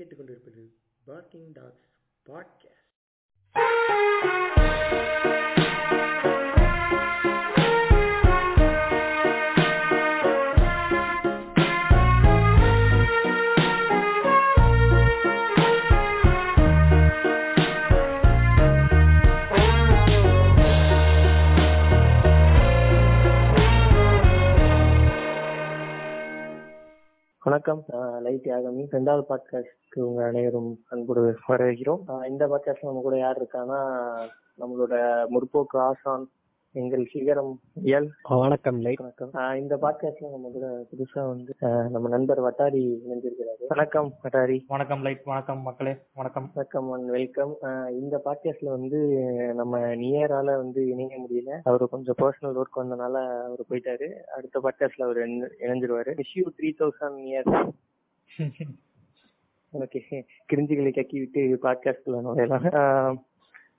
கேட்டுக்கொண்டிருப்பது 0.00 0.62
parking 1.04 1.52
talks 1.52 1.86
podcast 2.26 2.88
வணக்கம் 27.42 27.84
Light 28.30 28.46
Yagami 28.46 28.86
ரெண்டாவது 28.92 29.22
பாட்காஸ்ட்க்கு 29.28 30.00
உங்க 30.00 30.24
அனைவரும் 30.24 30.78
அன்போடு 30.88 31.36
வரவேற்கிறோம். 31.48 32.28
இந்த 32.28 32.46
பாட்காஸ்ட் 32.46 32.84
நம்ம 32.84 33.00
கூட 33.00 33.18
யார் 33.18 33.42
இருக்கான்னா 33.42 34.00
நம்மளோட 34.60 35.24
முற்போக்கு 35.30 35.76
ஆசான் 35.76 36.28
எங்கள் 36.72 37.08
சிகரம் 37.12 37.60
எல். 37.84 38.08
வணக்கம் 38.28 38.80
லைட். 38.80 38.98
வணக்கம். 38.98 39.60
இந்த 39.60 39.76
பாட்காஸ்ட்ல 39.76 40.30
நம்ம 40.30 40.50
கூட 40.52 40.86
புதுசா 40.90 41.26
வந்து 41.26 41.54
நம்ம 41.90 42.08
நண்பர் 42.08 42.42
வட்டாரி 42.42 42.98
இணைஞ்சிருக்கிறாரு 43.08 43.64
வணக்கம் 43.68 44.12
வட்டாரி. 44.22 44.60
வணக்கம் 44.66 45.02
லைட். 45.02 45.24
வணக்கம் 45.24 45.62
மக்களே. 45.62 45.96
வணக்கம். 46.14 46.50
வணக்கம் 46.54 46.90
அண்ட் 46.90 47.10
வெல்கம். 47.10 47.56
இந்த 47.90 48.20
பாட்காஸ்ட்ல 48.24 48.64
வந்து 48.64 48.98
நம்ம 49.54 49.78
நியரால 49.78 50.44
வந்து 50.44 50.86
இணைய 50.86 51.26
முடியல. 51.26 51.60
அவர் 51.62 51.88
கொஞ்சம் 51.88 52.14
பர்சனல் 52.22 52.62
ஒர்க் 52.62 52.78
வந்தனால 52.78 53.42
அவர் 53.42 53.64
போயிட்டாரு. 53.70 54.12
அடுத்த 54.36 54.60
பாட்காஸ்ட்ல 54.62 55.02
அவர் 55.02 55.16
இணைஞ்சிருவாரு. 55.16 56.20
Issue 56.24 56.46
three 56.58 56.70
thousand 56.78 57.14
near 57.14 57.68
okay. 58.40 60.00
கிரிஞ்சுகளை 60.52 60.90
கக்கி 60.90 61.18
விட்டு 61.18 61.40
பாட்காஸ்ட்ல 61.62 62.20
நுழையலாம் 62.26 63.18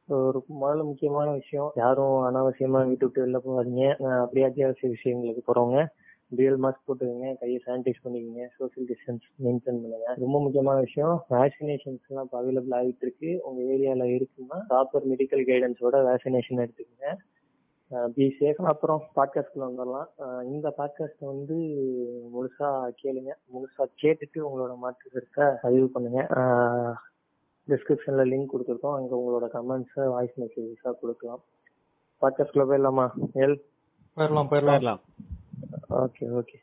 ஒரு 0.07 0.39
முதல்ல 0.61 0.83
முக்கியமான 0.83 1.31
விஷயம் 1.31 1.71
யாரும் 1.75 2.17
அனாவசியமா 2.27 2.87
வீட்டு 2.87 3.05
விட்டு 3.05 3.25
வெளில 3.25 3.39
போகாதீங்க. 3.47 3.85
அப்படியே 4.19 4.45
அத்தியாவசிய 4.45 4.93
விஷயங்களுக்கு 4.93 5.41
போறவங்க 5.47 5.85
ரியல் 6.29 6.59
மாஸ்க் 6.59 6.85
போட்டுக்கோங்க 6.87 7.33
கையை 7.39 7.61
சானிடைஸ் 7.65 8.03
பண்ணிக்கோங்க 8.03 8.43
சோசியல் 8.59 8.87
டிஸ்டன்ஸ் 8.91 9.25
மெயின்டைன் 9.43 9.79
பண்ணுங்க. 9.81 10.13
ரொம்ப 10.17 10.41
முக்கியமான 10.41 10.79
விஷயம் 10.79 11.25
வேக்சினேஷன்ஸ் 11.29 12.05
எல்லாம் 12.07 12.25
இப்போ 12.25 12.41
அவைலபிள் 12.41 12.75
ஆகிட்டு 12.79 13.01
இருக்கு. 13.01 13.39
உங்க 13.43 13.59
ஏரியால 13.73 14.07
இருக்குன்னா 14.09 14.57
ப்ராப்பர் 14.69 15.07
மெடிக்கல் 15.11 15.47
கைடன்ஸோட 15.49 15.95
வேக்சினேஷன் 16.09 16.61
எடுத்துக்கோங்க. 16.65 17.15
பி 18.15 18.25
சேஃப் 18.39 18.59
அப்புறம் 18.71 19.01
பாட்காஸ்ட்ல 19.17 19.61
வந்துடலாம். 19.67 20.09
இந்த 20.53 20.67
பாட்காஸ்ட் 20.77 21.23
வந்து 21.31 21.57
முழுசா 22.33 22.69
கேளுங்க. 23.01 23.31
முழுசா 23.53 23.83
கேட்டுட்டு 24.01 24.39
உங்களோட 24.47 24.73
மாற்று 24.83 25.05
கருத்தை 25.13 25.47
பதிவு 25.63 25.87
பண்ணுங்க. 25.95 26.21
டிஸ்கிரிப்ஷன்ல 27.67 28.23
லிங்க் 28.31 28.51
கொடுத்துருக்கோம். 28.53 28.97
அங்க 28.99 29.13
உங்களோட 29.21 29.47
கமெண்ட்ஸை 29.57 30.05
வாய்ஸ் 30.13 30.39
மெசேஜஸா 30.43 30.91
கொடுக்கலாம். 31.01 31.41
பாட்காஸ்ட்ல 32.21 32.65
போயிடலாமா 32.69 33.07
எல் 33.43 33.57
போயிடலாம் 34.17 34.51
போயிடலாம். 34.51 35.01
ஓகே 36.03 36.25
ஓகே 36.41 36.57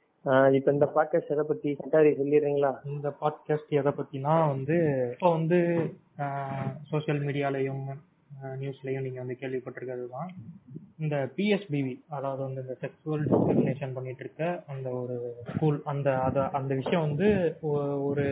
இப்போ 0.57 0.71
இந்த 0.77 0.87
பாட்காஸ்ட் 0.95 1.35
எதை 1.35 1.45
பத்தி 1.51 1.69
கட்டாரி 1.81 2.11
சொல்லிடுறீங்களா? 2.21 2.73
இந்த 2.93 3.09
பாட்காஸ்ட் 3.21 3.73
எதை 3.81 3.93
பத்தினா 3.99 4.35
வந்து 4.53 4.77
இப்போ 5.13 5.31
வந்து 5.37 5.59
சோசியல் 6.91 7.21
மீடியாலையும் 7.27 7.85
நியூஸ்லயும் 8.63 9.05
நீங்க 9.07 9.21
வந்து 9.25 9.41
கேள்விப்பட்டிருக்கிறது 9.43 10.09
தான் 10.17 10.31
இந்த 10.99 11.17
பிஎஸ்பிவி 11.37 11.93
அதாவது 12.09 12.43
வந்து 12.43 12.61
இந்த 12.61 12.75
செக்ஸுவல் 12.81 13.23
டிஸ்கிரிமினேஷன் 13.27 13.95
பண்ணிட்டு 13.95 14.25
இருக்க 14.25 14.45
அந்த 14.67 14.89
ஒரு 15.01 15.17
ஸ்கூல் 15.51 15.79
அந்த 15.85 16.19
அத 16.21 16.49
அந்த 16.53 16.75
விஷயம் 16.75 17.07
வந்து 17.07 17.29
ஒ- 17.69 17.77
ஒரு 18.05 18.25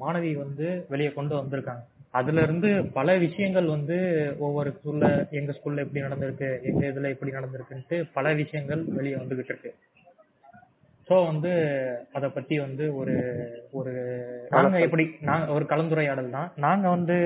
மாணவி 0.00 0.32
வந்து 0.36 0.66
வெளியே 0.88 1.10
கொண்டு 1.10 1.34
வந்திருக்காங்க. 1.36 1.84
அதுல 2.14 2.42
இருந்து 2.42 2.68
பல 2.92 3.16
விஷயங்கள் 3.18 3.66
வந்து 3.66 3.96
ஒவ்வொரு 4.38 4.70
ஸ்கூல்ல 4.76 5.06
எங்க 5.32 5.52
ஸ்கூல்ல 5.52 5.84
எப்படி 5.84 6.04
நடந்திருக்கு 6.04 6.48
எங்க 6.64 6.82
இதுல 6.86 7.10
எப்படி 7.10 7.32
நடந்திருக்குன்ட்டு 7.32 8.06
பல 8.14 8.32
விஷயங்கள் 8.34 8.82
வெளியே 8.90 9.16
வந்துகிட்டு 9.16 9.52
இருக்கு 9.54 9.72
சோ 11.08 11.16
வந்து 11.28 11.50
அத 12.16 12.26
பத்தி 12.28 12.54
வந்து 12.64 12.84
ஒரு 13.00 13.14
ஒரு 13.78 13.92
நாங்க 14.54 14.80
எப்படி 14.86 15.04
நாங்க 15.28 15.46
ஒரு 15.56 15.64
கலந்துரையாடல் 15.70 16.34
தான். 16.36 16.48
நாங்க 16.66 16.86
வந்து 16.96 17.16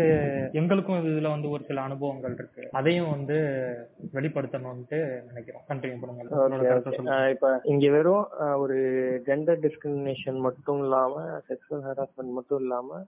எங்களுக்கும் 0.60 1.00
இதுல 1.02 1.32
வந்து 1.34 1.48
ஒரு 1.54 1.62
சில 1.68 1.82
அனுபவங்கள் 1.88 2.36
இருக்கு. 2.38 2.64
அதையும் 2.80 3.12
வந்து 3.16 3.36
வெளிப்படுத்தணும்ட்டு 4.16 5.00
நினைக்கிறோம். 5.28 5.64
கண்டினியூ 5.70 5.98
பண்ணுங்க 6.00 7.18
இப்போ 7.34 7.50
இங்க 7.72 7.90
வெறும் 7.96 8.26
ஒரு 8.64 8.78
ஜெண்டர் 9.28 9.62
டிஸ்கிரிமினேஷன் 9.66 10.40
மட்டும் 10.48 10.82
இல்லாம 10.86 11.24
செக்ஷுவல் 11.50 11.86
ஹராஸ்மெண்ட் 11.90 12.36
மட்டும் 12.38 12.62
இல்லாம 12.64 13.00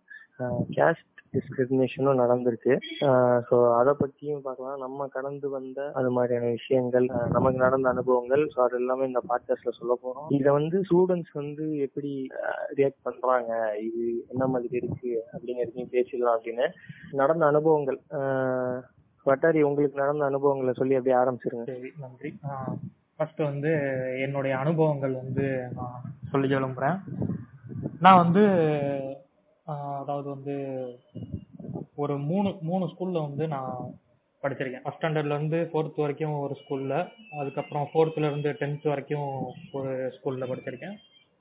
கேஸ்ட் 0.78 1.13
டிஸ்கிரிமினேஷனும் 1.34 2.20
நடந்திருக்கு. 2.22 2.74
ஸோ 3.48 3.56
அதை 3.80 3.92
பற்றியும் 4.00 4.44
பார்க்கலாம். 4.46 4.78
நம்ம 4.84 5.06
கடந்து 5.16 5.48
வந்த 5.56 5.86
அது 6.00 6.10
மாதிரியான 6.16 6.50
விஷயங்கள் 6.58 7.06
நமக்கு 7.36 7.60
நடந்த 7.66 7.88
அனுபவங்கள் 7.94 8.44
ஸோ 8.54 8.60
அது 8.66 8.76
எல்லாமே 8.82 9.08
இந்த 9.10 9.22
பாட்காஸ்ட்ல 9.30 9.72
சொல்ல 9.80 9.96
போறோம். 10.04 10.28
இதை 10.38 10.52
வந்து 10.58 10.78
ஸ்டூடெண்ட்ஸ் 10.88 11.34
வந்து 11.42 11.66
எப்படி 11.86 12.12
ரியாக்ட் 12.80 13.04
பண்றாங்க? 13.08 13.52
இது 13.88 14.02
என்ன 14.34 14.46
மாதிரி 14.54 14.76
இருக்கு? 14.82 15.12
அப்படிங்கிறதையும் 15.34 15.94
பேசிடலாம் 15.96 16.38
அப்படின்னு. 16.38 16.68
நடந்த 17.22 17.44
அனுபவங்கள் 17.52 18.00
வட்டாரி 19.26 19.60
உங்களுக்கு 19.68 20.02
நடந்த 20.02 20.24
அனுபவங்களை 20.30 20.72
சொல்லி 20.78 20.96
அப்படியே 20.98 21.18
ஆரம்பிச்சிருங்க. 21.20 21.66
சரி 21.72 21.90
நன்றி. 22.04 22.30
ஃபர்ஸ்ட் 23.16 23.40
வந்து 23.50 23.72
என்னுடைய 24.24 24.54
அனுபவங்கள் 24.62 25.12
வந்து 25.22 25.44
நான் 25.76 26.00
சொல்லி 26.32 26.48
விரும்புறேன் 26.54 26.96
நான் 28.04 28.20
வந்து 28.22 28.42
ஆஹ் 29.66 29.98
அதாவது 29.98 30.28
வந்து 30.28 30.54
ஒரு 31.94 32.18
மூணு 32.18 32.58
மூணு 32.60 32.86
ஸ்கூல்ல 32.86 33.20
வந்து 33.28 33.48
நான் 33.48 33.90
படிச்சிருக்கேன். 34.42 34.82
ஃபர்ஸ்ட் 34.82 35.02
ஸ்டாண்டர்ட்ல 35.02 35.34
இருந்து 35.34 35.70
ஃபோர்த் 35.72 35.96
வரைக்கும் 35.96 36.38
ஒரு 36.38 36.56
ஸ்கூல்ல 36.62 36.94
அதுக்கப்புறம் 37.38 37.88
ஃபோர்த்ல 37.94 38.26
இருந்து 38.26 38.50
டென்த் 38.50 38.88
வரைக்கும் 38.88 39.28
ஒரு 39.72 40.18
ஸ்கூல்ல 40.18 40.48
படிச்சிருக்கேன். 40.50 40.96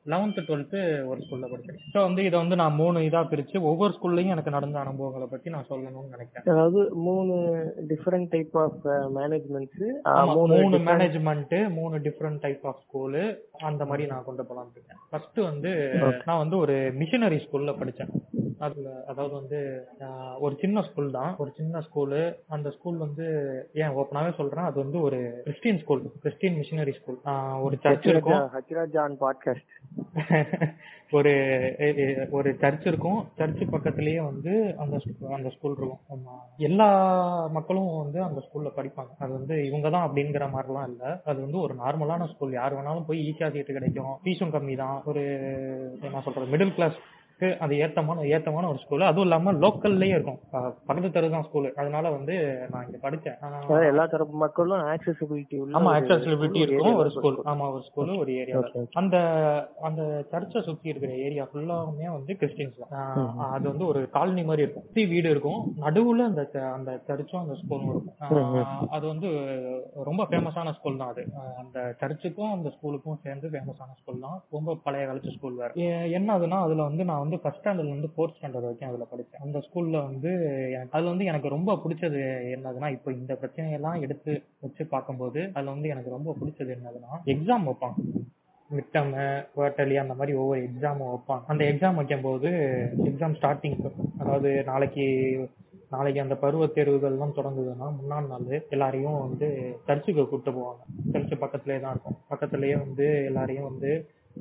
லெவன்த்து 0.05 0.41
டுவெல்த்து 0.41 1.05
ஒரு 1.05 1.19
ஸ்கூல்ல 1.19 1.43
படிச்சிருக்கேன் 1.43 1.79
ஸோ 1.93 2.01
வந்து 2.01 2.23
இதை 2.23 2.39
வந்து 2.39 2.55
நான் 2.55 2.73
மூணு 2.73 2.99
இதா 2.99 3.23
பிரிச்சு 3.23 3.61
ஒவ்வொரு 3.61 3.93
ஸ்கூல்லையும் 4.01 4.27
எனக்கு 4.27 4.51
நடந்த 4.51 4.79
அனுபவங்களை 4.79 5.27
பத்தி 5.31 5.49
நான் 5.49 5.65
சொல்லணும்னு 5.69 6.09
நினைக்கிறேன். 6.09 6.55
அதாவது 6.55 6.95
மூணு 6.95 7.33
டிஃபரெண்ட் 7.87 8.27
டைப் 8.29 8.57
ஆஃப் 8.57 8.87
மேனேஜ்மெண்ட்ஸ் 8.87 10.25
மூணு 10.25 10.55
மூணு 10.55 10.77
different- 10.77 10.81
மேனேஜ்மெண்ட் 10.81 11.73
மூணு 11.73 11.99
டிஃப்ரெண்ட் 11.99 12.37
டைப் 12.39 12.65
ஆஃப் 12.65 12.79
ஸ்கூலு 12.87 13.37
அந்த 13.57 13.85
மாதிரி 13.85 14.07
நான் 14.07 14.23
கொண்டு 14.25 14.43
போலாம்னு 14.43 14.71
இருக்கேன். 14.71 14.97
ஃபர்ஸ்ட் 15.09 15.37
வந்து 15.37 15.93
நான் 16.25 16.37
வந்து 16.37 16.57
ஒரு 16.57 16.91
மிஷனரி 16.93 17.35
ஸ்கூல்ல 17.35 17.71
படிச்சேன். 17.71 18.09
அதுல 18.59 19.03
அதாவது 19.07 19.33
வந்து 19.35 19.87
ஒரு 20.39 20.55
சின்ன 20.59 20.81
ஸ்கூல் 20.81 21.11
தான். 21.11 21.35
ஒரு 21.37 21.51
சின்ன 21.57 21.79
ஸ்கூலு 21.79 22.35
அந்த 22.47 22.69
ஸ்கூல் 22.69 22.97
வந்து 22.97 23.25
ஏன் 23.73 23.89
ஓப்பனாவே 23.89 24.35
சொல்றேன். 24.35 24.63
அது 24.63 24.79
வந்து 24.79 25.01
ஒரு 25.01 25.41
Christian 25.43 25.79
school 25.79 26.01
Christian 26.21 26.55
missionary 26.55 26.91
school 26.91 27.17
ஒரு 27.61 27.77
சர்ச் 27.81 28.07
இருக்கும். 28.07 28.49
ஆன் 28.95 29.17
பாட்காஸ்ட் 29.19 29.71
ஒரு 31.17 31.31
ஒரு 32.29 32.49
சர்ச் 32.61 32.85
இருக்கும். 32.87 33.19
சர்ச் 33.37 33.61
பக்கத்துலயே 33.73 34.19
வந்து 34.23 34.53
அந்த 34.83 34.95
அந்த 35.37 35.49
ஸ்கூல் 35.55 35.75
இருக்கும். 35.77 36.29
எல்லா 36.69 36.87
மக்களும் 37.57 37.89
வந்து 38.03 38.19
அந்த 38.23 38.39
ஸ்கூல்ல 38.45 38.71
படிப்பாங்க. 38.77 39.11
அது 39.19 39.31
வந்து 39.31 39.55
இவங்க 39.65 39.89
தான் 39.89 40.07
அப்படிங்கிற 40.07 40.47
மாதிரிலாம் 40.55 40.87
இல்ல. 40.91 41.03
அது 41.25 41.39
வந்து 41.41 41.59
ஒரு 41.59 41.75
நார்மலான 41.83 42.29
ஸ்கூல் 42.33 42.57
யார் 42.59 42.77
வேணாலும் 42.77 43.07
போய் 43.07 43.25
ஈஸியா 43.29 43.49
சீட்டு 43.51 43.77
கிடைக்கும். 43.79 44.13
ஃபீஸும் 44.23 44.55
கம்மி 44.55 44.77
தான் 44.83 44.97
ஒரு 45.05 45.23
என்ன 46.01 46.23
சொல்றது 46.27 46.51
மிடில் 46.53 46.75
கிளாஸ் 46.79 46.97
அது 47.63 47.73
ஏத்தமான 47.83 48.25
ஏத்தமான 48.35 48.67
ஒரு 48.71 48.79
ஸ்கூல் 48.83 49.09
அதுவும் 49.09 49.27
இல்லாம 49.27 49.53
லோக்கல்லயே 49.63 50.15
இருக்கும். 50.17 50.39
பக்கத்து 50.87 51.09
தெரு 51.17 51.33
தான் 51.35 51.45
ஸ்கூல் 51.47 51.67
அதனால 51.81 52.11
வந்து 52.17 52.35
நான் 52.71 52.85
இங்க 52.87 52.99
படிச்சேன். 53.05 53.37
எல்லா 53.91 54.05
தரப்பு 54.13 54.37
மக்களும் 54.45 54.83
ஆக்சசிபிலிட்டி 54.93 55.57
ஆமா 55.79 55.91
school, 55.99 56.61
இருக்கும். 56.65 56.99
ஒரு 57.01 57.11
ஸ்கூல் 57.15 57.37
ஆமா 57.53 57.67
ஒரு 57.75 57.83
ஸ்கூல் 57.89 58.11
ஒரு 58.23 58.31
okay. 58.61 58.83
அந்த 59.01 59.15
அந்த 59.87 60.01
சர்ச்சை 60.31 60.61
சுத்தி 60.67 60.91
இருக்கிற 60.91 61.11
ஏரியா 61.27 61.43
ஃபுல்லாவுமே 61.51 62.07
வந்து 62.17 62.31
கிறிஸ்டின்ஸ் 62.41 62.81
தான். 62.81 62.93
அது 63.55 63.65
வந்து 63.71 63.85
ஒரு 63.91 64.01
காலனி 64.15 64.43
மாதிரி 64.49 64.63
இருக்கும். 64.65 64.85
சுத்தி 64.87 65.05
வீடு 65.13 65.27
இருக்கும். 65.33 65.61
நடுவுல 65.85 66.27
அந்த 66.31 66.43
அந்த 66.77 66.91
சர்ச்சும் 67.07 67.41
அந்த 67.43 67.55
ஸ்கூலும் 67.61 67.91
இருக்கும். 67.93 68.87
அது 68.95 69.05
வந்து 69.11 69.29
ரொம்ப 70.09 70.21
ஃபேமஸான 70.31 70.73
ஸ்கூல் 70.77 70.99
தான் 71.01 71.13
அது. 71.13 71.23
அந்த 71.61 71.79
சர்ச்சுக்கும் 72.01 72.53
அந்த 72.57 72.69
ஸ்கூலுக்கும் 72.75 73.21
சேர்ந்து 73.25 73.51
ஃபேமஸான 73.53 73.91
ஸ்கூல் 74.01 74.23
தான். 74.27 74.37
ரொம்ப 74.57 74.77
பழைய 74.85 75.05
காலத்து 75.09 75.35
ஸ்கூல் 75.37 75.59
வேற. 75.61 75.71
என்ன 76.17 76.27
ஆகுதுன்னா 76.35 76.59
அதுல 76.67 76.83
வந்து 76.89 77.03
நான் 77.11 77.23
வந்து 77.23 77.32
ஃபர்ஸ்ட் 77.37 77.65
ஸ்டாண்டர்ட்ல 77.65 77.93
இருந்து 77.93 78.09
ஃபோர்த் 78.15 78.35
ஸ்டாண்டர்ட் 78.37 78.67
வரைக்கும் 78.67 78.89
அதுல 78.89 79.05
படிச்சேன். 79.11 79.43
அந்த 79.45 79.57
ஸ்கூல்ல 79.65 80.03
வந்து 80.03 80.31
எனக்கு 80.69 80.95
அதுல 80.95 81.09
வந்து 81.09 81.25
எனக்கு 81.25 81.49
ரொம்ப 81.49 81.79
பிடிச்சது 81.83 82.21
என்னதுன்னா 82.55 82.91
இப்போ 82.91 83.11
இந்த 83.11 83.37
பிரச்சனையெல்லாம் 83.41 83.99
எடுத்து 83.99 84.43
வச்சு 84.59 84.85
பார்க்கும்போது 84.85 85.49
அதுல 85.53 85.71
வந்து 85.71 85.89
எனக்கு 85.89 86.09
ரொம்ப 86.09 86.35
பிடிச்சது 86.41 86.77
என்னதுன்னா 86.77 87.19
எக்ஸாம் 87.25 87.67
வைப்பாங்க. 87.69 87.97
மிட்டம் 88.69 89.11
குவார்டர்லி 89.55 89.95
அந்த 89.95 90.13
மாதிரி 90.13 90.37
ஒவ்வொரு 90.37 90.61
எக்ஸாமும் 90.61 91.11
வைப்பான் 91.13 91.43
அந்த 91.47 91.63
எக்ஸாம் 91.65 91.95
வைக்கும்போது 91.95 92.49
எக்ஸாம் 93.09 93.37
ஸ்டார்டிங் 93.41 93.77
அதாவது 94.19 94.63
நாளைக்கு 94.63 95.05
நாளைக்கு 95.89 96.21
அந்த 96.21 96.35
பருவ 96.35 96.65
தேர்வுகள்லாம் 96.65 97.35
தொடங்குதுன்னா 97.37 97.87
முன்னாள் 97.97 98.27
நாள் 98.27 98.63
எல்லாரையும் 98.69 99.19
வந்து 99.19 99.47
சர்ச்சுக்கு 99.85 100.27
கூப்பிட்டு 100.27 100.59
போவாங்க. 100.59 100.81
சர்ச்சு 101.13 101.35
பக்கத்துலேயே 101.43 101.79
தான் 101.79 101.93
இருக்கும். 101.95 102.17
பக்கத்துலேயே 102.29 102.77
வந்து 102.77 103.25
எல்லாரையும் 103.25 103.63
வந்து 103.63 103.91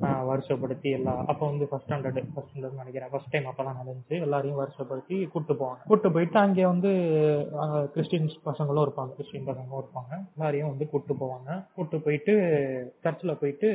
வருஷப்படுத்தி 0.01 0.81
எல்லா 0.81 1.23
அப்போ 1.27 1.49
வந்து 1.49 1.67
ஃபர்ஸ்ட் 1.67 1.89
ஸ்டாண்டர்ட் 1.89 2.23
ஃபர்ஸ்ட் 2.33 2.57
ஸ்டாண்டர்ட் 2.57 2.75
நினைக்கிறேன். 2.75 3.09
ஃபர்ஸ்ட் 3.11 3.29
டைம் 3.29 3.45
அப்பதான் 3.45 3.75
நடந்துச்சு. 3.81 4.21
எல்லாரையும் 4.21 4.59
வருஷப்படுத்தி 4.59 5.27
கூட்டு 5.27 5.53
போவாங்க. 5.53 5.77
கூட்டு 5.87 6.11
போயிட்டு 6.11 6.39
அங்கே 6.39 6.65
வந்து 6.65 6.89
கிறிஸ்டின்ஸ் 7.95 8.35
பசங்களும் 8.45 8.87
இருப்பாங்க. 8.87 9.15
கிறிஸ்டின் 9.15 9.47
பசங்களும் 9.47 9.83
இருப்பாங்க. 9.83 10.25
எல்லாரையும் 10.37 10.69
வந்து 10.69 10.89
கூட்டு 10.89 11.13
போவாங்க. 11.13 11.65
கூட்டு 11.75 11.99
போயிட்டு 11.99 12.95
சர்ச்சில் 13.01 13.37
போயிட்டு 13.37 13.67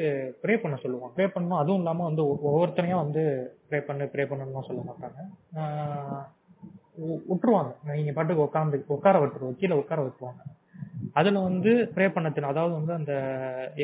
ப்ரே 0.42 0.56
பண்ண 0.56 0.76
சொல்லுவாங்க. 0.76 1.22
ப்ரே 1.22 1.26
பண்ணணும். 1.26 1.56
அதுவும் 1.56 1.76
இல்லாம 1.76 2.04
வந்து 2.04 2.42
ஒ- 2.42 2.66
ஒவ்வொருத்தனையும் 2.66 2.94
வந்து 2.94 3.52
ப்ரே 3.70 3.80
பண்ணு 3.80 4.04
ப்ரே 4.04 4.16
பண்ணணும்னு 4.16 4.66
சொல்ல 4.66 4.82
மாட்டாங்க. 4.82 5.16
விட்டுருவாங்க 7.02 7.92
நீங்க 7.92 8.12
பாட்டுக்கு 8.12 8.42
உட்காந்து 8.42 8.82
உட்கார 8.86 9.24
விட்டுருவோம் 9.24 9.56
கீழே 9.56 9.76
உட்கார 9.76 10.06
விட்டுருவாங்க. 10.06 10.56
அதுல 11.14 11.40
வந்து 11.40 11.70
ப்ரே 11.94 12.06
பண்ணத்தின் 12.08 12.44
அதாவது 12.44 12.74
வந்து 12.74 12.92
அந்த 12.94 13.12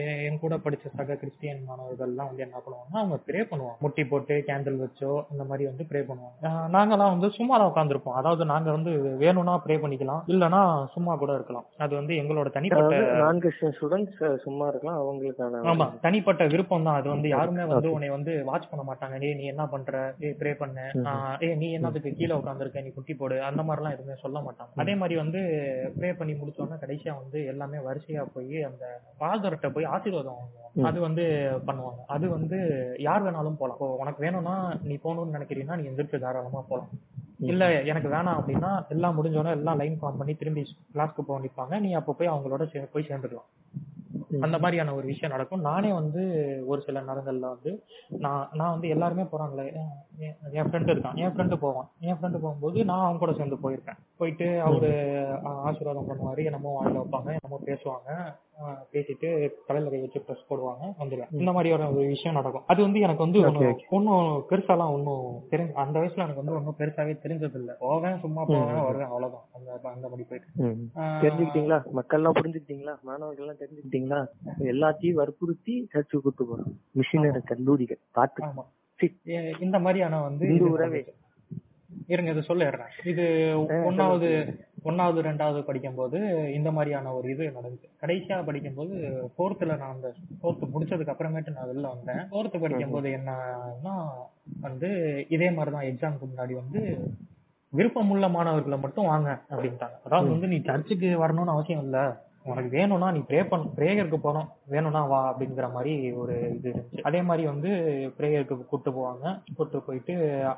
என் 0.00 0.20
என் 0.24 0.38
கூட 0.38 0.54
படிச்ச 0.64 0.92
சக 0.96 1.16
கிறிஸ்டியன் 1.16 1.60
மாணவர்கள்லாம் 1.68 2.28
வந்து 2.30 2.44
என்ன 2.46 2.58
பண்ணுவாங்கன்னா 2.58 3.00
அவங்க 3.00 3.18
ப்ரே 3.26 3.40
பண்ணுவாங்க. 3.50 3.78
முட்டி 3.80 4.04
போட்டு 4.04 4.34
கேண்டில் 4.48 4.80
வச்சோ 4.80 5.10
அந்த 5.30 5.44
மாதிரி 5.44 5.64
வந்து 5.66 5.84
ப்ரே 5.90 6.02
பண்ணுவாங்க. 6.02 6.36
ஆஹ் 6.48 6.68
நாங்கெல்லாம் 6.74 7.14
வந்து 7.14 7.30
சும்மா 7.30 7.54
தான் 7.56 7.70
உட்காந்துருப்போம் 7.70 8.16
அதாவது 8.16 8.44
நாங்க 8.44 8.70
வந்து 8.70 8.92
வேணும்னா 9.22 9.54
ப்ரே 9.64 9.76
பண்ணிக்கலாம். 9.76 10.22
இல்லைன்னா 10.28 10.62
சும்மா 10.94 11.14
கூட 11.16 11.32
இருக்கலாம். 11.34 11.66
அது 11.78 11.92
வந்து 11.94 12.14
எங்களோட 12.14 12.48
தனிப்பட்ட 12.50 12.82
அதாவது 12.94 13.20
நான் 13.22 13.42
கிறிஸ்டியன் 13.44 13.76
ஸ்டூடெண்ட்ஸ் 13.76 14.20
சும்மா 14.44 14.68
இருக்கலாம். 14.68 14.98
அவங்களுக்கான 15.02 15.62
ஆமா. 15.72 15.88
தனிப்பட்ட 16.00 16.42
விருப்பம் 16.46 16.86
தான் 16.88 16.98
அது 17.00 17.08
வந்து 17.08 17.28
யாருமே 17.34 17.66
வந்து 17.70 17.92
உன்னை 17.92 18.10
வந்து 18.10 18.34
வாட்ச் 18.44 18.70
பண்ண 18.70 18.84
மாட்டாங்க. 18.84 19.18
டேய் 19.18 19.34
நீ 19.34 19.46
என்ன 19.46 19.66
பண்ற? 19.66 19.92
ஏய் 20.20 20.36
ப்ரே 20.40 20.54
பண்ணு. 20.54 20.86
ஆஹ் 21.08 21.36
ஏய் 21.40 21.56
நீ 21.56 21.70
என்னதுக்கு 21.78 22.12
கீழே 22.16 22.34
உட்காந்துருக்க 22.34 22.84
நீ 22.84 22.92
குட்டி 22.92 23.14
போடு. 23.14 23.38
அந்த 23.42 23.62
மாதிரிலாம் 23.62 23.96
எதுவுமே 23.96 24.16
சொல்ல 24.20 24.38
மாட்டாங்க. 24.40 24.72
அதே 24.76 24.94
மாதிரி 24.94 25.16
வந்து 25.16 25.40
ப்ரே 25.98 26.12
பண்ணி 26.12 26.34
முடிச்சோன்னா 26.34 26.78
கடைசியா 26.84 27.12
வந்து 27.24 27.40
எல்லாமே 27.52 27.78
வரிசையா 27.86 28.22
போய் 28.34 28.58
அந்த 28.68 28.84
ஃபாதர்கிட்ட 29.18 29.68
போய் 29.74 29.90
ஆசீர்வாதம் 29.96 30.38
வாங்குவாங்க 30.38 30.86
அது 30.88 30.98
வந்து 31.00 31.24
பண்ணுவாங்க. 31.66 32.00
அது 32.14 32.26
வந்து 32.36 32.58
யார் 33.08 33.24
வேணாலும் 33.26 33.58
போலாம். 33.60 33.76
இப்போ 33.76 33.88
உனக்கு 34.02 34.24
வேணும்னா 34.24 34.54
நீ 34.88 34.94
போகணும்னு 35.04 35.36
நினைக்கிறீங்கன்னா 35.38 35.78
நீ 35.80 35.86
எந்திரிச்சு 35.90 36.24
தாராளமா 36.24 36.62
போலாம். 36.70 36.90
இல்ல 37.52 37.64
எனக்கு 37.90 38.08
வேணாம் 38.08 38.38
அப்படின்னா 38.40 38.70
எல்லாம் 38.94 39.16
முடிஞ்சோன்னா 39.18 39.52
எல்லாம் 39.58 39.80
லைன் 39.80 39.98
ஃபார்ம் 40.00 40.20
பண்ணி 40.20 40.34
திரும்பி 40.34 40.62
கிளாஸ்க்கு 40.94 41.28
போக 41.28 41.38
நிற்பாங்க 41.44 41.80
நீ 41.86 41.90
அப்போ 42.00 42.12
போய் 42.18 42.32
அவங்களோட 42.32 42.64
போய் 42.94 43.08
சேர்ந்துக்கலாம். 43.08 43.48
அந்த 44.40 44.58
மாதிரியான 44.58 44.94
ஒரு 44.94 45.06
விஷயம் 45.06 45.30
நடக்கும். 45.30 45.60
நானே 45.60 45.92
வந்து 45.92 46.22
ஒரு 46.66 46.82
சில 46.82 47.00
நேரங்கள்ல 47.00 47.40
வந்து 47.40 47.84
நான் 48.08 48.48
நான் 48.52 48.70
வந்து 48.70 48.88
எல்லாருமே 48.88 49.22
போறாங்களே 49.22 49.74
என் 50.52 50.70
ஃப்ரெண்டு 50.70 50.92
இருக்கான். 50.94 51.14
என் 51.14 51.34
ஃப்ரெண்டு 51.36 51.56
போவான். 51.56 51.90
என் 52.00 52.14
ஃப்ரெண்டு 52.14 52.38
போகும்போது 52.38 52.84
நான் 52.84 53.00
அவங்க 53.00 53.18
கூட 53.18 53.32
சேர்ந்து 53.32 53.70
போயிருக்கேன். 53.70 53.98
போயிட்டு 54.16 54.60
அவரு 54.60 54.92
ஆசீர்வாதம் 55.44 56.08
பண்ணுவாரு 56.08 56.44
என்னமோ 56.44 56.80
வாயில 56.80 57.02
வைப்பாங்க 57.02 57.36
என்னமோ 57.40 57.60
பேசுவாங்க. 57.64 58.34
பேசிட்டு 58.92 59.28
தலையில 59.66 59.90
கை 59.92 60.00
வச்சு 60.00 60.20
ப்ரெஸ் 60.26 60.48
போடுவாங்க 60.50 60.84
வந்துடுவேன் 61.00 61.32
இந்த 61.40 61.52
மாதிரி 61.52 61.72
ஒரு 61.76 62.06
விஷயம் 62.12 62.36
நடக்கும். 62.38 62.64
அது 62.72 62.80
வந்து 62.82 63.00
எனக்கு 63.06 63.24
வந்து 63.24 63.40
ஒன்னும் 63.96 64.28
பெருசாலாம் 64.50 64.92
ஒன்னும் 64.96 65.24
தெரிஞ்ச 65.52 65.72
அந்த 65.84 65.96
வயசுல 66.00 66.24
எனக்கு 66.26 66.42
வந்து 66.42 66.56
ஒன்னும் 66.58 66.78
பெருசாவே 66.78 67.14
தெரிஞ்சது 67.24 67.58
இல்ல 67.62 67.74
போவேன் 67.80 68.20
சும்மா 68.24 68.44
போவேன் 68.44 68.86
வருவேன் 68.88 69.10
அவ்வளவுதான். 69.10 69.46
அந்த 69.56 69.90
அந்த 69.94 70.06
மாதிரி 70.08 70.28
போயிட்டு 70.28 70.62
தெரிஞ்சுக்கிட்டீங்களா? 71.24 71.80
மக்கள்லாம் 71.98 72.38
புரிஞ்சுக்கிட்டீங்களா? 72.40 72.94
மாணவர்கள் 73.08 73.44
எல்லாம் 73.46 73.60
தெரிஞ்சுக்கிட்டீங்களா? 73.62 74.20
எல்லாத்தையும் 74.72 75.20
வற்புறுத்தி 75.20 75.76
சர்ச்சுக்கு 75.92 76.24
கூட்டு 76.26 76.46
போறோம். 76.50 76.72
மிஷினரி 77.00 77.42
கல்லூரிகள் 77.52 78.02
பார்த்து 78.18 78.42
இந்த 79.66 79.76
மாதிரியான 79.84 80.22
வந்து 80.28 80.46
உறவே. 80.72 81.00
இருங்க 82.06 82.30
இது 82.30 82.42
சொல்லிடுறேன். 82.48 82.92
இது 83.04 83.24
ஒன்னாவது 83.90 84.28
ஒன்னாவது 84.84 85.18
ரெண்டாவது 85.28 85.60
படிக்கும்போது 85.62 86.18
இந்த 86.52 86.70
மாதிரியான 86.70 87.12
ஒரு 87.14 87.30
இது 87.30 87.44
நடந்துச்சு 87.56 87.88
கடைசியா 88.02 88.44
படிக்கும்போது 88.44 88.94
ஃபோர்த்துல 89.34 89.78
நான் 89.78 89.94
அந்த 89.94 90.08
ஃபோர்த்து 90.40 90.72
முடிச்சதுக்கு 90.74 91.14
அப்புறமேட்டு 91.14 91.54
நான் 91.54 91.70
வெளில 91.70 91.92
வந்தேன். 91.94 92.22
ஃபோர்த்து 92.30 92.60
படிக்கும்போது 92.60 93.10
என்னன்னா 93.18 93.94
வந்து 94.60 94.90
இதே 95.28 95.50
மாதிரிதான் 95.50 95.88
எக்ஸாமுக்கு 95.92 96.28
முன்னாடி 96.32 96.54
வந்து 96.54 96.82
விருப்பமுள்ள 97.72 98.26
மாணவர்களை 98.30 98.78
மட்டும் 98.78 99.10
வாங்க 99.12 99.30
அப்படின்ட்டாங்க. 99.50 99.96
அதாவது 100.04 100.30
வந்து 100.30 100.46
நீ 100.46 100.58
சர்ச்சுக்கு 100.60 101.08
வரணும்னு 101.24 101.54
அவசியம் 101.56 101.82
இல்ல. 101.82 101.98
உனக்கு 102.50 102.70
வேணும்னா 102.76 103.08
நீ 103.16 103.20
ப்ரே 103.28 103.40
பண்ண 103.50 103.70
ப்ரேயருக்கு 103.76 104.18
போனோம் 104.24 104.48
வேணும்னா 104.72 105.02
வா 105.10 105.20
அப்படிங்கிற 105.28 105.66
மாதிரி 105.74 105.92
ஒரு 106.22 106.34
இது 106.56 106.68
இருந்துச்சு. 106.70 107.04
அதே 107.08 107.20
மாதிரி 107.28 107.42
வந்து 107.50 107.70
ப்ரேயருக்கு 108.16 108.56
கூட்டு 108.72 108.90
போவாங்க. 108.96 109.24
கூட்டு 109.58 109.78
போயிட்டு 109.86 110.14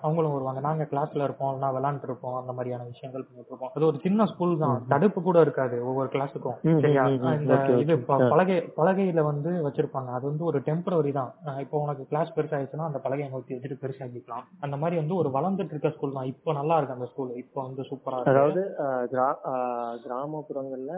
அவங்களும் 0.06 0.34
வருவாங்க. 0.36 0.60
நாங்க 0.66 0.84
கிளாஸ்ல 0.92 1.26
இருப்போம். 1.28 1.52
நான் 1.62 1.74
விளாண்டுட்டு 1.76 2.08
இருப்போம் 2.10 2.38
அந்த 2.40 2.52
மாதிரியான 2.56 2.86
விஷயங்கள் 2.92 3.26
பண்ணிட்டு 3.26 3.52
இருப்போம். 3.52 3.72
அது 3.76 3.86
ஒரு 3.90 4.00
சின்ன 4.06 4.26
ஸ்கூல் 4.32 4.54
தான். 4.64 4.80
தடுப்பு 4.92 5.22
கூட 5.28 5.38
இருக்காது. 5.46 5.78
ஒவ்வொரு 5.90 6.10
கிளாஸுக்கும் 6.14 6.58
சரியா? 6.86 7.04
இந்த 7.42 7.58
இது. 7.84 7.96
பலகை 8.34 8.58
பலகையில 8.80 9.24
வந்து 9.30 9.52
வச்சிருப்பாங்க. 9.68 10.10
அது 10.18 10.24
வந்து 10.30 10.44
ஒரு 10.50 10.60
டெம்பரரி 10.70 11.12
தான். 11.20 11.30
இப்போ 11.64 11.76
உனக்கு 11.84 12.06
கிளாஸ் 12.12 12.34
பெருசாயிடுச்சுன்னா 12.38 12.88
அந்த 12.90 13.02
பலகையை 13.06 13.30
நோக்கி 13.36 13.54
வச்சுட்டு 13.56 13.80
பெருசாக்கிக்கலாம். 13.84 14.44
அந்த 14.66 14.78
மாதிரி 14.82 15.00
வந்து 15.02 15.16
ஒரு 15.20 15.30
வளர்ந்துட்டு 15.38 15.74
இருக்க 15.76 15.94
ஸ்கூல் 15.96 16.16
தான். 16.18 16.30
இப்போ 16.34 16.52
நல்லா 16.60 16.78
இருக்கு 16.78 16.98
அந்த 16.98 17.08
ஸ்கூல் 17.12 17.32
இப்போ 17.44 17.60
வந்து 17.68 17.88
சூப்பரா 17.92 18.18
இருக்கு. 18.18 18.34
அதாவது 18.34 18.62
கிராமப்புறங்கள்ல 20.06 20.92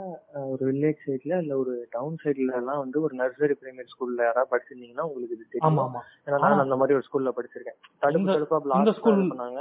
ஒரு 0.55 0.65
வில்லேஜ் 0.79 1.01
சைட்ல 1.05 1.39
இல்ல 1.39 1.53
ஒரு 1.59 1.73
டவுன் 1.91 2.17
சைட்ல 2.21 2.53
எல்லாம் 2.57 2.81
வந்து 2.81 2.99
ஒரு 3.03 3.15
நர்சரி 3.17 3.55
பிரைமரி 3.59 3.89
ஸ்கூல்ல 3.93 4.21
யாராவது 4.23 4.51
படிச்சிருந்தீங்கன்னா 4.51 5.05
உங்களுக்கு 5.07 5.37
இது 5.37 5.45
தெரியும். 5.47 5.79
ஏன்னா 6.27 6.39
நான் 6.45 6.65
அந்த 6.65 6.77
மாதிரி 6.77 6.97
ஒரு 6.97 7.07
ஸ்கூல்ல 7.07 7.31
படிச்சிருக்கேன். 7.37 7.77
தடுப்பு 8.03 8.29
தடுப்பா 8.31 8.59
பிளாக் 8.65 8.99
school- 8.99 9.23
பண்ணாங்க 9.31 9.61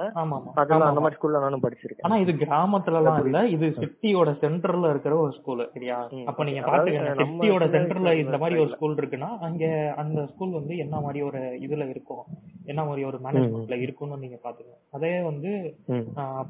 அதெல்லாம் 0.58 0.90
அந்த. 0.90 1.02
மாதிரி 1.02 1.18
ஸ்கூல்ல 1.18 1.42
நானும் 1.44 1.64
படிச்சிருக்கேன். 1.64 2.06
ஆனா 2.06 2.18
இது 2.24 2.34
கிராமத்துல 2.42 3.00
எல்லாம் 3.02 3.20
இல்ல 3.24 3.42
இது 3.56 3.68
சிட்டியோட 3.78 4.30
சென்டர்ல 4.42 4.90
இருக்கிற 4.90 5.16
ஒரு 5.18 5.34
ஸ்கூல் 5.34 5.64
சரியா. 5.74 5.98
அப்ப 6.26 6.44
நீங்க 6.44 6.64
பாத்துக்கங்க 6.68 7.14
சிட்டியோட 7.22 7.68
சென்டர்ல 7.74 7.86
இந்த 8.18 8.38
மாதிரி 8.38 8.60
ஒரு 8.60 8.72
ஸ்கூல் 8.74 8.98
இருக்குன்னா 8.98 9.32
அங்க 9.42 9.66
அந்த 9.98 10.20
ஸ்கூல் 10.28 10.54
வந்து 10.54 10.76
என்ன 10.78 11.00
மாதிரி 11.00 11.22
ஒரு 11.24 11.40
இதுல 11.66 11.90
இருக்கும் 11.90 12.24
என்ன 12.66 12.82
மாதிரி 12.84 13.04
ஒரு 13.06 13.20
மேனேஜ்மெண்ட்ல 13.24 13.78
இருக்கும்னு 13.82 14.18
நீங்க 14.18 14.40
பாத்துக்கங்க. 14.44 14.80
அதே 14.92 15.14
வந்து 15.24 15.52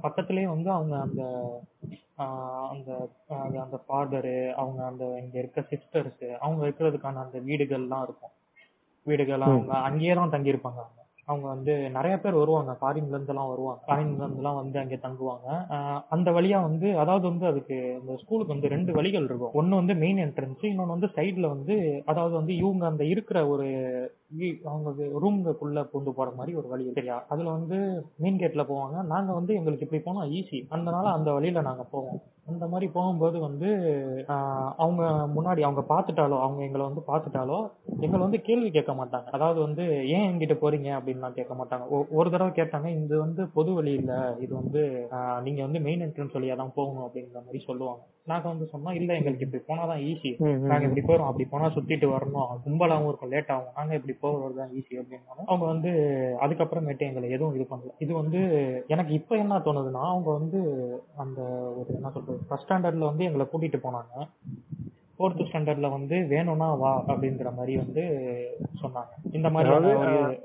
பக்கத்துலயே 0.04 0.48
வந்து 0.48 0.70
அவங்க 0.72 0.96
அந்த 1.02 1.24
அந்த 2.72 2.92
அந்த 3.62 3.78
ஃபாதரு 3.84 4.38
அவங்க 4.56 4.80
அந்த 4.86 5.04
இங்க 5.24 5.36
இருக்க 5.40 5.62
சிஸ்டர்ஸ் 5.72 6.26
அவங்க 6.40 6.62
இருக்கிறதுக்கான 6.68 7.22
அந்த 7.24 7.40
வீடுகள்லாம் 7.40 8.04
இருக்கும். 8.04 8.34
வீடுகள் 9.06 9.42
அவங்க 9.42 9.74
அங்கேயே 9.88 10.14
தான் 10.14 10.32
தங்கியிருப்பாங்க. 10.32 10.80
அவங்க 10.80 10.96
அவங்க 11.28 11.46
வந்து 11.48 11.74
நிறைய 11.90 12.16
பேர் 12.18 12.34
வருவாங்க. 12.34 12.72
ஃபாரின்ல 12.82 13.16
இருந்து 13.16 13.34
எல்லாம் 13.34 13.50
வருவாங்க. 13.50 13.82
ஃபாரின்ல 13.88 14.22
இருந்து 14.22 14.38
எல்லாம் 14.38 14.56
வந்து 14.56 14.78
அங்க 14.80 14.96
தங்குவாங்க. 14.96 15.48
அந்த 16.10 16.32
வழியா 16.32 16.60
வந்து 16.62 16.88
அதாவது 16.98 17.26
வந்து 17.28 17.46
அதுக்கு 17.48 17.78
அந்த 18.00 18.14
ஸ்கூலுக்கு 18.18 18.54
வந்து 18.54 18.68
ரெண்டு 18.68 18.92
வழிகள் 18.94 19.24
இருக்கும். 19.24 19.54
ஒன்னு 19.54 19.76
வந்து 19.76 19.96
மெயின் 19.96 20.18
என்ட்ரன்ஸ் 20.18 20.64
இன்னொன்னு 20.64 20.96
வந்து 20.96 21.10
சைடுல 21.16 21.48
வந்து 21.48 21.76
அதாவது 22.06 22.36
வந்து 22.36 22.56
இவங்க 22.56 22.86
அந்த 22.86 23.04
இருக்கிற 23.06 23.48
ஒரு 23.48 23.68
வீ- 24.38 24.62
அவங்க 24.64 25.04
ரூம்குள்ள 25.04 25.90
கொண்டு 25.90 26.14
போற 26.14 26.32
மாதிரி 26.32 26.58
ஒரு 26.58 26.68
வழி 26.68 26.84
இருக்கு. 26.84 27.02
சரியா 27.02 27.26
அதுல 27.30 27.50
வந்து 27.50 27.78
மெயின் 28.18 28.38
கேட்ல 28.38 28.64
போவாங்க. 28.64 29.06
நாங்க 29.06 29.34
வந்து 29.34 29.54
எங்களுக்கு 29.54 29.86
இப்படி 29.86 30.02
போனா 30.02 30.24
ஈஸி 30.24 30.66
அதனால 30.70 31.10
அந்த 31.10 31.32
வழியில 31.32 31.62
நாங்க 31.62 31.84
போவோம். 31.84 32.22
அந்த 32.46 32.68
மாதிரி 32.68 32.92
போகும்போது 32.92 33.40
வந்து 33.40 33.68
ஆஹ் 34.28 34.72
அவங்க 34.78 35.04
முன்னாடி 35.36 35.62
அவங்க 35.62 35.82
பார்த்துட்டாலோ 35.90 36.40
அவங்க 36.40 36.64
எங்களை 36.64 36.86
வந்து 36.86 37.02
பார்த்துட்டாலோ 37.08 37.70
எங்களை 37.86 38.20
வந்து 38.20 38.42
கேள்வி 38.42 38.72
கேட்க 38.72 38.94
மாட்டாங்க. 38.94 39.26
அதாவது 39.26 39.62
வந்து 39.62 40.08
ஏன் 40.08 40.32
எங்கிட்ட 40.32 40.54
போறீங்க? 40.62 41.00
அப்படின்லாம் 41.00 41.32
கேட்க 41.32 41.54
மாட்டாங்க. 41.54 41.88
ஒ- 41.88 42.06
ஒரு 42.12 42.32
தடவை 42.32 42.54
கேட்டாங்க 42.54 43.04
இது 43.04 43.20
வந்து 43.20 43.48
பொது 43.48 43.74
வழி 43.74 43.94
இல்ல. 43.94 44.38
இது 44.40 44.56
வந்து 44.56 45.08
ஆஹ் 45.12 45.42
நீங்க 45.42 45.62
வந்து 45.62 45.80
மெயின் 45.80 46.02
என்ட்ரன்ஸ் 46.02 46.36
வழியா 46.36 46.56
தான் 46.56 46.72
போகணும் 46.76 47.04
அப்படிங்கிற 47.04 47.34
மாதிரி 47.34 47.60
சொல்லுவாங்க. 47.60 48.02
நாங்க 48.32 48.46
வந்து 48.48 48.66
சொன்னா 48.72 48.92
இல்ல 49.00 49.10
எங்களுக்கு 49.14 49.46
இப்படி 49.46 49.64
போனாதான் 49.68 50.02
ஈஸி. 50.10 50.32
நாங்க 50.70 50.84
இப்படி 50.88 51.04
போறோம் 51.10 51.30
அப்படி 51.30 51.46
போனா 51.50 51.68
சுத்திட்டு 51.76 52.08
வரணும். 52.14 52.50
கும்பலாவும் 52.66 53.08
இருக்கும் 53.08 53.32
லேட் 53.34 53.52
ஆகும். 53.56 53.76
நாங்க 53.78 53.94
இப்படி 53.96 54.16
போறது 54.24 54.60
தான் 54.62 54.74
ஈஸி 54.80 54.94
அப்படின்னாலும் 55.02 55.50
அவங்க 55.52 55.66
வந்து 55.66 55.92
அதுக்கப்புறமேட்டு 56.46 57.08
எங்களை 57.10 57.30
எதுவும் 57.30 57.56
இது 57.58 57.68
பண்ணல. 57.72 57.94
இது 58.06 58.14
வந்து 58.14 58.42
எனக்கு 58.88 59.14
இப்ப 59.14 59.38
என்ன 59.38 59.62
தோணுதுன்னா 59.68 60.04
அவங்க 60.14 60.30
வந்து 60.40 60.62
அந்த 61.16 61.40
ஒரு 61.80 61.90
என்ன 61.96 62.12
சொல்றது 62.18 62.48
ஃபர்ஸ்ட் 62.50 62.66
ஸ்டாண்டர்ட்ல 62.68 63.10
வந்து 63.12 63.24
எங்களை 63.24 63.48
கூட்டிட்டு 63.52 63.80
போனாங்க. 63.84 64.14
ஃபோர்த் 65.20 65.40
ஸ்டாண்டர்ட்ல 65.46 65.88
வந்து 65.92 66.16
வேணும்னா 66.32 66.68
வா 66.80 66.92
அப்படிங்கிற 67.08 67.50
மாதிரி 67.56 67.74
வந்து 67.78 68.02
சொன்னாங்க. 68.82 69.12
இந்த 69.38 69.48
மாதிரி 69.54 69.70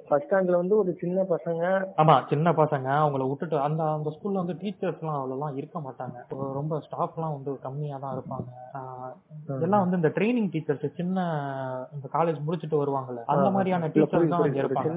ஃபர்ஸ்ட் 0.06 0.26
ஸ்டாண்ட்ல 0.26 0.56
வந்து 0.60 0.74
ஒரு 0.78 0.92
சின்ன 1.00 1.24
பசங்க 1.32 1.64
ஆமா 2.02 2.14
சின்ன 2.30 2.52
பசங்க 2.60 2.88
அவங்கள 3.00 3.24
விட்டுட்டு 3.28 3.56
அந்த 3.64 3.82
அந்த 3.90 4.10
ஸ்கூல்ல 4.14 4.42
வந்து 4.42 4.56
டீச்சர்ஸ் 4.62 5.00
எல்லாம் 5.02 5.18
அவ்வளவுலாம் 5.18 5.56
இருக்க 5.60 5.78
மாட்டாங்க. 5.80 6.16
ரொம்ப 6.58 6.78
ஸ்டாஃப் 6.86 7.16
எல்லாம் 7.16 7.34
வந்து 7.36 7.52
கம்மியா 7.64 7.98
தான் 7.98 8.14
இருப்பாங்க. 8.16 8.48
ஆஹ் 8.78 9.12
எல்லாம் 9.60 9.84
வந்து 9.84 9.98
இந்த 10.00 10.10
ட்ரைனிங் 10.16 10.48
டீச்சர்ஸ் 10.52 10.86
சின்ன 10.98 11.18
இந்த 11.94 12.08
காலேஜ் 12.14 12.40
முடிச்சிட்டு 12.46 12.80
வருவாங்கல்ல 12.82 13.24
அந்த 13.34 13.50
மாதிரியான 13.50 13.84
டீச்சர்ஸ் 13.94 14.10
தான். 14.32 14.48
இங்க 14.48 14.62
இருப்பாங்க. 14.64 14.88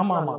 ஆமா, 0.00 0.16
ஆமா. 0.20 0.36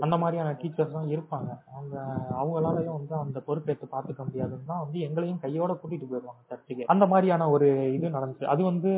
அந்த 0.00 0.18
மாதிரியான 0.22 0.56
டீச்சர்ஸ் 0.60 0.96
தான் 0.96 1.12
இருப்பாங்க. 1.14 1.50
அவங்க 1.74 1.96
அவங்களாலயும் 2.40 2.98
வந்து 2.98 3.14
அந்த 3.20 3.38
பொறுப்பேற்று 3.46 3.92
பாத்துக்க 3.94 4.20
முடியாதுன்னு 4.24 4.68
தான் 4.68 4.82
வந்து 4.84 4.98
எங்களையும் 5.08 5.42
கையோட 5.44 5.72
கூட்டிட்டு 5.76 6.10
போயிருவாங்க 6.10 6.42
சர்ச்சுக்கு 6.50 6.90
அந்த 6.90 7.06
மாதிரியான 7.10 7.48
ஒரு 7.50 7.92
இது 7.92 8.08
நடந்துச்சு. 8.08 8.44
அது 8.44 8.62
வந்து 8.64 8.90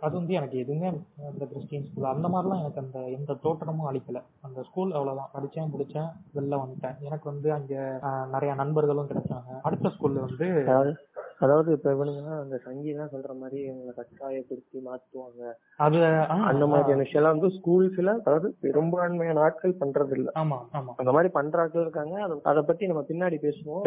அது 0.00 0.14
வந்து 0.16 0.32
எனக்கு 0.34 0.58
எதுவுமே 0.58 0.88
அந்த 1.30 1.44
கிறிஸ்டின் 1.44 1.86
ஸ்கூல் 1.90 2.12
அந்த 2.14 2.28
மாதிரிலாம் 2.28 2.60
எனக்கு 2.60 2.80
அந்த 2.80 2.98
எந்த 3.18 3.34
தோற்றமும் 3.42 3.88
அளிக்கல. 3.90 4.22
அந்த 4.40 4.62
ஸ்கூல் 4.62 4.92
அவ்வளவுதான். 4.92 5.30
படிச்சேன் 5.34 5.70
முடிச்சேன் 5.74 6.10
வெளில 6.36 6.60
வந்துட்டேன். 6.64 6.98
எனக்கு 7.00 7.30
வந்து 7.30 7.52
அங்க 7.52 7.74
நிறைய 8.30 8.54
நண்பர்களும் 8.54 9.08
கிடைச்சாங்க. 9.08 9.60
அடுத்த 9.62 9.88
ஸ்கூல்ல 9.88 10.20
வந்து 10.26 10.48
அதாவது 11.38 11.72
இப்ப 11.72 11.92
இவனுங்க 11.92 12.40
அந்த 12.40 12.56
சங்கீதம் 12.56 13.08
சொல்ற 13.12 13.36
மாதிரி 13.36 13.70
இவங்களை 13.70 13.94
கட்டாயப்படுத்தி 13.94 14.82
மாத்துவாங்க. 14.86 15.52
அது 15.76 16.04
அந்த 16.28 16.66
மாதிரியான 16.66 17.02
விஷயம் 17.02 17.38
வந்து 17.38 17.46
ஸ்கூல்ஸ்ல 17.46 18.18
அதாவது 18.18 18.56
பெரும்பான்மையான 18.60 19.40
ஆட்கள் 19.40 19.76
பண்றது 19.80 20.10
இல்ல 20.10 20.30
ஆமா 20.34 20.58
ஆமா. 20.72 20.92
அந்த 20.96 21.12
மாதிரி 21.12 21.28
பண்ற 21.28 21.60
ஆட்கள் 21.60 21.82
இருக்காங்க. 21.82 22.38
அத- 22.42 22.62
பத்தி 22.62 22.86
நம்ம 22.86 23.04
பின்னாடி 23.08 23.36
பேசுவோம். 23.36 23.80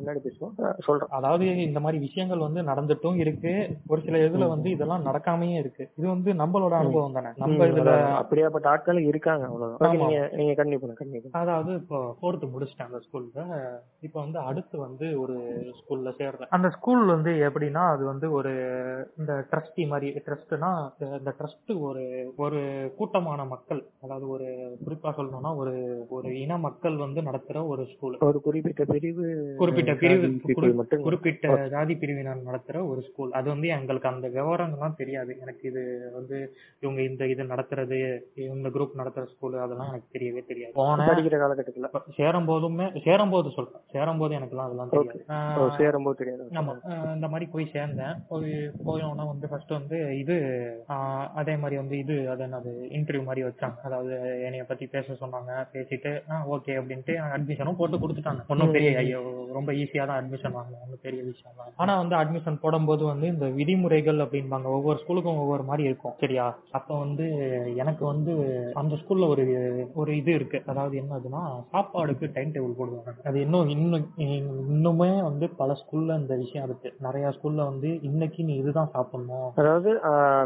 பின்னாடி 0.00 0.18
பேசுவோம். 0.24 0.52
அஹ் 0.58 0.78
சொல்றேன் 0.78 1.08
அதாவது 1.08 1.56
இந்த 1.62 1.80
மாதிரி 1.80 1.98
விஷயங்கள் 1.98 2.38
வந்து 2.38 2.62
நடந்துட்டும் 2.62 3.16
இருக்கு. 3.16 3.76
ஒரு 3.86 4.00
சில 4.00 4.16
இதுல 4.18 4.48
வந்து 4.48 4.70
இதெல்லாம் 4.70 5.04
நடக்காமயே 5.04 5.56
இருக்கு. 5.56 5.90
இது 5.96 6.08
வந்து 6.08 6.32
நம்மளோட 6.32 6.70
அனுபவம் 6.70 7.12
தானே. 7.12 7.28
நம்ம 7.36 7.64
இதுல. 7.64 8.24
அப்படியாப்பட்ட 8.24 8.66
ஆட்கள் 8.66 9.02
இருக்காங்க 9.02 9.46
அவ்வளவுதான். 9.46 9.96
நீங்க 9.96 10.30
நீங்க 10.32 10.54
கண்டிப்பா 10.54 10.88
கண்டிப்பா 10.94 11.40
அதாவது 11.40 11.72
இப்போ 11.74 12.16
ஃபோர்த்து 12.22 12.50
முடிச்சிட்டேன் 12.50 12.82
அந்த 12.82 13.00
ஸ்கூல்ல 13.12 13.68
இப்போ 14.00 14.20
வந்து 14.20 14.38
அடுத்து 14.38 14.78
வந்து 14.78 15.20
ஒரு 15.20 15.38
ஸ்கூல்ல 15.72 16.12
சேர்றேன். 16.18 16.46
அந்த 16.50 16.70
ஸ்கூல் 16.76 17.02
வந்து 17.04 17.30
எப்படின்னா 17.46 17.82
அது 17.94 18.04
வந்து 18.04 18.26
ஒரு 18.38 18.52
இந்த 19.18 19.32
ட்ரஸ்டி 19.50 19.84
மாதிரி 19.92 20.22
ட்ரஸ்ட்னா 20.26 20.70
இந்த 21.18 21.32
ட்ரஸ்ட் 21.38 21.72
ஒரு 21.88 22.02
ஒரு 22.36 22.60
கூட்டமான 22.98 23.44
மக்கள். 23.54 23.82
அதாவது 24.04 24.26
ஒரு 24.28 24.46
குறிப்பா 24.84 25.10
சொல்லணும்னா 25.18 25.52
ஒரு 25.62 25.74
ஒரு 26.08 26.28
இன 26.40 26.58
மக்கள் 26.58 26.96
வந்து 26.96 27.22
நடத்துற 27.28 27.64
ஒரு 27.72 27.84
ஸ்கூல் 27.92 28.16
ஒரு 28.28 28.40
குறிப்பிட்ட 28.40 28.84
பிரிவு 28.92 29.26
குறிப்பிட்ட 29.60 29.94
பிரிவு 30.02 30.28
குறிப்பிட்ட 31.06 31.68
ஜாதி 31.74 31.96
பிரிவினர் 32.02 32.46
நடத்துற 32.48 32.84
ஒரு 32.90 33.02
ஸ்கூல் 33.08 33.36
அது 33.40 33.48
வந்து 33.54 33.68
எங்களுக்கு 33.76 34.10
அந்த 34.12 34.28
விவரங்கள்லாம் 34.36 34.98
தெரியாது. 35.02 35.32
எனக்கு 35.44 35.64
இது 35.70 35.84
வந்து 36.14 36.36
இவங்க 36.82 37.00
இந்த 37.10 37.26
இது 37.34 37.44
நடத்துறது 37.52 37.98
இந்த 38.54 38.68
குரூப் 38.76 38.98
நடத்துற 39.00 39.24
ஸ்கூல் 39.34 39.54
அதெல்லாம் 39.64 39.90
எனக்கு 39.92 40.14
தெரியவே 40.16 40.42
தெரியாது. 40.50 40.74
படிக்கிற 41.10 41.36
காலகட்டத்துல. 41.42 41.90
சேரும் 42.18 42.48
போதுமே 42.50 42.88
சேரும் 43.06 43.34
போது 43.34 43.48
சொல்றேன். 43.58 43.84
சேரும் 43.94 44.20
போது 44.22 44.34
எனக்குலாம் 44.38 44.68
அதெல்லாம் 44.68 44.94
தெரியாது. 44.94 45.22
சேரும் 45.80 46.06
போது 46.08 46.20
தெரியாது. 46.22 46.50
ஆமா. 46.66 46.74
இந்த 47.16 47.26
மாதிரி 47.32 47.46
போய் 47.54 47.72
சேர்ந்தேன். 47.74 48.16
போய் 48.30 48.52
போயோன்னா 48.86 49.26
வந்து 49.30 49.46
ஃபர்ஸ்ட் 49.50 49.76
வந்து 49.78 49.98
இது 50.22 50.36
அதே 51.40 51.54
மாதிரி 51.62 51.76
வந்து 51.82 51.96
இது 52.02 52.16
அது 52.32 52.42
என்னது 52.46 52.70
இன்டர்வியூ 52.98 53.24
மாதிரி 53.28 53.44
வச்சாங்க. 53.48 53.78
அதாவது 53.88 54.14
என்னைய 54.46 54.64
பத்தி 54.70 54.86
பேச 54.94 55.16
சொன்னாங்க. 55.22 55.52
பேசிட்டு 55.74 56.12
ஓகே 56.56 56.74
அப்படின்ட்டு 56.80 57.14
அட்மிஷனும் 57.36 57.78
போட்டு 57.80 58.02
கொடுத்துட்டாங்க. 58.02 58.42
ஒன்றும் 58.54 58.74
பெரிய 58.76 58.90
ஐயோ 59.02 59.20
ரொம்ப 59.58 59.70
ஈஸியா 59.82 60.06
தான் 60.10 60.20
அட்மிஷன் 60.20 60.56
வாங்கலாம் 60.56 60.84
ஒன்றும் 60.86 61.04
பெரிய 61.06 61.20
விஷயம் 61.30 61.58
தான் 61.60 61.72
ஆனா 61.82 61.92
வந்து 62.02 62.16
அட்மிஷன் 62.20 62.62
போடும்போது 62.64 63.04
வந்து 63.12 63.26
இந்த 63.34 63.46
விதிமுறைகள் 63.58 64.24
அப்படிம்பாங்க. 64.24 64.68
ஒவ்வொரு 64.78 64.98
ஸ்கூலுக்கும் 65.02 65.42
ஒவ்வொரு 65.44 65.64
மாதிரி 65.70 65.84
இருக்கும். 65.88 66.16
சரியா? 66.22 66.46
அப்ப 66.78 66.90
வந்து 67.04 67.26
எனக்கு 67.82 68.04
வந்து 68.12 68.32
அந்த 68.82 68.94
ஸ்கூல்ல 69.02 69.28
ஒரு 69.34 69.44
ஒரு 70.00 70.10
இது 70.20 70.30
இருக்கு. 70.38 70.58
அதாவது 70.72 70.94
என்னதுன்னா 71.02 71.42
சாப்பாடுக்கு 71.72 72.26
டைம் 72.36 72.54
டேபிள் 72.54 72.78
போடுவாங்க. 72.78 73.12
அது 73.28 73.38
இன்னும் 73.46 73.70
இன்னும் 73.74 74.06
இன்னுமே 74.68 75.10
வந்து 75.28 75.46
பல 75.60 75.76
ஸ்கூல்ல 75.80 76.18
இந்த 76.22 76.34
விஷயம் 76.42 76.55
இருக்கு. 76.62 76.94
நிறைய 77.00 77.28
ஸ்கூல்ல 77.28 77.54
வந்து 77.54 78.02
இன்னைக்கு 78.02 78.44
நீ 78.44 78.54
இதுதான் 78.54 78.90
சாப்பிடணும். 78.92 79.52
அதாவது 79.54 79.90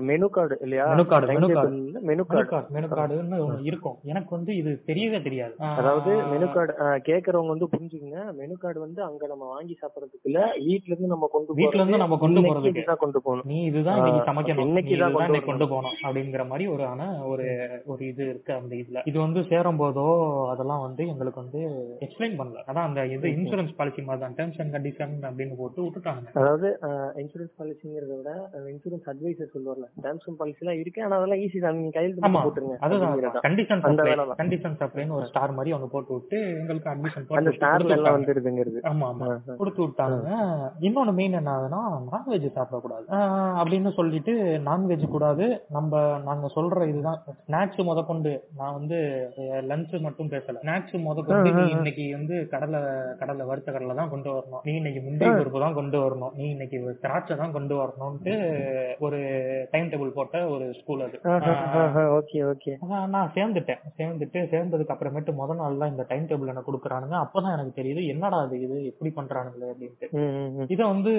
மெனு 0.02 0.30
கார்டு 0.30 0.58
இல்லையா? 0.60 0.86
Table 0.90 1.06
card. 1.12 1.24
இல்ல, 1.30 2.00
menu 2.00 2.04
மெனு 2.04 2.24
கார்டு 2.26 2.66
மெனு 2.70 2.86
கார்டுன்னு 2.86 3.38
ஒண்ணு 3.46 3.62
இருக்கும். 3.62 3.96
எனக்கு 4.04 4.36
வந்து 4.36 4.56
இது 4.56 4.82
தெரியவே 4.86 5.22
தெரியாது. 5.22 5.54
அதாவது 5.58 6.10
மெனு 6.32 6.52
கார்டு 6.52 6.72
கேக்குறவங்க 7.08 7.46
வந்து 7.46 7.68
புரிஞ்சுக்கங்க. 7.74 8.32
மெனு 8.32 8.56
கார்டு 8.58 8.80
வந்து 8.80 9.02
அங்க 9.02 9.26
நம்ம 9.26 9.44
வாங்கி 9.44 9.76
சாப்பிடறதுக்கு 9.82 10.28
இல்ல 10.30 10.40
வீட்ல 10.66 10.92
இருந்து 10.92 11.06
நம்ம 11.06 11.28
கொண்டு 11.32 11.54
வீட்ல 11.54 11.80
இருந்து 11.80 11.98
நம்ம 11.98 12.16
கொண்டு 12.16 12.40
போறதுக்கு. 12.40 12.96
கொண்டு 12.96 13.22
போகணும். 13.22 13.44
நீ 13.44 13.62
இதுதான் 13.62 14.00
ஆஹ் 14.00 14.26
சமைக்கணும். 14.28 14.66
இன்னைக்கு 14.68 14.90
நீ 14.90 14.96
இதுதான் 14.96 15.44
கொண்டு 15.44 15.68
போகணும் 15.68 15.96
அப்படிங்கிற 16.04 16.46
மாதிரி 16.48 16.66
ஒரு 16.68 16.84
ஆன 16.84 17.08
ஒரு 17.24 17.46
ஒரு 17.84 18.06
இது 18.06 18.28
இருக்கு 18.28 18.52
அந்த 18.54 18.74
இதுல. 18.74 19.00
இது 19.04 19.18
வந்து 19.20 19.44
சேரும் 19.44 19.80
போதோ 19.80 20.06
அதெல்லாம் 20.50 20.80
வந்து 20.80 21.06
எங்களுக்கு 21.06 21.42
வந்து 21.42 21.60
எக்ஸ்பிளைன் 22.06 22.38
பண்ணல. 22.40 22.62
அதான் 22.66 22.88
அந்த 22.88 23.06
இது 23.06 23.28
இன்சூரன்ஸ் 23.28 23.76
பாலிசி 23.76 24.02
மாதிரி 24.02 24.22
தான். 24.24 24.34
டேர்ம்ஸ் 24.38 24.60
அண்ட் 24.60 24.74
கண்டிஷன் 24.74 25.14
அப்படின்னு 25.28 25.54
போட்டு 25.56 25.82
அதாவது 26.37 26.69
இன்சூரன்ஸ் 27.23 27.54
பாலிசிங்கிறத 27.59 28.12
விட 28.19 28.30
இன்சூரன்ஸ் 28.73 29.09
அட்வைசர் 29.12 29.52
சொல்லுவார்ல 29.54 29.87
டேர்ம்ஸ் 30.04 30.26
அண்ட் 30.28 30.38
பாலிசி 30.40 30.62
எல்லாம் 30.64 30.80
இருக்கு 30.83 31.02
ஆனா 31.07 31.16
அதெல்லாம் 31.19 31.40
ஈஸி 31.45 31.59
தான். 31.64 31.78
நீங்க 31.78 32.00
மட்டும் 32.16 32.47
போட்டுருங்க. 32.47 32.76
அதுதான். 32.87 33.16
கண்டிஷன். 33.47 33.83
கண்டிஷன் 34.40 34.76
சப்ளைன்னு 34.80 35.16
ஒரு 35.19 35.28
ஸ்டார் 35.30 35.57
மாதிரி 35.59 35.75
ஒன்று 35.76 35.92
போட்டு 35.95 36.12
விட்டு 36.16 36.38
எங்களுக்கு 36.61 36.90
அட்மிஷன் 36.92 37.26
அந்த 37.40 37.52
ஸ்டார்ல 37.57 37.97
எல்லாம். 37.99 38.16
வந்துருதுங்கிறது. 38.19 38.80
ஆமா 38.90 39.09
ஆமா. 39.12 39.28
கொடுத்து 39.61 39.83
விட்டாங்க. 39.85 40.19
இன்னொன்னு 40.88 41.14
மெயின் 41.21 41.38
என்ன 41.40 41.52
ஆகுதுன்னா 41.57 41.83
நான்வெஜ் 42.11 42.49
சாப்பிடக்கூடாது 42.59 43.07
அப்படின்னு 43.61 43.92
சொல்லிட்டு 43.99 44.35
நான்வெஜ் 44.69 45.07
கூடாது. 45.14 45.47
நம்ம 45.78 45.95
நாங்க 46.28 46.47
சொல்ற 46.57 46.87
இதுதான். 46.92 47.19
ஸ்நாக்ஸ் 47.47 47.80
முத 47.88 48.00
கொண்டு 48.11 48.30
நான் 48.61 48.76
வந்து 48.78 48.99
லஞ்ச் 49.71 49.95
மட்டும் 50.07 50.33
பேசல. 50.35 50.61
ஸ்நாக்ஸ் 50.64 50.97
முத 51.07 51.19
கொண்டு 51.26 51.50
நீ 51.59 51.64
இன்னைக்கு 51.76 52.04
வந்து 52.16 52.37
கடலை 52.52 52.80
கடலை 53.21 53.45
வறுத்த 53.50 53.71
கடலை 53.75 53.95
தான் 54.00 54.12
கொண்டு 54.12 54.28
வரணும். 54.35 54.62
நீ 54.66 54.73
இன்னைக்கு 54.80 55.00
முந்திரி 55.07 55.30
பருப்பு 55.33 55.64
தான் 55.64 55.76
கொண்டு 55.78 55.89
வரணும். 55.99 56.32
நீ 56.38 56.44
இன்னைக்கு 56.54 56.78
திராட்சை 57.04 57.35
தான் 57.40 57.54
கொண்டு 57.56 57.75
வரணும்ட்டு 57.80 58.32
ஒரு 59.06 59.18
டைம் 59.73 59.90
டேபிள் 59.92 60.16
போட்ட 60.18 60.42
ஒரு 60.54 60.66
ஸ்கூல் 60.80 61.04
அது. 61.06 61.18
ஓகே 62.18 62.40
ஓகே 62.52 62.73
நான் 63.14 63.32
சேர்ந்துட்டேன். 63.37 63.82
சேர்ந்துட்டு 64.00 64.40
சேர்ந்ததுக்கு 64.54 64.94
அப்புறமேட்டு 64.94 65.35
முத 65.40 65.56
நாள் 65.61 65.80
தான் 65.82 65.92
இந்த 65.94 66.06
டைம் 66.12 66.28
டேபிள் 66.30 66.52
எனக்கு 66.52 66.70
கொடுக்குறானுங்க. 66.70 67.16
அப்பதான் 67.25 67.56
எனக்கு 67.56 67.78
தெரியுது 67.80 68.04
என்னடா 68.14 68.40
இது 68.47 68.61
இது 68.66 68.78
எப்படி 68.92 69.12
பண்றானுங்களே 69.18 69.73
அப்படின்ட்டு. 69.75 70.09
இத 70.75 70.80
வந்து 70.94 71.14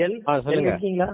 எல் 0.00 0.16
இருக்கீங்களா. 0.62 1.08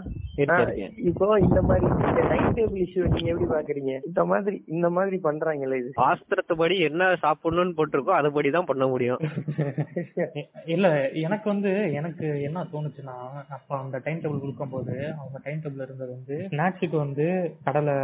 இப்போ 1.08 1.26
இந்த 1.44 1.60
மாதிரி 1.68 1.86
டைம் 2.30 2.50
டேபிள் 2.56 2.82
இஷ்யூ 2.84 3.02
நீங்க 3.14 3.30
எப்படி 3.32 3.46
பாக்குறீங்க? 3.52 3.92
இந்த 4.08 4.22
மாதிரி 4.30 4.56
இந்த 4.74 4.88
மாதிரி 4.96 5.16
பண்றாங்கல்ல 5.24 5.78
இது. 5.80 5.90
சாஸ்திரத்துப்படி 5.98 6.76
என்ன 6.88 7.08
சாப்பிடணும்னு 7.24 7.76
போட்டிருக்கோ 7.78 8.12
அதுபடி 8.18 8.50
தான் 8.56 8.68
பண்ண 8.68 8.86
முடியும். 8.92 9.20
இல்ல 10.74 10.86
எனக்கு 11.24 11.46
வந்து 11.52 11.70
எனக்கு 11.98 12.26
என்ன 12.48 12.64
தோணுச்சுன்னா 12.72 13.16
அப்ப 13.56 13.70
அந்த 13.78 13.96
டைம் 14.04 14.20
டேபிள் 14.22 14.42
கொடுக்கும்போது 14.44 14.94
அவங்க 15.14 15.38
டைம் 15.44 15.62
டேபிள் 15.64 15.84
இருந்தது 15.86 16.12
வந்து 16.14 16.36
ஸ்நாக்ஸுக்கு 16.52 16.96
வந்து 17.04 17.26
கடலை 17.66 17.96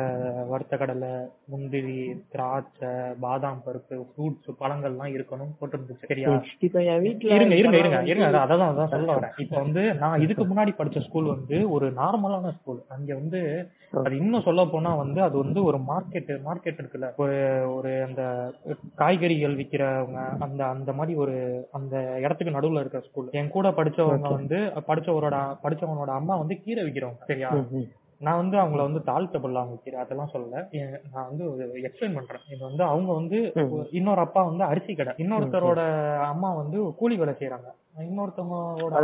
வறுத்த 0.52 0.74
கடலை 0.76 1.12
முந்திரி 1.52 1.98
திராட்சை 2.34 2.92
பாதாம் 3.24 3.62
பருப்பு 3.66 3.98
ஃப்ரூட்ஸ் 4.08 4.58
பழங்கள்லாம் 4.62 5.14
இருக்கணும் 5.16 5.54
போட்டிருந்துச்சு. 5.60 6.10
சரியா? 6.12 6.34
இப்ப 6.66 6.82
என் 6.90 7.04
வீட்டுல 7.06 7.36
இருங்க 7.38 7.56
இருங்க 7.62 7.78
இருங்க 7.82 8.00
இருங்க 8.12 8.28
அதான் 8.30 8.46
அதான் 8.48 8.72
அதான் 8.72 8.92
சொல்ல 8.94 9.10
வரேன். 9.16 9.34
இப்ப 9.44 9.54
வந்து 9.64 9.84
நான் 10.02 10.22
இதுக்கு 10.24 10.44
முன்னாடி 10.44 10.63
படிச்ச 10.72 10.98
ஸ்கூல் 11.00 11.26
வந்து 11.26 11.70
ஒரு 11.70 11.86
நார்மலான 11.92 12.50
ஸ்கூல் 12.50 12.80
அங்க 12.88 13.14
வந்து 13.14 13.40
அது 14.00 14.14
இன்னும் 14.16 14.42
சொல்ல 14.42 14.64
போனா 14.64 14.94
வந்து 14.94 15.22
அது 15.22 15.36
வந்து 15.38 15.64
ஒரு 15.64 15.78
மார்க்கெட் 15.88 16.30
மார்க்கெட் 16.46 16.80
இருக்குல்ல. 16.80 17.08
ஒரு 17.16 17.36
ஒரு 17.68 18.02
அந்த 18.02 18.22
காய்கறிகள் 18.96 19.54
விக்கிறவங்க 19.54 20.18
அந்த 20.38 20.66
அந்த 20.66 20.92
மாதிரி 20.92 21.14
ஒரு 21.16 21.36
அந்த 21.72 21.94
இடத்துக்கு 22.20 22.56
நடுவுல 22.56 22.80
இருக்கிற 22.80 23.02
ஸ்கூல் 23.02 23.28
என் 23.32 23.48
கூட 23.48 23.68
படிச்சவங்க 23.70 24.30
வந்து 24.32 24.60
படிச்சவரோட 24.88 25.36
படிச்சவனோட 25.62 26.12
அம்மா 26.12 26.36
வந்து 26.36 26.60
கீரை 26.60 26.84
விக்கிறவங்க 26.84 27.24
சரியா. 27.24 27.50
நான் 28.26 28.40
வந்து 28.42 28.56
அவங்கள 28.58 28.80
வந்து 28.88 29.00
தாழ்த்தப்படலாம் 29.06 29.70
வைக்கிறேன் 29.72 30.02
அதெல்லாம் 30.02 30.30
சொல்லல. 30.32 30.60
நான் 31.12 31.28
வந்து 31.30 31.44
எக்ஸ்பிளைன் 31.88 32.16
பண்றேன். 32.18 32.44
இது 32.54 32.62
வந்து 32.68 32.84
அவங்க 32.84 33.10
வந்து 33.12 33.38
இன்னொரு 33.90 34.20
அப்பா 34.20 34.42
வந்து 34.42 34.64
அரிசி 34.64 34.94
கடை. 34.94 35.14
இன்னொருத்தரோட 35.24 35.82
அம்மா 36.28 36.50
வந்து 36.54 36.78
கூலி 37.00 37.16
வேலை 37.16 37.34
செய்யறாங்க 37.40 37.70
இன்னொருத்தவங்களோட 38.06 38.94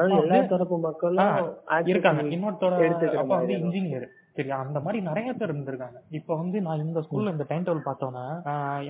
இருக்காங்க. 1.92 2.22
இன்னொருத்தரோட 2.36 2.78
அப்பா 3.22 3.36
வந்து 3.36 3.56
இன்ஜினியர் 3.60 4.08
சரியா 4.40 4.58
அந்த 4.66 4.78
மாதிரி 4.86 5.00
நிறைய 5.08 5.30
பேர் 5.38 5.52
இருந்திருக்காங்க. 5.52 5.98
இப்ப 6.18 6.36
வந்து 6.42 6.58
நான் 6.66 6.84
இந்த 6.86 7.00
ஸ்கூல்ல 7.06 7.32
இந்த 7.36 7.44
டைம் 7.48 7.64
டேபிள் 7.66 7.86
பார்த்தோன்னே 7.88 8.26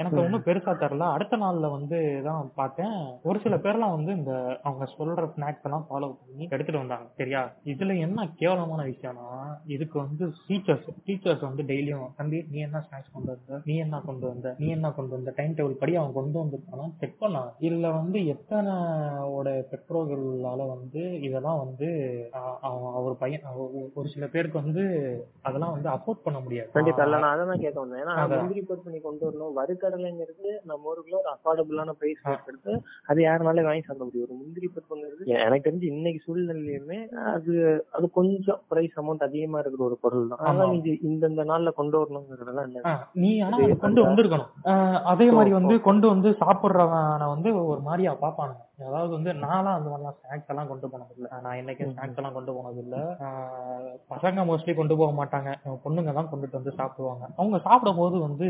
எனக்கு 0.00 0.18
ஒன்றும் 0.24 0.44
பெருசா 0.48 0.72
தெரியல. 0.82 1.06
அடுத்த 1.16 1.36
நாள்ல 1.44 1.70
வந்து 1.76 1.98
தான் 2.26 2.50
பார்த்தேன். 2.60 2.96
ஒரு 3.28 3.38
சில 3.44 3.54
பேர்லாம் 3.64 3.96
வந்து 3.96 4.12
இந்த 4.18 4.32
அவங்க 4.68 4.84
சொல்ற 4.96 5.24
ஸ்நாக்ஸ் 5.34 5.66
எல்லாம் 5.68 5.86
ஃபாலோ 5.88 6.08
பண்ணி 6.20 6.44
எடுத்துட்டு 6.54 6.82
வந்தாங்க. 6.82 7.06
சரியா? 7.20 7.42
இதுல 7.72 7.96
என்ன 8.06 8.26
கேவலமான 8.40 8.84
விஷயம்னா 8.90 9.28
இதுக்கு 9.74 9.96
வந்து 10.04 10.24
டீச்சர்ஸ் 10.48 10.88
டீச்சர்ஸ் 11.08 11.44
வந்து 11.48 11.62
டெய்லியும் 11.70 12.06
தம்பி 12.20 12.38
நீ 12.52 12.60
என்ன 12.68 12.82
ஸ்நாக்ஸ் 12.86 13.12
கொண்டு 13.16 13.30
வந்த? 13.34 13.60
நீ 13.68 13.76
என்ன 13.84 14.00
கொண்டு 14.08 14.26
வந்த? 14.30 14.54
நீ 14.62 14.68
என்ன 14.76 14.90
கொண்டு 14.98 15.14
வந்த? 15.16 15.34
டைம் 15.40 15.56
டேபிள் 15.58 15.80
படி 15.82 15.94
அவன் 16.00 16.16
கொண்டு 16.18 16.38
வந்திருக்கானா? 16.42 16.86
செக் 17.02 17.18
பண்ணாங்க. 17.22 17.52
இதுல 17.68 17.92
வந்து 17.98 18.18
எத்தனை 18.34 18.74
பெற்றோர்களால 19.72 20.60
வந்து 20.74 21.02
இதெல்லாம் 21.28 21.60
வந்து 21.64 21.88
அவர் 22.98 23.20
பையன் 23.22 23.46
ஒரு 23.98 24.08
சில 24.14 24.26
பேருக்கு 24.34 24.62
வந்து 24.64 24.84
அதெல்லாம் 25.44 25.72
வந்து 25.72 25.88
அஃபோர்ட் 25.88 26.22
பண்ண 26.22 26.38
முடியாது. 26.40 26.68
கண்டிப்பா. 26.70 27.02
இல்ல 27.02 27.18
நான் 27.18 27.34
அதான் 27.36 27.60
கேட்க 27.60 27.78
வந்தேன். 27.80 28.00
ஏன்னா. 28.02 28.14
முந்திரி 28.34 28.62
பருப்பு 28.62 28.84
பண்ணி 28.84 29.00
கொண்டு 29.00 29.24
வரணும். 29.26 29.52
வறுக்கடலைங்கிறது 29.56 30.50
நம்ம 30.64 30.88
ஊருக்குள்ள 30.90 31.18
ஒரு 31.18 31.30
அஃபோர்டபுளான 31.32 31.94
பிரைஸ் 31.96 32.20
எடுத்து 32.46 32.72
அது 33.06 33.20
யாருனாலே 33.22 33.64
வாங்கி 33.64 33.82
சாப்பிட 33.82 34.04
முடியும். 34.04 34.26
ஒரு 34.26 34.36
முந்திரி 34.36 34.68
எ- 35.30 35.40
எனக்கு 35.40 35.66
தெரிஞ்சு 35.66 35.88
இன்னைக்கு 35.90 36.22
சூழ்நிலையுமே 36.24 36.98
அது 37.32 37.52
அது 37.90 38.06
கொஞ்சம் 38.10 38.60
பிரைஸ் 38.68 38.96
அமௌண்ட் 38.96 39.22
அதிகமா 39.22 39.58
இருக்கிற 39.58 39.84
ஒரு 39.84 39.98
பொருள் 40.00 40.28
தான். 40.28 40.42
ஆமா. 40.44 40.66
நீங்க 40.70 40.90
இந்தந்த 41.08 41.44
நாள்ல 41.48 41.72
கொண்டு 41.72 41.98
வரணுங்கிறதெல்லாம் 41.98 42.68
இல்ல. 42.68 42.80
ஆஹ், 42.84 43.02
நீ 43.16 43.30
ஆனா 43.40 43.58
அது 43.60 43.76
கொண்டு 43.78 44.00
வந்திருக்கணும். 44.06 44.50
அதே 45.06 45.30
மாதிரி 45.30 45.52
வந்து 45.52 45.76
கொண்டு 45.82 46.08
வந்து 46.08 46.30
சாப்பிடுறவன 46.40 46.98
வந்து 47.28 47.50
ஒரு 47.66 47.80
மாதிரியா 47.80 48.14
பாப்பானுங்க 48.20 48.64
அதாவது 48.80 49.12
வந்து 49.16 49.30
நான்லாம் 49.42 49.76
அந்த 49.76 49.88
மாதிரிலாம் 49.90 50.16
ஸ்நாக்ஸ் 50.18 50.50
எல்லாம் 50.52 50.70
கொண்டு 50.70 50.86
போனது 50.90 51.12
இல்ல 51.16 51.28
நான் 51.44 51.58
என்னைக்கும் 51.60 51.90
ஸ்நாக்ஸ் 51.92 52.18
எல்லாம் 52.20 52.36
கொண்டு 52.36 52.52
போனது 52.56 52.80
இல்ல 52.84 52.96
பசங்க 54.12 54.44
மோஸ்ட்லி 54.48 54.72
கொண்டு 54.74 54.94
போக 55.00 55.10
மாட்டாங்க. 55.18 55.50
பொண்ணுங்க 55.84 56.12
தான் 56.12 56.30
கொண்டுட்டு 56.30 56.58
வந்து 56.58 56.72
சாப்பிடுவாங்க. 56.78 57.24
அவங்க 57.38 57.58
சாப்பிடும் 57.66 58.00
போது 58.00 58.16
வந்து 58.26 58.46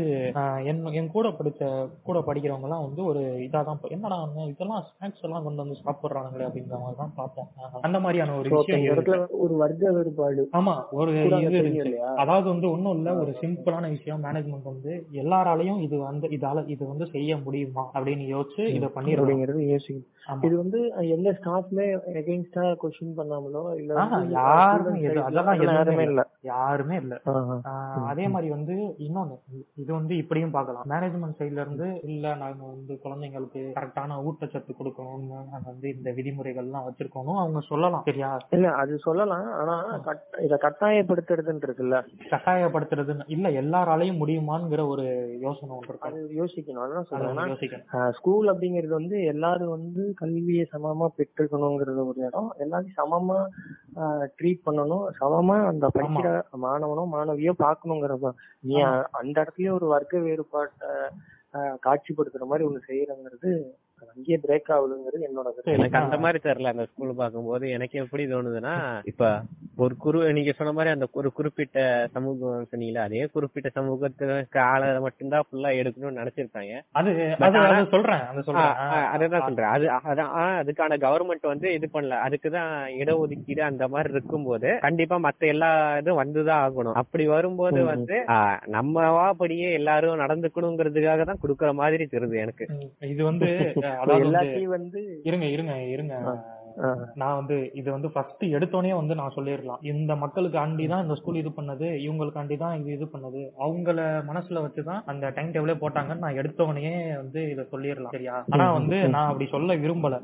என் 0.71 0.81
என் 0.99 1.11
கூட 1.13 1.27
படிச்ச 1.37 1.61
கூட 2.07 2.17
படிக்கிறவங்க 2.27 2.67
எல்லாம் 2.67 2.85
வந்து 2.87 3.01
ஒரு 3.09 3.23
இதா 3.45 3.61
தான் 3.63 3.81
என்னடா 3.95 4.17
இதெல்லாம் 4.51 4.83
ஸ்நாக்ஸ் 4.89 5.25
எல்லாம் 5.27 5.45
கொண்டு 5.45 5.63
வந்து 5.63 5.77
சாப்பிடுறாங்களே 5.81 6.47
அப்படிங்கிற 6.47 6.79
மாதிரி 6.83 6.99
தான் 7.01 7.15
பார்ப்போம் 7.17 7.49
அந்த 7.81 7.99
மாதிரியான 8.03 8.35
ஒரு 8.39 8.49
விஷயம் 8.55 8.87
ஒரு 9.41 9.55
வர்க்க 9.61 9.91
வேறுபாடு 9.91 10.45
ஆமா 10.57 10.75
ஒரு 10.99 11.11
இது? 11.41 11.61
அதாவது 12.21 12.47
வந்து 12.49 12.67
ஒண்ணும் 12.71 12.95
இல்ல 12.97 13.09
ஒரு 13.21 13.33
சிம்பிளான 13.41 13.89
விஷயம் 13.95 14.23
மேனேஜ்மெண்ட் 14.25 14.71
வந்து 14.71 14.91
எல்லாராலையும் 15.21 15.81
இது 15.85 15.95
வந்து 16.03 16.27
இதால 16.37 16.65
இது 16.73 16.83
வந்து 16.91 17.07
செய்ய 17.13 17.37
முடியுமா 17.45 17.85
அப்படின்னு 17.93 18.25
யோசிச்சு 18.31 18.63
இத 18.71 18.85
அப்படிங்கறது 18.91 19.61
யோசிக்கணும். 19.67 20.07
இது 20.43 20.55
வந்து 20.57 20.79
எந்த 21.13 21.29
ஸ்டாஃப்மே 21.37 21.85
எகெயின்ஸ்டா 22.15 22.63
கொஸ்டின் 22.81 23.15
பண்ணாமலோ 23.17 23.63
இல்ல 23.75 23.93
யாருமே 24.35 24.99
அதெல்லாம் 25.21 25.61
யாருமே 25.67 26.03
இல்ல. 26.05 26.21
யாருமே 26.49 26.95
இல்ல. 26.95 27.15
அதே 28.11 28.25
மாதிரி 28.27 28.49
வந்து 28.49 28.75
இன்னொன்னு 29.05 29.35
இது 29.77 29.91
வந்து 29.93 30.13
இப்படியும் 30.17 30.53
பார்க்கலாம். 30.55 30.85
மேனேஜ்மெண்ட் 30.91 31.39
சைடுல 31.39 31.63
இருந்து 31.65 31.87
இல்ல 32.07 32.35
நாங்க 32.35 32.61
வந்து 32.65 32.93
குழந்தைங்களுக்கு 33.03 33.63
கரெக்டான 33.77 34.17
ஊட்டச்சத்து 34.25 34.73
கொடுக்கணும்னு 34.73 35.39
நாங்க 35.47 35.67
வந்து 35.67 35.89
இந்த 35.95 36.11
விதிமுறைகள் 36.11 36.65
எல்லாம் 36.65 36.87
வச்சிருக்கோம் 36.87 37.19
அவங்க 37.41 37.61
சொல்லலாம். 37.69 38.05
சரியா? 38.05 38.31
இல்ல 38.51 38.69
அது 38.81 38.93
சொல்லலாம். 38.99 39.47
ஆனா 39.59 39.75
இத 40.45 40.55
கட்டாயப்படுத்துறதுன்னு 40.65 41.65
இருக்குல்ல. 41.67 41.97
கட்டாயப்படுத்துறதுன்னு 42.31 43.27
இல்ல 43.27 43.47
எல்லாராலையும் 43.61 44.21
முடியுமாங்கிற 44.21 44.81
ஒரு 44.87 45.05
யோசனை 45.41 45.71
ஒன்று 45.71 45.97
அது 45.99 46.15
இருக்கும் 46.15 46.39
யோசிக்கணும். 46.41 46.83
அதான் 46.85 47.09
சொல்றேன். 47.09 47.51
யோசிக்கணும். 47.53 47.87
ஸ்கூல் 48.17 48.47
அப்படிங்கிறது 48.47 48.93
வந்து 48.93 49.17
எல்லாரும் 49.25 49.75
வந்து 49.77 50.03
கல்வியை 50.19 50.65
சமமா 50.73 51.07
பெற்றுக்கணுங்கிறது 51.17 52.01
ஒரு 52.11 52.19
இடம். 52.27 52.49
எல்லாரையும் 52.63 52.97
சமமா 52.99 53.37
ட்ரீட் 54.37 54.65
பண்ணணும். 54.67 55.05
சமமா 55.19 55.57
அந்த 55.71 55.85
படிக்கிற 55.95 56.29
மாணவனோ 56.65 57.03
மாணவியோ 57.15 57.53
பார்க்கணுங்கிறத 57.65 58.31
நீ. 58.69 58.75
அந்த 59.19 59.35
இடத்துலயே 59.41 59.71
ஒரு 59.77 59.87
வர்க்க 59.87 60.25
வேறுபாட்டை 60.27 60.89
காட்சிப்படுத்துற 61.85 62.45
மாதிரி 62.49 62.67
ஒண்ணு 62.67 62.81
செய்யறங்கிறது 62.89 63.51
அங்கேயே 64.15 64.39
பிரேக் 64.47 64.71
ஆகுதுங்கிறது 64.71 65.21
என்னோட. 65.21 65.49
எனக்கு 65.63 65.97
அந்த 65.97 66.17
மாதிரி 66.17 66.51
தெரியல 66.51 66.67
அந்த 66.67 66.85
ஸ்கூல் 66.85 67.15
பார்க்கும்போது. 67.15 67.69
எனக்கு 67.69 67.99
எப்படி 67.99 68.25
தோணுதுன்னா 68.25 69.01
இப்ப 69.03 69.41
ஒரு 69.75 69.95
குரு 69.97 70.33
நீங்க 70.33 70.51
சொன்ன 70.51 70.73
மாதிரி 70.73 70.93
அந்த 70.93 71.07
ஒரு 71.11 71.31
குறிப்பிட்ட 71.31 72.07
சமூகம் 72.11 72.67
சொன்னீங்களா 72.71 72.97
அதே 72.97 73.29
குறிப்பிட்ட 73.33 73.69
சமூகத்துக்கு 73.69 74.59
ஆளை 74.59 74.99
மட்டும்தான் 74.99 75.43
ஃபுல்லா 75.51 75.69
எடுக்கணும்னு 75.81 76.21
நினைச்சிருப்பாங்க. 76.21 76.81
அது 76.91 77.09
But 77.11 77.41
அது 77.41 77.57
ஆனா- 77.57 77.69
அது 77.69 77.89
சொல்றேன். 77.89 78.19
அது 79.59 79.87
அதான் 79.87 80.29
அதுக்கான 80.61 80.99
கவர்மெண்ட் 80.99 81.47
வந்து 81.47 81.73
இது 81.73 81.89
பண்ணல. 81.93 82.17
அதுக்குதான் 82.27 82.69
இடஒதுக்கீடு 82.99 83.59
அந்த 83.59 83.87
மாதிரி 83.87 84.13
இருக்கும்போது 84.13 84.77
கண்டிப்பா 84.81 85.15
மத்த 85.15 85.37
எல்லா 85.39 85.97
இதுவும் 85.97 86.23
வந்துதான் 86.23 86.37
ஆகணும். 86.37 86.93
அப்படி 86.93 87.27
வரும்போது. 87.27 87.83
வந்து 87.83 88.23
நம்மவா 88.71 89.31
படியே 89.31 89.71
எல்லாரும் 89.73 90.19
நடந்துக்கணுங்கிறதுக்காக 90.19 91.25
தான் 91.25 91.37
குடுக்கற 91.43 91.73
மாதிரி 91.73 92.07
தெரியுது 92.11 92.35
எனக்கு. 92.35 92.67
இது 92.99 93.23
வந்து 93.23 93.47
அதாவது 93.95 94.25
எல்லாத்தையும் 94.25 94.69
வந்து 94.69 95.01
இருங்க 95.23 95.45
இருங்க 95.45 95.75
இருங்க. 95.87 96.15
நான் 97.15 97.35
வந்து 97.35 97.71
இது 97.73 97.91
வந்து 97.91 98.11
ஃபர்ஸ்ட் 98.11 98.45
எடுத்தோடனே 98.45 98.95
வந்து 98.95 99.15
நான் 99.15 99.33
சொல்லிடலாம். 99.35 99.85
இந்த 99.85 100.15
மக்களுக்கு 100.15 100.57
ஆண்டி 100.57 100.87
தான் 100.87 101.01
இந்த 101.01 101.15
ஸ்கூல் 101.15 101.35
இது 101.35 101.49
பண்ணது 101.49 101.87
இவங்களுக்காண்டி 102.09 102.57
தான் 102.57 102.79
இது 102.79 102.91
இது 102.91 103.05
பண்ணது. 103.05 103.49
அவங்கள 103.59 104.23
மனசுல 104.31 104.67
வச்சுதான் 104.67 105.01
அந்த 105.05 105.29
டைம் 105.29 105.51
டேபிளே 105.51 105.71
போட்டாங்கன்னு 105.71 106.17
நான் 106.17 106.33
எடுத்தோடனே 106.33 107.15
வந்து 107.15 107.49
இதை 107.49 107.65
சொல்லிடலாம். 107.71 108.09
சரியா? 108.11 108.45
ஆனா 108.49 108.71
வந்து 108.73 109.09
நான் 109.09 109.31
அப்படி 109.31 109.49
சொல்ல 109.49 109.75
விரும்பல. 109.75 110.19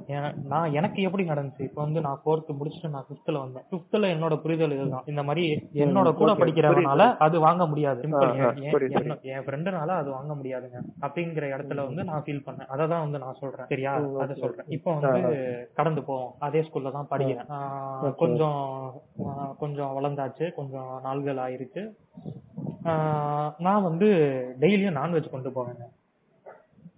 நான் 0.45 0.73
எனக்கு 0.73 1.01
எப்படி 1.01 1.23
நடந்துச்சு? 1.23 1.61
இப்போ 1.61 1.83
வந்து 1.83 2.01
நான் 2.01 2.19
ஃபோர்த் 2.25 2.53
முடிச்சுட்டு 2.59 2.89
நான் 2.89 3.05
ஃபிஃப்த்ல 3.09 3.51
வந்தேன். 3.51 3.63
ஃபிஃப்த்ல 3.71 4.17
என்னோட 4.17 4.37
புரிதல் 4.37 4.71
இதுதான். 4.71 5.03
இந்த 5.05 5.23
மாதிரி 5.23 5.69
என்னோட 5.73 6.13
கூட 6.13 6.31
படிக்கிறவனால 6.33 7.17
அது 7.17 7.39
வாங்க 7.39 7.67
முடியாது. 7.67 8.01
என்- 8.55 8.71
ஃப்ரெண்டுனால 9.23 9.87
அது 9.87 10.09
வாங்க 10.09 10.33
முடியாதுங்க. 10.33 11.05
அப்படிங்கிற 11.05 11.45
இடத்துல 11.57 11.85
வந்து 11.85 12.03
நான் 12.03 12.23
ஃபீல் 12.25 12.43
பண்ணேன். 12.45 12.65
அதை 12.65 12.87
தான் 12.87 13.01
வந்து 13.01 13.17
நான் 13.19 13.35
சொல்றேன். 13.39 13.65
சரியா? 13.65 13.93
அதை. 13.93 14.35
சொல்றேன். 14.35 14.65
இப்போ 14.67 14.93
வந்து 14.93 15.69
கடந்து 15.75 16.03
போவோம். 16.03 16.33
அதே 16.45 16.61
ஸ்கூல்ல 16.65 16.89
தான் 16.95 17.09
படிக்கிறேன். 17.11 17.49
கொஞ்சம் 18.21 18.59
கொஞ்சம் 19.61 19.93
வளர்ந்தாச்சு. 19.97 20.45
கொஞ்சம் 20.57 20.91
நாள்கள் 21.05 21.39
ஆயிருச்சு 21.45 21.83
நான் 23.65 23.85
வந்து 23.87 24.07
டெய்லியும் 24.63 24.99
நான்வெஜ் 24.99 25.33
கொண்டு 25.35 25.49
போவேங்க. 25.55 25.85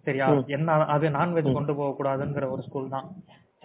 சரியா? 0.07 0.27
என்ன 0.57 0.75
அது 0.95 1.05
நான்வெஜ் 1.19 1.55
கொண்டு 1.57 1.73
போக 1.79 1.95
கூடாதுங்கிற 1.97 2.47
ஒரு 2.55 2.61
ஸ்கூல் 2.67 2.93
தான். 2.95 3.07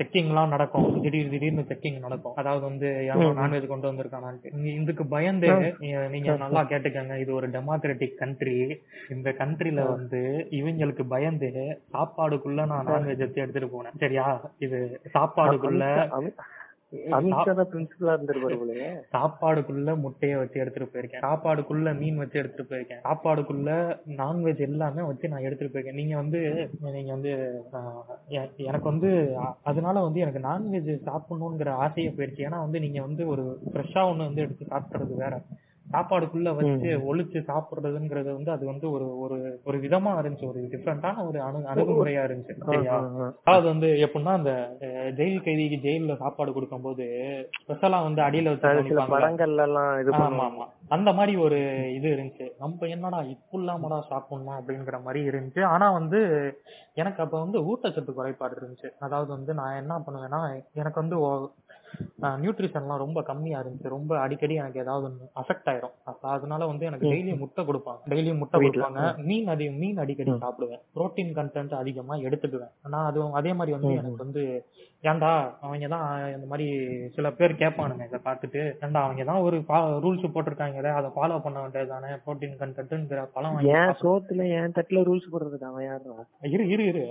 செக்கிங் 0.03 0.27
எல்லாம் 0.27 0.49
நடக்கும். 0.49 1.01
திடீர் 1.03 1.31
திடீர்னு 1.31 1.61
செக்கிங் 1.61 1.99
நடக்கும். 1.99 2.35
அதாவது 2.35 2.63
வந்து 2.65 3.07
நான்வெஜ் 3.15 3.67
கொண்டு 3.67 3.93
வந்திருக்கானான்ட்டு 3.93 4.53
நீங்க 4.53 4.81
இதுக்கு 4.81 5.07
பயந்து 5.07 5.49
நீங்க- 5.79 6.09
நீங்க 6.09 6.37
நல்லா 6.37 6.63
கேட்டுக்கங்க. 6.63 7.19
இது 7.19 7.35
ஒரு 7.35 7.51
டெமோக்ராட்டிக் 7.51 8.15
கண்ட்ரி 8.15 8.81
இந்த 9.11 9.35
கண்ட்ரில 9.39 9.87
வந்து 9.89 10.47
இவங்களுக்கு 10.51 11.03
பயந்து 11.09 11.81
சாப்பாடுக்குள்ள 11.93 12.67
நான் 12.67 12.87
நான்வெஜ் 12.87 13.19
எடுத்து 13.19 13.41
எடுத்துட்டு 13.41 13.83
போனேன். 13.83 13.97
சரியா? 13.99 14.51
இது 14.59 15.01
சாப்பாடுக்குள்ள 15.15 16.11
சாப்பாடுக்குள்ள 19.13 19.91
முட்டைய 20.03 20.37
வச்சு 20.37 20.61
எடுத்துட்டு 20.61 20.89
போயிருக்கேன். 20.93 21.25
சாப்பாடுக்குள்ள 21.25 21.99
மீன் 21.99 22.17
வச்சு 22.17 22.39
எடுத்துட்டு 22.39 22.75
போயிருக்கேன். 22.75 23.03
சாப்பாடுக்குள்ள 23.05 23.99
நான்வெஜ் 24.19 24.61
எல்லாமே 24.61 25.03
வச்சு 25.03 25.29
நான் 25.29 25.41
எடுத்துட்டு 25.41 25.79
போயிருக்கேன். 25.79 26.01
நீங்க 26.01 26.17
வந்து 26.17 26.71
நீங்க 26.81 27.13
வந்து 27.13 27.33
எனக்கு 28.57 28.89
வந்து 28.89 29.37
அதனால 29.63 30.01
வந்து 30.01 30.21
எனக்கு 30.21 30.43
நான்வெஜ் 30.49 30.93
சாப்பிடணுங்கிற 31.11 31.69
ஆசையே 31.69 32.09
போயிருச்சு. 32.09 32.45
ஏன்னா 32.47 32.59
வந்து 32.59 32.81
நீங்க 32.81 33.01
வந்து 33.01 33.27
ஒரு 33.27 33.61
ஃப்ரெஷ்ஷா 33.73 34.05
ஒண்ணு 34.11 34.29
வந்து 34.29 34.43
எடுத்து 34.43 34.67
சாப்பிடுறது 34.71 35.17
வேற. 35.17 35.43
சாப்பாடுக்குள்ள 35.87 36.51
வச்சு 36.55 36.91
ஒளிச்சு 37.07 37.39
சாப்பிடுறதுங்கிறது 37.49 38.31
வந்து 38.33 38.51
அது 38.51 38.65
வந்து 38.67 38.87
ஒரு 38.91 39.07
ஒரு 39.25 39.37
ஒரு 39.65 39.77
விதமா 39.79 40.13
இருந்துச்சு. 40.15 40.49
ஒரு 40.49 40.61
டிஃப்ரெண்டான 40.73 41.25
ஒரு 41.27 41.39
அணு 41.41 41.59
அணுகுமுறையா 41.73 42.23
இருந்துச்சு. 42.27 42.55
சரியா? 42.65 42.97
அதாவது 43.43 43.67
வந்து 43.69 43.89
எப்படின்னா 44.05 44.33
அந்த 44.33 44.53
ஜெயில் 45.19 45.45
கைதிக்கு 45.45 45.79
ஜெயில்ல 45.85 46.17
சாப்பாடு 46.17 46.53
கொடுக்கும்போது 46.53 47.07
ஸ்பெஷலா 47.59 48.01
வந்து 48.03 48.23
அடியில 48.23 48.53
வச்சு 48.53 48.69
அது 48.69 48.83
சில 48.83 48.89
கவனிப்பாங்கல்ல. 48.93 49.17
படங்கள்ல 49.17 49.67
எல்லாம் 49.69 49.93
இது 50.01 50.15
ஆமா 50.21 50.47
ஆமா. 50.47 50.67
அந்த 50.91 51.11
மாதிரி 51.13 51.35
ஒரு 51.45 51.59
இது 51.95 52.09
இருந்துச்சு. 52.15 52.47
நம்ம 52.59 52.89
என்னடா 52.89 53.21
இப்ப 53.35 53.59
இல்லாமடா 53.59 53.99
சாப்பிடணும் 54.09 54.59
அப்படிங்கிற 54.59 54.99
மாதிரி 55.03 55.23
இருந்துச்சு. 55.31 55.63
ஆனா 55.67 55.87
வந்து 55.93 56.19
எனக்கு 56.95 57.21
அப்ப 57.23 57.37
வந்து 57.41 57.59
ஊட்டச்சத்து 57.69 58.13
குறைபாடு 58.13 58.55
இருந்துச்சு. 58.57 58.91
அதாவது 59.01 59.31
வந்து 59.33 59.55
நான் 59.55 59.79
என்ன 59.81 59.95
பண்ணுவேன்னா 60.07 60.43
எனக்கு 60.75 60.99
வந்து 61.03 61.17
நியூட்ரிஷன்லாம் 62.43 63.03
ரொம்ப 63.05 63.23
கம்மியா 63.23 63.61
இருந்துச்சு. 63.63 63.89
ரொம்ப 63.97 64.19
அடிக்கடி 64.19 64.55
எனக்கு 64.55 64.81
ஏதாவது 64.81 65.07
ஒன்று 65.09 65.31
அஃபெக்ட் 65.43 65.69
ஆயிரும். 65.73 65.95
அதனால 66.35 66.67
வந்து 66.67 66.87
எனக்கு 66.87 67.11
டெய்லியும் 67.11 67.43
முட்டை 67.45 67.65
கொடுப்பாங்க. 67.65 68.03
டெய்லியும் 68.13 68.41
முட்டை 68.43 68.61
கொடுப்பாங்க. 68.61 69.25
மீன் 69.31 69.49
அதி 69.55 69.71
மீன் 69.83 70.03
அடிக்கடி 70.05 70.31
சாப்பிடுவேன். 70.45 70.83
புரோட்டீன் 70.95 71.33
கண்டென்ட் 71.41 71.75
அதிகமா 71.75 72.17
எடுத்துக்குவேன். 72.29 72.75
நான் 72.95 73.09
அது 73.11 73.33
அதே 73.41 73.53
மாதிரி 73.53 73.77
வந்து 73.79 73.95
எனக்கு 74.01 74.25
வந்து 74.25 74.45
ஏன்டா 75.05 75.31
அவங்க 75.63 75.87
தான் 75.89 76.05
இந்த 76.35 76.47
மாதிரி 76.47 76.67
சில 77.17 77.31
பேர் 77.33 77.53
கேட்பானுங்க 77.61 78.05
இதை 78.09 78.21
பார்த்துட்டு. 78.25 78.61
ஏன்டா 78.85 79.01
அவங்க 79.05 79.25
தான் 79.25 79.43
ஒரு 79.45 79.57
ரூல்ஸ் 80.05 80.25
போட்டிருக்காங்களே 80.35 80.91
அதை 80.99 81.09
ஃபாலோ 81.15 81.39
பண்ண 81.45 81.57
வேண்டியதுதானே 81.63 82.11
புரோட்டீன் 82.25 82.55
கண்டென்ட்ங்கிற 82.61 83.23
பழம் 83.35 83.59
ஏன் 83.75 83.93
சோத்துல 84.01 84.47
என் 84.57 84.75
தட்டுல 84.77 85.03
ரூல்ஸ் 85.09 85.29
போடுறதுக்கு 85.33 85.69
அவன் 85.71 85.87
யாருடா 85.87 86.25
இரு 86.51 86.65
இரு 86.69 86.85
இரு. 86.91 87.03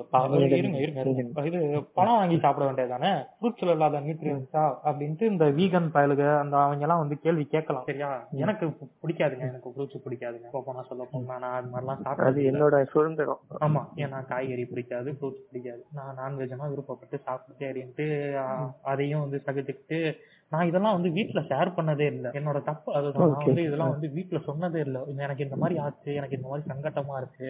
இருங்க 0.60 0.80
இருங்க. 0.84 1.44
இது 1.50 1.60
பழம் 1.98 2.18
வாங்கி 2.18 2.40
சாப்பிட 2.44 2.66
வேண்டியதானே 2.68 3.12
ஃப்ரூட்ஸ்ல 3.36 3.76
இல்லாத 3.76 4.02
நியூட்ரியன்ஸா 4.06 4.64
அப்படின்ட்டு 4.86 5.30
இந்த 5.32 5.46
வீகன் 5.58 5.90
பயலுக 5.96 6.24
அந்த 6.40 6.56
அவங்க 6.64 6.86
எல்லாம் 6.88 7.04
வந்து 7.04 7.18
கேள்வி 7.24 7.46
கேட்கலாம் 7.48 7.88
சரியா? 7.90 8.10
எனக்கு 8.44 8.66
பிடிக்காதுங்க 9.04 9.46
எனக்கு 9.50 9.74
ஃப்ரூட்ஸ் 9.74 10.04
பிடிக்காதுங்க. 10.06 10.50
போனா 10.66 10.84
சொல்ல 10.90 11.04
போனா 11.10 11.38
நான் 11.38 11.58
அது 11.58 11.70
மாதிரிலாம் 11.74 12.02
இல்ல. 12.28 12.48
என்னோட 12.52 12.76
சுதந்திரம். 12.94 13.42
ஆமா 13.66 13.84
ஏன்னா 14.04 14.20
காய்கறி 14.30 14.66
பிடிக்காது 14.70 15.10
ஃப்ரூட்ஸ் 15.16 15.48
பிடிக்காது. 15.48 15.82
நான் 15.98 16.18
நான்வெஜ்னா 16.20 16.68
விருப்பப்பட்டு 16.72 17.18
சாப்பிட்டு 17.26 17.72
அப்படின்ட்டு 17.84 18.08
அதையும் 18.84 19.22
வந்து 19.22 19.44
சகிச்சுக்கிட்டு 19.46 20.00
நான் 20.52 20.68
இதெல்லாம் 20.68 20.94
வந்து 20.94 21.10
வீட்ல 21.12 21.40
ஷேர் 21.42 21.70
பண்ணதே 21.76 22.08
இல்ல. 22.08 22.28
என்னோட 22.34 22.64
தப்பு 22.64 22.90
அதுதான். 22.94 23.30
நான் 23.30 23.46
வந்து 23.46 23.64
இதெல்லாம் 23.64 23.90
வந்து 23.90 24.10
வீட்ல 24.10 24.40
சொன்னதே 24.48 24.80
இல்ல. 24.80 24.98
எனக்கு 25.18 25.44
இந்த 25.44 25.56
மாதிரி 25.56 25.80
ஆச்சு 25.80 26.14
எனக்கு 26.14 26.36
இந்த 26.36 26.48
மாதிரி 26.48 26.68
சங்கட்டமா 26.70 27.16
இருக்கு 27.18 27.50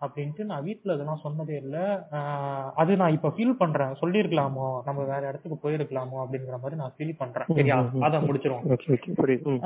அப்படின்ட்டு 0.00 0.44
நான் 0.44 0.64
வீட்ல 0.64 0.94
இதெல்லாம் 0.94 1.22
சொன்னதே 1.24 1.54
இல்ல. 1.56 1.76
ஆஹ் 2.12 2.70
அது 2.74 2.96
நான் 2.96 3.12
இப்ப 3.12 3.28
ஃபீல் 3.28 3.58
பண்றேன். 3.58 3.94
சொல்லிருக்கலாமோ 3.94 4.66
நம்ம 4.84 5.04
வேற 5.04 5.22
இடத்துக்கு 5.28 5.58
போயிருக்கலாமோ? 5.62 6.18
அப்படிங்கிற 6.24 6.58
மாதிரி 6.58 6.76
நான் 6.76 6.94
ஃபீல் 6.98 7.18
பண்றேன். 7.18 7.48
சரியா? 7.54 7.78
அத 8.00 8.20
முடிச்சிருவோம். 8.20 9.62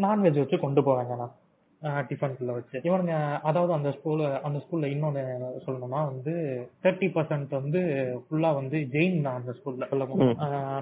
நான்வெஜ் 0.00 0.38
வச்சு 0.38 0.58
கொண்டு 0.58 0.82
போவாங்க 0.82 1.16
நான் 1.16 1.34
டிஃபன்ல 1.82 2.54
வச்சு. 2.56 2.78
இவனுங்க 2.88 3.14
அதாவது 3.40 3.72
அந்த 3.72 3.90
ஸ்கூல்ல 3.96 4.24
அந்த 4.46 4.58
ஸ்கூல்ல 4.64 4.88
இன்னொன்னு 4.94 5.22
சொல்லணும்னா 5.66 6.00
வந்து 6.12 6.32
தேர்ட்டி 6.82 7.08
பர்சன்ட் 7.14 7.54
வந்து 7.60 7.80
ஃபுல்லா 8.24 8.50
வந்து 8.54 8.78
ஜெயின் 8.94 9.22
தான் 9.22 9.38
அந்த 9.40 9.54
ஸ்கூல்ல 9.58 9.88
சொல்ல 9.92 10.06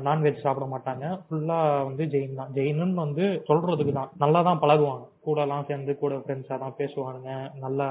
நான்வெஜ் 0.09 0.45
சாப்பிட 0.47 0.67
மாட்டாங்க. 0.75 1.05
ஃபுல்லா 1.27 1.59
வந்து 1.85 2.05
ஜெயின் 2.05 2.35
தான். 2.35 2.53
ஜெயின்னு 2.55 2.95
வந்து 2.95 3.27
சொல்றதுக்கு 3.49 3.93
தான். 3.93 4.11
நல்லா 4.19 4.43
தான் 4.43 4.63
பழகுவாங்க. 4.65 5.07
கூட 5.21 5.41
எல்லாம் 5.41 5.65
சேர்ந்து 5.65 5.99
கூட 5.99 6.15
ஃப்ரெண்ட்ஸா 6.15 6.59
தான் 6.65 6.77
பேசுவானுங்க. 6.79 7.33
நல்லா 7.65 7.89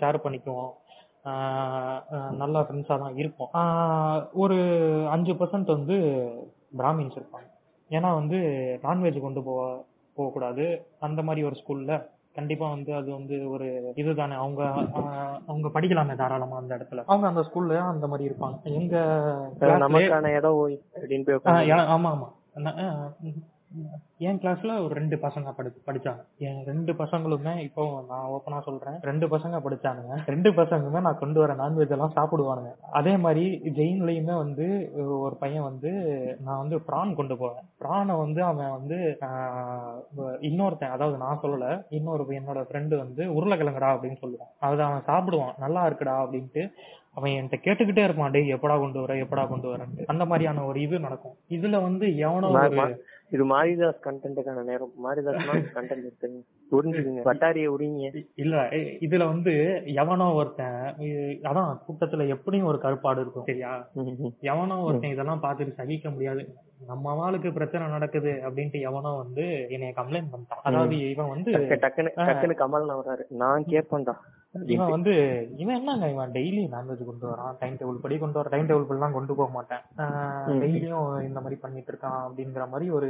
ஷேர் 0.00 0.24
பண்ணிக்குவோம். 0.24 0.72
நல்ல 2.42 2.60
ஃப்ரெண்ட்ஸாக 2.60 2.98
தான் 3.02 3.16
இருப்போம். 3.16 3.50
ஆஹ் 3.60 4.20
ஒரு 4.32 4.56
அஞ்சு 5.10 5.32
பர்சன்ட் 5.32 5.76
வந்து 5.76 5.96
பிராமின்ஸ் 6.78 7.18
இருப்பாங்க. 7.20 7.48
ஏன்னா 7.90 8.10
வந்து 8.14 8.38
நான்வெஜ் 8.82 9.20
கொண்டு 9.20 9.42
போக 9.42 9.84
போகக்கூடாது. 10.16 10.64
அந்த 11.00 11.22
மாதிரி 11.22 11.46
ஒரு 11.46 11.56
ஸ்கூல்ல 11.60 11.92
கண்டிப்பா 12.34 12.68
வந்து 12.68 12.94
அது 12.94 13.10
வந்து 13.10 13.50
ஒரு 13.50 13.92
இதுதானே. 13.94 14.34
அவங்க 14.34 14.62
அவங்க 15.46 15.68
படிக்கலாமே 15.68 16.16
தாராளமா 16.16 16.56
அந்த 16.56 16.76
இடத்துல. 16.76 17.02
அவங்க 17.06 17.26
அந்த 17.26 17.40
ஸ்கூல்ல 17.40 17.80
அந்த 17.80 18.06
மாதிரி 18.06 18.28
இருப்பாங்க. 18.28 18.62
எங்க 18.62 18.96
நமக்கான 19.60 20.32
இடம் 20.32 20.78
ஆமா 21.44 22.10
ஆமா. 22.14 22.28
என் 24.28 24.38
கிளாஸ்ல 24.42 24.72
ஒரு 24.84 24.92
ரெண்டு 24.98 25.16
பசங்க 25.22 25.52
படி 25.56 25.70
படிச்சாங்க. 25.88 26.22
என் 26.46 26.60
ரெண்டு 26.68 26.92
பசங்களுமே 27.00 27.52
இப்போ 27.66 27.84
நான் 28.10 28.28
ஓப்பனா 28.34 28.58
சொல்றேன். 28.66 28.98
ரெண்டு 29.08 29.26
பசங்க 29.34 29.58
படிச்சானுங்க. 29.66 30.16
ரெண்டு 30.32 30.50
பசங்களுமே 30.58 31.00
நான் 31.06 31.20
கொண்டு 31.22 31.40
வர 31.42 31.54
நான்வெஜ் 31.62 31.94
எல்லாம் 31.96 32.14
சாப்பிடுவானுங்க. 32.18 32.72
அதே 33.00 33.14
மாதிரி 33.24 33.44
ஜெயின்லயுமே 33.78 34.36
வந்து 34.44 34.66
ஒரு 35.26 35.36
பையன் 35.42 35.68
வந்து 35.70 35.92
நான் 36.46 36.62
வந்து 36.62 36.78
ப்ரான் 36.88 37.18
கொண்டு 37.20 37.36
போவேன். 37.42 37.66
ப்ரானை 37.82 38.16
வந்து 38.24 38.42
அவன் 38.50 38.74
வந்து 38.78 38.98
இன்னொருத்தன் 40.50 40.96
அதாவது 40.96 41.18
நான் 41.24 41.42
சொல்லல 41.44 41.68
இன்னொரு 41.98 42.26
என்னோட 42.40 42.62
ஃப்ரெண்டு 42.70 42.96
வந்து 43.04 43.24
உருளைக்கிழங்குடா 43.38 43.92
அப்படின்னு 43.94 44.22
சொல்லுவான். 44.24 44.52
அதை 44.68 44.84
அவன் 44.88 45.08
சாப்பிடுவான். 45.12 45.54
நல்லா 45.64 45.84
இருக்குடா 45.90 46.16
அப்படின்ட்டு 46.24 46.64
அவன் 47.18 47.32
என்கிட்ட 47.38 47.56
கேட்டுக்கிட்டே 47.64 48.04
இருப்பான். 48.04 48.30
டேய் 48.34 48.54
எப்படா 48.56 48.74
கொண்டு 48.82 48.98
வர? 49.00 49.14
எப்படா 49.24 49.42
கொண்டு 49.48 49.68
வரேன்ட்டு. 49.72 50.06
அந்த 50.12 50.24
மாதிரியான 50.28 50.62
ஒரு 50.68 50.78
இது 50.84 51.04
நடக்கும். 51.06 51.34
இதுல 51.56 51.80
வந்து 51.86 52.06
எவனோ 52.26 52.50
ஒரு 52.58 52.94
இது 53.32 53.44
மாரிதாஸ் 53.50 54.00
கண்டென்ட்டுக்கான 54.04 54.62
நேரம். 54.64 54.90
மாரிதாஸ் 55.04 55.38
கண்டென்ட் 55.76 56.04
இருக்குங்க 56.08 56.40
புரிஞ்சுக்குங்க 56.72 57.22
வட்டாரிய 57.24 57.66
உரிங்க 57.74 58.02
இல்ல 58.36 58.56
இதுல 59.06 59.24
வந்து 59.26 59.52
எவனோ 60.02 60.26
ஒருத்தன் 60.34 60.76
அதான் 61.44 61.70
கூட்டத்துல 61.86 62.26
எப்படியும் 62.28 62.68
ஒரு 62.68 62.78
கருப்பாடு 62.78 63.20
இருக்கும். 63.20 63.46
சரியா? 63.46 63.72
எவனோ 64.50 64.76
ஒருத்தன் 64.82 65.14
இதெல்லாம் 65.14 65.42
பார்த்துட்டு 65.42 65.78
சகிக்க 65.80 66.10
முடியாது. 66.10 66.44
நம்ம 66.86 67.14
ஆளுக்கு 67.24 67.50
பிரச்சனை 67.52 67.88
நடக்குது 67.88 68.32
அப்படின்ட்டு 68.46 68.78
எவனோ 68.82 69.10
வந்து 69.18 69.44
என்னைய 69.70 69.92
கம்ப்ளைண்ட் 69.98 70.32
பண்ணிட்டான். 70.32 70.62
அதாவது 70.62 70.96
இவன் 71.10 71.32
வந்து 71.34 71.50
டக்கு- 71.56 71.80
டக்குன்னு 71.84 72.12
டக்குன்னு 72.20 72.56
கமல் 72.62 72.88
வராரு 72.92 73.24
நான் 73.36 73.68
கேட்பேன்டா 73.70 74.14
இவன் 74.54 74.94
வந்து 74.94 75.12
இவன் 75.62 75.76
என்னங்க 75.78 76.06
இவன் 76.14 76.32
டெய்லி 76.34 76.62
நான்வெஜ் 76.72 77.02
கொண்டு 77.10 77.26
வரான் 77.30 77.54
டைம் 77.60 77.76
டேபிள் 77.78 78.02
படி 78.02 78.16
கொண்டு 78.22 78.38
வர 78.38 78.50
டைம் 78.54 78.66
டேபிள் 78.70 78.96
எல்லாம் 78.96 79.16
கொண்டு 79.16 79.36
போக 79.38 79.50
மாட்டேன். 79.54 79.84
டெய்லியும் 80.62 81.06
இந்த 81.28 81.38
மாதிரி 81.44 81.56
பண்ணிட்டு 81.62 81.90
இருக்கான் 81.92 82.20
அப்படிங்கிற 82.26 82.64
மாதிரி 82.72 82.88
ஒரு 82.98 83.08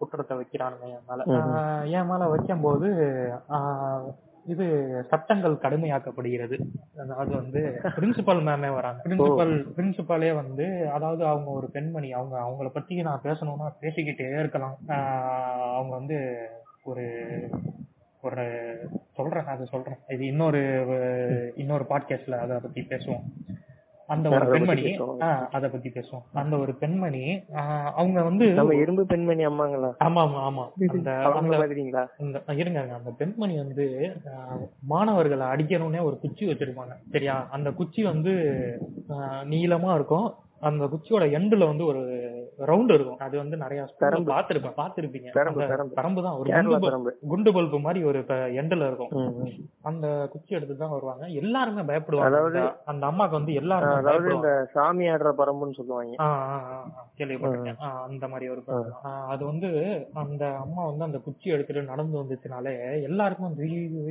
குற்றத்தை 0.00 0.36
வைக்கிறானுங்க 0.40 0.88
என் 0.96 1.08
மேல. 1.10 1.24
என் 1.96 2.10
மேல 2.10 2.28
வைக்கும் 2.34 2.66
போது 2.66 2.90
இது 4.46 4.64
சட்டங்கள் 5.10 5.54
கடுமையாக்கப்படுகிறது. 5.64 6.56
அதாவது 7.02 7.32
வந்து 7.40 7.60
பிரின்சிபல் 7.98 8.40
மேமே 8.48 8.70
வராங்க. 8.78 9.00
பிரின்சிபல் 9.04 9.54
பிரின்சிபலே 9.76 10.30
வந்து 10.42 10.66
அதாவது 10.96 11.22
அவங்க 11.32 11.50
ஒரு 11.58 11.68
பெண்மணி 11.76 12.10
அவங்க 12.18 12.36
அவங்கள 12.46 12.70
பத்தி 12.78 13.02
நான் 13.08 13.26
பேசணும்னா 13.28 13.68
பேசிக்கிட்டே 13.84 14.28
இருக்கலாம். 14.42 14.76
அவங்க 15.76 15.92
வந்து 16.00 16.18
ஒரு 16.90 17.06
ஒரு 18.22 18.44
சொல்றேன் 19.14 19.44
அது 19.44 19.66
சொல்றேன். 19.66 19.98
இது 20.08 20.26
இன்னொரு 20.26 20.60
இன்னொரு 21.56 21.84
பாட்காஸ்ட்ல 21.88 22.38
அத 22.38 22.58
பத்தி 22.58 22.80
பேசுவோம். 22.88 23.24
அந்த 24.06 24.28
ஒரு 24.28 24.46
பெண்மணி 24.46 24.94
அத 25.50 25.68
பத்தி 25.68 25.88
பேசுவோம். 25.88 26.24
அந்த 26.32 26.56
ஒரு 26.56 26.74
பெண்மணி 26.74 27.22
அவங்க 27.94 28.22
வந்து 28.22 28.46
நம்ம 28.52 28.74
இரும்பு 28.74 29.06
பெண்மணி 29.06 29.46
அம்மாங்களா? 29.46 29.90
ஆமா 30.04 30.20
ஆமா 30.26 30.40
ஆமா. 30.48 30.64
அந்த 31.32 31.58
மாதிரிங்களா 31.58 32.04
இருங்க. 32.58 32.80
அந்த 32.98 33.10
பெண்மணி 33.18 33.56
வந்து 33.56 33.86
மாணவர்களை 34.86 35.46
அடிக்கணும்னே 35.46 36.02
ஒரு 36.02 36.18
குச்சி 36.18 36.46
வச்சிருப்பாங்க. 36.46 36.94
சரியா? 37.10 37.48
அந்த 37.50 37.70
குச்சி 37.70 38.02
வந்து 38.02 38.34
நீளமா 39.52 39.94
இருக்கும். 39.94 40.28
அந்த 40.60 40.84
குச்சியோட 40.84 41.24
எண்டுல 41.38 41.66
வந்து 41.66 41.84
ஒரு 41.86 42.02
ரவுண்ட் 42.66 42.94
இருக்கும். 42.94 43.18
அது 43.18 43.38
வந்து 43.38 43.56
நிறைய 43.56 43.84
பெரம்பு. 44.00 44.06
பாத்திருப்பேன் 44.06 44.72
பாத்திருப்பீங்க 44.76 45.30
பெரம்பு, 45.34 46.22
தான். 46.22 46.32
ஒரு 46.32 46.50
குண்டு 47.28 47.52
பல்பு 47.52 47.80
மாதிரி 47.80 48.04
ஒரு 48.04 48.18
எண்டுல 48.20 48.86
இருக்கும். 48.86 49.08
அந்த 49.82 50.28
குச்சி 50.30 50.54
எடுத்து 50.54 50.76
தான் 50.76 50.90
வருவாங்க. 50.90 51.26
எல்லாருமே 51.26 51.80
பயப்படுவாங்க. 51.80 52.30
அதாவது- 52.30 52.74
அந்த- 52.84 53.06
அம்மாக்கு 53.06 53.30
வந்து 53.30 53.54
எல்லாருமே 53.54 53.92
அதாவது 53.92 54.34
இந்த 54.34 54.68
சாமி 54.72 55.08
ஆடுற 55.08 55.32
பரம்புன்னு 55.38 55.74
சொல்லுவாங்க. 55.74 56.22
கேள்விப்பட்டிருக்கேன். 57.18 57.76
அந்த 57.76 58.28
மாதிரி 58.28 58.50
ஒரு 58.50 58.62
அது 59.02 59.46
வந்து 59.46 59.70
அந்த 60.12 60.46
அம்மா 60.48 60.86
வந்து 60.86 61.04
அந்த 61.04 61.18
குச்சி 61.18 61.50
எடுத்துட்டு 61.50 61.82
நடந்து 61.82 62.18
வந்துச்சுனாலே 62.18 63.02
எல்லாருக்கும் 63.02 63.46
வந்து 63.46 63.64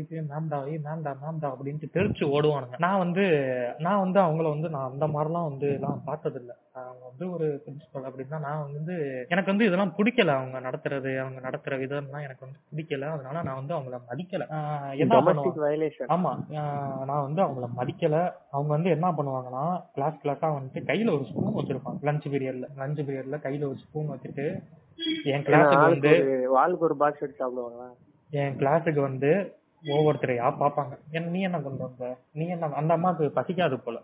மேம்டா 0.09 0.59
மேம்டா 0.59 1.15
மேம்டா 1.23 1.45
அப்படின்ட்டு 1.45 1.85
தெரிச்சு 1.93 2.19
ஓடுவானுங்க. 2.19 2.73
நான் 2.77 2.97
வந்து 2.97 3.21
நான் 3.77 3.99
வந்து 3.99 4.19
அவங்கள 4.19 4.49
வந்து 4.49 4.69
நான் 4.69 4.91
அந்த 4.91 5.07
மாதிரிலாம் 5.07 5.49
வந்து 5.49 5.73
எல்லாம் 5.73 6.01
பார்த்தது 6.05 6.39
இல்ல 6.39 6.55
அவங்க 6.75 7.05
வந்து 7.07 7.31
ஒரு 7.31 7.62
பிரின்சிபல் 7.63 8.05
அப்படின்னா 8.10 8.39
நான் 8.39 8.71
வந்து 8.73 8.95
எனக்கு 9.29 9.51
வந்து 9.51 9.65
இதெல்லாம் 9.65 9.93
பிடிக்கல. 9.97 10.27
அவங்க 10.29 10.60
நடத்துறது 10.60 11.19
அவங்க 11.19 11.49
நடத்துற 11.49 11.77
விதம்லாம் 11.77 12.21
எனக்கு 12.21 12.45
வந்து 12.45 12.60
பிடிக்கல. 12.69 13.10
அதனால 13.10 13.41
நான் 13.41 13.55
வந்து 13.55 13.75
அவங்கள 13.75 13.99
மதிக்கல. 14.10 14.45
என்ன 14.95 15.17
ஆமா. 16.15 16.31
நான் 17.05 17.21
வந்து 17.21 17.41
அவங்கள 17.41 17.67
மதிக்கல. 17.77 18.15
அவங்க 18.49 18.69
வந்து 18.69 18.89
என்ன 18.89 19.12
பண்ணுவாங்கன்னா 19.12 19.65
கிளாஸ் 19.93 20.21
கிளாஸா 20.23 20.49
வந்துட்டு 20.57 20.81
கையில 20.81 21.13
ஒரு 21.13 21.25
ஸ்பூன் 21.25 21.57
வச்சிருப்பாங்க. 21.60 21.99
லஞ்ச் 22.01 22.29
பீரியட்ல 22.29 22.67
லஞ்ச் 22.77 23.01
பீரியட்ல 23.01 23.39
கையில 23.43 23.67
ஒரு 23.67 23.77
ஸ்பூன் 23.77 24.10
வச்சுட்டு 24.10 24.45
என் 25.23 25.43
கிளாஸுக்கு 25.43 25.89
வந்து 25.89 26.13
வாளுக்கு 26.57 26.79
ஒரு 26.79 26.97
பாக்ஸ் 26.97 27.19
எடுத்து 27.19 27.41
சாப்பிடுவாங்களா? 27.41 27.89
என் 28.29 28.57
கிளாஸுக்கு 28.57 29.01
வந்து 29.01 29.31
ஒவ்வொருத்தரையா 29.84 30.47
பார்ப்பாங்க. 30.60 30.93
நீ 31.29 31.41
என்ன 31.41 31.60
கொண்டு 31.60 31.84
வந்த? 31.84 32.17
நீ 32.31 32.47
என்ன 32.47 32.69
அந்த 32.71 32.93
அம்மாவுக்கு 32.93 33.41
பசிக்காது 33.41 33.77
போல. 33.77 33.99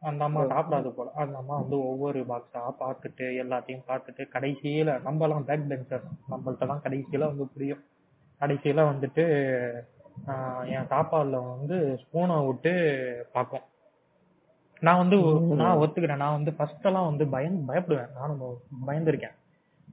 அந்த 0.00 0.24
அம்மா 0.24 0.42
சாப்பிடாது 0.42 0.90
போல. 0.90 1.10
அந்த 1.14 1.38
அம்மா 1.38 1.56
வந்து 1.56 1.86
ஒவ்வொரு 1.86 2.20
பாக்ஸா 2.20 2.74
பார்த்துட்டு 2.80 3.20
எல்லாத்தையும் 3.20 3.84
பார்த்துட்டு 3.88 4.26
கடைசியில 4.32 5.02
நம்ம 5.02 5.24
எல்லாம் 5.24 5.44
பேக் 5.44 5.66
பெஞ்சர் 5.68 6.02
நம்மள்ட்ட 6.30 6.66
தான் 6.66 6.80
கடைசியில 6.82 7.18
வந்து 7.18 7.46
புரியும். 7.46 7.84
கடைசியில 8.40 8.82
வந்துட்டு 8.92 9.24
ஆஹ் 10.26 10.66
என் 10.66 10.88
சாப்பாடுல 10.88 11.58
வந்து 11.58 11.98
ஸ்பூனை 12.02 12.46
விட்டு 12.46 12.72
பார்க்கும் 13.32 13.60
நான் 14.80 14.96
வந்து 14.96 15.16
நான் 15.54 15.76
ஒத்துக்கிறேன். 15.76 16.16
நான் 16.16 16.32
வந்து 16.32 16.52
ஃபர்ஸ்ட் 16.52 16.86
எல்லாம் 16.86 17.04
வந்து 17.04 17.26
பயந்து 17.26 17.72
பயப்படுவேன். 17.72 18.12
நானும் 18.18 18.60
பயந்துருக்கேன். 18.86 19.36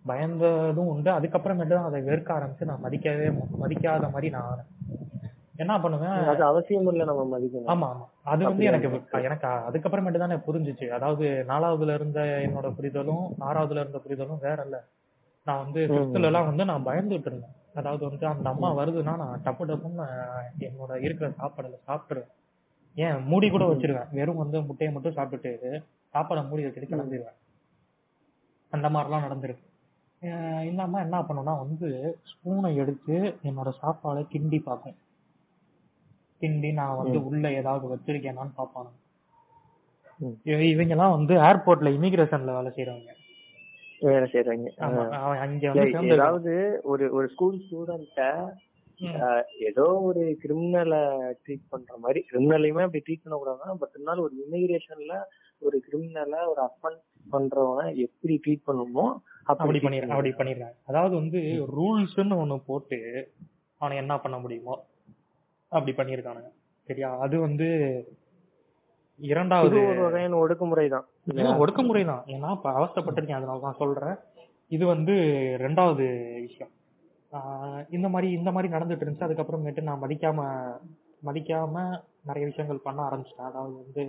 பயந்ததும் 0.08 0.88
உண்டு. 0.88 1.12
அதுக்கப்புறமேட்டு 1.12 1.68
தான் 1.68 1.84
அதை 1.84 2.02
வெறுக்க 2.02 2.38
ஆரம்பிச்சு 2.38 2.66
நான் 2.66 2.84
மதிக்கவே 2.84 3.38
மதிக்காத 3.62 4.02
மாதிரி 4.02 4.30
நான் 4.30 4.44
ஆனேன். 4.52 5.17
என்ன 5.58 5.74
பண்ணுவேன்? 5.80 6.18
அது 6.28 6.44
அவசியம் 6.44 6.88
இல்ல 6.88 7.04
நம்ம 7.04 7.24
மதிக்கணும். 7.32 7.70
ஆமா 7.74 7.88
ஆமா. 7.90 8.06
அது 8.24 8.42
வந்து 8.46 8.64
எனக்கு 8.64 8.88
எனக்கு 9.22 9.48
அதுக்கப்புறமேட்டு 9.68 10.18
தானே 10.18 10.36
புரிஞ்சுச்சு. 10.48 10.88
அதாவது 10.90 11.46
நாலாவதுல 11.48 11.94
இருந்த 11.94 12.20
என்னோட 12.46 12.70
புரிதலும் 12.76 13.24
ஆறாவதுல 13.40 13.80
இருந்த 13.80 13.98
புரிதலும் 13.98 14.40
வேற 14.40 14.58
இல்ல. 14.64 14.80
நான் 15.48 15.64
வந்து 15.64 15.82
ஃபிஃப்த்ல 15.88 16.24
எல்லாம் 16.24 16.46
வந்து 16.46 16.66
நான் 16.66 16.86
பயந்துட்டு 16.86 17.30
இருந்தேன். 17.30 17.56
அதாவது 17.74 18.04
வந்து 18.10 18.28
அந்த 18.28 18.50
அம்மா 18.50 18.70
வருதுன்னா 18.74 19.16
நான் 19.18 19.42
டப்பு 19.44 19.66
டப்புன்னு 19.66 20.06
என்னோட 20.60 20.94
இருக்கிற 21.02 21.30
சாப்பாடுல 21.40 21.80
சாப்பிட்டுருவேன். 21.88 22.32
ஏன்? 22.96 23.18
மூடி 23.24 23.50
கூட 23.50 23.66
வச்சிருவேன். 23.66 24.10
வெறும் 24.12 24.36
வந்து 24.36 24.62
முட்டையை 24.62 24.94
மட்டும் 24.94 25.16
சாப்பிட்டுட்டு 25.16 25.72
சாப்பாடை 26.14 26.48
மூடி 26.50 26.66
வச்சுட்டு 26.66 26.92
கிளம்பிடுவேன் 26.92 27.38
அந்த 28.74 28.88
மாதிரிலாம் 28.90 29.26
நடந்திருக்கு. 29.26 29.66
இந்த 30.66 30.82
அம்மா 30.84 31.00
என்ன 31.00 31.18
பண்ணுன்னா 31.22 31.54
வந்து 31.58 31.90
ஸ்பூனை 32.32 32.76
எடுத்து 32.76 33.16
என்னோட 33.44 33.70
சாப்பாடை 33.82 34.22
கிண்டி 34.32 34.60
பார்க்கும் 34.64 34.98
கிண்டி 36.42 36.70
நான் 36.76 37.00
வந்து 37.00 37.20
உள்ள 37.28 37.46
ஏதாவது 37.60 37.86
வச்சிருக்கேனான்னு 37.92 38.58
ம். 40.20 40.36
இவங்க 40.68 40.94
எல்லாம் 40.96 41.16
வந்து 41.16 41.34
ஏர்போர்ட்ல 41.44 41.90
இமிகிரேஷன்ல 41.96 42.54
வேலை 42.56 42.72
செய்யறவங்க 42.72 43.14
வேலை 44.08 44.28
செய்யறாங்க 44.28 44.70
ஏதாவது 46.16 46.54
ஒரு 46.86 47.06
ஒரு 47.14 47.28
ஸ்கூல் 47.34 47.58
ஸ்டூடெண்ட்ட 47.64 48.24
ஏதோ 49.66 49.86
ஒரு 50.06 50.22
கிரிமினலை 50.42 51.02
ட்ரீட் 51.42 51.68
பண்ற 51.70 51.98
மாதிரி 52.04 52.20
கிரிமினலையுமே 52.30 52.86
அப்படி 52.86 53.02
ட்ரீட் 53.06 53.24
பண்ணக்கூடாதுன்னா 53.24 53.76
பட் 53.82 53.94
இருந்தாலும் 53.94 54.26
ஒரு 54.26 54.36
இமிகிரேஷன்ல 54.44 55.16
ஒரு 55.62 55.78
கிரிமினலை 55.86 56.40
ஒரு 56.50 56.62
அஃபன் 56.66 56.98
பண்றவன 57.26 57.86
எப்படி 58.06 58.36
ட்ரீட் 58.44 58.68
பண்ணுமோ 58.68 59.06
அப்படி 59.52 59.80
பண்ணிடுறேன் 59.80 60.16
அப்படி 60.16 60.32
பண்ணிடுறாங்க 60.36 60.78
அதாவது 60.90 61.14
வந்து 61.16 61.40
ரூல்ஸ்னு 61.76 62.40
ஒண்ணு 62.42 62.58
போட்டு 62.66 63.00
அவனை 63.82 63.96
என்ன 63.98 64.14
பண்ண 64.20 64.38
முடியுமோ 64.40 64.76
அப்படி 65.72 65.94
பண்ணிருக்கானுங்க 65.98 66.50
சரியா? 66.88 67.10
அது 67.26 67.36
வந்து 67.48 67.68
இரண்டாவது 69.20 69.78
ஒரு 69.90 70.02
வகையான 70.06 70.40
ஒடுக்குமுறை 70.44 70.88
தான் 70.96 71.06
ஒடுக்குமுறை 71.62 72.04
தான் 72.12 72.24
ஏன்னா 72.34 72.50
இப்ப 72.58 72.70
அவஸ்தைப்பட்டிருக்கேன் 72.80 73.40
அதனால 73.40 73.64
தான் 73.66 73.80
சொல்றேன். 73.82 74.18
இது 74.72 74.84
வந்து 74.94 75.14
ரெண்டாவது 75.64 76.06
விஷயம். 76.48 76.72
இந்த 77.96 78.08
மாதிரி 78.14 78.28
இந்த 78.38 78.50
மாதிரி 78.56 78.70
நடந்துட்டு 78.76 79.04
இருந்துச்சு. 79.04 79.28
அதுக்கப்புறமேட்டு 79.28 79.88
நான் 79.90 80.04
மதிக்காம 80.04 80.46
மதிக்காம 81.28 81.76
நிறைய 82.30 82.46
விஷயங்கள் 82.52 82.86
பண்ண 82.88 83.00
ஆரம்பிச்சிட்டேன். 83.08 83.50
அதாவது 83.52 83.76
வந்து 83.84 84.04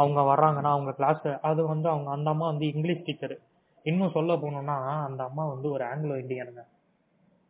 அவங்க 0.00 0.20
வர்றாங்கன்னா 0.30 0.70
அவங்க 0.76 0.92
கிளாஸ் 0.98 1.26
அது 1.50 1.60
வந்து 1.72 1.88
அவங்க 1.92 2.08
அந்த 2.10 2.28
அம்மா 2.34 2.46
வந்து 2.52 2.66
இங்கிலீஷ் 2.72 3.06
டீச்சர் 3.06 3.36
இன்னும் 3.84 4.14
சொல்ல 4.16 4.32
போனோம்னா 4.42 4.76
அந்த 5.08 5.20
அம்மா 5.28 5.44
வந்து 5.54 5.68
ஒரு 5.70 5.84
ஆங்கிலோ 5.84 6.16
இந்தியனுங்க 6.22 6.62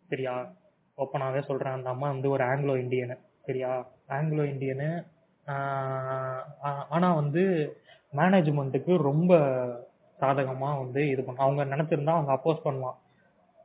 சரியா 0.09 0.35
ஓப்பனாவே 0.99 1.41
சொல்றேன். 1.49 1.77
அந்த 1.79 1.89
அம்மா 1.95 2.07
வந்து 2.15 2.29
ஒரு 2.31 2.45
ஆங்கிலோ 2.51 2.77
இந்தியனு 2.85 3.17
சரியா? 3.51 3.73
ஆங்கிலோ 4.17 4.45
இந்தியனு 4.55 4.91
ஆனா 6.97 7.09
வந்து 7.21 7.43
மேனேஜ்மெண்ட்டுக்கு 8.19 8.93
ரொம்ப 9.09 9.33
சாதகமா 10.21 10.71
வந்து 10.83 11.03
இது 11.13 11.23
பண்ண 11.27 11.45
அவங்க 11.45 11.63
நினைச்சிருந்தா 11.75 12.15
அவங்க 12.17 12.33
அப்போஸ் 12.39 12.67
பண்ணலாம். 12.67 12.99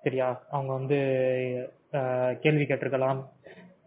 சரியா? 0.04 0.28
அவங்க 0.50 0.72
வந்து 0.80 0.98
கேள்வி 2.44 2.66
கேட்டிருக்கலாம். 2.70 3.20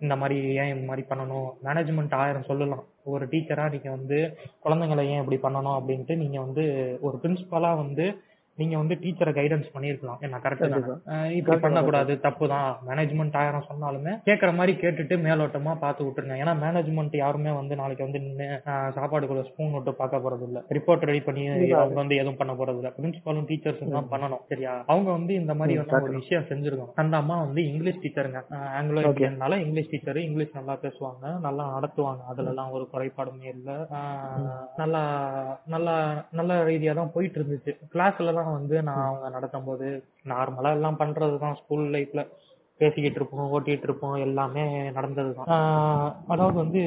இந்த 0.04 0.14
மாதிரி 0.20 0.38
ஏன் 0.61 0.72
இந்த 0.74 0.87
மாதிரி 0.88 1.02
பண்ணணும்? 1.11 1.48
மேனேஜ்மெண்ட் 1.66 2.14
ஆயிரம் 2.22 2.48
சொல்லலாம். 2.50 2.84
ஒரு 3.12 3.24
டீச்சரா 3.32 3.64
நீங்க 3.74 3.90
வந்து 3.96 4.18
குழந்தைங்களை 4.64 5.04
ஏன் 5.12 5.22
இப்படி 5.22 5.38
பண்ணணும் 5.46 5.76
அப்படின்ட்டு 5.78 6.16
நீங்க 6.22 6.38
வந்து 6.46 6.64
ஒரு 7.06 7.16
பிரின்சிபலா 7.22 7.72
வந்து 7.82 8.06
நீங்க 8.60 8.74
வந்து 8.80 8.94
டீச்சரை 9.02 9.32
கைடன்ஸ் 9.38 9.68
பண்ணிருக்கலாம் 9.74 10.20
என்ன 10.26 10.40
கரெக்ட் 10.44 10.64
தான். 10.74 11.00
இப்படி 11.38 11.58
பண்ணக்கூடாது 11.64 12.12
தப்பு 12.26 12.44
தான் 12.52 12.68
மேனேஜ்மெண்ட் 12.88 13.36
ஆயிரம் 13.40 13.66
சொன்னாலுமே 13.70 14.12
கேட்கற 14.28 14.50
மாதிரி 14.58 14.72
கேட்டுட்டு 14.82 15.16
மேலோட்டமா 15.26 15.72
பார்த்து 15.84 16.06
விட்டுருங்க. 16.06 16.36
ஏன்னா 16.42 16.54
மேனேஜ்மெண்ட் 16.64 17.16
யாருமே 17.22 17.52
வந்து 17.60 17.76
நாளைக்கு 17.82 18.06
வந்து 18.06 18.22
நின்று 18.24 18.48
சாப்பாடுக்குள்ள 18.98 19.44
ஸ்பூன் 19.50 19.74
விட்டு 19.76 19.94
பார்க்க 20.00 20.24
போறது 20.26 20.46
இல்ல 20.48 20.62
ரிப்போர்ட் 20.78 21.08
ரெடி 21.10 21.22
பண்ணி. 21.28 21.44
அவங்க 21.82 21.98
வந்து 22.02 22.18
எதுவும் 22.22 22.40
பண்ண 22.40 22.54
போறது 22.60 22.80
இல்ல 22.80 22.90
பிரின்சிபாலும் 22.96 23.48
டீச்சர்ஸும் 23.50 23.94
தான் 23.96 24.10
பண்ணணும் 24.14 24.44
சரியா? 24.52 24.74
அவங்க 24.92 25.08
வந்து 25.18 25.32
இந்த 25.42 25.54
மாதிரி 25.60 25.78
வந்து 25.82 25.96
ஒரு. 26.00 26.16
விஷயம் 26.20 26.48
செஞ்சிருக்கோம் 26.50 26.92
அந்த 27.02 27.14
அம்மா 27.22 27.36
வந்து 27.44 27.60
இங்கிலீஷ் 27.70 28.02
டீச்சருங்க. 28.04 28.40
ஆங்கிலோ. 28.78 29.04
இந்தியன்னால 29.08 29.60
இங்கிலீஷ் 29.64 29.90
டீச்சர் 29.92 30.22
இங்கிலீஷ் 30.26 30.56
நல்லா 30.58 30.76
பேசுவாங்க 30.84 31.32
நல்லா 31.46 31.66
நடத்துவாங்க. 31.76 32.22
அதுல 32.32 32.52
எல்லாம் 32.54 32.74
ஒரு 32.78 32.84
குறைபாடுமே 32.92 33.48
இல்ல. 33.56 33.70
நல்லா 34.80 35.02
நல்லா 35.74 35.94
நல்ல 36.38 36.52
ரீதியா 36.70 36.94
தான் 37.00 37.14
போயிட்டு 37.16 37.38
இருந்துச்சு. 37.40 37.72
கிளாஸ்ல 37.94 38.34
தான் 38.38 38.47
வந்து 38.52 38.82
நான் 38.82 39.04
அவங்க 39.04 39.28
நடத்தும் 39.28 39.64
போது 39.64 39.87
நார்மலா 40.24 40.70
எல்லாம் 40.70 40.98
பண்றதுதான் 40.98 41.56
ஸ்கூல் 41.56 41.84
லைஃப்ல 41.88 42.22
பேசிக்கிட்டு 42.80 43.18
இருப்போம் 43.18 43.52
ஓட்டிட்டு 43.52 43.82
இருப்போம் 43.82 44.14
எல்லாமே 44.18 44.64
நடந்ததுதான். 44.90 45.48
ஆஹ் 45.48 46.11
அதாவது 46.28 46.56
வந்து 46.56 46.82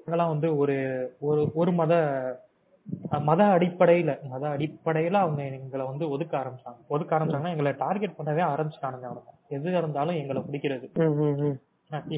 இதெல்லாம் 0.00 0.28
வந்து 0.28 0.56
ஒரு 0.56 0.76
ஒரு 1.20 1.42
ஒரு 1.54 1.72
மத 1.72 1.92
மத 3.24 3.42
அடிப்படையில 3.54 4.10
மத 4.28 4.44
அடிப்படையில 4.48 5.16
அவங்க 5.18 5.42
எங்களை 5.56 5.86
வந்து 5.86 6.10
ஒதுக்க 6.10 6.34
ஆரம்பிச்சாங்க. 6.38 6.78
ஒதுக்க 6.88 7.16
ஆரம்பிச்சாங்கன்னா 7.16 7.50
எங்களை 7.50 7.72
டார்கெட் 7.78 8.18
பண்ணவே 8.18 8.44
ஆரம்பிச்சிட்டானுங்க 8.48 9.08
அவங்க 9.08 9.24
எது 9.50 9.78
இருந்தாலும் 9.78 10.16
எங்களை 10.16 10.42
பிடிக்கிறது. 10.42 10.86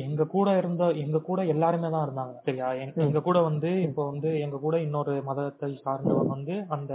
எங்க 0.01 0.25
கூட 0.29 0.57
இருந்த 0.57 0.85
எங்க 0.99 1.19
கூட 1.21 1.41
எல்லாருமே 1.47 1.89
தான் 1.91 2.07
இருந்தாங்க 2.07 2.35
சரியா? 2.45 2.69
எங்க- 3.01 3.23
கூட 3.23 3.39
வந்து 3.41 3.83
இப்போ 3.83 4.03
வந்து 4.07 4.41
எங்க 4.41 4.57
கூட 4.59 4.81
இன்னொரு 4.81 5.23
மதத்தை 5.23 5.81
சார்ந்தவன் 5.85 6.27
வந்து 6.27 6.55
அந்த 6.69 6.95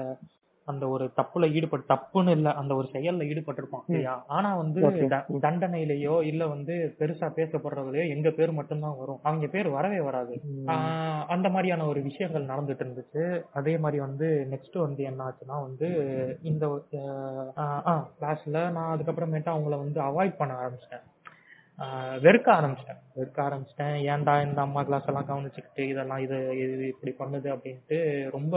அந்த 0.67 0.88
ஒரு 0.88 1.12
தப்புல 1.15 1.51
ஈடுபட்டு 1.51 1.93
தப்புன்னு 1.93 2.30
இல்ல 2.30 2.54
அந்த 2.54 2.75
ஒரு 2.75 2.89
செயல்ல 2.91 3.28
ஈடுபட்டிருப்பான் 3.28 3.86
சரியா 3.88 4.13
ஆனா 4.28 4.56
வந்து 4.56 4.82
தண்டனையிலயோ 5.41 6.21
இல்ல 6.23 6.47
வந்து 6.47 6.95
பெருசா 6.99 7.28
பேசப்படுறதுலயோ 7.36 8.08
எங்க 8.08 8.30
பேர் 8.32 8.51
மட்டும்தான் 8.51 8.97
வரும். 8.97 9.19
அவங்க 9.23 9.47
பேர் 9.47 9.69
வரவே 9.69 9.99
வராது. 9.99 10.36
ஆஹ் 10.65 11.23
அந்த 11.28 11.49
மாதிரியான 11.49 11.86
ஒரு 11.86 12.01
விஷயங்கள் 12.01 12.45
நடந்துட்டு 12.45 12.86
இருந்துச்சு. 12.86 13.23
அதே 13.54 13.78
மாதிரி 13.78 13.99
வந்து 14.01 14.30
நெக்ஸ்ட் 14.51 14.78
வந்து 14.78 15.04
என்ன 15.04 15.23
ஆச்சுன்னா 15.23 15.62
வந்து 15.62 15.89
இந்த 16.43 16.65
கிளாஸ்ல 18.19 18.71
நான் 18.71 18.93
அதுக்கப்புறமேட்டு 18.95 19.51
அவங்கள 19.54 19.78
வந்து 19.78 20.01
அவாய்ட் 20.01 20.38
பண்ண 20.38 20.54
ஆரம்பிச்சிட்டேன். 20.56 21.06
வெறுக்க 22.25 22.47
ஆரம்பிச்சிட்டேன். 22.57 23.01
வெறுக்க 23.15 23.38
ஆரம்பிச்சிட்டேன். 23.38 23.95
ஏன்டா 24.11 24.47
இந்த 24.47 24.61
அம்மா 24.61 24.83
கிளாஸ் 24.83 25.05
எல்லாம் 25.05 25.27
கவனிச்சுக்கிட்டு 25.27 25.79
இதெல்லாம் 25.79 26.17
இது 26.17 26.38
இது 26.57 26.88
இப்படி 26.88 27.13
பண்ணுது 27.19 27.49
அப்படின்ட்டு 27.55 28.29
ரொம்ப 28.31 28.55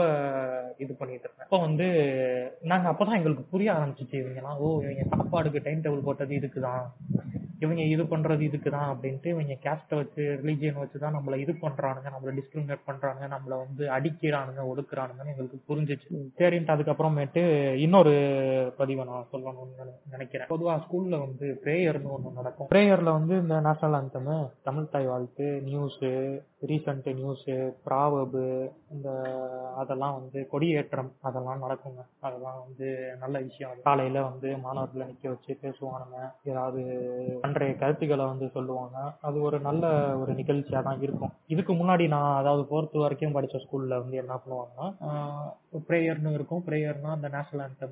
இது 0.77 0.93
பண்ணிட்டு 0.93 1.23
இருந்தேன். 1.23 1.43
அப்போ 1.43 1.59
வந்து 1.59 1.87
நாங்க 2.61 2.89
அப்பதான் 2.89 3.17
எங்களுக்கு 3.17 3.43
புரிய 3.43 3.73
ஆரம்பிச்சிச்சு 3.73 4.21
இவங்கலாம் 4.21 4.57
ஓ 4.57 4.81
இவங்க 4.81 5.03
சாப்பாடுக்கு 5.17 5.63
டைம் 5.63 5.81
டேபிள் 5.81 6.03
போட்டது 6.03 6.35
இதுக்குதான். 6.35 6.85
இவங்க 7.59 7.81
இது 7.81 8.03
பண்றது 8.03 8.43
இதுக்குதான் 8.47 8.89
அப்படின்ட்டு 8.91 9.27
இவங்க 9.27 9.53
கேஸ்ட்டை 9.63 9.95
வச்சு 9.95 10.39
ரிலீஜியன் 10.43 10.79
வச்சு 10.79 10.99
தான் 10.99 11.15
நம்மள 11.15 11.35
இது 11.37 11.53
பண்றானுங்க 11.53 12.09
நம்மள 12.15 12.39
டிஸ்கிரிமினேட் 12.39 12.85
பண்றாங்க 12.85 13.27
நம்மளை 13.27 13.57
வந்து 13.65 13.87
அடிக்கிறானுங்க 13.87 14.63
ஒடுக்குறானுங்கன்னு 14.71 15.31
எங்களுக்கு 15.33 15.59
புரிஞ்சிச்சு. 15.69 16.07
சரின்ட்டு 16.37 16.75
அதுக்கப்புறமேட்டு 16.75 17.43
இன்னொரு 17.75 18.13
பதிவை 18.77 19.05
நான் 19.05 19.27
சொல்லணும்னு 19.31 19.93
நினைக்கிறேன். 20.09 20.47
பொதுவாக 20.47 20.83
ஸ்கூல்ல 20.85 21.19
வந்து 21.19 21.61
ப்ரேயர்னு 21.63 22.09
ஒன்று 22.09 22.31
நடக்கும். 22.35 22.67
ப்ரேயரில் 22.75 23.11
வந்து 23.11 23.39
இந்த 23.39 23.59
நேஷனல் 23.59 23.99
அந்தம் 23.99 24.51
தமிழ் 24.63 24.89
தாய் 24.89 25.05
வாழ்த்து 25.05 25.61
நியூஸ் 25.61 25.99
ரீசன்ட் 26.67 27.13
நியூஸ் 27.13 27.45
ப்ராவபு 27.85 28.71
இந்த 28.91 29.09
அதெல்லாம் 29.75 30.13
வந்து 30.13 30.47
கொடியேற்றம் 30.47 31.11
அதெல்லாம் 31.21 31.63
நடக்குங்க. 31.63 32.01
அதெல்லாம் 32.19 32.63
வந்து 32.65 33.15
நல்ல 33.19 33.39
விஷயம். 33.39 33.75
காலையில் 33.83 33.97
காலையில 33.99 34.21
வந்து 34.21 34.57
மாணவர்களை 34.57 35.07
நிக்க 35.07 35.27
வச்சு 35.27 35.59
பேசுவானுங்க. 35.61 36.17
ஏதாவது 36.43 36.81
அன்றைய 37.49 37.75
கருத்துக்களை 37.75 38.25
வந்து 38.25 38.49
சொல்லுவாங்க. 38.55 38.97
அது 39.21 39.37
ஒரு 39.41 39.59
நல்ல 39.59 39.83
ஒரு 40.17 40.31
நிகழ்ச்சியா 40.33 40.81
தான் 40.83 41.01
இருக்கும். 41.01 41.33
இதுக்கு 41.47 41.73
முன்னாடி 41.73 42.07
நான் 42.07 42.37
அதாவது 42.37 42.63
ஃபோர்த் 42.69 42.97
வரைக்கும் 42.97 43.35
படிச்ச 43.35 43.57
ஸ்கூல்ல 43.63 44.01
வந்து 44.03 44.17
என்ன 44.17 44.33
பண்ணுவாங்கன்னா 44.41 44.87
ப்ரேயர்னு 45.73 46.33
இருக்கும். 46.33 46.63
ப்ரேயர்னா 46.67 47.09
அந்த 47.15 47.27
national 47.33 47.65
anthem 47.67 47.91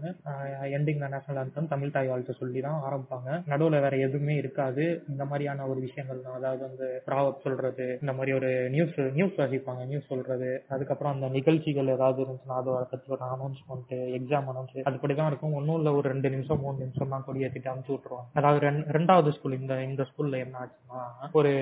ending 0.77 1.01
national 1.13 1.39
anthem 1.43 1.65
Tamil 1.73 1.91
Thai 1.91 2.07
Vazhthu 2.07 2.33
சொல்லி 2.33 2.59
தான் 2.59 2.79
ஆரம்பிப்பாங்க. 2.87 3.29
நடுவில் 3.51 3.79
வேற 3.79 3.97
எதுவுமே 3.97 4.35
இருக்காது. 4.35 5.03
இந்த 5.09 5.25
மாதிரியான 5.25 5.67
ஒரு 5.67 5.79
விஷயங்கள் 5.79 6.21
தான். 6.21 6.33
அதாவது 6.33 6.61
வந்து 6.67 7.03
ப்ராவப் 7.07 7.43
சொல்றது 7.43 7.97
இந்த 8.01 8.13
மாதிரி 8.13 8.33
ஒரு 8.37 8.69
நியூஸ் 8.69 8.97
நியூஸ் 9.19 9.37
வாசிப்பாங்க 9.41 9.85
நியூஸ் 9.85 10.07
சொல்றது. 10.07 10.63
அதுக்கப்புறம் 10.69 11.13
அந்த 11.13 11.29
நிகழ்ச்சிகள் 11.37 11.93
ஏதாவது 11.97 12.21
இருந்துச்சுன்னா 12.23 12.57
அதை 12.61 12.73
பற்றி 12.93 13.13
ஒரு 13.15 13.25
அனௌன்ஸ்மெண்ட் 13.35 13.93
எக்ஸாம் 14.19 14.49
அனௌன்ஸ் 14.53 14.89
அதுபடிதான் 14.91 15.31
இருக்கும். 15.31 15.53
ஒன்றும் 15.53 15.75
இல்லை 15.75 15.93
ஒரு 15.93 16.09
ரெண்டு 16.09 16.29
நிமிஷம் 16.29 16.61
மூணு 16.61 16.77
நிமிஷம் 16.77 17.09
தான் 17.09 17.25
கொடியேற்றிட்டு 17.27 17.71
அனுப்பிச்சு 17.73 17.95
விட்டுருவாங்க. 17.95 18.27
அதாவது 18.33 18.61
ரெண்டு 18.67 18.97
ரெண்டாவது 18.97 19.29
ஸ்கூல் 19.37 19.59
இந்த 19.59 19.83
இந்த 19.83 20.05
ஸ்கூல்ல 20.09 20.37
என்ன 20.45 20.57
ஆச்சுன்னா 20.63 21.01
ஒரு 21.31 21.53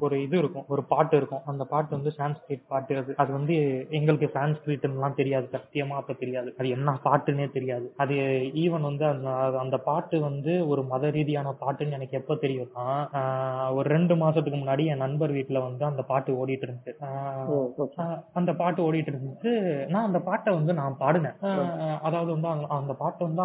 ஒரு 0.00 0.22
இது 0.22 0.38
இருக்கும். 0.38 0.64
ஒரு 0.68 0.84
பாட்டு 0.84 1.16
இருக்கும். 1.16 1.44
அந்த 1.44 1.64
பாட்டு 1.64 1.96
வந்து 1.96 2.12
சான்ஸ்கிரிட் 2.18 2.64
பாட்டு 2.68 2.96
அது. 2.96 3.14
அது 3.16 3.32
வந்து 3.32 3.56
எங்களுக்கு 3.90 4.30
சான்ஸ்கிரிட்லாம் 4.38 5.28
தெரியாது 5.30 5.48
சத்தியமா 5.52 5.96
அப்ப 5.96 6.12
தெரியாது. 6.12 6.54
அது 6.58 6.68
என்ன 6.68 7.00
பாட்டுன்னே 7.04 7.52
தெரியாது. 7.52 7.92
அது 7.96 8.14
ஈவன் 8.54 8.80
வந்து 8.80 9.06
அந்த 9.06 9.30
அந்த 9.58 9.76
பாட்டு 9.78 10.20
வந்து 10.20 10.68
ஒரு 10.68 10.84
மத 10.84 11.10
ரீதியான 11.10 11.54
பாட்டுன்னு 11.60 11.90
எனக்கு 11.90 12.18
எப்ப 12.18 12.34
தெரியும்னா 12.34 13.74
ஒரு 13.74 13.88
ரெண்டு 13.88 14.14
மாசத்துக்கு 14.14 14.56
முன்னாடி 14.56 14.86
என் 14.86 14.96
நண்பர் 14.96 15.30
வீட்டுல 15.30 15.62
வந்து 15.62 15.84
அந்த 15.84 16.02
பாட்டு 16.02 16.46
ஓடிட்டு 16.46 16.50
இருந்துச்சு. 16.50 16.92
அந்த 18.32 18.52
பாட்டு 18.52 18.92
ஓடிட்டு 18.92 19.16
இருந்துச்சு. 19.16 19.86
நான் 19.86 20.06
அந்த 20.06 20.18
பாட்டை 20.18 20.54
வந்து 20.54 20.74
நான் 20.74 20.96
பாடினேன். 21.00 21.38
அதாவது 22.00 22.40
வந்து 22.40 22.66
அந்த- 22.68 22.92
பாட்டு 22.92 23.24
வந்து 23.24 23.42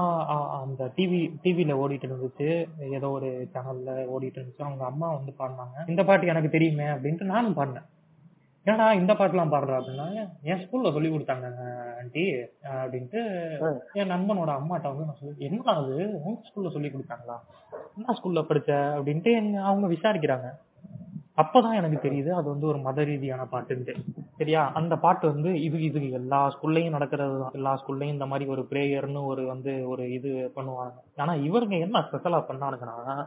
அந்த 0.60 0.86
டிவி 0.86 1.32
டிவில 1.44 1.74
ஓடிட்டு 1.74 2.10
இருந்துச்சு. 2.10 2.66
ஏதோ 2.94 3.10
ஒரு 3.10 3.50
சேனல்ல 3.54 3.88
ஓடிட்டு 3.88 4.38
இருந்துச்சு. 4.38 4.62
அவங்க 4.62 4.86
அம்மா 4.86 5.14
வந்து 5.14 5.34
பாடினாங்க. 5.40 5.90
இந்த 5.90 6.04
பாட்டு 6.04 6.28
எனக்கு 6.28 6.50
தெரியுமே 6.50 6.84
அப்படின்ட்டு 6.84 7.24
நானும் 7.24 7.56
பாடினேன். 7.56 7.86
ஏன்னா 8.66 8.94
இந்த 8.94 9.14
பாட்டுலாம் 9.14 9.52
பாடுறா 9.52 9.80
அப்படின்னா 9.80 10.30
என் 10.42 10.58
ஸ்கூல்ல 10.58 10.92
சொல்லி 10.92 11.10
கொடுத்தாங்க 11.10 11.54
ஆண்டி 11.98 12.22
அப்படின்ட்டு 12.64 13.72
என் 13.94 14.12
நண்பனோட 14.12 14.52
அம்மாட்ட 14.52 14.68
வந்து 14.68 15.06
நான் 15.06 15.16
சொல்லி 15.20 15.36
என்ன 15.38 15.72
அது? 15.72 16.22
உங்க 16.24 16.42
ஸ்கூல்ல 16.42 16.72
சொல்லி 16.72 16.88
கொடுத்தாங்களா? 16.88 17.40
என்ன 17.98 18.14
ஸ்கூல்ல 18.24 18.44
படிச்ச? 18.44 18.98
அப்படின்ட்டு 19.00 19.32
என்ன- 19.36 19.66
அவங்க 19.66 19.88
விசாரிக்கிறாங்க. 19.88 20.52
அப்பதான் 21.38 21.74
எனக்கு 21.74 22.10
தெரியுது 22.10 22.30
அது 22.30 22.50
வந்து 22.50 22.68
ஒரு 22.68 22.78
மத 22.78 23.04
ரீதியான 23.04 23.48
பாட்டுன்ட்டு. 23.52 23.96
சரியா? 24.38 24.72
அந்த 24.74 24.96
பாட்டு 24.96 25.34
வந்து 25.34 25.62
இது 25.62 25.82
இது 25.82 26.12
எல்லா 26.12 26.58
ஸ்கூல்லையும் 26.62 26.90
நடக்கிறது 26.90 27.40
தான். 27.40 27.52
எல்லா 27.54 27.84
ஸ்கூல்லையும் 27.84 28.12
இந்த 28.12 28.26
மாதிரி 28.26 28.50
ஒரு 28.50 28.68
பிரேயர்னு 28.70 29.26
ஒரு 29.26 29.46
வந்து 29.46 29.88
ஒரு 29.88 30.12
இது 30.12 30.52
பண்ணுவாங்க. 30.56 30.94
ஆனா 31.16 31.34
இவருங்க 31.34 31.80
என்ன 31.80 32.00
ஸ்பெஷலா 32.00 32.44
பண்ணானுங்கன்னா 32.48 33.26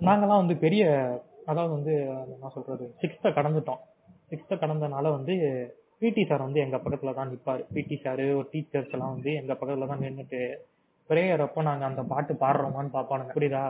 நாங்கெல்லாம் 0.00 0.36
வந்து 0.36 0.56
பெரிய 0.56 1.10
அதாவது 1.46 1.72
வந்து 1.72 1.94
என்ன 2.06 2.48
சொல்றது 2.48 2.94
சிக்ஸ்த்த 3.02 3.24
கடந்துட்டோம். 3.24 3.78
சிக்ஸ்த்த 4.32 4.54
கடந்தனால 4.56 5.06
வந்து 5.12 5.34
பிடி 6.02 6.22
சார் 6.24 6.44
வந்து 6.44 6.60
எங்க 6.60 6.76
பக்கத்துல 6.78 7.14
தான் 7.14 7.30
நிப்பாரு. 7.32 7.62
பிடி 7.74 7.96
சார் 7.96 8.22
ஒரு 8.32 8.46
டீச்சர்ஸ் 8.52 8.94
எல்லாம் 8.94 9.14
வந்து 9.14 9.30
எங்க 9.40 9.52
பக்கத்துல 9.52 9.88
தான் 9.90 10.04
நின்னுட்டு 10.04 10.40
பிரேயர் 11.10 11.44
அப்போ 11.46 11.62
நாங்க 11.62 11.84
அந்த 11.84 12.02
பாட்டு 12.10 12.32
பாடுறோமான்னு 12.40 12.94
பார்ப்பானுங்க 12.94 13.34
புரியுதா? 13.36 13.62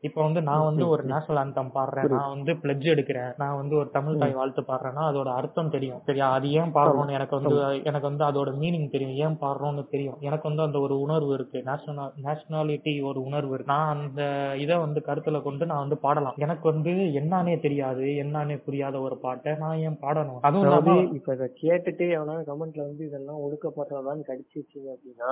இப்ப 0.00 0.22
வந்து 0.22 0.42
நான் 0.42 0.64
வந்து 0.64 0.88
ஒரு 0.88 1.04
நேஷனல் 1.04 1.40
anthem 1.44 1.68
பாடுறேன். 1.74 2.08
நான் 2.08 2.28
வந்து 2.28 2.52
பிளட்ஜ் 2.52 2.84
எடுக்கிறேன். 2.88 3.32
நான் 3.36 3.56
வந்து 3.56 3.76
ஒரு 3.76 3.88
தமிழ் 3.90 4.16
தாய் 4.16 4.32
வாழ்த்து 4.32 4.62
பாடுறேன்னா 4.62 5.02
அதோட 5.10 5.24
அர்த்தம் 5.34 5.70
தெரியும். 5.70 6.02
சரியா? 6.06 6.32
அது 6.32 6.50
ஏன் 6.50 6.72
பாடுறோம்னு 6.74 7.12
எனக்கு 7.12 7.40
வந்து 7.40 7.56
எனக்கு 7.84 8.06
வந்து 8.06 8.24
அதோட 8.24 8.50
மீனிங் 8.60 8.90
தெரியும். 8.90 9.16
ஏன் 9.16 9.38
பாடுறோம்னு 9.40 9.88
தெரியும். 9.88 10.16
எனக்கு 10.20 10.48
வந்து 10.48 10.62
அந்த 10.62 10.80
ஒரு 10.80 11.00
உணர்வு 11.00 11.32
இருக்கு. 11.34 11.62
நேஷனல் 11.64 12.12
நேஷனாலிட்டி 12.22 13.02
ஒரு 13.02 13.22
உணர்வு 13.22 13.54
இருக்கு. 13.54 13.72
நான் 13.72 13.96
அந்த 13.96 14.22
இதை 14.56 14.76
வந்து 14.76 15.02
கருத்துல 15.06 15.42
கொண்டு 15.42 15.66
நான் 15.66 15.78
வந்து 15.78 15.98
பாடலாம். 15.98 16.34
எனக்கு 16.36 16.72
வந்து 16.72 16.90
என்னன்னே 16.90 17.60
தெரியாது 17.60 18.04
என்னன்னே 18.24 18.56
புரியாத 18.58 19.00
ஒரு 19.00 19.18
பாட்டை 19.18 19.54
நான் 19.54 19.78
ஏன் 19.78 19.98
பாடணும்? 20.00 20.40
அதுவும் 20.40 21.12
இப்ப 21.14 21.34
இத 21.34 21.50
கேட்டுட்டு 21.62 22.06
எவனா 22.16 22.38
கமெண்ட்ல 22.42 22.82
வந்து 22.82 23.04
இதெல்லாம் 23.06 23.42
ஒடுக்கப்படுறதான்னு 23.42 24.28
கடிச்சு 24.30 24.56
வச்சீங்க 24.60 24.88
அப்படின்னா 24.94 25.30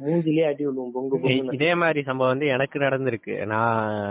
மூஞ்சிலே 0.00 0.46
அடி 0.46 0.66
விழுவும் 0.66 0.92
பொங்கு 0.92 1.52
இதே 1.52 1.74
மாதிரி 1.74 2.02
சம்பவம் 2.02 2.32
வந்து 2.32 2.46
எனக்கு 2.46 2.78
நடந்திருக்கு. 2.78 3.46
நான். 3.46 4.02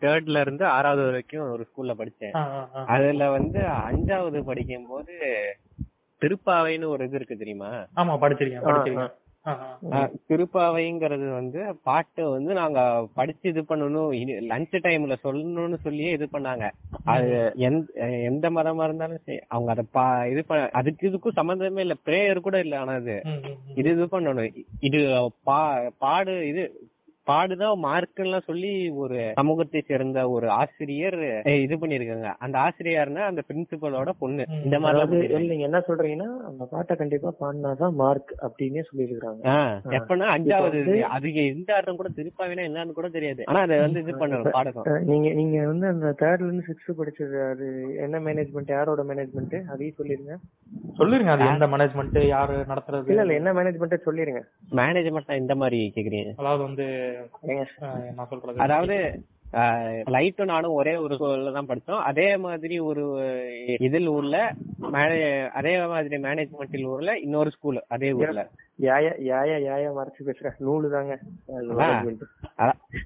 தேர்ட்ல 0.00 0.40
இருந்து 0.40 0.64
ஆறாவது 0.66 1.04
வரைக்கும் 1.04 1.52
ஒரு 1.52 1.66
ஸ்கூல்ல 1.68 1.94
படிச்சேன். 1.98 2.34
அதுல 2.94 3.28
வந்து 3.30 3.60
அஞ்சாவது 3.88 4.40
படிக்கும் 4.44 4.88
போது 4.88 5.14
திருப்பாவைன்னு 6.22 6.92
ஒரு 6.94 7.04
இது 7.04 7.16
இருக்கு 7.16 7.36
தெரியுமா? 7.36 7.70
ஆமா 7.96 8.16
படிச்சிருக்கேன் 8.22 9.14
திருப்பாவைங்கிறது 10.28 11.26
வந்து 11.30 11.60
பாட்டு 11.82 12.22
வந்து 12.30 12.52
நாங்க 12.54 12.80
படிச்சு 13.14 13.46
இது 13.48 13.62
பண்ணணும் 13.62 14.14
லஞ்ச் 14.48 14.74
டைம்ல 14.86 15.16
சொல்லணும்னு 15.22 15.78
சொல்லியே 15.84 16.10
இது 16.16 16.26
பண்ணாங்க. 16.32 16.64
அது 17.12 17.28
எந்த 18.30 18.50
மதமா 18.56 18.86
இருந்தாலும் 18.88 19.22
அவங்க 19.48 19.70
அத 19.74 19.84
இது 20.30 20.42
அதுக்கு 20.80 21.08
இதுக்கும் 21.10 21.38
சம்பந்தமே 21.40 21.84
இல்ல 21.86 21.96
பிரேயர் 22.06 22.46
கூட 22.46 22.58
இல்ல 22.58 22.80
ஆனா 22.80 22.94
அது. 23.02 23.16
இது 23.74 23.88
இது 23.90 24.06
பண்ணணும். 24.16 24.50
இது 24.80 25.00
பா 25.44 25.60
பாடு 25.98 26.34
இது 26.48 26.64
பாடுதான் 27.30 27.82
மார்க்குலாம் 27.86 28.46
சொல்லி 28.48 28.72
ஒரு 29.02 29.18
சமூகத்தை 29.38 29.80
சேர்ந்த 29.90 30.20
ஒரு 30.34 30.46
ஆசிரியர் 30.60 31.18
இது 31.64 31.74
பண்ணிருக்காங்க 31.82 32.30
அந்த 32.46 32.56
ஆசிரியர்னா 32.66 33.22
அந்த 33.30 33.42
பிரின்சிபலோட 33.48 34.10
பொண்ணு. 34.22 34.44
இந்த 34.66 34.78
மாதிரி 34.84 35.40
நீங்க 35.50 35.64
என்ன 35.68 35.80
சொல்றீங்கன்னா 35.88 36.28
அந்த 36.50 36.64
பாட்டை 36.72 36.96
கண்டிப்பா 37.00 37.32
பாடினாதான் 37.42 37.96
மார்க் 38.02 38.32
அப்படின்னே 38.46 38.84
சொல்லியிருக்காங்க 38.90 39.44
எப்பன்னா 39.98 40.28
அஞ்சாவது. 40.36 40.82
அது 41.16 41.34
எந்த 41.44 41.70
அர்த்தம் 41.76 42.00
கூட 42.00 42.10
திருப்பாவினா 42.18 42.66
என்னன்னு 42.68 42.98
கூட 42.98 43.10
தெரியாது. 43.16 43.42
ஆனா 43.50 43.62
அதை 43.66 43.78
வந்து 43.84 44.02
இது 44.04 44.14
பண்ணணும் 44.22 44.56
பாடணும். 44.58 44.88
நீங்க 45.10 45.28
நீங்க 45.40 45.56
வந்து 45.72 45.86
அந்த 45.94 46.14
தேர்ட்ல 46.22 46.48
இருந்து 46.48 46.66
சிக்ஸ்த் 46.68 46.98
படிச்சது 47.00 47.38
அது 47.50 47.66
என்ன 48.06 48.20
மேனேஜ்மெண்ட் 48.28 48.74
யாரோட 48.76 49.02
மேனேஜ்மெண்ட் 49.10 49.56
அதையும் 49.72 49.98
சொல்லிருங்க. 50.00 50.34
சொல்லிருங்க 51.00 51.32
அது 51.34 51.50
எந்த 51.52 51.66
மேனேஜ்மெண்ட் 51.74 52.18
யாரு 52.34 52.54
நடத்துறது? 52.72 53.10
இல்ல 53.12 53.24
இல்ல 53.26 53.40
என்ன 53.40 53.52
மேனேஜ்மெண்ட் 53.58 54.06
சொல்லிருங்க. 54.08 54.42
மேனேஜ்மெண்ட் 54.80 55.40
இந்த 55.42 55.56
மாதிரி 55.62 55.80
கேக்குறீங்க. 55.96 56.32
அதாவது 56.42 56.62
வந்து 56.68 56.86
அதாவது 58.58 58.96
லைட்டும் 60.14 60.50
நானும் 60.50 60.76
ஒரே 60.76 60.92
ஒரு 60.96 61.14
ஸ்கூல்ல 61.14 61.52
தான் 61.52 61.68
படிச்சோம் 61.68 62.00
அதே 62.06 62.26
மாதிரி 62.44 62.76
ஒரு 62.82 63.02
இதில் 63.78 64.08
ஊர்ல 64.08 64.38
அதே 65.54 65.72
மாதிரி 65.86 66.16
மேனேஜ்மெண்டில் 66.24 66.86
ஊர்ல 66.86 67.12
இன்னொரு 67.20 67.50
ஸ்கூல் 67.50 67.78
அதே 67.88 68.10
ஊர்ல. 68.18 68.42
நூலு 70.62 70.88
தாங்க. 70.90 71.14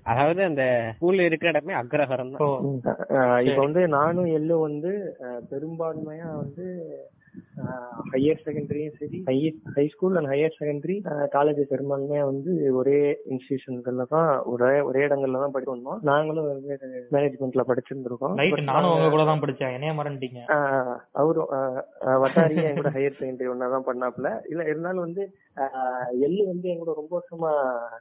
அதாவது 0.05 0.41
அந்த 0.45 0.65
ஸ்கூல் 0.97 1.21
இருக்கிற 1.21 1.51
இடமே 1.51 1.75
அக்ரஹாரம் 1.75 2.33
இப்ப 3.45 3.61
வந்து 3.61 3.83
நானும் 3.95 4.31
எள்ளும் 4.39 4.67
வந்து 4.67 4.93
பெரும்பான்மையா 5.53 6.31
வந்து 6.37 6.67
ஹையர் 8.13 8.43
செகண்டரியும் 8.45 8.95
சரி. 8.99 9.19
High 9.75 9.85
school 9.93 10.17
and 10.19 10.31
higher 10.31 10.57
secondary 10.57 10.97
college 11.35 11.61
பெரும்பான்மையா 11.73 12.23
வந்து 12.31 12.51
ஒரே 12.81 12.97
இன்ஸ்டிடியூஷன்கள்ல 13.31 14.05
தான் 14.15 14.31
ஒரே 14.53 14.71
ஒரே 14.89 15.03
இடங்கள்ல 15.07 15.43
தான் 15.43 15.55
படிச்சு 15.55 15.75
வந்தோம். 15.75 16.01
நாங்களும் 16.11 16.49
வெவ்வேறு 16.49 16.89
மேனேஜ்மெண்ட்ல 17.15 17.65
படிச்சிருந்திருக்கோம். 17.71 18.35
நானும் 18.71 18.93
உங்க 18.95 19.11
கூட 19.15 19.25
தான் 19.31 19.43
படிச்சேன். 19.45 19.75
என்னைய 19.77 19.95
மறந்துட்டீங்க. 19.99 20.43
அவரும் 21.15 21.53
வட்டாரியும் 22.25 22.69
என் 22.69 22.81
கூட 22.81 22.93
ஹையர் 22.97 23.19
செகண்டரி 23.21 23.53
ஒன்னா 23.53 23.69
தான் 23.75 23.89
பண்ணாப்ல 23.89 24.31
இல்ல 24.53 24.63
இருந்தாலும் 24.71 25.07
வந்து 25.07 25.23
எள்ளு 26.27 26.43
வந்து 26.51 26.69
என் 26.73 26.83
கூட 26.83 26.95
ரொம்ப 27.01 27.13
வருஷமா 27.19 27.53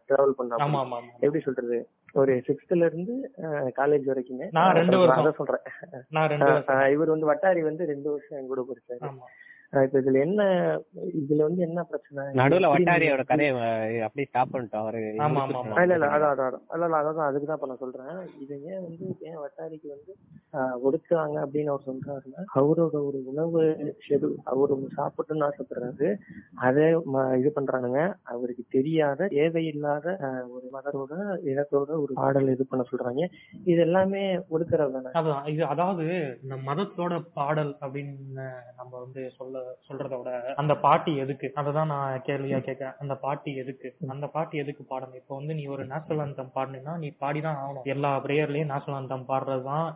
டிராவல் 0.10 0.38
ஆமா. 0.68 0.82
எப்படி 1.22 1.42
சொல்றது? 1.42 1.80
ஒரு 2.14 2.44
சிக்ஸ்த்ல 2.48 2.86
இருந்து 2.86 3.32
காலேஜ் 3.76 4.08
வரைக்குமே. 4.10 4.48
நான் 4.52 4.76
ரெண்டு 4.76 4.98
வருஷம். 4.98 5.32
சொல்றேன். 5.32 5.62
நான் 6.10 6.30
ரெண்டு 6.30 6.92
இவர் 6.92 7.10
வந்து 7.10 7.34
வட்டாரி 7.34 7.64
வந்து 7.64 7.86
ரெண்டு 7.86 8.10
வருஷம் 8.10 8.40
என் 8.40 8.48
கூட 8.48 8.66
படிச்சாரு. 8.68 9.10
இப்ப 9.74 10.00
இதுல 10.00 10.20
என்ன 10.22 10.42
இதுல 11.20 11.42
வந்து 11.44 11.62
என்ன 11.62 11.80
பிரச்சனை? 11.90 12.22
நடுவுல 12.38 12.70
வட்டாரியோட 12.72 13.24
கதையை 13.26 13.52
அப்படியே 14.02 14.28
ஸ்டாப் 14.30 14.54
பண்ணிட்டோம். 14.54 14.84
அவரு 14.84 15.02
ஆமா, 15.26 15.42
ஆமா, 15.44 15.60
இல்ல 15.78 15.96
இல்ல 15.98 16.08
அதான். 16.16 16.40
இல்ல 16.70 16.86
இல்ல 16.88 17.00
அதான் 17.02 17.28
அதுக்கு 17.28 17.48
தான் 17.48 17.58
இப்ப 17.60 17.68
நான் 17.68 17.82
சொல்றேன். 17.82 18.10
இது 18.44 18.56
ஏன் 18.70 18.82
வந்து 18.86 18.98
ஏன் 19.28 19.38
வட்டாரிக்கு 19.42 19.90
வந்து 19.90 20.12
ஒடுக்குறாங்க 20.84 21.38
அப்படின்னு 21.44 21.72
அவர் 21.72 21.86
சொல்றாருன்னா 21.86 22.44
அவரோட 22.56 22.80
ஒரு 23.04 23.20
உணவு 23.26 23.62
ஷெடியூல் 24.06 24.36
அவர் 24.52 24.74
ஒண்ணு 24.76 24.90
சாப்பிட்டுன்னு 24.96 25.48
ஆசைப்படுறாரு. 25.48 26.10
அதை 26.64 26.86
ம- 27.14 27.38
இது 27.40 27.52
பண்றானுங்க. 27.52 28.02
அவருக்கு 28.32 28.66
தெரியாத 28.72 29.30
தேவையில்லாத 29.36 30.08
ஒரு 30.54 30.66
மதத்தோட 30.74 31.14
இனத்தோட 31.52 31.68
ஒரு 32.02 32.14
பாடல் 32.20 32.54
இது 32.54 32.66
பண்ண 32.68 32.86
சொல்றாங்க. 32.90 33.24
இது 33.66 33.80
எல்லாமே 33.82 34.24
ஒடுக்குறது 34.50 34.96
தானே 34.98 35.14
அதான் 35.20 35.48
இது 35.52 35.64
அதாவது 35.68 36.08
இந்த 36.44 36.58
மதத்தோட 36.68 37.06
பாடல் 37.38 37.74
அப்படின்னு 37.82 38.48
நம்ம 38.80 38.92
வந்து 39.00 39.22
சொல்ல 39.38 39.56
சொல்றத 39.90 40.18
விட 40.18 40.54
அந்த 40.56 40.76
பாட்டி 40.76 41.16
எதுக்கு? 41.16 41.52
அததான் 41.56 41.86
நான் 41.86 42.22
கேள்வியா 42.26 42.60
கேட்கறேன். 42.60 42.96
அந்த 43.00 43.16
பாட்டி 43.16 43.56
எதுக்கு? 43.56 43.96
அந்த 44.08 44.28
பாட்டி 44.28 44.58
எதுக்கு 44.58 44.86
பாடணும்? 44.90 45.16
இப்போ 45.16 45.36
வந்து 45.36 45.54
நீ 45.54 45.66
ஒரு 45.66 45.86
நேஷனல் 45.86 46.26
அந்தம் 46.26 46.52
பாடினா 46.56 46.98
நீ 46.98 47.14
பாடிதான் 47.22 47.58
ஆகணும். 47.58 47.84
எல்லா 47.84 48.18
பிரேயர்லயும் 48.18 48.72
நேஷனல் 48.74 49.02
அந்தம் 49.02 49.26
பாடுறதுதான் 49.28 49.88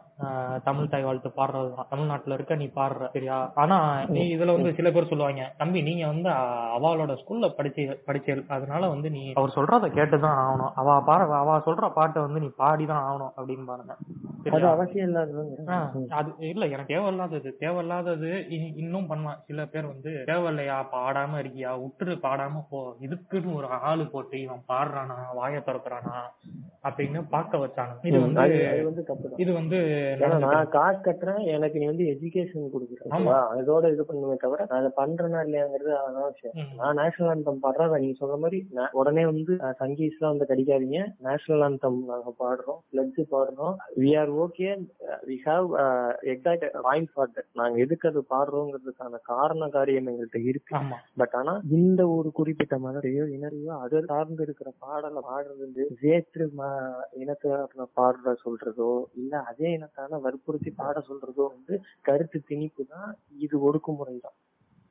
தமிழ் 0.64 0.88
தாய் 0.88 1.04
வாழ்த்து 1.04 1.30
பாடுறதுதான். 1.30 1.88
தமிழ்நாட்டுல 1.90 2.34
இருக்க 2.34 2.56
நீ 2.56 2.66
பாடுற 2.76 3.12
சரியா? 3.12 3.52
ஆனா 3.56 4.06
நீ 4.08 4.38
இதுல 4.38 4.52
வந்து 4.54 4.74
சில 4.74 4.92
பேர் 4.92 5.08
சொல்லுவாங்க 5.08 5.54
தம்பி 5.58 5.82
நீங்க 5.82 6.06
வந்து 6.08 6.30
அவளோட 6.78 7.18
ஸ்கூல்ல 7.18 7.50
படிச்சு 7.50 8.04
படிச்சல் 8.06 8.48
அதனால 8.48 8.88
வந்து 8.90 9.10
நீ 9.10 9.34
அவர் 9.34 9.54
சொல்றத 9.56 9.88
கேட்டுதான் 9.96 10.38
ஆகணும். 10.40 10.72
அவ 10.76 11.02
பாட 11.02 11.36
அவ 11.36 11.58
சொல்ற 11.58 11.94
பாட்டை 11.94 12.22
வந்து 12.22 12.40
நீ 12.40 12.46
பாடிதான் 12.58 13.04
ஆகணும் 13.04 13.32
அப்படின்னு 13.38 13.66
பாருங்க 13.66 13.96
அது? 14.52 14.68
அவசியம் 14.68 15.10
இல்லாததுங்க 15.10 15.70
ஆ, 15.70 15.92
அது 16.10 16.34
இல்ல 16.40 16.68
எனக்கு 16.68 16.94
தேவையில்லாதது. 16.94 17.56
தேவையில்லாதது 17.60 18.30
இனி- 18.50 18.78
இன்னும் 18.78 19.08
பண்ணலாம் 19.08 19.44
சில 19.54 19.66
பேர் 19.66 19.90
வந்து 19.90 20.12
தேவையில்லையா 20.30 20.78
பாடாம 20.94 21.40
இருக்கியா? 21.42 21.72
விட்டுரு 21.82 22.14
பாடாம 22.24 22.62
போ. 22.70 22.80
இதுக்குன்னு 23.06 23.56
ஒரு 23.56 23.68
ஆளு 23.90 24.04
போட்டு 24.08 24.36
இவன் 24.42 24.64
பாடுறானா 24.70 25.18
வாய 25.40 25.58
திறக்கிறானா? 25.68 26.16
அப்படின்னு 26.84 27.20
பார்க்க 27.30 27.58
வச்சாங்க. 27.58 27.94
இது 28.06 28.18
வந்து 28.20 28.56
இது 29.44 29.52
வந்து 29.54 29.78
நான் 30.46 30.70
காசு 30.70 30.98
கட்டுறேன் 31.02 31.44
எனக்கு 31.54 31.80
நீ 31.80 31.86
வந்து 31.86 32.06
எஜுகேஷன் 32.14 32.74
கொடுக்குறேன்? 32.74 33.28
அதோட 33.58 33.92
இது 33.94 34.06
பண்ணுமே 34.10 34.38
தவிர 34.38 34.66
நான் 34.70 34.80
அதை 34.80 34.92
பண்றேனா 34.98 35.42
இல்லையாங்கிறது 35.46 35.94
அதான் 36.00 36.28
விஷயம். 36.32 36.56
ம். 36.60 36.74
நான் 36.80 37.00
நேஷனல் 37.02 37.32
ஆந்தம் 37.34 37.62
பாடுறேன் 37.64 37.94
நீங்க 37.98 38.18
சொல்ற 38.20 38.38
மாதிரி 38.38 38.60
நான் 38.72 38.98
உடனே 39.02 39.26
வந்து 39.26 39.54
சங்கீஸ்லாம் 39.82 40.34
வந்து 40.34 40.50
கடிக்காதீங்க. 40.52 41.00
நேஷனல் 41.28 41.66
ஆந்தம் 41.68 42.02
நாங்க 42.10 42.34
பாடுறோம் 42.42 42.82
பிளட்ஸ் 42.92 43.32
பாடுறோம். 43.36 43.76
We 44.02 44.12
are 44.22 44.34
okay 44.44 44.70
we 45.30 45.38
have 45.48 45.70
exact 46.34 46.68
point 46.84 47.14
for 47.14 47.34
that 47.36 47.50
நாங்க 47.62 47.78
எதுக்கு 47.86 48.12
அது 48.12 48.24
பாடுறோங்கிறதுக்கான 48.34 49.22
காரண 49.44 49.68
காரியம் 49.70 50.10
எங்கள்கிட்ட 50.10 50.40
இருக்கு. 50.50 50.74
பட் 51.20 51.36
ஆனா 51.40 51.54
இந்த 51.78 52.02
ஒரு 52.16 52.30
குறிப்பிட்ட 52.38 52.76
மதத்தையோ 52.84 53.26
இனரையோ 53.36 53.74
அதை 53.84 54.02
சார்ந்து 54.12 54.44
இருக்கிற 54.48 54.70
பாடலை 54.84 55.22
பாடுறது 55.24 55.62
வந்து 55.66 55.86
வேற்று 56.04 56.46
இனத்தார 57.22 57.60
பாடுற 57.98 58.34
சொல்றதோ 58.44 58.92
இல்ல 59.22 59.34
அதே 59.52 59.70
இனத்தான 59.76 60.20
வற்புறுத்தி 60.26 60.74
பாட 60.74 60.96
சொல்றதோ 61.10 61.46
வந்து 61.56 61.76
கருத்து 62.06 62.40
திணிப்பு 62.50 62.86
தான் 62.94 63.12
இது 63.44 63.56
ஒடுக்குமுறை 63.68 64.18
தான் 64.20 64.38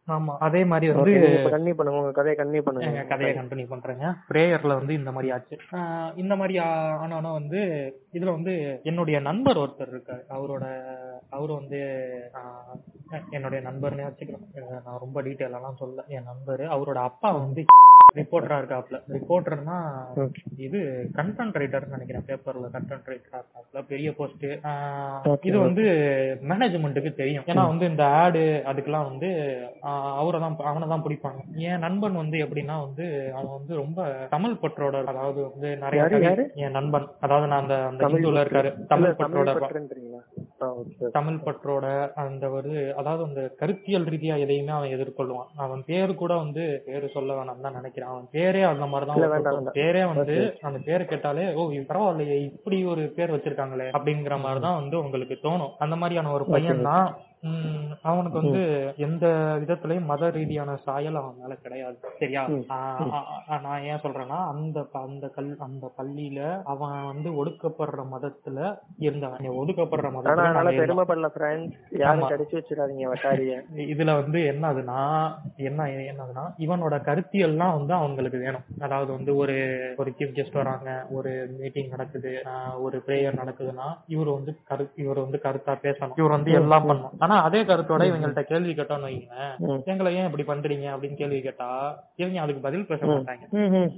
ஆமா 0.09 0.33
அதே 0.39 0.65
மாதிரி 0.65 0.93
வந்து 0.93 1.13
கண்ணி 1.51 1.73
பண்ணுங்க. 1.73 2.01
உங்க 2.01 2.13
கதையை 2.13 2.37
எங்க 2.39 2.61
பண்ணுங்க. 2.63 3.03
கதையை 3.05 3.37
கண்டினியூ 3.37 3.67
பண்றேங்க. 3.69 4.07
பிரேயர்ல 4.29 4.75
வந்து 4.75 4.95
இந்த 4.95 5.13
மாதிரி 5.13 5.33
ஆச்சு. 5.33 5.57
இந்த 6.17 6.37
மாதிரி 6.37 6.59
ஆனானா 7.03 7.33
வந்து 7.33 7.61
இதுல 8.13 8.31
வந்து 8.31 8.55
என்னுடைய 8.85 9.21
நண்பர் 9.21 9.57
ஒருத்தர் 9.57 9.93
இருக்காரு. 9.93 10.23
அவரோட 10.31 10.65
அவரு 11.31 11.55
வந்து 11.55 11.81
என்னுடைய 13.31 13.69
நண்பர்னே 13.69 14.07
வச்சுக்கிறேன் 14.07 14.47
அஹ் 14.57 14.83
நான் 14.85 14.99
ரொம்ப 14.99 15.23
டீட்டெயில் 15.23 15.53
எல்லாம் 15.53 15.77
சொல்ல 15.77 16.05
என் 16.09 16.25
நண்பர் 16.25 16.61
அவரோட 16.69 16.99
அப்பா 17.03 17.31
வந்து 17.37 17.63
ரிப்போர்ட்டரா 18.19 18.57
இருக்காப்ல. 18.61 18.97
ரிப்போர்ட்டர்னா. 19.17 19.77
இது 20.67 20.79
கண்டென்ட் 21.19 21.59
ரைட்டர் 21.61 21.93
நினைக்கிறேன். 21.95 22.27
பேப்பர்ல 22.29 22.69
கண்டென்ட் 22.77 23.11
ரைட்டரா 23.13 23.39
இருக்காப்ல. 23.41 23.83
பெரிய 23.93 24.09
போஸ்ட் 24.19 24.45
இது 25.49 25.57
வந்து 25.67 25.85
மேனேஜ்மெண்ட்டுக்கு 26.51 27.13
தெரியும். 27.21 27.47
ஏன்னா 27.53 27.65
வந்து 27.73 27.87
இந்த 27.93 28.05
ஆடு 28.23 28.43
அதுக்கெல்லாம் 28.73 29.09
வந்து 29.11 29.31
அவரை 30.21 30.41
தான் 30.45 30.59
அவனை 30.71 30.89
தான் 30.95 31.05
பிடிப்பாங்க. 31.07 31.41
என் 31.71 31.85
நண்பன் 31.87 32.21
வந்து 32.23 32.39
எப்படின்னா 32.47 32.77
வந்து 32.87 33.07
அவன் 33.37 33.57
வந்து 33.59 33.75
ரொம்ப 33.83 34.01
தமிழ் 34.35 34.61
பற்றோட 34.65 34.97
அதாவது 35.13 35.41
வந்து 35.49 35.69
நிறைய? 35.85 36.03
என் 36.67 36.77
நண்பன். 36.79 37.09
அதாவது 37.27 37.49
நான் 37.53 37.63
அந்த 37.65 37.77
அந்த 37.91 38.03
பற்று. 38.07 38.45
இருக்காரு. 38.45 38.71
தமிழ் 38.93 39.19
பற்றோட. 39.21 39.51
தமிழ் 41.17 41.39
பற்றோட 41.47 41.87
அந்த 42.23 42.45
ஒரு 42.57 42.71
அதாவது 43.01 43.23
அந்த 43.29 43.43
கருத்தியல் 43.61 44.09
ரீதியா 44.13 44.35
எதையுமே 44.45 44.73
அவன் 44.77 44.95
எதிர்கொள்வான். 44.97 45.49
அவன் 45.65 45.83
பேரு 45.89 46.13
கூட 46.21 46.33
வந்து 46.43 46.65
பேரு 46.87 47.07
சொல்ல 47.15 47.31
வேணாம் 47.39 47.65
தான் 47.65 47.77
நினைக்கிறான். 47.79 48.02
அவன் 48.05 48.25
பேரே 48.33 48.63
அந்த 48.65 48.87
மாதிரி 48.87 49.07
இல்ல, 49.09 49.15
தான் 49.15 49.33
வேண்டாம், 49.35 49.53
இருக்கும். 49.53 49.59
வேண்டாம். 49.61 49.77
பேரே 49.79 50.03
வந்து 50.11 50.37
அந்த 50.63 50.79
பேரை 50.85 51.05
கேட்டாலே 51.07 51.47
ஓ 51.55 51.63
பரவாயில்லையே 51.91 52.37
இப்படி 52.49 52.79
ஒரு 52.87 53.03
பேர் 53.17 53.35
வச்சிருக்காங்களே 53.35 53.89
அப்படிங்கிற 53.93 54.37
மாதிரி 54.41 54.61
தான் 54.61 54.79
வந்து 54.81 54.97
உங்களுக்கு 54.99 55.37
தோணும். 55.45 55.75
அந்த 55.79 55.97
மாதிரியான 55.97 56.33
ஒரு 56.33 56.47
பையன் 56.55 56.87
தான் 56.89 57.07
உம், 57.43 57.79
அவனுக்கு 58.03 58.41
வந்து 58.41 58.61
எந்த 59.05 59.27
விதத்திலயும் 59.63 60.11
மத 60.11 60.29
ரீதியான 60.35 60.77
சாயல் 60.85 61.19
அவன் 61.21 61.39
மேல 61.39 61.55
கிடையாது. 61.57 61.97
சரியா? 62.21 62.43
நான் 63.65 63.87
ஏன் 63.89 64.03
சொல்றேன்னா 64.05 64.39
அந்த 64.51 64.77
அந்த 65.01 65.27
கல் 65.29 65.49
அந்த 65.67 65.87
பள்ளியில 65.97 66.41
அவன் 66.73 66.95
வந்து 67.07 67.31
ஒடுக்கப்படுற 67.41 68.05
மதத்துல 68.13 68.59
இருந்தவன் 69.01 69.43
நீ 69.45 69.51
ஒடுக்கப்படுற 69.63 70.11
வட்டாரிய. 73.13 73.57
இதுல 73.89 74.15
வந்து 74.21 74.41
என்ன 74.53 74.71
ஆகுதுன்னா 74.71 75.01
என்ன 75.67 75.81
என்னதுன்னா 76.05 76.45
இவனோட 76.65 76.95
கருத்தியல்லாம் 77.09 77.77
வந்து 77.77 77.95
அவங்களுக்கு 77.99 78.39
வேணும். 78.39 78.67
அதாவது 78.81 79.11
வந்து 79.17 79.35
ஒரு 79.37 79.57
ஒரு 79.99 80.13
சீஃப் 80.17 80.37
கெஸ்ட் 80.37 80.61
வராங்க 80.61 80.89
ஒரு 81.17 81.33
மீட்டிங் 81.59 81.93
நடக்குது 81.95 82.33
ஒரு 82.85 82.97
பிரேயர் 83.07 83.41
நடக்குதுன்னா 83.43 83.87
இவர் 84.09 84.33
வந்து 84.33 84.55
கரு 84.65 84.87
இவர் 85.03 85.25
வந்து 85.25 85.41
கருத்தா 85.45 85.77
பேசணும். 85.85 86.17
இவர் 86.21 86.37
வந்து 86.37 86.57
எல்லாம் 86.61 86.89
பண்ணணும். 86.89 87.19
ஆனா 87.33 87.43
அதே 87.49 87.61
கருத்தோட 87.63 88.03
இவங்கள்ட்ட 88.09 88.43
கேள்வி 88.43 88.73
கேட்டோம்னு 88.73 89.09
வைங்க. 89.09 89.37
எங்களை 89.91 90.11
ஏன் 90.17 90.27
இப்படி 90.31 90.45
பண்றீங்க? 90.49 90.87
அப்படின்னு 90.95 91.15
கேள்வி 91.15 91.41
கேட்டா 91.43 91.69
இவங்க 92.17 92.41
அதுக்கு 92.41 92.61
பதில் 92.61 92.87
பேச 92.87 93.07
மாட்டாங்க. 93.07 93.45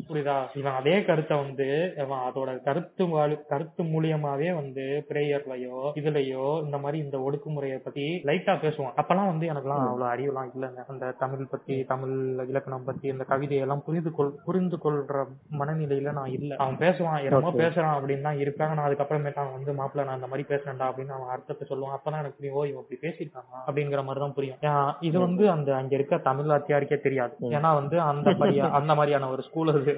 புரியுதா? 0.09 0.37
இவன் 0.55 0.73
அதே 0.73 1.05
கருத்தை 1.05 1.37
வந்து 1.37 1.67
இவன் 1.97 2.25
அதோட 2.29 2.63
கருத்து 2.63 3.05
கருத்து 3.53 3.83
மூலியமாவே 3.85 4.55
வந்து 4.55 4.85
பிரேயர்லயோ 5.09 5.81
இதுலயோ 6.01 6.45
இந்த 6.65 6.79
மாதிரி 6.79 6.99
இந்த 7.05 7.17
ஒடுக்குமுறையை 7.19 7.79
பத்தி 7.87 8.07
லைட்டா 8.29 8.55
பேசுவான். 8.65 8.95
அப்பெல்லாம் 9.01 9.31
வந்து 9.33 9.47
எனக்குலாம் 9.53 9.83
அவ்வளவு 9.87 10.11
அறிவுலாம் 10.13 10.51
இல்லைங்க. 10.55 10.85
அந்த 10.89 11.11
தமிழ் 11.19 11.51
பத்தி 11.51 11.85
தமிழ் 11.85 12.15
இலக்கணம் 12.53 12.85
பத்தி 12.85 13.09
இந்த 13.09 13.27
கவிதையெல்லாம் 13.29 13.85
புரிந்து 13.89 14.13
கொள் 14.13 14.33
புரிந்து 14.45 14.79
கொள்ற 14.85 15.25
மனநிலையில 15.61 16.13
நான் 16.13 16.35
இல்ல. 16.39 16.55
அவன் 16.57 16.81
பேசுவான். 16.85 17.19
என்னமோ. 17.25 17.53
பேசுறான் 17.65 17.97
அப்படின்னு 17.99 18.29
தான் 18.29 18.39
இருக்காங்க. 18.39 18.75
நான் 18.75 18.89
அதுக்கப்புறமேட்டு 18.89 19.43
அவன் 19.45 19.57
வந்து 19.59 19.73
மாப்பிள்ள 19.83 20.05
நான் 20.05 20.21
இந்த 20.21 20.31
மாதிரி 20.33 20.47
பேசுறேன்டா 20.55 20.89
அப்படின்னு 20.91 21.17
அவன் 21.19 21.33
அர்த்தத்தை 21.37 21.67
சொல்லுவான். 21.71 21.97
அப்பதான் 21.99 22.23
எனக்கு 22.25 22.53
ஓ 22.53 22.65
இவன் 22.65 22.83
இப்படி 22.85 23.01
பேசியிருக்காங்க 23.01 23.24
அப்படிங்கிற 23.67 24.03
மாதிரி 24.05 24.23
தான் 24.25 24.35
புரியும் 24.35 25.01
இது 25.01 25.17
வந்து 25.19 25.51
அந்த 25.51 25.71
அங்க 25.77 25.95
இருக்க 25.95 26.19
தமிழ் 26.19 26.51
வாத்தியாருக்கே 26.51 26.99
தெரியாது. 27.01 27.35
ஏன்னா 27.41 27.71
வந்து 27.75 27.97
அந்த 28.01 28.31
அந்த 28.73 28.95
மாதிரியான 28.95 29.31
ஒரு 29.31 29.43
ஸ்கூல் 29.43 29.73
அது. 29.75 29.95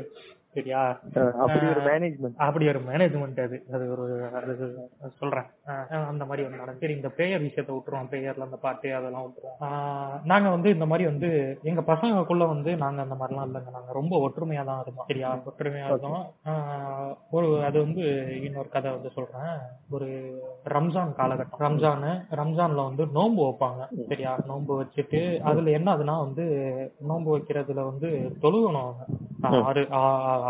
சரியா? 0.57 0.83
அப்படி 1.45 1.67
ஒரு 1.73 1.81
மேனேஜ்மெண்ட் 1.89 2.37
அப்படி 2.49 2.65
ஒரு 2.73 2.81
மேனேஜ்மெண்ட் 2.91 3.41
அது. 3.47 3.57
அது 3.75 3.85
ஒரு 3.95 4.05
அது 4.41 4.55
சொல்றேன். 5.21 5.47
அந்த 6.11 6.25
மாதிரி 6.29 6.47
ஒரு 6.47 6.57
நடக்கும் 6.61 6.83
சரி 6.85 6.95
இந்த 6.99 7.09
பிரேயர் 7.17 7.45
விஷயத்த 7.47 7.71
விட்டுருவோம். 7.77 8.11
பிரேயர்ல 8.13 8.47
அந்த 8.49 8.59
பாட்டு 8.65 8.95
அதெல்லாம் 8.99 9.25
விட்டுருவோம். 9.27 9.63
நாங்க 10.33 10.49
வந்து 10.55 10.69
இந்த 10.77 10.87
மாதிரி 10.91 11.09
வந்து 11.13 11.31
எங்க 11.71 11.83
பசங்களுக்குள்ள 11.93 12.47
வந்து 12.55 12.77
நாங்க 12.85 13.01
அந்த 13.07 13.17
மாதிரிலாம் 13.21 13.47
இல்லைங்க. 13.49 13.73
நாங்க 13.77 13.93
ரொம்ப 14.01 14.15
ஒற்றுமையா 14.27 14.65
தான் 14.71 14.83
இருந்தோம். 14.83 15.09
சரியா? 15.11 15.31
ஒற்றுமையா 15.51 15.87
இருந்தோம். 15.91 16.25
ஒரு 17.37 17.49
அது 17.69 17.79
வந்து 17.87 18.05
இன்னொரு 18.45 18.69
கதை 18.69 18.91
வந்து 18.97 19.11
சொல்றேன். 19.17 19.57
ஒரு 19.91 20.09
ரம்ஜான் 20.77 21.13
காலகட்டம். 21.21 21.63
ரம்ஜான் 21.67 22.05
ரம்ஜான்ல 22.41 22.85
வந்து 22.89 23.05
நோன்பு 23.19 23.43
வைப்பாங்க. 23.49 23.83
சரியா? 24.09 24.33
நோன்பு 24.47 24.73
வச்சுட்டு 24.83 25.21
அதுல 25.51 25.71
என்ன 25.79 25.95
ஆகுதுன்னா 25.95 26.17
வந்து 26.25 26.45
நோன்பு 27.11 27.31
வைக்கிறதுல 27.39 27.85
வந்து 27.91 28.09
தொழுகணும் 28.43 28.85
அவங்க. 28.85 29.05
ஆறு 29.69 29.83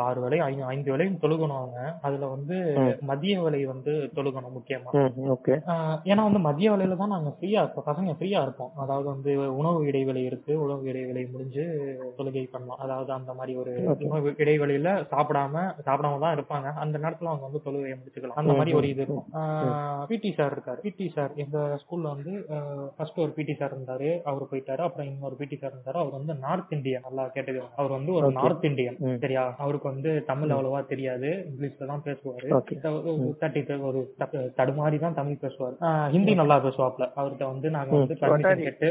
ஆறு 0.01 0.19
வேலை 0.21 0.39
ஐந்து 0.69 0.93
வேலையும் 0.93 1.21
தொழுகணும் 1.23 1.59
அவங்க. 1.59 1.79
அதுல 2.03 2.27
வந்து 2.27 2.57
மதிய 3.11 3.35
வேலை 3.43 3.61
வந்து 3.65 3.93
தொழுகணும் 4.17 4.57
முக்கியமா. 4.57 4.91
ஏன்னா 6.11 6.23
வந்து 6.29 6.43
மதிய 6.47 6.71
வேலையில 6.73 6.97
தான் 6.97 7.15
நாங்க 7.15 7.33
ஃப்ரீயா 7.35 7.61
இருப்போம். 7.63 7.87
பசங்க 7.89 8.15
ஃப்ரீயா 8.19 8.41
இருப்போம். 8.43 8.73
அதாவது 8.85 9.07
வந்து 9.09 9.31
உணவு 9.61 9.81
இடைவெளி 9.87 10.23
இருக்கு. 10.23 10.53
உணவு 10.65 10.89
இடைவெளி 10.91 11.25
முடிஞ்சு 11.33 11.65
தொழுகை 12.19 12.45
பண்ணலாம் 12.47 12.83
அதாவது 12.87 13.13
அந்த 13.13 13.33
மாதிரி 13.35 13.55
ஒரு 13.57 13.73
உணவு 14.09 14.35
இடைவெளியில 14.39 14.85
சாப்பிடாம 15.13 15.55
சாப்பிடாம 15.87 16.21
தான் 16.25 16.37
இருப்பாங்க. 16.37 16.69
அந்த 16.85 16.97
நேரத்துல 16.99 17.31
அவங்க 17.33 17.47
வந்து 17.49 17.65
தொழுகையை 17.67 17.97
முடிச்சுக்கலாம். 17.99 18.41
அந்த 18.43 18.55
மாதிரி 18.59 18.77
ஒரு 18.81 18.89
இது 18.89 19.03
இருக்கும். 19.03 19.27
பிடி 20.11 20.31
சார். 20.33 20.53
இருக்காரு. 20.57 20.81
பிடி 20.87 21.09
சார் 21.09 21.33
எங்க 21.43 21.57
ஸ்கூல்ல 21.83 22.13
வந்து 22.15 22.33
ஃபர்ஸ்ட் 22.97 23.23
ஒரு 23.25 23.33
பிடி 23.33 23.55
சார் 23.55 23.75
இருந்தாரு. 23.75 24.11
அவர் 24.25 24.51
போயிட்டாரு. 24.51 24.83
அப்புறம் 24.87 25.09
இன்னொரு 25.09 25.37
பிடி 25.37 25.57
சார் 25.57 25.75
இருந்தாரு. 25.75 25.99
அவர் 26.03 26.17
வந்து 26.19 26.35
நார்த் 26.45 26.75
இந்தியன் 26.77 27.07
நல்லா 27.07 27.25
கேட்டுக்கோங்க 27.35 27.75
அவர் 27.77 27.97
வந்து 27.97 28.13
ஒரு 28.13 28.29
நார்த் 28.33 28.65
இந்தியன் 28.65 28.99
சரியா? 29.25 29.45
அவருக்கு 29.59 29.86
வந்து 29.87 30.11
தமிழ் 30.29 30.53
அவ்வளவா 30.53 30.81
தெரியாது. 30.87 31.29
இங்கிலீஷ்ல 31.49 31.87
தான் 31.87 32.05
பேசுவாரு. 32.05 32.49
தட்டி 33.41 33.61
ஒரு 33.89 34.01
தடுமாறி 34.59 34.99
தான் 35.01 35.17
தமிழ் 35.17 35.43
பேசுவாரு. 35.43 35.77
ஹிந்தி 36.13 36.35
நல்லா 36.41 36.57
பேசுவாப்ல 36.65 37.05
அவர்கிட்ட 37.17 37.45
வந்து 37.51 37.69
நாங்க 37.71 37.93
வந்து 37.97 38.17
கேட்டு 38.63 38.89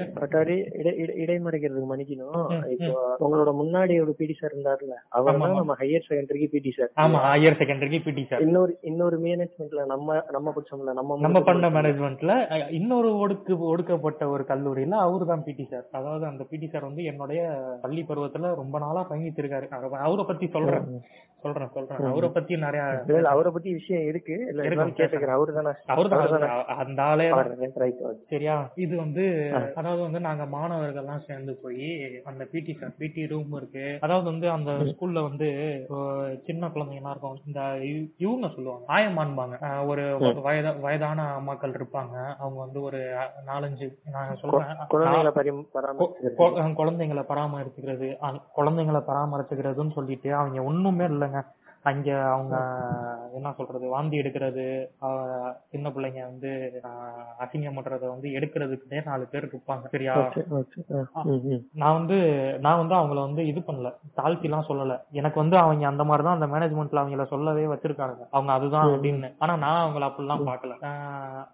இடைமறிக்கிறதுக்கு 1.23 1.89
மன்னிக்கணும். 1.89 2.33
இப்போ 2.75 2.91
உங்களோட 3.25 3.51
முன்னாடி 3.59 3.93
ஒரு 4.01 4.13
பிடி 4.15 4.35
சார் 4.35 4.53
இருந்தாருல 4.53 4.95
அவர் 5.11 5.31
தான் 5.35 5.59
நம்ம 5.59 5.75
ஹையர் 5.79 6.07
செகண்டரிக்கு 6.07 6.49
பிடி 6.51 6.71
சார் 6.71 6.91
ஆமா 7.03 7.19
ஹையர் 7.27 7.59
செகண்டரிக்கு 7.59 7.99
பிடி 8.05 8.23
சார் 8.25 8.43
இன்னொரு 8.45 8.73
இன்னொரு 8.89 9.17
மேனேஜ்மெண்ட்ல 9.25 9.85
நம்ம 9.93 10.03
நம்ம 10.31 10.53
படிச்சோம்ல 10.55 10.93
நம்ம 10.93 11.19
நம்ம 11.25 11.41
பண்ண 11.47 11.69
மேனேஜ்மெண்ட்ல 11.75 12.33
இன்னொரு 12.77 13.09
ஒடுக்கு 13.21 13.41
ஒடுக்கப்பட்ட 13.69 14.23
ஒரு 14.29 14.45
கல்லூரியில 14.45 14.73
அவரு 15.05 15.25
தான் 15.27 15.45
பிடி 15.45 15.65
சார் 15.65 15.85
அதாவது 15.95 16.25
அந்த 16.27 16.43
பிடி 16.49 16.67
சார் 16.67 16.87
வந்து 16.87 17.03
என்னுடைய 17.05 17.41
பள்ளி 17.83 18.03
பருவத்துல 18.05 18.53
ரொம்ப 18.55 18.75
நாளா 18.79 19.01
பயணித்திருக்காரு. 19.09 19.67
அவ- 19.77 20.01
அவரை 20.05 20.23
பத்தி 20.25 20.45
சொல்றேன். 20.49 20.84
சொல்றேன் 21.43 21.73
சொல்றேன். 21.73 22.05
அவரை 22.09 22.27
பத்தி 22.35 22.53
நிறைய 22.63 22.83
அவரை 23.31 23.49
பத்தி 23.55 23.69
விஷயம் 23.77 24.05
இருக்கு. 24.11 24.35
இல்ல 24.51 24.61
இருக்கு, 24.61 24.69
இருந்தாலும் 24.69 24.95
கேட்டுக்கிறேன். 24.99 25.35
அவரு 25.37 25.51
தானே 25.57 25.71
அவரு 25.93 26.07
தான் 26.11 26.79
அந்த 26.83 27.01
ஆளே 27.09 27.27
தான். 27.29 27.49
ரைட் 27.81 27.99
சரியா? 28.31 28.55
இது 28.83 28.93
வந்து 29.01 29.23
அதாவது 29.79 30.01
வந்து 30.05 30.19
நாங்க 30.27 30.43
மாணவர்கள்லாம் 30.53 31.25
சேர்ந்து 31.27 31.53
போய் 31.63 31.89
அந்த 32.29 32.45
பிடி 32.53 32.73
சார் 32.79 32.95
பிடி 33.01 33.25
ரூம் 33.33 33.53
இருக்கு. 33.59 33.85
அதாவது 34.07 34.27
வந்து 34.31 34.47
அந்த 34.55 34.71
ஸ்கூல்ல 34.89 35.23
வந்து 35.27 35.49
சின்ன 36.47 36.69
குழந்தைங்களா 36.77 37.13
இருக்கும். 37.13 37.37
இந்த 37.49 37.59
இவங்க 38.23 38.49
சொல்லுவாங்க 38.55 38.89
ஆயமான்பாங்க 38.95 39.59
ஒரு 39.91 40.05
வயத 40.47 40.73
வயதான 40.87 41.27
அம்மாக்கள் 41.37 41.77
இருப்பாங்க. 41.79 42.15
அவங்க 42.41 42.59
வந்து 42.65 42.81
ஒரு 42.89 43.01
நாலஞ்சு 43.51 43.89
நான் 44.17 44.41
சொல்றேன் 44.41 44.83
குழந்தைங்களை 46.81 47.25
பராமரிச்சுக்கிறது. 47.31 48.09
குழந்தைங்களை 48.59 49.03
பராமரிச்சுக்கிறதுன்னு 49.11 49.97
சொல்லிட்டு 49.99 50.31
அவங்க 50.41 50.64
ஒண்ணுமே 50.65 51.07
இல்லைங்க. 51.07 51.41
அங்க 51.89 52.11
அவங்க 52.27 52.53
என்ன 53.33 53.53
சொல்றது 53.57 53.87
வாந்தி 53.87 54.17
எடுக்கிறது 54.17 54.63
சின்ன 55.69 55.89
பிள்ளைங்க 55.89 56.21
வந்து 56.21 56.51
அஹ் 56.83 57.43
அசிங்கம் 57.43 57.77
பண்றத 57.77 58.07
வந்து 58.07 58.27
எடுக்கிறதுக்குன்னே 58.29 58.99
நாலு 59.05 59.25
பேர் 59.25 59.45
இருப்பாங்க. 59.45 59.83
சரியா. 59.91 60.13
நான் 61.73 61.97
வந்து 61.97 62.17
நான் 62.59 62.79
வந்து 62.81 62.95
அவங்கள 62.95 63.21
வந்து 63.21 63.45
இது 63.47 63.59
பண்ணல. 63.59 63.91
தாழ்த்தி 64.13 64.43
எல்லாம் 64.43 64.65
சொல்லல. 64.69 64.95
எனக்கு 65.11 65.39
வந்து 65.39 65.57
அவங்க 65.57 65.87
அந்த 65.87 66.03
மாதிரி 66.03 66.27
தான் 66.27 66.37
அந்த 66.37 66.49
மேனேஜ்மெண்ட்ல 66.53 67.01
அவங்கள 67.03 67.25
சொல்லவே 67.25 67.65
வச்சிருக்காங்க. 67.65 68.23
அவங்க 68.31 68.53
அதுதான் 68.53 68.89
அப்படின்னு. 68.89 69.29
ஆனா 69.39 69.55
நான் 69.57 69.85
அவங்கள 69.85 70.05
அப்படிலாம் 70.07 70.43
பாக்கல 70.49 70.73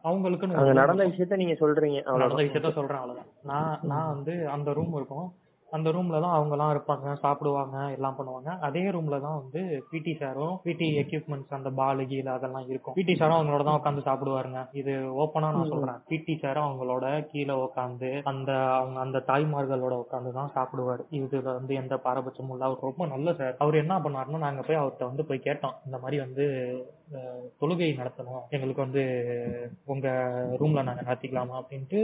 அவங்களுக்குன்னு 0.04 0.74
நடந்த 0.74 1.04
விஷயத்த 1.06 1.36
நீங்க 1.36 1.58
சொல்றீங்க. 1.60 2.00
நடந்த 2.18 2.44
விஷயத்த 2.44 2.74
சொல்றேன் 2.74 3.02
அவ்வளவுதான். 3.02 3.30
நான் 3.44 3.80
நான் 3.84 4.08
வந்து 4.08 4.36
அந்த 4.50 4.74
ரூம் 4.74 4.96
இருக்கும். 4.96 5.28
அந்த 5.72 5.90
ரூம்ல 5.96 6.20
தான் 6.24 6.36
அவங்க 6.38 6.54
எல்லாம் 6.56 6.72
இருப்பாங்க 6.74 7.14
சாப்பிடுவாங்க 7.24 7.78
எல்லாம் 7.98 8.18
பண்ணுவாங்க. 8.18 8.50
அதே 8.68 8.84
ரூம்ல 8.96 9.18
தான் 9.26 9.38
வந்து 9.42 9.62
பிடி 9.92 10.14
சாரும் 10.22 10.56
பிடி 10.66 10.88
எக்யூப்மெண்ட்ஸ் 11.04 11.58
அந்த 11.58 11.72
பால் 11.80 12.02
கீழ 12.12 12.28
அதெல்லாம் 12.38 12.68
இருக்கும். 12.72 12.96
பிடி 13.00 13.16
சாரும் 13.22 13.38
அவங்களோட 13.40 13.66
தான் 13.70 13.80
உட்காந்து 13.80 14.08
சாப்பிடுவாருங்க. 14.10 14.62
இது 14.82 14.94
ஓப்பனா 15.24 15.52
நான் 15.58 15.74
சொல்றேன். 15.74 16.02
பிடி 16.12 16.36
சாரும் 16.44 16.68
அவங்களோட 16.68 17.06
கீழே 17.32 17.58
உட்காந்து 17.66 18.12
அந்த 18.34 18.52
அவங்க 18.80 19.00
அந்த 19.06 19.24
தாய்மார்களோட 19.32 19.98
உட்காந்து 20.06 20.38
தான் 20.40 20.54
சாப்பிடுவாரு. 20.58 21.06
இதுல 21.20 21.52
வந்து 21.60 21.76
எந்த 21.82 21.98
பாரபட்சமும் 22.08 22.56
இல்ல 22.56 22.70
அவர் 22.70 22.88
ரொம்ப 22.90 23.06
நல்ல 23.16 23.34
சார் 23.42 23.60
அவர் 23.66 23.82
என்ன 23.84 23.96
பண்ணாருன்னா 24.06 24.42
நாங்க 24.48 24.64
போய் 24.68 24.82
அவர்கிட்ட 24.82 25.12
வந்து 25.12 25.26
போய் 25.30 25.46
கேட்டோம். 25.48 25.78
இந்த 25.88 26.00
மாதிரி 26.04 26.20
வந்து 26.26 26.46
தொழுகை 27.62 27.90
நடத்தணும். 27.98 28.44
எங்களுக்கு 28.56 28.84
வந்து 28.84 29.02
உங்க 29.94 30.08
ரூம்ல 30.62 30.84
நாங்க 30.88 31.02
நடத்திக்கலாமா 31.02 31.56
அப்படின்ட்டு 31.62 32.00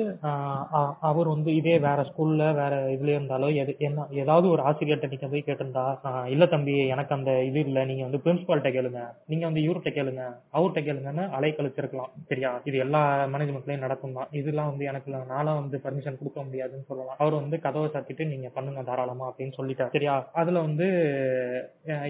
அவர் 1.09 1.27
வந்து 1.27 1.51
இதே 1.59 1.75
வேற 1.85 1.99
ஸ்கூல்ல 2.09 2.45
வேற 2.59 2.73
இதுல 2.95 3.13
இருந்தாலும் 3.15 3.53
எது 3.61 3.75
என்ன 3.87 4.05
ஏதாவது 4.21 4.47
ஒரு 4.53 4.61
ஆசிரியர்கிட்ட 4.69 5.11
நீங்க 5.13 5.29
போய் 5.33 5.45
கேட்டிருந்தா 5.47 5.85
இல்ல 6.33 6.45
தம்பி 6.53 6.75
எனக்கு 6.93 7.15
அந்த 7.17 7.31
இது 7.49 7.59
இல்ல. 7.67 7.85
நீங்க 7.89 8.03
வந்து 8.07 8.21
பிரின்சிபால்கிட்ட 8.25 8.71
கேளுங்க. 8.77 9.01
நீங்க 9.31 9.45
வந்து 9.49 9.63
இவர்கிட்ட 9.65 9.91
கேளுங்க. 9.97 10.23
அவர்கிட்ட 10.57 10.81
கேளுங்கன்னு 10.87 11.25
அலை 11.37 11.51
கழிச்சிருக்கலாம். 11.57 12.11
சரியா? 12.31 12.51
இது 12.69 12.77
எல்லா 12.85 13.01
மேனேஜ்மெண்ட்லயும் 13.33 13.85
நடக்கும் 13.85 14.17
தான். 14.17 14.29
இதெல்லாம் 14.41 14.69
வந்து 14.71 14.85
எனக்கு 14.91 15.05
நானும் 15.33 15.59
வந்து 15.61 15.79
பர்மிஷன் 15.85 16.19
கொடுக்க 16.21 16.39
முடியாதுன்னு 16.47 16.89
சொல்லலாம். 16.91 17.19
அவர் 17.23 17.41
வந்து 17.41 17.59
கதவை 17.65 17.87
சாத்திட்டு 17.95 18.25
நீங்க 18.33 18.49
பண்ணுங்க 18.57 18.83
தாராளமா 18.91 19.27
அப்படின்னு 19.31 19.57
சொல்லிட்டார். 19.59 19.93
சரியா? 19.97 20.15
அதுல 20.41 20.65
வந்து 20.67 20.87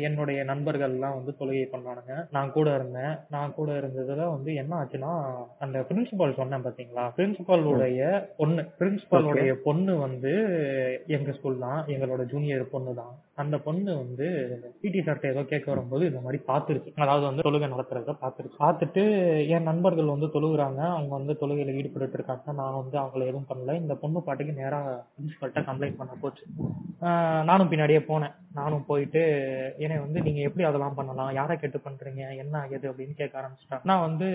என்னுடைய 0.07 0.39
நண்பர்கள் 0.51 0.95
எல்லாம் 0.97 1.17
வந்து 1.19 1.33
தொழுகை 1.39 1.65
பண்ணானுங்க 1.71 2.13
நான் 2.35 2.55
கூட 2.57 2.67
இருந்தேன் 2.69 2.85
நான் 3.29 3.53
கூட 3.53 3.69
இருந்ததுல 3.77 4.25
வந்து 4.29 4.51
என்ன 4.55 4.73
ஆச்சுன்னா 4.77 5.11
அந்த 5.59 5.77
பிரின்சிபால் 5.87 6.37
சொன்னேன் 6.37 6.65
பாத்தீங்களா? 6.65 7.05
பிரின்சிபாலுடைய 7.17 8.01
பொண்ணு 8.37 8.63
பிரின்சிபாலுடைய 8.79 9.53
பொண்ணு 9.63 9.95
வந்து 9.99 10.33
எங்க 11.09 11.31
ஸ்கூல் 11.31 11.57
தான் 11.59 11.81
எங்களோட 11.87 12.23
ஜூனியர் 12.25 12.71
பொண்ணு 12.71 12.93
தான் 12.95 13.13
அந்த 13.37 13.55
பொண்ணு 13.65 13.91
வந்து 14.01 14.27
பிடி 14.81 14.99
சார்ட்ட 14.99 15.31
ஏதோ 15.33 15.41
கேட்க 15.51 15.67
வரும்போது 15.71 16.03
இந்த 16.09 16.21
மாதிரி 16.25 16.39
பாத்துருச்சு 16.49 16.93
அதாவது 17.03 17.25
வந்து 17.29 17.45
தொழுகை 17.47 17.67
நடத்துறத 17.73 18.15
பாத்துருச்சு 18.23 18.61
பார்த்துட்டு 18.63 19.03
என் 19.55 19.67
நண்பர்கள் 19.69 20.13
வந்து 20.13 20.27
தொழுகிறாங்க. 20.35 20.81
அவங்க 20.95 21.13
வந்து 21.19 21.33
தொழுகையில 21.41 21.75
ஈடுபட்டு 21.79 22.17
இருக்காங்க. 22.19 22.53
நான் 22.61 22.79
வந்து 22.81 22.97
அவங்கள 23.01 23.27
எதுவும் 23.29 23.49
பண்ணல. 23.51 23.75
இந்த 23.81 23.95
பொண்ணு 24.03 24.21
பாட்டுக்கு 24.27 24.59
நேரா 24.61 24.79
பிரின்சிபால்கிட்ட 25.13 25.63
கம்ப்ளைண்ட் 25.69 25.99
பண்ண 26.01 26.15
போச்சு. 26.23 26.43
நானும் 27.49 27.69
பின்னாடியே 27.71 28.01
போனேன். 28.09 28.35
நானும் 28.59 28.85
போயிட்டு 28.89 29.21
என்னை 29.83 29.97
வந்து 30.03 30.19
நீங்க 30.27 30.41
எப்படி 30.47 30.63
அதெல்லாம் 30.67 30.97
பண்ணலாம்? 30.99 31.31
யாரை 31.39 31.55
கேட்டு 31.57 31.79
பண்றீங்க? 31.85 32.21
என்ன 32.43 32.53
ஆகுது 32.61 32.85
அப்படின்னு 32.91 33.15
கேட்க 33.19 33.41
ஆரம்பிச்சிட்டேன் 33.41 33.83
நான் 33.89 34.05
வந்து 34.07 34.27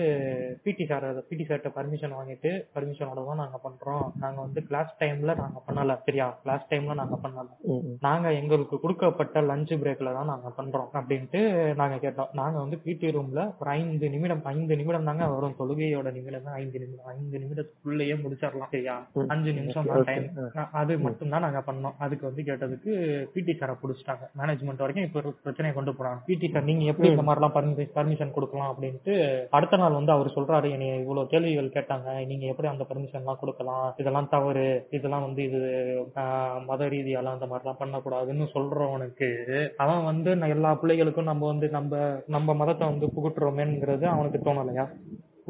பிடி 0.65 0.85
சார் 0.91 1.07
பிடி 1.29 1.45
சார்ட்ட 1.49 1.71
பர்மிஷன் 1.77 2.17
வாங்கிட்டு 2.19 2.51
பர்மிஷனோட 2.75 3.25
தான் 3.29 3.41
நாங்க 3.43 3.59
பண்றோம். 3.67 4.05
நாங்க 4.23 4.39
வந்து 4.45 4.61
கிளாஸ் 4.69 4.93
டைம்ல 5.01 5.35
நாங்க 5.43 5.61
பண்ணல. 5.67 5.97
சரியா? 6.07 6.27
கிளாஸ் 6.43 6.69
டைம்ல 6.71 6.95
நாங்க 7.01 7.17
பண்ணல. 7.25 7.49
நாங்க 8.07 8.27
எங்களுக்கு 8.41 8.75
கொடுக்கப்பட்ட 8.93 9.41
லஞ்ச் 9.49 9.71
பிரேக்ல 9.81 10.09
தான் 10.15 10.29
நாங்க 10.31 10.49
பண்றோம் 10.57 10.89
அப்படின்ட்டு 10.97 11.39
நாங்க 11.79 11.95
கேட்டோம். 12.03 12.29
நாங்க 12.39 12.57
வந்து 12.63 12.77
பிடி 12.85 13.07
ரூம்ல 13.15 13.41
ஒரு 13.59 13.69
ஐந்து 13.79 14.05
நிமிடம் 14.13 14.43
ஐந்து 14.51 14.73
நிமிடம் 14.79 15.07
தாங்க 15.09 15.25
வரும் 15.33 15.55
தொழுகையோட 15.59 16.07
நிமிடம் 16.17 16.45
தான் 16.47 16.57
ஐந்து 16.61 16.77
நிமிடம் 16.83 17.09
ஐந்து 17.13 17.37
நிமிடத்துக்குள்ளேயே 17.43 18.15
முடிச்சிடலாம். 18.23 18.71
சரியா. 18.73 18.95
அஞ்சு 19.33 19.51
நிமிஷம் 19.59 19.89
தான் 19.91 20.07
டைம் 20.09 20.27
அது 20.81 20.93
மட்டும் 21.05 21.33
தான் 21.35 21.45
நாங்க 21.45 21.61
பண்ணோம். 21.69 21.95
அதுக்கு 22.05 22.27
வந்து 22.29 22.45
கேட்டதுக்கு 22.49 22.91
பிடி 23.35 23.55
சாரை 23.61 23.75
புடிச்சிட்டாங்க. 23.81 24.25
மேனேஜ்மெண்ட் 24.41 24.83
வரைக்கும் 24.85 25.07
இப்ப 25.07 25.33
பிரச்சனையை 25.45 25.73
கொண்டு 25.77 25.93
போனாங்க 25.99 26.21
பிடி 26.29 26.49
சார் 26.53 26.67
நீங்க 26.69 26.85
எப்படி 26.91 27.11
இந்த 27.13 27.25
மாதிரிலாம் 27.29 27.55
பர்மிஷன் 27.57 27.93
பெர்மிஷன் 27.97 28.35
கொடுக்கலாம் 28.37 28.71
அப்படின்ட்டு 28.73 29.15
அடுத்த 29.59 29.81
நாள் 29.83 29.99
வந்து 29.99 30.15
அவர் 30.15 30.35
சொல்றாரு 30.37 30.69
என்னைய 30.77 31.01
இவ்வளவு 31.03 31.31
கேள்விகள் 31.33 31.73
கேட்டாங்க. 31.77 32.09
நீங்க 32.31 32.45
எப்படி 32.51 32.71
அந்த 32.73 32.85
பெர்மிஷன் 32.91 33.23
எல்லாம் 33.23 33.41
கொடுக்கலாம்? 33.43 33.87
இதெல்லாம் 34.03 34.31
தவறு. 34.35 34.67
இதெல்லாம் 34.97 35.25
வந்து 35.27 35.41
இது 35.49 35.59
மத 36.69 36.87
ரீதியாலாம் 36.93 37.37
அந்த 37.37 37.47
மாதிரிலாம் 37.51 37.81
பண்ணக்கூடாதுன்னு 37.81 38.45
சொல்றவனுக்கு 38.83 39.29
அவன் 39.83 40.07
வந்து 40.11 40.31
நான் 40.39 40.55
எல்லா 40.57 40.71
பிள்ளைகளுக்கும் 40.81 41.31
நம்ம 41.31 41.51
வந்து 41.51 41.69
நம்ம 41.77 42.05
நம்ம 42.37 42.55
மதத்தை 42.61 42.87
வந்து 42.93 43.13
புகுட்டுறோமேங்கிறது 43.17 44.07
அவனுக்கு 44.15 44.39
தோணலையா? 44.47 44.87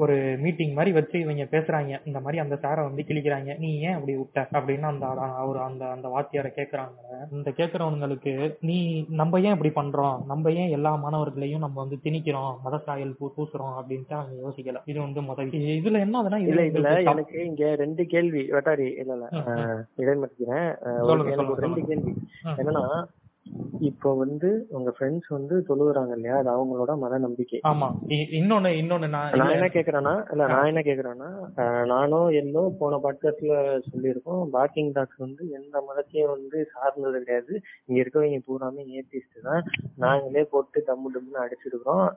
ஒரு 0.03 0.13
மீட்டிங் 0.43 0.71
மாதிரி 0.77 0.91
வச்சு 0.95 1.17
இவங்க 1.23 1.43
பேசுறாங்க. 1.51 1.97
இந்த 2.09 2.19
மாதிரி 2.19 2.37
அந்த 2.43 2.55
சாரை 2.61 2.81
வந்து 2.85 3.01
கிழிக்கிறாங்க. 3.09 3.51
நீ 3.63 3.69
ஏன் 3.87 3.95
அப்படி 3.97 4.13
விட்ட? 4.19 4.39
அப்படின்னு 4.57 4.87
அந்த 4.91 5.05
அவர் 5.41 5.59
அந்த 5.65 5.83
அந்த 5.95 6.07
வாத்தியாரை 6.13 6.49
கேக்குறாங்க. 6.55 6.97
இந்த 7.35 7.49
கேக்குறவங்களுக்கு 7.59 8.33
நீ 8.69 8.77
நம்ம 9.21 9.41
ஏன் 9.45 9.55
இப்படி 9.55 9.71
பண்றோம்? 9.75 10.17
நம்ம 10.31 10.53
ஏன் 10.61 10.73
எல்லா 10.77 10.93
மாணவர்களையும் 11.03 11.63
நம்ம 11.65 11.79
வந்து 11.83 11.99
திணிக்கிறோம்? 12.05 12.51
மத 12.65 12.81
சாயல் 12.87 13.15
பூ 13.19 13.29
பூசுறோம் 13.35 13.77
அப்படின்ட்டு 13.81 14.17
அவங்க 14.19 14.35
யோசிக்கல. 14.45 14.81
இது 14.93 14.99
வந்து 15.05 15.23
மத 15.29 15.45
இதுல 15.75 16.01
என்ன 16.05 16.17
ஆகுதுன்னா 16.21 16.41
இல்ல 16.49 16.65
இது 16.69 16.79
இதுல. 16.79 16.95
எனக்கு 17.13 17.39
இங்க 17.51 17.75
ரெண்டு 17.83 18.05
கேள்வி 18.15 18.43
வெட்டாரி 18.57 18.89
இல்ல 19.03 19.13
இல்ல. 19.17 19.27
சொல்லுங்க, 21.11 21.35
ரெண்டு 21.67 21.83
கேள்வி. 21.91 22.13
என்னன்னா 22.61 22.85
இப்போ 23.87 24.09
வந்து 24.15 24.49
உங்க 24.69 24.89
ஃப்ரெண்ட்ஸ் 24.95 25.29
வந்து 25.29 25.55
தொழுகுறாங்க 25.69 26.13
இல்லையா 26.15 26.35
அது 26.37 26.49
அவங்களோட 26.49 26.91
மத 26.97 27.17
நம்பிக்கை 27.17 27.59
ஆமா 27.63 27.87
இன்னொன்னு 28.37 28.69
இன்னொன்னு 28.81 29.07
நான் 29.07 29.53
என்ன 29.55 29.67
கேக்குறேன்னா 29.67 30.13
இல்ல 30.31 30.47
நான் 30.47 30.69
என்ன 30.71 30.81
கேக்குறேன்னா 30.81 31.29
நானும் 31.85 32.29
எல்லோ 32.41 32.61
போன 32.79 32.99
பாட்காஸ்ட்ல 33.05 33.55
சொல்லியிருக்கோம் 33.89 34.43
பாக்கிங் 34.53 34.93
டாக்ஸ் 34.93 35.17
வந்து 35.17 35.49
எந்த 35.49 35.75
மதத்தையும் 35.87 36.33
வந்து 36.35 36.59
சார்ந்தது 36.73 37.19
கிடையாது. 37.23 37.53
இங்க 37.87 37.97
இருக்கவங்க 38.01 38.39
பூராமே 38.47 38.83
ஏத்திஸ்ட் 38.97 39.37
தான். 39.41 39.63
நாங்களே 39.97 40.43
போட்டு 40.45 40.79
டம்மு 40.87 41.13
டம்முன்னு 41.15 41.43
அடிச்சிருக்கிறோம். 41.45 42.07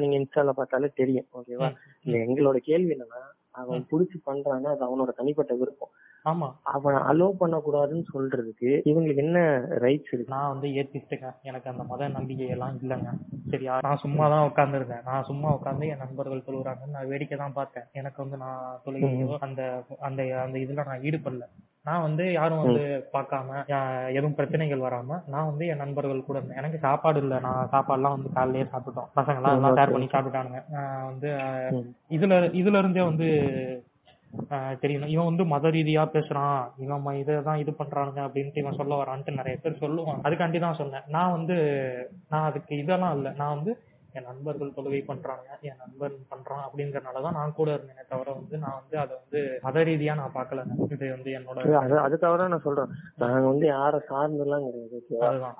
நீங்க 0.00 0.14
இன்ஸ்டால 0.20 0.52
பார்த்தாலே 0.52 0.90
தெரியும் 0.94 1.28
ஓகேவா? 1.38 1.68
இல்ல 2.04 2.16
எங்களோட 2.26 2.58
கேள்வி 2.70 2.94
என்னன்னா 2.96 3.22
அவன் 3.52 3.88
புடிச்சு 3.90 4.18
பண்றான்னா 4.28 4.70
அது 4.74 4.84
அவனோட 4.84 5.10
தனிப்பட்ட 5.12 5.54
விருப்பம். 5.54 5.92
ஆமா. 6.26 6.46
அவனை 6.72 6.98
அலோ 7.08 7.26
பண்ணக்கூடாதுன்னு 7.40 8.04
சொல்றதுக்கு 8.12 8.70
இவங்களுக்கு 8.84 9.22
என்ன 9.24 9.40
ரைட்ஸ் 9.84 10.12
இருக்கு? 10.12 10.32
நான் 10.32 10.52
வந்து 10.52 10.68
ஏத்திஸ்டுங்க 10.74 11.28
எனக்கு 11.42 11.68
அந்த 11.68 11.84
மத 11.84 12.08
நம்பிக்கை 12.08 12.48
எல்லாம் 12.48 12.78
இல்லைங்க. 12.80 13.10
சரியா? 13.52 13.74
நான் 13.84 14.02
சும்மா 14.04 14.24
தான் 14.28 14.46
உட்காந்துருந்தேன் 14.48 15.04
நான் 15.04 15.24
சும்மா 15.24 15.50
உட்காந்து 15.56 15.90
என் 15.92 16.02
நண்பர்கள் 16.04 16.46
தொழுகிறாங்கன்னு 16.46 16.96
நான் 16.96 17.08
வேடிக்கை 17.08 17.38
தான் 17.38 17.56
பார்த்தேன். 17.58 17.86
எனக்கு 17.94 18.18
வந்து 18.24 18.38
நான் 18.38 18.58
தொழுகையோ 18.86 19.38
அந்த 19.40 19.62
அந்த 20.00 20.20
அந்த 20.42 20.58
இதுல 20.58 20.84
நான் 20.84 21.04
ஈடுபடல. 21.04 21.46
நான் 21.84 22.04
வந்து 22.04 22.24
யாரும் 22.32 22.62
வந்து 22.62 22.84
பார்க்காம 23.12 23.58
எதுவும் 24.12 24.36
பிரச்சனைகள் 24.38 24.86
வராம 24.86 25.18
நான் 25.26 25.48
வந்து 25.50 25.66
என் 25.66 25.82
நண்பர்கள் 25.84 26.24
கூட 26.24 26.38
இருந்தேன். 26.38 26.58
எனக்கு 26.58 26.78
சாப்பாடு 26.78 27.20
இல்ல. 27.22 27.34
நான் 27.40 27.70
சாப்பாடுலாம் 27.74 28.16
வந்து 28.16 28.32
காலையிலேயே 28.34 28.66
சாப்பிட்டோம். 28.72 29.10
பசங்க 29.14 29.40
எல்லாம் 29.42 29.76
ஷேர் 29.78 29.94
பண்ணி 29.94 30.08
சாப்பிட்டானுங்க. 30.08 30.62
நான் 30.68 31.04
வந்து. 31.04 31.30
இதுல 32.10 32.40
இதுல 32.54 32.78
இருந்தே 32.78 33.04
வந்து 33.04 33.28
ஆஹ் 34.50 34.76
தெரியணும். 34.82 35.06
இவன் 35.06 35.24
வந்து 35.24 35.44
மத 35.44 35.68
ரீதியா 35.68 36.06
பேசுறான். 36.12 36.68
இவன் 36.78 37.04
இதைதான் 37.04 37.58
இது 37.58 37.74
பண்றானுங்க 37.78 38.20
அப்படின்ட்டு 38.26 38.58
இவன் 38.58 38.72
சொல்ல 38.72 39.02
வரான்ட்டு 39.02 39.34
நிறைய 39.34 39.58
பேர் 39.62 39.78
சொல்லுவான் 39.80 40.18
அதுக்காண்டி 40.24 40.60
தான் 40.60 40.74
சொன்னேன். 40.74 41.02
நான் 41.06 41.30
வந்து 41.30 41.54
நான் 42.28 42.42
அதுக்கு 42.42 42.76
இதெல்லாம் 42.76 43.16
இல்ல. 43.16 43.32
நான் 43.36 43.54
வந்து 43.54 43.78
என் 44.16 44.28
நண்பர்கள் 44.28 44.74
தொழுகை 44.76 45.00
பண்றாங்க 45.04 45.48
என் 45.62 45.80
நண்பன் 45.82 46.16
பண்றான் 46.30 46.64
அப்படிங்கறனாலதான் 46.66 47.36
நான் 47.36 47.54
கூட 47.54 47.68
இருந்தேனே 47.74 48.04
தவிர 48.08 48.28
வந்து 48.36 48.56
நான் 48.62 48.78
வந்து 48.78 48.96
அதை 49.02 49.14
வந்து 49.18 49.40
மத 49.64 49.84
ரீதியா 49.88 50.14
நான் 50.18 50.34
பார்க்கல 50.34 50.64
இது 50.88 51.06
வந்து 51.12 51.30
என்னோட 51.36 51.58
அது- 52.02 52.20
தான் 52.22 52.52
நான் 52.52 52.64
சொல்றேன். 52.64 52.90
நாங்க 53.22 53.46
வந்து 53.48 53.66
யார 53.68 53.94
சார்ந்தெல்லாம் 54.08 54.64
கிடையாது 54.66 55.00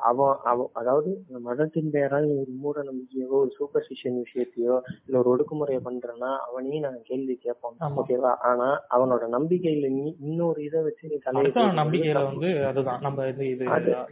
அவன் 0.06 0.34
அவன் 0.46 0.70
அதாவது 0.76 1.10
இந்த 1.20 1.38
மதத்தின் 1.46 1.90
பெயரால் 1.92 2.28
ஒரு 2.36 2.52
மூட 2.60 2.76
நம்பிக்கையோ 2.86 3.04
ஒரு 3.38 3.50
சூப்பர்ஸ்டிஷன் 3.56 4.18
விஷயத்தையோ 4.22 4.76
இல்ல 5.00 5.20
ஒரு 5.20 5.30
ஒடுக்குமுறையை 5.32 5.80
பண்றேன்னா 5.86 6.30
அவனையும் 6.46 6.84
நாங்க 6.86 7.00
கேள்வி 7.06 7.34
கேட்போம். 7.38 7.74
ஓகேவா 7.98 8.32
ஆனா 8.48 8.66
அவனோட 8.96 9.24
நம்பிக்கையில 9.34 9.90
நீ 9.94 10.06
இன்னொரு 10.24 10.60
இதை 10.66 10.80
வச்சு 10.86 11.04
நீ 11.06 11.18
தலையை 11.20 11.44
அடுத்த 11.44 11.64
நம்பிக்கையில 11.80 12.22
வந்து 12.26 12.48
அதுதான். 12.68 13.00
நம்ம 13.06 13.26
இது 13.32 13.44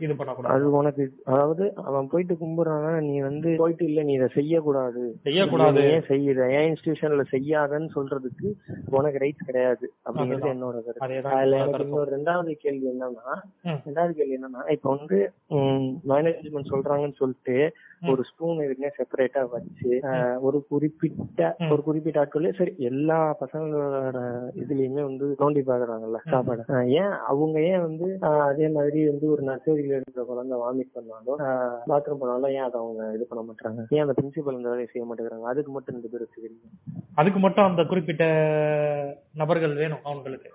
இது 0.01 0.15
பண்ணக்கூடாது. 0.15 0.53
அது 0.55 0.73
உனக்கு 0.79 1.05
அதாவது 1.31 1.65
அவன் 1.85 2.11
போயிட்டு 2.11 2.35
கும்பிடுறான்னா 2.41 2.73
நீ 3.07 3.15
வந்து 3.25 3.51
போயிட்டு 3.59 3.85
இல்ல 3.85 4.03
நீ 4.03 4.15
இதை 4.15 4.29
செய்யக்கூடாது 4.37 5.03
செய்யக்கூடாது 5.26 5.82
ஏன் 5.93 6.07
செய்யுத 6.11 6.49
ஏன் 6.57 6.66
இன்ஸ்டிடியூஷன்ல 6.70 7.24
செய்யாதன்னு 7.35 7.91
சொல்றதுக்கு 7.97 8.49
உனக்கு 8.97 9.22
ரைட்ஸ் 9.24 9.49
கிடையாது 9.49 9.87
அப்படிங்கிறது. 10.07 10.53
என்னோட 10.55 10.76
கருத்து 10.85 11.35
அதுல 11.37 11.61
எனக்கு. 11.62 11.87
இன்னொரு 11.87 12.11
ரெண்டாவது 12.16 12.55
கேள்வி 12.64 12.87
என்னன்னா. 12.93 13.35
ரெண்டாவது 13.87 14.14
கேள்வி 14.18 14.37
என்னன்னா 14.39 14.62
இப்ப 14.76 14.89
வந்து 14.97 15.18
மேனேஜ்மெண்ட் 16.12 16.72
சொல்றாங்கன்னு 16.74 17.20
சொல்லிட்டு. 17.22 17.59
ஒரு 18.12 18.22
ஸ்பூன் 18.28 18.59
இருக்குங்க 18.62 18.89
செப்பரேட்டா 18.97 19.43
வச்சு 19.53 19.91
ஒரு 20.47 20.59
குறிப்பிட்ட. 20.70 21.43
ஒரு 21.72 21.82
குறிப்பிட்ட 21.87 22.18
ஆட்களே 22.22 22.51
சரி 22.59 22.72
எல்லா 22.89 23.18
பசங்களோட 23.43 24.18
இதுலயுமே 24.62 25.03
வந்து 25.07 25.26
தோண்டி 25.43 25.61
பாக்குறாங்கல்ல 25.68 26.18
சாப்பாடு 26.32 26.64
ஏன் 27.03 27.14
அவங்க 27.30 27.57
ஏன் 27.70 27.85
வந்து 27.87 28.09
அதே 28.49 28.68
மாதிரி 28.76 29.01
வந்து 29.11 29.26
ஒரு 29.35 29.43
நர்சரியில 29.49 29.99
இருக்கிற 29.99 30.24
குழந்தை 30.30 30.59
வாமிட் 30.62 30.95
பண்ணாலும் 30.97 31.41
பாத்ரூம் 31.91 32.20
பண்ணாலும் 32.22 32.55
ஏன் 32.57 32.66
அதை 32.66 32.78
அவங்க 32.82 33.07
இது 33.16 33.26
பண்ண 33.30 33.45
மாட்டாங்க 33.49 33.87
ஏன் 33.97 34.05
அந்த 34.07 34.16
பிரின்சிபல் 34.25 34.53
இந்த 34.53 34.68
வேலையை 34.68 34.87
செய்ய 34.87 35.14
மாட்டேங்கிறாங்க. 35.14 35.41
அதுக்கு 35.41 35.72
மட்டும் 35.72 36.01
ரெண்டு 36.01 36.09
பேர் 36.09 36.20
வச்சுக்கிறீங்க. 36.20 36.68
அதுக்கு 37.14 37.39
மட்டும் 37.39 37.64
அந்த 37.64 37.85
குறிப்பிட்ட 37.85 38.25
நபர்கள் 39.35 39.75
வேணும் 39.75 39.99
அவங்களுக்கு. 40.03 40.51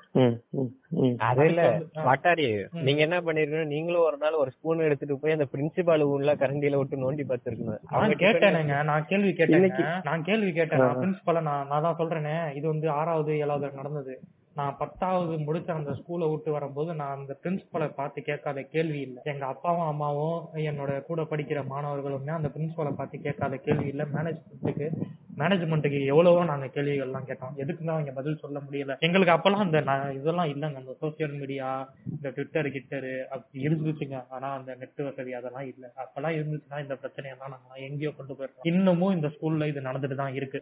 அது 1.18 1.46
இல்ல. 1.46 1.82
வாட்டாரி. 1.94 2.68
நீங்க 2.72 3.02
என்ன 3.02 3.22
பண்ணிருக்கணும் 3.22 3.66
நீங்களும் 3.66 4.02
ஒரு 4.02 4.18
நாள் 4.18 4.34
ஒரு 4.34 4.52
ஸ்பூன் 4.52 4.80
எடுத்துட்டு 4.80 5.20
போய் 5.20 5.32
அந்த 5.32 5.48
பிரின்சிபால் 5.52 6.02
உள்ள 6.02 6.36
கரண்டியில 6.36 6.78
விட்டு 6.78 7.12
நோண்டி 7.12 7.16
பார்த்திருக்கணும். 7.16 7.80
நான் 7.92 8.10
கேட்டேனுங்க 8.16 8.84
நான் 8.84 9.06
கேள்வி 9.06 9.34
இன்னைக்கு- 9.58 10.00
நான் 10.04 10.24
கேள்வி 10.24 10.54
கேட்டேன். 10.54 10.80
நான் 10.80 10.98
பிரின்சிபல 11.00 11.42
நான் 11.42 11.68
நான் 11.68 11.82
தான் 11.82 11.96
சொல்றேனே. 11.98 12.56
இது 12.56 12.68
வந்து 12.68 12.90
ஆறாவது 12.90 13.38
ஏழாவது 13.38 13.72
நடந்தது. 13.76 14.20
நான் 14.56 14.78
பத்தாவது 14.80 15.34
முடிச்ச 15.48 15.70
அந்த 15.76 15.92
ஸ்கூலை 16.00 16.28
விட்டு 16.30 16.50
வரும்போது 16.52 16.92
நான் 17.00 17.18
அந்த 17.18 17.34
பிரின்சிபலை 17.44 17.88
பார்த்து 18.00 18.20
கேட்காத 18.30 18.62
கேள்வி 18.74 19.00
இல்லை. 19.02 19.22
எங்க 19.32 19.46
அப்பாவும் 19.46 19.90
அம்மாவும் 19.92 20.40
என்னோட 20.70 20.92
கூட 21.10 21.22
படிக்கிற 21.32 21.60
மாணவர்களுமே 21.74 22.34
அந்த 22.38 22.50
பிரின்சிபலை 22.56 22.92
பார்த்து 22.96 23.26
கேட்காத 23.28 23.58
கேள்வி 23.68 23.88
இல்லை. 23.94 24.06
மேனேஜ்மெண்ட்டுக்கு 24.16 24.88
மேனேஜ்மெண்ட்டுக்கு 25.42 26.00
எவ்வளவோ 26.14 26.40
நாங்க 26.50 26.68
கேள்விகள்லாம் 26.76 27.28
கேட்டோம். 27.30 27.54
எதுக்கு 27.64 27.82
தான் 27.84 27.96
அவங்க 27.96 28.14
பதில் 28.18 28.42
சொல்ல 28.42 28.58
முடியல? 28.66 28.96
எங்களுக்கு 29.08 29.36
அப்பெல்லாம் 29.36 29.66
அந்த 29.66 29.80
இதெல்லாம் 30.18 30.50
இல்லைங்க. 30.54 30.82
அந்த 30.84 30.96
சோசியல் 31.04 31.38
மீடியா 31.42 31.70
இந்த 32.16 32.30
ட்விட்டர் 32.30 32.70
கிட்டரு 32.76 33.14
அப்படி 33.36 33.64
இருந்துச்சுங்க. 33.68 34.18
ஆனா 34.30 34.50
அந்த 34.58 34.76
நெட் 34.82 35.02
வசதி 35.08 35.34
அதெல்லாம் 35.40 35.68
இல்ல. 35.72 35.86
அப்பெல்லாம் 36.04 36.38
இருந்துச்சுன்னா 36.40 36.84
இந்த 36.86 36.98
பிரச்சனையெல்லாம் 37.04 37.54
நாங்க 37.56 37.80
எங்கேயோ 37.88 38.12
கொண்டு 38.20 38.34
போயிருக்கோம். 38.34 38.68
இன்னமும் 38.74 39.16
இந்த 39.18 39.30
ஸ்கூல்ல 39.36 39.70
இது 39.74 39.88
நடந்துட்டு 39.90 40.22
தான் 40.24 40.38
இருக்கு. 40.40 40.62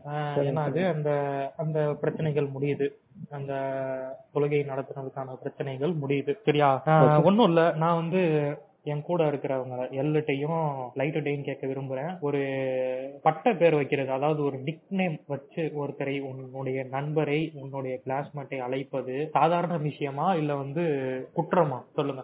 ஏன்னா 0.50 0.64
அது 0.72 0.84
அந்த 0.94 1.12
அந்த 1.56 1.80
பிரச்சனைகள் 2.04 2.54
முடியுது. 2.56 2.88
அந்த 3.32 3.54
தொழுகை 4.34 4.62
நடத்துறதுக்கான 4.66 5.34
பிரச்சனைகள் 5.34 5.94
முடியுது. 5.94 6.38
சரியா? 6.44 6.70
ஒண்ணும் 7.24 7.48
இல்ல. 7.48 7.72
நான் 7.76 7.96
வந்து 7.96 8.22
என் 8.84 9.02
கூட 9.02 9.26
இருக்கிறவங்க 9.26 9.76
எல்லுட்டையும் 9.92 10.60
லைட்டுட்டையும் 10.96 11.42
கேட்க 11.42 11.68
விரும்புறேன். 11.68 12.20
ஒரு 12.20 12.42
பட்ட 13.22 13.54
பேர் 13.54 13.76
வைக்கிறது 13.76 14.12
அதாவது 14.12 14.44
ஒரு 14.44 14.58
நிக் 14.58 14.82
நேம் 14.90 15.20
வச்சு 15.28 15.72
ஒருத்தரை 15.78 16.20
உன்னுடைய 16.22 16.84
நண்பரை 16.92 17.52
உன்னுடைய 17.56 18.00
கிளாஸ்மேட்டை 18.06 18.58
அழைப்பது 18.58 19.30
சாதாரண 19.32 19.78
விஷயமா 19.78 20.34
இல்ல 20.34 20.56
வந்து 20.56 20.84
குற்றமா? 21.36 21.80
சொல்லுங்க. 21.94 22.24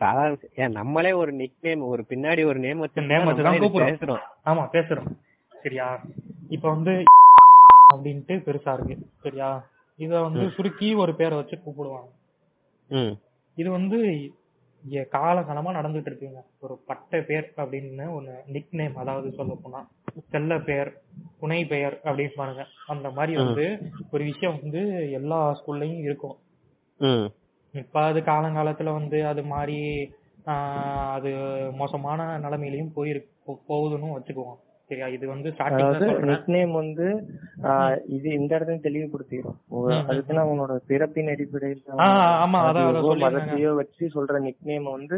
சாதாரண 0.00 0.36
நம்மளே 0.68 1.12
ஒரு 1.12 1.32
நிக் 1.32 1.52
நேம் 1.60 1.80
ஒரு 1.82 2.04
பின்னாடி 2.08 2.44
ஒரு 2.44 2.58
நேம் 2.58 2.78
வச்சு 2.78 3.00
Name 3.00 3.24
வச்சு 3.24 3.42
தான். 3.42 3.54
பேசுறோம். 3.58 4.22
ஆமா 4.46 4.68
பேசுறோம். 4.72 5.10
சரியா? 5.62 6.00
இப்ப 6.48 6.68
வந்து 6.68 6.92
அப்படின்ட்டு 7.90 8.34
பெருசா 8.46 8.72
இருக்கு. 8.76 8.96
சரியா? 9.22 9.50
இத 9.98 10.12
வந்து 10.26 10.44
சுருக்கி 10.56 10.88
ஒரு 11.02 11.12
பேரை 11.14 11.36
வச்சு 11.38 11.56
கூப்பிடுவாங்க. 11.56 12.10
இது 13.56 13.70
வந்து 13.70 13.98
இங்க 14.84 15.00
காலகாலமா 15.12 15.70
நடந்துட்டு 15.76 16.10
இருக்குங்க. 16.10 16.40
ஒரு 16.60 16.74
பட்ட 16.86 17.18
பேர் 17.28 17.46
அப்படின்னு 17.56 18.04
ஒண்ணு 18.18 18.34
நிக் 18.46 18.70
நேம் 18.70 18.94
அதாவது 18.96 19.28
சொல்ல 19.38 19.52
போனா. 19.62 19.80
செல்ல 20.32 20.58
பெயர் 20.68 20.90
துணை 21.40 21.58
பெயர் 21.72 21.96
அப்படின்னு 22.04 22.34
பாருங்க. 22.36 22.62
அந்த 22.86 23.06
மாதிரி 23.10 23.34
வந்து 23.42 23.66
ஒரு 24.10 24.22
விஷயம் 24.24 24.56
வந்து 24.62 24.82
எல்லா 25.18 25.40
ஸ்கூல்லயும் 25.58 26.00
இருக்கும். 26.06 26.38
இப்ப 27.74 28.00
அது 28.02 28.20
காலங்காலத்துல 28.20 28.92
வந்து 28.92 29.18
அது 29.26 29.42
மாதிரி 29.52 29.78
அது 31.14 31.30
மோசமான 31.80 32.20
நிலைமையிலயும் 32.44 32.94
போயிருக்கு 32.96 33.54
போகுதுன்னு 33.70 34.16
வச்சுக்குவோம். 34.16 34.60
சரியா? 34.90 35.06
இது 35.08 35.24
வந்து 35.28 35.48
நிக் 36.28 36.48
நேம் 36.48 36.72
வந்து 36.74 37.06
இது 38.08 38.28
இந்த 38.32 38.50
இடத்துல 38.56 38.78
தெளிவுபடுத்திடும் 38.80 39.56
ம். 39.80 40.04
அதுக்குன்னா 40.08 40.42
அவனோட 40.46 40.74
பிறப்பின் 40.86 41.28
அடிப்படையில் 41.28 41.82
மதத்தையோ 43.24 43.72
வச்சு 43.76 44.04
சொல்ற 44.14 44.40
நிக் 44.40 44.62
நேம் 44.62 44.88
வந்து 44.90 45.16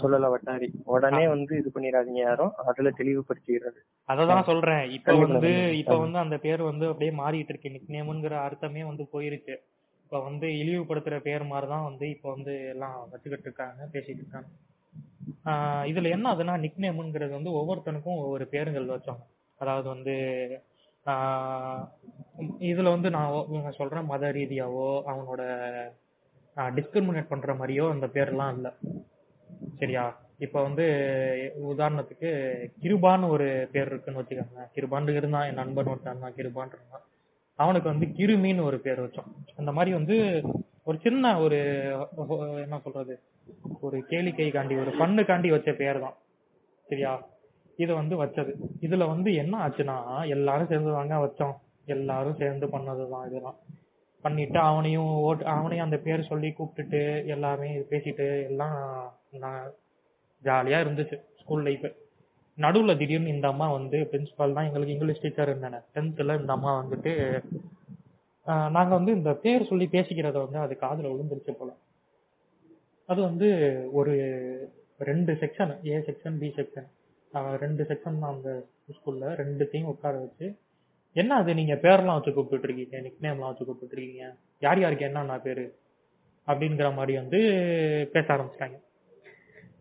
சொல்லல 0.00 0.30
வட்டாரி. 0.32 0.68
உடனே 0.94 1.24
வந்து 1.28 1.52
இது 1.58 1.70
பண்ணிடாதீங்க 1.74 2.22
யாரும். 2.22 2.52
அதுல 2.66 2.90
தெளிவுபடுத்திடுறது. 2.98 3.80
அததான் 4.08 4.42
சொல்றேன். 4.44 4.84
இப்ப 4.90 5.14
வந்து. 5.24 5.52
இப்ப 5.78 5.96
வந்து 5.98 6.18
அந்த 6.18 6.38
பேர் 6.38 6.62
வந்து 6.62 6.86
அப்படியே 6.86 7.14
மாறிட்டு 7.18 7.52
இருக்கு. 7.54 7.74
நிக்நேம்ங்கிற 7.76 8.36
அர்த்தமே 8.42 8.84
வந்து 8.84 9.06
போயிருச்சு 9.12 9.56
இப்ப 10.04 10.20
வந்து 10.22 10.46
இழிவுபடுத்துற 10.58 11.16
பேர் 11.20 11.44
மாதிரிதான் 11.44 11.84
வந்து 11.84 12.06
இப்ப 12.10 12.30
வந்து 12.30 12.52
எல்லாம் 12.68 12.98
வச்சுக்கிட்டு 13.10 13.48
இருக்காங்க 13.48 13.88
பேசிட்டு 13.92 14.20
இருக்காங்க. 14.20 14.48
ஆஹ் 15.44 15.84
இதுல 15.86 16.10
என்ன 16.10 16.34
ஆகுதுன்னா 16.34 16.58
நிக் 16.58 16.78
நேம்ங்கிறது 16.78 17.30
வந்து 17.30 17.50
ஒவ்வொருத்தனுக்கும் 17.50 18.18
ஒவ்வொரு 18.18 18.46
பேருங்கள் 18.46 18.88
வச்சோம். 18.88 19.20
அதாவது 19.60 19.88
வந்து 19.88 20.14
ஆஹ் 21.06 21.82
இதுல 22.62 22.88
வந்து 22.88 23.10
நான் 23.10 23.76
சொல்றேன் 23.76 24.04
மத 24.04 24.32
ரீதியாவோ 24.32 24.88
அவனோட 25.06 25.42
டிஸ்கிரிமினேட் 26.56 27.28
பண்ற 27.28 27.54
மாதிரியோ 27.54 27.90
அந்த 27.90 28.06
பேர்லாம் 28.06 28.54
இல்ல. 28.54 28.68
சரியா? 29.78 30.04
இப்ப 30.38 30.62
வந்து 30.62 30.84
உதாரணத்துக்கு 31.70 32.30
கிருபான்னு 32.82 33.28
ஒரு 33.28 33.46
பேர் 33.72 33.86
இருக்குன்னு 33.86 34.20
வச்சுக்கோங்க 34.20 34.64
கிருபான் 34.74 35.14
இருந்தான் 35.14 35.46
என் 35.46 35.54
நண்பன் 35.54 35.86
ஒருத்தன் 35.86 36.12
இருந்தான் 36.12 36.36
கிருபான் 36.36 36.74
இருந்தான் 36.74 37.04
அவனுக்கு 37.58 37.88
வந்து 37.88 38.06
கிருமின்னு 38.18 38.62
ஒரு 38.62 38.78
பேர் 38.80 39.04
வச்சோம். 39.04 39.30
அந்த 39.56 39.72
மாதிரி 39.72 39.92
வந்து 39.94 40.16
ஒரு 40.86 40.98
சின்ன 41.04 41.32
ஒரு 41.44 41.56
என்ன 42.64 42.76
சொல்றது? 42.84 43.14
ஒரு 43.80 43.96
கேளிக்கை 44.10 44.46
காண்டி 44.56 44.74
ஒரு 44.82 44.92
பண்ணுக்காண்டி 45.00 45.48
வச்ச 45.54 45.70
பேர் 45.72 45.98
தான். 46.00 46.16
சரியா? 46.88 47.12
இது 47.76 47.92
வந்து 47.94 48.14
வச்சது. 48.24 48.52
இதுல 48.80 49.06
வந்து 49.06 49.30
என்ன 49.34 49.54
ஆச்சுன்னா 49.66 49.96
எல்லாரும் 50.34 50.70
சேர்ந்து 50.72 50.92
தாங்க 50.92 51.16
வச்சோம். 51.24 51.56
எல்லாரும் 51.94 52.38
சேர்ந்து 52.42 52.66
பண்ணதுதான் 52.66 53.26
இதெல்லாம். 53.28 53.58
பண்ணிட்டு 54.24 54.58
அவனையும் 54.58 55.10
ஓட்டு 55.26 55.44
அவனையும் 55.56 55.86
அந்த 55.86 55.98
பேர் 56.06 56.28
சொல்லி 56.30 56.48
கூப்பிட்டுட்டு 56.48 57.00
எல்லாமே 57.26 57.68
பேசிட்டு 57.90 58.26
எல்லாம் 58.48 58.78
நான் 59.42 59.66
ஜாலியா 60.42 60.78
இருந்துச்சு 60.84 61.16
ஸ்கூல் 61.40 61.62
லைஃப் 61.62 61.86
நடுவுல 62.58 62.96
திடீர்னு 62.96 63.34
இந்த 63.34 63.46
அம்மா 63.48 63.66
வந்து 63.72 63.98
பிரின்சிபால் 64.12 64.56
தான். 64.56 64.66
எங்களுக்கு 64.68 64.94
இங்கிலீஷ் 64.94 65.22
டீச்சர் 65.22 65.52
இருந்தானே 65.52 65.80
டென்த்ல 65.94 66.40
இந்த 66.40 66.52
அம்மா 66.52 66.72
வந்துட்டு 66.82 67.12
ஆஹ் 68.46 68.70
நாங்க 68.70 68.94
வந்து 68.94 69.12
இந்த 69.12 69.32
பேர் 69.34 69.64
சொல்லி 69.64 69.88
பேசிக்கிறத 69.92 70.32
வந்து 70.44 70.58
அது 70.58 70.76
காதுல 70.80 71.10
விழுந்துருச்சு 71.12 71.52
போல. 71.52 71.70
அது 73.08 73.22
வந்து 73.22 73.48
ஒரு 73.92 74.12
ரெண்டு 75.00 75.32
section 75.32 75.86
A 75.86 75.98
section 75.98 76.38
B 76.38 76.48
section 76.56 76.88
ரெண்டு 77.56 77.82
செக்ஷன் 77.84 78.18
அந்த 78.28 78.50
ஸ்கூல்ல 78.88 79.26
ரெண்டுத்தையும் 79.40 79.84
உட்கார 79.84 80.18
வச்சு 80.18 80.46
என்ன 81.16 81.34
அது 81.34 81.54
நீங்க 81.54 81.74
பேர்லாம் 81.74 82.18
வச்சு 82.18 82.32
கூப்பிட்டு 82.32 82.66
இருக்கீங்க 82.68 83.00
நிக் 83.00 83.22
நேம்லாம் 83.22 83.50
வச்சு 83.50 83.64
கூப்பிட்டு 83.64 83.96
இருக்கீங்க 83.96 84.24
யார் 84.62 84.80
யாருக்கு 84.80 85.04
என்னென்ன 85.04 85.38
பேரு? 85.38 85.64
அப்படிங்கிற 86.48 86.94
மாதிரி 86.94 87.18
வந்து 87.18 87.38
பேச 88.12 88.26
ஆரம்பிச்சிட்டாங்க. 88.34 88.76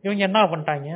இவங்க 0.03 0.23
என்ன 0.23 0.39
பண்ணிட்டாங்க 0.43 0.89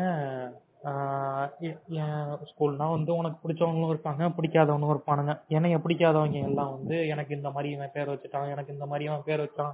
ஸ்கூல்னா 2.50 2.86
வந்து 2.96 3.12
உனக்கு 3.16 3.38
பிடிச்சவங்களும் 3.44 3.92
இருப்பாங்க 3.94 4.30
பிடிக்காதவனும் 4.38 4.94
இருப்பானுங்க. 4.94 5.34
என்னைய 5.58 5.78
பிடிக்காதவங்க 5.78 6.40
எல்லாம் 6.50 6.72
வந்து 6.78 7.08
எனக்கு 7.14 7.36
இந்த 7.36 7.50
மாதிரி 7.56 7.74
இவன் 7.76 7.94
பேர் 7.94 8.12
வச்சுட்டான் 8.14 8.52
எனக்கு 8.54 8.74
இந்த 8.74 8.86
மாதிரி 8.86 9.08
அவன் 9.10 9.26
பேர் 9.26 9.44
வச்சான் 9.46 9.74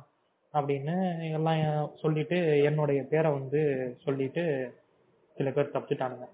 அப்படின்னு 0.54 0.96
எல்லாம் 1.38 1.62
சொல்லிட்டு 2.02 2.38
என்னுடைய 2.70 3.00
பேரை 3.14 3.32
வந்து 3.32 3.62
சொல்லிட்டு 4.06 4.44
சில 5.38 5.50
பேர் 5.52 5.74
தப்பிச்சிட்டானுங்க. 5.76 6.28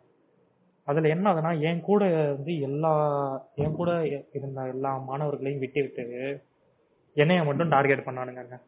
அதுல 0.88 1.10
என்ன 1.16 1.26
ஆகுதுன்னா 1.32 1.54
என் 1.70 1.82
கூட 1.82 2.04
வந்து 2.36 2.54
எல்லா 2.68 2.92
என் 3.64 3.76
கூட 3.76 3.92
இருந்த 4.38 4.62
எல்லா 4.74 4.92
மாணவர்களையும் 5.10 5.64
விட்டு 5.64 5.82
விட்டு 5.82 6.06
என்னைய 7.18 7.44
மட்டும் 7.44 7.70
டார்கெட் 7.70 8.08
பண்ணானுங்க 8.08 8.60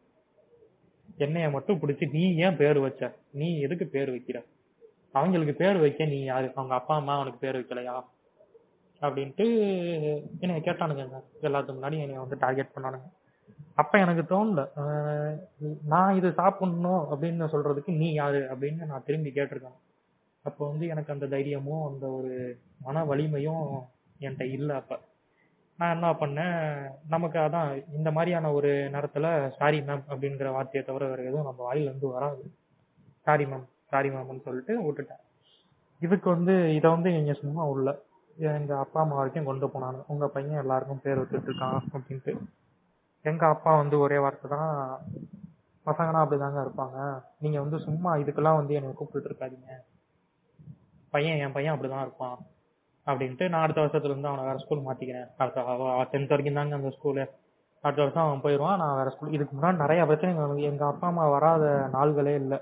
என்னைய 1.24 1.48
மட்டும் 1.50 1.80
பிடிச்சி 1.80 2.04
நீ 2.16 2.22
ஏன் 2.46 2.56
பேர் 2.56 2.78
வச்ச? 2.78 3.02
நீ 3.32 3.48
எதுக்கு 3.60 3.86
பேர் 3.86 4.10
வைக்கிற? 4.10 4.38
அவங்களுக்கு 5.14 5.54
பேர் 5.54 5.76
வைக்க 5.76 6.04
நீ 6.04 6.18
யாரு? 6.22 6.52
அவங்க 6.54 6.74
அப்பா 6.74 6.94
அம்மா 6.96 7.14
அவனுக்கு 7.14 7.38
பேர் 7.38 7.58
வைக்கலையா? 7.60 7.96
அப்படின்ட்டு 9.00 9.46
என்னை 10.40 10.60
கேட்டானுங்க 10.60 11.02
எல்லாத்துக்கு 11.42 11.76
முன்னாடி 11.78 11.98
என்னை 11.98 12.16
வந்து 12.16 12.36
டார்கெட் 12.38 12.74
பண்ணானுங்க. 12.74 13.08
அப்ப 13.74 13.98
எனக்கு 13.98 14.22
தோணல. 14.22 14.62
நான் 15.86 16.16
இது 16.16 16.32
சாப்பிடணும் 16.32 17.02
அப்படின்னு 17.10 17.46
சொல்றதுக்கு 17.54 17.96
நீ 17.96 18.12
யாரு? 18.12 18.38
அப்படின்னு 18.38 18.86
நான் 18.86 19.02
திரும்பி 19.06 19.30
கேட்டிருக்கேன். 19.30 19.78
அப்போ 20.42 20.68
வந்து 20.68 20.86
எனக்கு 20.86 21.12
அந்த 21.12 21.26
தைரியமும் 21.26 21.86
அந்த 21.92 22.06
ஒரு 22.06 22.32
மன 22.80 23.04
வலிமையும் 23.04 23.66
என்கிட்ட 24.20 24.50
இல்லை 24.50 24.76
அப்ப. 24.76 24.98
நான் 25.78 25.94
என்ன 25.94 26.10
பண்ணேன்? 26.12 26.90
நமக்கு 27.08 27.38
அதான் 27.38 27.70
இந்த 27.94 28.10
மாதிரியான 28.12 28.52
ஒரு 28.52 28.68
நேரத்துல 28.68 29.50
சாரி 29.58 29.80
மேம் 29.80 30.04
அப்படிங்கிற 30.08 30.50
வார்த்தையை 30.52 30.82
தவிர 30.82 31.08
வேற 31.08 31.22
எதுவும் 31.22 31.44
நம்ம 31.44 31.62
வாயிலிருந்து 31.62 32.08
வராது. 32.08 32.44
சாரி 33.22 33.44
மேம் 33.44 33.72
சாரி 33.94 34.08
மேம்னு 34.08 34.44
சொல்லிட்டு 34.46 34.74
விட்டுட்டேன். 34.84 35.22
இதுக்கு 36.00 36.28
வந்து 36.30 36.54
இதை 36.74 36.90
வந்து 36.90 37.10
எங்க 37.18 37.32
சும்மா 37.32 37.62
உள்ள 37.72 37.88
எங்க 38.36 38.72
அப்பா 38.78 39.00
அம்மா 39.00 39.16
வரைக்கும் 39.16 39.44
கொண்டு 39.44 39.66
போனாங்க. 39.66 40.00
உங்க 40.06 40.26
பையன் 40.28 40.60
எல்லாருக்கும் 40.60 41.02
பேர் 41.02 41.20
வச்சுட்டு 41.20 41.50
இருக்கான் 41.50 41.78
அப்படின்ட்டு. 41.92 42.32
எங்க 43.22 43.46
அப்பா 43.46 43.76
வந்து 43.76 43.98
ஒரே 43.98 44.18
வார்த்தை 44.18 44.50
தான் 44.54 44.72
பசங்கன்னா 45.86 46.22
அப்படிதாங்க 46.24 46.58
இருப்பாங்க. 46.64 46.98
நீங்க 47.38 47.60
வந்து 47.60 47.78
சும்மா 47.78 48.10
இதுக்கெல்லாம் 48.16 48.60
வந்து 48.60 48.74
என்னை 48.74 48.92
கூப்பிட்டு 48.92 49.28
இருக்காதீங்க. 49.28 49.70
பையன் 51.10 51.38
என் 51.38 51.52
பையன் 51.52 51.74
அப்படிதான் 51.74 52.04
இருப்பான். 52.06 52.38
அப்படின்ட்டு 53.06 53.48
நான் 53.48 53.62
அடுத்த 53.62 53.82
வருஷத்துல 53.82 54.10
இருந்து 54.10 54.28
அவனை 54.28 54.44
வேற 54.44 54.58
ஸ்கூல் 54.58 54.86
மாத்திக்கிறேன். 54.88 55.30
அடுத்த 55.36 55.60
டென்த் 56.12 56.32
வரைக்கும் 56.34 56.58
தாங்க 56.60 56.74
அந்த 56.74 56.92
ஸ்கூலு 56.96 57.24
அடுத்த 57.84 58.00
வருஷம் 58.02 58.24
அவன் 58.24 58.42
போயிடுவான் 58.44 58.80
நான் 58.82 58.96
வேற 58.98 59.08
ஸ்கூல் 59.14 59.34
இதுக்கு 59.36 59.54
முன்னாடி 59.56 59.76
நிறைய 59.82 60.02
பிரச்சனைகள் 60.06 60.68
எங்க 60.70 60.84
அப்பா 60.86 61.06
அம்மா 61.08 61.24
வராத 61.34 61.64
நாள்களே 61.94 62.34
இல்ல. 62.42 62.54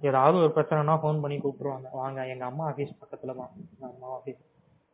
ஏதாவது 0.00 0.36
ஒரு 0.42 0.52
பிரச்சனைனா 0.56 0.94
ஃபோன் 1.02 1.20
பண்ணி 1.20 1.36
கூப்பிடுவாங்க 1.38 1.88
வாங்க 2.00 2.26
எங்க 2.32 2.44
அம்மா 2.44 2.64
ஆபீஸ் 2.70 3.00
பக்கத்துல 3.02 3.34
தான். 3.40 3.50
எங்க 3.72 3.86
அம்மா 3.90 4.08
ஆபீஸ் 4.16 4.40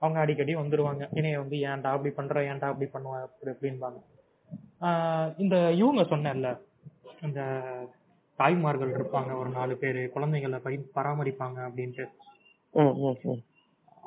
அவங்க 0.02 0.18
அடிக்கடி 0.20 0.52
வந்துருவாங்க. 0.56 1.04
என்னைய 1.12 1.38
வந்து 1.42 1.56
ஏன்டா 1.70 1.92
அப்படி 1.94 2.10
பண்ற? 2.18 2.42
ஏன்டா 2.50 2.66
அப்படி 2.72 2.88
பண்ணுவ? 2.92 3.14
அப்படி 3.26 3.52
அப்படின்பாங்க 3.54 3.98
இந்த 5.38 5.56
இவங்க 5.80 6.02
சொன்னேன்ல 6.12 6.50
இந்த 7.26 7.40
தாய்மார்கள் 8.38 8.94
இருப்பாங்க. 8.96 9.30
ஒரு 9.40 9.50
நாலு 9.50 9.74
பேரு. 9.76 10.02
குழந்தைகளை 10.14 10.58
பரி 10.66 10.76
பராமரிப்பாங்க 10.96 11.58
அப்படின்ட்டு. 11.68 12.04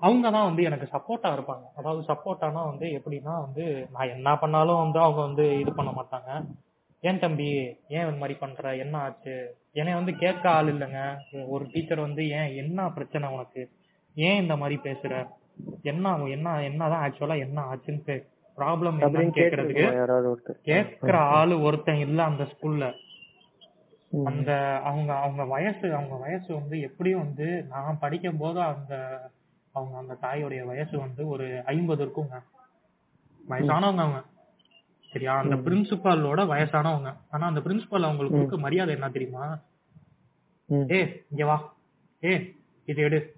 அவங்க 0.02 0.32
தான் 0.32 0.45
வந்து 0.45 0.64
எனக்கு 0.64 0.88
சப்போர்ட்டா 0.91 1.30
இருப்பாங்க. 1.36 1.66
அதாவது 1.76 2.02
சப்போர்ட்டானா 2.08 2.62
வந்து 2.68 2.88
எப்படின்னா 2.97 3.34
வந்து 3.41 3.88
நான் 3.91 4.10
என்ன 4.10 4.30
பண்ணாலும் 4.38 4.78
வந்து 4.78 4.99
அவங்க 4.99 5.22
வந்து 5.22 5.60
இது 5.60 5.74
பண்ண 5.74 5.91
மாட்டாங்க. 5.91 6.30
ஏன் 7.04 7.20
தம்பி? 7.20 7.49
ஏன் 7.88 8.06
இந்த 8.06 8.18
மாதிரி 8.18 8.36
பண்ற? 8.39 8.76
என்ன 8.76 8.97
ஆச்சு? 8.97 9.36
என்னை 9.74 9.93
வந்து 9.93 10.14
கேட்க 10.16 10.49
ஆள் 10.49 10.68
இல்லைங்க. 10.68 11.02
ஒரு 11.47 11.66
டீச்சர் 11.72 11.99
வந்து 11.99 12.24
ஏன்? 12.30 12.56
என்ன 12.56 12.89
பிரச்சனை 12.89 13.30
உனக்கு? 13.34 13.62
ஏன் 14.16 14.41
இந்த 14.41 14.56
மாதிரி 14.58 14.80
பேசுற? 14.84 15.14
என்ன? 15.82 16.14
என்ன 16.28 16.62
என்னதான் 16.62 17.04
ஆக்சுவலா 17.06 17.38
என்ன 17.39 17.62
ஆச்சுன்னு 17.62 18.18
ப்ராப்ளம் 18.58 18.97
கேக்குறதுக்கு 19.36 19.86
கேக்குற 20.66 21.16
ஆளு 21.38 21.62
ஒருத்தன் 21.62 21.97
இல்ல 21.97 22.24
அந்த 22.24 22.43
ஸ்கூல்ல. 22.43 22.86
அந்த 24.26 24.52
அவங்க 24.84 25.12
அவங்க 25.16 25.43
வயசு 25.45 25.86
அவங்க 25.95 26.16
வயசு 26.16 26.49
வந்து 26.56 26.80
எப்படியும் 26.80 27.20
வந்து 27.20 27.47
நான் 27.70 27.99
படிக்கும் 27.99 28.38
போது 28.38 28.60
அந்த 28.62 28.93
அவங்க 29.72 29.97
அந்த 29.97 30.17
தாயோடைய 30.22 30.63
வயசு 30.63 30.99
வந்து 30.99 31.28
ஒரு 31.28 31.61
ஐம்பது 31.65 32.05
இருக்குங்க. 32.05 32.43
வயசானவங்க 33.49 34.01
அவங்க. 34.01 34.24
சரியா? 35.11 35.38
அந்த 35.38 35.55
பிரின்சிபாலோட 35.55 36.39
வயசானவங்க. 36.39 37.15
ஆனா 37.30 37.47
அந்த 37.47 37.59
பிரின்சிபால் 37.59 38.03
அவங்களுக்கு 38.03 38.36
கொடுக்க 38.36 38.57
மரியாதை 38.57 38.93
என்ன 38.93 39.09
தெரியுமா. 39.09 39.59
ஏ 40.91 41.26
இங்க 41.30 41.45
வா. 41.45 41.74
ஏ 42.24 42.55
இது 42.86 43.01
எடு. 43.03 43.34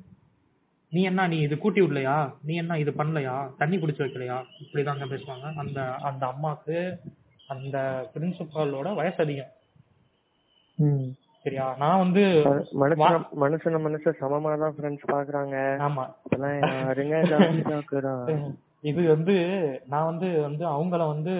நீ 0.89 1.01
என்ன 1.03 1.27
நீ 1.27 1.37
இது 1.37 1.57
கூட்டி 1.57 1.81
விடலையா? 1.81 2.33
நீ 2.41 2.55
என்ன 2.55 2.79
இது 2.79 2.91
பண்ணலையா? 2.91 3.55
தண்ணி 3.57 3.77
குடிச்சு 3.77 4.03
வைக்கலையா? 4.03 4.43
இப்படிதாங்க 4.59 5.05
பேசுவாங்க. 5.05 5.53
அந்த 5.55 5.95
அந்த 5.95 6.25
அம்மாக்கு 6.25 6.99
அந்த 7.47 8.09
பிரின்சிபாலோட 8.13 8.95
வயசு 8.95 9.17
அதிகம். 9.17 9.51
சரியா? 11.45 11.75
நான் 11.79 11.99
வந்து 11.99 12.43
மனுஷன 13.41 13.83
மனுஷன 13.83 14.13
சமமா 14.19 14.59
தான் 14.59 14.75
ஃப்ரெண்ட்ஸ் 14.75 15.11
பாக்குறாங்க. 15.11 15.81
ஆமா. 15.81 16.09
இது 18.83 19.09
வந்து 19.09 19.69
நான் 19.87 20.05
வந்து 20.05 20.41
வந்து 20.41 20.71
அவங்கள 20.71 21.07
வந்து 21.07 21.31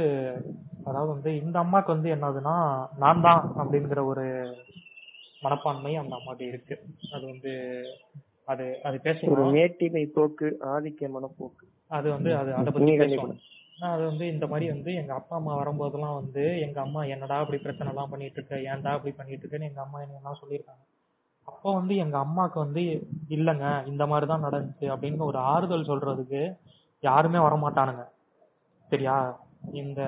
அதாவது 0.86 1.12
வந்து 1.12 1.42
இந்த 1.42 1.60
அம்மாக்கு 1.60 1.92
வந்து 1.92 2.16
என்னதுன்னா 2.16 2.86
நான் 2.98 3.22
தான் 3.22 3.54
அப்படிங்கிற 3.58 4.06
ஒரு 4.06 4.56
மனப்பான்மை 5.44 5.96
அந்த 5.96 6.16
அம்மாக்கு 6.16 6.48
இருக்கு. 6.48 6.78
அது 7.12 7.26
வந்து 7.26 7.84
அது 8.48 8.80
அது 8.84 8.94
ஒரு 8.94 9.08
பேசணும் 9.08 9.56
மேட்டிமை 9.56 10.12
போக்கு 10.16 10.58
ஆதிக்க 10.72 11.10
மனப்போக்கு. 11.10 11.66
அது 11.92 12.12
வந்து 12.12 12.38
அது 12.38 12.54
அதை 12.54 12.72
பத்தி 12.72 13.04
பேசணும் 13.04 13.40
நான் 13.78 13.94
அது 13.96 14.04
வந்து 14.06 14.26
இந்த 14.28 14.46
மாதிரி 14.48 14.66
வந்து 14.70 14.94
எங்கள் 14.94 15.16
அப்பா 15.16 15.36
அம்மா 15.36 15.54
வரும்போதெல்லாம் 15.62 16.18
வந்து 16.22 16.44
எங்கள் 16.66 16.84
அம்மா 16.84 17.04
என்னடா 17.04 17.38
இப்படி 17.42 17.60
பிரச்சனைலாம் 17.64 18.12
பண்ணிகிட்டு 18.12 18.40
இருக்க 18.40 18.56
ஏன்டா 18.72 18.92
இப்படி 18.98 19.14
பண்ணிகிட்டு 19.18 19.44
இருக்கேன்னு 19.44 19.70
எங்கள் 19.70 19.86
அம்மா 19.86 20.00
என்னெல்லாம் 20.02 20.40
சொல்லியிருக்காங்க. 20.42 20.84
அப்போ 21.48 21.74
வந்து 21.74 21.96
எங்கள் 21.96 22.24
அம்மாவுக்கு 22.26 22.60
வந்து 22.60 22.84
இல்லைங்க 23.30 23.68
இந்த 23.86 24.04
மாதிரி 24.08 24.28
தான் 24.28 24.46
நடந்துச்சு. 24.48 24.86
அப்படின்னு 24.94 25.30
ஒரு 25.32 25.40
ஆறுதல் 25.54 25.90
சொல்கிறதுக்கு 25.92 26.42
யாருமே 27.04 27.40
வரமாட்டானுங்க. 27.40 28.04
சரியா? 28.92 29.16
இந்த 29.82 30.02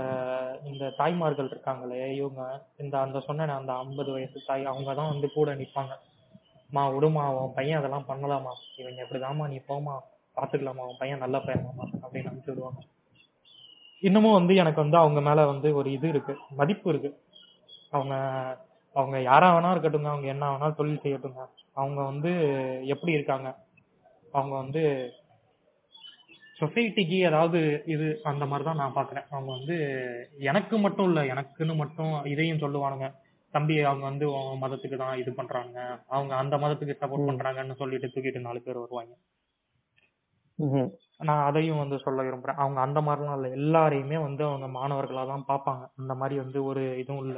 இந்த 0.63 0.86
தாய்மார்கள் 0.97 1.49
இருக்காங்களே 1.49 2.16
இவங்க 2.20 2.41
இந்த 2.78 2.95
அந்த 2.99 3.20
சொன்ன 3.20 3.53
அந்த 3.59 3.74
ஐம்பது 3.74 4.11
வயசு 4.11 4.39
தாய் 4.47 4.66
அவங்க 4.66 4.93
தான் 4.93 5.11
வந்து 5.13 5.28
கூட 5.32 5.55
நிற்பாங்க 5.55 5.93
மா 6.70 6.84
விடுமா 6.88 7.24
உன் 7.39 7.53
பையன் 7.53 7.80
அதெல்லாம் 7.80 8.09
பண்ணலாமா 8.09 8.53
இவங்க 8.78 8.99
இப்படிதாம்மா 9.05 9.45
நீ 9.47 9.57
போமா 9.68 9.95
பார்த்துக்கலாமா 10.38 10.86
உன் 10.89 10.99
பையன் 10.99 11.24
நல்ல 11.26 11.39
பையன் 11.39 11.68
அப்படின்னு 12.03 12.30
அனுப்பிச்சு 12.30 12.53
விடுவாங்க. 12.53 12.82
இன்னமும் 14.07 14.37
வந்து 14.37 14.53
எனக்கு 14.61 14.79
வந்து 14.83 14.97
அவங்க 15.01 15.19
மேல 15.27 15.45
வந்து 15.51 15.67
ஒரு 15.79 15.89
இது 15.97 16.07
இருக்கு 16.13 16.33
மதிப்பு 16.59 16.87
இருக்கு. 16.91 17.09
அவங்க 17.91 18.13
அவங்க 18.95 19.17
யாரா 19.29 19.47
வேணா 19.53 19.71
இருக்கட்டுங்க 19.73 20.09
அவங்க 20.11 20.27
என்ன 20.33 20.49
வேணாலும் 20.51 20.79
தொழில் 20.79 21.03
செய்யட்டுங்க 21.03 21.41
அவங்க 21.79 21.99
வந்து 22.11 22.31
எப்படி 22.93 23.11
இருக்காங்க? 23.17 23.47
அவங்க 24.33 24.53
வந்து 24.63 24.83
சொசைட்டிக்கு 26.57 27.17
ஏதாவது 27.29 27.59
இது 27.93 28.05
அந்த 28.31 28.43
மாதிரி 28.49 28.65
தான் 28.67 28.81
நான் 28.81 28.97
பாக்குறேன். 28.97 29.27
அவங்க 29.31 29.49
வந்து 29.57 29.75
எனக்கு 30.49 30.75
மட்டும் 30.85 31.07
இல்ல 31.09 31.21
எனக்குன்னு 31.33 31.75
மட்டும் 31.81 32.13
இதையும் 32.33 32.63
சொல்லுவானுங்க. 32.63 33.07
தம்பி 33.53 33.75
அவங்க 33.89 34.05
வந்து 34.09 34.25
மதத்துக்கு 34.63 34.97
தான் 35.01 35.19
இது 35.21 35.31
பண்றாங்க 35.39 35.77
அவங்க 36.15 36.33
அந்த 36.35 36.55
மதத்துக்கு 36.63 36.99
சப்போர்ட் 37.01 37.29
பண்றாங்கன்னு 37.29 37.79
சொல்லிட்டு 37.81 38.13
தூக்கிட்டு 38.13 38.47
நாலு 38.47 38.61
பேர் 38.65 38.83
வருவாங்க. 38.83 39.13
நான் 41.20 41.45
அதையும் 41.45 41.82
வந்து 41.82 41.97
சொல்ல 42.01 42.24
விரும்புறேன். 42.24 42.59
அவங்க 42.61 42.80
அந்த 42.82 42.99
மாதிரிலாம் 43.01 43.38
இல்ல. 43.39 43.49
எல்லாரையுமே 43.59 44.18
வந்து 44.24 44.43
அவங்க 44.45 44.68
மாணவர்களா 44.76 45.24
தான் 45.30 45.45
பார்ப்பாங்க. 45.47 45.84
அந்த 45.99 46.13
மாதிரி 46.20 46.36
வந்து 46.41 46.59
ஒரு 46.70 46.82
இதுவும் 47.01 47.24
இல்ல. 47.26 47.38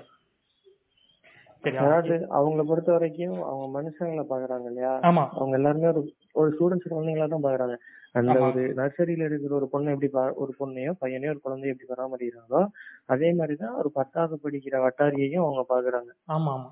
அதாவது 1.64 2.16
அவங்கள 2.38 2.62
பொறுத்த 2.64 2.90
வரைக்கும் 2.92 3.38
அவங்க 3.46 3.66
மனுஷங்களை 3.76 4.24
பாக்குறாங்க 4.26 4.68
இல்லையா? 4.72 4.92
ஆமா. 5.08 5.24
அவங்க 5.38 5.54
எல்லாருமே 5.60 5.88
ஒரு 5.94 6.02
ஒரு 6.36 6.50
ஸ்டூடெண்ட்ஸ் 6.54 6.92
குழந்தைங்களா 6.92 7.28
தான் 7.28 7.46
பாக்குறாங்க 7.46 7.76
அந்த. 8.16 8.36
ஒரு 8.48 8.62
நர்சரியில 8.78 9.28
இருக்கிற 9.28 9.54
ஒரு 9.56 9.68
பொண்ணு 9.68 9.94
எப்படி 9.94 10.10
ஒரு 10.44 10.52
பொண்ணையோ 10.60 10.92
பையனையோ 11.02 11.32
ஒரு 11.34 11.42
குழந்தைய 11.44 11.74
எப்படி 11.74 11.90
பராமரிக்கிறாங்களோ 11.90 12.62
அதே 13.10 13.30
மாதிரிதான் 13.34 13.78
ஒரு 13.82 13.90
பத்தாவது 13.96 14.38
படிக்கிற 14.44 14.78
வட்டாரியையும் 14.86 15.46
அவங்க 15.46 15.64
பாக்குறாங்க 15.72 16.12
ஆமா 16.30 16.52
ஆமா. 16.54 16.70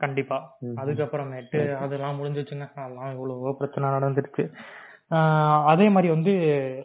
கண்டிப்பா. 0.00 0.38
அதுக்கப்புறமேட்டு 0.80 1.58
அதெல்லாம் 1.80 2.18
முடிஞ்சிச்சுங்க 2.18 2.66
அதெல்லாம் 2.78 3.12
இவ்வளவோ 3.14 3.52
பிரச்சனை 3.58 3.88
நடந்துருச்சு. 3.96 4.44
ஆஹ் 5.10 5.64
அதே 5.64 5.88
மாதிரி 5.88 6.12
வந்து 6.12 6.32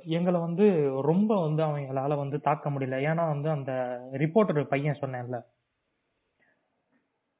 எங்களை 0.05 0.39
வந்து 0.39 0.65
ரொம்ப 1.01 1.41
வந்து 1.41 1.63
அவங்களால 1.63 2.15
வந்து 2.15 2.41
தாக்க 2.41 2.69
முடியல. 2.69 2.97
ஏன்னா 3.09 3.27
வந்து 3.27 3.49
அந்த 3.49 3.71
ரிப்போர்ட்டர் 4.13 4.63
பையன் 4.63 4.97
சொன்னேன்ல. 5.01 5.37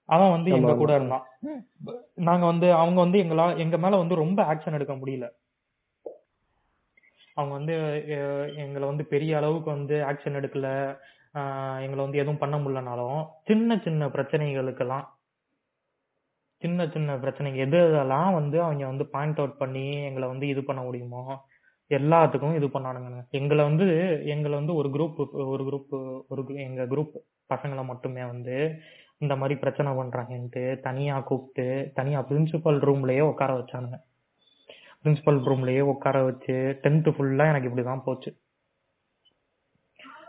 அவன் 0.09 0.31
வந்து 0.31 0.51
எங்க 0.51 0.73
கூட. 0.75 0.95
இருந்தான். 0.95 1.25
நாங்க 2.19 2.45
வந்து 2.45 2.73
அவங்க 2.73 2.99
வந்து 3.01 3.23
எங்களா 3.23 3.57
எங்க 3.57 3.77
மேல 3.77 3.97
வந்து 3.97 4.15
ரொம்ப 4.15 4.43
ஆக்ஷன் 4.43 4.71
எடுக்க 4.71 4.93
முடியல. 4.93 5.27
அவங்க 7.33 7.53
வந்து 7.55 7.73
எங்களை 8.57 8.87
வந்து 8.87 9.05
பெரிய 9.05 9.37
அளவுக்கு 9.37 9.69
வந்து 9.71 9.95
ஆக்ஷன் 10.11 10.37
எடுக்கல. 10.39 10.67
எங்களை 11.81 12.03
வந்து 12.03 12.17
எதுவும் 12.17 12.37
பண்ண 12.37 12.55
முடியலனாலும் 12.57 13.25
சின்ன 13.43 13.77
சின்ன 13.83 14.07
பிரச்சனைகளுக்கெல்லாம் 14.07 15.05
சின்ன 16.65 16.87
சின்ன 16.87 17.15
பிரச்சனைங்க. 17.15 17.55
எது 17.55 17.77
எதெல்லாம் 17.77 18.33
வந்து 18.33 18.61
அவங்க 18.61 18.85
வந்து 18.85 19.05
பாயிண்ட் 19.05 19.37
அவுட் 19.37 19.57
பண்ணி 19.57 20.03
எங்களை 20.03 20.27
வந்து 20.27 20.47
இது 20.47 20.63
பண்ண 20.63 20.81
முடியுமோ 20.81 21.45
எல்லாத்துக்கும் 21.89 22.55
இது 22.55 22.67
பண்ணானுங்க 22.67 23.29
எங்களை 23.29 23.63
வந்து 23.63 23.85
எங்களை 24.25 24.57
வந்து 24.57 24.75
ஒரு 24.75 24.89
குரூப் 24.89 25.31
ஒரு 25.31 25.63
குரூப் 25.63 26.21
ஒரு 26.27 26.41
group- 26.41 26.55
எங்க 26.55 26.83
குரூப் 26.83 27.11
பசங்களை 27.53 27.85
மட்டுமே 27.85 28.23
வந்து 28.23 28.79
இந்த 29.17 29.35
மாதிரி 29.35 29.59
பிரச்சனை 29.59 29.91
பண்றாங்கன்ட்டு 29.91 30.79
தனியா 30.79 31.19
கூப்பிட்டு 31.19 31.91
தனியா 31.93 32.25
பிரின்சிபல் 32.29 32.79
ரூம்லயே 32.79 33.19
உட்கார 33.19 33.53
வச்சானுங்க. 33.53 33.99
பிரின்சிபல் 35.03 35.43
ரூம்லயே 35.43 35.79
உட்கார 35.79 36.23
வச்சு 36.23 36.79
டென்த் 36.83 37.11
ஃபுல்லா 37.11 37.55
எனக்கு 37.55 37.69
இப்படிதான் 37.69 38.03
போச்சு. 38.03 38.37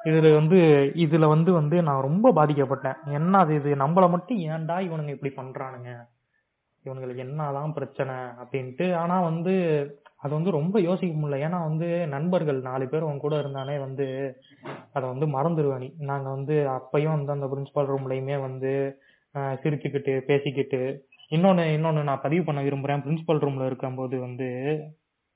இதுல 0.05 0.34
வந்து 0.34 0.91
இதுல 0.95 1.28
வந்து 1.28 1.53
வந்து 1.53 1.82
நான் 1.82 2.03
ரொம்ப 2.03 2.32
பாதிக்கப்பட்டேன். 2.32 2.97
என்ன 3.05 3.39
அது 3.39 3.55
இது? 3.55 3.74
நம்மள 3.74 4.11
மட்டும் 4.11 4.39
ஏன்டா 4.39 4.89
இவனுங்க 4.89 5.09
இப்படி 5.09 5.34
பண்றானுங்க? 5.37 6.14
இவனுங்களுக்கு 6.87 7.24
என்னதான் 7.24 7.72
பிரச்சனை 7.72 8.14
அப்படின்ட்டு. 8.43 8.97
ஆனா 8.97 9.20
வந்து 9.20 9.55
அது 10.16 10.34
வந்து 10.34 10.51
ரொம்ப 10.51 10.80
யோசிக்க 10.80 11.16
முடியல. 11.16 11.43
ஏன்னா 11.43 11.59
வந்து 11.62 11.89
நண்பர்கள் 12.07 12.61
நாலு 12.61 12.89
பேர் 12.89 13.03
உன் 13.03 13.18
கூட 13.18 13.37
இருந்தானே 13.37 13.78
வந்து 13.78 14.07
அதை 14.93 15.09
வந்து 15.09 15.26
மறந்துடுவேன் 15.28 15.78
நீ. 15.78 15.95
நாங்க 16.03 16.28
வந்து 16.28 16.55
அப்பயும் 16.70 17.16
வந்து 17.16 17.32
அந்த 17.32 17.47
பிரின்சிபால் 17.47 17.91
ரூம்லயுமே 17.91 18.41
வந்து 18.41 18.72
ஆஹ், 19.34 19.57
சிரிச்சுக்கிட்டு 19.62 20.12
பேசிக்கிட்டு. 20.26 20.80
இன்னொன்னு 21.30 21.62
இன்னொன்னு 21.70 22.03
நான் 22.03 22.22
பதிவு 22.22 22.45
பண்ண 22.45 22.62
விரும்புறேன். 22.62 23.03
பிரின்சிபல் 23.03 23.43
ரூம்ல 23.43 23.66
இருக்கும்போது 23.66 24.20
வந்து 24.20 24.49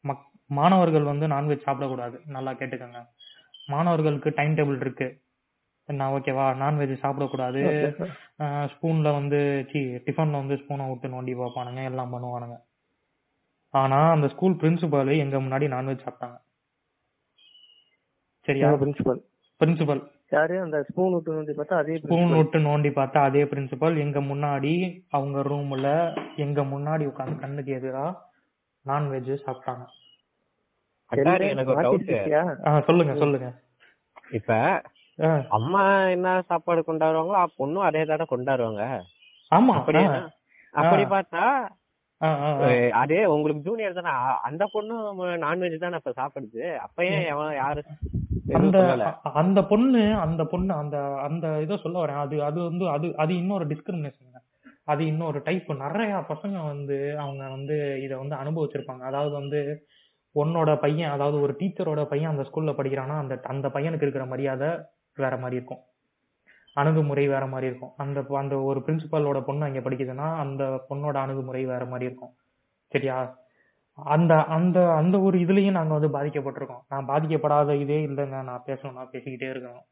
மக் 0.04 0.24
மாணவர்கள் 0.50 1.02
வந்து 1.02 1.26
நான்வெஜ் 1.26 1.66
சாப்பிடக்கூடாது. 1.66 2.16
நல்லா 2.26 2.52
கேட்டுக்கோங்க. 2.52 3.00
மாணவர்களுக்கு 3.66 4.32
டைம் 4.34 4.56
டேபிள் 4.56 4.80
இருக்கு. 4.80 5.08
என்ன 5.90 6.08
ஓகேவா 6.16 6.46
நான்வெஜ் 6.62 6.92
சாப்பிடக்கூடாது. 7.04 7.62
ஸ்பூன்ல 8.72 9.08
வந்து 9.18 9.40
சி 9.70 9.80
டிஃபன்ல 10.06 10.40
வந்து 10.42 10.58
ஸ்பூனை 10.62 10.84
விட்டு 10.90 11.08
நோண்டி 11.14 11.34
பார்ப்பானுங்க. 11.40 11.82
எல்லாம் 11.90 12.12
பண்ணுவானுங்க. 12.14 12.56
ஆனா 13.74 13.98
அந்த 14.14 14.28
ஸ்கூல் 14.34 14.60
பிரின்சிபால் 14.62 15.12
எங்க 15.24 15.36
முன்னாடி 15.46 15.66
நான்வெஜ் 15.74 16.06
சாப்பிட்டாங்க. 16.06 16.38
சரியா? 18.46 18.70
பிரின்சிபல் 18.82 19.20
பிரின்சிபல் 19.60 20.02
யாரு? 20.36 20.56
அந்த 20.64 20.78
ஸ்பூன் 20.88 21.14
விட்டு 21.14 21.32
வந்து 21.38 21.54
பார்த்தா 21.58 21.76
அதே 21.82 21.94
ஸ்பூன் 22.00 22.20
principal. 22.20 22.36
விட்டு 22.40 22.58
நோண்டி 22.66 22.90
பார்த்தா 22.98 23.20
அதே 23.28 23.42
பிரின்சிபல் 23.52 23.96
எங்க 24.04 24.18
முன்னாடி 24.30 24.74
அவங்க 25.16 25.38
ரூம்ல 25.50 25.88
எங்க 26.44 26.62
முன்னாடி 26.74 27.04
உட்காந்து 27.10 27.42
கண்ணுக்கு 27.44 27.72
எதிரா 27.78 28.04
நான்வெஜ் 28.84 29.30
சாப்பிட்டாங்க. 29.46 29.84
சொல்லுங்க 32.88 33.14
சொல்லுங்க. 33.22 33.48
இப்ப 34.38 34.58
அம்மா 35.56 35.82
என்ன 36.14 36.28
சாப்பாடு 36.48 36.80
கொண்டாடுவாங்களோ 36.82 37.40
அப்ப 37.40 37.58
பொண்ணும் 37.60 37.86
அதே 37.88 38.02
தானே 38.04 38.24
கொண்டாடுவாங்க. 38.30 38.84
ஆமா 39.52 39.74
அப்படி. 40.74 41.04
பார்த்தா 41.12 41.44
அதே 43.00 43.20
உங்களுக்கு 43.34 43.66
ஜூனியர் 43.66 43.98
தானே 43.98 44.12
அந்த 44.48 44.64
பொண்ணும் 44.74 45.20
நான்வெஜ் 45.44 45.84
தானே 45.84 46.00
இப்ப 46.00 46.12
சாப்பிடுது. 46.18 46.64
அப்ப 46.84 47.04
ஏன் 47.08 47.24
யாரு 47.60 47.82
அந்த 48.58 48.78
அந்த 49.40 49.60
பொண்ணு 49.70 50.02
அந்த 50.24 50.42
பொண்ணு 50.52 50.72
அந்த 50.82 50.96
அந்த 51.26 51.46
இதை 51.64 51.76
சொல்ல 51.84 51.96
வரேன். 52.02 52.20
அது 52.24 52.36
அது 52.48 52.58
வந்து 52.68 52.84
அது 52.94 53.08
அது 53.16 53.32
இன்னொரு 53.42 53.66
டிஸ்கிரிமினேஷன் 53.72 54.26
அது 54.88 55.02
இன்னொரு 55.10 55.38
டைப் 55.46 55.70
நிறைய 55.82 56.12
பசங்க 56.30 56.58
வந்து 56.66 56.96
அவங்க 57.24 57.42
வந்து 57.48 57.76
இத 58.04 58.12
வந்து 58.16 58.36
அனுபவிச்சிருப்பாங்க. 58.42 59.02
அதாவது 59.10 59.34
வந்து 59.40 59.60
உன்னோட 60.34 60.70
பையன் 60.78 61.14
அதாவது 61.14 61.36
ஒரு 61.40 61.52
டீச்சரோட 61.60 62.02
பையன் 62.10 62.32
அந்த 62.32 62.44
ஸ்கூல்ல 62.48 62.72
படிக்கிறான்னா 62.76 63.16
அந்த 63.22 63.34
அந்த 63.52 63.68
பையனுக்கு 63.68 64.06
இருக்கிற 64.06 64.26
மரியாதை 64.26 64.70
வேற 65.20 65.36
மாதிரி 65.36 65.56
இருக்கும். 65.56 65.78
அணுகுமுறை 66.76 67.28
வேற 67.28 67.46
மாதிரி 67.46 67.70
இருக்கும். 67.70 67.92
அந்த 67.96 68.24
அந்த 68.30 68.60
ஒரு 68.60 68.80
பிரின்சிபாலோட 68.80 69.44
பொண்ணு 69.44 69.64
அங்க 69.64 69.80
படிக்குதுன்னா 69.80 70.36
அந்த 70.36 70.86
பொண்ணோட 70.90 71.14
அணுகுமுறை 71.14 71.64
வேற 71.64 71.84
மாதிரி 71.84 72.04
இருக்கும். 72.04 72.34
சரியா? 72.92 73.38
அந்த 73.98 74.44
அந்த 74.44 74.90
அந்த 74.90 75.20
ஒரு 75.20 75.38
இதுலயும் 75.38 75.70
நாங்க 75.70 75.98
வந்து 75.98 76.18
பாதிக்கப்பட்டிருக்கோம். 76.18 76.80
நான் 76.88 77.08
பாதிக்கப்படாத 77.08 77.80
இதே 77.80 78.06
இல்லைங்க. 78.06 78.42
நான் 78.42 78.62
பேசணும் 78.66 78.92
நான் 78.92 79.08
பேசிக்கிட்டே 79.12 79.54
இருக்கணும். 79.54 79.82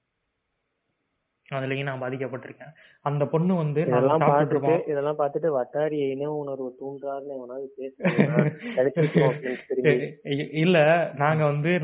அதுலயும் 1.48 1.82
நான் 1.82 2.02
பாதிக்கப்பட்டிருக்கேன். 2.02 2.72
அந்த 3.00 3.26
பொண்ணு 3.26 3.54
வந்து 3.54 3.80
இதெல்லாம் 3.80 4.20
பார்த்துட்டு 4.20 4.88
இதெல்லாம் 4.88 5.18
பார்த்துட்டு 5.18 5.58
வட்டாரிய 5.58 6.10
இன 6.10 6.30
உணர்வு 6.30 6.76
தூண்டாருன்னு 6.80 7.36
எவனாவது 7.36 7.94
இல்ல 10.62 11.12
நாங்க 11.16 11.44
வந்து 11.44 11.80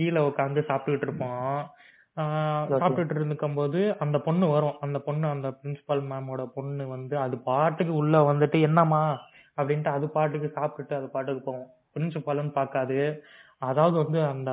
கீழ- 0.00 0.26
உட்காந்து 0.26 0.60
சாப்பிட்டுக்கிட்டு 0.68 1.02
இருப்போம் 1.02 1.70
ஆஹ் 2.16 2.22
Okay. 2.22 2.78
சாப்பிட்டுட்டு 2.80 3.14
இருந்துக்கும் 3.14 3.96
அந்த 3.98 4.18
பொண்ணு 4.18 4.48
வரும். 4.48 4.74
அந்த 4.80 4.98
பொண்ணு 4.98 5.28
அந்த 5.28 5.48
பிரின்சிபால் 5.48 6.04
மேமோட 6.10 6.46
பொண்ணு 6.46 6.88
வந்து 6.88 7.18
அது 7.18 7.38
பாட்டுக்கு 7.38 7.94
உள்ள 7.94 8.32
வந்துட்டு 8.32 8.60
என்னம்மா? 8.60 9.20
அப்படின்ட்டு 9.56 9.88
அது 9.88 10.08
பாட்டுக்கு 10.08 10.60
சாப்பிட்டுட்டு 10.60 10.94
அது 10.94 11.08
பாட்டுக்கு 11.08 11.42
போகும். 11.42 11.68
பிரின்சிபால்னு 11.94 12.52
பார்க்காது. 12.52 13.22
அதாவது 13.58 13.96
வந்து 14.04 14.24
அந்த 14.24 14.50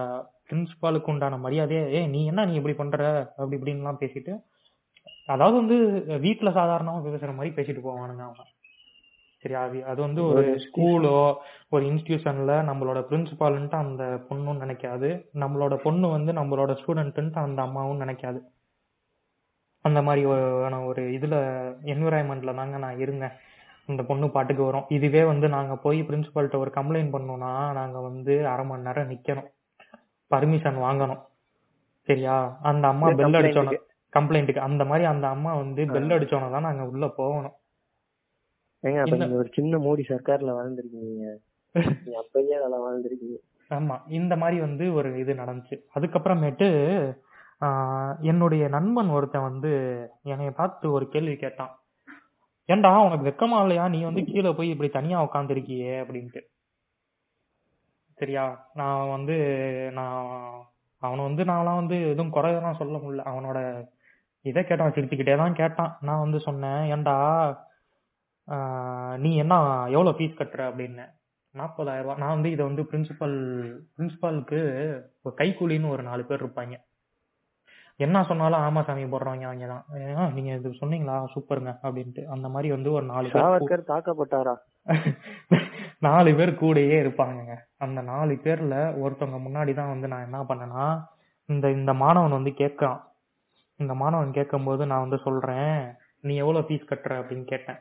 பிரின்சிபாலுக்கு 0.49 1.03
உண்டான 1.03 1.37
மரியாதையே 1.37 1.93
ஏ 1.93 2.07
நீ 2.07 2.25
என்ன 2.25 2.45
நீ 2.45 2.53
இப்படி 2.53 2.75
பண்ற? 2.75 3.33
அப்படி 3.37 3.57
இப்படின்லாம் 3.57 3.99
பேசிட்டு 3.99 4.33
அதாவது 5.25 5.57
வந்து 5.57 5.75
வீட்டுல 6.17 6.49
சாதாரணமா 6.51 6.95
பேசுற 7.05 7.35
மாதிரி 7.35 7.55
பேசிட்டு 7.55 7.85
போவானுங்க 7.85 8.21
அவங்க. 8.21 8.43
சரியா 9.47 9.87
அது 9.87 10.01
வந்து 10.01 10.27
ஒரு 10.27 10.61
ஸ்கூலோ 10.65 11.35
ஒரு 11.69 11.85
இன்ஸ்டிடியூஷன்ல 11.85 12.51
நம்மளோட 12.69 12.99
பிரின்சிபால்ன்ட்டு 13.09 13.75
அந்த 13.75 14.03
பொண்ணும் 14.29 14.61
நினைக்காது. 14.63 15.25
நம்மளோட 15.35 15.75
பொண்ணு 15.75 16.09
வந்து 16.09 16.33
நம்மளோட 16.33 16.77
ஸ்டூடெண்ட்ன்ட்டு 16.79 17.33
அந்த 17.33 17.61
அம்மாவும் 17.61 18.01
நினைக்காது. 18.01 18.39
அந்த 19.81 20.01
மாதிரி 20.01 20.25
ஒரு 20.25 21.01
இதுல 21.01 21.35
என்விரான்மெண்ட்ல 21.85 22.55
தாங்க 22.55 22.77
நான் 22.77 22.99
இருந்தேன். 22.99 23.31
இந்த 23.85 24.03
பொண்ணு 24.03 24.29
பாட்டுக்கு 24.29 24.63
வரும். 24.63 24.85
இதுவே 24.89 25.23
வந்து 25.23 25.49
நாங்க 25.49 25.75
போய் 25.75 26.01
பிரின்சிபால்கிட்ட 26.01 26.57
ஒரு 26.57 26.71
கம்ப்ளைண்ட் 26.75 27.13
பண்ணோம்னா 27.15 27.71
நாங்க 27.71 27.99
வந்து 27.99 28.47
அரை 28.47 28.65
மணி 28.65 28.81
நேரம் 28.81 29.09
நிக்கணும். 29.09 29.49
பர்மிஷன் 30.31 30.81
வாங்கணும். 30.85 31.21
சரியா? 32.01 32.57
அந்த 32.61 32.87
அம்மா 32.87 33.07
பெல் 33.09 33.33
அடிச்சோன 33.33 33.71
complaint 33.71 33.85
கம்ப்ளைண்ட்டுக்கு 34.17 34.57
அந்த 34.57 34.85
மாதிரி 34.85 35.05
அந்த 35.05 35.27
அம்மா 35.27 35.55
வந்து 35.55 35.85
பெல் 35.85 36.09
அடிச்சோன 36.09 36.51
தான் 36.51 36.61
நாங்க 36.61 36.83
உள்ள 36.83 37.07
போகணும். 37.07 37.55
ஏங்க 38.83 38.99
அப்ப 39.03 39.17
நீங்க 39.21 39.37
ஒரு 39.41 39.49
சின்ன 39.57 39.77
மோடி 39.85 40.03
சர்க்கார்ல 40.09 40.51
வாழ்ந்திருக்கீங்க. 40.57 41.25
அப்பயே 42.21 42.53
அதெல்லாம் 42.59 42.85
வாழ்ந்திருக்கீங்க. 42.87 43.37
ஆமா 43.71 43.95
இந்த 44.17 44.33
மாதிரி 44.41 44.57
வந்து 44.65 44.85
ஒரு 44.97 45.09
இது 45.21 45.31
நடந்துச்சு. 45.41 45.77
அதுக்கப்புறமேட்டு 45.95 46.67
என்னுடைய 48.31 48.63
நண்பன் 48.75 49.09
ஒருத்தன் 49.15 49.47
வந்து 49.49 49.71
என்னைய 50.33 50.51
பார்த்து 50.59 50.85
ஒரு 50.97 51.05
கேள்வி 51.13 51.35
கேட்டான். 51.43 51.73
ஏன்டா 52.69 52.91
உனக்கு 53.07 53.27
வெக்கமா 53.29 53.57
இல்லையா? 53.63 53.83
நீ 53.93 53.99
வந்து 54.07 54.21
கீழே 54.31 54.51
போய் 54.57 54.71
இப்படி 54.73 54.89
தனியா 54.97 55.17
உட்காந்துருக்கியே 55.27 55.93
அப்படின்ட்டு. 56.03 56.41
சரியா 58.17 58.43
நான் 58.79 59.11
வந்து 59.15 59.35
நான் 59.97 60.21
அவனை 61.01 61.21
வந்து 61.27 61.43
நான்லாம் 61.51 61.81
வந்து 61.81 61.97
எதுவும் 62.11 62.35
குறையெல்லாம் 62.35 62.79
சொல்ல 62.79 62.95
முடியல. 62.97 63.23
அவனோட 63.31 63.59
இதை 64.45 64.61
கேட்டான் 64.63 64.95
சிரிச்சுக்கிட்டே 64.95 65.35
தான் 65.41 65.59
கேட்டான். 65.61 65.91
நான் 66.07 66.23
வந்து 66.25 66.39
சொன்னேன் 66.47 66.81
ஏன்டா 66.95 67.15
நீ 69.17 69.29
என்ன 69.35 69.55
எவ்வளோ 69.95 70.11
ஃபீஸ் 70.17 70.39
கட்டுற 70.39 70.61
அப்படின்னு. 70.69 71.05
நாற்பதாயிரம் 71.55 72.05
ரூபாய் 72.05 72.21
நான் 72.21 72.35
வந்து 72.35 72.49
இதை 72.51 72.63
வந்து 72.65 72.83
பிரின்சிபல் 72.91 73.35
பிரின்சிபாலுக்கு 73.95 74.59
ஒரு 75.25 75.33
கைக்கூலின்னு 75.39 75.93
ஒரு 75.95 76.03
நாலு 76.03 76.23
பேர் 76.25 76.43
இருப்பாங்க. 76.43 76.75
என்ன 77.99 78.17
சொன்னாலும் 78.23 78.63
ஆமா 78.65 78.81
சாமி 78.87 79.05
போடுறவங்க 79.05 79.45
அவங்க 79.47 79.67
தான். 79.67 79.85
ஏன் 80.15 80.33
நீங்க 80.35 80.51
இது 80.57 80.71
சொன்னீங்களா? 80.81 81.15
சூப்பருங்க 81.33 81.71
அப்படின்ட்டு. 81.83 82.23
அந்த 82.27 82.47
மாதிரி 82.47 82.69
வந்து 82.75 82.89
ஒரு 82.91 83.05
நாலு 83.05 83.27
பேர் 83.27 83.43
சாவர்கர் 83.43 83.89
தாக்கப்பட்டாரா? 83.91 84.53
நாலு 86.07 86.31
பேர் 86.35 86.51
கூடயே 86.59 86.97
இருப்பாங்கங்க. 87.03 87.53
அந்த 87.77 87.99
நாலு 88.11 88.33
பேர்ல 88.45 88.75
ஒருத்தவங்க 89.03 89.39
முன்னாடி 89.45 89.73
தான் 89.73 89.93
வந்து 89.93 90.07
நான் 90.07 90.27
என்ன 90.27 90.39
பண்ணேன்னா 90.49 90.85
இந்த 91.49 91.67
இந்த 91.71 91.91
மாணவன் 92.03 92.37
வந்து 92.39 92.53
கேட்கான் 92.53 92.99
இந்த 93.79 93.93
மாணவன் 93.95 94.31
கேட்கும்போது 94.31 94.83
நான் 94.85 95.05
வந்து 95.05 95.19
சொல்றேன் 95.25 95.75
நீ 96.23 96.35
எவ்வளவு 96.35 96.67
ஃபீஸ் 96.67 96.89
கட்டுற? 96.91 97.13
அப்படின்னு 97.21 97.45
கேட்டேன். 97.45 97.79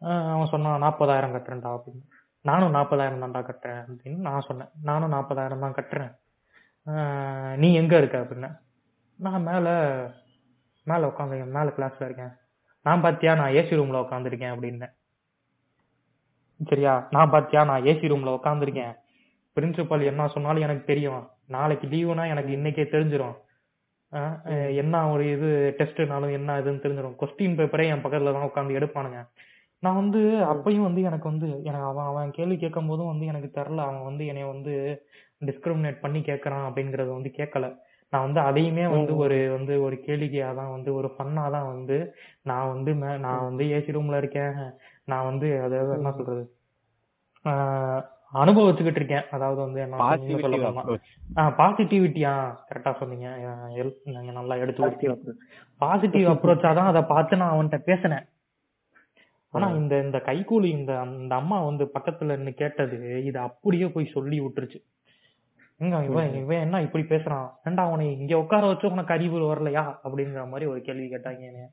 அவன் 0.00 0.46
சொன்னான் 0.46 0.78
நாற்பதாயிரம் 0.78 1.34
கட்டுறேன்டா 1.34 1.78
அப்படின்னு. 1.78 2.02
நானும் 2.40 2.70
நாற்பதாயிரம் 2.70 3.22
தான்டா 3.22 3.38
கட்டுறேன் 3.38 3.84
அப்படின்னு 3.88 4.16
நான் 4.16 4.40
சொன்னேன். 4.40 4.68
நானும் 4.82 5.08
நாற்பதாயிரம் 5.08 5.60
தான் 5.60 5.74
கட்டுறேன். 5.74 6.12
நீ 7.56 7.74
எங்க 7.74 7.96
இருக்க 7.96 8.18
அப்படின்னு. 8.18 8.58
நான் 9.16 9.42
மேல 9.42 9.68
மேல 10.84 11.06
உட்காந்து 11.06 11.46
மேல 11.46 11.72
கிளாஸ்ல 11.76 12.04
இருக்கேன். 12.04 12.32
நான் 12.82 13.00
பாத்தியா 13.00 13.34
நான் 13.34 13.52
ஏசி 13.52 13.76
ரூம்ல 13.78 13.98
உட்காந்துருக்கேன் 14.06 14.54
அப்படின்னேன் 14.54 14.94
சரியா? 16.66 17.06
நான் 17.10 17.30
பாத்தியா 17.30 17.64
நான் 17.64 17.82
ஏசி 17.82 18.08
ரூம்ல 18.12 18.38
உட்காந்துருக்கேன் 18.38 18.94
பிரின்சிபல் 19.56 20.04
என்ன 20.04 20.28
சொன்னாலும் 20.28 20.62
எனக்கு 20.62 20.84
தெரியும். 20.84 21.28
நாளைக்கு 21.46 21.86
லீவுனா 21.86 22.28
எனக்கு 22.28 22.52
இன்னைக்கே 22.56 23.36
அஹ் 24.12 24.74
என்ன 24.76 25.10
ஒரு 25.10 25.30
இது 25.30 25.74
டெஸ்ட்னாலும் 25.78 26.32
என்ன 26.32 26.60
இதுன்னு 26.60 26.82
தெரிஞ்சிடும் 26.84 27.16
கொஸ்டின் 27.20 27.56
பேப்பரே 27.58 27.86
என் 27.86 28.04
பக்கத்துல 28.04 28.32
தான் 28.32 28.50
உட்காந்து 28.50 28.70
எடுப்பானுங்க. 28.70 29.18
நான் 29.82 29.94
வந்து 29.94 30.20
அப்பயும் 30.52 30.82
வந்து 30.82 31.02
எனக்கு 31.02 31.28
வந்து 31.28 31.62
எனக்கு 31.62 31.84
அவன் 31.84 32.04
அவன் 32.04 32.30
கேள்வி 32.30 32.56
கேட்கும் 32.56 32.86
போதும் 32.86 33.06
வந்து 33.06 33.26
எனக்கு 33.26 33.50
தெரில 33.54 33.78
அவன் 33.82 34.02
வந்து 34.02 34.26
என்னைய 34.26 34.46
வந்து 34.46 34.72
டிஸ்கிரிமினேட் 35.44 36.00
பண்ணி 36.00 36.20
கேட்கறான் 36.20 36.66
அப்படிங்கறது 36.68 37.10
வந்து 37.12 37.32
கேட்கல. 37.36 37.66
நான் 38.12 38.22
வந்து 38.22 38.40
அதையுமே 38.40 38.86
வந்து 38.86 39.12
ஒரு 39.16 39.48
வந்து 39.50 39.82
ஒரு 39.82 39.96
கேளிக்கையா 40.06 40.54
தான் 40.54 40.70
வந்து 40.70 40.94
ஒரு 40.94 41.14
ஃபன்னா 41.14 41.50
தான் 41.50 41.66
வந்து 41.66 41.96
நான் 42.42 42.68
வந்து 42.68 42.92
மே- 42.92 43.18
நான் 43.18 43.42
வந்து 43.42 43.64
ஏசி 43.68 43.90
ரூம்ல 43.90 44.16
இருக்கேன். 44.16 44.54
நான் 45.04 45.24
வந்து 45.24 45.60
அதாவது 45.62 45.92
என்ன 45.94 46.12
சொல்றது? 46.12 46.44
அனுபவிச்சுக்கிட்டு 48.34 49.00
இருக்கேன். 49.00 49.26
அதாவது 49.30 49.60
வந்து 49.60 49.80
என்ன 49.80 49.96
சொல்ல 49.96 50.06
பாசிட்டிவ் 50.06 50.40
போனா 50.66 50.82
அப்ரோச் 50.82 51.06
பாசிட்டிவிட்டியா? 51.58 52.32
கரெக்டா 52.68 52.98
சொன்னீங்க. 52.98 53.28
நீங்க 54.04 54.32
நல்லா 54.32 54.54
எடுத்து 54.54 54.82
கொடுத்தீங்க 54.82 55.14
பாசிட்டிவ் 55.80 56.28
அப்ரோச்சா 56.34 56.74
தான் 56.74 56.86
அதை 56.86 57.02
பார்த்து 57.04 57.36
நான் 57.36 57.54
அவன்கிட்ட 57.54 57.78
பேசினேன். 57.84 58.26
ஆனா 59.50 59.68
இந்த 59.70 60.02
இந்த 60.02 60.18
கைகூலி 60.18 60.64
இந்த 60.64 61.02
இந்த 61.18 61.34
அம்மா 61.34 61.64
வந்து 61.64 61.90
பக்கத்துல 61.98 62.36
நின்னு 62.36 62.54
கேட்டது 62.54 63.24
இது 63.24 63.38
அப்படியே 63.38 63.86
போய் 63.88 64.12
சொல்லி 64.12 64.40
விட்டுருச்சு. 64.40 64.80
எங்க 65.78 66.04
இவன் 66.04 66.34
இவன் 66.34 66.60
என்ன 66.60 66.82
இப்படி 66.82 67.04
பேசுறான்? 67.04 67.48
ஏன்டா 67.64 67.76
அவனை 67.76 68.18
இங்க 68.18 68.38
உட்கார 68.38 68.66
வச்சு 68.66 68.90
உனக்கு 68.90 69.14
அறிவு 69.14 69.54
வரலையா? 69.54 69.96
அப்படிங்கிற 70.04 70.48
மாதிரி 70.48 70.70
ஒரு 70.70 70.80
கேள்வி 70.80 71.06
கேட்டாங்க 71.14 71.68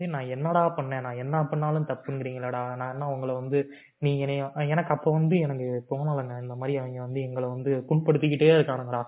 ஏய் 0.00 0.08
நான் 0.08 0.26
என்னடா 0.26 0.74
பண்ணேன்? 0.76 1.00
நான் 1.00 1.16
என்ன 1.16 1.44
பண்ணாலும் 1.44 1.86
தப்புங்கிறீங்களாடா. 1.86 2.76
நான் 2.76 2.92
என்ன 2.92 3.12
உங்களை 3.12 3.34
வந்து 3.34 3.70
நீ 3.98 4.18
என்னைய 4.18 4.50
எனக்கு 4.54 4.94
அப்ப 4.94 5.10
வந்து 5.10 5.38
எனக்கு 5.38 5.84
தோணலைங்க. 5.90 6.42
இந்த 6.42 6.54
மாதிரி 6.54 6.78
அவங்க 6.78 7.00
வந்து 7.00 7.20
எங்களை 7.20 7.48
வந்து 7.48 7.84
புண்படுத்திக்கிட்டே 7.88 8.50
இருக்கானுங்கடா. 8.58 9.02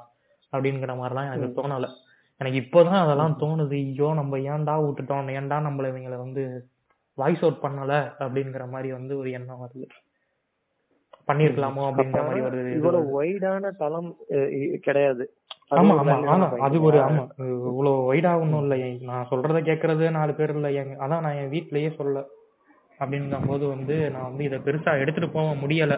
அப்படிங்கிற 0.53 0.95
மாதிரிலாம் 1.01 1.35
எனக்கு 1.35 1.63
தோணல. 1.63 1.89
எனக்கு 2.37 2.59
இப்போதான் 2.59 3.03
அதெல்லாம் 3.05 3.37
தோணுது. 3.39 3.71
ஐயோ 3.71 4.15
நம்ம 4.15 4.39
ஏன்டா 4.39 4.75
விட்டுட்டோம்? 4.85 5.31
ஏன்டா 5.41 5.59
நம்மள 5.69 5.91
இவங்களை 5.93 6.17
வந்து 6.17 6.69
வாய்ஸ் 7.21 7.45
அவுட் 7.45 7.63
பண்ணல 7.63 7.93
அப்படிங்கிற 8.21 8.65
மாதிரி 8.71 8.89
வந்து 8.93 9.13
ஒரு 9.19 9.31
எண்ணம் 9.39 9.63
வருது. 9.63 9.87
பண்ணிருக்கலாமோ 11.29 11.83
அப்படிங்கிற 11.89 12.23
மாதிரி 12.27 12.41
ஒரு 12.47 12.57
இது 12.63 12.77
இவ்வளவு 12.77 13.03
வருது. 13.03 13.17
வைடான 13.19 13.71
தளம் 13.81 14.11
கிடையாது. 14.87 15.25
ஆமா 15.73 15.95
ஆமா 16.01 16.15
ஆமா 16.29 16.47
அது. 16.67 16.77
ஒரு 16.87 16.99
ஆமா 17.05 17.25
இவ்வளவு 17.69 17.99
வைடா 18.09 18.33
ஒண்ணும் 18.43 18.63
இல்ல. 18.65 18.77
நான் 19.11 19.29
சொல்றத 19.31 19.59
கேக்குறது 19.69 20.11
நாலு 20.17 20.33
பேர் 20.35 20.55
இல்ல. 20.55 20.71
எங்க 20.81 20.95
அதான் 21.05 21.25
நான் 21.27 21.39
என் 21.43 21.53
வீட்லயே 21.53 21.91
சொல்லல. 21.97 22.23
அப்படிங்கும் 23.01 23.47
போது 23.47 23.65
வந்து 23.67 23.95
நான் 24.15 24.27
வந்து 24.29 24.43
இதை 24.47 24.57
பெருசா 24.65 24.93
எடுத்துட்டு 25.03 25.29
போக 25.31 25.53
முடியல. 25.61 25.95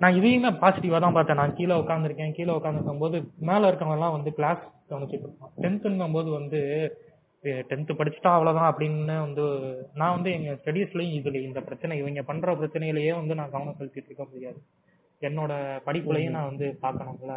நான் 0.00 0.16
இதையுமே 0.18 0.50
பாசிட்டிவா 0.62 0.98
தான் 1.00 1.16
பார்த்தேன். 1.16 1.40
நான் 1.40 1.56
கீழே 1.58 1.74
உட்காந்துருக்கேன் 1.82 2.36
கீழே 2.38 2.52
உட்காந்துருக்கும் 2.56 3.02
போது 3.04 3.16
மேல 3.50 3.68
இருக்கவங்க 3.70 3.98
எல்லாம் 3.98 4.16
வந்து 4.16 4.30
கிளாஸ் 4.38 4.62
கவனிச்சுட்டு 4.90 5.26
இருப்பான். 5.26 5.52
டென்த்துங்கும் 5.62 6.16
போது 6.16 6.30
வந்து 6.38 6.60
டென்த் 7.70 7.90
படிச்சுட்டா 7.98 8.30
அவ்வளவுதான் 8.36 8.70
அப்படின்னு 8.72 9.16
வந்து 9.26 9.44
நான் 9.94 10.14
வந்து 10.16 10.30
எங்க 10.32 10.50
ஸ்டடீஸ்லயும் 10.60 11.16
இதுல 11.18 11.42
இந்த 11.42 11.60
பிரச்சனை 11.60 11.98
இவங்க 11.98 12.22
பண்ற 12.22 12.54
பிரச்சனையிலேயே 12.54 13.14
வந்து 13.14 13.34
நான் 13.34 13.50
கவனம் 13.50 13.76
செலுத்திட்டு 13.78 14.10
இருக்க 14.10 14.26
முடியாது. 14.32 14.58
என்னோட 15.20 15.52
படிப்புலயும் 15.86 16.36
நான் 16.36 16.50
வந்து 16.50 16.66
பார்க்கணும்ல. 16.82 17.34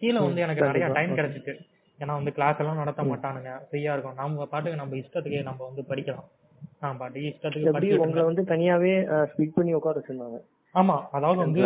கீழே 0.00 0.18
வந்து 0.18 0.40
எனக்கு 0.40 0.66
நிறைய 0.66 0.88
டைம் 0.88 1.16
கிடைச்சிச்சு 1.18 1.54
ஏன்னா 2.00 2.12
வந்து 2.18 2.32
கிளாஸ் 2.32 2.60
எல்லாம் 2.62 2.80
நடத்த 2.82 3.02
மாட்டானுங்க. 3.02 3.50
ஃப்ரீயா 3.66 3.92
இருக்கும். 3.92 4.14
நம்ம 4.14 4.46
பாட்டுக்கு 4.46 4.80
நம்ம 4.80 4.96
இஷ்டத்துக்கு 4.96 5.42
நம்ம 5.42 5.60
வந்து 5.68 5.82
படிக்கலாம். 5.90 6.28
நான் 6.80 6.96
பாட்டுக்கு 6.96 7.28
இஷ்டத்துக்கு 7.32 7.74
படிச்சுட்டு 7.74 8.04
உங்களை 8.06 8.24
வந்து 8.24 8.42
தனியாவே 8.42 8.94
ஸ்பிட் 9.32 9.54
பண்ணி 9.54 9.74
உட்கார 9.74 10.00
வச்சிருந்தாங்க? 10.00 10.40
ஆமா. 10.74 10.96
அதாவது 11.10 11.38
வந்து 11.38 11.62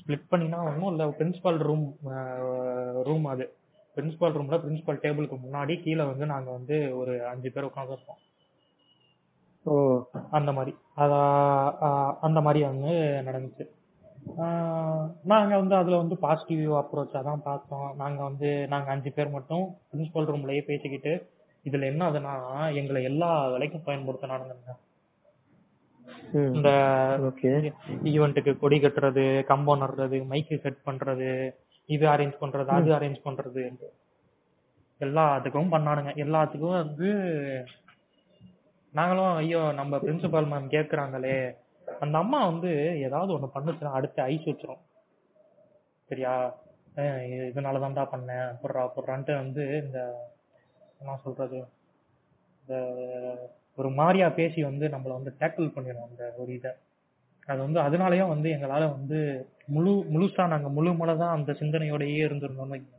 ஸ்ப்ளிட் 0.00 0.30
பண்ணினா 0.30 0.58
ஒன்றும் 0.68 0.90
இல்ல 0.90 1.06
பிரின்சிபால் 1.18 1.58
ரூம் 1.68 1.86
ரூம் 3.02 3.24
அது. 3.24 3.46
பிரின்சிபால் 3.96 4.36
ரூம்ல 4.36 4.56
பிரின்சிபால் 4.62 5.02
டேபிளுக்கு 5.02 5.36
முன்னாடி 5.42 5.74
கீழே 5.82 6.04
வந்து 6.04 6.26
நாங்க 6.26 6.48
வந்து 6.50 6.76
ஒரு 6.98 7.12
அஞ்சு 7.26 7.50
பேர் 7.50 7.68
உட்காந்துருப்போம் 7.68 8.22
ஓ. 9.66 9.74
அந்த 10.30 10.50
மாதிரி. 10.52 10.72
அதா 10.96 11.20
அந்த 12.20 12.38
மாதிரி 12.40 12.60
வந்து 12.66 12.92
நடந்துச்சு. 13.26 13.64
நாங்க 15.24 15.52
வந்து 15.56 15.74
அதுல 15.76 15.98
வந்து 16.00 16.16
பாசிட்டிவ் 16.22 16.72
அப்ரோச்சா 16.78 17.20
தான் 17.24 17.42
பார்த்தோம். 17.42 17.88
நாங்க 17.96 18.20
வந்து 18.22 18.48
நாங்க 18.68 18.88
அஞ்சு 18.90 19.10
பேர் 19.12 19.34
மட்டும் 19.34 19.64
பிரின்சிபல் 19.88 20.28
ரூம்லயே 20.30 20.62
பேசிக்கிட்டு 20.66 21.12
இதுல 21.64 21.86
என்ன 21.86 22.02
ஆகுதுன்னா 22.06 22.34
எங்களை 22.80 23.00
எல்லா 23.04 23.30
வேலைக்கும் 23.52 23.86
பயன்படுத்தினானுங்க 23.86 24.74
ம். 26.34 26.52
இந்த 26.56 26.70
ஓகே. 27.28 27.50
ஈவெண்ட்டுக்கு 28.10 28.52
கொடி 28.58 28.76
கட்டுறது 28.78 29.22
கம்பம் 29.48 29.82
நடுறது 29.82 30.18
மைக்கு 30.30 30.56
செட் 30.62 30.86
பண்றது 30.86 31.30
இது 31.88 32.04
அரேஞ்ச் 32.06 32.40
பண்றது 32.40 32.70
அது 32.78 32.90
அரேஞ்ச் 32.98 33.26
பண்றது 33.26 33.62
எல்லாத்துக்கும் 35.00 35.72
பண்ணானுங்க. 35.74 36.12
எல்லாத்துக்கும் 36.24 36.80
வந்து 36.82 37.08
நாங்களும் 38.92 39.32
ஐயோ 39.40 39.60
நம்ம 39.72 39.96
பிரின்சிபால் 40.04 40.50
மேம் 40.52 40.72
கேக்குறாங்களே. 40.74 41.38
அந்த 41.86 42.16
அம்மா 42.18 42.38
வந்து 42.46 42.70
ஏதாவது 43.06 43.30
ஒண்ணு 43.36 43.48
பண்ணுச்சுன்னா 43.54 43.96
அடுத்து 43.98 44.20
ஐஸ் 44.22 44.48
வச்சிரும். 44.48 44.82
சரியா? 46.10 46.32
இதனால 47.50 47.80
தான்டா 47.84 48.04
பண்ணேன். 48.12 48.46
அப்புறம் 48.52 48.86
அப்புறம்ட்டு 48.86 49.34
வந்து 49.42 49.64
இந்த 49.84 49.98
என்ன 51.00 51.18
சொல்றது? 51.24 51.58
இந்த 52.62 52.74
ஒரு 53.78 53.90
மாதிரியா 53.90 54.28
பேசி 54.38 54.60
வந்து 54.62 54.86
நம்மள 54.88 55.12
வந்து 55.18 55.32
டேக்கிள் 55.40 55.74
பண்ணிடும் 55.74 56.08
அந்த 56.08 56.24
ஒரு 56.36 56.50
இதை. 56.58 56.72
அது 57.46 57.58
வந்து 57.66 57.80
அதனாலயும் 57.86 58.32
வந்து 58.34 58.48
எங்களால 58.56 58.84
வந்து 58.96 59.18
முழு 59.68 59.92
முழுசா 60.14 60.44
நாங்க 60.46 60.68
முழு 60.68 60.90
மனதா 60.92 61.26
அந்த 61.28 61.52
சிந்தனையோடயே 61.52 62.20
இருந்திருந்தோம்னு 62.26 62.78
இப்போ 62.80 62.94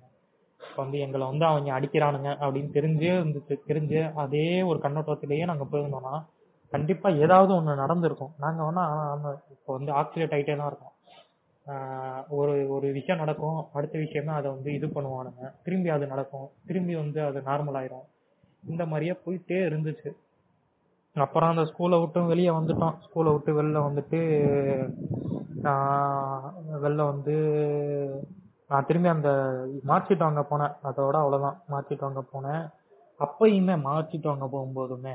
இப்ப 0.62 0.78
வந்து 0.84 0.98
எங்களை 1.00 1.26
வந்து 1.28 1.46
அவங்க 1.46 1.70
அடிக்கிறானுங்க 1.78 2.30
அப்படின்னு 2.44 2.72
தெரிஞ்சே 2.74 3.12
இருந்துச்சு 3.20 3.56
தெரிஞ்சு 3.68 4.00
அதே 4.14 4.48
ஒரு 4.62 4.80
கண்ணோட்டத்திலேயே 4.80 5.46
நாங்க 5.46 5.66
போயிருந்தோம்னா 5.72 6.16
கண்டிப்பா 6.74 7.10
ஏதாவது 7.24 7.52
ஒண்ணு 7.54 7.74
நடந்திருக்கும். 7.76 8.34
நாங்க 8.38 8.62
வேணா 8.64 8.84
ஆனா 9.12 9.30
இப்போ 9.52 9.70
வந்து 9.74 9.92
ஆக்சிலேட் 9.92 10.34
ஆகிட்டே 10.36 10.56
தான் 10.58 10.70
இருக்கோம். 10.72 10.94
ஒரு 12.30 12.54
ஒரு 12.70 12.88
விஷயம் 12.92 13.22
நடக்கும். 13.22 13.60
அடுத்த 13.74 13.96
விஷயமே 13.98 14.34
அதை 14.34 14.48
வந்து 14.52 14.70
இது 14.74 14.88
பண்ணுவானுங்க. 14.88 15.44
திரும்பி 15.64 15.90
அது 15.90 16.06
நடக்கும். 16.08 16.48
திரும்பி 16.68 16.96
வந்து 16.96 17.20
அது 17.26 17.40
நார்மல் 17.40 17.78
ஆயிரும். 17.80 18.06
இந்த 18.64 18.86
மாதிரியே 18.86 19.16
போயிட்டே 19.26 19.60
இருந்துச்சு. 19.70 20.10
அப்புறம் 21.16 21.50
அந்த 21.50 21.64
ஸ்கூலை 21.72 21.98
விட்டும் 22.00 22.32
வெளியே 22.34 22.50
வந்துட்டோம். 22.50 22.96
ஸ்கூலை 23.06 23.32
விட்டு 23.36 23.52
வெளில 23.62 23.80
வந்துட்டு 23.90 24.20
நான் 25.66 26.54
வெளில 26.84 27.02
வந்து 27.12 27.36
நான் 28.70 28.86
திரும்பி 28.86 29.10
அந்த 29.10 29.30
மார்க் 29.84 30.08
ஷீட் 30.10 30.26
வாங்க 30.26 30.42
போனேன். 30.50 30.74
அதோட 30.84 31.16
அவ்வளோதான் 31.24 31.58
மார்க் 31.68 31.90
ஷீட் 31.90 32.06
வாங்க 32.08 32.24
போனேன். 32.34 32.64
அப்பயுமே 33.20 33.76
மார்க் 33.82 34.12
ஷீட் 34.12 34.32
வாங்க 34.32 34.48
போகும்போதுமே 34.54 35.14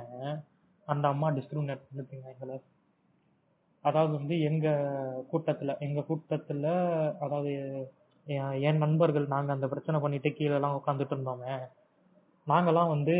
அந்த 0.88 1.05
அம்மா 1.09 1.28
டிஸ்கிரிமினேட் 1.30 1.84
பண்ணிருக்கீங்க 1.86 2.28
எங்களை 2.34 2.57
அதாவது 3.84 4.12
வந்து 4.18 4.34
எங்க 4.40 4.66
கூட்டத்துல 5.32 5.78
எங்க 5.78 6.01
கூட்டத்துல 6.09 6.66
அதாவது 7.24 7.53
என் 8.26 8.57
என் 8.68 8.82
நண்பர்கள் 8.84 9.32
நாங்க 9.34 9.53
அந்த 9.53 9.66
பிரச்சனை 9.68 10.01
பண்ணிட்டு 10.01 10.30
கீழே 10.34 10.55
எல்லாம் 10.55 10.76
உட்காந்துட்டு 10.78 11.14
இருந்தோமே. 11.16 11.55
நாங்கெல்லாம் 12.47 12.93
வந்து 12.95 13.14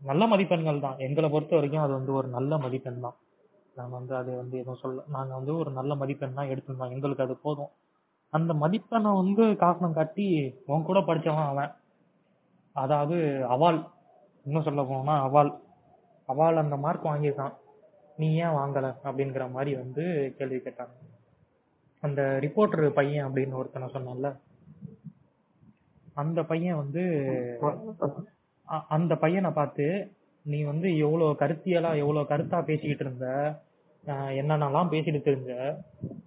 நல்ல 0.00 0.26
மதிப்பெண்கள் 0.26 0.84
தான். 0.86 0.98
எங்களை 0.98 1.28
பொறுத்த 1.30 1.54
வரைக்கும் 1.56 1.84
அது 1.84 1.92
வந்து 1.92 2.12
ஒரு 2.12 2.28
நல்ல 2.28 2.58
மதிப்பெண் 2.58 3.00
தான். 3.00 3.16
நாங்க 3.76 3.92
வந்து 3.98 4.14
அது 4.16 4.30
வந்து 4.36 4.56
எதுவும் 4.58 4.80
சொல்ல 4.82 5.04
நாங்க 5.06 5.32
வந்து 5.34 5.52
ஒரு 5.56 5.70
நல்ல 5.70 5.92
மதிப்பெண் 5.94 6.38
தான் 6.38 6.50
எடுத்திருந்தோம் 6.52 6.94
எங்களுக்கு 6.96 7.24
அது 7.26 7.34
போதும். 7.36 7.72
அந்த 8.32 8.52
மதிப்பெண்ணை 8.54 9.10
வந்து 9.22 9.44
காரணம் 9.56 9.96
காட்டி 9.98 10.26
உன் 10.66 10.86
கூட 10.88 11.00
படிச்சவன் 11.00 11.50
அவன். 11.52 11.72
அதாவது 12.76 13.16
அவாள். 13.54 13.80
இன்னும் 14.46 14.66
சொல்ல 14.68 14.82
போனா 14.84 15.14
அவால் 15.26 15.52
அவால் 16.28 16.62
அந்த 16.62 16.76
மார்க் 16.76 17.08
வாங்கியிருக்கான். 17.10 17.54
நீ 18.16 18.26
ஏன் 18.36 18.56
வாங்கல? 18.58 18.86
அப்படிங்கிற 19.04 19.44
மாதிரி 19.50 19.72
வந்து 19.76 20.04
கேள்வி 20.38 20.58
கேட்டாங்க. 20.58 20.94
அந்த 22.02 22.22
ரிப்போர்ட்டர் 22.44 22.86
பையன் 22.98 23.26
அப்படின்னு 23.28 23.58
ஒருத்தனை 23.60 23.86
சொன்னான்ல. 23.94 24.28
அந்த 26.14 26.40
பையன் 26.42 26.80
வந்து 26.82 27.02
அந்த 28.88 29.12
பையனை 29.16 29.50
பார்த்து 29.50 29.86
நீ 30.44 30.62
வந்து 30.62 30.96
எவ்வளவு 30.96 31.30
கருத்தியலா 31.30 31.96
எவ்வளவு 31.96 32.20
கருத்தா 32.20 32.62
பேசிக்கிட்டு 32.62 33.04
இருந்த? 33.04 33.54
அஹ் 34.06 34.10
என்னென்னலாம் 34.10 34.90
பேசிட்டு 34.90 35.20
தெரிஞ்ச? 35.24 35.76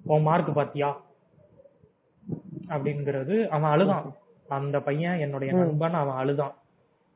உன் 0.03 0.21
மார்க் 0.21 0.55
பாத்தியா? 0.55 1.01
அப்படிங்கிறது 2.67 3.47
அவன் 3.47 3.71
அழுதான். 3.71 4.13
அந்த 4.47 4.79
பையன் 4.79 5.19
என்னுடைய 5.19 5.53
நண்பன் 5.53 5.93
அவன் 5.93 6.15
அழுதான். 6.15 6.55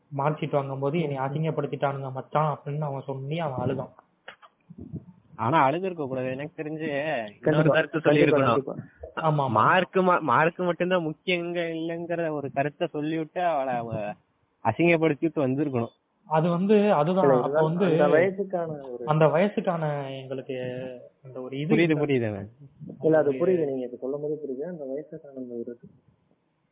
மார்க் 0.08 0.38
ஷீட் 0.39 0.52
வாங்கும்போது 0.52 1.02
என்னை 1.02 1.18
அசிங்கப்படுத்திட்டானுங்க 1.18 2.12
மச்சான் 2.12 2.58
அப்படின்னு 2.58 2.80
அவன் 2.80 3.04
சொல்லி 3.06 3.39
அவன் 3.39 3.60
அழுதான். 3.60 3.93
ஆனா 5.36 5.70
அழுதுருக்க 5.70 6.08
கூடாது. 6.08 6.30
எனக்கு 6.30 6.64
தெரிஞ்சு 6.64 7.68
கருத்து 7.68 7.99
சொல்லியிருக்கணும். 7.99 8.45
கண்டிப்பா. 8.45 8.76
ஆமா 9.16 9.49
மார்க் 9.49 10.22
மார்க் 10.22 10.60
மட்டும்தான் 10.60 11.06
முக்கியங்க 11.06 11.60
இல்லைங்கிற 11.60 12.30
ஒரு 12.30 12.52
கருத்தை 12.52 12.88
சொல்லிவிட்டு 12.88 13.45
அவளை 13.45 13.74
அவ 13.74 13.93
அசிங்கப்படுத்திட்டு 14.64 15.39
வந்திருக்கணும். 15.39 15.99
அது 16.28 16.50
வந்து 16.50 16.94
அதுதான். 16.94 17.42
அப்ப 17.42 17.62
வந்து 17.64 17.86
அந்த 17.86 18.08
வயசுக்கான 18.08 18.92
ஒரு 18.92 19.04
அந்த 19.06 19.26
வயசுக்கான 19.26 19.84
எங்களுக்கு 20.22 20.58
அந்த 21.24 21.42
ஒரு 21.42 21.60
இது 21.60 21.76
புரியுது. 21.76 21.96
புரியுது. 21.96 22.30
இல்ல 23.04 23.18
அது 23.18 23.32
புரியுது. 23.32 23.66
நீங்க 23.66 23.86
இப்ப 23.86 23.98
சொல்லும் 23.98 24.22
போது 24.22 24.40
புரியுது. 24.44 24.64
அந்த 24.66 24.86
வயசுக்கான 24.86 25.36
அந்த 25.36 25.54
ஒரு 25.56 25.78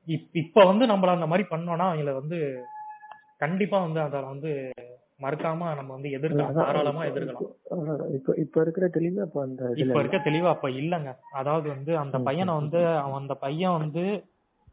இப்- 0.08 0.30
இப்ப 0.32 0.66
வந்து 0.66 0.86
நம்மள 0.86 1.08
அந்த 1.08 1.26
மாதிரி 1.26 1.48
பண்ணோம்னா 1.52 1.88
அவங்கள 1.90 2.14
வந்து 2.14 2.38
கண்டிப்பா 3.42 3.80
வந்து 3.80 4.00
அத 4.00 4.20
வந்து 4.22 4.52
மறுக்காம 5.22 5.76
நம்ம 5.76 5.94
வந்து 5.94 6.10
எதிர்க்கலாம் 6.10 6.54
தாராளமா 6.54 7.06
எதிர்க்கலாம். 7.06 8.14
இப்ப 8.14 8.34
இப்ப 8.38 8.62
இருக்கிற 8.62 8.88
தெளிவு 8.88 9.22
அப்ப 9.22 9.42
அந்த 9.42 9.72
இப்ப 9.76 10.00
இருக்க 10.00 10.18
தெளிவா 10.18 10.48
அப்ப 10.48 10.70
இல்லங்க. 10.70 11.10
அதாவது 11.30 11.70
வந்து 11.70 11.98
அந்த 11.98 12.18
பையனை 12.20 12.54
வந்து 12.54 12.88
அவன் 12.88 13.22
அந்த 13.22 13.34
பையன் 13.36 13.78
வந்து 13.78 14.04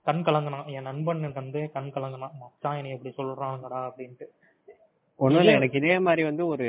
கண் 0.07 0.23
கலங்கினான். 0.23 0.67
என் 0.67 0.83
நண்பன் 0.83 1.33
வந்து 1.33 1.71
கண் 1.73 1.91
கலங்கினான். 1.95 2.35
மச்சான் 2.41 2.77
என்னை 2.77 2.91
இப்படி 2.91 3.15
சொல்றாங்கடா 3.19 3.91
அப்படின்ட்டு. 3.91 4.27
ஒண்ணும் 5.21 5.41
இல்ல 5.41 5.53
எனக்கு 5.53 5.79
இதே 5.79 5.99
மாதிரி 5.99 6.23
வந்து 6.23 6.47
ஒரு 6.47 6.67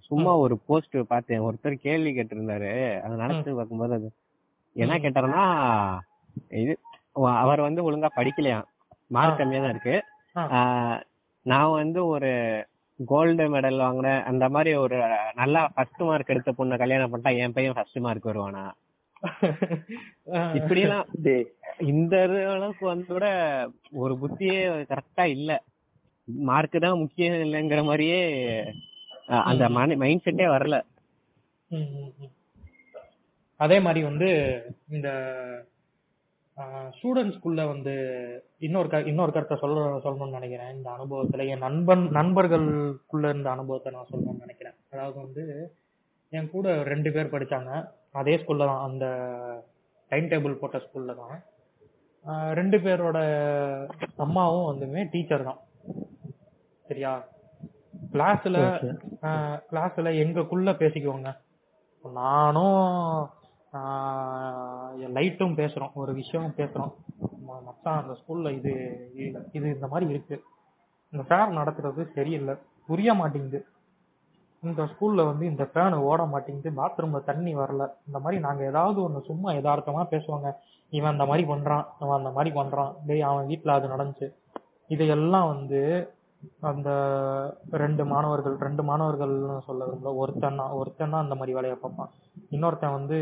சும்மா 0.00 0.36
ஒரு 0.36 0.58
போஸ்ட் 0.58 0.96
பார்த்தேன். 1.08 1.40
ஒருத்தர் 1.40 1.74
கேள்வி 1.80 2.10
கேட்டிருந்தாரு. 2.12 2.70
அதை 3.00 3.16
நினைச்சு 3.18 3.54
பார்க்கும்போது 3.54 3.94
அது 3.94 4.08
என்ன 4.76 4.98
கேட்டாருன்னா 4.98 5.44
இது 6.56 6.74
அவ- 7.12 7.36
அவர் 7.36 7.60
வந்து 7.60 7.80
ஒழுங்கா 7.82 8.08
படிக்கலையாம் 8.16 8.68
மார்க் 9.08 9.38
கம்மியா 9.38 9.60
தான் 9.60 9.70
இருக்கு. 9.70 9.96
நான் 11.46 11.70
வந்து 11.72 12.06
ஒரு 12.06 12.30
கோல்டு 13.00 13.44
மெடல் 13.48 13.76
வாங்கினேன் 13.76 14.22
அந்த 14.22 14.48
மாதிரி 14.48 14.74
ஒரு 14.76 14.96
நல்லா 15.34 15.68
ஃபர்ஸ்ட் 15.68 16.00
மார்க் 16.00 16.28
எடுத்த 16.28 16.52
பொண்ணை 16.52 16.78
கல்யாணம் 16.78 17.12
பண்ணிட்டா 17.12 17.36
என் 17.38 17.52
பையன் 17.52 17.72
ஃபர்ஸ்ட் 17.72 17.98
மார்க் 17.98 18.26
வருவானா? 18.26 18.64
இப்படி 20.54 20.80
எல்லாம் 20.80 21.06
இந்த 21.86 22.14
அளவுக்கு 22.50 22.86
வந்து 22.86 23.06
கூட 23.06 23.26
ஒரு 23.92 24.14
புத்தியே 24.14 24.56
கரெக்டா 24.88 25.24
இல்ல. 25.28 25.50
மார்க் 26.48 26.76
தான் 26.84 27.00
முக்கியம் 27.02 27.42
இல்லைங்கிற 27.46 27.80
மாதிரியே 27.90 28.20
அந்த 29.50 29.64
மைண்ட் 30.02 30.24
செட்டே 30.24 30.46
வரல. 30.54 30.76
அதே 33.64 33.76
மாதிரி 33.86 34.00
வந்து 34.10 34.28
இந்த 34.96 35.08
ஸ்டூடெண்ட்ஸ்குள்ள 36.96 37.60
வந்து 37.72 37.92
இன்னொரு 38.66 38.88
க 38.92 38.96
இன்னொரு 39.10 39.32
கருத்தை 39.34 39.56
சொல்ல 39.62 39.84
சொல்லணும்னு 40.04 40.38
நினைக்கிறேன். 40.38 40.72
இந்த 40.76 40.88
அனுபவத்துல 40.96 41.46
என் 41.52 41.64
நண்பன் 41.66 42.04
நண்பர்களுக்குள்ள 42.18 43.30
இருந்த 43.32 43.48
அனுபவத்தை 43.56 43.92
நான் 43.94 44.10
சொல்லணும்னு 44.10 44.44
நினைக்கிறேன். 44.46 44.76
அதாவது 44.92 45.16
வந்து 45.24 45.44
என் 46.38 46.52
கூட 46.54 46.74
ரெண்டு 46.92 47.12
பேர் 47.14 47.32
படிச்சாங்க. 47.34 47.70
அதே 48.20 48.34
ஸ்கூல்ல 48.42 48.68
தான் 48.70 48.84
அந்த 48.88 49.06
டைம் 50.12 50.30
டேபிள் 50.32 50.60
போட்ட 50.60 50.78
ஸ்கூல்ல 50.84 51.14
தான். 51.22 51.36
ரெண்டு 52.58 52.78
பேரோட 52.84 53.18
அம்மாவும் 54.24 54.68
வந்துமே 54.70 55.02
டீச்சர் 55.14 55.48
தான். 55.50 55.60
சரியா? 56.92 57.24
கிளாஸ்ல 58.12 58.54
கிளாஸ்ல 59.70 60.10
எங்கக்குள்ள 60.10 60.70
பேசிக்குவோங்க. 60.72 61.36
நானும் 62.12 63.30
லைட்டும் 65.14 65.54
பேசுறோம். 65.54 65.92
ஒரு 65.94 66.12
விஷயம் 66.12 66.54
பேசுறோம். 66.56 66.92
மச்சான் 67.64 68.02
அந்த 68.02 68.18
ஸ்கூல்ல 68.20 68.52
இது 68.52 68.72
இது- 69.16 69.74
இந்த 69.74 69.86
மாதிரி 69.86 70.10
இருக்கு. 70.10 70.42
இந்த 71.10 71.24
சார் 71.28 71.50
நடத்துறது 71.50 72.12
சரியில்லை. 72.14 72.54
புரிய 72.86 73.14
மாட்டேங்குது. 73.14 73.66
இந்த 74.62 74.82
ஸ்கூல்ல 74.82 75.26
வந்து 75.26 75.46
இந்த 75.46 75.64
ஃபேன் 75.74 75.94
ஓட 75.94 76.24
மாட்டேங்குது. 76.24 76.84
பாத்ரூம்ல 76.84 77.24
தண்ணி 77.24 77.56
வரல. 77.56 77.88
இந்த 78.06 78.18
மாதிரி 78.18 78.40
நாங்க 78.40 78.64
ஏதாவது 78.64 79.10
ஒண்ணு 79.10 79.24
சும்மா 79.24 79.52
யதார்த்தமா 79.52 80.06
பேசுவாங்க. 80.10 80.52
இவன் 80.90 81.10
அந்த 81.10 81.24
மாதிரி 81.24 81.48
பண்றான் 81.48 81.84
அவன் 81.98 82.16
அந்த 82.16 82.30
மாதிரி 82.30 82.60
பண்றான். 82.60 82.94
டேய் 83.06 83.22
அவன் 83.22 83.46
வீட்ல 83.46 83.72
அது 83.72 83.88
நடந்துச்சு. 83.88 84.34
இதையெல்லாம் 84.88 85.48
வந்து 85.48 86.12
அந்த 86.60 86.90
ரெண்டு 87.70 88.04
மாணவர்கள் 88.04 88.56
ரெண்டு 88.56 88.82
மாணவர்கள்னு 88.82 89.58
சொல்ல 89.58 89.84
விரும்பல. 89.84 90.14
ஒருத்தன் 90.14 90.56
தான் 90.56 90.70
ஒருத்தன் 90.70 91.10
தான் 91.10 91.22
அந்த 91.22 91.34
மாதிரி 91.34 91.52
வேலையை 91.52 91.78
பார்ப்பான். 91.78 92.10
இன்னொருத்தன் 92.50 92.92
வந்து 92.92 93.18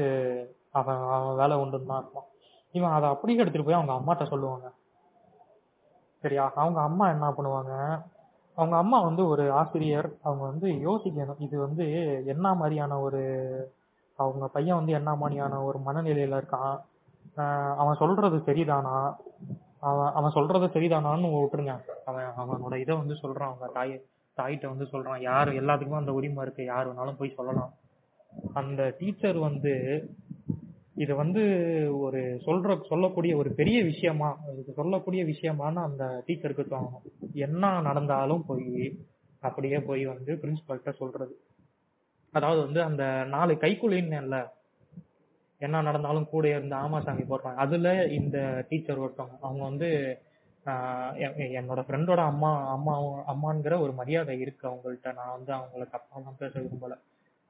அவன் 0.71 1.01
அவன் 1.11 1.37
வேலை 1.37 1.57
உண்டுன்னு 1.57 1.91
தான் 1.93 2.03
இருப்பான். 2.03 2.29
இவன் 2.73 2.91
அதை 2.91 3.09
அப்படியே 3.09 3.39
எடுத்துட்டு 3.39 3.69
போய் 3.69 3.81
அவங்க 3.81 3.95
அம்மாட்ட 3.95 4.27
சொல்லுவாங்க. 4.29 4.67
சரியா? 6.23 6.53
அவங்க 6.55 6.81
அம்மா 6.81 7.09
என்ன 7.09 7.27
பண்ணுவாங்க? 7.31 7.75
அவங்க 8.55 8.77
அம்மா 8.77 9.01
வந்து 9.01 9.27
ஒரு 9.29 9.53
ஆசிரியர். 9.53 10.09
அவங்க 10.23 10.45
வந்து 10.45 10.69
யோசிக்கணும். 10.69 11.41
இது 11.41 11.59
வந்து 11.59 11.87
என்ன 12.27 12.55
மாதிரியான 12.55 12.99
ஒரு 13.01 13.23
அவங்க 14.17 14.47
பையன் 14.47 14.77
வந்து 14.77 14.93
என்ன 14.93 15.15
மாதிரியான 15.15 15.63
ஒரு 15.63 15.79
மனநிலையில 15.87 16.41
இருக்கான்? 16.41 16.77
அவன் 17.77 17.95
சொல்றது 17.95 18.37
சரிதானா? 18.37 18.97
அவன் 19.81 20.13
அவன் 20.15 20.31
சொல்றது 20.31 20.67
சரிதானான்னு 20.67 21.31
விட்டுருங்க. 21.37 21.81
அவன் 22.05 22.25
அவனோட 22.25 22.81
இதை 22.81 22.97
வந்து 22.97 23.15
சொல்றான். 23.15 23.49
அவங்க 23.51 23.67
தாய் 23.67 24.05
தாயிட்ட 24.37 24.67
வந்து 24.67 24.85
சொல்றான். 24.85 25.21
யாரு? 25.21 25.53
எல்லாத்துக்குமே 25.53 25.97
அந்த 25.97 26.13
உரிமை 26.13 26.43
இருக்கு. 26.43 26.65
யார் 26.65 26.95
வேணாலும் 26.95 27.17
போய் 27.19 27.33
சொல்லலாம். 27.37 27.73
அந்த 28.55 28.95
டீச்சர் 28.99 29.37
வந்து 29.37 30.05
இது 30.95 31.15
வந்து 31.15 31.43
ஒரு 31.99 32.41
சொல்ற 32.47 32.81
சொல்லக்கூடிய 32.87 33.37
ஒரு 33.37 33.51
பெரிய 33.51 33.83
விஷயமா 33.83 34.39
இது 34.59 34.73
சொல்லக்கூடிய 34.73 35.25
விஷயமான்னு 35.25 35.75
அந்த 35.75 36.25
டீச்சருக்கு 36.27 36.67
தோணும். 36.71 37.33
என்ன 37.33 37.81
நடந்தாலும் 37.81 38.45
போய் 38.47 38.99
அப்படியே 39.41 39.79
போய் 39.79 40.07
வந்து 40.07 40.39
பிரின்சிபல்கிட்ட 40.43 40.93
சொல்றது. 40.93 41.41
அதாவது 42.33 42.61
வந்து 42.61 42.83
அந்த 42.83 43.25
நாலு 43.25 43.59
இல்லை 43.61 44.39
என்ன 45.61 45.83
நடந்தாலும் 45.83 46.31
கூட 46.33 46.45
இருந்து 46.49 46.77
ஆமா 46.77 46.99
சாமி 47.03 47.25
போடுறாங்க. 47.25 47.61
அதுல 47.65 47.89
இந்த 48.19 48.39
டீச்சர் 48.69 49.03
ஒருத்தவங்க 49.05 49.39
அவங்க 49.41 49.63
வந்து 49.65 49.89
என்னோட 51.59 51.81
ஃப்ரெண்டோட 51.87 52.21
அம்மா 52.33 52.51
அம்மா 52.75 52.95
அம்மாங்கிற 53.33 53.75
ஒரு 53.81 53.93
மரியாதை 53.93 54.35
இருக்கு 54.41 54.65
அவங்கள்ட்ட. 54.71 55.13
நான் 55.19 55.35
வந்து 55.37 55.53
அவங்கள 55.59 55.85
தப்பாலாம் 55.95 56.39
பேச 56.39 56.55
விரும்பல 56.61 56.97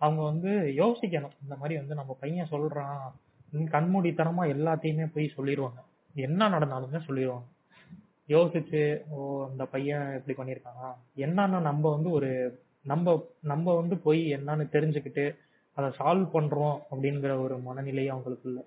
அவங்க 0.01 0.21
வந்து 0.23 0.51
யோசிக்கணும். 0.83 1.37
இந்த 1.45 1.55
மாதிரி 1.57 1.75
வந்து 1.77 1.95
நம்ம 1.95 2.13
பையன் 2.21 2.53
சொல்றான். 2.53 3.01
கண்மூடித்தனமா 3.75 4.43
எல்லாத்தையுமே 4.55 5.07
போய் 5.15 5.35
சொல்லிடுவாங்க 5.37 5.81
என்ன 6.15 6.49
நடந்தாலுமே 6.49 7.01
சொல்லிடுவாங்க 7.07 7.49
யோசிச்சு 8.29 8.83
ஓ 9.11 9.19
அந்த 9.49 9.65
பையன் 9.65 10.05
இப்படி 10.19 10.35
பண்ணியிருக்காங்க 10.39 10.83
என்னன்னா 11.17 11.61
நம்ம 11.61 11.85
வந்து 11.91 12.11
ஒரு 12.11 12.29
நம்ம 12.85 13.15
நம்ம 13.43 13.75
வந்து 13.75 13.97
போய் 13.99 14.21
என்னன்னு 14.37 14.67
தெரிஞ்சுக்கிட்டு 14.73 15.25
அதை 15.81 15.91
சால்வ் 15.99 16.37
பண்றோம் 16.37 16.79
அப்படிங்கிற 16.91 17.43
ஒரு 17.43 17.59
மனநிலை 17.59 18.09
அவங்களுக்கு 18.09 18.49
இல்ல. 18.49 18.61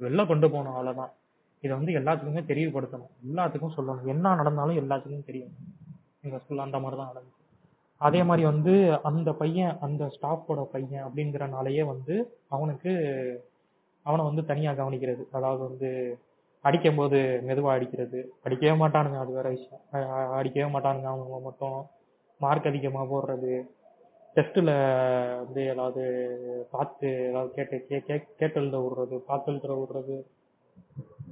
வெளில 0.00 0.26
கொண்டு 0.26 0.50
போகணும் 0.50 0.72
அவ்வளவுதான். 0.72 1.12
இதை 1.62 1.76
வந்து 1.76 1.92
எல்லாத்துக்குமே 1.92 2.42
தெரியப்படுத்தணும். 2.44 3.10
எல்லாத்துக்கும் 3.28 3.74
சொல்லணும். 3.76 4.04
என்ன 4.04 4.34
நடந்தாலும் 4.34 4.76
எல்லாத்துக்கும் 4.76 5.24
தெரியும். 5.24 5.54
எங்க 6.22 6.36
ஸ்கூல்ல 6.36 6.56
அந்த 6.56 6.78
மாதிரி 6.78 7.00
தான் 7.00 7.12
நடந்துச்சு. 7.12 7.44
அதே 8.00 8.22
மாதிரி 8.22 8.46
வந்து 8.46 9.00
அந்த 9.02 9.32
பையன் 9.32 9.78
அந்த 9.80 10.10
ஸ்டாஃபோட 10.16 10.64
பையன் 10.64 11.04
அப்படிங்கறனாலயே 11.04 11.84
வந்து 11.84 12.14
அவனுக்கு 12.48 12.92
அவனை 14.02 14.24
வந்து 14.24 14.44
தனியா 14.44 14.72
கவனிக்கிறது. 14.72 15.24
அதாவது 15.32 15.62
வந்து 15.62 16.18
அடிக்கும் 16.64 16.96
போது 16.96 17.42
மெதுவா 17.46 17.70
அடிக்கிறது. 17.70 18.32
அடிக்கவே 18.44 18.80
மாட்டானுங்க 18.80 19.18
அது 19.18 19.32
வேற 19.32 19.48
விஷயம். 19.48 19.82
அடிக்கவே 20.32 20.70
மாட்டானுங்க. 20.70 21.04
அவங்க 21.04 21.40
மட்டும் 21.44 21.86
மார்க் 22.40 22.66
அதிகமா 22.66 23.02
போடுறது. 23.04 23.52
டெஸ்ட்ல 24.38 24.64
வந்து 25.44 25.66
ஏதாவது 25.66 26.02
பார்த்து 26.70 27.28
ஏதாவது 27.28 27.52
கேட்டு 27.52 27.86
கே 27.86 27.96
கே- 27.96 28.28
கேட்டு 28.36 28.60
எழுத 28.60 28.78
விடுறது 28.78 29.16
பார்த்து 29.18 29.52
எழுத 29.52 29.88
விடுறது 29.88 30.22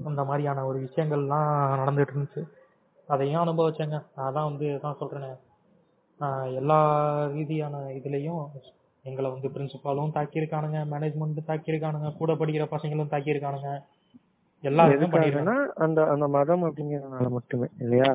அந்த 0.04 0.24
மாதிரியான 0.24 0.66
ஒரு 0.66 0.80
விஷயங்கள்லாம் 0.80 1.78
நடந்துட்டு 1.78 2.08
இருந்துச்சு. 2.14 2.48
அதையும் 3.06 3.42
அனுபவிச்சேங்க. 3.42 4.04
அதான் 4.16 4.44
வந்து 4.44 4.80
தான் 4.80 4.96
சொல்றேனே. 5.00 5.38
எல்லா 6.54 7.26
ரீதியான 7.26 7.78
இதுலயும் 7.78 8.46
எங்களை 9.02 9.30
வந்து 9.30 9.48
பிரின்சிபாலும் 9.48 10.12
தாக்கியிருக்கானுங்க 10.14 10.86
மேனேஜ்மெண்ட்டும் 10.90 11.46
தாக்கியிருக்கானுங்க 11.46 12.16
கூட 12.16 12.32
படிக்கிற 12.32 12.66
பசங்களும் 12.66 13.10
தாக்கியிருக்கானுங்க. 13.10 13.84
பண்ணிருக்காங்க 14.64 14.94
எதுக்காகனா 14.96 15.54
அந்த 15.84 16.00
அந்த 16.12 16.26
மதம் 16.36 16.64
அப்படிங்கறதுனால 16.68 17.28
மட்டுமே 17.36 17.68
இல்லையா? 17.84 18.10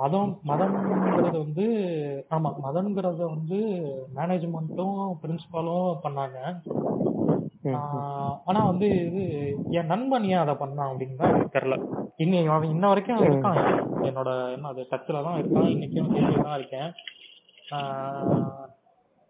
மதம் 0.00 0.30
மதம்ங்கிறது 0.50 1.38
வந்து 1.38 1.64
ஆமா 2.34 2.50
மதம்ங்கிறத 2.66 3.22
வந்து 3.34 3.58
மேனேஜ்மெண்ட்டும் 4.18 5.00
பிரின்சிபாலும் 5.22 5.98
பண்ணாங்க. 6.04 6.38
ஆனா 8.48 8.60
வந்து 8.70 8.86
இது 9.08 9.22
என் 9.78 9.90
நண்பன் 9.92 10.28
ஏன் 10.32 10.42
அதை 10.44 10.54
பண்ணான் 10.62 10.90
அப்படின்னு 10.92 11.20
தான் 11.20 11.32
எனக்கு 11.34 11.56
தெரியல. 11.58 11.76
இன்னைக்கு 12.24 12.52
அவன் 12.54 12.72
இன்ன 12.74 12.86
வரைக்கும் 12.88 13.24
இருக்கான். 13.26 13.60
என்னோட 14.08 14.30
என்ன 14.56 14.70
அது 14.72 14.88
சர்ச்சில் 14.92 15.26
தான் 15.28 15.38
இருக்கான். 15.40 15.70
இன்னைக்கும் 15.74 16.12
தான் 16.48 16.58
இருக்கேன். 16.60 16.90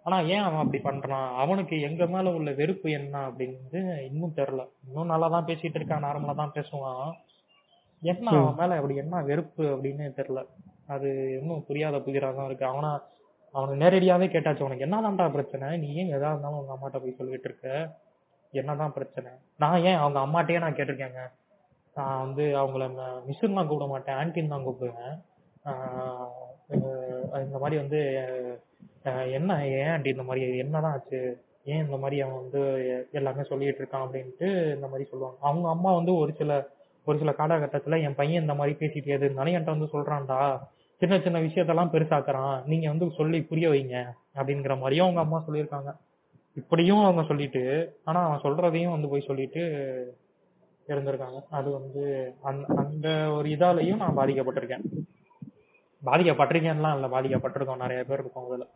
ஆனா 0.06 0.16
ஏன் 0.34 0.44
அவன் 0.46 0.62
அப்படி 0.62 0.78
பண்றான்? 0.86 1.28
அவனுக்கு 1.42 1.74
எங்க 1.88 2.02
மேல 2.14 2.32
உள்ள 2.38 2.50
வெறுப்பு 2.60 2.88
என்ன 2.98 3.14
அப்படின்னு 3.28 3.82
இன்னும் 4.08 4.36
தெரியல. 4.40 4.62
இன்னும் 4.86 5.12
நல்லா 5.12 5.28
தான் 5.34 5.48
பேசிட்டு 5.50 5.78
இருக்கான் 5.80 6.04
நார்மலா 6.06 6.34
தான் 6.40 6.54
பேசுவான். 6.56 7.10
என்ன 8.02 8.30
அவன் 8.38 8.58
மேல 8.60 8.76
அப்படி 8.78 8.94
என்ன 9.04 9.22
வெறுப்பு 9.30 9.64
அப்படின்னு 9.74 10.06
தெரியல. 10.20 10.40
அது 10.94 11.08
இன்னும் 11.40 11.66
புரியாத 11.68 11.98
புதிரா 12.06 12.30
தான் 12.38 12.48
இருக்கு. 12.50 12.66
அவனா 12.72 12.90
அவனுக்கு 13.54 13.82
நேரடியாவே 13.84 14.26
கேட்டாச்சு 14.34 14.66
உனக்கு 14.66 14.86
என்னதான்டா 14.86 15.24
பிரச்சனை? 15.36 15.66
நீ 15.82 15.88
ஏன் 16.02 16.12
எதா 16.16 16.30
இருந்தாலும் 16.32 16.60
உங்க 16.60 16.74
அம்மாட்ட 16.76 16.98
போய் 17.02 17.18
சொல்லிட்டு 17.20 17.48
இருக்க? 17.50 17.68
என்னதான் 18.52 18.96
பிரச்சனை? 18.96 19.30
நான் 19.62 19.82
ஏன் 19.90 20.00
அவங்க 20.02 20.18
அம்மாட்டையே 20.24 20.62
நான் 20.64 20.76
கேட்டிருக்கேங்க. 20.78 21.22
நான் 21.96 22.22
வந்து 22.24 22.44
அவங்கள 22.60 22.84
மிஸ்ஸுன்னு 23.28 23.66
கூப்பிட 23.70 23.88
மாட்டேன் 23.92 24.18
ஆன்டின்னு 24.20 24.54
தான் 24.54 24.66
கூப்பிடுவேன் 24.66 25.16
இந்த 27.46 27.58
மாதிரி 27.62 27.76
வந்து 27.82 28.00
என்ன 29.04 29.68
ஏன் 29.68 29.88
ஆண்டி 29.88 30.10
இந்த 30.10 30.22
மாதிரி 30.22 30.56
என்னதான் 30.58 30.92
ஆச்சு? 30.92 31.42
ஏன் 31.64 31.84
இந்த 31.84 31.96
மாதிரி 31.96 32.20
அவன் 32.20 32.50
வந்து 32.50 32.62
எல்லாமே 33.12 33.42
சொல்லிட்டு 33.42 33.84
இருக்கான் 33.84 34.06
அப்படின்ட்டு 34.06 34.74
இந்த 34.74 34.86
மாதிரி 34.86 35.08
சொல்லுவாங்க. 35.08 35.38
அவங்க 35.40 35.68
அம்மா 35.68 35.94
வந்து 35.94 36.14
ஒரு 36.14 36.32
சில 36.32 36.68
ஒரு 37.04 37.18
சில 37.18 37.30
காலகட்டத்துல 37.30 38.02
என் 38.02 38.14
பையன் 38.14 38.40
இந்த 38.40 38.54
மாதிரி 38.54 38.76
பேசிட்டே 38.78 39.08
இருந்தாலும் 39.08 39.54
என்கிட்ட 39.54 39.78
வந்து 39.78 39.88
சொல்றான்டா. 39.92 40.58
சின்ன 40.98 41.20
சின்ன 41.20 41.40
விஷயத்தெல்லாம் 41.40 41.88
பெருசாக்குறான். 41.88 42.64
நீங்க 42.64 42.88
வந்து 42.88 43.10
சொல்லி 43.16 43.42
புரிய 43.42 43.68
வைங்க 43.68 44.04
அப்படிங்கிற 44.34 44.78
மாதிரியும் 44.78 45.04
அவங்க 45.04 45.20
அம்மா 45.20 45.44
சொல்லியிருக்காங்க. 45.48 45.96
இப்படியும் 46.54 47.02
அவங்க 47.02 47.22
சொல்லிட்டு 47.22 47.96
ஆனா 48.04 48.24
அவன் 48.24 48.40
சொல்றதையும் 48.40 48.90
வந்து 48.90 49.08
போய் 49.08 49.24
சொல்லிட்டு 49.26 49.62
இருந்திருக்காங்க. 50.86 51.42
அது 51.50 51.70
வந்து 51.70 52.34
அந்த 52.42 52.74
அந்த 52.76 53.30
ஒரு 53.30 53.48
இதாலையும் 53.48 53.96
நான் 53.96 54.16
பாதிக்கப்பட்டிருக்கேன். 54.16 54.84
பாதிக்கப்பட்டிருக்கேன்லாம் 56.06 56.94
இல்ல 56.94 57.20
பாதிக்கப்பட்டிருக்கோம். 57.20 57.76
நிறைய 57.76 58.04
பேர் 58.04 58.18
இருக்கோம் 58.18 58.46
அதுல. 58.46 58.66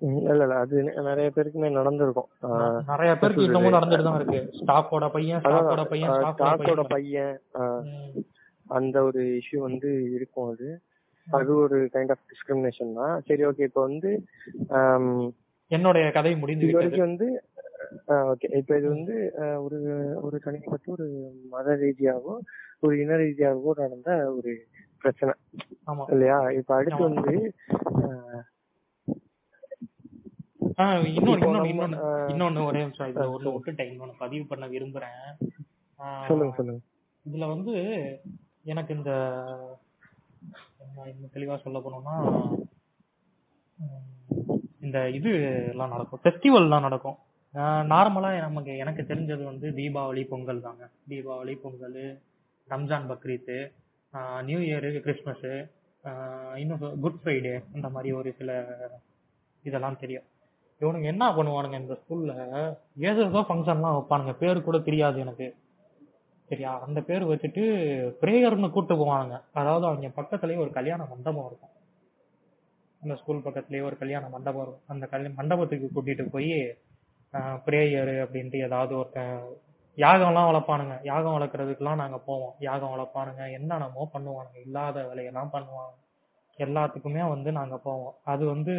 இல்ல 0.00 0.42
இல்ல 0.44 0.54
அது 0.64 0.76
நிறைய 1.08 1.28
பேருக்குமே 1.36 1.68
நடந்திருக்கும். 1.78 2.28
நிறைய 2.90 3.10
பேருக்கு 3.20 3.46
இன்னமும் 3.48 3.76
நடந்துட்டு 3.76 4.06
தான் 4.06 4.18
இருக்கு. 4.20 4.40
ஸ்டாஃபோட 4.60 5.06
பையன் 5.16 5.42
ஸ்டாஃபோட 5.44 5.82
பையன் 5.92 6.14
ஸ்டாஃபோட 6.32 6.84
பையன். 6.94 7.34
அந்த 8.66 8.96
ஒரு 9.08 9.22
இஷ்யூ 9.40 9.58
வந்து 9.68 9.90
இருக்கும் 10.16 10.48
அது. 10.52 10.68
அது 11.26 11.50
ஒரு 11.64 11.78
கைண்ட் 11.94 12.12
ஆஃப் 12.14 12.26
டிஸ்கிரிமினேஷன் 12.32 12.96
தான். 13.00 13.14
சரி 13.28 13.42
ஓகே 13.50 13.66
இப்போ 13.68 13.82
வந்து 13.88 14.10
என்னுடைய 15.70 16.06
கதை 16.16 16.32
முடிந்து 16.42 16.66
இது 16.68 16.78
வரைக்கும் 16.78 17.08
வந்து 17.08 17.28
ஓகே 18.32 18.48
இப்போ 18.60 18.72
இது 18.80 18.88
வந்து 18.96 19.14
ஒரு 19.64 19.78
ஒரு 20.26 20.36
தனிப்பட்ட 20.46 20.92
ஒரு 20.96 21.06
மத 21.52 21.76
ரீதியாகவோ 21.82 22.34
ஒரு 22.84 22.94
இன 23.02 23.16
ரீதியாகவோ 23.22 23.72
நடந்த 23.82 24.10
ஒரு 24.36 24.52
பிரச்சனை. 25.02 25.32
இல்லையா? 26.14 26.38
இப்ப 26.58 26.70
அடுத்து. 26.78 27.02
வந்து 27.08 27.34
இன்னொன்னு 30.78 31.68
இன்னொன்னு 31.70 31.98
இன்னொன்னு. 32.32 32.64
ஒரே 32.64 32.78
நிமிஷம். 32.78 33.06
இதுல 33.06 33.18
ஒண்ணு 33.18 33.32
சொல்லுங்க. 33.32 33.60
விட்டுட்டேன். 33.60 33.90
இன்னொன்னு 33.92 34.12
பதிவு 34.18 34.44
பண்ண 34.46 34.68
விரும்புறேன். 34.68 35.32
ஆஹ் 35.98 36.26
சொல்லுங்க 36.26 36.54
சொல்லுங்க. 36.56 36.80
இதுல 37.30 37.48
வந்து 37.48 37.74
எனக்கு 38.64 38.94
இந்த 38.94 39.10
இன்னும் 41.04 41.34
தெளிவா 41.34 41.56
சொல்ல 41.60 41.78
போனோம்னா 41.78 42.14
இந்த 44.80 45.10
இது 45.10 45.30
எல்லாம் 45.70 45.88
நடக்கும். 45.88 46.20
ஃபெஸ்டிவல் 46.24 46.62
எல்லாம் 46.64 46.80
நடக்கும் 46.80 47.16
நார்மலா 47.92 48.38
நமக்கு 48.38 48.76
எனக்கு 48.76 49.02
தெரிஞ்சது 49.02 49.44
வந்து 49.44 49.70
தீபாவளி 49.70 50.28
பொங்கல் 50.28 50.60
தாங்க. 50.60 50.88
Deepavali 51.08 51.54
Pongal 51.62 52.00
Ramzan 52.68 53.08
Bakrid 53.10 53.56
new 54.44 54.58
year 54.58 55.00
Christmas 55.00 55.48
இன்னும் 56.58 57.00
குட் 57.00 57.20
ஃப்ரைடே 57.24 57.64
இந்த 57.74 57.88
மாதிரி 57.88 58.12
ஒரு 58.16 58.34
சில 58.38 58.50
இதெல்லாம் 59.62 59.98
தெரியும். 60.00 60.28
இவனுங்க 60.80 61.06
என்ன 61.14 61.24
பண்ணுவானுங்க 61.36 61.78
இந்த 61.80 61.94
ஸ்கூல்ல 62.00 62.32
ஏதோ 63.10 63.40
ஃபங்க்ஷன்லாம் 63.48 63.96
வைப்பானுங்க. 63.96 64.32
பேர் 64.32 64.66
கூட 64.68 64.78
தெரியாது 64.78 65.18
எனக்கு. 65.20 65.48
சரியா? 66.48 66.70
அந்த 66.80 67.00
பேர் 67.00 67.24
வச்சுட்டு 67.24 67.64
பிரேயர்னு 68.20 68.70
கூட்டு 68.70 68.94
போவானுங்க. 68.94 69.36
அதாவது 69.52 69.86
அவங்க 69.86 70.08
பக்கத்துலேயே 70.20 70.62
ஒரு 70.64 70.70
கல்யாண 70.70 71.04
மண்டபம் 71.04 71.46
இருக்கும். 71.46 71.74
அந்த 73.02 73.14
ஸ்கூல் 73.16 73.44
பக்கத்துலேயே 73.44 73.82
ஒரு 73.82 73.96
கல்யாண 73.98 74.28
மண்டபம் 74.28 74.62
இருக்கும். 74.62 74.86
அந்த 74.86 75.06
கல்யாண 75.06 75.34
மண்டபத்துக்கு 75.36 75.88
கூட்டிட்டு 75.88 76.24
போய் 76.28 76.54
பிரேயர் 77.66 78.12
அப்படின்ட்டு 78.24 78.58
ஏதாவது 78.58 78.92
ஒருத்தன் 78.96 79.34
யாகம்லாம் 79.98 80.48
வளர்ப்பானுங்க. 80.50 80.96
யாகம் 81.02 81.36
வளர்க்குறதுக்கெல்லாம் 81.36 82.00
நாங்கள் 82.02 82.24
போவோம். 82.26 82.54
யாகம் 82.58 82.92
வளர்ப்பானுங்க. 82.94 83.42
என்னென்னமோ 83.58 84.10
பண்ணுவானுங்க. 84.12 84.58
இல்லாத 84.64 85.02
வேலையெல்லாம் 85.02 85.52
பண்ணுவாங்க. 85.52 85.96
எல்லாத்துக்குமே 86.58 87.28
வந்து 87.28 87.52
நாங்கள் 87.52 87.82
போவோம். 87.82 88.14
அது 88.24 88.46
வந்து 88.46 88.74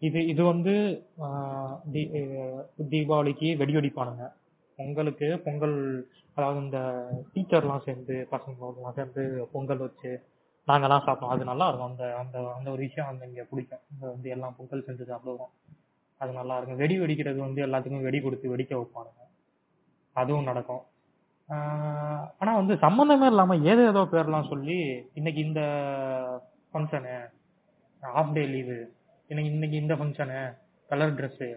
இது 0.00 0.26
இது 0.26 0.44
வந்து 0.44 1.06
ஆஹ் 1.20 1.80
தீ- 1.92 2.10
அஹ் 2.12 2.64
தீபாவளிக்கு 2.90 3.56
வெடி 3.56 3.76
வெடிப்பானுங்க. 3.76 4.32
பொங்கலுக்கு 4.76 5.40
பொங்கல் 5.44 6.08
அதாவது 6.34 6.60
இந்த 6.60 7.08
டீச்சர்லாம் 7.34 7.82
சேர்ந்து 7.84 8.28
பசங்களோடலாம் 8.30 8.92
சேர்ந்து 8.94 9.48
பொங்கல் 9.52 9.76
வச்சு 9.76 10.22
நாங்கெல்லாம் 10.66 11.02
சாப்பிடுவோம். 11.06 11.28
அது 11.28 11.44
நல்லா 11.44 11.66
இருக்கும். 11.66 11.88
அந்த 11.88 12.16
அந்த 12.16 12.52
அந்த 12.58 12.70
ஒரு 12.70 12.80
விஷயம் 12.80 13.10
வந்து 13.10 13.26
இங்கே 13.26 13.42
பிடிக்கும். 13.42 13.78
இங்கே 13.92 14.06
வந்து 14.06 14.30
எல்லாம் 14.30 14.54
பொங்கல் 14.58 14.84
செஞ்சு 14.86 15.10
சாப்பிடுவோம். 15.10 15.74
அது 16.18 16.32
நல்லா 16.32 16.56
இருக்கும். 16.56 16.76
வெடி 16.76 16.98
வெடிக்கிறது 17.00 17.36
வந்து 17.36 17.66
எல்லாத்துக்கும் 17.66 18.02
வெடி 18.02 18.20
கொடுத்து 18.20 18.56
வெடிக்க 18.56 18.78
வைப்பானுங்க. 18.78 19.28
அதுவும் 20.12 20.44
நடக்கும். 20.44 20.80
ஆஹ் 21.48 22.30
ஆனா 22.38 22.54
வந்து 22.54 22.76
சம்பந்தமே 22.76 23.26
இல்லாம 23.26 23.56
ஏதோ 23.56 23.86
ஏதோ 23.88 24.00
பேர்லாம் 24.00 24.48
சொல்லி 24.48 25.08
இன்னைக்கு 25.14 25.40
இந்த 25.40 25.60
ஃபங்க்ஷனு 26.74 27.30
ஆஃப் 28.00 28.32
டே 28.32 28.46
லீவு 28.46 28.92
எனக்கு 29.30 29.50
இன்னைக்கு 29.50 29.76
இந்த 29.76 29.94
ஃபங்க்ஷனு 29.98 30.38
கலர் 30.90 31.16
ட்ரெஸ்ஸு 31.18 31.48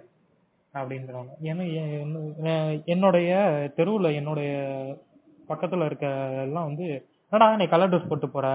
அப்படின்றாங்க 0.74 1.32
ஏன்னா 1.48 1.66
என்னுடைய 2.88 3.32
தெருவில் 3.78 4.18
என்னுடைய 4.18 4.52
பக்கத்தில் 5.50 5.88
இருக்க 5.88 6.08
எல்லாம் 6.46 6.68
வந்து 6.70 6.86
என்னடா 7.26 7.48
இன்னைக்கு 7.50 7.76
கலர் 7.76 7.92
ட்ரெஸ் 7.92 8.10
போட்டு 8.10 8.28
போற? 8.30 8.48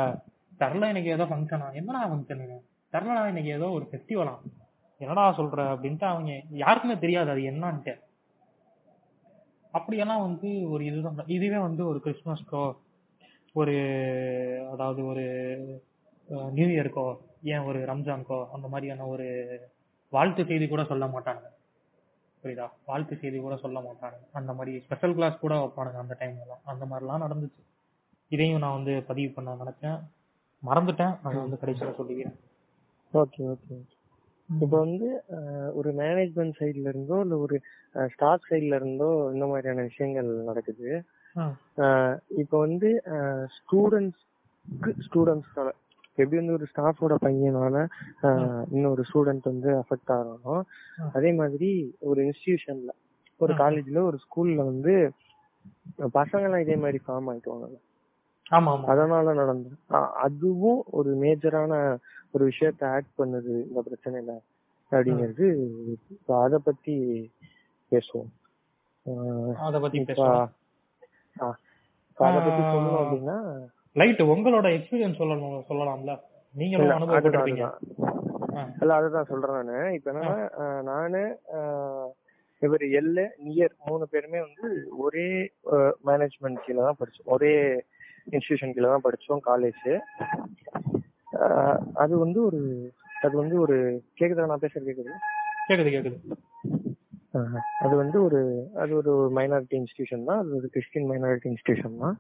தெரில 0.60 0.88
இன்னைக்கு 0.92 1.10
ஏதோ 1.16 1.24
ஃபங்க்ஷனா 1.30 1.66
என்னடா 1.80 2.02
ஃபங்க்ஷனு 2.08 2.46
தெரிலடா 2.92 3.22
இன்னைக்கு 3.26 3.50
ஏதோ 3.50 3.66
ஒரு 3.76 3.86
ஃபெஸ்டிவலா 3.88 4.34
என்னடா 5.00 5.24
சொல்ற? 5.38 5.58
அப்படின்ட்டு 5.72 6.06
அவங்க 6.06 6.30
யாருக்குமே 6.58 6.94
தெரியாது 6.98 7.30
அது 7.30 7.42
என்னான்ட்டு. 7.50 7.92
அப்படியெல்லாம் 9.74 10.24
வந்து 10.26 10.48
ஒரு 10.72 10.82
இதுதான் 10.84 11.30
இதுவே 11.34 11.58
வந்து 11.66 11.82
ஒரு 11.86 11.98
கிறிஸ்மஸ்க்கோ 12.04 12.62
ஒரு 13.54 13.74
அதாவது 14.72 15.00
ஒரு 15.06 15.24
நியூ 16.52 16.68
இயர்க்கோ 16.68 17.04
ஏன் 17.54 17.66
ஒரு 17.70 17.78
ரம்ஜான்க்கோ 17.90 18.38
அந்த 18.56 18.66
மாதிரியான 18.72 19.06
ஒரு 19.14 19.26
வாழ்த்து 20.12 20.42
செய்தி 20.50 20.66
கூட 20.68 20.82
சொல்ல 20.90 21.06
மாட்டாங்க. 21.14 21.44
புரியுதா? 22.42 22.66
வாழ்த்து 22.88 23.14
செய்தி 23.22 23.38
கூட 23.46 23.54
சொல்ல 23.64 23.78
மாட்டாங்க. 23.86 24.18
அந்த 24.38 24.50
மாதிரி 24.58 24.72
ஸ்பெஷல் 24.84 25.16
கிளாஸ் 25.16 25.42
கூட 25.44 25.54
வைப்பானுங்க 25.62 26.04
அந்த 26.04 26.16
டைம்லலாம் 26.20 26.62
அந்த 26.72 26.84
மாதிரிலாம் 26.90 27.24
நடந்துச்சு. 27.24 27.62
இதையும் 28.30 28.62
நான் 28.64 28.78
வந்து 28.78 28.94
பதிவு 29.10 29.30
பண்ண 29.36 29.54
நினைச்சேன். 29.62 29.98
மறந்துட்டேன். 30.62 31.14
அதை 31.24 31.36
வந்து 31.44 31.60
கடைசியில 31.62 31.92
சொல்லிக்கிறேன். 31.98 32.36
ஓகே 33.14 33.42
ஓகே 33.54 33.76
இப்போ 34.48 34.76
வந்து 34.84 35.08
ஒரு 35.78 35.90
மேனேஜ்மெண்ட் 36.00 36.58
சைடுல 36.58 36.92
இருந்தோ 36.92 37.16
இல்ல 37.24 37.36
ஒரு 37.44 37.56
ஸ்டாஃப் 38.14 38.46
சைடுல 38.50 38.78
இருந்தோ 38.80 39.08
இந்த 39.34 39.44
மாதிரியான 39.50 39.84
விஷயங்கள் 39.88 40.28
நடக்குது. 40.48 40.88
இப்போ 42.42 42.56
வந்து 42.66 42.90
ஸ்டூடெண்ட்ஸ்க்கு 43.56 44.92
ஸ்டூடெண்ட்ஸ்னால 45.06 45.72
எப்படி 46.18 46.36
வந்து 46.36 46.52
ஒரு 46.52 46.66
ஸ்டாஃபோட 46.70 47.14
பையனால 47.22 47.76
இன்னொரு 48.70 49.04
ஸ்டூடெண்ட் 49.08 49.44
வந்து 49.44 49.70
அஃபெக்ட் 49.80 50.12
ஆகணும். 50.16 50.62
அதே 51.12 51.32
மாதிரி 51.34 51.70
ஒரு 52.02 52.20
இன்ஸ்டிடியூஷன்ல 52.24 52.92
ஒரு. 53.40 53.52
காலேஜ்ல 53.60 54.02
ஒரு 54.04 54.18
ஸ்கூல்ல 54.24 54.60
வந்து 54.64 54.94
பசங்க 56.16 56.42
எல்லாம் 56.42 56.60
இதே 56.60 56.76
மாதிரி 56.76 57.00
ஃபார்ம் 57.04 57.28
ஆயிக்குவாங்க 57.30 57.78
அதனால 58.92 59.32
நடந்து 59.34 59.70
அ- 59.92 60.12
அதுவும் 60.24 60.80
ஒரு 60.90 61.10
மேஜரான 61.16 61.72
ஒரு 62.32 62.44
விஷயத்த 62.50 62.82
ஆட் 62.88 63.10
பண்ணுது 63.18 63.54
இந்த 63.66 63.80
பிரச்சனையில 63.86 64.32
அப்படிங்கிறது 64.92 65.46
அத 66.38 66.58
பத்தி 66.60 66.96
பேசுவோம். 67.92 68.30
அத 69.62 69.76
பத்தி 69.80 69.98
பேசுவோம் 70.10 70.50
அத 72.18 72.36
பத்தி 72.38 72.62
சொல்லணும் 72.64 73.00
அப்படின்னா 73.02 73.38
லைட் 73.96 74.22
உங்களோட 74.34 74.66
எக்ஸ்பீரியன்ஸ் 74.76 75.20
சொல்லணும் 75.20 75.66
சொல்லலாம்ல? 75.70 76.12
நீங்களும் 76.54 76.96
அனுபவப்பட்டிருப்பீங்க. 76.96 77.66
இல்ல 78.82 78.92
அதுதான் 78.98 79.28
சொல்றேன் 79.30 79.56
நானு. 79.58 79.76
இப்ப 79.96 80.10
என்னன்னா 80.12 80.36
நானு 80.90 81.22
இவர் 82.62 82.84
எல்ல 83.00 83.18
நியர் 83.46 83.74
மூணு 83.88 84.04
பேருமே 84.12 84.38
வந்து 84.46 84.68
ஒரே 85.04 85.26
மேனேஜ்மெண்ட் 86.08 86.62
கீழே 86.64 86.80
தான் 86.86 86.98
படிச்சோம். 87.00 87.30
ஒரே 87.36 87.52
இன்ஸ்டிடியூஷன் 88.32 88.74
கீழே 88.76 88.88
தான் 88.94 89.06
படிச்சோம் 89.06 89.42
காலேஜ் 89.50 89.86
அது 92.02 92.14
வந்து 92.24 92.38
ஒரு 92.48 92.60
அது 93.26 93.34
வந்து 93.42 93.56
ஒரு 93.64 93.76
கேக்குதா? 94.18 94.48
நான் 94.50 94.64
பேசுறது 94.64 94.88
கேக்குது? 94.88 95.12
கேக்குது 95.68 95.90
கேக்குது. 95.94 96.18
அது 97.84 97.94
வந்து 98.02 98.18
ஒரு 98.26 98.40
அது 98.82 98.92
ஒரு 99.00 99.12
மைனாரிட்டி 99.38 99.76
இன்ஸ்டிடியூஷன் 99.80 100.28
தான். 100.28 100.40
அது 100.42 100.56
ஒரு 100.58 100.68
கிறிஸ்டின் 100.74 101.08
மைனாரிட்டி 101.10 101.48
இன்ஸ்டிடியூஷன் 101.52 102.02
தான். 102.04 102.16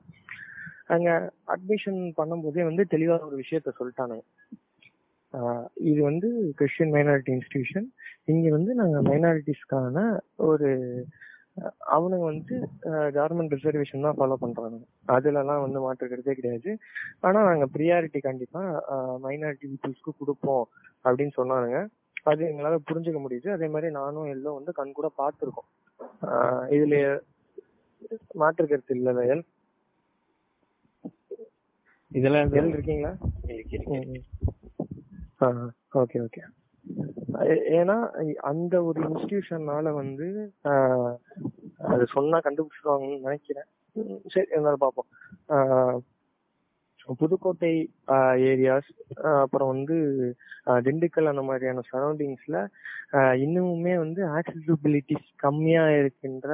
அங்க 0.88 1.08
அட்மிஷன் 1.54 2.00
பண்ணும்போதே 2.18 2.64
வந்து 2.68 2.84
தெளிவான 2.94 3.26
ஒரு 3.28 3.36
விஷயத்த 3.42 3.72
சொல்லிட்டானுங்க 3.78 4.24
இது 5.90 6.00
வந்து 6.10 6.28
கிறிஸ்டின் 6.58 6.92
மைனாரிட்டி 6.94 7.32
இன்ஸ்டிடியூஷன் 7.36 7.88
இங்க 8.32 8.48
வந்து 8.56 8.72
நாங்க 8.74 8.98
மைனாரிட்டிஸ்க்கான 9.08 10.04
ஒரு 10.50 10.68
அவனுங்க 11.94 12.24
வந்து 12.32 12.56
கவர்மெண்ட் 13.16 13.54
ரிசர்வேஷன் 13.56 14.04
தான் 14.06 14.16
ஃபாலோ 14.18 14.36
பண்றாங்க. 14.42 14.76
அதுலலாம் 15.14 15.64
வந்து 15.64 15.78
மாற்றுக்கிறதே 15.84 16.34
கிடையாது. 16.38 16.70
ஆனா 17.26 17.38
நாங்க 17.48 17.66
ப்ரியாரிட்டி 17.76 18.20
கண்டிப்பா 18.26 18.60
மைனாரிட்டி 19.24 19.66
பீப்புள்ஸ்க்கு 19.70 20.12
கொடுப்போம் 20.20 20.64
அப்படின்னு 21.04 21.34
சொன்னானுங்க 21.40 21.80
அது 22.30 22.42
எங்களால 22.50 22.78
புரிஞ்சுக்க 22.90 23.20
முடியுது. 23.24 23.48
அதே 23.56 23.68
மாதிரி 23.74 23.90
நானும் 24.00 24.30
எல்லாம் 24.34 24.58
வந்து 24.58 24.72
கண் 24.78 24.96
கூட 24.98 25.10
பார்த்துருக்கோம். 25.20 25.68
இதுல 26.76 26.96
மாற்று 28.42 28.66
கருத்து 28.66 28.94
இல்ல 28.98 29.12
வயல் 32.10 32.24
இதுல 32.24 32.58
எல் 32.58 32.68
இருக்கீங்களா 32.68 33.10
ஓகே 35.94 36.18
ஓகே. 36.24 36.40
ஏன்னா 37.78 37.96
அந்த 38.42 38.84
ஒரு 38.84 39.00
இன்ஸ்டிடியூஷன்னால 39.00 39.92
வந்து 39.92 40.26
அது 41.88 42.06
சொன்னா 42.06 42.38
கண்டுபிடிச்சிருவாங்கன்னு 42.38 43.20
நினைக்கிறேன். 43.20 43.68
சரி 44.26 44.46
இருந்தாலும் 44.50 44.78
பார்ப்போம். 44.78 45.08
ஆஹ் 45.48 45.98
புதுக்கோட்டை 47.20 47.72
ஏரியாஸ் 48.50 48.88
அப்புறம் 49.42 49.70
வந்து 49.74 49.96
திண்டுக்கல் 50.86 51.30
அந்த 51.32 51.42
மாதிரியான 51.48 51.84
சரௌண்டிங்ஸ்ல 51.90 52.56
இன்னுமுமே 53.44 53.94
வந்து 54.04 54.20
ஆக்சசிபிலிட்டிஸ் 54.38 55.28
கம்மியா 55.44 55.84
இருக்கின்ற 55.98 56.48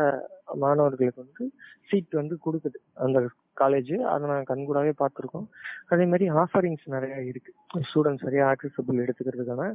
மாணவர்களுக்கு 0.63 1.25
வந்து 1.25 1.45
சீட் 1.89 2.21
வந்து 2.21 2.35
கொடுக்குது. 2.47 2.79
அந்த 3.05 3.19
காலேஜ் 3.61 3.95
அதை 4.13 4.25
நாங்கள் 4.31 4.51
கண்கூடாவே 4.51 4.93
பார்த்துருக்கோம். 5.01 5.49
அதே 5.93 6.05
மாதிரி 6.13 6.27
ஆஃபரிங்ஸ் 6.43 6.87
நிறைய 6.95 7.17
இருக்கு. 7.31 7.53
ஸ்டூடெண்ட்ஸ் 7.89 8.27
நிறைய 8.29 8.45
ஆக்சசபிள் 8.53 9.03
எடுத்துக்கிறதுக்கான 9.05 9.73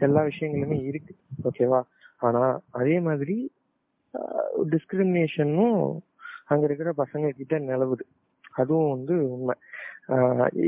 எல்லா 0.00 0.22
விஷயங்களுமே 0.30 0.78
இருக்கு. 0.90 1.14
ஓகேவா 1.48 1.82
ஆனா 2.28 2.44
அதே 2.80 2.96
மாதிரி 3.08 3.36
டிஸ்கிரிமினேஷனும் 4.72 5.78
அங்க 6.52 6.64
இருக்கிற 6.68 6.90
பசங்க 7.02 7.28
கிட்ட 7.38 7.58
நிலவுது. 7.70 8.04
அதுவும் 8.60 8.90
வந்து 8.90 9.14
உண்மை. 9.34 9.56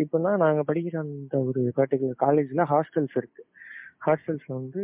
இப்போனா 0.03 0.33
நாங்க 0.37 0.63
படிக்கிற 0.69 0.97
அந்த 0.99 1.37
ஒரு 1.49 1.61
பர்டிகுலர் 1.77 2.23
காலேஜ்ல 2.25 2.65
ஹாஸ்டல்ஸ் 2.73 3.17
இருக்கு. 3.21 3.43
ஹாஸ்டல்ஸ்ல 4.07 4.53
வந்து 4.61 4.83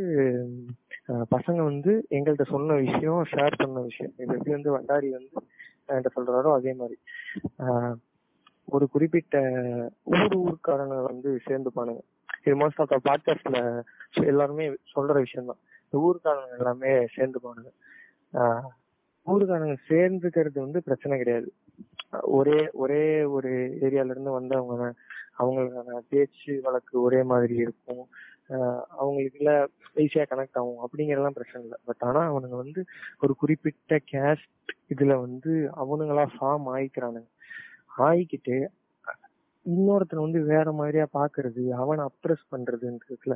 பசங்க 1.34 1.60
வந்து 1.62 1.92
எங்கள்கிட்ட 2.10 2.46
சொன்ன 2.48 2.76
விஷயம் 2.84 3.22
ஷேர் 3.32 3.60
பண்ண 3.62 3.80
விஷயம். 3.80 4.12
இது 4.18 4.34
எப்படி 4.36 4.56
வந்து 4.56 4.74
வண்டாரி 4.76 5.08
வந்து 5.10 5.36
என்கிட்ட 5.88 6.10
சொல்றாரோ 6.16 6.50
அதே 6.58 6.72
மாதிரி. 6.72 6.96
ஒரு 8.68 8.86
குறிப்பிட்ட 8.88 9.36
ஊர் 10.14 10.36
ஊருக்காரங்க 10.42 10.96
வந்து 11.10 11.30
சேர்ந்துப்பானுங்க. 11.46 12.02
இது 12.44 12.54
மோஸ்ட் 12.62 12.80
ஆஃப் 12.82 12.92
த 12.92 12.98
பாட்காஸ்ட்ல 13.08 13.58
எல்லாருமே 14.24 14.66
சொல்ற 14.94 15.14
விஷயம் 15.24 15.48
தான் 15.50 15.60
இந்த 15.84 15.96
ஊருக்காரங்க 16.06 16.58
எல்லாமே 16.58 16.92
சேர்ந்துப்பானுங்க. 17.16 17.70
ஊருக்காரங்க 19.26 19.76
சேர்ந்துக்கிறது 19.88 20.58
வந்து 20.60 20.80
பிரச்சனை 20.82 21.18
கிடையாது. 21.18 21.48
ஒரே 22.36 22.58
ஒரே 22.82 23.04
ஒரு 23.36 23.50
ஏரியால 23.86 24.14
இருந்து 24.14 24.38
வந்தவங்க 24.38 24.86
அவங்களுக்கான 25.40 26.00
பேச்சு 26.12 26.52
வழக்கு 26.64 26.94
ஒரே 27.00 27.20
மாதிரி 27.32 27.54
இருக்கும். 27.64 28.04
அவங்களுக்குள்ள 29.00 29.52
ஈஸியா 30.04 30.24
கனெக்ட் 30.30 30.58
ஆகும். 30.60 30.80
அப்படிங்கறதெல்லாம் 30.84 31.36
பிரச்சனை 31.36 31.60
இல்லை. 31.64 31.78
பட் 31.88 32.04
ஆனா 32.08 32.22
அவனுங்க 32.30 32.56
வந்து 32.62 32.80
ஒரு 33.22 33.32
குறிப்பிட்ட 33.42 34.00
கேஸ்ட் 34.12 34.72
இதுல 34.94 35.14
வந்து 35.26 35.52
அவனுங்களா 35.82 36.24
ஃபார்ம் 36.34 36.66
ஆயிக்கிறானுங்க. 36.74 37.30
ஆயிக்கிட்டு 38.06 38.56
இன்னொருத்தனை 39.66 40.20
வந்து 40.26 40.40
வேற 40.52 40.68
மாதிரியா 40.72 41.06
பாக்குறது 41.16 41.62
அவனை 41.82 42.02
அப்ரஸ் 42.10 42.44
பண்றதுன்றதுல 42.52 43.34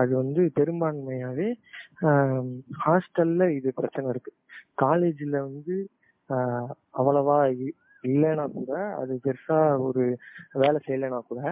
அது 0.00 0.12
வந்து 0.16 0.42
பெரும்பான்மையாவே 0.58 1.48
ஹாஸ்டல்ல 2.84 3.46
இது 3.58 3.68
பிரச்சனை 3.78 4.08
இருக்கு. 4.10 4.32
காலேஜ்ல 4.82 5.36
வந்து 5.48 5.76
அவ்வளவா 6.98 7.38
இல்லைன்னா 8.10 8.44
கூட 8.58 8.72
அது 9.00 9.12
பெருசா 9.24 9.58
ஒரு 9.86 10.04
வேலை 10.62 10.78
செய்யலைன்னா 10.86 11.20
கூட 11.30 11.42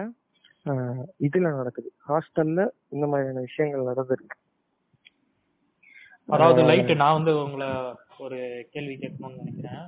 இதுல 1.27 1.51
நடக்குது. 1.59 1.89
ஹாஸ்டல்ல 2.09 2.61
இந்த 2.95 3.05
மாதிரியான 3.11 3.43
விஷயங்கள் 3.47 3.89
நடந்திருக்கு. 3.91 4.37
அதாவது 6.35 6.61
லைட் 6.69 6.93
நான் 7.01 7.17
வந்து 7.19 7.33
உங்களை 7.43 7.69
ஒரு 8.25 8.39
கேள்வி 8.73 8.95
கேட்கணும்னு 9.01 9.41
நினைக்கிறேன். 9.41 9.83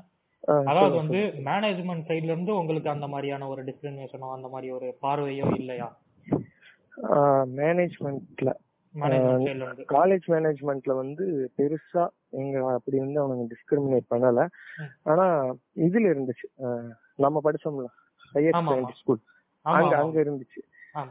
அதாவது 0.69 0.95
வந்து 1.01 1.19
மேனேஜ்மெண்ட் 1.49 2.07
சைடுல 2.07 2.33
இருந்து 2.33 2.53
உங்களுக்கு 2.61 2.89
அந்த 2.93 3.07
மாதிரியான 3.11 3.47
ஒரு 3.53 3.61
டிஸ்கிரிமினேஷனோ 3.67 4.29
அந்த 4.37 4.47
மாதிரி 4.53 4.69
ஒரு 4.77 4.87
பார்வையோ 5.05 5.47
இல்லையா? 5.61 5.89
மேனேஜ்மெண்ட்ல 7.59 8.51
காலேஜ் 9.93 10.25
மேனேஜ்மெண்ட்ல 10.27 10.95
வந்து 10.95 11.25
பெருசா 11.57 12.03
எங்க 12.29 12.73
அப்படி 12.73 12.97
வந்து 12.97 13.19
அவனுங்க 13.23 13.45
டிஸ்கிரிமினேட் 13.53 14.11
பண்ணல. 14.13 14.47
ஆனா 15.03 15.25
இதுல 15.75 16.11
இருந்துச்சு. 16.13 16.47
நம்ம 17.15 17.41
படிச்சோம்ல 17.43 17.87
ஹையர் 18.35 18.57
செகண்டரி 18.59 18.97
ஸ்கூல் 18.97 19.21
அங்க 19.61 19.97
அங்க 19.97 20.21
இருந்துச்சு. 20.23 20.61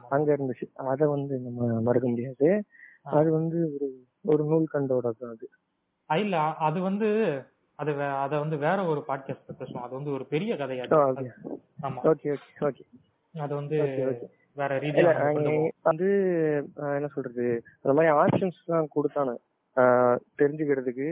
அங்க 0.09 0.37
இருந்துச்சு. 0.37 0.67
அத 0.75 1.09
வந்து 1.09 1.39
நம்ம 1.39 1.81
மறக்க 1.81 2.09
முடியாது. 2.09 2.49
அது 3.01 3.33
வந்து 3.33 3.59
ஒரு 3.75 3.89
ஒரு 4.25 4.45
நூல் 4.45 4.67
கண்டோட 4.73 5.07
அது. 5.31 5.47
இல்ல 6.11 6.37
அது 6.41 6.81
வந்து 6.81 7.09
அது 7.79 7.93
அத 8.05 8.39
வந்து 8.39 8.57
வேற 8.57 8.85
ஒரு 8.85 9.05
பாட்காஸ்ட் 9.09 9.59
பேசுவோம். 9.61 9.83
அது 9.83 9.95
வந்து 9.95 10.13
ஒரு 10.13 10.27
பெரிய 10.27 10.57
கதை 10.57 10.81
அது. 10.81 10.95
ஆமா. 11.83 12.01
Okay 12.05 12.29
okay 12.35 12.51
okay. 12.61 12.85
அது 13.35 13.55
வந்து 13.55 13.79
வேற 14.57 14.73
வந்து 15.89 16.09
என்ன 16.97 17.09
சொல்றது? 17.15 17.47
அந்த 17.83 17.93
மாதிரி 17.97 18.11
ஆப்ஷன்ஸ் 18.23 18.59
எல்லாம் 18.67 18.93
கொடுத்தானு. 18.97 19.35
தெரிஞ்சுக்கிறதுக்கு. 20.41 21.09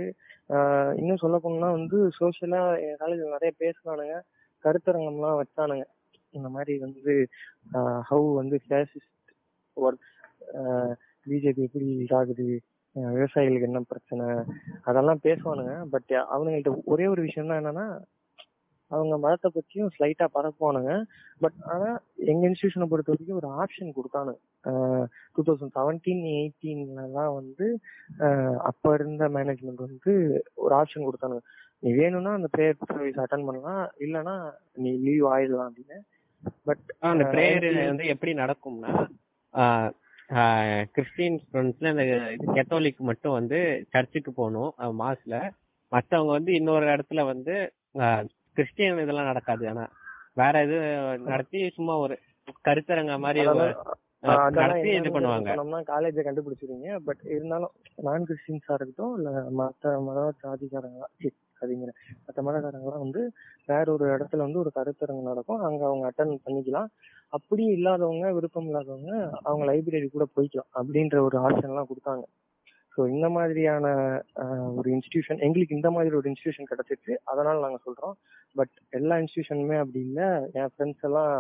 இன்னும் 1.01 1.23
சொல்ல 1.23 1.37
போனா 1.45 1.69
வந்து 1.79 1.99
சோசியலா 2.19 2.61
என் 2.87 2.99
காலேஜ்ல 3.03 3.35
நிறைய 3.37 3.53
பேசினானுங்க. 3.63 4.17
கருத்தரங்கம் 4.65 5.19
எல்லாம் 5.19 5.41
வச்சானுங்க. 5.43 5.87
இந்த 6.35 6.49
மாதிரி 6.55 6.75
வந்து 6.87 7.13
ஹவு 8.11 8.29
வந்து 8.41 8.57
ஃபேசிஸ்ட் 8.67 9.31
ஒர்க் 9.77 10.05
பிஜேபி 11.27 11.63
எப்படி 11.69 11.89
இதாகுது? 12.05 12.49
விவசாயிகளுக்கு 12.97 13.69
என்ன 13.71 13.83
பிரச்சனை? 13.93 14.27
அதெல்லாம் 14.89 15.25
பேசுவானுங்க. 15.27 15.75
பட் 15.95 16.13
அவனுங்கள்ட்ட 16.35 16.73
ஒரே 16.93 17.07
ஒரு 17.15 17.23
விஷயம் 17.29 17.51
தான் 17.51 17.61
என்னன்னா 17.63 17.87
அவங்க 18.95 19.15
மதத்தை 19.25 19.49
பத்தியும் 19.57 19.93
ஸ்லைட்டா 19.95 20.27
பரப்புவானுங்க. 20.37 20.93
பட் 21.43 21.59
ஆனா 21.73 21.89
எங்க 22.33 22.43
இன்ஸ்டியூஷனை 22.49 22.87
பொறுத்த 22.93 23.13
வரைக்கும் 23.13 23.41
ஒரு 23.41 23.51
ஆப்ஷன் 23.63 23.97
கொடுத்தானு 23.99 24.35
டூ 25.37 25.45
தௌசண்ட் 25.49 25.75
செவன்டீன் 25.79 26.23
எயிட்டீன்லாம் 26.37 27.33
வந்து 27.41 27.67
அப்ப 28.71 28.95
இருந்த 28.99 29.29
மேனேஜ்மெண்ட் 29.39 29.87
வந்து 29.87 30.15
ஒரு 30.65 30.75
ஆப்ஷன் 30.81 31.07
கொடுத்தானுங்க 31.09 31.45
நீ 31.85 31.91
வேணும்னா 32.01 32.33
அந்த 32.39 32.49
ப்ரேயர் 32.55 32.81
சர்வீஸ் 32.89 33.23
அட்டன் 33.25 33.47
பண்ணலாம். 33.49 33.85
இல்லனா 34.05 34.35
நீ 34.83 34.91
லீவ் 35.07 35.27
ஆயிடலாம் 35.35 35.69
அப்படின்னு. 35.71 35.99
பட் 36.69 36.85
அந்த 37.13 37.25
ப்ரேயர் 37.33 37.67
வந்து 37.91 38.05
எப்படி 38.15 38.33
நடக்கும்னா 38.43 38.93
கிறிஸ்டின் 40.97 41.39
ஸ்டூடெண்ட்ஸ்ல 41.43 41.91
இந்த 41.93 42.05
கெத்தோலிக் 42.57 43.01
மட்டும் 43.09 43.35
வந்து 43.39 43.59
சர்ச்சுக்கு 43.93 44.31
போகணும் 44.41 44.71
மாஸ்ல. 45.01 45.37
மத்தவங்க 45.93 46.33
வந்து 46.37 46.53
இன்னொரு 46.59 46.87
இடத்துல 46.93 47.21
வந்து 47.31 47.55
கிறிஸ்டியன் 48.61 49.05
இதெல்லாம் 49.07 49.31
நடக்காது. 49.33 49.67
ஆனா 49.73 49.87
வேற 50.41 50.63
இது 50.67 50.79
நடத்தி 51.33 51.61
சும்மா 51.79 51.95
ஒரு 52.07 52.17
கருத்தரங்க 52.67 53.15
மாதிரி 53.25 53.41
நடத்தி 54.59 54.89
இது 54.97 55.11
பண்ணுவாங்க. 55.13 55.83
காலேஜ 55.91 56.23
கண்டுபிடிச்சிருங்க 56.25 56.97
பட் 57.07 57.23
இருந்தாலும் 57.35 57.73
நான் 58.07 58.27
கிறிஸ்டின்ஸா 58.31 58.75
இருக்கட்டும் 58.77 59.15
இல்ல 59.19 59.31
மத்த 59.61 59.93
மத 60.07 60.25
ஜாதிக்காரங்களா 60.43 61.09
அப்படிங்கிற 61.61 61.93
மத்த 62.27 62.43
மதக்காரங்களாம் 62.47 63.05
வந்து 63.05 63.23
வேற 63.71 63.87
ஒரு 63.95 64.05
இடத்துல 64.15 64.45
வந்து 64.47 64.61
ஒரு 64.63 64.71
கருத்தரங்கு 64.77 65.31
நடக்கும். 65.31 65.63
அங்க 65.69 65.83
அவங்க 65.89 66.05
அட்டன் 66.11 66.35
பண்ணிக்கலாம். 66.47 66.91
அப்படி 67.39 67.65
இல்லாதவங்க 67.77 68.29
விருப்பம் 68.39 68.69
இல்லாதவங்க 68.71 69.13
அவங்க 69.49 69.65
லைப்ரரி 69.71 70.09
கூட 70.17 70.27
போய்க்கலாம் 70.37 70.71
அப்படின்ற 70.81 71.19
ஒரு 71.29 71.39
ஆப்ஷன் 71.47 71.73
எல்லாம் 71.73 71.91
கொடுத்தாங்க. 71.91 72.25
ஸோ 72.93 73.01
இந்த 73.15 73.27
மாதிரியான 73.37 73.87
ஒரு 74.79 74.89
இன்ஸ்டிடியூஷன் 74.95 75.43
எங்களுக்கு 75.47 75.79
இந்த 75.79 75.91
மாதிரி 75.97 76.17
ஒரு 76.21 76.29
இன்ஸ்டிடியூஷன் 76.31 76.71
கிடைச்சிச்சு. 76.71 77.13
அதனால 77.31 77.57
நாங்கள் 77.65 77.85
சொல்றோம். 77.87 78.15
பட் 78.57 78.75
எல்லா 78.99 79.17
இன்ஸ்டிடியூஷனுமே 79.23 79.77
அப்படி 79.83 80.01
இல்லை. 80.09 80.29
என் 80.59 80.73
ஃப்ரெண்ட்ஸ் 80.73 81.07
எல்லாம் 81.09 81.33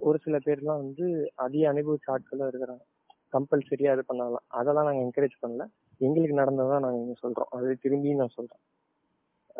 ஒரு 0.00 0.18
சில 0.24 0.36
பேர்லாம் 0.46 0.82
வந்து 0.84 1.06
அதிக 1.44 1.62
அனுபவிச்ச 1.72 2.06
ஆட்களும் 2.14 2.50
இருக்கிறாங்க. 2.50 2.84
கம்பல்சரியா 3.32 3.92
இது 3.96 4.04
பண்ணலாம். 4.10 4.46
அதெல்லாம் 4.60 4.88
நாங்கள் 4.88 5.06
என்கரேஜ் 5.06 5.36
பண்ணல. 5.42 5.64
எங்களுக்கு 6.00 6.40
நடந்ததான் 6.42 6.84
நாங்கள் 6.84 7.02
இங்கே 7.04 7.18
சொல்றோம். 7.24 7.50
அது 7.56 7.76
திரும்பி 7.84 8.14
நான் 8.22 8.36
சொல்றேன். 8.38 8.62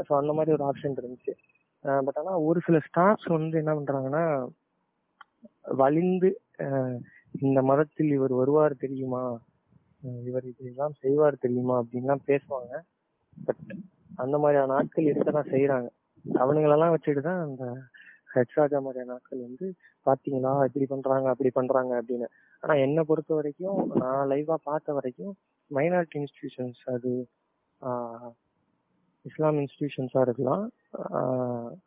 ஸோ 0.07 0.13
அந்த 0.21 0.33
மாதிரி 0.37 0.55
ஒரு 0.57 0.65
ஆப்ஷன் 0.71 1.01
இருந்துச்சு. 1.01 1.33
பட் 2.07 2.19
ஆனால் 2.21 2.43
ஒரு 2.49 2.59
சில 2.67 2.79
ஸ்டாஃப்ஸ் 2.89 3.29
வந்து 3.37 3.57
என்ன 3.63 3.73
பண்றாங்கன்னா 3.77 4.25
வலிந்து 5.83 6.31
இந்த 7.41 7.61
மதத்தில் 7.71 8.11
இவர் 8.17 8.35
வருவார் 8.41 8.83
தெரியுமா? 8.85 9.23
இவர் 10.29 10.47
இதெல்லாம் 10.51 10.95
செய்வார் 11.03 11.43
தெரியுமா 11.45 11.75
அப்படின்லாம் 11.83 12.27
பேசுவாங்க. 12.31 12.73
பட் 13.47 13.65
அந்த 14.23 14.37
மாதிரியான 14.43 14.75
ஆட்கள் 14.79 15.11
இருக்கதான் 15.11 15.53
செய்யறாங்க 15.55 15.89
அவனுங்களெல்லாம் 16.25 16.95
வச்சுட்டு 16.95 17.23
தான் 17.29 17.43
அந்த 17.47 17.65
ஹெச் 18.35 18.57
ராஜா 18.59 18.79
மாதிரியான 18.87 19.15
ஆட்கள் 19.17 19.47
வந்து 19.47 19.67
பாத்தீங்களா 20.07 20.53
இப்படி 20.69 20.87
பண்றாங்க 20.93 21.29
அப்படி 21.33 21.51
பண்றாங்க 21.59 21.93
அப்படின்னு. 22.01 22.27
ஆனா 22.63 22.75
என்னை 22.85 23.03
பொறுத்த 23.11 23.33
வரைக்கும் 23.39 23.81
நான் 24.03 24.29
லைவா 24.33 24.57
பார்த்த 24.69 24.93
வரைக்கும் 24.99 25.33
மைனாரிட்டி 25.71 26.19
இன்ஸ்டிடியூஷன்ஸ் 26.21 26.83
அது 26.95 27.13
இஸ்லாம் 29.25 29.59
இன்ஸ்டிடியூஷன்ஸா 29.63 30.21
இருக்கலாம் 30.27 30.65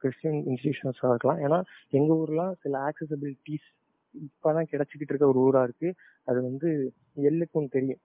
கிறிஸ்டியன் 0.01 0.39
இன்ஸ்டிடியூஷன்ஸா 0.49 1.07
இருக்கலாம். 1.13 1.39
ஏன்னா 1.45 1.59
எங்க 1.99 2.11
ஊர்ல 2.21 2.43
சில 2.63 2.73
ஆக்சசபிலிட்டிஸ் 2.89 3.69
இப்பதான் 4.15 4.69
கிடைச்சுக்கிட்டு 4.71 5.13
இருக்க 5.13 5.33
ஒரு 5.33 5.39
ஊரா 5.45 5.61
இருக்கு. 5.63 5.89
அது 6.27 6.39
வந்து 6.41 6.69
எள்ளுக்கும் 7.29 7.73
தெரியும். 7.75 8.01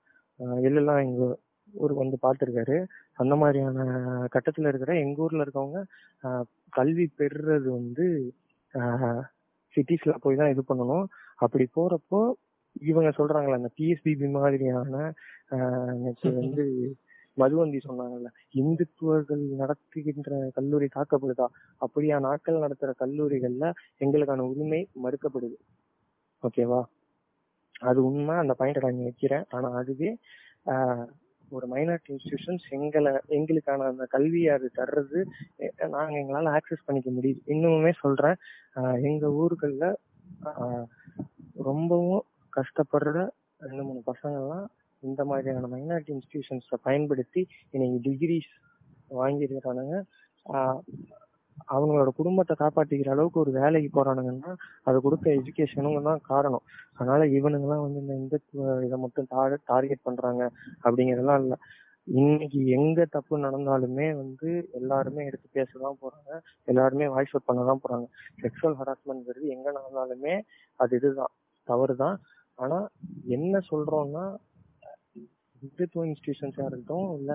எள்ளெல்லாம் 0.69 1.01
எங்க 1.07 1.23
ஊருக்கு 1.75 2.05
வந்து 2.05 2.19
பாத்துருக்காரு. 2.23 2.77
அந்த 3.19 3.35
மாதிரியான 3.37 3.79
கட்டத்துல 4.35 4.71
இருக்கிற 4.73 4.93
எங்க 4.99 5.19
ஊர்ல 5.23 5.45
இருக்கவங்க 5.47 5.79
கல்வி 6.73 7.07
பெறுறது 7.19 7.69
வந்து 7.73 8.07
சிட்டிஸ்ல 9.75 10.13
போய் 10.21 10.39
தான் 10.41 10.53
இது 10.53 10.63
பண்ணணும். 10.69 11.07
அப்படி 11.37 11.65
போறப்போ 11.77 12.21
இவங்க 12.87 13.11
சொல்றாங்களே 13.19 13.59
அந்த 13.59 13.71
பிஎஸ்பிபி 13.77 14.29
மாதிரியான 14.37 14.95
ஆஹ் 15.57 15.99
வந்து 16.41 16.65
மதுவந்தி 17.37 17.79
சொன்னாங்கல்ல 17.81 18.29
இந்துத்துவர்கள் 18.55 19.43
நடத்துகின்ற 19.61 20.31
கல்லூரி 20.57 20.87
தாக்கப்படுதா? 20.95 21.47
அப்படியா 21.81 22.17
நாட்கள் 22.19 22.63
நடத்துற 22.65 22.93
கல்லூரிகள்ல 23.03 23.67
எங்களுக்கான 24.01 24.47
உரிமை 24.53 24.81
மறுக்கப்படுது. 25.05 25.57
ஓகேவா? 26.47 26.81
அது 27.89 27.99
உண்மை 28.09 28.35
அந்த 28.43 28.55
பாயிண்ட் 28.59 28.81
நான் 28.83 28.93
இங்க 28.95 29.07
வைக்கிறேன். 29.09 29.45
ஆனா 29.57 29.69
அதுவே 29.81 30.11
ஒரு 31.57 31.67
மைனாரிட்டி 31.73 32.11
இன்ஸ்டியூஷன்ஸ் 32.15 32.65
எங்களை 32.77 33.13
எங்களுக்கான 33.37 33.87
அந்த 33.91 34.05
கல்வியை 34.15 34.51
அது 34.57 34.67
தர்றது 34.77 35.21
நாங்கள் 35.59 35.91
நாங்க 35.95 36.17
எங்களால 36.23 36.53
ஆக்சஸ் 36.59 36.87
பண்ணிக்க 36.87 37.11
முடியுது. 37.11 37.41
இன்னுமே 37.55 37.93
சொல்றேன் 38.01 38.37
எங்கள் 39.09 39.37
எங்க 39.39 39.93
ரொம்பவும் 41.69 42.25
கஷ்டப்படுற 42.57 43.19
ரெண்டு 43.69 43.83
மூணு 43.89 44.03
பசங்கள்லாம் 44.11 44.67
இந்த 45.03 45.23
மாதிரியான 45.31 45.69
மைனாரிட்டி 45.75 46.13
இன்ஸ்டியூஷன்ஸை 46.17 46.79
பயன்படுத்தி 46.83 47.43
இன்னைக்கு 47.71 47.99
டிகிரிஸ் 48.07 48.53
வாங்கியிருக்கிறானுங்க. 49.21 49.97
அவங்களோட 51.67 52.09
குடும்பத்தை 52.09 52.57
காப்பாத்திக்கிற 52.59 53.11
அளவுக்கு 53.11 53.41
ஒரு 53.41 53.51
வேலைக்கு 53.51 53.91
போறானுங்கன்னா 53.99 54.55
அது 54.83 55.01
கொடுத்த 55.01 55.31
எஜுகேஷனும் 55.31 56.03
தான் 56.03 56.21
காரணம். 56.23 56.65
அதனால 56.95 57.27
இவனுங்கெல்லாம் 57.27 57.85
வந்து 57.87 58.01
இந்த 58.01 58.15
இந்துத்துவ 58.15 58.85
இதை 58.85 58.99
மட்டும் 58.99 59.29
டார்கெட் 59.65 60.03
பண்றாங்க 60.03 60.51
அப்படிங்கறதெல்லாம் 60.85 61.43
இல்ல. 61.43 61.57
இன்னைக்கு 62.07 62.67
எங்க 62.67 63.05
தப்பு 63.05 63.39
நடந்தாலுமே 63.39 64.17
வந்து 64.17 64.69
எல்லாருமே 64.73 65.25
எடுத்து 65.25 65.49
பேசதான் 65.55 66.01
போறாங்க 66.03 66.31
எல்லாருமே 66.65 67.09
வாய்ஸ் 67.09 67.35
அவுட் 67.35 67.49
பண்ணதான் 67.49 67.83
போறாங்க. 67.85 68.07
செக்ஷுவல் 68.43 68.79
ஹராஸ்மெண்ட்ங்கிறது 68.81 69.47
எங்க 69.49 69.73
நடந்தாலுமே 69.73 70.41
அது 70.77 70.97
இதுதான் 70.97 71.35
தவறுதான். 71.69 72.21
ஆனா 72.55 72.89
என்ன 73.25 73.61
சொல்றோம்னா 73.71 74.37
இந்துத்துவ 75.63 76.05
இன்ஸ்டிடியூஷன்ஸா 76.05 76.65
இருக்கட்டும் 76.65 77.19
இல்ல 77.19 77.33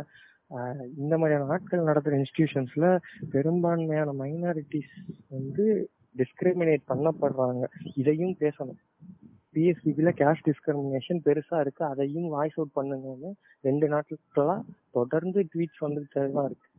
இந்த 0.98 1.18
மாதிரியான 1.18 1.52
ஆட்கள் 1.52 1.84
நடத்துற 1.84 2.14
இன்ஸ்டிடியூஷன்ஸ்ல 2.20 3.00
பெரும்பான்மையான 3.32 4.12
மைனாரிட்டிஸ் 4.12 4.96
வந்து 5.28 5.90
டிஸ்கிரிமினேட் 6.18 6.84
பண்ணப்படுறாங்க. 6.88 7.64
இதையும் 7.96 8.36
பேசணும். 8.40 8.80
பிஎஸ்பிபில 9.54 10.12
கேஷ் 10.20 10.44
டிஸ்கிரிமினேஷன் 10.46 11.22
பெருசா 11.26 11.60
இருக்கு. 11.60 11.86
அதையும் 11.86 12.28
வாய்ஸ் 12.28 12.58
அவுட் 12.58 12.76
பண்ணுங்கன்னு 12.76 13.32
ரெண்டு 13.62 13.88
நாட்களா 13.88 14.62
தொடர்ந்து 14.92 15.48
ட்வீட்ஸ் 15.56 15.84
வந்துட்டே 15.84 16.32
தான் 16.32 16.46
இருக்கு. 16.46 16.70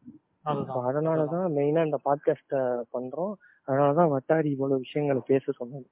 அதனாலதான் 0.91 1.47
மெயினா 1.59 1.85
இந்த 1.85 2.01
பாட்காஸ்ட 2.05 2.83
பண்றோம். 2.93 3.35
அதனாலதான் 3.67 4.13
வட்டாரி 4.15 4.45
இவ்வளவு 4.45 4.79
விஷயங்களை 4.79 5.23
பேச 5.27 5.53
சொன்னது. 5.53 5.87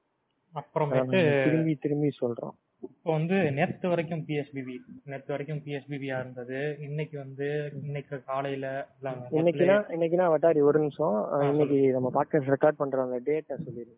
நாங்க 0.96 1.42
திரும்பி 1.44 1.74
திரும்பி 1.74 2.10
சொல்றோம். 2.20 2.56
இப்போ 2.82 3.12
வந்து 3.12 3.52
நேத்து 3.52 3.88
வரைக்கும் 3.88 4.24
பிஎஸ்பிபி 4.26 4.76
நேத்து 5.04 5.24
வரைக்கும் 5.26 5.62
பிஎஸ்பிபியா 5.64 6.18
இருந்தது. 6.20 6.76
இன்னைக்கு 6.80 7.18
வந்து 7.18 7.72
இன்னைக்கு 7.82 8.22
காலையில 8.24 8.88
இன்னைக்குனா 9.30 9.84
இன்னைக்குனா 9.96 10.30
வட்டாரி 10.30 10.60
ஒரு 10.60 10.78
நிமிஷம். 10.78 11.32
ஆ, 11.32 11.42
இன்னைக்கு 11.42 11.90
நம்ம 11.92 12.10
பாட்காஸ்ட் 12.14 12.52
ரெக்கார்ட் 12.52 12.76
பண்ற 12.76 13.02
அந்த 13.02 13.20
டேட்டை 13.24 13.52
சொல்லிடுங்க 13.54 13.96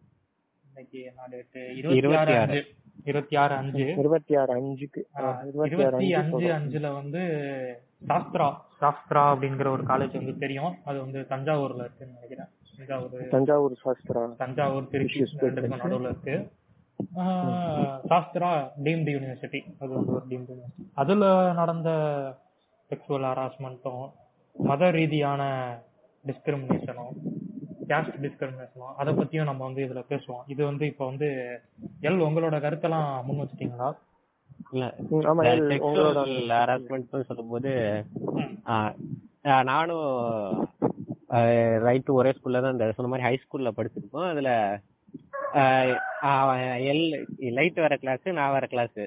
இன்னைக்கு 0.66 1.01
என்ன 1.01 1.23
டேட் 1.31 1.77
இருபத்தி 1.86 2.16
ஆறு 2.16 2.36
அஞ்சு. 2.36 2.65
இருபத்தி 3.05 3.36
ஆறு 3.36 3.55
அஞ்சு. 3.55 3.94
இருபத்தி 3.97 4.36
ஆறு 4.36 4.55
அஞ்சுக்கு. 4.55 5.02
ஆ, 5.16 5.43
இருபத்தி 5.65 6.12
அஞ்சு. 6.12 6.39
அஞ்சுல 6.39 6.94
வந்து 6.94 7.19
சாஸ்திரா 8.09 8.55
சாஸ்திரா 8.81 9.35
அப்படிங்கிற 9.35 9.69
ஒரு 9.70 9.82
காலேஜ் 9.82 10.12
வந்து 10.12 10.39
தெரியும். 10.39 10.74
அது 10.85 11.01
வந்து 11.01 11.20
தஞ்சாவூர்ல 11.20 11.74
இருக்குன்னு 11.74 12.12
நினைக்கிறேன். 12.12 12.47
தஞ்சாவூர் 12.77 13.28
தஞ்சாவூர் 13.28 13.73
சாஸ்திரா. 13.85 14.36
தஞ்சாவூர் 14.36 14.89
திருச்சி 14.89 15.24
நடுவுல 15.40 16.01
இருக்கு. 16.01 16.48
சாஸ்திரா 18.10 18.50
டீம்டு 18.86 19.14
யூனிவர்சிட்டி 19.14 19.60
அது 19.80 19.90
வந்து 19.98 20.12
ஒரு 20.16 20.24
டீம்டு 20.30 20.52
யூனிவர்சிட்டி 20.52 20.86
அதுல 21.02 21.26
நடந்த 21.60 21.90
செக்ஷுவல் 22.90 23.26
ஹராஸ்மெண்ட்டும் 23.30 24.04
மத 24.56 24.90
ரீதியான 24.98 25.42
டிஸ்கிரிமினேஷனும் 26.24 27.14
கேஸ்ட் 27.90 28.18
டிஸ்கிரிமினேஷனும் 28.24 28.94
அதை 29.00 29.12
பத்தியும் 29.16 29.48
நம்ம 29.50 29.62
வந்து 29.68 29.82
இதுல 29.86 30.02
பேசுவோம். 30.12 30.44
இது 30.52 30.62
வந்து 30.68 30.84
இப்போ 30.92 31.04
வந்து 31.10 31.28
எல் 32.08 32.24
உங்களோட 32.26 32.58
கருத்தெல்லாம் 32.64 33.08
முன் 33.26 33.42
வச்சிட்டீங்களா? 33.42 33.88
சொல்லும்போது 37.30 37.72
நானும் 39.70 40.06
ரைட் 41.86 42.10
ஒரே 42.18 42.32
ஸ்கூல்ல 42.36 42.62
தான் 42.64 42.74
இந்த 42.76 42.86
சொன்ன 42.96 43.10
மாதிரி 43.12 43.26
ஹை 43.28 43.34
ஸ்கூல்ல 43.42 43.72
படிச்சிருக்கோம். 43.78 44.28
அதுல 44.32 44.50
எல் 46.90 47.05
லைட் 47.59 47.78
வர 47.85 47.97
கிளாஸ் 48.02 48.26
நான் 48.39 48.55
வர 48.56 48.66
கிளாஸ் 48.66 49.01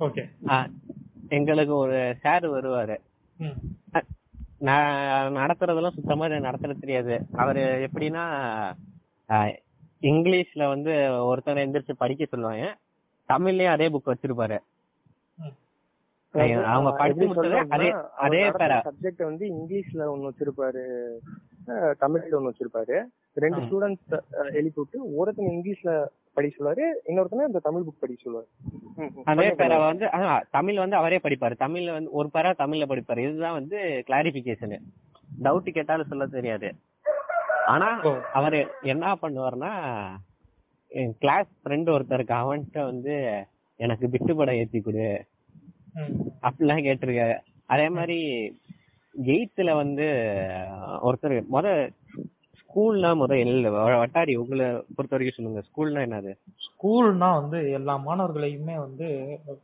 ஓகே 0.00 0.22
எங்களுக்கு 1.36 1.74
ஒரு 1.76 1.98
சார் 2.20 2.44
வருவாரு. 2.50 2.96
நான் 4.68 5.36
நடத்துறதெல்லாம் 5.36 5.96
சுத்தமா 5.98 6.26
நடத்துறது 6.26 6.82
தெரியாது. 6.84 7.14
அவரு 7.42 7.62
எப்படின்னா 7.88 8.24
இங்கிலீஷ்ல 10.10 10.62
வந்து 10.68 10.92
ஒருத்தனை 11.26 11.58
எந்திரிச்சு 11.66 11.94
படிக்க 12.02 12.24
சொல்லுவாங்க. 12.24 12.66
தமிழ்லயும் 13.28 13.74
அதே 13.76 13.88
புக் 13.88 14.12
வச்சிருப்பாரு. 14.12 14.58
அவங்க 16.72 16.90
படிச்சு 17.00 17.26
முடிச்சதே 17.28 17.60
அதே 17.76 17.88
அதே 18.26 18.42
பேரா 18.50 18.78
சப்ஜெக்ட் 18.88 19.22
வந்து 19.28 19.44
இங்கிலீஷ்ல 19.56 20.02
ஒண்ணு 20.14 20.30
வச்சிருப்பாரு. 20.30 20.84
தமிழ்ல 22.02 22.34
ஒண்ணு 22.38 22.52
வச்சிருப்பாரு. 22.52 22.98
ரெண்டு. 23.34 23.56
ஸ்டூடெண்ட்ஸ் 23.56 24.20
எழுப்பி 24.52 24.72
விட்டு 24.74 25.16
ஒருத்தன் 25.16 25.46
இங்கிலீஷ்ல 25.46 26.04
படிக்க 26.32 26.64
சொல்லுவாரு 26.64 27.10
இன்னொருத்தன 27.10 27.46
இந்த 27.46 27.58
தமிழ் 27.58 27.82
புக் 27.82 28.00
படிக்க 28.00 28.30
சொல்லுவாரு. 28.30 29.10
அதே 29.24 29.48
பேரா 29.50 29.84
வந்து 29.84 30.08
தமிழ் 30.50 30.76
வந்து 30.76 30.96
அவரே 30.96 31.20
படிப்பாரு. 31.22 31.54
தமிழ்ல 31.58 31.92
வந்து 31.92 32.10
ஒரு 32.10 32.30
பேரா 32.34 32.52
தமிழ்ல 32.58 32.84
படிப்பாரு. 32.88 33.18
இதுதான் 33.18 33.52
வந்து 33.52 34.04
கிளாரிபிகேஷன் 34.06 34.78
டவுட் 35.42 35.72
கேட்டாலும் 35.72 36.06
சொல்ல 36.06 36.26
தெரியாது. 36.26 36.74
ஆனா. 37.66 38.00
அவரு 38.32 38.66
என்ன 38.82 39.14
பண்ணுவாருன்னா 39.22 39.72
என் 40.88 41.16
கிளாஸ் 41.18 41.46
ஃப்ரெண்ட் 41.64 41.92
ஒருத்தருக்கு 41.94 42.34
அவன்கிட்ட 42.42 42.84
வந்து 42.84 43.44
எனக்கு 43.76 44.06
பிட்டுப்படம் 44.06 44.56
ஏத்தி 44.56 44.80
கொடு. 44.80 45.24
அப்படிலாம் 46.42 46.84
கேட்டிருக்காரு. 46.86 47.38
அதே 47.66 47.88
மாதிரி 47.88 48.18
எயித்துல 49.22 49.74
வந்து 49.74 50.04
ஒருத்தர் 51.02 51.44
முத 51.52 51.88
ஸ்கூல்னா 52.74 53.10
முத 53.18 53.34
இல்ல 53.40 53.68
வட்டாரி 54.00 54.32
உங்களை 54.36 54.64
பொறுத்த 54.94 55.14
வரைக்கும் 55.14 55.36
சொல்லுங்க. 55.36 55.60
ஸ்கூல்னா 55.68 56.00
என்னது? 56.06 56.32
ஸ்கூல்னா 56.66 57.28
வந்து 57.40 57.58
எல்லா 57.70 57.94
மாணவர்களையுமே 58.06 58.76
வந்து 58.76 59.08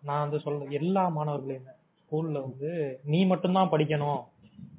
நான் 0.02 0.22
வந்து 0.24 0.38
சொல்றேன் 0.44 0.76
எல்லா 0.80 1.02
மாணவர்களையுமே 1.16 1.72
ஸ்கூல்ல 2.00 2.36
வந்து 2.42 2.70
நீ 3.04 3.24
மட்டும்தான் 3.24 3.72
படிக்கணும். 3.72 4.20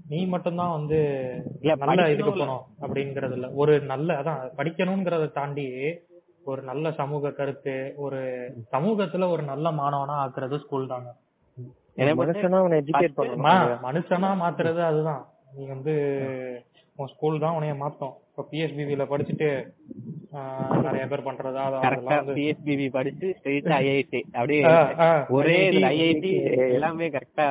நீ 0.09 0.25
மட்டும்தான் 0.25 0.71
வந்து 0.71 0.99
நல்ல 1.83 2.07
இதுக்கு. 2.13 2.31
போகணும் 2.31 2.63
அப்படிங்கறது 2.81 3.35
இல்ல. 3.37 3.49
ஒரு 3.53 3.73
நல்ல 3.83 4.17
அதான் 4.17 4.41
படிக்கணுங்கிறத 4.57 5.27
தாண்டி 5.31 5.67
ஒரு 6.45 6.61
நல்ல 6.63 6.91
சமூக 6.91 7.31
கருத்து 7.31 7.75
ஒரு 7.97 8.21
சமூகத்துல 8.71 9.29
ஒரு 9.29 9.43
நல்ல 9.43 9.71
மாணவனா 9.71 10.15
ஆக்குறது 10.23 10.57
ஸ்கூல் 10.57 10.87
தாங்க. 10.87 11.11
மனுஷனா 13.85 14.31
மாத்துறது 14.41 14.81
அதுதான். 14.83 15.23
நீ 15.55 15.63
வந்து 15.67 15.93
உன் 16.97 17.07
ஸ்கூல் 17.07 17.43
தான் 17.45 17.57
உனைய 17.59 17.75
மாத்தோம். 17.75 18.15
இப்போ 18.31 18.43
பிஎஸ்பிபில 18.51 19.03
படிச்சுட்டு 19.09 19.47
நிறைய 20.85 21.05
பேர் 21.11 21.25
பண்றதா 21.25 21.63
கரெக்டா 21.77 22.17
பிஎஸ்பிபி 22.29 22.85
படிச்சு 22.93 23.27
ஸ்ட்ரெயிட்டா 23.37 23.77
ஐஐடி 23.81 24.21
அப்படியே 24.33 24.61
ஒரே 25.37 25.57
ஐஐடி 25.89 26.31
எல்லாமே 26.69 27.07
கரெக்டா 27.15 27.47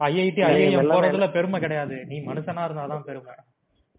ஐஐடி 0.00 0.42
ஐஐஎம் 0.48 0.92
போறதுல 0.92 1.26
பெருமை 1.32 1.58
கிடையாது. 1.60 1.96
நீ 2.04 2.16
மனுஷனா 2.26 2.62
இருந்தாதான் 2.66 3.04
பெருமை. 3.04 3.34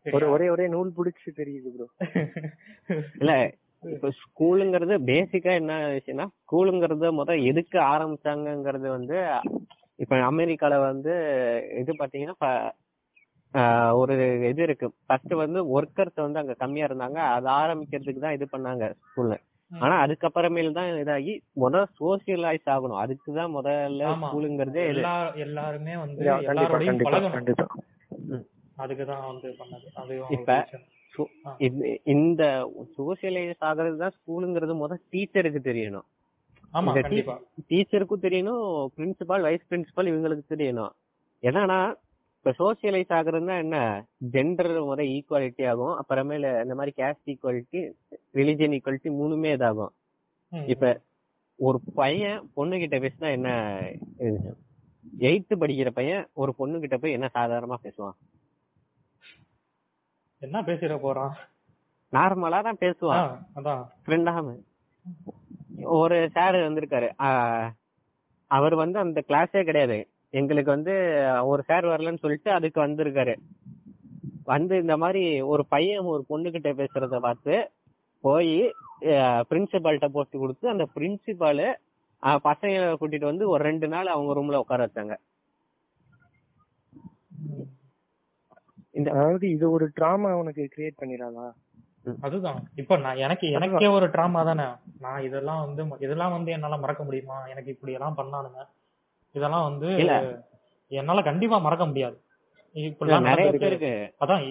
ஒரு 0.06 0.26
ஒரே 0.32 0.48
ஒரே 0.50 0.66
நூல் 0.74 0.96
பிடிச்சு 0.98 1.30
தெரியுது 1.38 1.70
ப்ரோ 1.76 1.86
இல்ல 3.22 3.34
இப்ப 3.84 4.10
ஸ்கூலுங்கிறது 4.20 4.96
பேசிக்கா 5.10 5.52
என்ன 5.62 5.74
விஷயம்னா 5.96 6.28
ஸ்கூலுங்கிறது 6.36 7.10
முத 7.18 7.34
எதுக்கு 7.52 7.78
ஆரம்பிச்சாங்கங்கிறது 7.92 8.88
வந்து 8.90 9.18
இப்ப 10.00 10.20
அமெரிக்கால 10.30 10.74
வந்து 10.84 11.14
இது 11.82 11.92
பாத்தீங்கன்னா 12.00 12.38
ஒரு 13.94 14.14
இது 14.50 14.64
இருக்கு. 14.64 14.92
ஃபர்ஸ்ட் 15.06 15.34
வந்து 15.34 15.82
ஒர்க்கர்ஸ் 15.82 16.16
வந்து 16.16 16.40
அங்க 16.40 16.54
கம்மியா 16.54 16.86
இருந்தாங்க. 16.86 17.20
அது 17.38 17.48
ஆரம்பிக்கிறதுக்கு 17.48 18.20
தான் 18.20 18.34
இது 18.34 18.48
பண்ணாங்க 18.52 18.94
ஸ்கூல்ல 19.06 19.36
ஆனா 19.80 20.06
அதுக்கப்புறமேல் 20.06 20.72
தான் 20.72 20.90
இதாகி 20.92 21.40
முத 21.62 21.86
சோசியலைஸ் 22.00 22.66
ஆகணும். 22.66 22.98
அதுக்கு 22.98 23.34
தான் 23.34 23.56
முதல்ல. 23.56 24.02
ஸ்கூலுங்கிறதே 24.24 24.88
எல்லாருமே 25.36 25.98
வந்து 25.98 26.24
அதுக்குதான் 28.78 29.26
வந்து 29.26 29.56
பண்ணது. 29.60 30.22
இப்ப. 30.30 30.68
இந்த- 32.04 32.88
சோசியலைஸ் 32.98 33.62
ஆகுறது 33.62 33.96
தான் 33.96 34.12
ஸ்கூலுங்கிறது 34.18 34.76
முத 34.82 34.94
டீச்சருக்கு 35.12 35.60
தெரியணும். 35.70 36.08
டீச்சருக்கும் 37.70 38.22
தெரியணும் 38.22 38.88
பிரின்சிபால் 38.98 39.42
வைஸ் 39.42 39.66
பிரின்சிபால் 39.70 40.10
இவங்களுக்கு 40.12 40.42
தெரியணும். 40.50 40.90
என்னன்னா 41.44 41.94
இப்ப 42.46 42.64
சோசியலைஸ் 42.64 43.12
ஆகுறதுன்னா 43.18 43.58
என்ன? 43.58 43.78
ஜெண்டர் 44.32 44.68
முத 44.88 45.04
ஈக்குவாலிட்டி 45.14 45.64
ஆகும். 45.70 45.94
அப்புறமேல 46.02 46.62
இந்த 46.62 46.76
மாதிரி 46.76 46.92
கேஸ்ட் 46.98 47.30
ஈக்குவாலிட்டி 47.32 47.80
ரிலிஜியன் 48.34 48.76
ஈக்குவாலிட்டி 48.78 49.10
மூணுமே 49.20 49.50
இதாகும். 49.56 49.94
இப்ப 50.68 51.02
ஒரு 51.60 51.78
பையன் 51.96 52.50
பொண்ணு 52.54 52.78
கிட்ட 52.78 53.00
பேசினா 53.00 53.32
என்ன 53.32 53.50
எயித்து 55.20 55.56
படிக்கிற 55.60 55.90
பையன் 55.90 56.28
ஒரு 56.34 56.56
பொண்ணு 56.56 56.80
கிட்ட 56.80 56.98
போய் 56.98 57.16
என்ன 57.18 57.30
சாதாரணமா 57.34 57.78
பேசுவான்? 57.84 58.18
என்ன 60.42 60.62
பேசிட 60.62 60.96
போறான்? 61.00 61.36
நார்மலா 62.14 62.62
தான் 62.62 62.82
பேசுவான். 62.86 63.36
அதான். 63.56 63.84
ஒரு 66.00 66.30
சார் 66.34 66.56
வந்திருக்காரு. 66.56 67.10
அவர் 68.52 68.76
வந்து 68.76 69.00
அந்த 69.00 69.24
கிளாஸே 69.28 69.64
கிடையாது. 69.64 70.00
எங்களுக்கு 70.40 70.72
வந்து 70.76 70.94
ஒரு 71.52 71.62
சார் 71.68 71.86
வரலன்னு 71.92 72.24
சொல்லிட்டு 72.24 72.50
அதுக்கு 72.58 72.80
வந்திருக்காரு. 72.86 73.36
வந்து 74.52 74.76
இந்த 74.84 74.96
மாதிரி 75.04 75.22
ஒரு 75.52 75.64
பையன் 75.74 76.10
ஒரு 76.14 76.24
பொண்ணு 76.32 76.48
கிட்ட 76.56 76.70
பேசுறத 76.80 77.20
பார்த்து 77.28 77.56
போய் 78.24 78.56
பிரின்சிபால்கிட்ட 79.50 80.08
போட்டு 80.16 80.36
கொடுத்து 80.40 80.66
அந்த 80.74 80.86
பிரின்சிபாலு 80.96 81.68
பசங்க 82.48 82.76
கூட்டிட்டு 83.00 83.32
வந்து 83.32 83.46
ஒரு 83.54 83.62
ரெண்டு 83.70 83.88
நாள் 83.94 84.14
அவங்க 84.14 84.34
ரூம்ல 84.38 84.62
உட்கார 84.64 84.86
வச்சாங்க. 84.86 85.16
இந்த 88.96 89.10
அதாவது 89.16 89.46
இது 89.56 89.66
ஒரு 89.78 89.86
டிராமா 89.98 90.30
உனக்கு 90.42 90.64
கிரியேட் 90.74 91.02
பண்ணிடாதா? 91.02 91.46
அதுதான். 92.26 92.60
இப்ப 92.82 92.98
நான் 93.04 93.22
எனக்கு 93.26 93.46
எனக்கே 93.58 93.90
ஒரு 93.98 94.08
ட்ராமா 94.16 94.42
தானே. 94.50 94.68
நான் 95.06 95.24
இதெல்லாம் 95.28 95.62
வந்து 95.66 95.84
இதெல்லாம் 96.06 96.36
வந்து 96.38 96.52
என்னால 96.56 96.78
மறக்க 96.84 97.04
முடியுமா? 97.08 97.38
எனக்கு 97.54 97.74
இப்படி 97.76 97.96
எல்லாம் 97.98 98.18
பண்ணானுங்க. 98.20 98.62
இதெல்லாம் 99.36 99.68
வந்து. 99.70 99.90
என்னால 100.92 101.22
கண்டிப்பா 101.30 101.58
மறக்க 101.60 101.86
முடியாது. 101.86 102.18
நிறைய. 103.28 103.50
பேருக்கு. 103.62 103.92
அதான் 104.24 104.42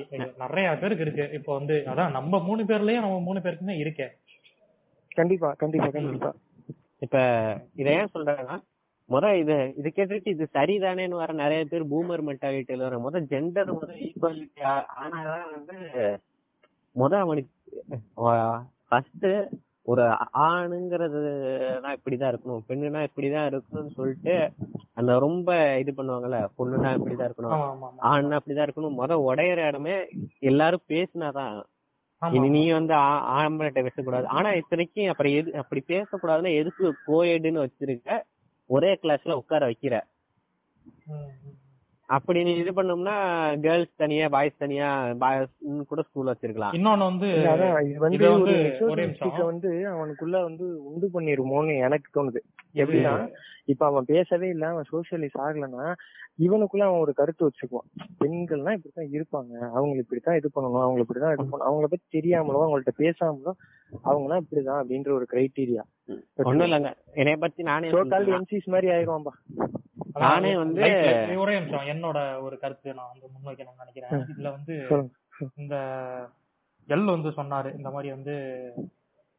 நிறைய 0.43 0.66
பேருக்கு 0.82 1.05
இருக்கு. 1.06 1.24
இப்போ 1.39 1.51
வந்து 1.59 1.74
அதான் 1.93 2.15
நம்ம 2.19 2.40
மூணு 2.47 2.62
பேர்லயும் 2.62 3.05
நம்ம 3.06 3.19
மூணு 3.20 3.40
பேருக்குமே 3.40 3.74
இருக்கே. 3.82 4.06
கண்டிப்பா 5.19 5.48
கண்டிப்பா 5.62 5.89
கண்டிப்பா. 5.97 6.31
இப்ப 7.02 7.16
இத 7.74 7.89
ஏன் 7.98 8.15
சொல்றேன்னா 8.15 8.56
முத 9.09 9.31
இது 9.40 9.56
இது 9.78 9.89
கேட்டுட்டு 9.89 10.32
இது 10.35 10.44
சரிதானேன்னு 10.55 11.20
வர 11.23 11.32
நிறைய 11.40 11.62
பேர் 11.65 11.90
பூமர் 11.90 12.23
மென்டாலிட்டியில 12.28 12.86
வர 12.86 12.98
முத 12.98 13.20
ஜெண்டர் 13.32 13.73
முத 13.74 13.90
ஈக்குவாலிட்டி 14.06 14.62
ஆனாதான் 15.01 15.51
வந்து 15.51 15.77
முத 16.97 17.12
அவனுக்கு 17.19 17.52
ஃபர்ஸ்ட் 18.89 19.27
ஒரு 19.86 20.05
ஆணுங்கிறதுனா 20.44 21.90
இப்படிதான் 21.97 22.31
இருக்கணும் 22.31 22.62
பெண்ணுனா 22.69 23.09
இப்படிதான் 23.09 23.48
இருக்கணும்னு 23.48 23.94
சொல்லிட்டு 23.94 24.35
அந்த 24.94 25.19
ரொம்ப 25.19 25.48
இது 25.78 25.93
பண்ணுவாங்கல்ல 25.97 26.39
பொண்ணுனா 26.59 26.90
இப்படிதான் 26.94 27.28
இருக்கணும். 27.28 27.52
ஆண்னா 28.09 28.39
இப்படிதான் 28.39 28.66
இருக்கணும் 28.66 28.98
முத 28.98 29.19
உடையிற 29.24 29.69
இடமே 29.69 29.97
எல்லாரும் 30.43 30.86
பேசினாதான் 30.89 31.55
இனி 32.23 32.48
நீ 32.51 32.73
வந்து 32.73 32.94
ஆ- 33.02 33.24
ஆம்பளைட்ட 33.39 33.82
பேசக்கூடாது 33.82 34.27
ஆனா 34.31 34.51
இத்தனைக்கும் 34.52 35.06
அப்புறம் 35.06 35.32
எது 35.32 35.55
அப்படி 35.55 35.85
பேசக்கூடாதுன்னா 35.89 36.55
எதுக்கு 36.55 36.85
கோயடுன்னு 37.06 37.65
வச்சிருக்க 37.65 38.19
ஒரே 38.70 38.98
கிளாஸ்ல 39.02 39.32
உட்கார 39.32 39.62
வைக்கிற. 39.66 39.94
அப்படி 42.09 42.39
நீ 42.47 42.53
இது 42.63 42.73
பண்ணோம்னா 42.77 43.15
கேர்ள்ஸ் 43.65 43.93
தனியா 44.03 44.27
பாய்ஸ் 44.35 44.63
தனியா 44.63 44.89
பாய்ஸ் 45.23 45.53
கூட 45.91 46.01
ஸ்கூல் 46.09 46.31
வச்சிருக்கலாம். 46.31 46.75
இன்னொன்னு 46.79 47.09
வந்து 47.11 47.29
இது 47.87 48.29
வந்து 48.35 48.55
இது 49.29 49.43
வந்து 49.51 49.71
அவனுக்குள்ள 49.93 50.37
வந்து 50.49 50.67
உண்டு 50.91 51.09
பண்ணிருமோன்னு 51.15 51.75
எனக்கு 51.87 52.09
தோணுது. 52.17 52.43
எப்படின்னா 52.81 53.15
இப்ப 53.73 53.87
அவன் 53.91 54.11
பேசவே 54.13 54.49
இல்ல 54.55 54.65
அவன் 54.73 54.91
சோசியலைஸ் 54.93 55.39
ஆகலைன்னா 55.45 55.87
இவனுக்குள்ள 56.47 56.85
அவன் 56.89 57.03
ஒரு 57.05 57.13
கருத்து 57.21 57.47
வச்சுக்குவான். 57.47 57.89
பெண்கள்னா 58.21 58.73
இப்படித்தான் 58.77 59.13
இருப்பாங்க. 59.17 59.53
அவங்க 59.77 59.95
இப்படித்தான் 60.03 60.39
இது 60.41 60.49
பண்ணணும் 60.57 60.85
அவங்க 60.87 61.01
இப்படிதான் 61.05 61.35
இது 61.37 61.47
பண்ணணும். 61.51 61.69
அவங்கள 61.69 61.89
பத்தி 61.93 62.07
தெரியாமலோ 62.19 62.63
அவங்கள்ட்ட 62.65 62.95
பேசாமலோ 63.03 63.55
அவங்கலாம் 64.09 64.43
இப்படிதான் 64.45 64.81
அப்படின்ற 64.83 65.13
ஒரு 65.19 65.29
கிரைட்டீரியா 65.33 65.85
ஒண்ணும் 66.51 66.67
இல்லைங்க. 66.69 66.93
என்னைய 67.21 67.39
பத்தி 67.47 67.63
நானே. 67.71 67.93
எம்சிஸ் 68.41 68.73
மாதிரி 68.75 68.91
ஆயிடுவான்பா 68.97 69.35
நானே 70.15 70.55
வந்து- 70.55 71.36
ஒரே 71.36 71.61
நிமிஷம் 71.61 71.86
என்னோட 71.86 72.41
ஒரு 72.41 72.59
கருத்து 72.59 72.95
நான் 72.95 73.11
வந்து 73.12 73.27
முன்வைக்கணும்னு 73.27 73.85
நினைக்கிறேன். 73.85 74.27
இதுல 74.36 74.51
வந்து. 74.51 74.86
இந்த 75.57 75.77
எல் 76.89 77.05
வந்து 77.05 77.28
சொன்னாரு. 77.28 77.77
இந்த 77.77 77.91
மாதிரி 77.91 78.11
வந்து 78.11 78.32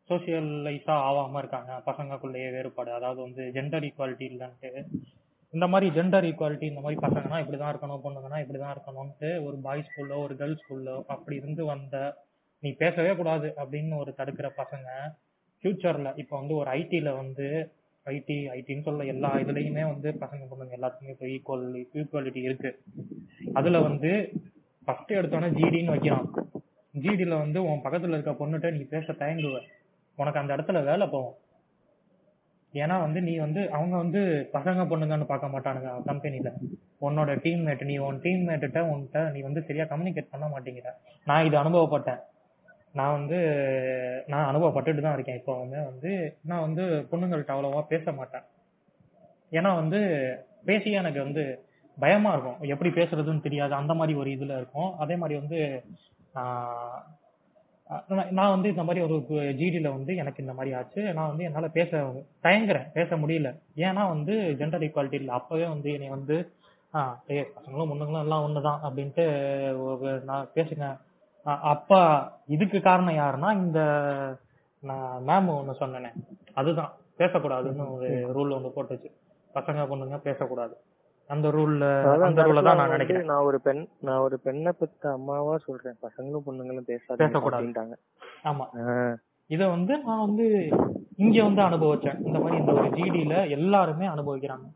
சோசியலைஸா 0.10 0.92
ஆகாம 0.92 1.38
இருக்காங்க. 1.38 1.82
பசங்களுக்குள்ளேயே 1.86 2.52
வேறுபாடு. 2.52 2.94
அதாவது 2.94 3.22
வந்து 3.22 3.52
ஜெண்டர் 3.54 3.84
ஈக்குவாலிட்டி 3.84 4.26
இல்லைன்ட்டு. 4.26 4.84
இந்த 5.52 5.68
மாதிரி 5.68 6.00
ஜெண்டர் 6.00 6.30
ஈக்குவாலிட்டி 6.32 6.64
இந்த 6.64 6.82
மாதிரி 6.82 7.08
பசங்கன்னா 7.08 7.34
இப்படிதான் 7.34 7.76
இருக்கணும் 7.76 8.00
பொண்ணுங்கன்னா 8.04 8.40
இப்படிதான் 8.40 8.76
இருக்கணும்ட்டு 8.76 9.46
ஒரு 9.46 9.58
பாய்ஸ் 9.64 9.86
ஸ்கூல்லோ 9.86 10.24
ஒரு 10.24 10.36
கேர்ள்ஸ் 10.36 10.62
ஸ்கூல்லோ 10.70 11.04
அப்படி 11.08 11.38
இருந்து 11.38 11.66
வந்த 11.66 12.18
நீ 12.60 12.72
பேசவே 12.72 13.16
கூடாது 13.16 13.54
அப்படின்னு 13.58 13.98
ஒரு 13.98 14.14
தடுக்கிற 14.18 14.50
பசங்க 14.58 15.16
ஃபியூச்சர்ல 15.64 16.18
இப்போ 16.18 16.38
வந்து 16.38 16.56
ஒரு 16.56 16.72
ஐடில 16.72 17.16
வந்து 17.16 17.72
ஐடி 18.06 18.36
ஐடின்னு 18.56 18.84
சொல்ல 18.84 19.04
எல்லா 19.04 19.30
இதுலயுமே 19.36 19.84
வந்து 19.94 20.18
பசங்க 20.22 20.44
பொண்ணுங்க 20.50 20.76
எல்லாத்துக்குமே 20.78 21.14
இப்போ 21.14 21.28
ஈக்குவல் 21.28 21.86
ஈக்குவாலிட்டி 21.94 22.42
இருக்கு. 22.42 22.80
அதுல 23.54 23.80
வந்து 23.80 24.12
ஃபர்ஸ்ட் 24.86 25.12
எடுத்தோன்னே 25.12 25.50
ஜிடின்னு 25.60 25.94
வைக்கிறான். 25.96 26.28
ஜிடியில் 26.94 27.38
வந்து 27.38 27.64
உன் 27.64 27.82
பக்கத்துல 27.84 28.18
இருக்க 28.18 28.32
பொண்ணுகிட்ட 28.32 28.72
நீ 28.72 28.82
பேச 28.84 29.14
தயங்குவ. 29.14 29.60
உனக்கு 30.16 30.40
அந்த 30.40 30.56
இடத்துல 30.56 30.84
வேலை 30.84 31.08
போகும். 31.08 31.36
ஏன்னா 32.74 33.00
வந்து 33.00 33.22
நீ 33.22 33.38
வந்து 33.38 33.72
அவங்க 33.72 33.96
வந்து 33.98 34.50
பசங்க 34.54 34.86
பொண்ணுங்கன்னு 34.92 35.26
பார்க்க 35.26 35.54
மாட்டானுங்க 35.54 36.04
கம்பெனில 36.04 36.52
உன்னோட 37.02 37.32
டீம்மேட் 37.44 37.84
நீ 37.84 37.98
உன் 37.98 38.20
டீம்மேட்ட 38.20 38.80
உன்கிட்ட 38.92 39.32
நீ 39.32 39.42
வந்து 39.42 39.64
சரியா 39.64 39.84
கம்யூனிகேட் 39.84 40.32
பண்ண 40.32 40.46
மாட்டேங்கிற. 40.48 40.92
நான் 41.26 41.46
இது 41.46 41.58
அனுபவப்பட்டேன். 41.58 42.22
நான் 42.96 43.12
வந்து 43.12 43.40
நான் 44.28 44.56
அனுபவப்பட்டுட்டு 44.56 45.02
தான் 45.02 45.14
இருக்கேன். 45.14 45.40
இப்போவுமே 45.40 45.84
வந்து 45.84 46.38
நான் 46.42 46.62
வந்து 46.62 47.08
பொண்ணுங்கள்கிட்ட 47.12 47.52
அவ்வளவா 47.56 47.82
பேச 47.82 48.12
மாட்டேன். 48.12 48.42
ஏன்னா 49.52 49.76
வந்து 49.76 50.00
பேசி 50.66 50.92
எனக்கு 50.92 51.22
வந்து 51.22 51.44
பயமா 52.00 52.32
இருக்கும். 52.32 52.62
எப்படி 52.62 52.90
பேசுறதுன்னு 52.92 53.42
தெரியாது. 53.42 53.74
அந்த 53.74 53.94
மாதிரி 53.94 54.18
ஒரு 54.20 54.30
இதுல 54.30 54.56
இருக்கும். 54.56 54.98
அதே 54.98 55.16
மாதிரி 55.16 55.40
வந்து 55.40 55.84
நான் 58.32 58.50
வந்து 58.50 58.70
இந்த 58.70 58.84
மாதிரி 58.84 59.06
ஒரு 59.06 59.26
ஜிடியில் 59.30 59.90
வந்து 59.90 60.16
எனக்கு 60.16 60.44
இந்த 60.44 60.54
மாதிரி 60.54 60.76
ஆச்சு. 60.76 61.02
நான் 61.14 61.28
வந்து 61.28 61.44
என்னால 61.44 61.68
பேச 61.68 61.98
தயங்குறேன். 62.44 62.92
பேச 62.94 63.16
முடியல. 63.16 63.60
ஏன்னா 63.76 64.08
வந்து 64.08 64.56
ஜெண்டர் 64.60 64.86
ஈக்குவாலிட்டி 64.88 65.14
இல்லை. 65.14 65.36
அப்பவே 65.36 65.66
வந்து 65.66 65.92
என்னை 65.92 66.10
வந்து 66.10 66.52
ஆஹ் 66.94 67.16
பசங்களும் 67.28 67.90
பொண்ணுங்களும் 67.92 68.20
எல்லாம் 68.20 68.44
ஒண்ணுதான் 68.48 68.80
அப்படின்ட்டு 68.84 70.24
நான் 70.24 70.50
பேசுங்க. 70.56 70.98
அப்ப 71.46 72.22
இதுக்கு 72.48 72.82
காரணம் 72.82 73.18
யாருன்னா 73.18 73.54
இந்த 73.54 73.80
நான் 74.80 75.24
மேம் 75.28 75.52
ஒண்ணு 75.52 75.74
சொன்னேனே. 75.80 76.12
அதுதான். 76.54 76.94
பேசக்கூடாதுன்னு 77.18 77.92
ஒரு 77.92 78.08
ரூல் 78.08 78.54
ஒண்ணு 78.54 78.72
போட்டுச்சு. 78.76 79.10
பசங்க 79.54 79.82
பொண்ணுங்க 79.92 80.18
பேசக்கூடாது. 80.18 80.78
அந்த 81.28 81.48
ரூல்ல 81.48 82.20
அந்த 82.22 82.44
ரூல்ல 82.44 82.64
தான் 82.64 82.76
நான் 82.76 82.90
நினைக்கிறேன். 82.90 83.26
நான் 83.26 83.44
ஒரு 83.44 83.62
பெண் 83.62 83.88
நான் 84.00 84.18
ஒரு 84.18 84.40
பெண்ணை 84.40 84.72
பெத்த 84.80 85.12
அம்மாவா 85.12 85.58
சொல்றேன். 85.58 85.96
பசங்களும் 86.02 86.42
பொண்ணுங்களும் 86.46 86.90
பேசாத 86.92 87.26
பேசக்கூடாது. 87.26 87.64
அப்படின்ட்டாங்க. 87.64 87.96
ஆமா. 88.44 89.16
இத 89.48 89.68
வந்து 89.68 89.98
நான் 89.98 90.26
வந்து 90.26 90.70
இங்க 91.18 91.44
வந்து 91.44 91.62
அனுபவிச்சேன். 91.62 92.26
இந்த 92.26 92.40
மாதிரி 92.40 92.60
இந்த 92.60 92.72
ஒரு 92.72 92.90
ஜிடில 92.90 93.50
எல்லாருமே 93.50 94.08
அனுபவிக்கிறாங்க. 94.08 94.68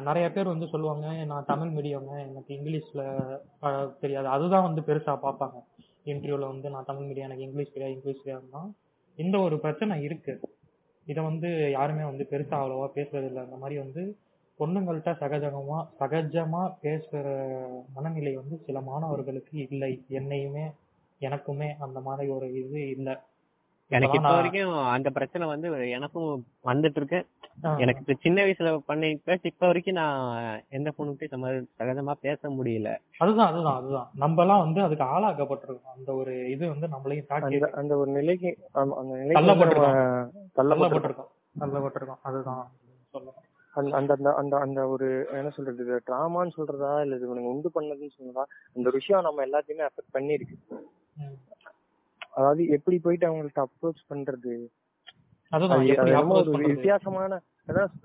நிறைய 0.00 0.32
பேர் 0.32 0.46
வந்து 0.46 0.66
சொல்லுவாங்க 0.66 1.24
நான் 1.24 1.44
தமிழ் 1.46 1.68
மீடியம்ங்க 1.68 2.14
எனக்கு 2.28 2.54
இங்கிலீஷ்ல 2.54 3.02
தெரியாது. 4.00 4.28
அதுதான் 4.28 4.62
வந்து 4.62 4.80
பெருசா 4.80 5.18
பார்ப்பாங்க. 5.22 5.58
இன்டர்வியூல 6.04 6.46
வந்து 6.46 6.70
நான் 6.70 6.84
தமிழ் 6.84 7.08
மீடியம் 7.10 7.28
எனக்கு 7.28 7.42
இங்கிலீஷ் 7.42 7.72
தெரியாது 7.72 7.94
இங்கிலீஷ் 7.94 8.26
தெரியாதுன்னா 8.26 8.70
இந்த 9.16 9.38
ஒரு 9.38 9.60
பிரச்சனை 9.60 10.02
இருக்கு. 10.02 10.40
இதை 11.06 11.24
வந்து 11.24 11.70
யாருமே 11.70 12.04
வந்து 12.04 12.26
பெருசா 12.30 12.56
அவ்வளோவா 12.60 12.88
பேசுறது 12.94 13.24
இல்லை. 13.24 13.42
அந்த 13.42 13.56
மாதிரி 13.56 13.80
வந்து 13.80 14.16
பொண்ணுங்கள்கிட்ட 14.58 15.12
சகஜமாக 15.22 15.86
சகஜமா 16.00 16.72
பேசுற 16.82 17.24
மனநிலை 17.94 18.36
வந்து 18.36 18.58
சில 18.66 18.80
மாணவர்களுக்கு 18.80 19.66
இல்லை. 19.70 20.04
என்னையுமே 20.10 20.72
எனக்குமே 21.20 21.76
அந்த 21.78 22.00
மாதிரி 22.00 22.30
ஒரு 22.30 22.64
இது 22.64 22.88
இல்லை. 22.88 23.16
எனக்கு 23.90 24.16
இப்ப 24.16 24.30
வரைக்கும் 24.30 24.86
அந்த 24.88 25.10
பிரச்சனை 25.10 25.46
வந்து 25.48 25.90
எனக்கும் 25.90 26.28
வந்துட்டு 26.64 26.96
இருக்கு 26.96 27.18
எனக்கு 27.78 28.16
சின்ன 28.20 28.42
வயசுல 28.42 28.78
பண்ணி 28.86 29.20
பேசி 29.24 29.40
இப்ப 29.42 29.66
வரைக்கும் 29.66 29.94
நான் 29.94 30.20
எந்த 30.68 30.92
பொண்ணுகிட்டயும் 30.98 31.30
இந்த 31.30 31.36
மாதிரி 31.36 31.68
சகஜமா 31.78 32.12
பேச 32.20 32.48
முடியல. 32.50 32.90
அதுதான் 33.18 33.46
அதுதான் 33.46 33.76
அதுதான். 33.76 34.08
நம்ம 34.14 34.42
எல்லாம் 34.42 34.58
வந்து 34.58 34.82
அதுக்கு 34.82 35.04
ஆளாக்கப்பட்டிருக்கோம். 35.06 35.92
அந்த 35.96 36.14
ஒரு 36.14 36.50
இது 36.50 36.68
வந்து 36.68 36.86
நம்மளையும் 36.86 37.26
தாக்கி 37.26 37.60
அந்த 37.74 37.96
ஒரு 37.96 38.10
நிலைக்கு 38.10 38.50
அந்த 38.72 38.94
நிலைக்கு 39.14 39.34
வந்து 39.34 39.74
தள்ளப்பட்டிருக்கோம். 39.74 40.30
தள்ளப்பட்டிருக்கோம். 40.56 41.30
தள்ளப்பட்டிருக்கோம். 41.60 42.22
அதுதான். 42.22 42.64
சொல்லணும். 43.14 43.38
அந்த 43.76 43.96
அந்த 43.96 44.12
அந்த 44.14 44.34
அந்த 44.34 44.56
அந்த 44.58 44.88
ஒரு 44.88 45.08
என்ன 45.32 45.50
சொல்றது 45.50 45.84
இது 45.84 46.02
டிராமான்னு 46.06 46.56
சொல்றதா 46.56 47.00
இல்ல 47.00 47.16
இது 47.16 47.26
இவனுங்க 47.26 47.50
உண்டு 47.50 47.70
பண்ணதுன்னு 47.74 48.16
சொல்றதா 48.18 48.44
அந்த 48.76 48.90
விஷயம் 48.92 49.22
நம்ம 49.22 49.46
எல்லாத்தையுமே 49.46 49.86
அஃபெக்ட் 49.86 50.14
பண்ணிருக்கு. 50.14 50.56
அதாவது 52.34 52.62
எப்படி 52.68 52.98
போயிட்டு 52.98 53.26
அவங்கள்ட்ட 53.28 53.62
அப்ரோச் 53.66 54.08
பண்றது? 54.10 54.52
ஒரு? 55.52 56.58
வித்தியாசமான 56.66 57.38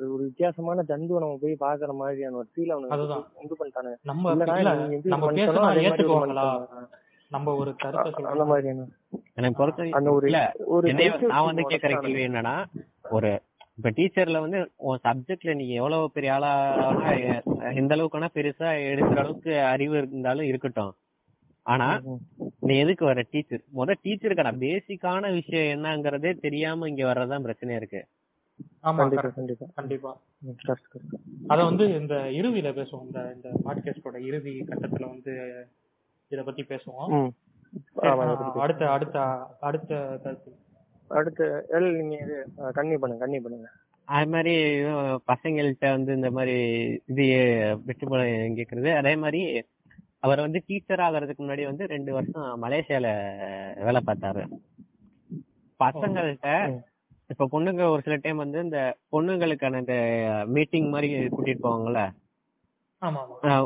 ஒரு 0.07 0.21
வித்தியாசமான 0.23 0.83
ஜந்து 0.83 1.19
நம்ம 1.23 1.37
போய் 1.41 1.55
பாக்குற 1.59 1.91
மாதிரியான 1.95 2.37
ஒரு 2.37 2.49
ஃபீல் 2.53 2.73
அவனுக்கு 2.75 3.57
பண்ணிட்டானுங்க 3.61 3.97
நம்ம 4.03 4.33
பண்ணிட்டானோ 5.25 5.65
ஒரு 5.67 5.83
ஏத்துக்குவாங்களா? 5.85 6.45
மனுஷன். 6.51 6.89
நம்ம 7.31 7.53
ஒரு 7.55 7.71
கருத்தை 7.75 8.09
அந்த 8.09 8.17
சொல்றோம் 8.19 8.47
மாதிரியான. 8.47 8.87
எனக்கு 9.33 9.57
பொறுத்த 9.57 9.87
அந்த 9.91 10.09
ஒரு 10.11 10.25
இல்ல 10.27 10.39
ஒரு 10.67 10.85
என்னைய 10.87 11.09
sensitive 11.11 11.31
நான் 11.31 11.47
வந்து 11.49 11.63
கேக்குற. 11.65 11.93
கேள்வி 11.97 12.23
என்னன்னா 12.27 12.55
ஒரு 13.09 13.29
இப்ப 13.77 13.89
டீச்சர்ல 13.89 14.39
வந்து 14.39 14.59
உன் 14.87 14.99
சப்ஜெக்ட்ல 15.03 15.53
நீ 15.55 15.69
எவ்வளவு 15.73 16.11
பெரிய 16.11 16.33
ஆளா 16.33 16.51
எந்த 17.73 17.93
அளவுக்கு 17.93 18.17
வேணா 18.17 18.29
பெருசா 18.35 18.69
எடுக்கிற 18.91 19.19
அளவுக்கு 19.19 19.53
அறிவு 19.65 19.95
இருந்தாலும் 19.97 20.45
இருக்கட்டும். 20.45 20.93
ஆனா. 21.65 21.87
நீ 22.61 22.73
எதுக்கு 22.77 23.05
வர 23.05 23.21
டீச்சர் 23.29 23.63
முத 23.75 23.95
டீச்சருக்கான 24.03 24.51
பேசிக்கான 24.61 25.31
விஷயம் 25.33 25.69
என்னங்கறதே 25.73 26.31
தெரியாம 26.39 26.89
இங்க 26.89 27.03
வர்றதுதான் 27.05 27.45
பிரச்சனையா 27.45 27.79
இருக்கு. 27.81 28.01
கண்டிப்பா. 29.77 30.11
அத 31.47 31.59
வந்து 31.63 31.85
இந்த 31.99 32.15
இறுதியில 32.35 32.69
பேசுவோம். 32.77 33.05
இந்த 33.07 33.21
இந்த 33.35 33.49
பாட்காஸ்டோட 33.65 34.17
இறுதி 34.25 34.53
கட்டத்துல 34.69 35.07
வந்து 35.09 35.33
இத 36.31 36.43
பத்தி 36.43 36.63
பேசுவோம். 36.65 37.09
அடுத்த 38.59 38.83
அடுத்த 38.89 39.17
அடுத்த 39.61 39.93
கருத்து 40.23 40.51
அடுத்து 41.11 41.45
எல் 41.75 41.89
நீங்க 41.99 42.15
இது 42.23 42.35
கண்ணி 42.73 42.95
பண்ணுங்க 42.97 43.23
கண்ணி 43.23 43.39
பண்ணுங்க. 43.39 43.67
அது 44.07 44.29
மாதிரி 44.29 44.53
அஹ், 44.91 45.17
பசங்கள்ட்ட 45.27 45.89
வந்து 45.91 46.11
இந்த 46.13 46.29
மாதிரி 46.31 46.55
இது 47.07 47.25
வெற்றி 47.85 48.05
படம் 48.05 48.27
கேக்குறது. 48.57 48.89
அதே 48.95 49.15
மாதிரி 49.17 49.41
அவர் 50.23 50.39
வந்து 50.39 50.63
டீச்சர் 50.65 50.99
ஆகிறதுக்கு 50.99 51.43
முன்னாடி 51.43 51.63
வந்து 51.65 51.85
ரெண்டு 51.85 52.13
வருஷம் 52.13 52.61
மலேசியால 52.63 53.07
வேலை 53.79 54.01
பார்த்தாரு. 54.05 54.43
பசங்கள்ட்ட 55.79 56.49
ம். 56.67 56.81
இப்ப 57.29 57.47
பொண்ணுங்க 57.51 57.89
ஒரு 57.89 58.01
சில 58.01 58.15
டைம் 58.15 58.35
வந்து 58.35 58.59
இந்த 58.59 58.79
பொண்ணுங்களுக்கான 59.11 59.79
இந்த 59.79 59.95
மீட்டிங் 60.47 60.89
மாதிரி 60.89 61.27
கூட்டிட்டு 61.27 61.63
போவாங்கல்ல? 61.63 62.01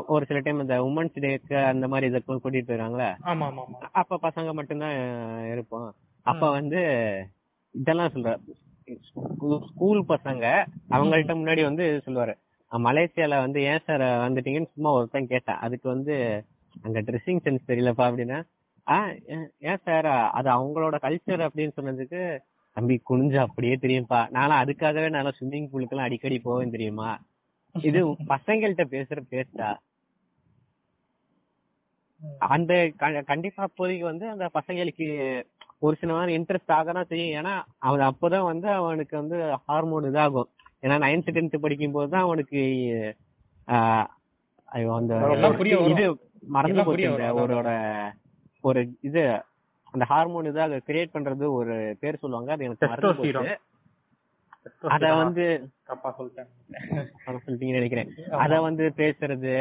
ஒரு 0.06 0.26
சில 0.26 0.40
டைம் 0.40 0.60
இந்த 0.60 0.76
உமன்ஸ் 0.82 1.20
டேக்கு 1.20 1.64
அந்த 1.64 1.88
மாதிரி 1.88 2.06
இதை 2.06 2.20
கூட்டிட்டு 2.26 2.76
ஆமா 3.26 3.46
அப்ப 3.92 4.18
பசங்க 4.22 4.52
மட்டும்தான் 4.52 4.96
இருப்போம். 5.50 5.88
அப்ப 6.26 6.50
வந்து 6.50 6.80
இதெல்லாம் 7.74 8.12
சொல்ற 8.12 8.30
ஸ்கூல் 9.68 10.04
பசங்க 10.08 10.44
அவங்கள்ட்ட 10.90 11.34
முன்னாடி 11.34 11.62
வந்து 11.62 12.02
சொல்லுவாரு. 12.06 12.34
"அஹ், 12.34 12.49
மலேசியால 12.78 13.40
வந்து 13.40 13.62
ஏன் 13.62 13.78
சார் 13.86 14.00
வந்துட்டீங்கன்னு 14.00 14.72
சும்மா 14.74 14.90
ஒருத்தன் 14.90 15.26
கேட்டான். 15.26 15.58
அதுக்கு 15.58 15.88
வந்து 15.88 16.44
அங்க 16.82 17.02
ட்ரெஸ்ஸிங் 17.02 17.40
சென்ஸ் 17.44 17.58
தெரியலப்பா 17.68 18.12
அப்படின்னா 18.12 18.42
ஆஹ் 18.86 19.46
ஏன்- 19.60 19.76
சார் 19.84 20.06
அது 20.06 20.50
அவங்களோட 20.50 20.94
கல்ச்சர் 20.94 21.48
அப்படின்னு 21.48 21.70
சொன்னதுக்கு 21.76 22.38
தம்பி 22.72 23.02
குனிஞ்சு 23.10 23.36
அப்படியே 23.36 23.78
தெரியும்ப்பா 23.80 24.30
நானும் 24.30 24.56
அதுக்காகவே 24.56 25.10
நான் 25.10 25.24
ஸ்விம்மிங் 25.24 25.68
பூலுக்கு 25.72 25.88
எல்லாம் 25.88 26.06
அடிக்கடி 26.06 26.38
போவேன் 26.38 26.70
தெரியுமா? 26.70 27.20
இது 27.82 28.08
பசங்கள்கிட்ட 28.08 28.84
பேசுற 28.90 29.18
பேச்சா? 29.30 29.76
அந்த 32.38 32.92
க- 32.96 33.22
கண்டிப்பா 33.26 33.62
அப்போதைக்கு 33.62 34.04
வந்து 34.04 34.28
அந்த 34.28 34.50
பசங்களுக்கு 34.54 35.42
ஒரு 35.78 35.96
சில 35.96 36.12
மாதிரி 36.12 36.38
இன்ட்ரெஸ்ட் 36.38 36.70
ஆகதான் 36.70 37.04
செய்யும். 37.04 37.44
ஏன்னா 37.44 37.62
அவன் 37.78 38.00
அப்போதான் 38.00 38.42
வந்து 38.42 38.68
அவனுக்கு 38.68 39.16
வந்து 39.16 39.58
ஹார்மோன் 39.66 40.04
இதாகும். 40.04 40.48
ஏன்னா 40.82 40.96
நைன்த் 41.04 41.34
டென்த் 41.36 41.62
படிக்கும் 41.64 41.94
போது 41.96 42.10
தான் 42.14 42.26
அவனுக்கு 42.26 42.60
அந்த. 44.96 45.14
இது 45.92 46.04
மறந்து 46.56 46.84
போச்சு. 46.84 47.08
ஒரோட 47.42 47.70
ஒரு 48.68 48.80
இது 49.08 49.22
அந்த 49.94 50.04
ஹார்மோன் 50.12 50.48
இதாக 50.52 50.78
கிரியேட் 50.88 51.14
பண்றது 51.14 51.46
ஒரு 51.58 51.74
பேர் 52.00 52.22
சொல்லுவாங்க. 52.22 52.52
அது 52.52 52.64
எனக்கு 52.64 52.88
மறந்து. 52.92 53.16
போச்சு. 53.20 53.58
அத 54.94 55.04
வந்து 55.14 55.44
தப்பா 55.90 56.08
சொல்லிட்டேன். 56.18 56.48
அத 57.26 57.36
நினைக்கிறேன். 57.74 58.10
அத 58.44 58.60
வந்து 58.60 58.84
பேசுறது 58.96 59.54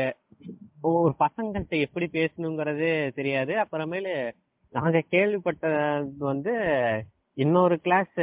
ஒரு 0.81 1.13
பசங்கள்ட்ட 1.23 1.75
எப்படி 1.87 2.07
பேசணுங்கிறது 2.17 2.89
தெரியாது. 3.19 3.53
அப்புறமேலு 3.63 4.13
நாங்க 4.73 5.03
கேள்விப்பட்டது 5.11 6.17
வந்து 6.31 6.53
இன்னொரு 7.37 7.75
கிளாஸ் 7.79 8.17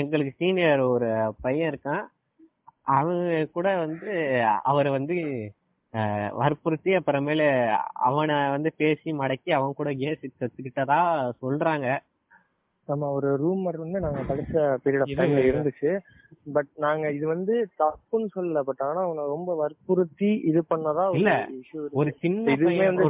எங்களுக்கு 0.00 0.32
சீனியர் 0.38 0.82
ஒரு 0.94 1.08
பையன் 1.40 1.70
இருக்கான். 1.72 2.04
அவங்க 2.96 3.46
கூட 3.56 3.68
வந்து 3.76 4.10
அவரை 4.62 4.90
வந்து 4.92 5.16
வற்புறுத்தி 6.32 6.90
அப்புறமேலு 6.96 7.46
அவனை 8.08 8.36
வந்து 8.54 8.70
பேசி 8.82 9.08
மடக்கி 9.12 9.50
அவன் 9.56 9.78
கூட 9.78 9.90
கேஸ் 10.02 10.24
கத்துக்கிட்டதா 10.40 11.00
சொல்றாங்க. 11.42 11.86
நம்ம 12.88 13.08
ஒரு 13.10 13.28
ரூமர் 13.42 13.78
வந்து 13.82 13.98
நாங்க 14.00 14.20
படிச்ச 14.28 14.54
பீரியட் 14.84 15.02
ஆஃப் 15.04 15.18
டைம்ல 15.20 15.40
இருந்துச்சு. 15.48 15.90
பட் 16.52 16.70
நாங்க 16.84 17.10
இது 17.12 17.26
வந்து 17.26 17.54
தப்புன்னு 17.82 18.28
சொல்லல. 18.36 18.60
பட் 18.60 18.82
ஆனா 18.88 19.00
அவனை 19.06 19.24
ரொம்ப 19.34 19.56
வற்புறுத்தி 19.56 20.30
இது 20.50 20.60
பண்ணதா 20.70 21.04
இல்ல, 21.18 21.32
ஒரு 22.00 22.12
சின்ன 22.22 22.54
இதுவுமே 22.56 22.86
வந்து 22.90 23.06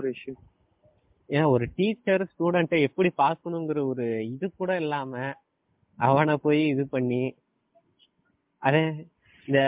ஒரு 0.00 0.10
இஷ்யூ 0.16 0.34
ஏன் 1.28 1.50
ஒரு 1.54 1.64
டீச்சர் 1.76 2.22
ஸ்டூடெண்ட்டை 2.30 2.80
எப்படி 2.88 3.10
பார்க்கணுங்கிற 3.18 3.80
ஒரு 3.92 4.06
இது 4.34 4.46
கூட 4.56 4.70
இல்லாம 4.76 5.12
அவனை 6.00 6.34
போய் 6.44 6.60
இது 6.68 6.84
பண்ணி 6.88 7.22
அதே 8.62 8.82
இந்த 9.48 9.60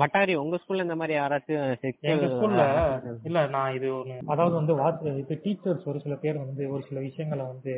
வட்டாரி 0.00 0.32
உங்க 0.36 0.56
ஸ்கூல்ல 0.60 0.86
இந்த 0.86 0.96
மாதிரி 0.98 1.14
யாராச்சும் 1.14 1.62
எங்க 2.10 2.26
ஸ்கூல்ல 2.32 2.64
இல்ல 3.24 3.38
நான் 3.54 3.74
இது 3.76 3.88
ஒண்ணு 3.94 4.16
அதாவது 4.32 4.54
வந்து 4.58 4.74
வாட்ஸ் 4.80 5.18
இது 5.22 5.36
டீச்சர்ஸ் 5.44 5.88
ஒரு 5.90 6.00
சில 6.04 6.16
பேர் 6.22 6.44
வந்து 6.44 6.64
ஒரு 6.74 6.82
சில 6.88 6.98
விஷயங்களை 7.06 7.46
வந்து 7.46 7.74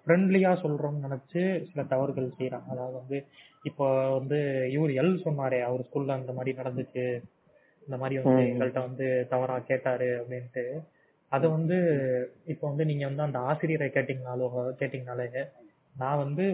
ஃப்ரெண்ட்லியா 0.00 0.50
சொல்றோம்னு 0.62 1.04
நினைச்சு 1.06 1.42
சில 1.68 1.82
தவறுகள் 1.92 2.34
செய்யறாங்க 2.34 2.68
அதாவது 2.74 2.96
வந்து 3.00 3.18
இப்போ 3.64 3.86
வந்து 4.18 4.38
இவர் 4.74 4.92
எல் 5.00 5.14
சொன்னாரே 5.24 5.60
அவர் 5.64 5.86
ஸ்கூல்ல 5.86 6.18
அந்த 6.18 6.32
மாதிரி 6.32 6.52
நடந்துச்சு 6.58 7.04
இந்த 7.86 7.96
மாதிரி 8.00 8.16
வந்து. 8.18 8.42
எங்கள்கிட்ட 8.48 8.80
வந்து 8.84 9.06
தவறா 9.30 9.56
கேட்டாரு 9.68 10.08
அப்படின்ட்டு 10.18 10.64
அது 11.32 11.46
வந்து 11.50 11.76
இப்போ 12.46 12.64
வந்து 12.68 12.84
நீங்க 12.86 13.04
வந்து 13.06 13.24
அந்த 13.24 13.38
ஆசிரியரை 13.48 13.88
கேட்டீங்கனாலோ 13.90 14.46
கேட்டீங்கனாலே 14.80 15.26
நான் 16.00 16.22
வந்து 16.24 16.44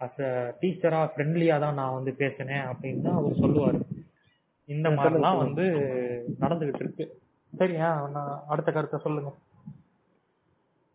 அஸ் 0.00 0.20
அ 0.22 0.32
டீச்சரா 0.60 1.00
ஃப்ரெண்ட்லியா 1.12 1.56
தான் 1.60 1.78
நான் 1.80 1.96
வந்து 1.98 2.12
பேசினேன் 2.14 2.66
அப்படின்னு 2.70 3.04
தான் 3.06 3.18
அவர் 3.20 3.40
சொல்லுவாரு. 3.42 3.80
இந்த 4.68 4.88
மாதிரிலாம் 4.90 5.42
வந்து 5.44 5.64
நடந்துகிட்டு 6.40 6.82
இருக்கு. 6.84 7.04
சரியா 7.52 7.90
நான் 8.16 8.32
அடுத்த 8.46 8.70
கருத்தை 8.72 8.98
சொல்லுங்க. 9.04 9.30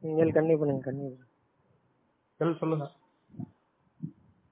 நீங்கள் 0.03 0.35
கண்ணி 0.38 0.56
பண்ணுங்க. 0.56 1.15
எல் 2.40 2.60
சொல்லுங்க. 2.61 2.85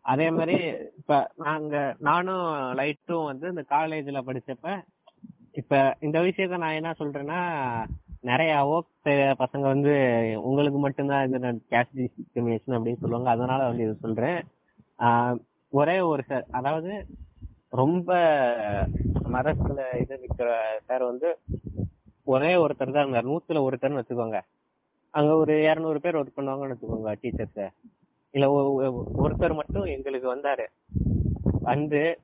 அதே 0.06 0.28
மாதிரி 0.32 0.56
இப்ப 1.00 1.16
நாங்க 1.36 1.76
நானும் 2.00 2.46
லைட்டும் 2.80 3.28
வந்து 3.32 3.46
இந்த 3.48 3.64
காலேஜ்ல 3.76 4.22
படிச்சப்ப 4.30 4.70
இப்ப 5.52 5.80
இந்த 6.00 6.18
விஷயத்த 6.20 6.58
நான் 6.58 6.80
என்ன 6.80 6.92
சொல்றேன்னா 7.00 7.40
நிறைய 8.22 8.84
ஒர்க் 9.06 9.44
பசங்க 9.44 9.62
வந்து 9.62 9.92
உங்களுக்கு 10.44 10.80
மட்டும்தான் 10.80 11.28
இது 11.28 11.38
கேஸ்ட் 11.40 11.98
டிஸ்கிரிமினேஷன் 11.98 12.68
அப்படின்னு 12.68 12.98
சொல்லுவாங்க. 12.98 13.30
அதனால 13.30 13.68
வந்து 13.68 13.84
இது 13.84 13.96
சொல்றேன். 13.96 14.44
ஒரே 15.70 16.00
ஒரு 16.00 16.24
சார் 16.24 16.46
அதாவது 16.52 17.06
ரொம்ப 17.70 18.14
மரத்துல 19.32 20.02
இது 20.02 20.20
விற்கிற 20.20 20.54
சார் 20.86 21.04
வந்து 21.04 21.38
ஒரே 22.24 22.56
ஒருத்தர் 22.56 22.92
தான் 22.92 23.08
இருந்தார். 23.08 23.28
நூத்துல 23.28 23.52
ஒருத்தர்னு 23.52 24.02
வச்சுக்கோங்க. 24.02 24.40
அங்க 25.10 25.36
ஒரு 25.36 25.62
இருநூறு 25.62 26.02
பேர் 26.02 26.16
ஒர்க் 26.16 26.40
பண்ணுவாங்கன்னு 26.40 26.76
வச்சுக்கோங்க 26.76 27.16
டீச்சர்ஸ் 27.22 27.70
இல்ல 28.32 28.52
ஒ- 28.52 29.04
ஒருத்தர் 29.18 29.54
மட்டும் 29.54 29.84
எங்களுக்கு 29.84 30.36
வந்தாரு. 30.36 30.66
வந்து 31.62 32.20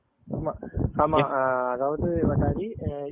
ஆமா 0.98 1.20
அதாவது 1.72 2.08
வட்டாரி 2.24 2.68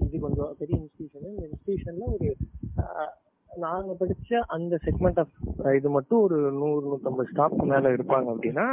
இது 0.05 0.15
கொஞ்சம் 0.19 0.51
பெரிய 0.57 0.75
இன்ஸ்டிடியூஷன் 0.79 1.27
இந்த 1.29 1.45
இன்ஸ்டிடியூஷன்ல 1.47 2.05
ஒரு 2.13 2.29
நாங்க 3.51 3.91
படிச்ச 3.99 4.39
அந்த 4.47 4.75
செக்மெண்ட் 4.85 5.19
ஆஃப் 5.19 5.35
இது 5.75 5.89
மட்டும் 5.89 6.21
ஒரு 6.21 6.37
நூறு 6.55 6.85
நூத்தம்பது 6.85 7.29
ஸ்டாஃப் 7.29 7.61
மேல 7.65 7.91
இருப்பாங்க 7.93 8.27
அப்படின்னா 8.33 8.65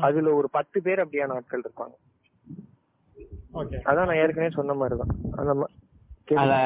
அதுல 0.00 0.32
ஒரு 0.34 0.48
பத்து 0.50 0.82
பேர் 0.82 1.02
அப்படியான 1.04 1.36
ஆட்கள் 1.36 1.64
இருப்பாங்க. 1.64 1.94
ஓகே. 3.54 3.76
அதான் 3.84 4.08
நான் 4.08 4.20
ஏற்கனவே 4.22 4.50
சொன்ன 4.50 4.74
மாதிரிதான். 4.74 5.12
அந்த 5.40 5.52
கேக்குதா? 6.28 6.58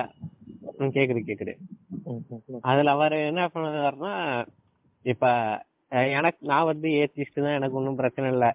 கேக்குது. 1.27 1.53
அதுல 2.63 2.91
அவர் 2.91 3.15
என்ன 3.29 3.43
பண்ணுவாருன்னா 3.55 4.15
இப்ப 5.05 5.27
எனக்கு 6.15 6.41
நான் 6.47 6.65
வந்து 6.65 6.89
ஏத்திஸ்ட் 6.99 7.45
தான் 7.45 7.57
எனக்கு 7.57 7.79
ஒன்றும் 7.79 7.97
பிரச்சனை 7.97 8.29
இல்ல. 8.33 8.47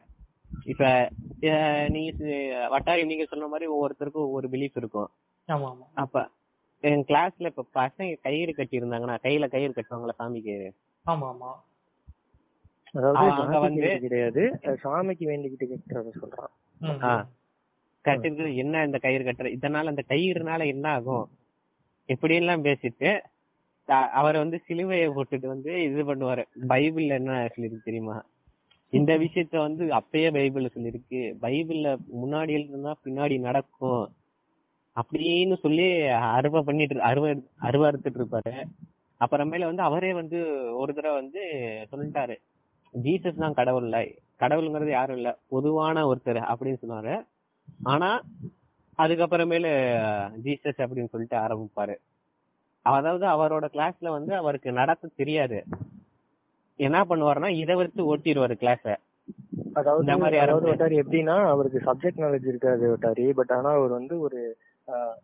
இப்ப 0.63 1.09
அஹ், 1.41 1.89
நீங்க 1.89 2.23
சி- 2.23 2.69
வட்டாரி 2.69 3.05
நீங்க 3.05 3.25
சொன்ன 3.25 3.47
மாதிரி 3.47 3.71
ஒவ்வொருத்தருக்கும் 3.71 4.11
ஒவ்வொரு 4.11 4.47
பிலீஃப் 4.47 4.71
இருக்கும். 4.75 5.09
ஆமா 5.47 5.51
ஆமா. 5.51 5.77
அப்ப 5.93 6.29
என் 6.79 7.03
கிளாஸ்ல 7.03 7.33
இப்ப 7.37 7.65
பசங்க 7.73 8.17
கயிறு 8.21 8.53
கட்டி 8.53 8.79
இருந்தாங்கன்னா 8.79 9.17
கையில 9.23 9.49
கயிறு 9.49 9.73
கட்டுவாங்களா 9.75 10.09
சாமிக்கு. 10.19 10.71
ஆமா 11.05 11.53
அதாவது 12.91 13.69
வந்து- 13.69 13.99
கிடையாது. 13.99 14.59
அஹ் 14.61 14.77
சாமிக்கு 14.83 15.25
வேண்டிக்கிட்டு 15.25 15.65
கேட்கறத 15.65 16.11
சொல்றான். 16.21 16.47
ம். 16.79 17.03
ஆ. 17.03 17.27
என்ன 18.55 18.83
இந்த 18.83 18.97
கயிறு 18.97 19.23
கட்டுற 19.23 19.57
இதனால 19.57 19.85
அந்த 19.85 20.03
கயிறுனால 20.07 20.65
என்ன 20.65 20.89
ஆகும்? 20.89 21.29
இப்படி 22.05 22.35
எல்லாம் 22.35 22.63
பேசிட்டு 22.63 23.19
அ- 23.89 24.09
அவர் 24.09 24.37
வந்து 24.37 24.61
சிலுவையை 24.67 25.09
போட்டுட்டு 25.09 25.47
வந்து 25.47 25.83
இது 25.83 26.15
பண்ணுவாரு. 26.15 26.45
பைபிள்ல 26.69 27.07
என்ன 27.07 27.49
சொல்லிருக்கு 27.55 27.83
தெரியுமா? 27.83 28.23
இந்த 28.95 29.17
விஷயத்த 29.17 29.57
வந்து 29.57 29.85
அப்பயே 29.85 30.31
பைபிள்ல 30.31 30.69
சொல்லிருக்கு 30.75 31.35
பைபிள்ல 31.41 31.97
முன்னாடி 32.23 32.53
எழுதுனா 32.53 32.93
பின்னாடி 33.05 33.39
நடக்கும். 33.39 34.13
அப்படின்னு 34.95 35.57
சொல்லி 35.57 35.83
அருவா 36.01 36.61
பண்ணிட்டு 36.61 36.95
இரு- 36.95 36.97
அருவா 36.97 37.43
அருவா 37.61 37.91
அறுத்துட்டு 37.91 38.23
இருப்பாரு. 38.23 38.63
அப்புறமேல 39.19 39.65
வந்து 39.65 39.81
அவரே 39.81 40.13
வந்து 40.13 40.59
ஒரு 40.77 40.93
தடவை 40.93 41.21
வந்து 41.21 41.51
சொல்லிட்டாரு. 41.91 42.35
ஜீசஸ் 43.03 43.35
தான் 43.35 43.53
கடவுள் 43.53 43.83
இல்ல. 43.83 44.07
கடவுளுங்கிறது 44.39 44.89
யாரும் 44.89 45.15
இல்ல. 45.15 45.37
பொதுவான 45.49 46.13
ஒருத்தர் 46.13 46.55
அப்படின்னு 46.55 46.77
சொன்னாரு. 46.87 47.25
ஆனா 47.83 48.21
அதுக்கப்புறமேலு 48.97 49.91
ஜீசஸ் 50.43 50.77
அப்படின்னு 50.77 51.07
சொல்லிட்டு 51.07 51.37
ஆரம்பிப்பாரு. 51.37 51.95
அதாவது 52.81 53.25
அவரோட 53.25 53.63
கிளாஸ்ல 53.63 54.09
வந்து 54.09 54.35
அவருக்கு 54.35 54.71
நடத்த 54.71 55.09
தெரியாது. 55.15 55.63
என்ன 56.79 56.99
பண்ணுவாருன்னா 57.09 57.49
இதை 57.55 57.75
வச்சு 57.75 58.01
ஓட்டிடுவாரு 58.11 58.55
கிளாஸ 58.61 58.85
அதாவது 59.73 60.05
ஆரம்பிச்சு. 60.41 60.71
வட்டாரி 60.71 60.95
எப்படின்னா 61.01 61.35
அவருக்கு 61.45 61.79
சப்ஜெக்ட் 61.79 62.23
நாலேஜ் 62.23 62.47
இருக்காது 62.47 62.85
வட்டாரி 62.93 63.25
பட் 63.33 63.51
ஆனா 63.51 63.69
அவர் 63.71 63.91
வந்து 63.91 64.15
ஒரு 64.19 64.41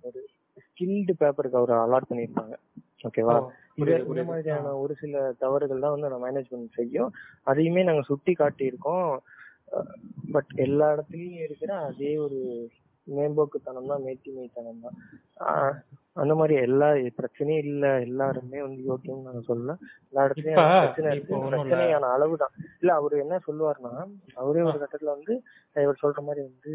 ஒரு 0.02 0.20
ஸ்கில்டு 0.66 1.14
பேப்பருக்கு 1.20 1.60
அவர் 1.60 1.74
அலாட் 1.78 2.10
பண்ணிருப்பாங்க 2.10 2.56
ஓகேவா 3.08 3.36
இந்த. 3.78 4.24
மாதிரியான 4.24 4.74
ஒரு 4.78 4.94
சில 4.96 5.22
தவறுகள் 5.40 5.84
தான் 5.86 5.94
வந்து 5.96 6.10
நம்ம 6.10 6.26
மேனேஜ்மெண்ட் 6.26 6.78
செய்யும். 6.80 7.12
அதையுமே 7.44 7.84
நாங்க 7.84 8.02
சுட்டி 8.02 8.34
காட்டியிருக்கோம். 8.34 9.12
பட் 10.32 10.52
எல்லா 10.56 10.88
இடத்துலயும் 10.96 11.44
இருக்கிற 11.46 11.72
அதே 11.90 12.12
ஒரு 12.18 12.40
மேம்போக்குத்தனம் 13.12 13.90
தான் 13.90 14.04
மேட்டிமைத்தனம் 14.06 14.82
தான் 14.82 14.98
ஆஹ், 15.46 15.76
அந்த 16.18 16.34
மாதிரி 16.36 16.56
எல்லா 16.64 16.88
பிரச்சனையும் 17.18 17.64
இல்ல 17.66 17.86
எல்லாருமே 18.06 18.60
வந்து 18.62 18.82
யோக்கியம் 18.88 19.26
நாங்க 19.28 19.42
சொல்லல. 19.48 19.76
எல்லா 20.10 20.26
இடத்துலயும் 20.28 20.60
பிரச்சனை 20.78 21.12
இருக்கு. 21.12 21.40
பிரச்சனையான 21.54 22.12
அளவுதான். 22.16 22.54
இல்ல 22.82 22.92
அவரு 22.98 23.24
என்ன 23.24 23.40
சொல்லுவாருன்னா 23.46 23.94
அவரே 24.38 24.64
ஒரு 24.66 24.78
கட்டத்துல 24.82 25.16
வந்து 25.16 25.36
இவர் 25.76 26.02
சொல்ற 26.02 26.22
மாதிரி 26.24 26.44
வந்து 26.48 26.74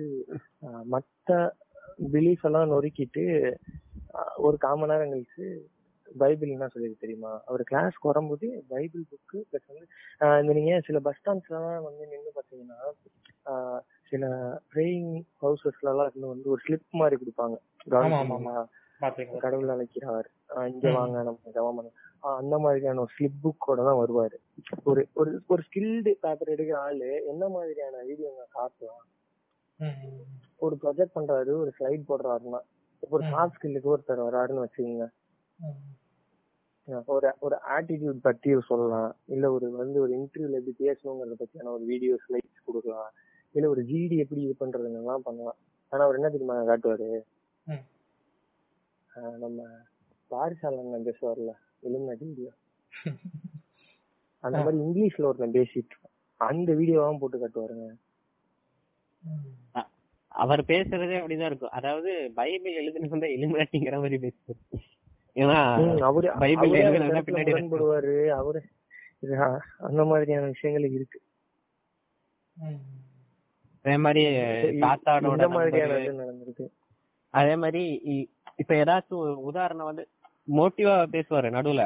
மத்த 0.94 1.30
பிலீஃப் 2.12 2.46
எல்லாம் 2.48 2.70
நொறுக்கிட்டு 2.70 3.24
ஒரு 4.44 4.56
காமன் 4.60 4.90
நேரம் 4.90 5.12
கழிச்சு 5.12 5.46
பைபிள் 6.16 6.52
என்ன 6.52 6.66
சொல்லிருக்கு 6.68 7.02
தெரியுமா? 7.02 7.32
அவர் 7.46 7.62
கிளாஸ்க்கு 7.68 8.10
வரும்போது 8.10 8.46
பைபிள் 8.70 9.02
புக்கு 9.10 9.38
பிளஸ் 9.48 9.70
வந்து 9.70 9.86
இந்த 10.40 10.52
நீங்க 10.58 10.74
சில 10.86 10.98
பஸ் 11.04 11.18
ஸ்டாண்ட்ஸ்லாம் 11.18 11.86
வந்து 11.86 12.04
நின்று 12.12 12.30
பாத்தீங்கன்னா 12.36 12.78
ஆஹ், 13.46 13.80
சில 14.08 14.24
ப்ரேயிங் 14.74 15.10
ஹவுசஸ்ல 15.42 15.90
எல்லாம் 15.90 16.06
இருந்து 16.06 16.26
வந்து 16.28 16.50
ஒரு 16.50 16.60
ஸ்லிப் 16.68 16.90
மாதிரி 16.90 17.16
கொடுப்பாங்க. 17.20 17.56
கடவுள் 19.38 19.68
அழைக்கிறார். 19.68 20.28
இங்க. 20.66 20.92
வாங்க 20.92 21.22
நம்ம 21.22 21.90
ஆஹ் 22.22 22.36
அந்த 22.36 22.58
மாதிரியான 22.58 23.00
ஒரு 23.00 23.10
ஸ்லிப் 23.18 23.42
புக்கோட 23.42 23.76
தான் 23.84 24.00
வருவாரு. 24.00 24.36
ஒரு 24.84 25.08
ஒரு 25.14 25.42
ஒரு 25.46 25.62
ஸ்கில்டு 25.66 26.12
பேப்பர் 26.20 26.48
எடுக்கிற 26.48 26.74
ஆளு 26.76 27.24
என்ன 27.26 27.48
மாதிரியான 27.48 28.02
வீடியோ 28.02 28.30
காட்டலாம் 28.54 29.04
ம், 29.80 29.96
ம், 30.02 30.22
ஒரு 30.56 30.76
ப்ரொஜெக்ட் 30.82 31.16
பண்றாரு 31.16 31.52
ஒரு 31.56 31.72
ஸ்லைட் 31.78 32.08
போடுறாருன்னா 32.08 32.60
இப்போ 33.02 33.08
ஒரு. 33.10 33.24
சாஃப்ட் 33.24 33.58
ஸ்கில்லுக்கு 33.58 33.92
ஒருத்தர் 33.94 34.26
வராருன்னு 34.26 34.64
வச்சுக்கோங்க. 34.64 35.06
ஒரு 37.06 37.28
ஒரு 37.38 37.56
ஆட்டிடியூட் 37.70 38.20
பத்தி 38.22 38.60
சொல்லலாம். 38.66 39.16
இல்ல 39.26 39.52
ஒரு 39.52 39.70
வந்து 39.70 40.00
ஒரு 40.00 40.12
இன்டர்வியூல 40.16 40.60
எப்படி 40.60 40.74
பேசணுங்கிறத 40.78 41.34
பத்தியான 41.38 41.68
ஒரு 41.68 41.84
வீடியோ 41.84 42.14
ஸ்லைட்ஸ் 42.14 42.64
கொடுக்கலாம். 42.64 43.10
இல்ல 43.56 43.68
ஒரு 43.68 43.82
ஜிடி 43.82 44.16
எப்படி 44.16 44.40
இது 44.42 44.54
பண்றதுன்னெல்லாம் 44.60 45.24
பண்ணலாம். 45.28 45.58
ஆனா 45.88 46.02
அவர் 46.04 46.14
என்ன 46.14 46.28
தெரியுமா 46.28 46.56
காட்டுவாரு. 46.64 47.08
ஆஹ் 49.14 49.36
நம்ம 49.38 49.64
பாரிசாலன் 50.26 51.04
பேசுவார்ல 51.04 51.52
இலுமினாட்டி 51.82 52.24
வீடியோ. 52.30 52.50
அந்த 54.40 54.58
மாதிரி 54.58 54.78
இங்கிலீஷ்ல 54.78 55.22
ஒருத்தன் 55.22 55.56
பேசிட்டு. 55.58 55.96
அந்த 56.36 56.72
வீடியோவாவும் 56.72 57.18
போட்டு 57.18 57.38
காட்டுவாருங்க. 57.38 57.94
அவர் 60.28 60.62
பேசுறதே 60.64 61.16
அப்படிதான் 61.18 61.50
இருக்கும். 61.50 61.70
அதாவது 61.70 62.32
பைபிள் 62.34 62.74
எழுதுனது 62.80 63.28
எலிமினாட்டிங்கிற 63.36 63.94
மாதிரி 63.94 64.16
பேசுவாரு. 64.16 64.80
ஏன்னா 65.34 65.58
அவரு 66.00 66.32
பைபிள் 66.38 66.70
எழுதுனா 66.70 67.22
பின்னாடி 67.28 68.26
அவரு 68.28 68.62
அந்த 69.78 70.04
மாதிரியான 70.04 70.46
விஷயங்கள் 70.46 70.90
இருக்கு. 70.90 71.20
அதே 73.86 73.96
மாதிரி 73.98 74.22
நடந்திருக்கு. 76.20 76.66
அதே 77.34 77.56
மாதிரி 77.56 77.82
இப்ப 78.56 78.74
ஏதாச்சும் 78.74 79.22
ஒரு 79.22 79.42
உதாரணம் 79.42 79.84
வந்து 79.84 80.04
மோட்டிவா 80.48 80.94
பேசுவாரு 81.14 81.48
நடுவுல. 81.56 81.82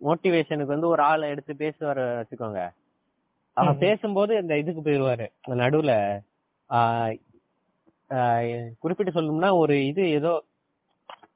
மோட்டிவேஷனுக்கு 0.00 0.74
வந்து 0.74 0.88
ஒரு 0.88 1.02
ஆளை 1.02 1.28
எடுத்து 1.28 1.52
பேசுவாரு 1.54 2.02
வச்சுக்கோங்க. 2.18 2.60
அவர். 3.56 3.78
பேசும்போது 3.78 4.32
இந்த 4.42 4.54
இதுக்கு 4.58 4.82
போயிருவாரு 4.82 5.26
நடுவுல. 5.62 5.92
குறிப்பிட்டு 8.78 9.12
சொல்லணும்னா 9.12 9.50
ஒரு 9.54 9.86
இது 9.86 10.10
ஏதோ 10.10 10.32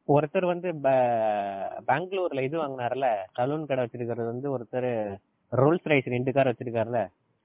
ஒருத்தர் 0.09 0.45
வந்து 0.45 0.69
பெங்களூர்ல 1.89 2.41
இது 2.41 2.57
வாங்கினார்ல 2.63 3.07
சலூன் 3.37 3.67
கடை 3.67 3.83
வச்சிருக்கிறது 3.85 4.25
வந்து 4.25 4.49
ஒருத்தர் 4.55 4.89
ரோல்ஸ் 5.53 5.89
ரைஸ் 5.91 6.15
ரெண்டு 6.15 6.33
கார் 6.33 6.51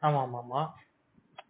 ஆஹ் 0.02 0.70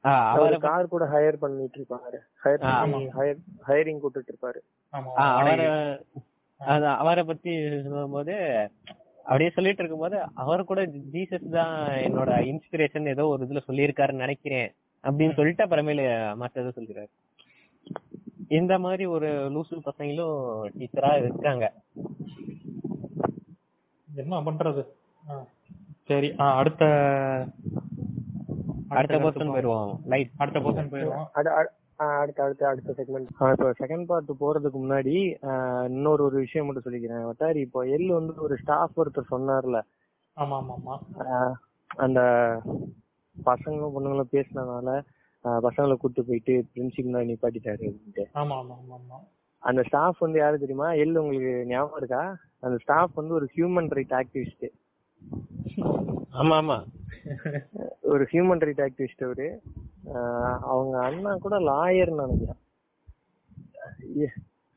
அவரு 0.03 0.57
கார் 0.65 0.93
கூட 0.93 1.05
ஹையர் 1.13 1.38
பண்ணிட்டு 1.43 1.80
இருப்பாரு 1.80 2.19
ஹையர் 2.43 3.39
ஹையரிங் 3.67 4.01
கூட்டிட்டு 4.03 4.31
இருப்பாரு 4.34 4.59
அவரை 7.01 7.23
பத்தி 7.31 7.53
சொல்லும்போது 7.88 8.35
அப்படியே 9.30 9.49
சொல்லிட்டு 9.55 9.81
இருக்கும்போது 9.84 10.17
அவர் 10.43 10.69
கூட 10.69 10.81
ஜீசஸ் 11.15 11.49
தான் 11.57 11.76
என்னோட 12.05 12.31
இன்ஸ்பிரேஷன் 12.51 13.11
ஏதோ 13.13 13.26
ஒரு 13.34 13.45
இதுல 13.47 13.61
சொல்லியிருக்காருன்னு 13.67 14.26
நினைக்கிறேன் 14.26 14.69
அப்படின்னு 15.03 15.38
சொல்லிட்டு 15.39 15.65
அப்புறமேல 15.65 16.03
மத்ததை 16.41 16.71
சொல்லிடுறாரு. 16.77 17.11
இந்த 18.57 18.73
மாதிரி 18.85 19.03
ஒரு 19.15 19.30
லூசு 19.55 19.76
பசங்களும் 19.88 20.39
டீச்சரா 20.77 21.11
இருக்காங்க. 21.21 21.65
என்ன 24.07 24.39
பண்றது. 24.47 24.84
சரி 26.09 26.30
அடுத்த 26.59 26.84
அடுத்த 28.90 29.18
போவோம். 29.18 29.52
போயிருவோம் 29.52 29.91
லைட் 30.06 30.32
அடுத்த 30.38 30.60
அட- 31.34 31.74
ஆ, 31.99 32.06
அடுத்த 32.18 32.44
அடுத்த 32.44 32.68
அடுத்த 32.68 32.94
செக்மெண்ட் 32.98 33.30
இப்போ 33.52 33.72
செகண்ட் 33.80 34.06
பார்ட் 34.06 34.30
போறதுக்கு 34.40 34.80
முன்னாடி 34.80 35.16
இன்னொரு 35.88 36.24
ஒரு 36.24 36.38
விஷயம் 36.38 36.68
மட்டும் 36.68 36.86
சொல்லிக்கிறேன். 36.86 37.26
வட்டாரி 37.26 37.60
இப்போ 37.60 37.86
எல் 37.88 38.07
வந்து 38.10 38.36
ஒரு 38.41 38.57
ஸ்டாஃப் 38.57 38.99
ஒருத்தர் 38.99 39.32
சொன்னார்ல. 39.32 39.80
ஆமா 40.38 40.57
ஆமா 40.60 40.76
ஆமா 40.80 40.95
அந்த 41.98 42.20
பசங்களும் 43.38 43.94
பொண்ணுங்களும் 43.95 44.32
பேசினதுனால 44.32 44.91
பசங்களை 45.61 45.95
கூட்டு 45.95 46.26
போயிட்டு 46.26 46.66
பிரின்சிபல் 46.74 47.28
நிப்பாட்டிட்டாரு 47.30 47.90
ஆமா 48.36 48.56
ஆமா 48.60 48.76
ஆமா 48.78 48.98
ஆமா 48.98 49.20
அந்த 49.64 49.82
ஸ்டாஃப் 49.84 50.18
வந்து 50.18 50.40
யாரு 50.40 50.60
தெரியுமா? 50.60 50.88
எல் 50.95 51.18
உங்களுக்கு 51.18 51.66
ஞாபகம் 51.68 51.98
இருக்கா? 51.98 52.22
அந்த 52.60 52.78
ஸ்டாஃப் 52.78 53.11
வந்து 53.14 53.34
ஒரு 53.34 53.48
ஹியூமன் 53.56 53.90
ரைட் 53.90 54.16
ஆக்டிவிஸ்ட் 54.18 54.66
ஆமா 56.34 56.56
ஆமா 56.58 56.78
ஒரு 58.10 58.24
ஹியூமன் 58.32 58.64
ரைட் 58.64 58.84
ஆக்டிவிஸ்ட் 58.86 59.24
அவரு. 59.24 59.48
அவங்க 60.70 60.96
அண்ணா 61.02 61.32
கூட 61.38 61.56
லாயர்னு 61.68 62.24
நினைக்கிறேன். 62.24 62.62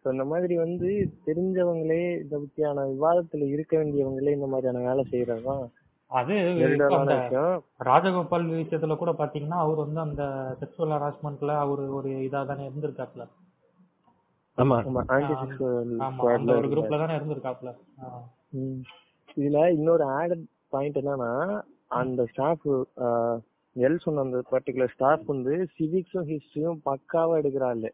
இந்த 0.05 0.25
மாதிரி 0.25 0.55
வந்து 0.57 0.89
தெரிஞ்சவங்களே 1.27 2.01
இத 2.17 2.35
பத்தியான 2.39 2.85
விவாதத்துல 2.89 3.47
இருக்க 3.51 3.73
வேண்டியவங்களே 3.77 4.33
இந்த 4.33 4.47
மாதிரியான 4.47 4.83
வேலை 4.87 5.05
செய்யறதுதான் 5.11 5.63
அது 6.11 6.35
ராஜகோபால் 7.81 8.49
விஷயத்துல 8.55 8.97
கூட 8.97 9.13
பாத்தீங்கன்னா 9.13 9.59
அவர் 9.59 9.83
வந்து 9.85 10.01
அந்த 10.01 10.23
செக்ஷுவல் 10.61 10.95
ஹராஸ்மெண்ட்ல 10.97 11.55
அவர் 11.59 11.83
ஒரு 11.99 12.11
இதா 12.27 12.43
தானே 12.45 12.67
இருந்திருக்காப்ல 12.69 13.25
ஆமா 14.59 15.03
ஆமா 16.07 16.25
ஒரு 16.55 16.69
குரூப்ல 16.73 16.99
தானே 17.03 17.17
இருந்திருக்காப்ல. 17.19 17.71
இதுல 19.37 19.61
இன்னொரு 19.77 20.05
ஆடட் 20.19 20.45
பாயிண்ட் 20.75 20.99
என்னன்னா 21.01 21.31
அந்த 22.01 22.21
ஸ்டாஃப் 22.33 22.67
எல் 23.77 24.03
சொன்ன 24.05 24.23
அந்த 24.27 24.39
பர்டிகுலர் 24.53 24.93
ஸ்டாஃப் 24.95 25.25
வந்து 25.33 25.55
சிவிக்ஸும் 25.77 26.29
ஹிஸ்டரியும் 26.31 26.81
பக்காவா 26.89 27.35
எடுக்கிற 27.41 27.65
ஆளு. 27.71 27.91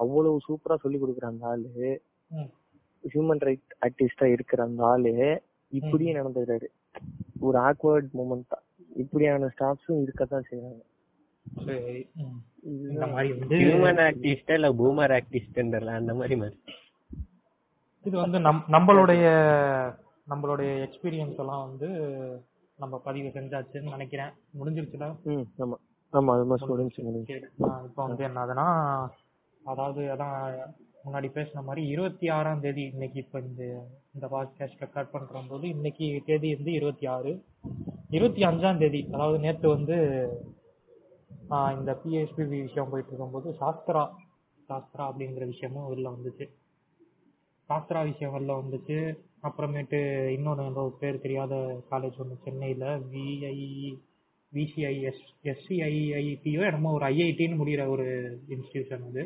அவ்வளவு 0.00 0.44
சூப்பரா 0.46 0.76
சொல்லி 0.82 0.98
கொடுக்குற 1.00 1.26
அந்த 1.32 1.46
ஆளு. 1.52 1.90
ஹியூமன் 3.04 3.42
ரைட் 3.48 3.74
ஆக்டிவிஸ்டா 3.86 4.26
இருக்கிற 4.34 4.62
அந்த 4.68 4.84
ஆளு 4.92 5.12
இப்படியும் 5.72 6.18
நடந்துக்கிறாரு. 6.18 6.68
ஒரு 7.46 7.58
ஆக்வர்ட் 7.70 8.10
மூமெண்ட் 8.18 8.50
தான் 8.52 8.64
இப்படியான 9.02 9.48
ஸ்டாஃப்ஸும் 9.54 10.02
இருக்கத்தான் 10.04 10.46
செய்யறாங்க 10.50 10.82
ஹியூமன் 13.60 14.00
ஆக்டிவிஸ்டா 14.08 14.54
இல்ல 14.58 14.70
பூமர் 14.80 15.14
ஆக்டிவிஸ்ட்ன்றல 15.18 15.92
அந்த 16.00 16.14
மாதிரி 16.20 16.36
மாதிரி? 16.42 16.56
இது 18.04 18.16
வந்து 18.24 18.38
நம் 18.46 18.64
நம்மளுடைய 18.74 19.24
நம்மளுடைய 20.26 20.70
எக்ஸ்பீரியன்ஸ் 20.86 21.38
எல்லாம் 21.38 21.68
வந்து 21.68 21.88
நம்ம 22.78 22.98
பதிவு 22.98 23.28
செஞ்சாச்சுன்னு 23.28 23.90
நினைக்கிறேன். 23.90 24.32
முடிஞ்சிருச்சுல? 24.58 25.06
ம் 25.24 25.46
ஆமா. 25.58 25.76
ஆமா 26.12 26.32
அது 26.32 26.44
மாதிரி 26.44 26.66
முடிஞ்சு 26.66 27.02
முடிஞ்சு 27.02 27.32
சரி 27.32 27.46
இப்போ 27.86 28.02
வந்து 28.06 28.24
என்னதுன்னா 28.24 28.66
அதாவது 29.62 30.02
அதான் 30.14 30.36
முன்னாடி 31.04 31.28
பேசின 31.34 31.62
மாதிரி 31.62 31.86
இருபத்தி 31.86 32.28
ஆறாம் 32.28 32.60
தேதி 32.60 32.82
இன்னைக்கு 32.84 33.18
இப்போ 33.18 33.38
இந்த 33.40 33.62
இந்த 34.14 34.26
பாட்காஸ்ட் 34.26 34.82
ரெக்கார்ட் 34.84 35.10
பண்ற 35.10 35.42
போது 35.48 35.68
இன்னைக்கு 35.68 36.22
தேதி 36.26 36.54
வந்து 36.54 36.72
இருபத்தி 36.72 37.06
ஆறு. 37.06 37.32
இருபத்தி 38.10 38.42
அஞ்சாம் 38.42 38.78
தேதி 38.78 39.08
அதாவது 39.12 39.38
நேத்து 39.38 39.68
வந்து 39.68 39.96
இந்த 41.78 42.00
பிஎஸ்பி 42.02 42.44
விஷயம் 42.48 42.90
போயிட்டு 42.90 43.12
இருக்கும்போது 43.12 43.50
சாஸ்திரா 43.60 44.02
சாஸ்திரா 44.68 45.04
அப்படிங்கிற 45.08 45.46
விஷயமும் 45.46 45.88
வெளில 45.92 46.12
வந்துச்சு. 46.14 46.46
சாஸ்திரா 47.68 48.02
விஷயம் 48.04 48.34
வெளில 48.34 48.54
வந்துச்சு. 48.62 48.98
அப்புறமேட்டு 49.42 49.98
இன்னொன்று 50.28 50.64
ஏதோ 50.64 50.82
பேர் 51.00 51.20
தெரியாத 51.20 51.54
காலேஜ் 51.90 52.20
ஒன்று 52.22 52.36
சென்னையில் 52.44 52.86
விஐ 53.12 53.56
விசிஐஎஸ் 54.52 55.24
எஸ்சிஐஐடியோ 55.52 56.60
என்னமோ 56.68 56.92
ஒரு 56.92 57.06
ஐஐடின்னு 57.06 57.60
முடிகிற 57.60 57.82
ஒரு 57.88 58.06
இன்ஸ்டியூஷன் 58.48 59.06
அது. 59.08 59.22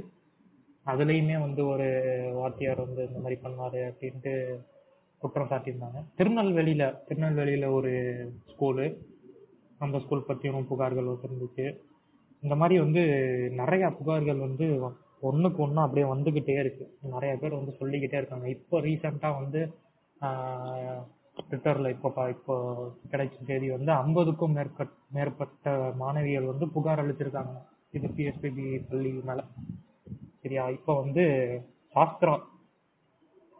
அதுலேயுமே 0.86 1.36
வந்து 1.40 1.62
ஒரு 1.66 1.86
வாத்தியார் 2.34 2.84
வந்து 2.86 3.02
இந்த 3.08 3.18
மாதிரி 3.18 3.40
பண்ணார் 3.42 3.78
அப்படின்ட்டு 3.90 4.32
குற்றம் 5.18 5.50
சாட்டியிருந்தாங்க. 5.50 6.00
திருநெல்வேலியில் 6.16 6.94
திருநெல்வேலியில் 7.08 7.66
ஒரு 7.78 7.92
ஸ்கூலு 8.52 8.86
அந்த 9.78 9.98
ஸ்கூல் 9.98 10.26
பற்றியும் 10.26 10.70
புகார்கள் 10.70 11.10
வந்துருந்துச்சு. 11.12 11.66
இந்த 12.42 12.54
மாதிரி 12.54 12.80
வந்து 12.80 13.02
நிறையா 13.56 13.88
புகார்கள் 14.00 14.40
வந்து 14.46 14.66
ஒன்றுக்கு 15.20 15.62
ஒன்று 15.62 15.80
அப்படியே 15.80 16.06
வந்துக்கிட்டே 16.12 16.56
இருக்குது 16.62 16.92
நிறையா 17.14 17.34
பேர் 17.38 17.58
வந்து 17.58 17.72
சொல்லிக்கிட்டே 17.78 18.16
இருக்காங்க. 18.16 18.48
இப்போ 18.48 18.80
ரீசெண்டாக 18.80 19.40
வந்து 19.42 19.62
ட்விட்டர்ல 20.22 21.88
இப்போ 21.88 22.12
பா- 22.16 22.28
இப்போ 22.28 22.86
கிடைச்ச 23.10 23.44
செய்தி 23.44 23.70
வந்து 23.70 23.92
ஐம்பதுக்கும் 23.92 24.52
மேற்பட்ட 24.52 24.94
மேற்பட்ட 25.10 25.92
மாணவிகள் 25.96 26.44
வந்து 26.44 26.68
புகார் 26.68 27.06
அளிச்சிருக்காங்க 27.06 27.62
இது 27.90 28.08
பிஎஸ்பிபி 28.08 28.82
பள்ளி 28.90 29.12
மேல. 29.12 29.44
சரியா? 30.42 30.68
இப்போ 30.68 31.00
வந்து 31.00 31.24
சாஸ்திரா 31.94 32.40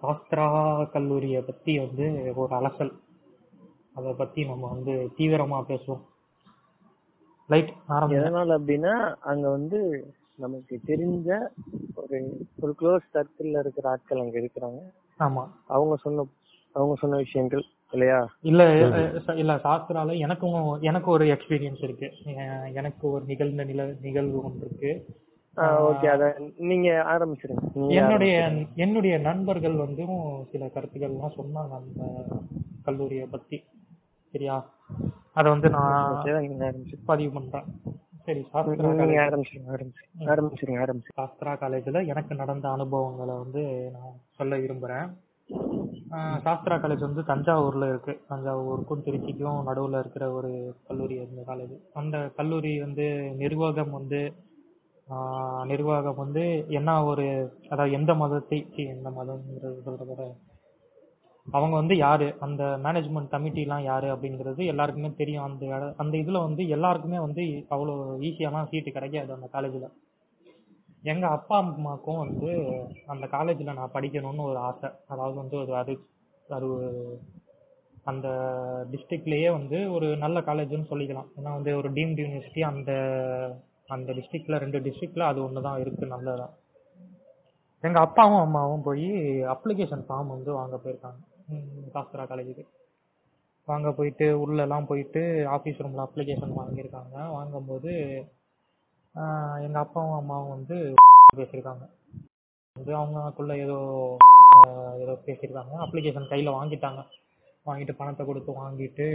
சாஸ்திரா 0.03 0.47
கல்லூரியை 0.91 1.43
பத்தி 1.43 1.78
வந்து 1.78 2.32
ஒரு 2.37 2.57
அலசல். 2.57 2.93
அதை 3.95 4.12
பத்தி 4.12 4.45
நம்ம 4.45 4.69
வந்து 4.69 5.11
தீவிரமா 5.19 5.62
பேசுவோம். 5.69 6.01
லைட் 7.49 7.74
எதனால 7.89 8.59
அப்படின்னா 8.59 9.15
அங்க 9.15 9.51
வந்து 9.51 10.12
நமக்கு 10.35 10.81
தெரிஞ்ச 10.87 11.49
ஒரு 11.95 12.47
ஒரு 12.61 12.74
க்ளோஸ் 12.81 13.16
சர்க்கிள்ல 13.16 13.59
இருக்கிற 13.59 13.91
ஆட்கள் 13.91 14.20
அங்க 14.20 14.39
இருக்கிறாங்க. 14.39 14.78
ஆமா. 15.19 15.49
அவங்க 15.66 15.97
சொன்ன 15.97 16.24
அவங்க 16.73 16.95
சொன்ன 17.01 17.17
விஷயங்கள் 17.17 17.65
இல்லையா? 17.91 18.29
இல்ல 18.41 18.73
இல்ல 19.35 19.55
சாஸ்திரால 19.55 20.19
எனக்கும் 20.19 20.81
எனக்கு 20.81 21.11
ஒரு 21.11 21.25
எக்ஸ்பீரியன்ஸ் 21.25 21.83
இருக்கு. 21.83 22.13
எனக்கு 22.75 23.11
ஒரு 23.11 23.25
நிகழ்ந்த 23.25 23.65
நில 23.65 23.95
நிகழ்வு 24.01 24.43
ஒன்று 24.43 24.67
இருக்கு. 24.67 25.07
ஓகே 25.57 26.07
அத 26.07 26.53
நீங்க 26.57 26.89
ஆரம்பிச்சிருங்க. 26.89 27.89
என்னுடைய 27.89 28.53
என்னுடைய 28.75 29.19
நண்பர்கள் 29.19 29.73
வந்து 29.73 30.05
சில 30.51 30.67
கருத்துக்கள்லாம் 30.67 31.37
சொன்னாங்க 31.37 31.71
அந்த 31.71 32.25
கல்லூரியை 32.83 33.27
பத்தி. 33.27 33.65
சரியா? 34.33 34.75
அத 35.33 35.49
வந்து 35.49 35.69
நான். 35.69 36.25
பதிவு 37.07 37.31
பண்றேன். 37.33 37.65
சரி 38.25 38.47
சாஸ்திரா 38.53 39.47
காலேஜ்ல 41.41 42.07
எனக்கு 42.07 42.35
நடந்த 42.35 42.71
அனுபவங்களை 42.71 43.35
வந்து 43.35 43.91
நான் 43.93 44.17
சொல்ல 44.31 44.57
விரும்புறேன். 44.57 45.09
சாஸ்திரா 46.45 46.77
காலேஜ் 46.77 47.07
வந்து 47.07 47.23
தஞ்சாவூர்ல 47.23 47.89
இருக்கு. 47.89 48.13
தஞ்சாவூருக்கும் 48.31 49.05
திருச்சிக்கும் 49.05 49.59
நடுவுல 49.69 49.99
இருக்கிற 49.99 50.33
ஒரு 50.33 50.51
கல்லூரி 50.89 51.17
அந்த 51.21 51.43
காலேஜ் 51.47 51.75
அந்த 51.95 52.17
கல்லூரி 52.37 52.81
வந்து 52.81 53.07
நிர்வாகம் 53.37 53.91
வந்து 53.91 54.21
நிர்வாகம் 55.67 56.17
வந்து 56.17 56.45
என்ன 56.69 56.91
ஒரு 57.05 57.25
அதாவது 57.69 57.95
எந்த 57.95 58.15
மதத்தை 58.15 58.59
சி, 58.75 58.83
எந்த 58.87 59.09
மதம்ங்கிறது 59.11 59.79
சொல்றத 59.87 60.07
விட 60.11 60.23
அவங்க 61.49 61.75
வந்து 61.77 61.95
யாரு? 61.97 62.27
அந்த 62.41 62.63
மேனேஜ்மெண்ட் 62.85 63.29
கமிட்டி 63.29 63.61
எல்லாம் 63.61 63.83
யாரு 63.83 64.09
அப்படிங்கிறது 64.15 64.67
எல்லாருக்குமே 64.67 65.11
தெரியும். 65.17 65.45
அந்த 65.45 65.65
இட- 65.67 65.95
அந்த 65.97 66.15
இதுல 66.19 66.39
வந்து 66.39 66.69
எல்லாருக்குமே 66.69 67.19
வந்து 67.19 67.45
அவ்வளவு 67.69 68.03
ஈஸியாலாம் 68.21 68.69
சீட்டு 68.69 68.91
கிடைக்காது 68.93 69.33
அந்த 69.33 69.49
காலேஜ்ல 69.53 69.89
எங்க 71.03 71.27
அப்பா 71.29 71.57
அம்மாக்கும் 71.63 72.23
வந்து 72.25 72.51
அந்த 73.07 73.27
காலேஜ்ல 73.27 73.73
நான் 73.73 73.95
படிக்கணும்னு 73.95 74.43
ஒரு 74.43 74.59
ஆசை. 74.59 74.89
அதாவது 75.09 75.37
வந்து 75.37 75.57
ஒரு 75.57 75.77
அது 75.77 75.93
அது 76.49 76.69
அந்த 78.05 78.29
டிஸ்ட்ரிக்ட்லயே 78.91 79.51
வந்து 79.53 79.93
ஒரு 79.93 80.17
நல்ல 80.17 80.41
காலேஜ்னு 80.41 80.91
சொல்லிக்கலாம். 80.91 81.29
ஏன்னா 81.39 81.51
வந்து 81.53 81.77
ஒரு 81.77 81.89
டீம்டு 81.91 82.25
யூனிவர்சிட்டி 82.25 82.61
அந்த 82.61 82.93
அந்த 83.89 84.13
டிஸ்ட்ரிக்ட்ல 84.13 84.59
ரெண்டு 84.59 84.79
டிஸ்ட்ரிக்ட்ல 84.79 85.25
அது 85.31 85.41
ஒண்ணுதான் 85.49 85.81
இருக்கு 85.81 86.07
நல்லதாக 86.07 86.57
எங்க 87.85 87.99
அப்பாவும் 88.01 88.41
அம்மாவும் 88.41 88.83
போய் 88.83 89.07
அப்ளிகேஷன் 89.55 90.05
ஃபார்ம் 90.09 90.27
வந்து 90.27 90.53
வாங்க 90.53 90.77
போயிருக்காங்க. 90.77 91.21
சாஸ்திரா 91.95 92.25
காலேஜுக்கு 92.31 92.65
வாங்க 93.69 93.93
போயிட்டு 93.93 94.41
உள்ள 94.41 94.63
எல்லாம் 94.63 94.87
போயிட்டு 94.87 95.47
ஆபீஸ் 95.47 95.81
ரூம்ல 95.81 96.05
அப்ளிகேஷன் 96.07 96.59
வாங்கியிருக்காங்க. 96.61 97.17
வாங்கும்போது 97.37 97.93
எங்கள் 99.15 99.65
எங்க 99.65 99.78
அப்பாவும் 99.78 100.19
அம்மாவும் 100.19 100.49
வந்து 100.49 100.77
பேசியிருக்காங்க. 101.37 101.85
வந்து 102.77 102.93
அவங்களுக்குள்ள 102.97 103.55
ஏதோ 103.59 103.78
ஏதோ 105.03 105.15
பேசியிருக்காங்க. 105.27 105.74
அப்ளிகேஷன் 105.85 106.31
கையில 106.31 106.51
வாங்கிட்டாங்க. 106.59 107.01
வாங்கிட்டு 107.65 107.95
பணத்தை 107.97 108.27
கொடுத்து 108.27 108.53
வாங்கிட்டு 108.53 109.07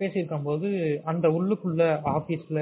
பேசியிருக்கும் 0.00 0.42
போது 0.42 0.68
அந்த 1.04 1.26
உள்ளுக்குள்ள 1.28 1.82
ஆபீஸ்ல 2.16 2.58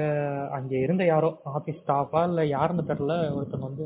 அங்க 0.49 0.73
இருந்த 0.77 1.03
யாரோ 1.05 1.29
ஆபீஸ் 1.43 1.81
ஸ்டாஃபா 1.83 2.21
இல்ல 2.23 2.45
யாருன்னு 2.45 2.83
தெரியல 2.83 3.15
ஒருத்தங்க 3.35 3.65
வந்து 3.65 3.85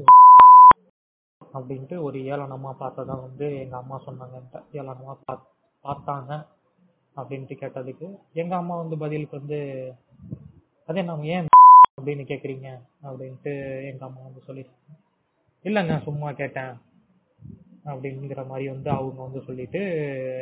அப்படின்ட்டு 1.54 1.96
ஒரு 2.02 2.18
ஏளனமா 2.34 2.72
பார்த்ததா 2.80 3.16
வந்து 3.22 3.60
எங்க 3.60 3.78
அம்மா 3.78 3.98
சொன்னாங்க. 4.06 4.38
ஏளனமாக 4.72 4.78
ஏளனமா 4.80 5.16
பார்த்தாங்க 5.86 6.32
அப்படின்ட்டு 7.16 7.56
கேட்டதுக்கு 7.62 8.08
எங்க 8.34 8.56
அம்மா 8.56 8.78
வந்து 8.78 8.98
பதிலுக்கு 8.98 9.40
வந்து 9.40 9.60
அதே 10.86 11.02
நம்ம 11.02 11.26
ஏன் 11.26 11.50
அப்படின்னு 12.02 12.24
கேக்குறீங்க 12.28 12.68
அப்படின்ட்டு 13.04 13.54
எங்க 13.92 14.06
அம்மா 14.06 14.22
வந்து 14.24 14.42
சொல்லிருக்காங்க 14.48 14.98
இல்லைங்க 15.66 16.04
சும்மா 16.04 16.32
கேட்டேன் 16.32 16.74
அப்படிங்கிற 17.86 18.48
மாதிரி 18.48 18.68
வந்து 18.70 18.90
அவங்க 18.90 19.20
வந்து 19.24 19.42
சொல்லிட்டு 19.42 19.82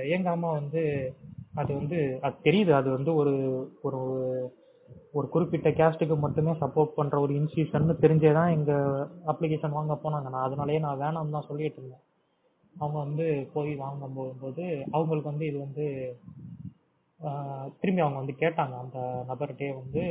எங்க 0.10 0.30
அம்மா 0.30 0.52
வந்து 0.52 0.82
அது 1.54 1.74
வந்து 1.74 2.20
அது 2.22 2.36
தெரியுது 2.44 2.72
அது 2.72 2.90
வந்து 2.90 3.16
ஒரு 3.16 3.34
ஒரு 3.82 4.00
ஒரு 5.14 5.28
குறிப்பிட்ட 5.28 5.70
கேஸ்டுக்கு 5.70 6.16
மட்டுமே 6.20 6.52
சப்போர்ட் 6.52 6.96
பண்ற 6.96 7.20
ஒரு 7.20 7.34
இன்ஸ்டியூஷன் 7.34 8.02
தெரிஞ்சே 8.02 8.34
தான் 8.34 8.52
எங்க 8.52 8.72
அப்ளிகேஷன் 9.28 9.70
வாங்க 9.70 9.94
போனாங்க. 10.04 10.30
நான் 10.30 10.46
அதனாலயே 10.48 10.80
நான் 10.80 11.02
வேணாம்னு 11.02 11.30
தான் 11.30 11.48
சொல்லிட்டு 11.48 11.80
இருந்தேன். 11.80 12.04
அவங்க 12.76 12.98
வந்து 12.98 13.48
போய் 13.54 13.76
வாங்க 13.76 14.08
போகும்போது 14.08 14.86
அவங்களுக்கு 14.92 15.30
வந்து 15.30 15.46
இது 15.46 15.58
வந்து 15.60 15.86
திரும்பி 17.82 18.02
அவங்க 18.02 18.18
வந்து 18.18 18.36
கேட்டாங்க. 18.40 18.76
அந்த 18.78 19.00
நபர்கிட்டயே 19.28 19.72
வந்து 19.74 20.04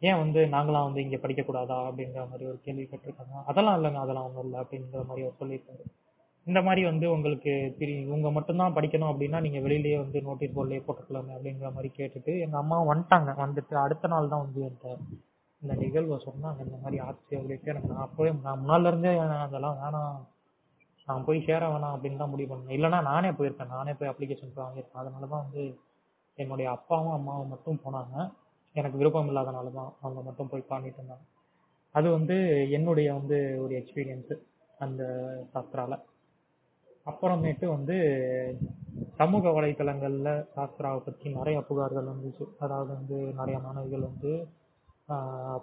ஏன் 0.00 0.18
வந்து 0.18 0.40
நாங்களாம் 0.44 0.84
வந்து 0.84 1.02
இங்க 1.02 1.16
படிக்க 1.16 1.42
கூடாதா 1.42 1.80
அப்படிங்கிற 1.80 2.28
மாதிரி 2.28 2.46
ஒரு 2.46 2.60
கேள்வி 2.62 2.82
கேட்டிருக்காங்க. 2.82 3.44
அதெல்லாம் 3.46 3.84
இல்லைங்க 3.84 3.94
அதெல்லாம் 3.94 4.24
ஒண்ணும் 4.24 4.44
இல்லை 4.44 4.60
அப்படிங்கிற 4.60 5.06
மாதிரி 5.06 5.26
அவர் 5.26 5.38
சொல்லியிருக்காரு. 5.40 5.80
இந்த 6.44 6.62
மாதிரி 6.62 6.84
வந்து 6.84 7.10
உங்களுக்கு 7.10 7.76
திரி- 7.78 8.02
இவங்க 8.02 8.30
மட்டும்தான் 8.30 8.74
படிக்கணும் 8.74 9.14
அப்படின்னா 9.14 9.40
நீங்க 9.40 9.58
வெளியிலேயே 9.58 9.96
வந்து 9.96 10.22
நோட்டீஸ் 10.22 10.58
போர்ட்லயே 10.58 10.82
போட்டுக்கலாமே 10.88 11.32
அப்படிங்கிற 11.38 11.72
மாதிரி 11.72 11.92
கேட்டுட்டு 11.96 12.40
எங்க 12.40 12.56
அம்மா 12.56 12.84
வந்துட்டாங்க. 12.84 13.34
வந்துட்டு 13.36 13.74
அடுத்த 13.74 14.08
நாள் 14.08 14.28
தான் 14.28 14.40
வந்து 14.40 14.62
என்கிட்ட 14.62 14.98
இந்த 15.60 15.74
நிகழ்வை 15.74 16.24
சொன்னாங்க. 16.24 16.58
இந்த 16.58 16.76
மாதிரி 16.82 16.98
ஆச்சு 16.98 17.38
அப்படின்ட்டு 17.38 17.64
எனக்கு 17.64 17.88
நான் 17.88 18.08
அப்போவே 18.08 18.40
நான் 18.40 18.68
முன்னால 18.68 18.86
இருந்தே 18.86 19.18
அதெல்லாம் 19.18 19.76
வேணாம். 19.76 20.34
நான் 21.06 21.24
போய் 21.24 21.42
சேர 21.46 21.68
வேணாம் 21.68 21.96
அப்படின்னு 21.96 22.16
தான் 22.16 22.28
முடிவு 22.28 22.54
பண்ணேன். 22.54 22.70
இல்லைன்னா 22.70 23.02
நானே 23.02 23.28
போயிருப்பேன். 23.28 23.68
நானே 23.68 23.92
போய் 23.92 24.08
அப்ளிகேஷன் 24.08 24.58
வாங்கியிருப்பேன். 24.58 24.92
அதனால 24.92 25.26
தான் 25.26 25.46
வந்து 25.50 25.78
என்னுடைய 26.34 26.70
அப்பாவும் 26.70 27.12
அம்மாவும் 27.12 27.48
மட்டும் 27.48 27.80
போனாங்க. 27.84 28.32
எனக்கு 28.80 29.00
விருப்பம் 29.00 29.28
இல்லாதனால 29.30 29.72
தான் 29.78 29.90
அவங்க 30.02 30.20
மட்டும் 30.28 30.50
போய் 30.52 30.70
பண்ணிட்டு 30.70 31.00
இருந்தாங்க. 31.00 31.24
அது 31.94 32.08
வந்து 32.16 32.36
என்னுடைய 32.76 33.08
வந்து 33.18 33.38
ஒரு 33.64 33.74
எக்ஸ்பீரியன்ஸு 33.80 34.34
அந்த 34.84 35.02
சாஸ்திரால. 35.52 35.94
அப்புறமேட்டு 37.10 37.66
வந்து 37.74 37.96
சமூக 39.18 39.50
வலைத்தளங்களில் 39.56 40.30
சாஸ்திராவை 40.54 41.00
பற்றி 41.06 41.26
நிறைய 41.38 41.58
புகார்கள் 41.68 42.10
வந்துச்சு. 42.12 42.44
அதாவது 42.64 42.90
வந்து 42.98 43.18
நிறைய 43.40 43.58
மாணவிகள் 43.66 44.08
வந்து 44.10 44.32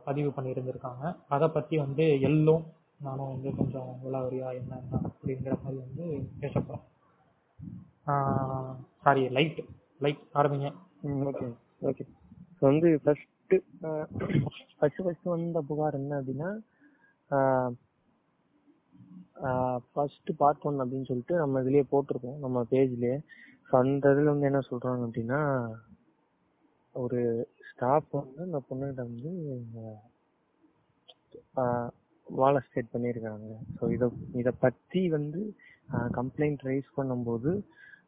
பதிவு 0.08 0.30
பண்ணியிருந்திருக்காங்க. 0.36 1.04
அதை 1.36 1.48
பற்றி 1.58 1.76
வந்து 1.86 2.06
எல்லும் 2.30 2.64
நானும் 3.06 3.32
வந்து 3.34 3.50
கொஞ்சம் 3.60 3.92
விலாவரியா 4.04 4.50
என்ன 4.62 4.74
அப்படிங்கிற 5.08 5.56
மாதிரி 5.64 5.80
வந்து 5.86 6.06
பேசப்போம் 6.42 6.84
சாரி 9.06 9.24
லைட் 9.38 9.60
லைட் 10.06 10.24
ஆரம்பிங்க. 10.40 10.70
ஓகே 11.32 11.48
ஓகே 11.90 12.06
வந்து 12.66 12.88
ஃபர்ஸ்ட் 13.04 13.56
ஃபர்ஸ்ட் 14.78 15.02
ஃபர்ஸ்ட் 15.04 15.32
வந்த 15.34 15.62
புகார் 15.62 16.00
என்ன 16.00 16.20
அப்படின்னா 16.22 16.52
ஃபர்ஸ்ட் 19.94 20.32
பார்ட் 20.38 20.66
ஒன் 20.68 20.82
அப்படின்னு 20.82 21.10
சொல்லிட்டு 21.10 21.36
நம்ம 21.38 21.62
இதுலயே 21.62 21.86
போட்டிருக்கோம் 21.92 22.40
நம்ம 22.40 22.64
பேஜ்லயே 22.72 23.18
ஸோ 23.68 23.74
அந்த 23.78 24.14
இதுல 24.14 24.34
வந்து 24.34 24.50
என்ன 24.52 24.62
சொல்றாங்க 24.70 25.08
அப்படின்னா 25.08 25.42
ஒரு 26.96 27.20
ஸ்டாஃப் 27.70 28.10
வந்து 28.12 28.42
அந்த 28.42 28.60
பொண்ணுகிட்ட 28.70 29.04
வந்து 29.12 29.32
வாழ 32.28 32.56
ஸ்டேட் 32.60 32.94
பண்ணியிருக்காங்க. 32.94 33.48
ஸோ 33.78 33.84
இதை 33.92 34.08
இதை 34.34 34.52
பற்றி 34.60 35.02
வந்து 35.10 35.42
கம்ப்ளைண்ட் 36.12 36.62
ரைஸ் 36.62 36.90
பண்ணும்போது 36.98 37.52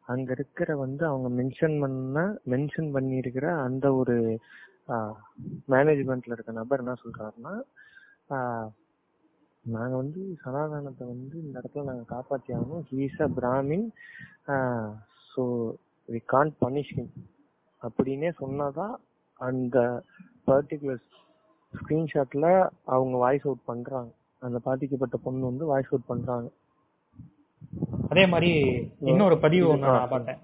அங்க 0.08 0.30
இருக்கிற 0.36 0.70
வந்து 0.76 1.02
அவங்க 1.06 1.28
மென்ஷன் 1.38 1.76
பண்ண 1.82 2.18
மென்ஷன் 2.52 2.90
பண்ணியிருக்கிற 2.96 3.46
அந்த 3.66 3.86
ஒரு 3.94 4.16
மேனேஜ்மெண்ட்ல 5.68 6.34
இருக்க 6.34 6.52
நபர் 6.52 6.82
என்ன 6.82 6.96
சொல்றாருன்னா 7.04 7.54
நாங்க 9.64 9.94
வந்து 9.96 10.20
சனாதனத்தை 10.42 11.04
வந்து 11.06 11.36
இந்த 11.44 11.54
இடத்துல 11.60 11.86
நாங்க 11.88 12.04
காப்பாத்தி 12.12 12.50
ஆகணும். 12.56 12.84
He's 12.90 13.18
a 13.20 13.28
Brahmin 13.38 13.86
so 15.30 15.42
we 16.08 16.20
can't 16.34 16.54
punish 16.60 16.92
him 16.96 17.10
அப்படின்னே 17.82 18.30
சொன்னாதான் 18.42 18.94
அந்த 19.40 19.78
பர்டிகுலர் 20.46 21.02
ஸ்கிரீன்ஷாட்ல 21.72 22.46
அவங்க 22.94 23.16
வாய்ஸ் 23.24 23.46
அவுட் 23.46 23.68
பண்றாங்க. 23.70 24.10
அந்த 24.42 24.58
பாதிக்கப்பட்ட 24.68 25.16
பொண்ணு 25.24 25.50
வந்து 25.50 25.64
வாய்ஸ் 25.64 25.90
அவுட் 25.92 26.10
பண்றாங்க. 26.12 26.48
அதே 28.16 28.26
மாதிரி 28.26 28.50
இன்னொரு 29.02 29.38
பதிவு 29.38 29.66
ஆ, 29.68 29.76
நான் 29.84 30.08
பார்த்தேன். 30.08 30.38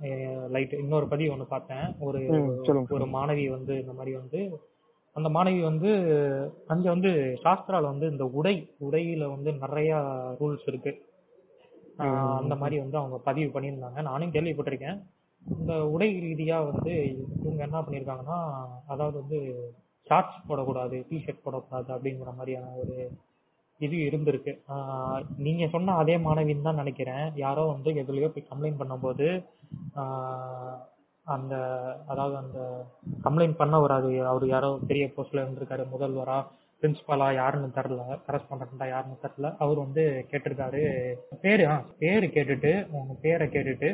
லைட் 0.51 0.73
இன்னொரு 0.75 1.09
பதிவு 1.09 1.37
ஒண்ணு 1.37 1.45
பார்த்தேன். 1.45 1.85
ஒரு 2.01 2.19
ஒரு 2.91 3.05
மாணவி 3.13 3.51
வந்து 3.51 3.81
இந்த 3.81 3.93
மாதிரி 3.93 4.17
வந்து 4.17 4.41
அந்த 5.17 5.29
மாணவி 5.29 5.63
வந்து 5.63 5.91
அங்க 6.67 6.89
வந்து 6.91 7.11
சாஸ்திரால 7.43 7.83
வந்து 7.85 8.11
இந்த 8.11 8.25
உடை 8.33 8.55
உடையில 8.81 9.29
வந்து 9.29 9.53
நிறைய 9.55 9.93
ரூல்ஸ் 10.41 10.67
இருக்கு. 10.67 10.93
அந்த 12.39 12.55
மாதிரி 12.55 12.79
வந்து 12.79 12.99
அவங்க 12.99 13.19
பதிவு 13.25 13.51
பண்ணியிருந்தாங்க. 13.55 14.03
நானும் 14.03 14.33
கேள்விப்பட்டிருக்கேன். 14.33 14.99
இந்த 15.43 15.87
உடை 15.87 16.09
ரீதியா 16.25 16.59
வந்து 16.71 16.93
இவங்க 17.43 17.63
என்ன 17.63 17.81
பண்ணியிருக்காங்கன்னா 17.81 18.39
அதாவது 18.87 19.19
வந்து 19.19 19.41
ஷார்ட்ஸ் 20.07 20.41
போடக்கூடாது 20.49 20.97
டிஷர்ட் 21.11 21.45
போடக்கூடாது 21.45 21.91
அப்படிங்கிற 21.97 22.37
மாதிரியான 22.37 22.73
ஒரு 22.83 22.97
இது 23.83 23.97
இருந்திருக்கு. 24.11 24.53
ஆஹ் 24.69 25.21
நீங்க 25.39 25.67
சொன்ன 25.69 25.95
அதே 25.95 26.17
மாணவின்னு 26.19 26.63
தான் 26.63 26.75
நினைக்கிறேன். 26.75 27.33
யாரோ 27.37 27.63
வந்து 27.65 27.91
எதுலயோ 28.03 28.29
போய் 28.29 28.49
கம்ப்ளைண்ட் 28.53 28.81
பண்ணும்போது 28.83 29.29
ஆஹ் 29.97 30.77
அந்த 31.27 31.55
அதாவது 32.07 32.37
அந்த 32.37 32.59
கம்ப்ளைண்ட் 33.25 33.57
பண்ண 33.57 33.79
வராது. 33.79 34.07
அது 34.07 34.27
அவர் 34.27 34.47
யாரோ 34.47 34.79
பெரிய 34.87 35.05
போஸ்ட்ல 35.17 35.43
இருந்திருக்காரு 35.43 35.85
முதல்வரா? 35.95 36.39
பிரின்சிபாலா 36.83 37.27
யாருன்னு 37.35 37.69
தெரில 37.77 38.05
கரஸ்பாண்டா 38.27 38.87
யாருன்னு 38.87 39.17
தெரில 39.23 39.49
அவர் 39.59 39.79
வந்து 39.79 40.03
கேட்டிருக்காரு. 40.31 40.81
பேரு 41.43 41.65
ஆ 41.67 41.75
பேரு 41.99 42.27
கேட்டுட்டு 42.27 42.71
உன் 42.93 43.21
பேரை 43.21 43.47
கேட்டுட்டு 43.49 43.89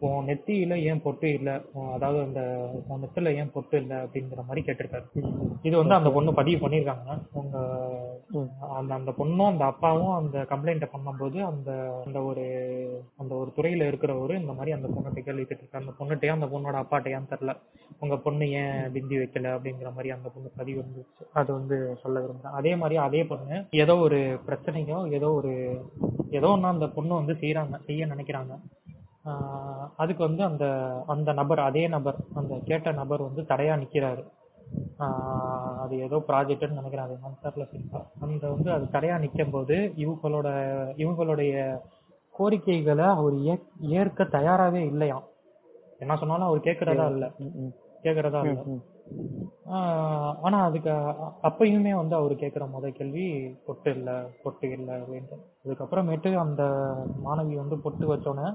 உன் 0.00 0.26
நெத்தியில 0.28 0.74
ஏன் 0.82 1.02
பொட்டு 1.02 1.28
இல்ல? 1.32 1.50
உன் 1.72 1.92
அதாவது 1.92 2.20
அந்த 2.22 2.42
உன் 2.88 3.02
நெத்தில 3.02 3.34
ஏன் 3.36 3.52
பொட்டு 3.52 3.76
இல்ல 3.76 3.94
அப்படிங்கிற 4.04 4.44
மாதிரி 4.46 4.62
கேட்டிருக்காரு. 4.66 5.06
இது 5.62 5.74
வந்து 5.76 5.94
அந்த 5.94 6.10
பொண்ணு 6.10 6.32
பதிவு 6.32 6.60
பண்ணிருக்காங்க 6.64 7.08
உங்க 7.32 7.56
அந்த 8.78 8.92
அந்த 8.94 9.12
பொண்ணும் 9.18 9.50
அந்த 9.50 9.64
அப்பாவும் 9.64 10.14
அந்த 10.14 10.38
கம்ப்ளைண்ட்டை 10.52 10.90
பண்ணும்போது 10.94 11.38
அந்த 11.50 11.70
அந்த 12.06 12.18
ஒரு 12.22 12.46
அந்த 13.16 13.32
ஒரு 13.34 13.50
துறையில 13.56 13.88
இருக்கிறவரு 13.90 14.34
இந்த 14.42 14.52
மாதிரி 14.52 14.74
அந்த 14.78 14.88
பொண்ணுகிட்ட 14.88 15.26
கேள்வி 15.28 15.44
கேட்டிருக்காரு 15.44 15.84
அந்த 15.84 15.94
பொண்ணுகிட்டயே 15.98 16.36
அந்த 16.36 16.48
பொண்ணோட 16.54 16.76
அப்பாட்டையான்னு 16.84 17.32
தெரில 17.34 17.54
உங்க 18.00 18.16
பொண்ணு 18.18 18.44
ஏன் 18.60 18.92
பிந்தி 18.92 19.16
வைக்கல 19.18 19.54
அப்படிங்கிற 19.54 19.90
மாதிரி 19.94 20.10
அந்த 20.10 20.28
பொண்ணு 20.28 20.50
பதிவு 20.56 20.78
இருந்துச்சு. 20.80 21.24
அது 21.32 21.50
வந்து 21.52 21.76
சொல்ல 22.02 22.18
விரும்புறேன் 22.30 22.52
அதே 22.52 22.76
மாதிரி 22.76 22.96
அதே 22.96 23.24
பொண்ணு 23.24 23.66
ஏதோ 23.70 23.96
ஒரு 23.96 24.18
பிரச்சனையோ 24.46 25.12
ஏதோ 25.12 25.32
ஒரு 25.32 25.52
ஏதோ 26.30 26.46
ஒண்ணு 26.46 26.62
அந்த 26.64 26.86
பொண்ணு 26.88 27.14
வந்து 27.14 27.32
செய்யறாங்க 27.32 27.84
செய்ய 27.84 28.06
நினைக்கிறாங்க. 28.06 28.52
ஆஹ் 29.24 29.88
அதுக்கு 29.96 30.22
வந்து 30.22 30.44
அந்த 30.44 30.64
அந்த 31.06 31.32
நபர் 31.32 31.58
அதே 31.60 31.88
நபர் 31.88 32.16
அந்த 32.34 32.58
கேட்ட 32.64 32.92
நபர் 32.92 33.22
வந்து 33.22 33.42
தடையா 33.42 33.76
நிக்கிறாரு. 33.76 34.22
ஆஹ் 34.98 35.78
அது 35.78 35.98
ஏதோ 35.98 36.24
ப்ராஜெக்ட்னு 36.28 36.70
நினைக்கிறேன் 36.70 37.06
அது 37.06 37.14
என்னன்னு 37.14 37.44
தெரியல 37.44 37.66
சரிப்பா. 37.70 38.00
அந்த 38.20 38.48
வந்து 38.48 38.72
அது 38.72 38.84
தடையா 38.92 39.18
நிக்கும் 39.18 39.50
போது 39.50 39.76
இவங்களோட 39.96 40.48
இவங்களுடைய 40.96 41.54
கோரிக்கைகளை 42.34 43.04
அவர் 43.14 43.34
ஏற்- 43.44 43.66
ஏற்க 43.80 44.24
தயாராவே 44.24 44.82
இல்லையாம். 44.84 45.24
என்ன 45.98 46.16
சொன்னாலும் 46.16 46.46
அவர் 46.46 46.60
கேட்கறதா 46.60 47.10
இல்ல. 47.10 47.26
கேட்கறதா 48.02 48.40
இல்ல. 48.42 48.60
ஆஹ் 49.72 50.34
ஆனா 50.42 50.58
அதுக்கு 50.64 50.92
அப்பயுமே 51.48 51.92
வந்து 51.94 52.14
அவர் 52.16 52.34
கேட்கிற 52.36 52.64
முத 52.66 52.88
கேள்வி 52.90 53.24
பொட்டு 53.66 53.90
இல்ல 53.94 54.10
பொட்டு 54.42 54.70
இல்ல 54.70 54.90
அப்படின்ட்டு. 54.98 55.36
அதுக்கப்புறமேட்டு 55.64 56.30
அந்த 56.36 56.62
மாணவி 57.24 57.54
வந்து 57.54 57.78
பொட்டு 57.78 58.06
வச்சோன்னே 58.06 58.46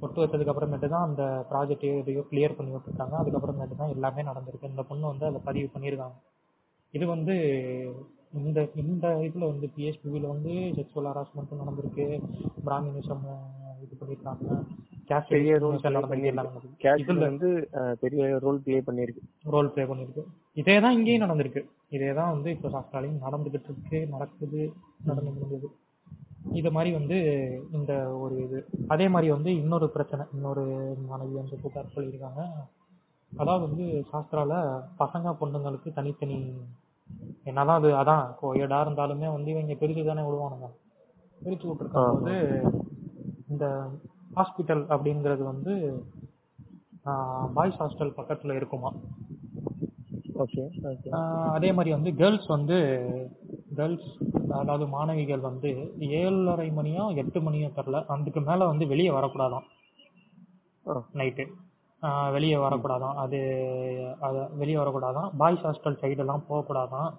பொட்டு 0.00 0.18
வச்சதுக்கு 0.22 0.52
அப்புறமேட்டு 0.52 0.88
தான் 0.88 1.06
அந்த 1.08 1.22
ப்ராஜெக்ட் 1.50 1.86
எதையோ 2.00 2.24
கிளியர் 2.30 2.56
பண்ணி 2.56 2.72
விட்டுருக்காங்க. 2.74 3.14
அதுக்கப்புறமேட்டு 3.22 3.76
தான் 3.76 3.94
எல்லாமே 3.96 4.22
நடந்திருக்கு. 4.22 4.72
இந்த 4.72 4.82
பொண்ணு 4.82 5.06
வந்து 5.06 5.26
அதை 5.26 5.40
பதிவு 5.44 5.70
பண்ணியிருக்காங்க 5.74 6.16
இது 6.94 7.06
வந்து 7.06 7.34
இந்த 8.38 8.58
இந்த 8.82 9.06
இதுல 9.26 9.44
வந்து 9.52 9.66
பிஎஸ்பிபில 9.76 10.26
வந்து 10.26 10.52
செக்ஷுவல் 10.76 11.10
ஹராஸ்மெண்ட் 11.10 11.60
நடந்திருக்கு. 11.62 12.06
பிராமினிசம் 12.66 13.24
இது 13.84 13.94
பண்ணியிருக்காங்க 14.00 14.48
caste 15.10 15.28
பெரிய 15.34 15.52
ரோல் 15.62 15.74
discrimination 15.74 15.96
நடந்திருக்கு 15.98 16.30
எல்லாம் 16.32 16.48
நடந்திருக்கு. 16.48 16.80
கேஷ்ல 16.84 17.02
இதுல 17.04 17.28
வந்து 17.30 17.48
பெரிய 18.02 18.22
ரோல் 18.44 18.60
ப்ளே 18.64 18.78
பண்ணிருக்கு 18.88 19.22
ரோல் 19.54 19.70
ப்ளே 19.74 19.84
பண்ணிருக்கு 19.90 20.22
இதே 20.62 20.76
தான் 20.84 20.96
இங்கேயும் 20.98 21.24
நடந்திருக்கு. 21.24 21.62
இதே 21.96 22.10
தான் 22.18 22.32
வந்து 22.34 22.48
இப்போ 22.56 22.70
சாஸ்திராலையும் 22.74 23.20
நடந்துகிட்டு 23.26 23.70
இருக்கு 23.70 24.00
நடக்குது 24.14 24.62
நடந்து 25.10 25.30
முடிஞ்சது. 25.36 25.68
இது 26.58 26.68
மாதிரி 26.74 26.90
வந்து 26.98 27.16
இந்த 27.76 27.92
ஒரு 28.24 28.34
இது. 28.46 28.58
அதே 28.94 29.06
மாதிரி 29.14 29.28
வந்து 29.36 29.50
இன்னொரு 29.62 29.86
பிரச்சனை 29.94 30.24
இன்னொரு 30.36 30.64
மாணவி 31.08 31.34
வந்து 31.40 31.56
புகார் 31.64 31.94
சொல்லியிருக்காங்க. 31.94 32.42
அதாவது 33.32 33.62
வந்து 33.68 33.86
சாஸ்திரால 34.10 34.52
பசங்க 35.00 35.32
பொண்ணுங்களுக்கு 35.40 35.88
தனித்தனி 35.98 36.38
என்னதான் 37.48 37.78
அது 37.80 37.90
அதான் 38.00 38.24
கோயடா 38.40 38.78
இருந்தாலுமே 38.84 39.28
வந்து 39.36 39.50
இவங்க 39.54 39.74
பிரிச்சு 39.82 40.04
தானே 40.10 40.24
விடுவானுங்க. 40.26 40.68
பிரிச்சு 41.42 41.66
விட்டுருக்கும் 41.68 42.14
போது 42.16 42.36
இந்த 43.52 43.66
ஹாஸ்பிட்டல் 44.36 44.82
அப்படிங்கிறது 44.94 45.42
வந்து 45.52 45.72
பாய்ஸ் 47.56 47.78
ஹாஸ்டல் 47.80 48.16
பக்கத்துல 48.16 48.56
இருக்குமா? 48.58 48.90
ஓகே 50.42 50.64
அதே 51.56 51.70
மாதிரி 51.76 51.90
வந்து 51.96 52.10
கேர்ள்ஸ் 52.14 52.48
வந்து 52.54 52.76
கேர்ள்ஸ் 53.78 54.10
அதாவது 54.58 54.84
மாணவிகள் 54.94 55.42
வந்து 55.48 55.70
ஏழரை 56.20 56.68
மணியோ 56.78 57.04
எட்டு 57.22 57.38
மணியோ 57.46 57.68
தெரில 57.78 58.02
அதுக்கு 58.14 58.40
மேல 58.40 58.66
வந்து 58.72 58.86
வெளியே 58.92 59.12
வரக்கூடாதாம் 59.18 59.66
நைட்டு. 61.20 61.44
வெளியே 62.34 62.58
வரக்கூடாதாம் 62.64 63.16
அது 63.22 63.38
அது 64.26 64.40
வெளியே 64.60 64.78
வரக்கூடாதாம் 64.80 65.30
பாய்ஸ் 65.40 65.64
ஹாஸ்டல் 65.66 66.00
சைடெல்லாம் 66.02 66.46
போகக்கூடாதாம் 66.48 67.10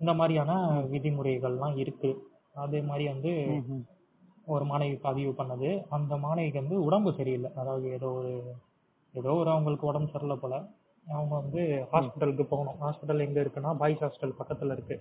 இந்த 0.00 0.12
மாதிரியான 0.14 0.52
விதிமுறைகள்லாம் 0.92 1.76
இருக்கு. 1.82 2.10
அதே 2.64 2.80
மாதிரி 2.88 3.04
வந்து 3.12 3.32
ஒரு 4.46 4.64
மாணவி 4.64 4.96
பதிவு 5.00 5.30
பண்ணது. 5.38 5.70
அந்த 5.88 6.14
மாணவிக்கு 6.16 6.60
வந்து 6.62 6.76
உடம்பு 6.84 7.12
சரியில்லை. 7.16 7.50
அதாவது 7.56 7.86
ஏதோ 7.90 8.08
ஒரு 8.20 8.32
ஏதோ 9.14 9.32
ஒரு 9.32 9.50
அவங்களுக்கு 9.50 9.86
உடம்பு 9.86 10.10
சரியில்லை 10.10 10.38
போல. 10.40 10.54
அவங்க 11.06 11.34
வந்து 11.34 11.62
ஹாஸ்பிட்டலுக்கு 11.92 12.44
போகணும். 12.44 12.78
ஹாஸ்பிட்டல் 12.80 13.24
எங்க 13.26 13.40
இருக்குன்னா 13.40 13.76
பாய்ஸ் 13.76 14.04
ஹாஸ்டல் 14.04 14.34
பக்கத்துல 14.40 14.72
இருக்கு. 14.72 14.96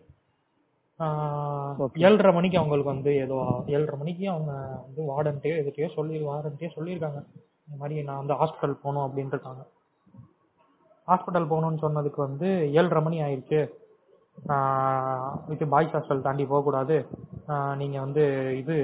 ஏழரை 2.07 2.33
மணிக்கு 2.33 2.57
அவங்களுக்கு 2.57 2.93
வந்து 2.93 3.11
ஏதோ 3.23 3.37
ஏழரை 3.67 3.97
மணிக்கு 3.97 4.29
அவங்க 4.29 4.53
வந்து 4.85 5.01
வார்டன்ட்டே 5.09 5.51
எதுக்கையோ 5.61 5.89
சொல்லி 5.93 6.17
வார்டன்ட்டே 6.27 6.69
சொல்லியிருக்காங்க. 6.75 7.19
இந்த 7.67 7.77
மாதிரி 7.79 8.03
நான் 8.03 8.21
வந்து 8.21 8.33
ஹாஸ்பிட்டல் 8.33 8.81
போகணும் 8.83 9.07
அப்படின்னு 9.07 9.33
இருக்காங்க 9.35 9.63
ஹாஸ்பிட்டல் 11.07 11.49
போகணும்னு 11.51 11.83
சொன்னதுக்கு 11.85 12.21
வந்து 12.27 12.47
ஏழரை 12.73 13.01
மணி 13.01 13.17
ஆயிடுச்சு 13.21 13.59
இது 15.49 15.65
பாய்ஸ் 15.67 15.93
ஹாஸ்டல் 15.95 16.25
தாண்டி 16.27 16.45
போகக்கூடாது. 16.45 16.95
ஆஹ் 17.47 17.75
நீங்க 17.75 17.97
வந்து 17.99 18.23
இது 18.57 18.75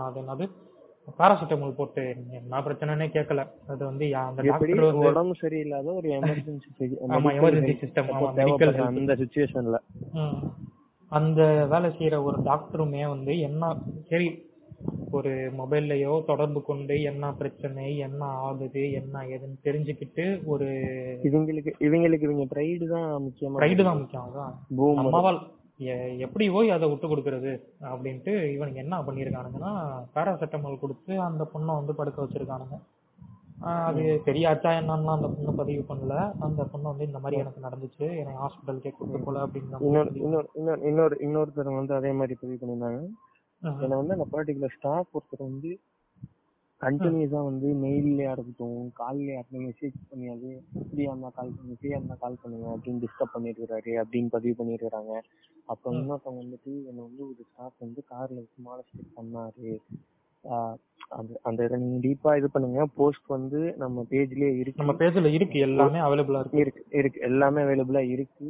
அது 0.00 0.18
என்னது? 0.22 0.46
பாராசிட்டமால் 1.18 1.76
போட்டு 1.76 2.04
என்ன 2.38 2.60
பிரச்சனைனே 2.64 3.06
கேட்கல 3.10 3.42
அது 3.72 3.82
வந்து 3.84 4.06
அந்த 4.20 4.40
டாக்டர் 4.44 4.80
வந்து 4.82 5.10
உடம்பு 5.10 5.34
சரியில்லாத 5.42 5.92
ஒரு 5.94 6.08
எமர்ஜென்சி 6.16 6.88
ஆமா, 7.08 7.18
ஆமா, 7.18 7.30
medical 8.38 8.70
help. 8.70 8.88
அந்த 8.92 9.14
சுச்சுவேஷன்ல. 9.20 9.78
அந்த 11.12 11.40
வேலை 11.70 11.88
செய்யற 11.92 12.16
ஒரு 12.24 12.38
டாக்டருமே 12.46 13.02
வந்து 13.10 13.32
என்ன 13.48 13.64
சரி 14.10 14.28
ஒரு 15.12 15.30
மொபைல்லையோ 15.58 16.14
தொடர்பு 16.26 16.60
கொண்டு 16.64 16.94
என்ன 17.10 17.30
பிரச்சனை 17.38 17.84
என்ன 18.06 18.20
ஆகுது 18.42 18.82
என்ன 18.98 19.22
ஏதுன்னு 19.30 19.58
தெரிஞ்சுக்கிட்டு 19.64 20.24
ஒரு 20.46 20.66
இவங்களுக்கு 21.24 21.72
இவங்களுக்கு 21.86 22.26
இவங்க 22.28 22.46
ப்ரைடு 22.52 22.86
தான் 22.92 23.08
முக்கியமா 23.24 23.62
ரைடு 23.64 23.82
தான் 23.82 24.00
முக்கியம் 24.00 24.26
அதான். 24.28 24.52
பூம் 24.76 24.98
நம்மவால் 25.00 25.40
எ- 25.80 26.16
எப்படி 26.16 26.50
போய் 26.50 26.70
அதை 26.70 26.88
விட்டு 26.88 27.08
கொடுக்கறது? 27.08 27.60
அப்படின்ட்டு 27.80 28.34
இவனுங்க 28.56 28.74
என்ன 28.74 29.02
பண்ணிருக்கானுங்கன்னா 29.02 30.04
பேராசிட்டமால் 30.14 30.78
கொடுத்து 30.78 31.20
அந்த 31.20 31.50
பொண்ணை 31.54 31.66
வந்து 31.66 31.94
படுக்க 31.94 32.22
வச்சிருக்கானுங்க. 32.22 32.78
ஆஹ் 33.60 33.84
அது 33.84 34.00
சரியாச்சா 34.24 34.70
என்னன்னா 34.78 35.14
அந்த 35.14 35.28
பொண்ணு 35.28 35.52
பதிவு 35.52 35.94
பண்ணல. 35.94 36.32
அந்த 36.40 36.64
பொண்ணு 36.64 36.88
வந்து 36.88 37.06
இந்த 37.06 37.18
மாதிரி 37.18 37.40
எனக்கு 37.40 37.68
நடந்துச்சு. 37.68 37.98
என்னை 37.98 38.34
ஹாஸ்பிட்டலுக்கே 38.34 38.90
கூட்டு 38.90 39.18
போல 39.20 39.46
அப்படின்ற 39.46 39.80
இன்னொரு 40.84 41.16
இன்னொருத்தர் 41.20 41.74
வந்து 41.74 41.94
அதே 41.94 42.12
மாதிரி 42.12 42.36
பதிவு 42.40 42.66
பண்ணியிருந்தாங்க. 42.66 43.06
என்ன 43.82 43.96
வந்து 43.96 44.12
அந்த 44.12 44.26
பர்டிகுலர் 44.32 44.76
ஸ்டாஃப் 44.76 45.06
ஒருத்தர் 45.14 45.38
வந்து 45.38 45.78
கண்டினியூஸா 46.80 47.44
வந்து 47.44 47.74
மெயில்லயா 47.74 48.30
இருக்கட்டும் 48.30 48.92
கால்லயா 48.98 49.38
இருக்கட்டும் 49.38 49.70
மெசேஜ் 49.70 49.94
பண்ணியாது. 50.10 50.62
ஃப்ரீயா 50.78 51.00
இருந்தா 51.00 51.28
கால் 51.28 51.52
பண்ணுங்க 51.56 51.80
ஃப்ரீயா 51.82 51.86
இருந்தா 51.86 52.16
கால் 52.20 52.36
பண்ணுங்க 52.42 52.76
அப்படின்னு 52.76 53.04
டிஸ்டர்ப் 53.04 53.36
பண்ணிருக்காரு 53.36 54.04
அப்படின்னு 54.04 54.26
பதிவு 54.26 54.64
பண்ணிருக்காங்க 54.64 55.20
அப்ப 55.66 55.92
இன்னொருத்தவங்க 55.92 56.42
வந்துட்டு 56.44 56.72
என்ன 56.90 57.00
வந்து 57.08 57.22
ஒரு 57.28 57.40
ஸ்டாஃப் 57.50 57.84
வந்து 57.84 58.02
கார்ல 58.12 58.40
வச்சு 58.42 58.66
மாலஸ்டிக் 58.68 59.16
பண்ணாரு. 59.18 59.72
அந்த 61.16 61.32
அந்த 61.48 61.64
இதை 61.66 61.76
நீங்க 61.82 61.98
டீப்பா 62.06 62.30
இது 62.38 62.48
பண்ணுங்க. 62.50 62.86
போஸ்ட் 62.98 63.26
வந்து 63.36 63.60
நம்ம 63.82 64.04
பேஜ்லயே 64.10 64.50
இருக்கு. 64.60 64.80
நம்ம 64.82 64.94
பேஜ்ல 65.00 65.32
இருக்கு. 65.38 65.58
எல்லாமே 65.68 66.00
அவைலபிளா 66.06 66.40
இருக்கு. 66.42 66.62
இருக்கு 66.64 66.84
இருக்கு. 67.00 67.20
எல்லாமே 67.30 67.62
அவைலபிளா 67.66 68.02
இருக்கு. 68.14 68.48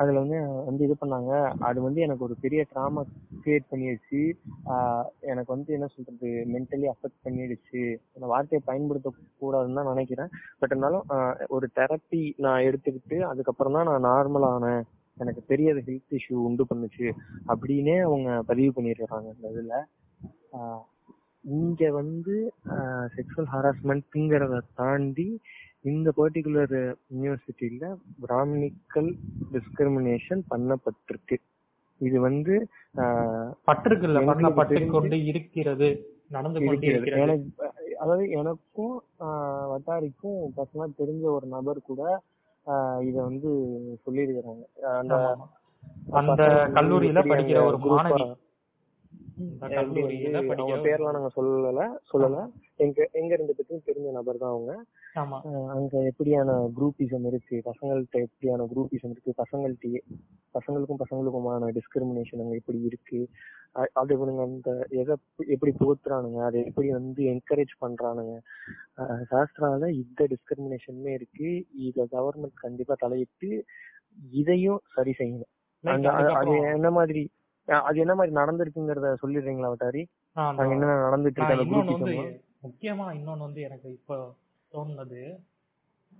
அதுல 0.00 0.20
வந்து 0.22 0.36
வந்து 0.68 0.84
இது 0.86 0.94
பண்ணாங்க. 1.00 1.32
அது 1.68 1.78
வந்து 1.86 2.00
எனக்கு 2.00 2.24
ஒரு 2.24 2.34
பெரிய 2.44 2.60
ட்ராமா 2.72 3.00
கிரியேட் 3.42 3.70
பண்ணிடுச்சு. 3.72 4.20
எனக்கு 5.30 5.50
வந்து 5.54 5.70
என்ன 5.76 5.86
சொல்றது? 5.94 6.28
மென்டலி 6.54 6.86
அஃபெக்ட் 6.92 7.24
பண்ணிடுச்சு. 7.26 7.82
அந்த 8.14 8.26
வார்த்தையை 8.32 8.62
பயன்படுத்த 8.70 9.12
கூடாதுன்னு 9.42 9.78
தான் 9.80 9.92
நினைக்கிறேன். 9.92 10.30
பட் 10.58 10.72
இருந்தாலும் 10.72 11.04
ஒரு 11.48 11.68
தெரப்பி 11.80 12.22
நான் 12.46 12.64
எடுத்துக்கிட்டு 12.68 13.18
அதுக்கப்புறம் 13.32 13.76
தான் 13.78 13.90
நான் 13.90 14.08
நார்மல் 14.12 14.48
ஆனேன். 14.54 14.82
எனக்கு 15.20 15.42
பெரிய 15.50 15.68
ஹெல்த் 15.78 16.14
இஷ்யூ 16.18 16.36
உண்டு 16.48 16.64
பண்ணுச்சு 16.70 17.06
அப்படின்னே 17.50 17.96
அவங்க 18.08 18.30
பதிவு 18.50 18.70
பண்ணிருக்காங்க 18.76 19.28
இந்த 19.34 19.48
இதுல. 19.54 19.74
இங்க 21.44 21.90
வந்து 22.00 22.34
செக்ஷுவல் 23.16 23.50
ஹராஸ்மெண்ட்ங்கிறத 23.54 24.60
தாண்டி 24.80 25.28
இந்த 25.90 26.08
பர்டிகுலர் 26.16 26.76
யூனிவர்சிட்டியில 27.12 27.84
பிராமணிக்கல் 28.24 29.10
டிஸ்கிரிமினேஷன் 29.54 30.42
பண்ணப்பட்டிருக்கு. 30.52 31.36
இது 32.00 32.16
வந்து 32.28 32.54
பட்டிருக்குல்ல 33.68 34.20
பண்ணப்பட்டு 34.30 34.82
கொண்டு 34.96 35.18
இருக்கிறது 35.30 35.88
நடந்து 36.36 36.58
கொண்டு 36.60 36.86
இருக்கிறது. 36.86 36.98
இருக்கிறது. 36.98 37.24
எனக்கு 37.26 37.96
அதாவது 38.02 38.24
எனக்கும் 38.40 38.96
வட்டாரிக்கும் 39.72 40.40
பர்சனலா 40.56 40.88
தெரிஞ்ச 41.00 41.24
ஒரு 41.36 41.46
நபர் 41.54 41.80
கூட 41.90 42.02
இத 43.08 43.16
வந்து 43.22 43.50
சொல்லியிருக்கிறாங்க 44.04 44.64
அந்த. 44.94 45.16
அந்த 46.20 46.42
கல்லூரியில 46.76 47.20
படிக்கிற 47.24 47.58
ஒரு 47.64 47.78
மாணவி. 47.86 48.24
அவங்க 50.56 50.76
பேர்லாம் 50.86 51.16
நாங்க 51.16 51.30
சொல்லல 51.36 51.82
சொல்லல. 52.12 52.38
எங்க 52.76 53.08
எங்க 53.12 53.32
ரெண்டு 53.36 53.54
பேருக்கும் 53.54 53.86
தெரிஞ்ச 53.88 54.10
நபர் 54.10 54.42
தான் 54.42 54.54
அவங்க. 54.54 54.72
அங்க 55.68 56.12
எப்படியான 56.12 56.70
குரூப்பிசம் 56.80 57.26
இருக்கு? 57.26 57.62
பசங்கள்ட்ட 57.64 58.24
எப்படியான 58.24 58.66
குரூப்பிசம் 58.76 59.10
இருக்கு? 59.10 59.34
பசங்கள்ட்ட 59.36 59.98
பசங்களுக்கும் 60.54 60.96
பசங்களுக்குமான 60.98 61.70
டிஸ்கிரிமினேஷன் 61.70 62.40
அங்க 62.40 62.54
எப்படி 62.54 62.82
இருக்கு? 62.82 63.28
அது 63.92 64.16
இவனுங்க 64.16 64.42
அந்த 64.42 64.86
எதை 64.88 65.16
எப்படி 65.36 65.72
போத்துறானுங்க 65.78 66.44
அதை 66.44 66.64
எப்படி 66.64 66.90
வந்து 66.90 67.24
என்கரேஜ் 67.24 67.74
பண்றானுங்க? 67.80 68.38
சாஸ்திரால 69.30 69.88
இந்த 69.88 70.26
டிஸ்கிரிமினேஷனுமே 70.26 71.08
இருக்கு. 71.08 71.66
இத 71.76 72.06
கவர்மெண்ட் 72.12 72.52
கண்டிப்பா 72.54 72.94
தலையிட்டு 72.98 73.64
இதையும் 74.30 74.80
சரி 74.94 75.14
செய்யணும். 75.18 75.52
அது- 75.84 76.72
என்ன 76.72 76.90
மாதிரி 76.90 77.30
அது 77.66 77.98
என்ன 77.98 78.14
மாதிரி 78.14 78.34
நடந்திருக்குங்கிறத 78.34 79.14
சொல்லிடுறீங்களா 79.22 79.68
வட்டாரி 79.68 80.06
என்ன 80.70 80.86
நடந்துட்டு 80.86 81.52
இருக்கு 81.52 82.46
முக்கியமா 82.62 83.06
இன்னொன்னு 83.14 83.38
வந்து 83.38 83.60
எனக்கு 83.60 83.90
இப்போ 83.90 84.34
தோணுனது 84.72 85.38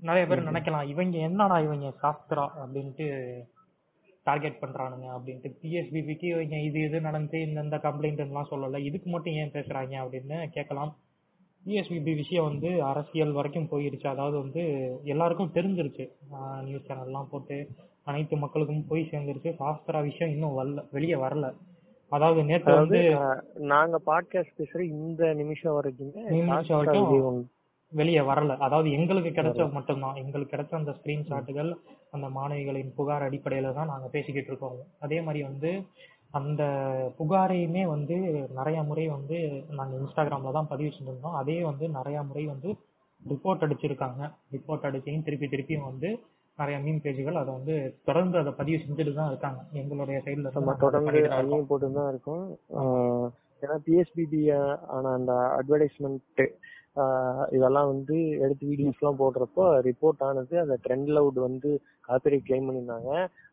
நிறைய 0.00 0.26
பேர் 0.26 0.48
நினைக்கலாம் 0.48 0.88
இவங்க 0.88 1.18
என்னடா 1.18 1.60
இவங்க 1.60 1.92
சாஸ்திரா 2.02 2.48
அப்படின்ட்டு 2.62 3.06
டார்கெட் 4.22 4.60
பண்றானுங்க 4.60 5.06
அப்படின்ட்டு. 5.16 5.54
பிஎஸ்பிபிக்கு 5.62 6.24
இவங்க 6.24 6.60
இது 6.60 6.80
இது 6.80 7.00
நடந்து 7.00 7.40
இந்த 7.40 7.62
இந்த 7.62 7.76
கம்ப்ளைண்ட் 7.76 8.18
எல்லாம் 8.18 8.48
சொல்லல 8.50 8.78
இதுக்கு 8.78 9.10
மட்டும் 9.10 9.32
ஏன் 9.32 9.50
பேசுறாங்க 9.50 9.94
அப்படின்னு 10.02 10.48
கேட்கலாம். 10.48 10.96
பிஎஸ்பிபி 11.66 12.14
விஷயம் 12.14 12.44
வந்து 12.44 12.82
அரசியல் 12.82 13.32
வரைக்கும் 13.32 13.68
போயிருச்சு. 13.70 14.06
அதாவது 14.06 14.38
வந்து 14.38 14.62
எல்லாருக்கும் 15.02 15.52
தெரிஞ்சிருச்சு. 15.54 16.10
நியூஸ் 16.62 16.90
சேனல்லாம் 16.90 17.30
போட்டு 17.30 17.68
அனைத்து 18.04 18.36
மக்களுக்கும் 18.36 18.86
போய் 18.86 19.08
சேர்ந்துருச்சு. 19.10 19.52
சாஸ்திரா 19.58 20.02
விஷயம் 20.02 20.32
இன்னும் 20.32 20.58
வரல 20.58 20.84
வெளியே 20.90 21.14
வரல. 21.14 21.54
அதாவது 22.08 22.44
நேத்து 22.44 22.72
அதாவது 22.72 22.98
வந்து 22.98 23.18
நாங்க 23.66 24.00
பாட்காஸ்ட் 24.06 24.58
பேசுற 24.58 24.80
இந்த 24.80 25.34
நிமிஷம் 25.34 25.82
வரைக்குமே 25.82 26.22
வெளியே 27.92 28.22
வரல. 28.30 28.56
அதாவது 28.66 28.88
எங்களுக்கு 28.98 29.30
கிடைச்ச 29.38 29.66
மட்டும்தான். 29.76 30.18
எங்களுக்கு 30.22 30.54
கிடைச்ச 30.54 30.72
அந்த 30.80 30.92
ஸ்கிரீன்ஷாட்டுகள் 30.98 31.70
அந்த 32.16 32.26
மாணவிகளின் 32.36 32.94
புகார் 32.98 33.26
அடிப்படையில 33.28 33.72
தான் 33.78 33.90
நாங்க 33.92 34.06
பேசிக்கிட்டு 34.16 34.50
இருக்கோம். 34.52 34.78
அதே 35.06 35.18
மாதிரி 35.26 35.42
வந்து 35.50 35.70
அந்த 36.38 36.62
புகாரையுமே 37.18 37.82
வந்து 37.94 38.16
நிறைய 38.58 38.78
முறை 38.88 39.04
வந்து 39.16 39.36
நாங்க 39.78 39.94
இன்ஸ்டாகிராம்ல 40.00 40.52
தான் 40.58 40.70
பதிவு 40.72 40.90
செஞ்சிருந்தோம். 40.96 41.38
அதே 41.42 41.58
வந்து 41.70 41.84
நிறைய 41.98 42.18
முறை 42.30 42.44
வந்து 42.52 42.70
ரிப்போர்ட் 43.22 43.64
அடிச்சிருக்காங்க. 43.66 44.22
ரிப்போர்ட் 44.56 44.86
அடிச்சையும் 44.88 45.24
திருப்பி 45.28 45.46
திருப்பியும் 45.54 45.88
வந்து 45.90 46.10
நிறைய 46.58 46.76
மீன் 46.84 47.02
பேஜுகள் 47.04 47.40
அதை 47.40 47.50
வந்து 47.58 47.74
தொடர்ந்து 48.08 48.36
அதை 48.42 48.52
பதிவு 48.60 48.78
செஞ்சுட்டு 48.84 49.12
தான் 49.18 49.30
இருக்காங்க. 49.32 49.60
எங்களுடைய 49.80 50.18
சைடுல 50.26 50.52
தொடர்ந்து 50.54 51.68
போட்டு 51.70 51.90
தான் 51.98 52.10
இருக்கோம். 52.12 52.46
ஏன்னா 53.62 53.76
பிஎஸ்பிபி 53.86 54.40
ஆன 54.96 55.12
அந்த 55.18 55.32
அட்வர்டைஸ்மெண்ட் 55.58 56.42
இதெல்லாம் 57.56 57.90
வந்து 57.92 58.16
எடுத்து 58.44 58.70
வீடியோஸ் 58.70 59.00
எல்லாம் 59.00 59.20
போடுறப்போ 59.22 59.64
ரிப்போர்ட் 59.88 60.24
ஆனது 60.28 60.54
அந்த 60.64 60.76
ட்ரெண்ட் 60.84 61.10
லவுட் 61.16 61.40
வந்து 61.48 61.70
காப்பிரைட் 62.08 62.46
கிளைம் 62.48 62.68
பண்ணியிருந்தாங்க. 62.68 63.10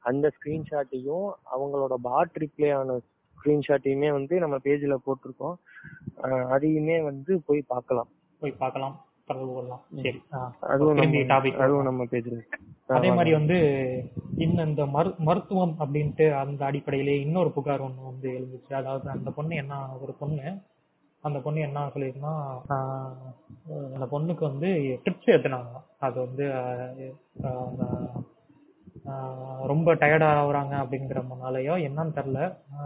அந்த 0.09 0.31
ஸ்கிரீன்ஷாட்டையும் 0.35 1.27
அவங்களோட 1.55 1.95
பாட் 2.07 2.37
ரிப்ளே 2.43 2.69
ஆன 2.79 2.97
ஸ்கிரீன்ஷாட்டையுமே 3.37 4.11
வந்து 4.19 4.35
நம்ம 4.43 4.55
பேஜ்ல 4.67 4.97
போட்டிருக்கோம். 5.07 5.57
அதையுமே 6.55 6.99
வந்து 7.09 7.31
போய் 7.47 7.69
பார்க்கலாம். 7.73 8.09
போய் 8.41 8.61
பார்க்கலாம். 8.63 8.95
அதுவும் 10.71 11.87
நம்ம 11.89 12.03
பேஜ்ல 12.11 12.39
அதே 12.97 13.09
மாதிரி 13.17 13.31
வந்து 13.37 13.57
இன்னும் 14.43 14.67
இந்த 14.69 14.83
மரு 14.95 15.09
மருத்துவம் 15.27 15.73
அப்படின்ட்டு 15.83 16.25
அந்த 16.41 16.61
அடிப்படையிலே 16.67 17.15
இன்னொரு 17.23 17.49
புகார் 17.55 17.85
ஒண்ணு 17.85 18.09
வந்து 18.09 18.27
எழுந்துச்சு. 18.37 18.71
அதாவது 18.81 19.07
அந்த 19.15 19.29
பொண்ணு 19.37 19.55
என்ன 19.61 19.79
ஒரு 20.03 20.13
பொண்ணு 20.19 20.45
அந்த 21.25 21.37
பொண்ணு 21.41 21.59
என்ன 21.61 21.83
சொல்லிருக்குன்னா 21.93 22.33
ஆஹ், 22.73 23.13
அந்த 23.95 24.05
பொண்ணுக்கு 24.11 24.43
வந்து 24.49 24.69
ட்ரிப்ஸ் 25.03 25.31
ஏத்துனாங்க 25.33 25.77
அது 25.99 26.17
வந்து 26.25 26.45
ரொம்ப 29.65 29.89
டயர்டா 30.01 30.27
ஆகுறாங்க 30.35 30.73
அப்படிங்கிறதுனாலயோ 30.81 31.73
என்னன்னு 31.87 32.15
தெரியல. 32.17 32.39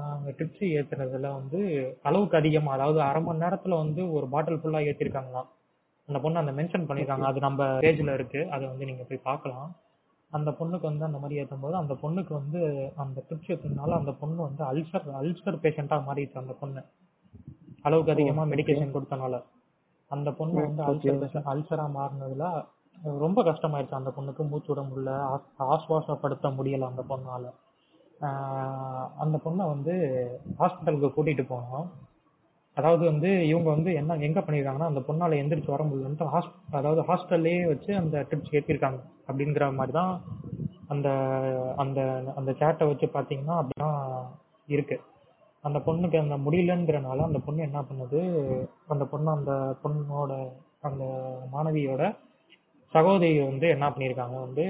அங்க 0.10 0.32
ட்ரிப்ஸ் 0.38 0.64
ஏத்துனதுல 0.72 1.30
வந்து 1.36 1.60
அளவுக்கு 2.04 2.36
அதிகமா 2.40 2.72
அதாவது 2.76 3.00
அரை 3.02 3.22
மணி 3.22 3.44
நேரத்துல 3.44 3.78
வந்து 3.80 4.02
ஒரு 4.18 4.28
பாட்டில் 4.34 4.60
ஃபுல்லா 4.62 4.82
ஏத்திருக்காங்களாம். 4.90 5.50
அந்த 6.08 6.20
பொண்ணு 6.20 6.42
அந்த 6.42 6.54
மென்ஷன் 6.60 6.88
பண்ணிருக்காங்க 6.88 7.26
அது 7.30 7.40
நம்ம 7.48 7.62
பேஜ்ல 7.84 8.14
இருக்கு. 8.18 8.42
அதை 8.54 8.64
வந்து 8.68 8.90
நீங்க 8.90 9.04
போய் 9.04 9.28
பார்க்கலாம். 9.28 9.70
அந்த 10.32 10.50
பொண்ணுக்கு 10.60 10.86
வந்து 10.88 11.08
அந்த 11.08 11.20
மாதிரி 11.20 11.40
ஏற்றும் 11.42 11.62
போது 11.62 11.76
அந்த 11.78 11.94
பொண்ணுக்கு 12.02 12.34
வந்து 12.36 12.60
அந்த 13.04 13.20
ட்ரிப்ஸ் 13.28 13.52
ஏற்றுனால 13.54 13.96
அந்த 14.00 14.12
பொண்ணு 14.20 14.40
வந்து 14.44 14.64
அல்சர் 14.68 15.08
அல்சர் 15.22 15.64
பேஷண்டா 15.64 15.98
மாறிடுச்சு 16.08 16.44
அந்த 16.44 16.56
பொண்ணு. 16.62 16.82
அளவுக்கு 17.84 18.12
அதிகமா 18.12 18.44
மெடிகேஷன் 18.44 18.96
கொடுத்தனால 18.96 19.44
அந்த 20.12 20.32
பொண்ணு 20.32 20.62
வந்து 20.62 20.84
அல்சர் 20.84 21.50
அல்சரா 21.54 21.86
மாறினதுல 21.98 22.46
ரொம்ப 23.20 23.44
கஷ்டமாயிருச்சு. 23.44 23.92
அந்த 23.92 24.12
பொண்ணுக்கு 24.18 24.50
மூச்சு 24.50 24.74
விட 24.74 24.88
முடியல 24.88 25.14
ஆஸ்- 25.34 25.64
ஆசுவாசப்படுத்த 25.64 26.48
முடியல 26.58 26.82
அந்த 26.82 27.04
பொண்ணால. 27.10 27.46
அந்த 29.18 29.40
பொண்ணை 29.46 29.68
வந்து 29.68 29.94
ஹாஸ்பிட்டலுக்கு 30.60 31.12
கூட்டிட்டு 31.18 31.46
போனோம். 31.50 31.88
அதாவது 32.76 33.06
வந்து 33.06 33.48
இவங்க 33.48 33.70
வந்து 33.70 33.94
என்ன 33.94 34.16
எங்க 34.16 34.40
பண்ணிருக்காங்கன்னா 34.40 34.86
அந்த 34.86 35.00
பொண்ணால 35.00 35.38
எந்திரிச்சு 35.42 35.66
வர 35.66 35.84
முடியலன்ட்டு 35.84 36.42
அதாவது 36.72 37.02
ஹாஸ்டல்லே 37.02 37.68
வச்சு 37.68 37.96
அந்த 37.96 38.28
ட்ரிப்ஸ் 38.30 38.56
ஏற்றிருக்காங்க 38.56 39.00
அப்படிங்கிற 39.28 39.74
மாதிரி 39.74 39.92
தான் 39.92 40.22
அந்த 40.88 41.10
அந்த 41.78 42.00
அந்த 42.36 42.52
சேட்டை 42.52 42.88
வச்சு 42.88 43.08
பாத்தீங்கன்னா 43.14 43.66
அப்படிதான் 43.66 44.22
இருக்கு. 44.68 45.02
அந்த 45.62 45.80
பொண்ணுக்கு 45.80 46.20
அந்த 46.20 46.38
முடியலங்கிறனால 46.38 47.18
அந்த 47.18 47.40
பொண்ணு 47.40 47.62
என்ன 47.62 47.82
பண்ணுது? 47.82 48.22
அந்த 48.88 49.06
பொண்ணு 49.06 49.30
அந்த 49.32 49.76
பொண்ணோட 49.84 50.52
அந்த 50.82 51.04
மாணவியோட 51.54 52.16
சகோதரி 52.88 53.40
வந்து 53.40 53.68
என்ன 53.68 53.90
பண்ணியிருக்காங்க? 53.90 54.40
வந்து 54.40 54.64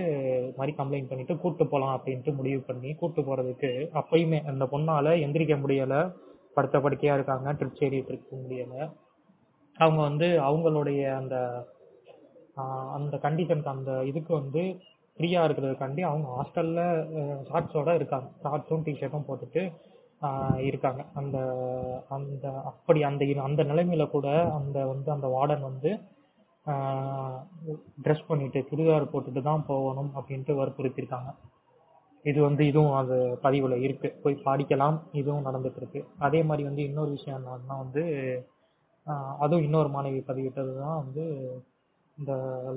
இது 0.44 0.54
மாதிரி 0.58 0.76
கம்ப்ளைண்ட் 0.78 1.10
பண்ணிட்டு 1.10 1.38
கூட்டு 1.38 1.68
போகலாம் 1.68 2.02
அப்படின்ட்டு 2.02 2.36
முடிவு 2.36 2.62
பண்ணி 2.62 2.94
கூட்டு 2.94 3.22
போறதுக்கு 3.22 3.70
அப்பயுமே 3.94 4.46
அந்த 4.46 4.66
பொண்ணால 4.66 5.06
எந்திரிக்க 5.26 5.56
முடியல. 5.56 6.14
படுத்த 6.54 6.80
படுக்கையா 6.80 7.14
இருக்காங்க. 7.14 7.54
ட்ரிப்ஸ் 7.54 7.84
ஏறிட்டு 7.84 8.14
இருக்க 8.14 8.36
முடியல. 8.36 8.92
அவங்க 9.78 10.02
வந்து 10.02 10.26
அவங்களுடைய 10.26 11.16
அந்த 11.16 11.36
ஆஹ் 12.58 12.92
அந்த 12.92 13.18
கண்டிஷனுக்கு 13.18 13.66
அந்த 13.66 14.04
இதுக்கு 14.04 14.34
வந்து 14.34 14.62
ஃப்ரீயா 15.18 15.42
இருக்கிறதுக்காண்டி 15.46 16.02
அவங்க 16.02 16.28
ஹாஸ்டல்ல 16.38 16.82
ஷார்ட்ஸோட 17.52 17.96
இருக்காங்க. 17.96 18.30
ஷார்ட்ஸும் 18.44 18.86
டிஷர்ட்டும் 18.88 19.28
போட்டுட்டு 19.28 19.62
இருக்காங்க. 20.70 21.02
அந்த 21.20 21.38
அந்த 22.16 22.46
அப்படி 22.72 23.00
அந்த 23.10 23.26
அந்த 23.48 23.62
நிலைமையில 23.72 24.06
கூட 24.16 24.28
அந்த 24.58 24.78
வந்து 24.92 25.10
அந்த 25.16 25.28
வார்டன் 25.36 25.68
வந்து 25.70 25.92
ட்ரெஸ் 28.06 28.28
பண்ணிட்டு 28.30 28.60
சுடிதார் 28.70 29.12
போட்டுட்டு 29.12 29.42
தான் 29.48 29.68
போகணும் 29.70 30.12
அப்படின்ட்டு 30.18 30.54
வற்புறுத்திருக்காங்க. 30.60 31.30
இது 32.26 32.40
வந்து 32.48 32.64
இதுவும் 32.70 32.96
அது 33.02 33.16
பதிவுல 33.44 33.76
இருக்கு. 33.86 34.10
போய் 34.24 34.44
படிக்கலாம் 34.48 34.98
இதுவும் 35.20 35.46
நடந்துட்டு 35.48 35.80
இருக்கு 35.82 36.00
அதே 36.28 36.40
மாதிரி 36.50 36.64
வந்து 36.70 36.84
இன்னொரு 36.90 37.12
விஷயம் 37.18 37.38
என்னன்னா 37.40 37.78
வந்து 37.84 38.04
அதுவும் 39.44 39.66
இன்னொரு 39.68 39.90
மாணவி 39.96 40.20
பதிவிட்டது 40.30 40.74
தான் 40.84 41.00
வந்து 41.04 41.24
இந்த 42.20 42.34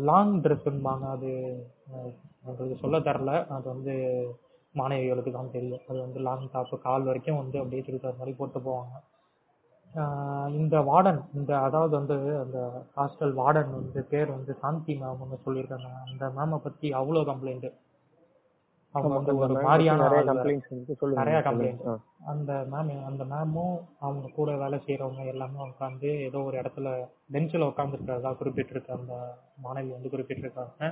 லாங் 0.08 0.34
ட்ரெஸ்ஸும்பாங்க 0.44 1.04
அது 1.16 1.30
உங்களுக்கு 2.46 2.82
சொல்ல 2.84 2.98
தரல. 3.08 3.32
அது 3.56 3.66
வந்து 3.74 3.94
மாணவிகளுக்கு 4.74 5.32
தான் 5.32 5.52
தெரியும் 5.52 5.84
அது 5.88 5.98
வந்து 6.00 6.20
லாங் 6.26 6.50
டாப் 6.52 6.74
கால் 6.84 7.08
வரைக்கும் 7.08 7.40
வந்து 7.40 7.56
அப்படியே 7.58 7.82
சுடிதார் 7.82 8.18
மாதிரி 8.18 8.34
போட்டு 8.36 8.60
போவாங்க. 8.60 8.94
இந்த 10.56 10.76
வார்டன் 10.86 11.18
இந்த 11.34 11.52
அதாவது 11.60 11.92
வந்து 11.98 12.14
அந்த 12.42 12.58
ஹாஸ்டல் 12.94 13.34
வார்டன் 13.36 13.72
வந்து 13.74 14.02
பேர் 14.10 14.30
வந்து 14.30 14.52
சாந்தி 14.60 14.94
மேம்னு 15.00 15.38
சொல்லியிருக்காங்க. 15.44 15.90
அந்த 16.06 16.26
மேமை 16.36 16.58
பத்தி 16.60 16.88
அவ்வளோ 17.00 17.22
கம்ப்ளைண்ட் 17.28 17.68
அவங்க 18.94 19.12
வந்து 19.18 19.32
ஒரு 19.44 19.54
மாதிரியான 19.66 20.00
நிறைய. 21.20 21.36
ஆ. 21.84 21.92
அந்த 22.32 22.52
மேம் 22.72 22.90
அந்த 23.06 23.22
மேமும் 23.24 23.76
அவங்க 24.00 24.32
கூட 24.34 24.50
வேலை 24.56 24.78
செய்யறவங்க 24.80 25.24
எல்லாமே 25.26 25.60
உட்காந்து 25.66 26.10
ஏதோ 26.26 26.40
ஒரு 26.42 26.56
இடத்துல 26.58 26.88
பெஞ்சில் 27.28 27.68
உட்காந்துருக்கிறதா 27.68 28.32
குறிப்பிட்டிருக்க 28.40 28.98
அந்த 28.98 29.14
மாணவி 29.64 29.90
வந்து 29.90 30.12
குறிப்பிட்டிருக்காங்க. 30.12 30.90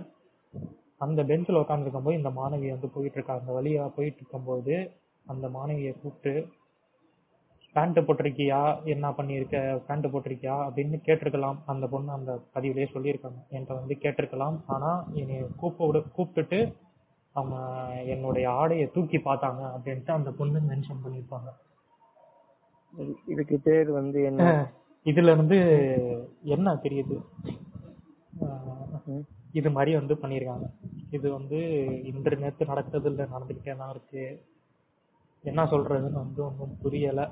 அந்த 1.01 1.25
பெஞ்சில் 1.25 1.57
உட்காந்துருக்கும் 1.57 2.03
போது 2.03 2.17
இந்த 2.17 2.29
மாணவி 2.29 2.69
வந்து 2.69 2.89
போயிட்டு 2.89 3.15
இருக்காங்க 3.15 3.43
அந்த 3.47 3.53
வழியா 3.53 3.89
போயிட்டு 3.97 4.17
இருக்கும்போது 4.17 4.91
அந்த 5.27 5.49
மாணவியை 5.49 6.01
கூப்பிட்டு 6.01 6.49
பேண்ட் 7.73 7.99
போட்டிருக்கியா? 7.99 8.85
என்ன 8.85 9.11
பண்ணியிருக்க? 9.11 9.83
பேண்ட் 9.87 10.07
போட்டிருக்கியா? 10.07 10.71
அப்படின்னு 10.71 11.01
கேட்டிருக்கலாம். 11.07 11.57
அந்த 11.67 11.87
பொண்ணு 11.87 12.11
அந்த 12.11 12.41
பதிவிலேயே 12.55 12.87
சொல்லியிருக்காங்க. 12.95 13.43
என்கிட்ட 13.51 13.75
வந்து 13.75 13.97
கேட்டிருக்கலாம். 14.01 14.61
ஆனா 14.67 15.07
என்னை 15.13 15.47
கூப்பிடு 15.57 16.05
கூப்பிட்டுட்டு 16.17 16.75
அவங்க 17.33 17.59
என்னுடைய 18.03 18.51
ஆடையை 18.51 18.91
தூக்கி 18.91 19.17
பார்த்தாங்க 19.17 19.73
அப்படின்ட்டு 19.77 20.11
அந்த 20.11 20.31
பொண்ணு 20.31 20.59
மென்ஷன் 20.59 21.01
பண்ணியிருப்பாங்க. 21.05 21.49
இது- 22.99 23.15
இதுக்கு 23.27 23.61
பேர் 23.65 23.91
வந்து 23.91 24.23
என்ன? 24.23 24.73
இதுல 25.05 25.33
இருந்து 25.33 25.59
என்ன 26.43 26.75
தெரியுது. 26.75 27.25
இது 29.53 29.69
மாதிரி 29.71 29.93
வந்து 29.95 30.15
பண்ணியிருக்காங்க 30.15 30.67
இது 31.17 31.27
வந்து 31.31 31.59
இன்று 32.11 32.37
நேத்து 32.43 32.65
நடக்கிறதுல 32.65 33.25
நடந்துக்கிட்டே 33.35 33.77
தான் 33.77 33.91
இருக்கு. 33.91 34.25
என்ன 35.45 35.65
சொல்றதுன்னு 35.65 36.21
வந்து 36.25 36.41
ஒன்றும் 36.47 36.77
புரியலை. 36.83 37.25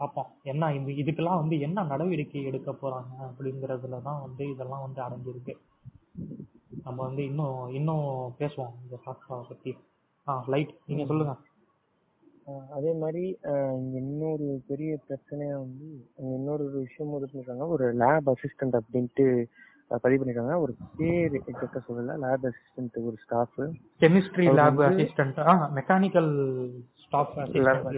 பார்ப்போம் 0.00 0.30
என்ன 0.42 0.72
இது 0.74 0.92
இதுக்கெல்லாம் 1.02 1.40
வந்து 1.42 1.56
என்ன 1.66 1.84
நடவடிக்கை 1.92 2.42
எடுக்க 2.50 2.70
போறாங்க 2.72 3.12
அப்படிங்கிறதுல 3.28 4.00
தான் 4.02 4.22
வந்து 4.26 4.44
இதெல்லாம் 4.52 4.84
வந்து 4.86 5.00
அடங்கியிருக்கு. 5.06 5.54
நம்ம 6.86 6.98
வந்து 7.02 7.24
இன்னும் 7.24 7.58
இன்னும் 7.78 8.06
பேசுவோம் 8.40 8.74
இந்த 8.84 8.96
சாஸ்திராவை 9.04 9.44
பத்தி. 9.48 9.72
ஆ 10.26 10.44
லைட் 10.52 10.72
நீங்க 10.86 11.04
சொல்லுங்க. 11.10 11.34
அதே 12.76 12.92
மாதிரி 13.02 13.22
இங்க 13.80 13.96
இன்னொரு 14.00 14.46
பெரிய 14.70 14.90
பிரச்சனையா 15.06 15.54
வந்து 15.58 15.86
அங்க 16.16 16.30
இன்னொரு 16.38 16.62
ஒரு 16.68 16.78
விஷயமும் 16.86 17.16
இது 17.18 17.28
பண்ணிருக்காங்க 17.28 17.66
ஒரு 17.74 17.86
லேப் 18.02 18.28
அசிஸ்டன்ட் 18.32 18.76
அப்படின்ட்டு 18.80 19.26
பதிவு 20.02 20.18
பண்ணிருக்காங்க. 20.20 20.56
ஒரு 20.64 20.72
பேர் 20.98 21.34
எக்ஸாக்டா 21.40 21.80
சொல்லல. 21.88 22.16
லேப் 22.24 22.44
அசிஸ்டன்ட் 22.50 22.98
ஒரு 23.08 23.16
staff 23.24 23.56
chemistry 24.02 24.46
lab 24.60 24.82
assistant 24.88 25.38
mechanical 25.78 26.30
staff 27.04 27.34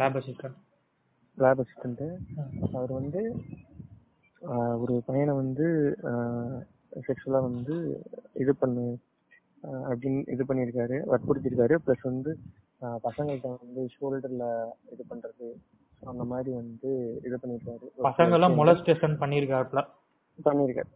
lab 0.03 0.19
assistant 0.21 0.57
lab 1.39 1.61
assistant 1.65 2.05
அவர் 2.79 2.93
வந்து 3.01 3.23
ஒரு 4.83 4.95
பையனை 5.07 5.33
வந்து 5.43 5.67
செக்ஷுவலா 7.07 7.41
வந்து 7.49 7.77
இது 8.43 8.53
பண்ணு 8.55 8.85
அப்படின்னு 9.91 10.21
இது 10.35 10.43
பண்ணியிருக்காரு 10.49 10.97
வற்புறுத்திருக்காரு. 11.11 11.75
ப்ளஸ் 11.85 12.05
வந்து 12.11 12.33
ஆஹ் 12.83 12.99
பசங்கள்ட்ட 13.03 13.51
வந்து 13.57 13.83
ஷோல்டர்ல 13.95 14.47
இது 14.93 15.05
பண்றது 15.09 15.49
அந்த 16.03 16.25
மாதிரி 16.25 16.51
வந்து 16.53 16.91
இது 17.23 17.37
பண்ணியிருக்காரு 17.43 17.85
ஒரு 17.89 18.05
பசங்க 18.09 18.35
எல்லாம் 18.35 18.57
மொலஸ்டேஷன் 18.59 19.21
பண்ணிருக்காருல 19.21 19.83
பண்ணியிருக்காரு 20.39 20.91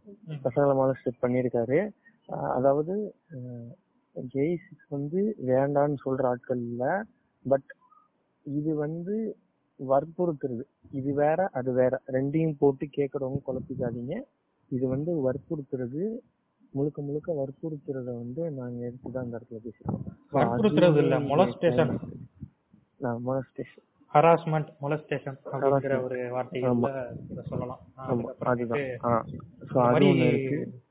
பசங்களை 0.45 0.75
மாலஸ்டேட் 0.75 1.23
பண்ணியிருக்காரு 1.23 1.79
ஆஹ் 2.29 2.53
அதாவது 2.57 2.95
ஜெய் 4.17 4.57
சிக்ஸ் 4.57 4.89
வந்து 4.89 5.21
வேண்டான்னு 5.47 5.97
சொல்ற 6.05 6.23
ஆட்கள் 6.25 6.61
இல்ல. 6.61 6.85
பட் 7.45 7.69
இது 8.47 8.75
வந்து 8.77 9.15
வற்புறுத்துறது. 9.81 10.65
இது 10.91 11.15
வேற 11.15 11.49
அது 11.53 11.73
வேற. 11.73 12.01
ரெண்டையும் 12.07 12.59
போட்டு 12.59 12.87
கேட்கறவங்க 12.97 13.41
குழப்பிக்காதீங்க. 13.47 14.15
இது 14.71 14.89
வந்து 14.89 15.13
வற்புறுத்துறது 15.27 16.03
முழுக்க 16.73 17.03
முழுக்க 17.03 17.33
வற்புறுத்துறத 17.33 18.05
வந்து 18.05 18.51
நாங்க 18.51 18.87
எடுத்துதான் 18.87 19.25
இந்த 19.25 19.41
இடத்துல 19.41 19.59
பேசுறோம் 19.67 20.01
வற்புறுத்துறது 20.33 20.97
இல்ல, 20.97 21.19
molestation. 21.19 21.89
மொலஸ்டேஷன் 23.03 23.83
ஹராஸ்மெண்ட் 24.15 24.71
மொலஸ்டேஷன் 24.83 25.37
அப்படிங்கிற 25.53 26.03
ஒரு 26.03 26.17
இத 27.31 27.43
சொல்லலாம். 27.43 27.81
அதுதான். 28.39 28.81
இந்த 28.81 28.99
அது 29.03 29.75
மாதிரி 29.75 30.07
ஒண்ணு 30.11 30.33
இருக்கு. 30.33 30.83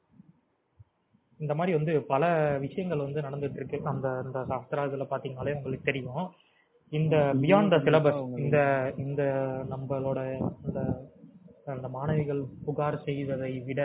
இந்த 1.39 1.55
மாதிரி 1.55 1.75
வந்து 1.77 2.01
பல 2.01 2.23
விஷயங்கள் 2.59 3.05
வந்து 3.05 3.21
நடந்துட்டு 3.21 3.55
இருக்கு. 3.55 3.79
அந்த 3.83 4.21
இந்த 4.25 4.39
சாஸ்திரா 4.39 4.83
இதுல 4.89 5.05
பாத்தீங்கன்னாலே 5.09 5.55
உங்களுக்கு 5.55 5.91
தெரியும். 5.91 6.29
இந்த 6.91 7.15
பியாண்ட் 7.15 7.69
த 7.69 7.77
சிலபஸ் 7.77 8.39
இந்த 8.39 8.57
இந்த 8.97 9.23
நம்மளோட 9.69 10.19
இந்த 10.65 10.79
அந்த 11.65 11.87
மாணவிகள் 11.87 12.43
புகார் 12.65 13.03
செய்வதை 13.03 13.59
விட 13.59 13.81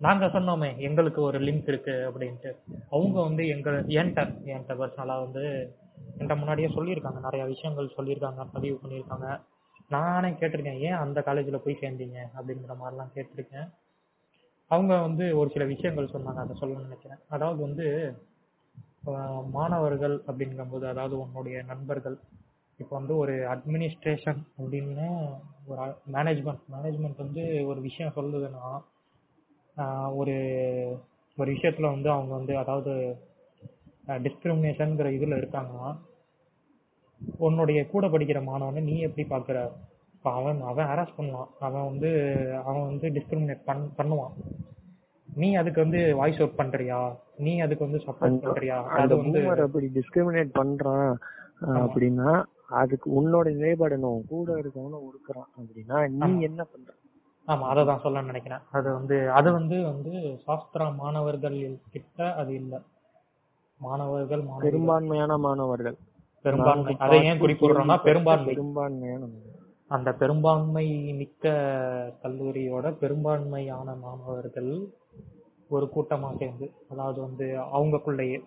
நாங்க 0.00 0.26
சொன்னோமே 0.26 0.68
எங்களுக்கு 0.78 1.20
ஒரு 1.22 1.38
லிங்க் 1.38 1.68
இருக்கு 1.72 1.94
அப்படின்ட்டு. 2.10 2.50
அவங்க 2.90 3.16
வந்து 3.20 3.42
எங்க 3.54 3.70
என்கிட்ட 3.70 4.22
என்கிட்ட 4.50 4.74
பர்சனலா 4.80 5.16
வந்து 5.24 5.42
என்கிட்ட 6.18 6.36
முன்னாடியே 6.38 6.68
சொல்லியிருக்காங்க. 6.68 7.20
நிறைய 7.20 7.42
விஷயங்கள் 7.44 7.94
சொல்லியிருக்காங்க 7.96 8.44
பதிவு 8.52 8.76
பண்ணியிருக்காங்க. 8.82 9.28
நானே 9.88 10.28
கேட்டிருக்கேன் 10.28 10.80
ஏன் 10.88 10.98
அந்த 11.04 11.18
காலேஜில் 11.22 11.62
போய் 11.64 11.80
சேர்ந்தீங்க? 11.80 12.18
அப்படிங்கிற 12.38 12.74
மாதிரிலாம் 12.82 13.14
கேட்டிருக்கேன். 13.16 13.68
அவங்க 14.70 14.92
வந்து 15.00 15.24
ஒரு 15.38 15.48
சில 15.50 15.64
விஷயங்கள் 15.64 16.12
சொன்னாங்க 16.12 16.40
அதை 16.44 16.54
சொல்லணும்னு 16.60 16.86
நினைக்கிறேன். 16.88 17.20
அதாவது 17.28 17.60
வந்து 17.60 17.86
மாணவர்கள் 19.52 20.22
அப்படிங்கும்போது 20.26 20.84
அதாவது 20.92 21.14
உன்னுடைய 21.20 21.62
நண்பர்கள் 21.62 22.16
இப்போ 22.80 22.94
வந்து 22.98 23.14
ஒரு 23.16 23.34
அட்மினிஸ்ட்ரேஷன் 23.54 24.40
அப்படின்னு 24.60 25.06
ஒரு 25.66 25.80
மேனேஜ்மெண்ட் 26.12 26.64
மேனேஜ்மெண்ட் 26.74 27.22
வந்து 27.24 27.42
ஒரு 27.66 27.80
விஷயம் 27.80 28.16
சொல்லுதுன்னா 28.16 28.66
ஆஹ் 29.80 30.12
ஒரு 30.14 30.36
ஒரு 31.38 31.50
விஷயத்துல 31.52 31.86
வந்து 31.90 32.10
அவங்க 32.10 32.32
வந்து 32.34 32.58
அதாவது 32.58 32.92
டிஸ்கிரிமினேஷன்ங்கிற 34.24 35.08
இதுல 35.16 35.34
இருக்காங்கன்னா 35.36 35.88
உன்னுடைய 37.40 37.80
கூட 37.86 38.06
படிக்கிற 38.06 38.38
மாணவனை 38.44 38.80
நீ 38.82 38.94
எப்படி 38.98 39.24
பாக்குற? 39.28 39.58
இப்ப 40.14 40.32
அவன் 40.32 40.60
அவன் 40.62 40.86
ஹராஸ் 40.86 41.16
பண்ணுவான் 41.18 41.50
அவன் 41.58 41.84
வந்து 41.84 42.10
அவன் 42.64 42.86
வந்து 42.86 43.06
டிஸ்கிரிமினேட் 43.08 43.64
பண் 43.64 43.84
பண்ணுவான். 43.96 44.34
நீ 45.28 45.54
அதுக்கு 45.54 45.80
வந்து 45.80 46.14
வாய்ஸ் 46.14 46.40
அவுட் 46.40 46.58
பண்றியா? 46.58 47.00
நீ 47.38 47.52
அதுக்கு 47.60 47.86
வந்து 47.88 48.00
சப்போர்ட் 48.06 48.40
பண்றியா? 48.44 48.78
அது 48.96 49.16
வந்து 49.16 49.40
அப்படி 49.58 49.88
டிஸ்கிரிமினேட் 49.94 50.50
பண்றான் 50.54 51.10
அப்படின்னா 51.82 52.30
அதுக்கு 52.76 53.08
உன்னோட 53.20 53.46
நிலைப்பாடு 53.54 53.94
என்ன? 53.94 54.10
கூட 54.28 54.50
இருக்கவன 54.56 55.00
ஒடுக்குறான் 55.06 55.50
அப்படின்னா 55.58 55.98
நீ. 56.18 56.30
என்ன 56.42 56.62
பண்ற? 56.64 56.90
ஆமா 57.48 57.66
அதை 57.68 57.82
தான் 57.84 58.02
சொல்ல 58.02 58.22
நினைக்கிறேன். 58.22 58.62
அது 58.70 58.88
வந்து 58.92 59.16
அது 59.30 59.48
வந்து 59.52 59.76
வந்து 59.84 60.12
சாஸ்திரா 60.46 60.86
மாணவர்கள் 60.96 61.58
கிட்ட 61.90 62.18
அது 62.34 62.52
இல்ல. 62.54 62.74
மாணவர்கள் 63.80 64.42
மாணவிகள். 64.42 64.66
பெரும்பான்மையான 64.66 65.38
மாணவர்கள். 65.38 65.96
பெரும்பான்மை. 66.44 66.92
அதை 66.98 67.18
ஏன் 67.24 67.40
குறிப்பிடுறோம்னா 67.40 67.96
பெரும்பான்மை. 68.02 68.52
பெரும்பான்மையான. 68.52 69.30
அந்த 69.90 70.10
பெரும்பான்மை 70.12 70.86
மிக்க 71.12 71.44
கல்லூரியோட 72.22 72.86
பெரும்பான்மையான 72.98 73.94
மாணவர்கள் 73.96 74.70
ஒரு 75.70 75.86
கூட்டமா 75.94 76.36
சேர்ந்து 76.38 76.66
அதாவது 76.90 77.20
வந்து 77.20 77.46
அவங்களுக்குள்ளேயே 77.72 78.38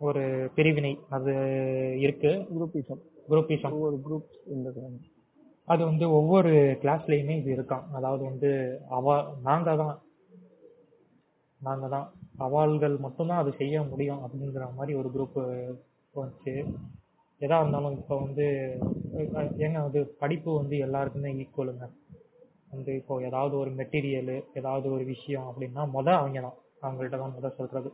ஒரு 0.00 0.22
பிரிவினை 0.54 0.92
அது 1.08 1.32
இருக்கு. 1.98 2.30
குரூப்பிசம் 2.54 3.02
குரூப்பிசம் 3.28 3.74
ஒவ்வொரு 3.76 3.98
குரூப் 4.06 4.30
இருந்துக்கிறாங்க 4.46 5.00
அது 5.68 5.82
வந்து 5.90 6.06
ஒவ்வொரு 6.18 6.50
கிளாஸ்லயுமே 6.82 7.34
இது 7.40 7.50
இருக்கான் 7.56 7.86
அதாவது 7.98 8.22
வந்து 8.30 8.50
அவ 8.96 9.14
நாங்க 9.42 9.70
தான் 9.82 9.94
நாங்க 11.60 11.86
தான் 11.94 12.06
அவாள்கள் 12.46 12.96
மட்டும்தான் 13.04 13.42
அது 13.42 13.50
செய்ய 13.60 13.82
முடியும் 13.90 14.22
அப்படிங்கிற 14.24 14.64
மாதிரி 14.78 14.92
ஒரு 15.00 15.08
குரூப் 15.14 15.38
வந்துச்சு. 16.14 16.54
எதா 17.40 17.58
இருந்தாலும் 17.60 17.96
இப்போ 18.00 18.14
வந்து 18.24 18.44
ஏங்க 19.64 19.78
அது 19.88 20.00
படிப்பு 20.22 20.50
வந்து 20.60 20.76
எல்லாருக்குமே 20.86 21.30
ஈக்குவலுங்க 21.42 21.86
வந்து 22.74 22.92
இப்போ 23.00 23.14
ஏதாவது 23.28 23.54
ஒரு 23.62 23.70
மெட்டீரியலு 23.80 24.36
ஏதாவது 24.60 24.86
ஒரு 24.94 25.04
விஷயம் 25.12 25.48
அப்படின்னா 25.50 25.82
முத 25.94 26.08
அவங்க 26.20 26.40
தான் 26.46 26.58
அவங்கள்ட்ட 26.84 27.18
தான் 27.22 27.34
முத 27.36 27.50
சொல்றது. 27.58 27.90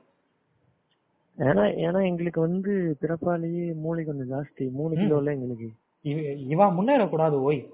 ஏன்னா 1.39 1.65
ஏன்னா 1.87 2.01
எங்களுக்கு 2.11 2.41
வந்து 2.49 2.73
பிறப்பாலேயே 3.03 3.67
மூளை 3.85 4.03
கொஞ்சம் 4.05 4.33
ஜாஸ்தி. 4.35 4.65
மூணு 4.79 4.95
கிலோல 5.03 5.35
எங்களுக்கு 5.37 5.69
இவ- 6.01 6.21
இவா 6.21 6.73
முன்னேறக்கூடாது 6.73 7.31
ஓய். 7.31 7.71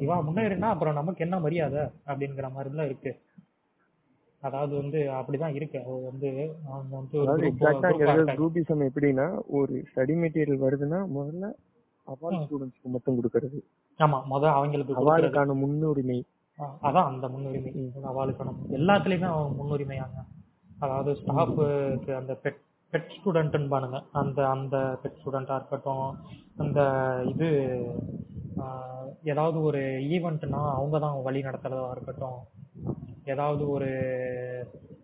இவா 0.00 0.22
முன்னேறினா 0.28 0.60
அப்புறம் 0.60 0.94
நமக்கு 0.94 1.24
என்ன 1.24 1.40
மரியாதை 1.40 1.78
அப்படிங்கிற 2.06 2.50
மாதிரிலாம் 2.58 2.84
இருக்கு. 2.84 3.20
அதாவது 4.40 4.76
வந்து 4.76 4.98
அப்படிதான் 4.98 5.54
இருக்கு. 5.54 5.78
அது 5.78 6.00
வந்து 6.02 6.56
அவங்க. 6.66 7.10
குரூப்பிசம் 8.34 8.88
எப்படின்னா 8.88 9.40
ஒரு 9.46 9.84
ஸ்டடி 9.94 10.08
மெட்டீரியல் 10.08 10.62
வருதுன்னா 10.62 11.06
முதல்ல 11.16 11.52
அவார்ட். 12.06 12.46
ஸ்டூடெண்ட்ஸ்க்கு 12.46 12.82
மட்டும் 12.82 13.18
கொடுக்கறது. 13.18 13.58
ஆமா 13.98 14.22
முத 14.30 14.52
அவங்களுக்கு. 14.52 14.94
அவார்டுக்கான 14.94 15.54
முன்னுரிமை. 15.54 16.24
அதான் 16.58 17.04
அந்த 17.04 17.28
முன்னுரிமை. 17.28 17.92
அவளுக்கு 18.02 18.44
நம்ம 18.44 18.76
எல்லாத்துலயுமே 18.76 19.22
அவன் 19.22 19.52
முன்னுரிமையாங்க. 19.52 20.18
அதாவது 20.78 21.12
ஸ்டாஃபுக்கு 21.12 22.14
அந்த 22.14 22.38
பெட் 22.42 22.56
பெட் 22.92 23.10
ஸ்டூடெண்ட்னு 23.16 23.68
பாருங்க 23.68 24.02
அந்த 24.12 24.48
அந்த 24.48 24.98
பெட் 25.02 25.16
ஸ்டூடெண்டா 25.24 25.54
இருக்கட்டும் 25.54 26.16
அந்த 26.56 26.80
இது 27.32 27.48
ஏதாவது 29.22 29.58
ஒரு 29.62 29.80
ஈவெண்ட்னா 30.14 30.60
அவங்க 30.78 30.96
தான் 30.98 31.22
வழி 31.22 31.40
நடத்துறதா 31.42 31.90
இருக்கட்டும். 31.90 32.40
ஏதாவது 33.24 33.68
ஒரு 33.68 33.88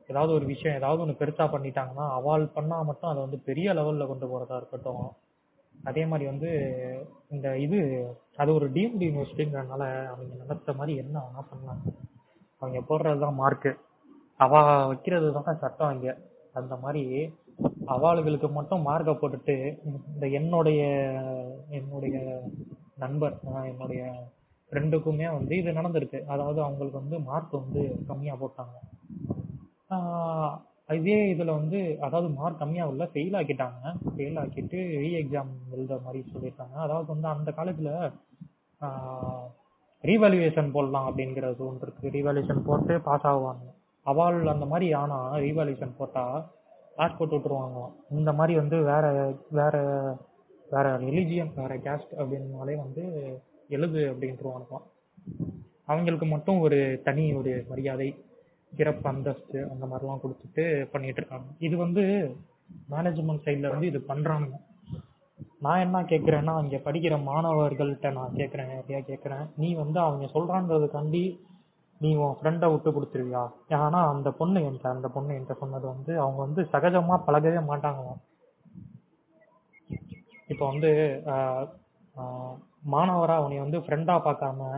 ஏதாவது 0.09 0.33
ஒரு 0.33 0.47
விஷயம் 0.47 0.77
ஏதாவது 0.77 1.03
ஒன்று 1.03 1.20
பெருசாக 1.20 1.49
பண்ணிட்டாங்கன்னா 1.55 2.05
அவால் 2.19 2.45
பண்ணால் 2.55 2.85
மட்டும் 2.85 3.11
அதை 3.11 3.20
வந்து 3.23 3.39
பெரிய 3.49 3.75
லெவலில் 3.75 4.11
கொண்டு 4.11 4.27
போகிறதா 4.29 4.57
இருக்கட்டும். 4.57 5.07
அதே 5.75 6.03
மாதிரி 6.07 6.25
வந்து 6.31 6.51
இந்த 7.29 7.49
இது 7.59 7.79
அது 8.37 8.51
ஒரு 8.55 8.66
டீம்டு 8.77 9.09
யூனிவர்சிட்டிங்கிறனால 9.09 9.83
அவங்க 10.12 10.33
நினைச்ச 10.45 10.75
மாதிரி 10.77 10.95
என்ன 11.03 11.16
வேணா 11.25 11.43
பண்ணலாம். 11.51 11.83
அவங்க 12.62 12.81
போடுறது 12.89 13.25
தான் 13.27 13.39
மார்க்கு 13.43 13.73
அவ 14.41 14.62
வைக்கிறது 14.87 15.29
தான் 15.39 15.61
சட்டம் 15.65 15.93
இங்கே. 15.97 16.15
அந்த 16.55 16.77
மாதிரி 16.77 17.05
அவாளுகளுக்கு 17.86 18.52
மட்டும் 18.52 18.86
மார்க்கை 18.86 19.14
போட்டுட்டு 19.14 19.55
இந்த 19.85 20.28
என்னுடைய 20.28 20.82
என்னுடைய 21.70 22.16
நண்பர் 22.97 23.39
அஹ் 23.47 23.66
என்னுடைய 23.66 24.02
ஃப்ரெண்டுக்குமே 24.70 25.32
வந்து 25.32 25.56
இது 25.56 25.70
நடந்திருக்கு. 25.70 26.24
அதாவது 26.24 26.62
அவங்களுக்கு 26.62 26.98
வந்து 27.01 27.18
மார்க் 27.20 27.52
வந்து 27.52 27.82
கம்மியாக 28.09 28.36
போட்டாங்க. 28.43 28.76
ஆஹ் 29.90 30.55
இதே 30.93 31.28
இதில் 31.28 31.47
வந்து 31.47 31.97
அதாவது 32.01 32.32
மார்க் 32.32 32.60
கம்மியாக 32.62 32.89
உள்ள 32.89 33.05
ஃபெயில் 33.05 33.36
ஆக்கிட்டாங்க. 33.36 33.82
ஃபெயில் 34.16 34.39
ஆக்கிட்டு 34.39 34.78
ரீ 35.02 35.10
எக்ஸாம் 35.22 35.52
எழுத 35.70 35.98
மாதிரி 36.05 36.24
சொல்லியிருக்காங்க. 36.32 36.76
அதாவது 36.76 37.06
வந்து 37.06 37.28
அந்த 37.28 37.51
காலேஜில் 37.52 37.90
ரீவாலுவேஷன் 40.05 40.70
போடலாம் 40.70 41.06
அப்படிங்கிறது 41.09 41.56
ஒன்று 41.59 41.86
இருக்கு. 41.86 42.09
ரீவாலுவேஷன் 42.09 42.64
போட்டு 42.66 43.01
பாஸ் 43.01 43.26
ஆகுவாங்க 43.26 43.66
அவால் 44.06 44.47
அந்த 44.47 44.66
மாதிரி 44.66 44.93
ஆனால் 44.93 45.43
ரீவாலுவேஷன் 45.43 45.97
போட்டால் 45.98 46.39
பாஸ் 46.99 47.16
போட்டு 47.19 47.37
விட்டுருவாங்க. 47.37 47.81
இந்த 48.19 48.31
மாதிரி 48.39 48.55
வந்து 48.61 48.77
வேற 48.93 49.05
வேற 49.61 49.75
வேற 50.75 50.87
ரிலிஜியன் 50.99 51.53
வேற 51.61 51.73
கேஸ்ட் 51.87 52.15
அப்படின்னாலே 52.20 52.75
வந்து 52.85 53.05
எழுது 53.77 54.01
அப்படின்ட்டுருவானுங்களாம் 54.12 54.87
அவங்களுக்கு 55.87 56.27
மட்டும் 56.27 56.59
ஒரு 56.61 56.79
தனி 57.05 57.25
ஒரு 57.41 57.53
மரியாதை 57.69 58.09
சிறப்பு 58.73 59.07
அந்தஸ்து 59.11 59.59
அந்த 59.73 59.85
மாதிரிலாம் 59.91 60.23
கொடுத்துட்டு 60.23 60.65
பண்ணிட்டு 60.93 61.20
இருக்காங்க. 61.20 61.47
இது 61.59 61.77
வந்து 61.77 62.03
மேனேஜ்மெண்ட் 62.91 63.45
சைடில் 63.45 63.73
வந்து 63.75 63.87
இது 63.87 64.01
பண்ணுறாங்க 64.09 64.49
நான் 65.65 65.83
என்ன 65.85 66.03
கேட்குறேன்னா 66.11 66.53
அங்கே 66.61 66.79
படிக்கிற 66.85 67.15
மாணவர்கள்ட்ட 67.29 68.11
நான் 68.12 68.37
கேட்குறேன் 68.41 68.69
நிறையா 68.73 69.01
கேட்குறேன் 69.11 69.47
நீ 69.57 69.69
வந்து 69.75 69.99
அவங்க 70.01 70.27
சொல்கிறான்றதுக்காண்டி 70.35 71.23
நீ 72.01 72.11
உன் 72.16 72.37
ஃப்ரெண்டை 72.39 72.66
விட்டு 72.73 72.91
கொடுத்துருவியா? 72.91 73.43
ஏன்னா 73.77 74.01
அந்த 74.11 74.29
பொண்ணு 74.39 74.59
என்கிட்ட 74.66 74.89
அந்த 74.97 75.09
பொண்ணு 75.15 75.35
என்கிட்ட 75.37 75.57
சொன்னது 75.62 75.87
வந்து 75.93 76.12
அவங்க 76.25 76.41
வந்து 76.47 76.62
சகஜமா 76.73 77.16
பழகவே 77.27 77.61
மாட்டாங்களாம். 77.70 78.20
இப்போ 80.51 80.65
வந்து 80.70 80.91
மாணவரா 82.93 83.35
அவனை 83.41 83.59
வந்து 83.65 83.79
ஃப்ரெண்டா 83.85 84.15
பார்க்காம 84.27 84.69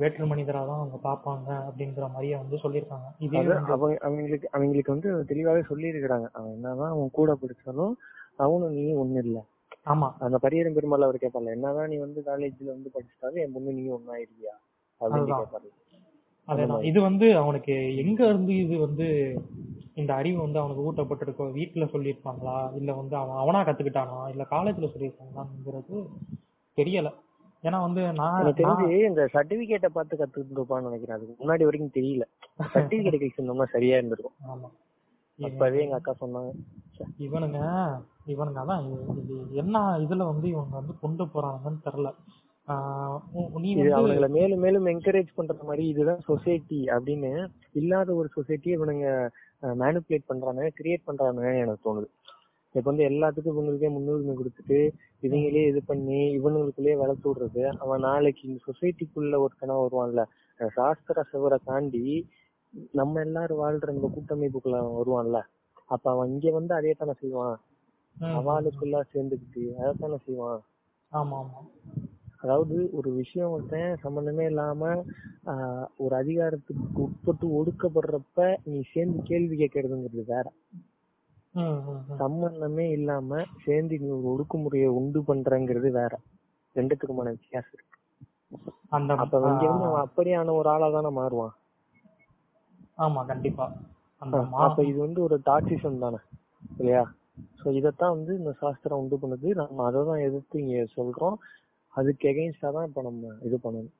வேற்று 0.00 0.24
மனிதரா 0.30 0.60
தான் 0.68 0.80
அவங்க 0.80 0.98
பார்ப்பாங்க 1.02 1.48
அப்படிங்கிற 1.66 2.06
மாதிரியே 2.14 2.36
வந்து 2.40 2.56
சொல்லியிருக்காங்க. 2.62 3.08
இதே 3.24 3.40
அவங்க 3.40 3.74
அவங்களுக்கு 4.06 4.46
அவங்களுக்கு 4.56 4.94
வந்து 4.94 5.10
தெளிவாவே 5.30 5.62
சொல்லி 5.68 5.92
இருக்கிறாங்க 5.92 6.28
அவன் 6.36 6.54
என்னதான் 6.56 6.94
அவன் 6.94 7.10
கூட 7.18 7.32
படிச்சாலும் 7.42 7.94
அவனும் 8.44 8.74
நீ 8.78 8.84
ஒண்ணு 9.02 9.20
இல்ல. 9.24 9.38
ஆமா. 9.92 10.08
அந்த 10.26 10.36
பரியரும் 10.44 10.76
பெருமாள் 10.76 11.06
அவர் 11.06 11.22
கேட்பார்ல 11.22 11.54
என்னதான் 11.56 11.90
நீ 11.92 11.98
வந்து 12.04 12.20
காலேஜ்ல 12.28 12.74
வந்து 12.76 12.92
படிச்சிட்டாலும் 12.94 13.42
என் 13.44 13.54
பொண்ணு 13.56 13.76
நீ 13.78 13.84
ஒன்னாயிருவியா 13.96 14.54
அப்படின்னு 15.00 15.24
அதுதான். 15.24 15.42
கேட்பாரு 15.42 15.70
அதேதான். 16.48 16.82
இது 16.82 17.00
வந்து 17.00 17.36
அவனுக்கு 17.38 17.96
எங்க 17.96 18.26
இருந்து 18.26 18.56
இது 18.56 18.78
வந்து 18.78 19.06
இந்த 19.94 20.14
அறிவு 20.14 20.38
வந்து 20.40 20.58
அவனுக்கு 20.58 20.84
ஊட்டப்பட்டிருக்கோ? 20.84 21.44
வீட்டுல 21.52 21.84
சொல்லியிருப்பாங்களா? 21.84 22.76
இல்ல 22.76 22.92
வந்து 22.92 23.16
அவன் 23.16 23.36
அவனா 23.36 23.64
கத்துக்கிட்டானா? 23.64 24.28
இல்ல 24.30 24.46
காலேஜ்ல 24.50 24.88
சொல்லியிருப்பாங்களாங்கிறது 24.94 25.98
தெரியல. 26.78 27.10
ஏன்னா 27.62 27.80
வந்து 27.80 28.12
நான் 28.12 28.54
தெரிஞ்சு 28.54 29.04
இந்த 29.06 29.28
சர்டிபிகேட்டை 29.32 29.86
பார்த்து 29.86 30.16
கத்துக்கிட்டு 30.16 30.80
நினைக்கிறேன். 30.80 31.16
அதுக்கு 31.16 31.36
முன்னாடி 31.40 31.64
வரைக்கும் 31.64 31.94
தெரியல. 31.94 32.24
சர்டிபிகேட் 32.74 33.20
கிடைச்சிருந்தோம்னா 33.20 33.68
சரியா 33.70 33.96
இருந்திருக்கும். 33.96 34.36
ஆமா. 34.48 34.68
அப்பவே 35.38 35.82
எங்க 35.82 35.94
அக்கா 35.94 36.14
சொன்னாங்க. 36.20 36.50
இவனுங்க 37.18 37.60
இவனுங்க 38.26 38.60
அதான் 38.60 38.84
என்ன 39.52 39.78
இதுல 39.98 40.24
வந்து 40.24 40.48
இவங்க 40.48 40.74
வந்து 40.76 40.98
கொண்டு 41.00 41.24
போறாங்கன்னு 41.24 41.80
தெரியல. 41.84 42.10
இது 43.72 43.80
வந்து 43.80 43.96
அவங்கள 43.98 44.26
மேலும் 44.36 44.62
மேலும் 44.64 44.86
என்கரேஜ் 44.92 45.30
பண்ற 45.38 45.54
மாதிரி 45.68 45.84
இதுதான் 45.90 46.22
சொசைட்டி 46.28 46.78
அப்படின்னு 46.94 47.30
இல்லாத 47.80 48.14
ஒரு 48.20 48.28
சொசைட்டியை 48.36 48.74
இவனுங்க 48.78 49.08
மேனிப்புலேட் 49.82 50.30
பண்றாங்க 50.30 50.62
கிரியேட் 50.78 51.08
பண்றாங்க 51.08 51.42
எனக்கு 51.60 51.84
தோணுது. 51.86 52.08
இப்ப 52.74 52.86
வந்து 52.90 53.04
எல்லாத்துக்கும் 53.08 53.54
இவங்களுக்கே 53.54 53.90
முன்னுரிமை 53.94 54.34
கொடுத்துட்டு 54.36 54.78
இவங்களே 55.22 55.64
இது 55.70 55.80
பண்ணி 55.90 56.20
இவனுங்களுக்குள்ளேயே 56.38 56.96
வளர்த்து 57.02 57.28
விடுறது 57.30 57.62
அவன் 57.82 58.04
நாளைக்கு 58.06 58.42
இந்த 58.48 58.60
சொசைட்டிக்குள்ள 58.66 59.42
ஒருத்தனா 59.44 59.76
வருவான்ல 59.82 60.22
சாஸ்திர 60.60 61.24
சுவரை 61.30 61.58
தாண்டி 61.68 62.02
நம்ம 62.94 63.20
எல்லாரும் 63.26 63.62
வாழ்ற 63.62 63.94
இந்த 63.96 64.08
கூட்டமைப்புக்குள்ள 64.14 64.80
வருவான்ல 64.96 65.40
அப்ப 65.90 66.04
அவன் 66.12 66.32
இங்க 66.32 66.50
வந்து 66.56 66.74
அதே 66.78 66.94
தானே 66.94 67.14
செய்வான் 67.20 67.56
அவளுக்குள்ள 68.36 68.96
சேர்ந்துக்கிட்டு 69.12 69.62
அதைத்தானே 69.78 70.18
செய்வான்? 70.26 70.60
ஆமா 71.12 71.38
ஆமா 71.42 71.60
அதாவது 72.44 72.76
ஒரு 72.92 73.08
விஷயம் 73.14 73.52
ஒருத்தன் 73.52 74.00
சம்பந்தமே 74.02 74.44
இல்லாம 74.46 74.80
ஆஹ், 75.52 75.86
ஒரு 75.98 76.14
அதிகாரத்துக்கு 76.16 76.74
உட்பட்டு 77.02 77.46
ஒடுக்கப்படுறப்ப 77.58 78.38
நீ 78.66 78.78
சேர்ந்து 78.92 79.18
கேள்வி 79.24 79.56
கேட்கறதுங்கிறது 79.58 80.24
வேற. 80.30 80.46
சம்பந்தமே 82.20 82.86
இல்லாம 82.90 83.30
சேர்ந்து 83.64 83.98
நீ 84.00 84.08
ஒரு 84.16 84.26
ஒடுக்குமுறையை 84.32 84.88
உண்டு 84.98 85.20
பண்றங்கிறது 85.28 85.90
வேற. 85.98 86.12
ரெண்டுத்துக்குமான 86.76 87.32
வித்தியாசம் 87.34 87.74
இருக்கு. 87.74 87.90
அந்த 88.90 89.12
அப்ப 89.16 89.34
இங்க 89.42 89.64
வந்து 89.66 89.86
அவன் 89.88 90.06
அப்படியான 90.06 90.54
ஒரு 90.58 90.68
ஆளா 90.70 90.88
தானே 90.90 91.10
மாறுவான். 91.18 91.54
ஆமா 92.98 93.20
கண்டிப்பா. 93.30 93.66
அப்ப 94.64 94.82
இது 94.84 94.98
வந்து 95.00 95.20
ஒரு 95.22 95.36
டாக்ஸிசம் 95.46 96.02
தானே 96.04 96.20
இல்லையா? 96.74 97.04
சோ 97.60 97.68
இதத்தான் 97.78 98.14
வந்து 98.16 98.32
இந்த 98.40 98.52
சாஸ்திரம் 98.60 99.00
உண்டு 99.02 99.16
பண்ணுது. 99.22 99.48
நம்ம 99.60 99.84
அதை 99.86 100.00
தான் 100.10 100.24
எதிர்த்து 100.26 100.62
இங்க 100.62 100.84
சொல்றோம். 100.96 101.36
அதுக்கு 101.94 102.24
எகெயின்ஸ்டா 102.32 102.70
தான் 102.76 102.86
இப்ப 102.88 103.02
நம்ம 103.02 103.32
இது 103.48 103.56
பண்ணணும். 103.64 103.94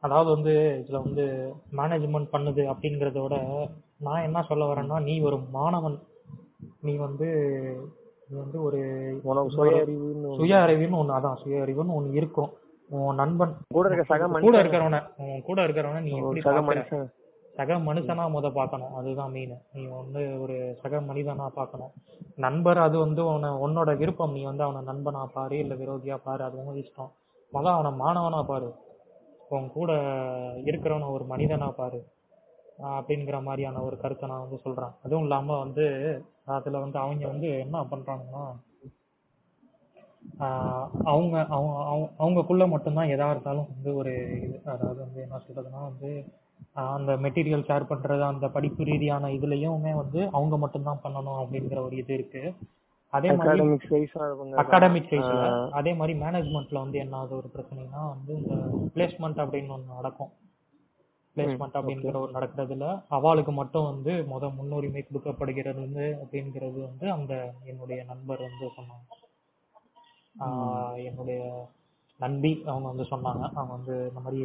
அதாவது 0.00 0.28
வந்து 0.34 0.54
இதுல 0.80 0.98
வந்து 1.04 1.24
மேனேஜ்மெண்ட் 1.78 2.32
பண்ணுது 2.32 2.62
அப்படிங்கறத 2.72 3.20
விட 3.22 3.36
நான் 4.06 4.26
என்ன 4.28 4.38
சொல்ல 4.48 4.64
வரேன்னா 4.70 4.98
நீ 5.08 5.14
ஒரு 5.28 5.36
மாணவன். 5.58 5.96
நீ 6.80 6.94
வந்து 7.06 7.28
நீ 8.28 8.34
வந்து 8.42 8.58
ஒரு 8.66 8.78
சுய 9.56 9.72
அறிவுன்னு 9.82 10.36
சுய 10.40 10.60
அறிவுன்னு 10.66 11.00
ஒண்ணு 11.00 11.16
அதான் 11.18 11.40
சுய 11.42 11.64
அறிவுன்னு 11.64 11.96
ஒண்ணு 11.98 12.18
இருக்கும். 12.20 12.52
உன் 12.90 13.20
நண்பன் 13.22 13.52
கூட 13.76 13.84
இருக்க 13.88 14.04
சக 14.08 14.26
கூட 14.46 14.56
இருக்கிறவன 14.62 14.98
உன் 15.24 15.44
கூட 15.48 15.58
இருக்கிறவன 15.66 16.02
நீ 16.06 16.12
எப்படி 16.20 16.42
சக 17.56 17.74
மனுஷனா 17.74 18.24
முத 18.36 18.52
பார்க்கணும். 18.52 18.94
அதுதான் 18.94 19.30
மெயின் 19.30 19.58
நீ 19.72 19.84
வந்து 19.84 20.40
ஒரு 20.42 20.76
சக 20.82 21.00
மனிதனா 21.00 21.48
பார்க்கணும். 21.48 21.92
நண்பர் 22.36 22.78
அது 22.78 22.98
வந்து 22.98 23.26
உன 23.26 23.52
உன்னோட 23.66 23.96
விருப்பம். 23.96 24.32
நீ 24.32 24.42
வந்து 24.44 24.62
அவனை 24.62 24.80
நண்பனா 24.82 25.26
பாரு 25.26 25.58
இல்ல 25.58 25.74
விரோதியா 25.74 26.16
பாரு. 26.24 26.44
அது 26.44 26.56
உங்க 26.58 26.78
இஷ்டம். 26.78 27.10
முத 27.52 27.64
அவனை 27.64 27.90
மாணவனா 27.92 28.42
பாரு. 28.42 28.74
உன் 29.48 29.70
கூட 29.70 29.92
இருக்கிறவன 30.64 31.10
ஒரு 31.10 31.24
மனிதனா 31.30 31.70
பாரு. 31.70 32.00
அப்படிங்கிற 32.82 33.42
மாதிரியான 33.42 33.82
ஒரு 33.82 33.96
கருத்தை 33.98 34.28
நான் 34.28 34.40
வந்து 34.40 34.58
சொல்றேன். 34.58 34.90
அதுவும் 35.04 35.22
இல்லாம 35.22 35.58
வந்து 35.58 35.84
அதுல 36.44 36.78
வந்து 36.78 36.98
அவங்க 36.98 37.26
வந்து 37.26 37.58
என்ன 37.58 37.80
பண்றாங்கன்னா 37.82 38.44
அவங்க 41.04 41.44
அவங்க 41.44 41.46
அவங்க- 41.46 42.10
அவங்கக்குள்ள 42.18 42.68
மட்டும்தான் 42.68 43.06
எதா 43.06 43.30
இருந்தாலும் 43.30 43.68
வந்து 43.74 43.94
ஒரு 43.94 44.12
இது 44.42 44.60
அதாவது 44.64 45.00
வந்து 45.00 45.20
என்ன 45.20 45.36
சொல்றதுன்னா 45.36 45.82
வந்து 45.82 46.10
ஆஹ் 46.76 46.92
அந்த 46.92 47.16
மெட்டீரியல் 47.16 47.66
ஷேர் 47.68 47.86
பண்றது 47.88 48.20
அந்த 48.20 48.48
படிப்பு 48.48 48.84
ரீதியான 48.84 49.28
இதுலயுமே 49.28 49.94
வந்து 49.94 50.28
அவங்க 50.32 50.58
மட்டும்தான் 50.58 51.00
பண்ணணும் 51.02 51.42
அப்படிங்கிற 51.42 51.84
ஒரு 51.84 51.96
இது 51.96 52.14
இருக்கு. 52.14 52.54
அதே 53.10 53.32
மாதிரி 53.32 53.60
அகாடமிக் 54.52 55.08
சைஸ்ல 55.10 55.70
அதே 55.70 55.94
மாதிரி 55.94 56.20
மேனேஜ்மெண்ட்ல 56.20 56.74
வந்து 56.74 56.98
என்ன 56.98 57.16
ஆகுது 57.16 57.36
ஒரு 57.36 57.50
பிரச்சனைனா 57.54 58.08
வந்து 58.08 58.36
இந்த 58.36 58.54
பிளேஸ்மெண்ட் 58.94 59.46
அப்படின்னு 59.46 59.68
ஒன்று 59.68 59.94
நடக்கும். 59.94 60.28
பிளேஸ்மெண்ட் 61.36 61.76
அப்படிங்கிற 61.76 62.16
ஒரு 62.16 62.32
நடக்கிறதுல 62.32 63.04
அவளுக்கு 63.08 63.52
மட்டும் 63.52 63.84
வந்து 63.84 64.12
முத 64.12 64.54
முன்னுரிமை 64.54 65.02
கொடுக்கப்படுகிறது 65.02 65.80
வந்து 65.80 66.26
அப்படிங்கிறது 66.26 66.80
வந்து 66.84 67.10
அந்த 67.10 67.54
என்னுடைய 67.64 68.04
நண்பர் 68.04 68.38
வந்து 68.38 68.70
சொன்னாங்க. 68.76 69.12
ஆஹ் 70.40 71.04
என்னுடைய 71.04 71.66
நண்பி 72.20 72.52
அவங்க 72.66 72.86
வந்து 72.88 73.04
சொன்னாங்க. 73.04 73.44
அவங்க 73.54 73.72
வந்து 73.72 73.94
இந்த 74.08 74.20
மாதிரி 74.20 74.40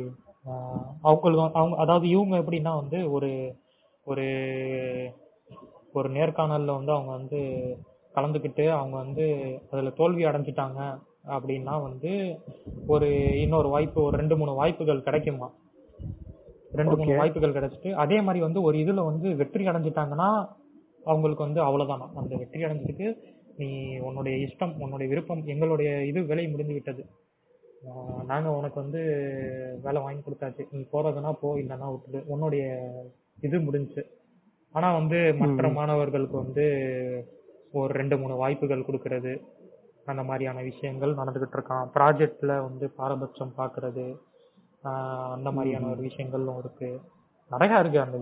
அவங்களுக்கு 1.01 1.59
அவங்க 1.59 1.75
அதாவது 1.77 2.05
இவங்க 2.09 2.35
எப்படின்னா 2.37 2.73
வந்து 2.75 2.99
ஒரு 3.11 3.29
ஒரு 4.07 4.25
ஒரு 5.93 6.09
நேர்காணல்ல 6.09 6.75
வந்து 6.75 6.91
அவங்க 6.91 7.11
வந்து 7.11 7.39
கலந்துக்கிட்டு 8.15 8.65
அவங்க 8.77 8.95
வந்து 8.97 9.25
அதுல 9.71 9.91
தோல்வி 9.91 10.23
அடைஞ்சிட்டாங்க 10.25 10.79
அப்படின்னா 11.27 11.73
வந்து 11.81 12.11
ஒரு 12.87 13.07
இன்னொரு 13.41 13.69
வாய்ப்பு 13.69 13.99
ஒரு 14.03 14.15
ரெண்டு 14.17 14.37
மூணு 14.37 14.53
வாய்ப்புகள் 14.53 15.05
கிடைக்குமா? 15.07 15.49
ரெண்டு 16.71 16.95
மூணு 16.97 17.13
வாய்ப்புகள் 17.15 17.55
கிடைச்சிட்டு 17.57 17.91
அதே 17.95 18.21
மாதிரி 18.21 18.39
வந்து 18.45 18.61
ஒரு 18.61 18.77
இதுல 18.77 19.03
வந்து 19.05 19.27
வெற்றி 19.35 19.63
அடைஞ்சிட்டாங்கன்னா 19.67 20.29
அவங்களுக்கு 21.03 21.45
வந்து 21.45 21.61
அவ்வளவுதான்? 21.61 22.03
அந்த 22.15 22.33
வெற்றி 22.35 22.63
அடைஞ்சதுக்கு 22.63 23.07
நீ 23.57 23.69
உன்னுடைய 23.99 24.35
இஷ்டம் 24.47 24.73
உன்னுடைய 24.79 25.07
விருப்பம் 25.09 25.43
எங்களுடைய 25.45 25.89
இது 26.05 26.19
விலை 26.25 26.45
முடிந்து 26.47 26.73
விட்டது 26.73 27.03
நாங்க 28.25 28.49
உனக்கு 28.51 28.77
வந்து 28.81 29.01
வேலை 29.83 29.99
வாங்கி 30.01 30.21
கொடுத்தாச்சு. 30.23 30.63
நீ 30.71 30.79
போறதுன்னா 30.93 31.31
போ 31.41 31.49
இல்லைன்னா 31.55 31.87
விட்டுடு. 31.93 32.21
உன்னுடைய 32.33 32.63
இது 33.41 33.57
முடிஞ்சுச்சு 33.57 34.03
ஆனா 34.75 34.87
வந்து 34.93 35.19
மற்ற 35.41 35.69
மாணவர்களுக்கு 35.77 36.37
வந்து 36.37 36.65
ஒரு 37.71 37.91
ரெண்டு 37.99 38.15
மூணு 38.17 38.35
வாய்ப்புகள் 38.35 38.87
கொடுக்கறது. 38.87 39.33
அந்த 40.05 40.23
மாதிரியான 40.23 40.61
விஷயங்கள் 40.61 41.17
நடந்துகிட்டு 41.19 41.57
இருக்கான் 41.57 41.89
ப்ராஜெக்ட்ல 41.95 42.51
வந்து 42.67 42.85
பாரபட்சம் 42.99 43.55
பாக்குறது. 43.57 44.05
அந்த 45.35 45.49
மாதிரியான 45.51 45.89
ஒரு 45.93 46.01
விஷயங்களும் 46.07 46.59
இருக்கு. 46.63 46.89
நிறைய 47.51 47.79
இருக்கு 47.79 47.99
அந்த 48.05 48.17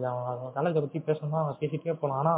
காலேஜை 0.55 0.81
பத்தி 0.85 0.99
பேசணும்னா 1.07 1.41
பேசிட்டே 1.61 1.93
போலாம். 2.01 2.19
ஆனா 2.23 2.33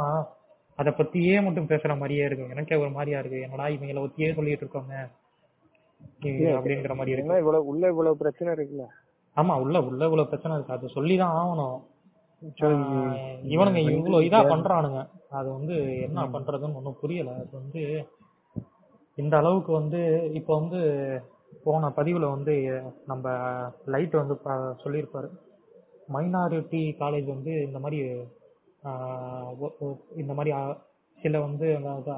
அதை 0.80 0.92
பத்தியே 0.98 1.42
மட்டும் 1.46 1.70
பேசுற 1.72 1.92
மாதிரியே 2.00 2.24
இருக்கு. 2.28 2.52
எனக்கே 2.54 2.76
ஒரு 2.84 2.90
மாதிரியா 2.90 3.18
இருக்கு. 3.18 3.40
என்னடா 3.40 3.66
இவங்களை 3.76 4.02
பத்தியே 4.06 4.34
சொல்லிட்டு 4.38 4.64
இருக்கோங்க 4.66 4.94
இது 5.04 5.29
அப்படிங்கிற 6.22 6.94
மாதிரி 6.94 7.14
இருக்கு. 7.16 7.38
இவ்வளவு 7.42 7.64
உள்ள 7.64 7.84
இவ்வளவு 7.88 8.20
பிரச்சனை 8.22 8.48
இருக்குல்ல? 8.54 8.86
ஆமா 9.36 9.54
உள்ள 9.62 9.76
உள்ள 9.88 10.02
இவ்வளவு 10.08 10.28
பிரச்சனை 10.28 10.56
இருக்கு. 10.56 10.76
அது 10.76 10.88
சொல்லிதான் 10.96 11.36
ஆகணும். 11.40 11.78
இவனுங்க 13.54 13.80
இவ்வளவு 13.96 14.26
இதா 14.28 14.40
பண்றானுங்க. 14.52 15.00
அது 15.30 15.48
வந்து 15.52 15.76
என்ன 16.00 16.20
பண்றதுன்னு 16.34 16.76
ஒண்ணும் 16.78 17.00
புரியல. 17.00 17.30
அது 17.34 17.48
வந்து 17.52 17.82
இந்த 19.16 19.34
அளவுக்கு 19.36 19.72
வந்து 19.72 20.00
இப்ப 20.32 20.58
வந்து 20.60 20.80
போன 21.64 21.88
பதிவுல 21.96 22.26
வந்து 22.36 22.54
நம்ம 23.06 23.32
லைட் 23.86 24.14
வந்து 24.20 24.36
சொல்லியிருப்பாரு. 24.84 25.30
மைனாரிட்டி 26.14 26.82
காலேஜ் 27.00 27.28
வந்து 27.34 27.52
இந்த 27.66 27.78
மாதிரி 27.78 28.00
இந்த 30.16 30.32
மாதிரி 30.38 30.52
சில 31.22 31.40
வந்து 31.40 31.66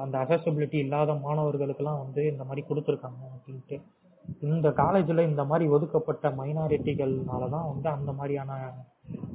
அந்த 0.03 0.15
அசசபிலிட்டி 0.23 0.77
இல்லாத 0.85 1.13
மாணவர்களுக்கெல்லாம் 1.25 2.01
வந்து 2.03 2.21
இந்த 2.31 2.43
மாதிரி 2.43 2.61
கொடுத்துருக்காங்க 2.69 3.21
அப்படின்ட்டு. 3.33 3.77
இந்த 4.49 4.67
காலேஜில் 4.71 5.27
இந்த 5.29 5.43
மாதிரி 5.45 5.65
ஒதுக்கப்பட்ட 5.75 6.27
மைனாரிட்டிகள்னால 6.37 7.49
தான் 7.55 7.69
வந்து 7.71 7.87
அந்த 7.89 8.11
மாதிரியான 8.11 8.51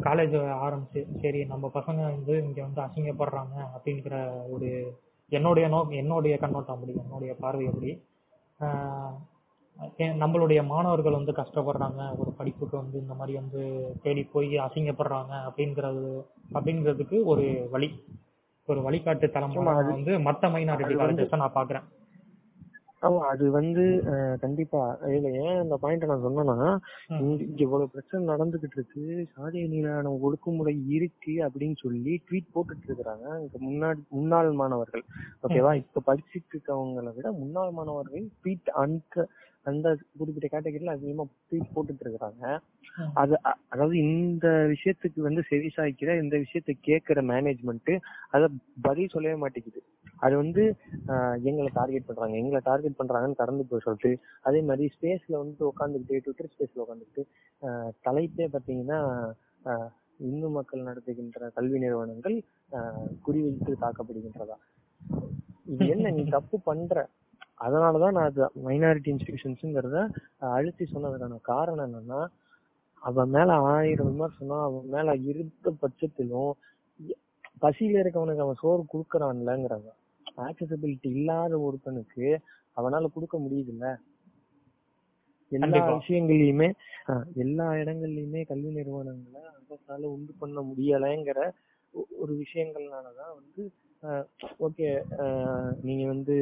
காலேஜ் 0.06 0.36
ஆரம்பிச்சு 0.66 1.00
சரி 1.22 1.40
நம்ம 1.44 1.70
பசங்க 1.74 2.00
வந்து 2.14 2.34
இங்கே 2.46 2.62
வந்து 2.66 2.80
அசிங்கப்படுறாங்க 2.86 3.56
அப்படிங்கிற 3.76 4.14
ஒரு 4.54 4.68
என்னுடைய 5.32 5.66
நோ 5.68 5.80
என்னுடைய 6.00 6.34
கண்ணோட்டம் 6.42 6.76
அப்படி 6.76 6.94
என்னுடைய 7.02 7.32
பார்வை 7.42 7.66
அப்படி. 7.72 7.90
நம்மளுடைய 10.22 10.60
மாணவர்கள் 10.70 11.18
வந்து 11.18 11.32
கஷ்டப்படுறாங்க 11.32 12.00
ஒரு 12.20 12.30
படிப்புக்கு 12.38 12.76
வந்து 12.76 12.96
இந்த 13.02 13.14
மாதிரி 13.14 13.34
வந்து 13.38 13.60
தேடி 14.02 14.22
போய் 14.32 14.50
அசிங்கப்படுறாங்க 14.66 15.32
அப்படிங்கிறது 15.48 16.06
அப்படிங்கிறதுக்கு 16.56 17.18
ஒரு 17.32 17.44
வழி. 17.74 17.90
ஒரு 18.68 18.80
வழிகாட்டு 18.86 19.28
தலைமுறை 19.36 19.74
வந்து 19.92 20.14
மத்த 20.28 20.50
மைனாரிட்டி 20.54 20.96
காலேஜஸ் 21.00 21.42
நான் 21.44 21.58
பாக்குறேன் 21.60 21.86
ஆமா 23.06 23.18
அது 23.32 23.44
வந்து 23.56 23.82
கண்டிப்பா. 24.42 24.80
இதுல 25.08 25.28
ஏன் 25.42 25.60
இந்த 25.64 25.76
பாயிண்ட் 25.82 26.06
நான் 26.10 26.24
சொன்னேன்னா. 26.24 26.56
இங்க 27.18 27.60
இவ்வளவு 27.66 27.92
பிரச்சனை 27.92 28.20
நடந்துகிட்டு 28.30 28.76
இருக்கு. 28.78 29.04
சாதிய 29.34 29.68
நீரான 29.74 30.12
ஒடுக்குமுறை 30.26 30.74
இருக்கு 30.96 31.34
அப்படின்னு 31.46 31.76
சொல்லி 31.82 32.14
ட்வீட் 32.24 32.52
போட்டுட்டு 32.54 32.88
இருக்கிறாங்க. 32.88 33.26
இங்க 33.42 33.58
முன்னாடி 33.68 34.02
முன்னாள் 34.16 34.50
மாணவர்கள். 34.62 35.04
ஓகேவா 35.46 35.74
இப்ப 35.82 36.02
படிச்சுட்டு 36.08 36.52
இருக்கவங்களை 36.54 37.12
விட 37.18 37.30
முன்னாள் 37.42 37.72
மாணவர்கள் 37.78 38.26
ட்வீட் 38.40 38.72
அந்த 38.84 39.28
அந்த 39.68 39.88
குறிப்பிட்ட 40.20 40.46
கேட்டகரியில 40.52 40.94
அதிகமா 40.96 41.24
ட்வீட் 41.48 41.72
போட்டுட்டு 41.74 42.04
இருக்கிறாங்க. 42.04 42.44
அது 43.22 43.34
அதாவது 43.72 43.96
இந்த 44.06 44.46
விஷயத்துக்கு 44.72 45.20
வந்து 45.26 45.42
செவி 45.50 45.68
சாய்க்கிற 45.76 46.16
இந்த 46.22 46.36
விஷயத்தை 46.44 46.74
கேட்கிற 46.88 47.22
மேனேஜ்மெண்ட் 47.32 47.92
அத 48.36 48.48
பதில் 48.86 49.12
சொல்லவே 49.14 49.36
மாட்டேங்குது. 49.42 49.82
அது 50.24 50.34
வந்து 50.42 50.62
எங்களை 51.48 51.68
டார்கெட் 51.78 52.08
பண்றாங்க. 52.08 52.34
எங்களை 52.42 52.60
டார்கெட் 52.70 52.98
பண்றாங்கன்னு 53.00 53.40
கடந்து 53.42 53.66
போய் 53.70 53.84
சொல்லிட்டு 53.84 54.12
அதே 54.48 54.60
மாதிரி 54.70 54.86
ஸ்பேஸ்ல 54.96 55.36
வந்து 55.42 55.62
உட்காந்துக்கிட்டு 55.70 56.22
ட்விட்டர் 56.24 56.52
ஸ்பேஸ்ல 56.54 56.84
உட்காந்துக்கிட்டு 56.84 57.24
தலைப்பே 58.06 58.48
பாத்தீங்கன்னா 58.56 59.00
இந்து 60.28 60.48
மக்கள் 60.56 60.88
நடத்துகின்ற 60.88 61.48
கல்வி 61.56 61.78
நிறுவனங்கள் 61.82 62.36
குறிவைத்து 63.26 63.72
தாக்கப்படுகின்றதா? 63.84 64.56
இது 65.72 65.84
என்ன 65.94 66.10
நீ 66.16 66.22
தப்பு 66.36 66.56
பண்ற? 66.68 67.06
அதனாலதான் 67.60 68.16
நான் 68.16 68.28
அது 68.28 68.42
மைனாரிட்டி 68.64 69.08
இன்ஸ்டிடியூஷன்ஸ்ங்கிறத 69.12 70.00
அழுத்தி 70.50 70.84
சொன்னதுக்கான 70.86 71.38
காரணம் 71.48 71.86
என்னன்னா 71.88 72.20
அவன் 73.02 73.30
மேல 73.30 73.50
ஆயிரம் 73.70 74.10
விமர்சனம் 74.10 74.64
அவன் 74.66 74.86
மேல 74.88 75.14
இருந்த 75.30 75.70
பட்சத்திலும் 75.82 76.52
பசியில 77.62 78.02
இருக்கவனுக்கு 78.02 78.44
அவன் 78.44 78.60
சோறு 78.60 78.82
கொடுக்கறான்லங்கிறாங்க 78.86 79.90
ஆக்சசபிலிட்டி 80.44 81.08
இல்லாத 81.14 81.54
ஒருத்தனுக்கு 81.62 82.26
அவனால 82.76 83.06
கொடுக்க 83.14 83.36
முடியுதுல்ல 83.38 83.86
எல்லா. 85.52 85.78
விஷயங்கள்லயுமே 85.98 86.68
எல்லா 87.42 87.66
இடங்கள்லயுமே 87.80 88.40
கல்வி 88.46 88.70
நிறுவனங்களை 88.72 89.42
அரசால 89.50 90.08
உண்டு 90.14 90.32
பண்ண 90.40 90.60
முடியலைங்கிற 90.68 91.38
ஒரு 92.18 92.32
விஷயங்கள்னாலதான் 92.42 93.32
வந்து 93.38 93.62
ஓகே 94.60 94.88
நீங்க 95.82 96.04
வந்து 96.06 96.36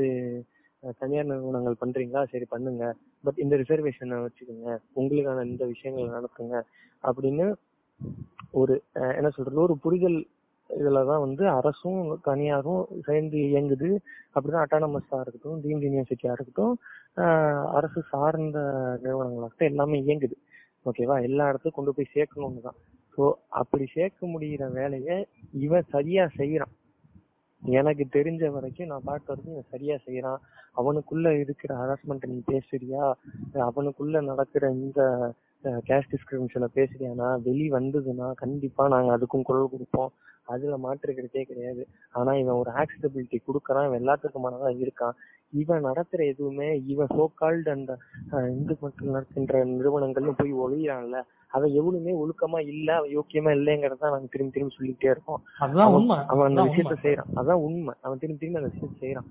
தனியார் 1.00 1.30
நிறுவனங்கள் 1.30 1.80
பண்றீங்களா? 1.82 2.22
சரி 2.32 2.46
பண்ணுங்க. 2.54 2.84
பட் 3.24 3.40
இந்த 3.44 3.54
ரிசர்வேஷனை 3.62 4.18
வச்சுக்கோங்க. 4.26 4.70
உங்களுக்கான 5.00 5.44
இந்த 5.50 5.64
விஷயங்களை 5.72 6.08
நடத்துங்க. 6.16 6.56
அப்படின்னு 7.04 7.46
ஒரு 8.60 8.74
என்ன 9.18 9.28
சொல்றது? 9.36 9.60
ஒரு 9.66 9.76
புரிதல் 9.84 10.18
இதுலதான் 10.70 11.24
வந்து 11.24 11.44
அரசும் 11.48 12.00
தனியாரும் 12.28 12.84
சேர்ந்து 13.08 13.38
இயங்குது. 13.50 13.90
அப்படிதான் 14.34 14.64
அட்டானமஸா 14.64 15.18
இருக்கட்டும் 15.22 15.60
டீம் 15.64 15.82
யூனிவர்சிட்டியா 15.86 16.32
இருக்கட்டும் 16.36 16.74
அரசு 17.78 18.00
சார்ந்த 18.12 18.58
நிறுவனங்களாகட்டும் 19.04 19.70
எல்லாமே 19.70 19.98
இயங்குது. 20.06 20.36
ஓகேவா 20.88 21.16
எல்லா 21.28 21.44
இடத்துக்கும் 21.50 21.78
கொண்டு 21.78 21.94
போய் 21.96 22.14
சேர்க்கணும்னு 22.16 22.66
தான். 22.66 22.78
ஸோ 23.14 23.32
அப்படி 23.60 23.84
சேர்க்க 23.94 24.26
முடியிற 24.32 24.64
வேலையை 24.80 25.16
இவன் 25.66 25.88
சரியா 25.94 26.24
செய்யறான். 26.40 26.74
எனக்கு 27.62 28.04
தெரிஞ்ச 28.16 28.50
வரைக்கும் 28.56 28.90
நான் 28.92 29.06
பார்த்த 29.10 29.32
வரைக்கும் 29.32 29.54
இவன் 29.54 29.72
சரியா 29.74 29.96
செய்யறான். 30.06 30.42
அவனுக்குள்ள 30.76 31.38
இருக்கிற 31.38 31.72
ஹராஸ்மெண்ட் 31.76 32.26
நீ 32.26 32.42
பேசுறியா? 32.46 33.04
அவனுக்குள்ள 33.66 34.24
நடக்கிற 34.24 34.70
இந்த 34.70 35.00
கேஷ் 35.64 36.10
டிஸ்கிரிமினேஷனை 36.12 36.68
பேசுறியானா 36.74 37.28
வெளி 37.42 37.70
வந்ததுன்னா 37.70 38.32
கண்டிப்பா 38.34 38.88
நாங்க 38.88 39.18
அதுக்கும் 39.18 39.42
குரல் 39.42 39.70
கொடுப்போம். 39.70 40.12
அதுல 40.44 40.76
மாற்றுக்கிறதே 40.76 41.42
கிடையாது. 41.42 41.82
ஆனா 42.12 42.32
இவன் 42.34 42.60
ஒரு 42.62 42.70
ஆக்சபிலிட்டி 42.80 43.38
கொடுக்கறான். 43.46 43.86
இவன் 43.88 44.02
எல்லாத்துக்குமானதா 44.02 44.70
இருக்கான். 44.84 45.16
இவன் 45.52 45.84
நடத்துற 45.84 46.20
எதுவுமே 46.26 46.68
இவன் 46.86 47.10
சோகால்டு 47.16 47.70
அந்த 47.70 47.92
இந்து 48.50 48.76
மக்கள் 48.80 49.08
நடக்கின்ற 49.08 49.64
நிறுவனங்கள்னு 49.64 50.34
போய் 50.36 50.54
ஒழியான்ல 50.64 51.18
அவன் 51.52 51.70
எவ்வளவுமே 51.70 52.12
ஒழுக்கமா 52.22 52.58
இல்ல 52.66 52.88
அவன் 52.96 53.14
யோக்கியமா 53.16 53.50
இல்லைங்கிறத 53.58 54.10
நாங்க 54.14 54.28
திரும்பி 54.30 54.54
திரும்பி 54.54 54.76
சொல்லிட்டே 54.78 55.10
இருக்கோம். 55.10 55.40
அவன் 56.32 56.48
அந்த 56.48 56.62
விஷயத்த. 56.62 56.96
செய்யறான் 57.04 57.32
அதான் 57.40 57.62
உண்மை. 57.68 57.94
அவன் 58.00 58.18
திரும்பி 58.18 58.40
திரும்பி 58.40 58.60
அந்த 58.60 58.72
விஷயத்த 58.72 59.02
செய்யறான் 59.04 59.28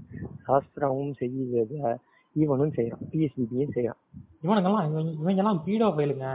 சாஸ்திராவும் 0.47 1.15
செய்யறத 1.21 1.95
இவனும் 2.35 2.75
செய்யறான் 2.75 3.05
பிஎஸ்பிபியும் 3.11 3.75
செய்யறான் 3.75 4.01
இவனுங்கெல்லாம் 4.43 4.87
இவங்க 4.89 5.11
இவங்கெல்லாம் 5.21 5.61
பீடோ 5.65 5.87
ஃபைலுங்க 5.95 6.27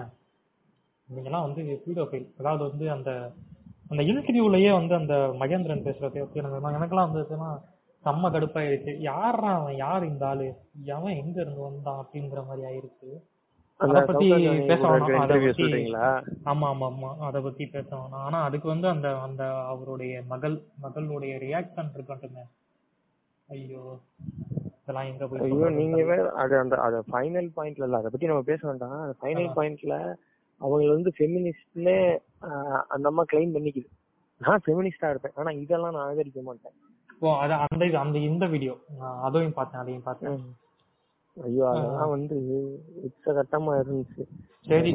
இவங்கெல்லாம் 1.08 1.46
வந்து 1.46 1.82
பீடோ 1.86 2.04
ஃபைல் 2.04 2.26
அதாவது 2.38 2.70
வந்து 2.70 2.90
அந்த 2.90 3.10
அந்த 3.88 4.02
இன்டர்வியூலயே 4.02 4.72
வந்து 4.72 4.94
அந்த 4.94 5.14
மகேந்திரன் 5.40 5.86
பேசுறதை 5.86 6.18
எனக்கு 6.34 6.78
எனக்கெல்லாம் 6.78 7.10
வந்து 7.10 7.22
செம்ம 8.04 8.28
கடுப்பாயிருச்சு. 8.30 8.92
யாரா 9.00 9.50
அவன் 9.54 9.76
யார் 9.76 10.06
இந்த 10.06 10.26
ஆளு? 10.26 10.46
எவன் 10.84 11.16
எங்க 11.16 11.40
இருந்து 11.40 11.60
வந்தான் 11.60 12.00
அப்படிங்கிற 12.02 12.46
மாதிரி 12.46 12.62
ஆயிருச்சு. 12.66 13.10
அத 13.80 14.00
பத்தி 14.04 14.26
பேச 14.66 14.82
வேணாம். 14.88 15.18
அத 15.18 15.34
பத்தி 15.46 15.64
ஆமா 16.44 16.66
ஆமா 16.70 16.86
ஆமா. 16.90 17.10
அத 17.18 17.40
பத்தி 17.40 17.66
பேச 17.66 17.96
வேணாம். 17.96 18.24
ஆனா 18.26 18.42
அதுக்கு 18.42 18.68
வந்து 18.68 18.88
அந்த 18.88 19.18
அந்த 19.18 19.42
அவருடைய 19.64 20.22
மகள் 20.28 20.56
மகளுடைய 20.82 21.34
ரியாக்ஷன் 21.46 21.92
இருக்கட்டுமே. 21.96 22.44
ஐயோ. 23.48 23.84
இதெல்லாம் 24.90 25.10
எங்க 25.10 25.24
போய் 25.28 25.42
ஐயோ 25.46 25.66
நீங்க. 25.76 25.98
வேற 26.08 26.22
அது 26.42 26.54
அந்த 26.60 26.74
அது 26.86 26.98
ஃபைனல் 27.10 27.48
பாயிண்ட்ல 27.56 27.86
இல்ல 27.88 27.98
அதை 28.00 28.10
பத்தி 28.12 28.30
நம்ம 28.30 28.44
பேச 28.48 28.60
வேண்டாம். 28.68 28.94
அந்த 29.04 29.14
ஃபைனல். 29.20 29.50
பாயிண்ட்ல 29.58 29.96
அவங்க 30.60 30.88
வந்து 30.94 31.10
ஃபெமினிஸ்ட்னே 31.16 31.98
அந்த 32.94 33.04
அம்மா 33.10 33.22
கிளைம் 33.32 33.54
பண்ணிக்குது. 33.56 33.88
நான் 34.40 34.64
ஃபெமினிஸ்டா 34.64 35.10
இருப்பேன். 35.12 35.36
ஆனா 35.40 35.50
இதெல்லாம் 35.62 35.94
நான் 35.96 36.08
ஆதரிக்க 36.08 36.42
மாட்டேன். 36.42 36.74
ஓ 37.22 37.34
அது 37.42 37.54
அந்த 37.64 37.82
இது 37.86 37.98
அந்த 38.02 38.18
இந்த 38.30 38.44
வீடியோ 38.46 38.74
அதையும் 39.26 39.56
பார்த்தேன் 39.58 39.82
அதையும் 39.82 40.06
பார்த்தேன். 40.08 40.36
ஐயோ 41.36 41.64
அதெல்லாம் 41.72 42.12
வந்து 42.16 42.36
உச்சகட்டமா 43.08 43.72
இருந்துச்சு. 43.82 44.22
சரி 44.70 44.90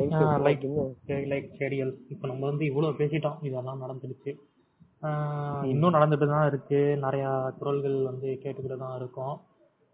லைக் 0.48 0.66
சரி 1.10 1.24
லைக் 1.32 1.50
செடிகள் 1.60 1.94
இப்போ 2.14 2.26
நம்ம 2.28 2.46
வந்து 2.52 2.66
இவ்வளவு 2.70 3.00
பேசிட்டோம். 3.02 3.40
இதெல்லாம் 3.50 3.84
நடந்துடுச்சு. 3.86 4.34
ஆஹ் 5.04 5.66
இன்னும் 5.72 5.96
நடந்துட்டு 5.98 6.28
தான் 6.28 6.48
இருக்கு. 6.52 6.82
நிறைய 7.06 7.26
குரல்கள் 7.60 7.98
வந்து 8.04 8.28
கேட்டுக்கிட்டு 8.44 8.84
தான் 8.86 8.98
இருக்கோம். 9.02 9.36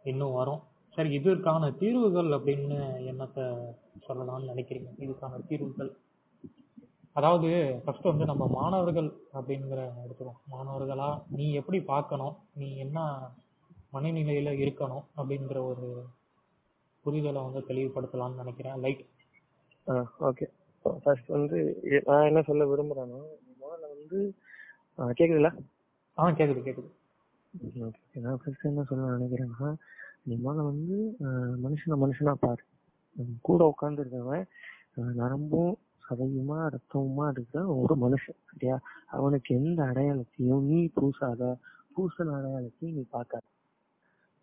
இன்னும் 0.04 0.38
வரும். 0.40 0.62
சரி 0.96 1.10
இதற்கான 1.18 1.70
தீர்வுகள் 1.82 2.30
அப்படின்னு 2.38 2.78
என்னத்த 3.12 3.40
சொல்லலாம்னு 4.08 4.52
நினைக்கிறீங்க? 4.52 4.90
இதுக்கான 5.06 5.40
தீர்வுகள். 5.50 5.92
அதாவது 7.16 7.50
ஃபர்ஸ்ட் 7.84 8.10
வந்து 8.10 8.26
நம்ம 8.30 8.44
மாணவர்கள் 8.58 9.10
அப்படிங்கிற 9.38 9.82
எடுத்துக்கோம் 10.04 10.42
மாணவர்களா 10.54 11.10
நீ 11.38 11.46
எப்படி 11.60 11.80
பார்க்கணும்? 11.92 12.36
நீ 12.62 12.68
என்ன 12.86 13.00
மனநிலையில 13.96 14.52
இருக்கணும்? 14.64 15.06
அப்படிங்கிற 15.18 15.60
ஒரு 15.72 15.88
புரிதலை 17.06 17.42
வந்து 17.48 17.62
தெளிவுபடுத்தலாம்னு 17.70 18.42
நினைக்கிறேன். 18.42 18.78
லைக் 18.86 19.04
ஓகே 20.30 20.48
ஃபர்ஸ்ட் 21.04 21.30
வந்து 21.36 21.58
நான் 22.08 22.28
என்ன 22.30 22.42
சொல்ல 22.50 22.66
விரும்புறேன்னா 22.72 23.22
முதல்ல 23.62 23.88
வந்து 23.96 24.20
கேக்குதுல்ல 25.20 25.52
ஆ 26.18 26.30
கேக்குது 26.40 26.62
கேக்குது. 26.68 26.90
நான் 27.54 28.38
ஃபர்ஸ்ட் 28.42 28.68
என்ன 28.68 28.84
சொல்ல 28.90 29.14
நினைக்கிறேன்னா 29.14 29.70
நீ 30.26 30.34
முதல்ல 30.38 30.66
வந்து 30.68 30.98
ஆஹ், 31.26 31.56
மனுஷனை 31.64 31.96
மனுஷனா 32.02 32.34
பாரு. 32.42 32.64
உன் 33.16 33.32
கூட 33.42 33.62
உட்கார்ந்து 33.66 34.04
இருக்கவன் 34.04 34.46
நரம்பும் 35.20 35.74
சதையுமா 36.04 36.60
ரத்தமுமா 36.74 37.26
இருக்கிற 37.32 37.62
ஒரு 37.78 37.94
மனுஷன் 38.04 38.40
சரியா? 38.50 38.76
அவனுக்கு 39.10 39.50
எந்த 39.56 39.80
அடையாளத்தையும் 39.90 40.64
நீ 40.70 40.80
பூசாத 40.96 41.42
பூசன 41.96 42.36
அடையாளத்தையும் 42.38 42.96
நீ 42.98 43.04
பார்க்காத. 43.12 43.44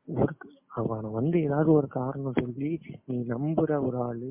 ஒரு 0.08 0.32
அவனை 0.78 1.08
வந்து 1.12 1.36
ஏதாவது 1.42 1.70
ஒரு 1.72 1.88
காரணம் 1.96 2.38
சொல்லி 2.38 2.70
நீ 3.08 3.16
நம்புற 3.32 3.70
ஒரு 3.86 3.98
ஆளு 4.04 4.30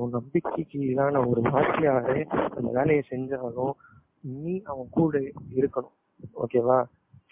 உன் 0.00 0.16
நம்பிக்கைக்கு 0.16 0.78
இதான 0.90 1.22
ஒரு 1.30 1.40
வார்த்தையாரு 1.48 2.18
அந்த 2.50 2.68
வேலையை 2.76 3.02
செஞ்சாலும் 3.08 3.74
நீ 4.34 4.52
அவன் 4.66 4.90
கூட 4.90 5.14
இருக்கணும். 5.56 5.96
ஓகேவா? 6.42 6.78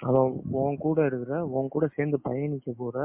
அவன் 0.09 0.29
உன் 0.61 0.77
கூட 0.85 0.99
இருக்கிற 1.11 1.35
உன் 1.57 1.73
கூட 1.75 1.85
சேர்ந்து 1.97 2.19
பயணிக்க 2.29 2.73
போற 2.77 2.97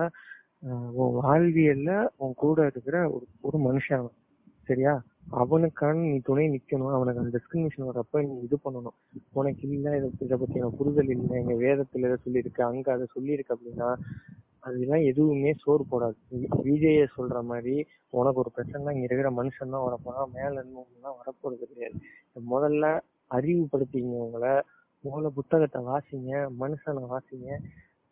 உன் 1.02 1.14
வாழ்வியல்ல 1.24 1.92
உன் 2.24 2.34
கூட 2.44 2.66
இருக்கிற 2.72 2.98
ஒரு 3.16 3.26
ஒரு 3.48 3.58
மனுஷன் 3.68 4.02
அவன். 4.02 4.16
சரியா? 4.70 4.94
அவனுக்கான 5.42 6.02
நீ 6.02 6.18
துணை 6.28 6.46
நிக்கணும். 6.54 6.94
அவனுக்கு 6.98 7.22
அந்த 7.22 7.32
டிஸ்கிரிமினேஷன் 7.36 7.90
வரப்ப 7.90 8.22
நீ 8.28 8.34
இது 8.46 8.58
பண்ணணும். 8.66 8.98
உனக்கு 9.40 9.64
இல்ல 9.76 9.96
இதை 9.98 10.38
பத்தி 10.42 10.60
எனக்கு 10.60 10.80
புரிதல் 10.80 11.12
இல்லை. 11.16 11.36
எங்க 11.42 11.56
வேதத்துல 11.66 12.06
இதை 12.08 12.18
சொல்லியிருக்கு 12.26 12.62
அங்க 12.62 12.88
அதை 12.96 13.06
சொல்லியிருக்கு 13.16 13.56
அப்படின்னா 13.56 13.90
அதெல்லாம் 14.68 15.04
எதுவுமே 15.12 15.52
சோறு 15.64 15.84
போடாது. 15.92 16.18
விஜய 16.64 17.02
சொல்ற 17.18 17.38
மாதிரி 17.52 17.76
உனக்கு 18.20 18.42
ஒரு 18.44 18.52
பிரச்சனை 18.56 18.96
இங்க 18.96 19.08
இருக்கிற 19.10 19.30
மனுஷன் 19.40 19.74
தான் 19.76 19.86
வரப்போனா 19.88 20.24
மேல 20.34 20.54
இருந்து 20.54 20.82
வரப்போறது 21.22 21.68
கிடையாது. 21.72 21.98
முதல்ல 22.54 22.86
அறிவுபடுத்திங்க 23.32 24.18
உங்களை. 24.26 24.54
முதல்ல 25.04 25.28
புத்தகத்தை 25.28 25.80
வாசிங்க 25.82 26.32
மனுஷனை 26.60 27.04
வாசிங்க. 27.14 27.50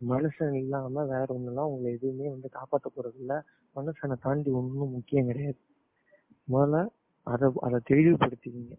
மனுஷன் 0.01 0.55
இல்லாம 0.55 1.03
வேற 1.05 1.25
ஒண்ணுலாம் 1.29 1.69
உங்களை 1.71 1.93
எதுவுமே 1.93 2.29
வந்து 2.29 2.49
காப்பாத்த 2.53 2.87
போறது 2.95 3.19
இல்ல 3.19 3.43
மனுஷனை 3.75 4.15
தாண்டி 4.21 4.51
ஒண்ணும் 4.51 4.91
முக்கியம் 4.91 5.25
கிடையாது. 5.25 5.59
முதல்ல 6.51 6.87
அத 7.23 7.51
அதை 7.61 7.79
தெளிவுபடுத்திக்கிங்க. 7.89 8.75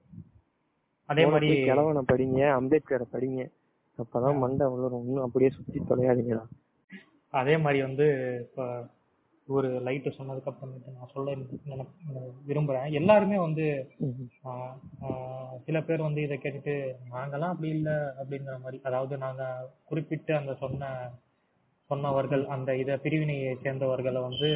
அதே 1.09 1.27
மாதிரி 1.27 1.49
கிழவனை 1.65 2.03
படிங்க 2.13 2.41
அம்பேத்கரை 2.59 3.07
படிங்க. 3.13 3.43
அப்பதான் 3.99 4.39
மண்டை 4.39 4.67
வளரும் 4.67 5.05
இன்னும் 5.07 5.25
அப்படியே 5.25 5.51
சுத்தி 5.51 5.79
தொலையாதீங்கடா. 5.81 6.45
அதே 7.33 7.57
மாதிரி 7.57 7.83
வந்து 7.83 8.07
இப்ப 8.41 8.89
ஒரு 9.49 9.81
லைட் 9.81 10.15
சொன்னதுக்கு 10.19 10.51
அப்புறமேட்டு 10.51 10.97
நான் 10.97 11.11
சொல்ல 11.15 11.35
நினை- 11.35 12.33
விரும்புறேன். 12.49 12.93
எல்லாருமே 12.93 13.39
வந்து 13.39 13.67
சில 15.65 15.81
பேர் 15.83 16.03
வந்து 16.03 16.23
இதை 16.23 16.39
கேட்டுட்டு 16.43 16.75
நாங்கெல்லாம் 17.13 17.53
அப்படி 17.53 17.69
இல்ல 17.69 18.15
அப்படிங்கிற 18.23 18.59
மாதிரி 18.59 18.81
அதாவது 18.83 19.17
நாங்க 19.17 19.71
குறிப்பிட்டு 19.85 20.37
அந்த 20.37 20.55
சொன்ன 20.55 21.11
சொன்னவர்கள் 21.91 22.47
அந்த 22.47 22.77
இத 22.77 22.97
பிரிவினையை 22.97 23.57
சேர்ந்தவர்களை 23.63 24.21
வந்து 24.21 24.49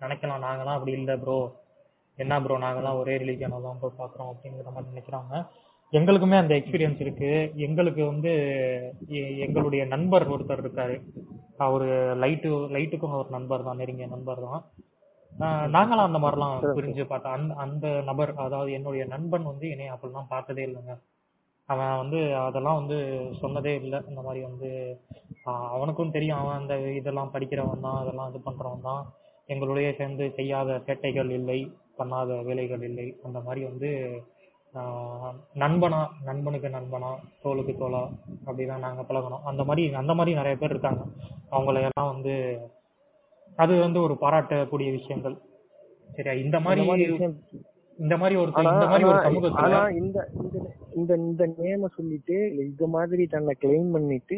நினைக்கலாம். 0.00 0.42
நாங்கெல்லாம் 0.46 0.76
அப்படி 0.78 0.92
இல்ல 0.92 1.16
ப்ரோ 1.16 1.38
என்ன 2.16 2.42
ப்ரோ 2.42 2.58
நாங்கெல்லாம் 2.58 2.98
ஒரே 2.98 3.16
ரிலீஜனை 3.16 3.62
தான் 3.62 3.78
ப்ரோ 3.80 3.92
பாக்குறோம் 3.98 4.32
அப்படிங்கிற 4.32 4.72
மாதிரி 4.72 4.92
நினைக்கிறாங்க. 4.92 5.46
எங்களுக்குமே 5.92 6.36
அந்த 6.36 6.54
எக்ஸ்பீரியன்ஸ் 6.54 7.00
இருக்கு. 7.00 7.52
எங்களுக்கு 7.56 8.06
வந்து 8.06 8.32
எங்களுடைய 9.38 9.84
நண்பர் 9.84 10.30
ஒருத்தர் 10.30 10.64
இருக்காரு. 10.64 10.96
அவரு 11.66 11.88
லைட்டு 12.22 12.48
லைட்டுக்கும் 12.76 13.16
ஒரு 13.20 13.30
நண்பர் 13.36 13.66
தான் 13.68 13.80
நெருங்கிய 13.82 14.08
நண்பர் 14.14 14.40
தான். 14.48 14.62
நாங்களாம் 15.74 16.08
அந்த 16.08 16.20
மாதிரிலாம் 16.22 16.54
பிரிஞ்சு 16.78 17.04
பார்த்தோம் 17.10 17.34
அந்த 17.36 17.54
அந்த 17.64 17.86
நபர் 18.08 18.32
அதாவது 18.46 18.70
என்னுடைய 18.78 19.04
நண்பன் 19.14 19.50
வந்து 19.50 19.66
என்னைய 19.74 19.94
அப்படிலாம் 19.94 20.32
பார்த்ததே 20.34 20.62
இல்லைங்க. 20.68 20.94
அவன் 21.68 21.98
வந்து 22.02 22.18
அதெல்லாம் 22.46 22.78
வந்து 22.80 22.98
சொன்னதே 23.42 23.72
இல்லை. 23.82 23.98
இந்த 24.10 24.20
மாதிரி 24.26 24.40
வந்து 24.48 24.68
அவனுக்கும் 25.74 26.14
தெரியும். 26.16 26.40
அவன் 26.42 26.58
அந்த 26.60 26.74
இதெல்லாம் 27.00 27.32
படிக்கிறவன் 27.34 27.84
தான் 27.86 27.98
அதெல்லாம் 28.02 28.30
இது 28.30 28.40
பண்றவன் 28.48 28.86
தான். 28.90 29.02
எங்களுடைய 29.54 29.88
சேர்ந்து 29.98 30.24
செய்யாத 30.38 30.70
சேட்டைகள் 30.86 31.30
இல்லை 31.38 31.58
பண்ணாத 32.00 32.32
வேலைகள் 32.48 32.84
இல்லை. 32.90 33.06
அந்த 33.26 33.38
மாதிரி 33.46 33.62
வந்து 33.70 33.90
நண்பனா 35.62 36.00
நண்பனுக்கு 36.24 36.68
நண்பனா 36.68 37.10
தோளுக்கு 37.42 37.72
தோளா 37.72 38.02
அப்படிதான் 38.46 38.84
நாங்க 38.86 39.02
பழகணும். 39.08 39.44
அந்த 39.44 39.64
மாதிரி 39.64 39.94
அந்த 39.94 40.14
மாதிரி 40.14 40.36
நிறைய 40.36 40.56
பேர் 40.58 40.70
இருக்காங்க. 40.70 41.02
அவங்கள 41.50 41.76
எல்லாம் 41.88 42.12
வந்து 42.14 42.34
அது 43.56 43.74
வந்து 43.80 43.98
ஒரு 44.02 44.14
பாராட்டக்கூடிய 44.20 44.88
விஷயங்கள். 44.90 45.36
சரியா? 46.16 46.34
இந்த 46.44 46.56
மாதிரி 46.60 46.82
இந்த 47.98 48.16
மாதிரி 48.16 48.34
ஒரு 48.40 48.50
இந்த 48.56 48.86
மாதிரி 48.90 49.04
ஒரு 49.04 49.20
சமூகத்துல 49.24 49.78
இந்த 50.00 50.18
இந்த 50.96 51.12
இந்த 51.16 51.44
நேம 51.58 51.88
சொல்லிட்டு 51.96 52.36
இந்த 52.64 52.86
மாதிரி 52.86 53.24
தன்னை 53.26 53.54
கிளைம் 53.60 53.90
பண்ணிட்டு 53.90 54.36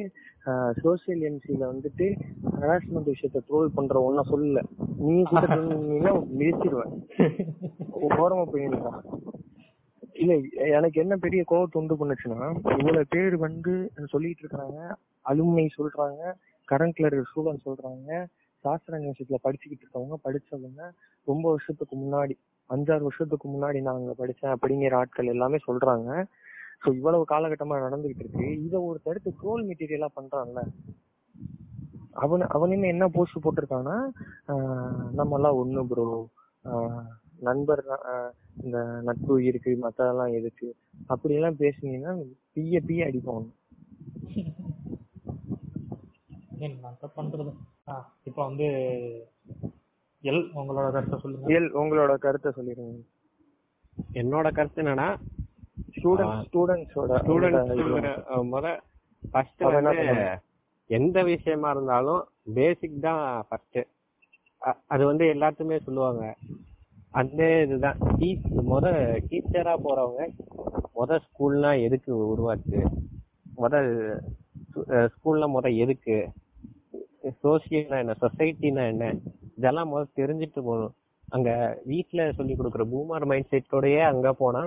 சோசியல் 0.82 1.22
எம்சில 1.28 1.62
வந்துட்டு 1.72 2.06
ஹராஸ்மெண்ட் 2.54 3.10
விஷயத்த 3.12 3.42
ட்ரோல் 3.48 3.74
பண்ற 3.74 3.96
ஒன்ன 4.08 4.24
சொல்லல. 4.30 4.62
நீ 5.06 5.16
கூட 5.22 5.44
நீங்க 5.90 6.10
மிதிச்சிருவேன் 6.38 6.94
ஓரமா 8.18 8.44
போயிருந்தா. 8.54 8.92
இல்ல 10.22 10.32
எனக்கு 10.76 10.98
என்ன 11.02 11.14
பெரிய 11.16 11.42
கோவத்தை 11.50 11.78
உண்டு 11.80 11.94
பண்ணுச்சுன்னா 12.00 12.40
இவ்வளவு 12.78 13.10
பேர் 13.14 13.34
வந்து 13.46 13.72
சொல்லிட்டு 14.12 14.42
இருக்காங்க 14.44 14.78
அலுமினை 15.26 15.66
சொல்றாங்க 15.78 16.20
கரண்ட்ல 16.68 17.06
இருக்கிற 17.06 17.28
ஸ்டூடெண்ட் 17.30 17.66
சொல்றாங்க 17.68 18.10
சாஸ்திர 18.64 18.96
யூனிவர்சிட்டியில 18.96 19.38
படிச்சுக்கிட்டு 19.44 19.84
இருக்கவங்க 19.84 20.16
படிச்சவங்க 20.26 20.80
ரொம்ப 21.26 21.44
வருஷத்துக்கு 21.50 21.94
முன்னாடி 21.96 22.34
அஞ்சாறு 22.70 23.02
வருஷத்துக்கு 23.02 23.46
முன்னாடி 23.48 23.78
நான் 23.86 23.98
அங்க 24.00 24.14
படிச்சேன் 24.18 24.52
அப்படிங்கிற 24.54 24.94
ஆட்கள் 24.98 25.32
எல்லாமே 25.34 25.58
சொல்றாங்க. 25.66 26.08
சோ 26.82 26.88
இவ்வளவு 26.98 27.24
காலகட்டமா 27.32 27.76
நடந்துகிட்டு 27.86 28.22
இருக்கு. 28.24 28.44
இதை 28.66 28.78
ஒரு 28.88 28.98
தடுத்து 29.06 29.30
ட்ரோல் 29.40 29.64
மெட்டீரியலா 29.68 30.08
பண்றான்ல 30.18 30.60
அவன் 32.22 32.44
அவனுமே 32.56 32.86
என்ன 32.94 33.04
போஸ்ட் 33.08 33.42
போட்டிருக்கான்னா 33.44 33.96
நம்மலாம் 35.10 35.16
நம்ம 35.18 35.36
எல்லாம் 35.38 35.58
ஒண்ணு 35.62 35.82
ப்ரோ 35.90 36.06
நண்பர் 37.40 37.82
இந்த 38.62 38.78
நட்பு 39.02 39.34
இருக்கு 39.44 39.70
மத்ததெல்லாம் 39.82 40.34
எதுக்கு? 40.34 40.68
அப்படி 41.06 41.34
எல்லாம் 41.34 41.58
பேசுனீங்கன்னா 41.58 42.12
பிய 42.56 42.80
பிய 42.86 43.02
பண்றது. 47.16 47.50
ஆ, 47.88 47.94
இப்ப 48.24 48.38
வந்து 48.44 48.66
எல் 50.24 50.42
உங்களோட 50.54 50.86
கருத்தை 50.92 51.18
சொல்லுங்க. 51.20 51.46
இயல் 51.48 51.70
உங்களோட 51.72 52.14
கருத்தை 52.18 52.50
சொல்லிருங்க 52.56 52.98
என்னோட 54.16 54.48
கருத்து 54.52 54.82
என்னன்னா 54.82 55.08
ஸ்டூடெண்ட் 55.96 56.36
ஸ்டூடெண்ட்ஸோட 56.44 57.16
ஸ்டூடெண்ட்ஸ் 57.22 57.80
முத 58.50 58.66
ஃபர்ஸ்ட் 59.22 59.62
என்ன 59.62 59.90
வந்து? 59.90 60.04
எந்த 60.90 61.22
விஷயமா 61.22 61.70
இருந்தாலும் 61.70 62.22
பேசிக் 62.54 63.00
தான் 63.00 63.22
ஃபர்ஸ்ட் 63.48 63.80
அது 64.86 65.02
வந்து 65.06 65.24
எல்லாத்துமே 65.34 65.76
சொல்லுவாங்க. 65.84 66.22
அந்த 67.14 67.40
இதுதான். 67.62 67.98
டீ- 68.18 68.36
முத 68.70 68.86
டீச்சரா 69.30 69.74
போறவங்க 69.84 70.22
முத 70.96 71.18
ஸ்கூல்னா 71.24 71.70
எதுக்கு 71.86 72.10
உருவாச்சு 72.32 72.80
முத 73.56 73.74
ஸ்கூல்ல 75.14 75.44
முத 75.54 75.66
எதுக்கு? 75.76 76.16
சோசியல்னா 77.42 77.96
என்ன? 77.98 78.14
சொசைட்டினா 78.20 78.84
என்ன? 78.92 79.06
இதெல்லாம் 79.58 79.90
முதல்ல 79.92 80.16
தெரிஞ்சுட்டு 80.16 80.60
போகணும். 80.60 80.94
அங்க 81.28 81.50
வீட்ல 81.84 82.32
சொல்லி 82.32 82.54
கொடுக்குற 82.54 82.84
பூமர் 82.92 83.26
மைண்ட் 83.26 83.50
செட்டோடயே 83.50 84.00
அங்க 84.04 84.28
போனா 84.32 84.62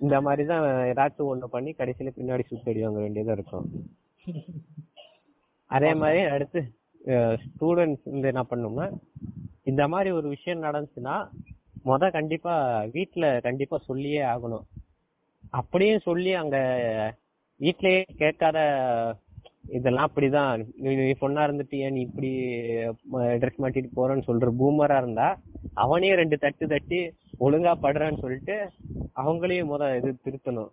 இந்த 0.00 0.16
மாதிரி 0.20 0.42
தான் 0.46 0.64
ஏதாச்சும் 0.90 1.30
ஒண்ணு 1.30 1.46
பண்ணி 1.46 1.70
கடைசியில 1.72 2.10
பின்னாடி 2.16 2.44
சுத்தடி 2.46 2.82
வாங்க 2.82 3.00
வேண்டியதா 3.00 3.34
இருக்கும். 3.36 3.66
அதே 5.70 5.94
மாதிரி 5.94 6.20
அடுத்து 6.34 6.60
ஸ்டூடெண்ட்ஸ் 7.44 8.06
வந்து 8.10 8.28
என்ன 8.28 8.42
பண்ணோம்னா 8.50 8.86
இந்த 9.64 9.88
மாதிரி 9.88 10.10
ஒரு 10.10 10.28
விஷயம் 10.28 10.62
நடந்துச்சுன்னா 10.62 11.16
முத 11.86 12.10
கண்டிப்பா 12.16 12.54
வீட்ல 12.96 13.24
கண்டிப்பா 13.46 13.76
சொல்லியே 13.88 14.20
ஆகணும். 14.32 14.66
அப்படியே 15.60 15.94
சொல்லி 16.08 16.32
அங்க 16.42 16.56
வீட்லயே 17.60 18.00
கேட்காத 18.22 18.58
இதெல்லாம் 19.76 20.08
அப்படிதான். 20.08 20.60
நீ 20.82 20.90
நீ 21.00 21.12
பொண்ணா 21.22 21.40
இருந்துட்டு 21.46 21.78
ஏன் 21.84 21.94
நீ 21.96 22.00
இப்படி 22.08 22.30
ட்ரெஸ் 23.40 23.62
மாட்டிட்டு 23.62 23.90
போறேன்னு 23.98 24.28
சொல்ற 24.28 24.50
பூமரா 24.60 24.96
இருந்தா 25.02 25.28
அவனே 25.84 26.10
ரெண்டு 26.20 26.36
தட்டு 26.44 26.66
தட்டி 26.72 27.00
ஒழுங்கா 27.46 27.72
படுறான்னு 27.84 28.22
சொல்லிட்டு 28.24 28.56
அவங்களையும் 29.22 29.70
முத 29.72 29.90
இது 29.98 30.10
திருத்தணும். 30.26 30.70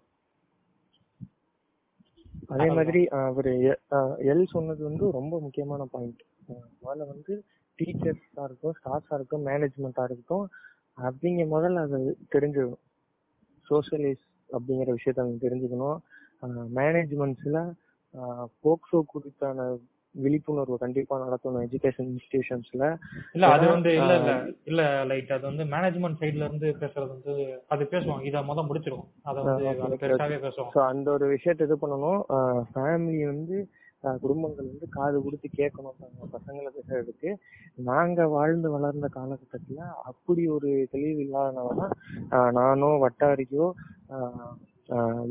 அதே 2.54 2.68
மாதிரி 2.78 3.02
அவரு 3.28 3.52
எல் 4.32 4.46
சொன்னது 4.56 4.82
வந்து 4.90 5.06
ரொம்ப 5.18 5.36
முக்கியமான 5.46 5.84
பாயிண்ட் 5.94 6.24
முதல்ல 6.84 7.08
வந்து 7.14 7.34
டீச்சர்ஸா 7.80 8.44
இருக்கட்டும் 8.48 8.78
ஸ்டாஃப்ஸா 8.80 9.16
இருக்கட்டும் 9.18 9.48
மேனேஜ்மெண்டா 9.50 10.04
இருக்கட்டும் 10.08 10.46
அவங்க 10.98 11.46
முதல்ல 11.52 11.84
அதை 11.86 12.00
தெரிஞ்சுக்கணும் 12.36 12.84
சோஷியலைஸ் 13.68 14.24
அப்படிங்கிற 14.50 14.90
விஷயத்த 14.98 15.24
அவங்க 15.24 15.40
தெரிஞ்சுக்கணும். 15.46 16.00
மேனேஜ்மெண்ட்ஸ்ல 16.78 17.60
போக்சோ 18.64 19.00
குறித்தான 19.08 19.60
விழிப்புணர்வு 20.16 20.76
கண்டிப்பா 20.78 21.16
நடத்தணும் 21.24 21.64
எஜுகேஷன் 21.66 22.10
இன்ஸ்டிடியூஷன்ஸ்ல 22.12 22.84
இல்ல 23.36 23.46
அது 23.48 23.66
வந்து 23.68 23.90
இல்ல 23.94 24.12
இல்ல 24.20 24.34
இல்ல 24.66 24.82
லைட் 25.06 25.34
அது 25.38 25.46
வந்து 25.46 25.64
மேனேஜ்மெண்ட் 25.74 26.20
சைடுல 26.22 26.48
இருந்து 26.48 26.70
பேசுறது 26.82 27.12
வந்து 27.16 27.34
அது 27.68 27.90
பேசுவோம் 27.92 28.22
இத 28.22 28.44
முத 28.44 28.64
முடிச்சிருவோம் 28.68 29.10
அத 29.24 29.36
வந்து 29.42 29.98
பேசுவோம். 30.44 30.72
அந்த 30.92 31.08
ஒரு 31.12 31.28
விஷயத்த 31.34 31.68
இது 31.68 31.78
பண்ணணும். 31.78 32.22
ஃபேமிலி 32.72 33.22
வந்து 33.26 33.58
குடும்பங்கள் 34.20 34.68
வந்து 34.68 34.88
காது 34.92 35.18
கொடுத்து 35.22 35.48
கேட்கணும் 35.54 35.98
தங்க 36.00 36.28
பசங்களை 36.34 36.70
பேசுறதுக்கு 36.76 37.30
நாங்க 37.86 38.28
வாழ்ந்து 38.30 38.70
வளர்ந்த 38.74 39.08
காலகட்டத்துல 39.14 39.80
அப்படி 40.06 40.44
ஒரு 40.50 40.72
தெளிவு 40.92 41.22
இல்லாதனாலதான் 41.24 41.94
அஹ், 42.32 42.52
நானோ 42.58 42.90
வட்டாரிக்கோ 43.04 43.68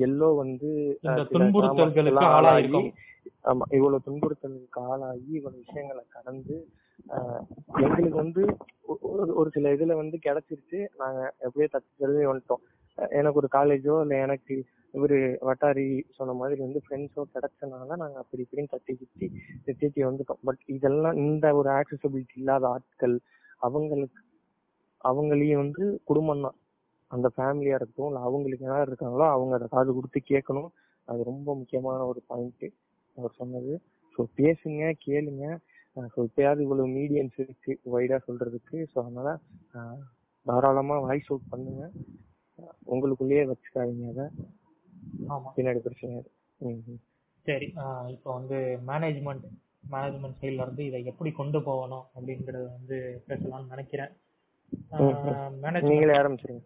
எல்லோ 0.05 0.29
வந்து 0.37 0.69
ஆளாயிருக்கோம். 2.33 2.89
ஆமா 3.45 3.65
இவ்வளவு 3.73 4.05
துன்புறுத்தலுக்கு 4.07 4.81
ஆளாகி 4.87 5.31
இவ்வளவு 5.35 5.63
விஷயங்களை 5.63 6.03
கடந்து 6.11 6.57
ஆஹ், 7.11 7.43
எங்களுக்கு 7.79 8.19
வந்து 8.19 8.43
ஒரு- 9.35 9.53
சில 9.55 9.73
இதுல 9.75 9.95
வந்து 9.97 10.17
கிடைச்சிருச்சு 10.23 10.79
நாங்க 10.99 11.21
எப்படியோ 11.41 11.69
தச்சு 11.69 12.01
தெரிஞ்சு 12.01 12.31
வந்துட்டோம் 12.31 12.63
எனக்கு 13.13 13.41
ஒரு 13.41 13.49
காலேஜோ 13.51 13.95
இல்ல 14.03 14.15
எனக்கு 14.21 14.55
இவரு 14.95 15.19
வட்டாரி 15.49 15.87
சொன்ன 16.17 16.35
மாதிரி 16.41 16.61
வந்து 16.67 16.81
ஃப்ரெண்ட்ஸோ 16.85 17.23
கிடைச்சனால 17.35 17.97
நாங்க 18.03 18.19
அப்படி 18.23 18.45
இப்படின்னு 18.45 18.73
தட்டி 18.75 18.93
சுத்தி 19.01 19.27
தேத்தி 19.67 20.01
வந்துட்டோம். 20.09 20.43
பட் 20.49 20.63
இதெல்லாம் 20.77 21.19
இந்த 21.25 21.55
ஒரு 21.61 21.71
ஆக்சசபிலிட்டி 21.79 22.37
இல்லாத 22.43 22.67
ஆட்கள் 22.75 23.17
அவங்களுக்கு 23.67 24.21
அவங்களையும் 25.05 25.63
வந்து 25.63 25.85
குடும்பம் 26.11 26.45
தான். 26.47 26.57
அந்த 27.11 27.29
ஃபேமிலியா 27.37 27.77
இருக்கட்டும் 27.79 28.11
இல்ல 28.11 28.21
அவங்களுக்கு 28.29 28.65
யார் 28.71 28.89
இருக்காங்களோ 28.89 29.27
அவங்க 29.35 29.53
அதை 29.59 29.67
காது 29.75 29.91
கொடுத்து 29.97 30.21
கேட்கணும். 30.33 30.71
அது 31.09 31.21
ரொம்ப 31.31 31.49
முக்கியமான 31.61 32.01
ஒரு 32.11 32.21
பாயிண்ட் 32.31 32.67
அவர் 33.17 33.39
சொன்னது. 33.41 33.73
ஸோ 34.15 34.23
பேசுங்க 34.41 34.83
கேளுங்க. 35.07 35.45
ஸோ 36.15 36.21
இப்பயாவது 36.29 36.61
இவ்வளவு 36.67 36.95
மீடியன்ஸ் 36.99 37.37
இருக்கு 37.45 37.73
வைடா 37.95 38.17
சொல்றதுக்கு. 38.29 38.77
ஸோ 38.93 38.97
அதனால 39.05 39.29
தாராளமா 40.47 40.97
வாய்ஸ் 41.07 41.31
அவுட் 41.31 41.51
பண்ணுங்க. 41.53 41.85
உங்களுக்குள்ளேயே 42.93 43.45
வச்சுக்காதீங்க 43.51 44.09
அதை. 44.15 44.27
பின்னாடி 45.57 45.81
பிரச்சனை. 45.87 46.23
சரி 47.47 47.69
இப்போ 48.15 48.31
வந்து 48.39 48.59
மேனேஜ்மெண்ட் 48.91 49.47
மேனேஜ்மெண்ட் 49.93 50.39
சைடுல 50.43 50.65
இருந்து 50.67 50.85
இதை 50.91 51.01
எப்படி 51.13 51.31
கொண்டு 51.41 51.59
போகணும் 51.69 52.05
அப்படிங்கறத 52.17 52.67
வந்து 52.77 52.99
பேசலாம்னு 53.29 53.73
நினைக்கிறேன். 53.75 54.13
நீங்களே 55.89 56.15
ஆரம்பிச்சிருங்க. 56.21 56.63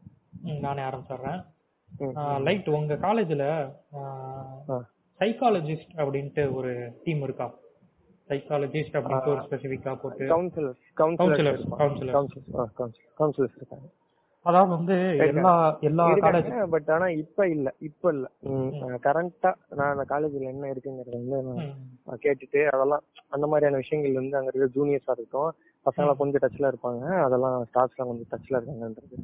நானே 0.66 0.82
ஆரம்பிச்சிடுறேன். 0.88 1.40
லைட் 2.46 2.68
உங்க 2.78 2.94
காலேஜ்ல. 3.06 3.44
சைக்காலஜிஸ்ட் 5.20 5.94
அப்படின்ட்டு 6.02 6.42
ஒரு 6.58 6.72
டீம் 7.04 7.22
இருக்கா? 7.26 7.46
சைக்காலஜிஸ்ட் 8.28 8.96
அப்படின்ட்டு 8.98 9.32
ஒரு 9.34 9.42
ஸ்பெசிபிக்கா 9.46 9.92
போட்டு 10.02 10.24
கவுன்சிலர்ஸ் 10.34 10.82
கவுன்சிலர்ஸ் 11.00 11.64
கவுன்சிலர்ஸ் 11.80 12.98
கவுன்சிலர்ஸ் 13.20 13.56
இருக்காங்க. 13.60 13.88
அதாவது 14.46 14.70
வந்து 14.74 14.94
எல்லா 15.24 15.52
எல்லா 15.80 16.04
காலேஜ் 16.16 16.50
பட் 16.70 16.90
ஆனா 16.90 17.06
இப்ப 17.20 17.46
இல்ல 17.48 17.68
இப்ப 17.80 18.12
இல்ல. 18.12 18.26
கரண்டா 19.06 19.50
நான் 19.70 19.92
அந்த 19.92 20.04
காலேஜ்ல 20.04 20.50
என்ன 20.50 20.70
இருக்குங்கிறத 20.72 21.16
வந்து 21.18 21.38
நான் 22.06 22.22
கேட்டுட்டு 22.22 22.60
அதெல்லாம் 22.66 23.02
அந்த 23.28 23.46
மாதிரியான 23.46 23.76
விஷயங்கள் 23.76 24.20
வந்து 24.20 24.36
அங்க 24.36 24.50
இருக்க 24.52 24.78
ஜூனியர்ஸா 24.78 25.12
இருக்கட்டும் 25.12 25.50
பசங்கள 25.86 26.12
கொஞ்சம் 26.16 26.42
டச்ல 26.44 26.70
இருப்பாங்க. 26.70 27.02
அதெல்லாம் 27.26 27.56
ஸ்டாஃப்ஸ்லாம் 27.64 28.10
கொஞ்சம் 28.10 28.30
டச்ல 28.30 28.58
இருக்காங்கன்றது. 28.58 29.16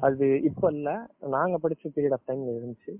அது 0.00 0.26
இப்ப 0.42 0.70
இல்ல. 0.72 0.88
நாங்க 1.28 1.56
படிச்ச 1.58 1.92
பீரியட் 1.96 2.12
ஆஃப் 2.12 2.28
டைம்ல 2.28 2.56
இருந்துச்சு. 2.56 2.92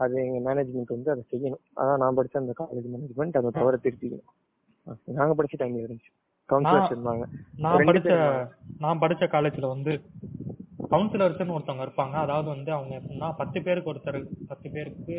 அது 0.00 0.14
எங்க 0.24 0.40
மேனேஜ்மெண்ட் 0.46 0.94
வந்து 0.94 1.10
அதை 1.10 1.22
செய்யணும். 1.30 1.62
அதான் 1.76 1.98
நான் 1.98 2.16
படிச்ச 2.16 2.36
அந்த 2.36 2.54
காலேஜ் 2.58 2.88
மேனேஜ்மெண்ட் 2.94 3.38
அதை 3.38 3.50
தவிர 3.50 3.76
திருத்திக்கணும் 3.84 4.32
அஹ் 4.86 5.16
நாங்க 5.18 5.34
படிச்ச 5.34 5.56
டைம்ல 5.58 5.84
இருந்துச்சு. 5.84 6.12
கவுன்சிலர்ஸ் 6.48 6.92
இருந்தாங்க 6.94 7.24
நான் 7.58 7.88
படிச்ச. 7.88 8.10
நான் 8.78 9.00
படிச்ச 9.00 9.24
காலேஜ்ல 9.32 9.68
வந்து 9.68 9.92
கவுன்சிலர்ஸ்னு 10.90 11.54
ஒருத்தவங்க 11.54 11.86
இருப்பாங்க. 11.86 12.14
அதாவது 12.16 12.48
வந்து 12.48 12.72
அவங்க 12.72 12.94
எப்படின்னா 12.96 13.34
பத்து 13.36 13.62
பேருக்கு 13.62 13.92
ஒருத்தர் 13.92 14.18
பத்து 14.48 14.70
பேருக்கு 14.70 15.18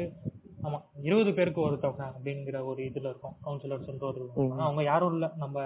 ஆமா 0.63 0.77
இருபது 1.01 1.33
பேருக்கு 1.33 1.61
ஒருத்தவங்க 1.61 2.03
அப்படிங்கிற 2.11 2.65
ஒரு 2.65 2.81
இதுல 2.83 3.09
இருக்கும். 3.09 3.35
கவுன்சிலர்ஸ் 3.43 4.03
ஒரு. 4.03 4.23
அவங்க 4.59 4.83
யாரும் 4.83 5.13
இல்ல. 5.13 5.33
நம்ம 5.35 5.57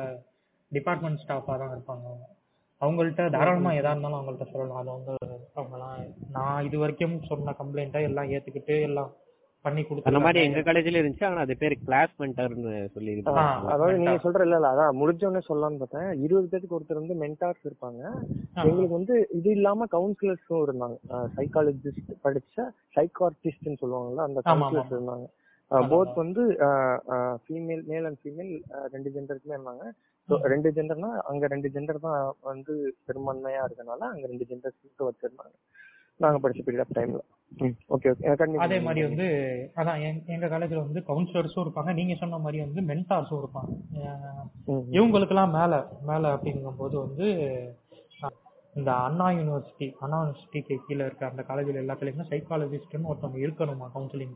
டிபார்ட்மெண்ட் 0.71 1.21
ஸ்டாஃபா 1.23 1.57
தான் 1.57 1.73
இருப்பாங்க 1.75 2.05
அவங்க. 2.05 2.27
அவங்கள்ட்ட 2.81 3.29
தாராளமா 3.29 3.71
எதா 3.71 3.91
இருந்தாலும் 3.91 4.19
அவங்கள்ட்ட 4.19 4.51
சொல்லலாம். 4.51 4.77
அது 4.77 4.91
வந்து 4.91 5.13
அவங்கலாம் 5.55 5.97
நான் 6.29 6.65
இது 6.65 6.77
வரைக்கும் 6.77 7.19
சொன்ன 7.23 7.55
கம்ப்ளைண்ட்டை 7.59 8.01
எல்லாம் 8.01 8.29
ஏத்துக்கிட்டு 8.29 8.81
எல்லாம் 8.81 9.11
பண்ணி 9.65 9.81
அந்த 10.09 10.19
மாதிரி 10.25 10.39
கொடுத்து 10.39 10.47
எங்க 10.47 10.61
காலேஜ்ல 10.67 11.01
இருந்துச்சு 11.01 11.27
ஆனா 11.27 11.41
அது 11.45 11.55
பேரு 11.63 11.75
கிளாஸ் 11.87 12.13
மென்டர்னு 12.21 12.71
சொல்லி 12.95 13.11
அதாவது 13.73 13.97
நீங்க. 14.01 14.15
சொல்ற 14.23 14.45
இல்ல 14.47 14.57
இல்ல 14.59 14.71
அதான் 14.73 14.97
முடிஞ்ச 15.01 15.23
உடனே 15.27 15.41
சொல்லலாம்னு 15.49 15.81
பார்த்தேன். 15.81 16.09
இருபது 16.25 16.47
பேருக்கு 16.53 16.77
ஒருத்தர் 16.77 17.01
வந்து 17.01 17.17
மென்டார்ஸ் 17.23 17.67
இருப்பாங்க. 17.69 18.01
எங்களுக்கு 18.65 18.97
வந்து 18.99 19.15
இது 19.39 19.51
இல்லாம 19.57 19.87
கவுன்சிலர்ஸும் 19.95 20.63
இருந்தாங்க. 20.67 20.97
சைக்காலஜிஸ்ட் 21.37 22.13
படிச்ச 22.25 22.57
சைக்கார்டிஸ்ட்னு 22.97 23.81
சொல்லுவாங்கல்ல 23.83 24.25
அந்த. 24.29 24.41
கவுன்சிலர்ஸ் 24.49 24.95
இருந்தாங்க. 24.97 25.27
போத். 25.91 26.15
வந்து 26.21 26.43
ஃபீமேல் 27.43 27.83
மேல் 27.91 28.07
அண்ட் 28.07 28.21
ஃபீமேல் 28.23 28.53
ரெண்டு 28.95 29.11
ஜெண்டருக்குமே 29.15 29.57
இருந்தாங்க. 29.57 29.85
ஸோ 30.29 30.35
ரெண்டு 30.53 30.69
ஜெண்டர்னா 30.75 31.11
அங்க 31.29 31.45
ரெண்டு 31.53 31.69
ஜெண்டர் 31.75 32.05
தான் 32.07 32.19
வந்து 32.49 32.73
பெரும்பான்மையா 33.07 33.61
இருக்கனால 33.67 34.01
அங்க 34.13 34.25
ரெண்டு 34.31 34.47
ஜெண்டர்ஸ் 34.49 34.79
வச்சிருந்தாங்க. 35.09 35.55
நாங்க 36.21 36.39
படிச்ச 36.41 36.61
பீரியட் 36.61 36.79
ஆஃப் 36.79 36.95
டைம்ல 36.95 37.19
ஓகே 37.89 38.09
ஓகே 38.11 38.27
அதே 38.57 38.79
மாதிரி 38.79 39.01
வந்து 39.07 39.25
அதான் 39.75 39.99
எங்க- 40.27 40.47
காலேஜ்ல 40.47 40.83
வந்து 40.83 41.01
கவுன்சிலர்ஸும் 41.07 41.63
இருப்பாங்க. 41.63 41.93
நீங்க 41.93 42.15
சொன்ன 42.15 42.37
மாதிரி 42.37 42.63
வந்து 42.63 42.81
மென்டார்ஸும் 42.81 43.39
இருப்பாங்க. 43.39 43.71
இவங்களுக்கெல்லாம் 44.91 45.51
மேல 45.51 45.73
மேல 46.05 46.33
அப்படிங்கும்போது 46.35 46.95
வந்து 46.97 47.27
இந்த 48.73 48.91
அண்ணா 48.97 49.29
யூனிவர்சிட்டி 49.29 49.93
அண்ணா 49.99 50.17
யூனிவர்சிட்டிக்கு 50.21 50.75
கீழே 50.87 51.05
இருக்க 51.05 51.27
அந்த 51.27 51.43
காலேஜ்ல 51.47 51.81
எல்லாத்துலயுமே 51.81 52.25
சைக்காலஜிஸ்ட்னு 52.29 53.09
ஒருத்தவங்க 53.11 53.39
இருக்கணுமா 53.41 53.87
கவுன்சிலிங் 53.95 54.35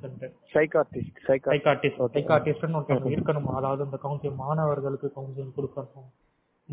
சைக்கார்டிஸ்ட் 0.54 1.22
சைக்கார்டிஸ்ட் 1.28 2.02
சைக்காட்டிஸ்ட்னு 2.16 2.80
ஒருத்தவங்க 2.80 3.14
இருக்கணுமா? 3.16 3.54
அதாவது 3.54 3.84
இந்த 3.84 4.00
கவுன்சிலிங் 4.04 4.36
மாணவர்களுக்கு 4.36 5.14
கவுன்சிலிங் 5.16 5.56
கொடுக்கணும். 5.58 6.10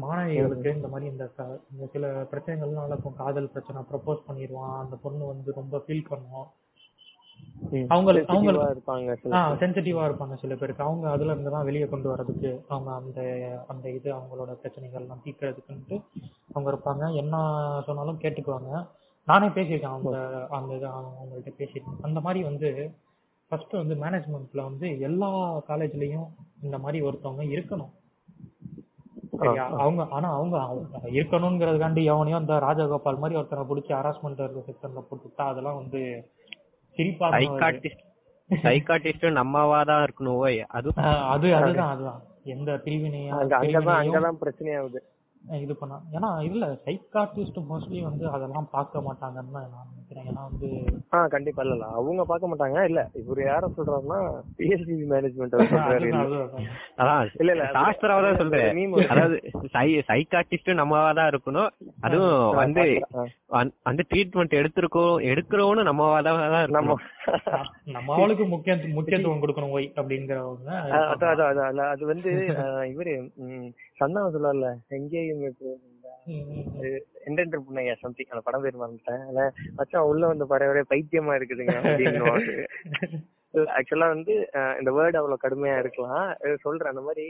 மாணவிகளுக்கு 0.01 0.75
இந்த 0.75 0.89
மாதிரி 0.89 1.11
இந்த 1.11 1.27
க- 1.27 1.61
இந்த 1.73 1.87
சில 1.93 2.23
பிரச்சனைகள்லாம் 2.23 2.87
நடக்கும் 2.87 3.17
காதல் 3.17 3.49
பிரச்சனை 3.49 3.83
ப்ரப்போஸ் 3.83 4.23
பண்ணிடுவான் 4.29 4.79
அந்த 4.79 4.97
பொண்ணு 4.97 5.27
வந்து 5.27 5.53
ரொம்ப 5.55 5.83
ஃபீல் 5.87 6.05
பண்ணும். 6.09 6.47
அவங்களுக்கு- 7.89 8.27
அவங்களுக்கு- 8.27 8.77
இருப்பாங்க 8.77 9.17
சில 9.23 9.37
ஆ 9.37 9.53
சென்சிட்டிவா 9.53 10.11
இருப்பாங்க 10.11 10.39
சில 10.39 10.55
பேருக்கு. 10.55 10.85
அவங்க 10.85 11.11
அதுல 11.11 11.31
இருந்து 11.33 11.51
தான் 11.51 11.65
வெளியே 11.65 11.87
கொண்டு 11.87 12.09
வர்றதுக்கு 12.09 12.65
அவங்க 12.69 12.93
அந்த 12.93 13.21
அந்த 13.69 13.91
இது 13.91 14.15
அவங்களோட 14.15 14.53
பிரச்சனைகள் 14.53 15.01
எல்லாம் 15.01 15.23
தீர்க்கறதுக்குன்ட்டு 15.25 16.03
அவங்க 16.53 16.71
இருப்பாங்க. 16.71 17.15
என்ன 17.15 17.37
சொன்னாலும் 17.87 18.19
கேட்டுக்குவாங்க. 18.19 18.87
நானே 19.27 19.47
பேசியிருக்கேன் 19.47 19.83
அவங்க 19.83 20.47
அந்த 20.51 20.75
இது 20.75 20.89
அவங்கள்ட்ட 20.89 21.53
பேசியிருக்கேன். 21.59 22.03
அந்த 22.03 22.21
மாதிரி 22.21 22.45
வந்து 22.45 22.95
ஃபர்ஸ்ட் 23.49 23.73
வந்து 23.73 23.95
மேனேஜ்மெண்ட்ல 23.95 24.63
வந்து 24.63 25.01
எல்லா 25.01 25.59
காலேஜ்லயும் 25.69 26.29
இந்த 26.63 26.79
மாதிரி 26.79 27.07
ஒருத்தவங்க 27.07 27.43
இருக்கணும். 27.51 27.91
சரியா? 29.45 29.65
அவங்க 29.79 30.03
ஆனா 30.11 30.29
அவங்க 30.35 30.57
இருக்கணுங்கிறதுக்காண்டி 31.13 32.03
எவனையும் 32.09 32.41
அந்த 32.41 32.55
ராஜகோபால் 32.65 33.19
மாதிரி 33.19 33.39
ஒருத்தனை 33.39 33.65
பிடிச்சி 33.69 33.93
ஹராஸ்மெண்ட் 33.95 34.43
இருக்க 34.45 34.63
செக்ஷன்ல 34.69 35.03
போட்டுட்டா 35.05 35.45
அதெல்லாம் 35.51 35.79
வந்து 35.79 36.01
சிரிப்பாக 36.97 37.39
சைக்காட்டிஸ்ட் 37.39 38.03
சைக்காட்டிஸ்ட் 38.51 39.27
நம்மவா 39.37 39.79
தான் 39.85 40.05
இருக்கணும் 40.05 40.41
ஓய். 40.41 40.61
அது 40.71 40.89
அது 41.29 41.49
அதுதான் 41.59 41.93
அதுதான். 41.93 42.21
எந்த 42.53 42.71
பிரிவினையா 42.85 43.35
அங்க 43.37 43.55
அங்கதான் 43.61 44.01
அங்கதான் 44.01 44.41
பிரச்சனையாகுது. 44.41 45.01
இது 45.59 45.75
பண்ண 45.77 45.95
ஏன்னா 46.13 46.29
இல்ல 46.49 46.65
சைக்காட்டிஸ்ட் 46.85 47.61
மோஸ்ட்லி 47.69 48.01
வந்து 48.05 48.25
அதெல்லாம் 48.31 48.69
பார்க்க 48.73 49.07
மாட்டாங்கன்னு 49.07 49.53
நான் 49.71 49.89
நினைக்கிறேன். 50.15 50.39
வந்து 50.45 50.69
ஆ 51.13 51.21
கண்டிப்பா. 51.35 51.63
இல்ல 51.67 51.87
அவங்க 51.99 52.23
பார்க்க 52.25 52.51
மாட்டாங்க. 52.51 52.79
இல்ல 52.91 53.01
இவரு 53.21 53.43
யார 53.45 53.71
சொல்றாருன்னா 53.73 54.19
பிஎஸ்சி 54.59 54.95
மேனேஜ்மெண்ட் 55.13 55.57
இல்ல 57.41 57.53
இல்ல, 57.55 57.65
சாஸ்திராவை 57.77 58.23
தான் 58.27 58.41
சொல்றேன். 58.41 58.81
அதாவது 59.13 59.37
சைக்காட்டிஸ்ட் 60.11 60.71
நம்மவா 60.81 61.13
தான் 61.13 61.31
இருக்கணும். 61.33 61.71
அதுவும் 62.07 62.39
வந்து 62.61 62.85
அந்த- 63.87 64.07
ட்ரீட்மெண்ட் 64.11 64.59
எடுத்திருக்கோம் 64.59 65.23
எடுக்கிறவனும் 65.31 65.89
நம்மவா 65.89 66.19
தான் 66.23 66.41
நம்ம 66.77 66.97
நம்ம 67.97 68.19
முக்கிய 68.53 68.75
முக்கியத்துவம் 68.95 69.43
கொடுக்கணும் 69.43 69.75
ஒய் 69.77 69.89
அப்படிங்கிறவங்க 69.99 70.71
அதான் 71.13 71.33
அதான் 71.53 71.91
அது 71.91 72.05
வந்து 72.13 72.31
இவரு 72.93 73.15
சந்தானம் 74.01 74.35
சொல்லல 74.37 74.69
எங்கேயும் 74.99 75.45
என்டென்டர் 77.27 77.65
புண்ணையா 77.67 77.95
சம்திங் 78.01 78.33
அந்த 78.33 78.43
படம் 78.45 78.65
பேர் 78.65 78.81
மறந்துட்டேன். 78.83 79.23
அத 79.31 79.41
மச்சான் 79.77 80.09
உள்ள 80.11 80.23
வந்து 80.27 80.49
ஒரே 80.73 80.85
பைத்தியமா 80.93 81.37
இருக்குதுங்க 81.41 81.77
அப்படின்னு 81.83 82.23
ஆக்சுவலா 83.79 84.07
வந்து 84.09 84.35
இந்த 84.79 84.91
வேர்டு 84.97 85.19
அவ்வளவு 85.21 85.43
கடுமையா 85.43 85.75
இருக்கலாம். 85.79 86.23
சொல்றேன் 86.61 86.93
அந்த 86.93 87.03
மாதிரி 87.09 87.25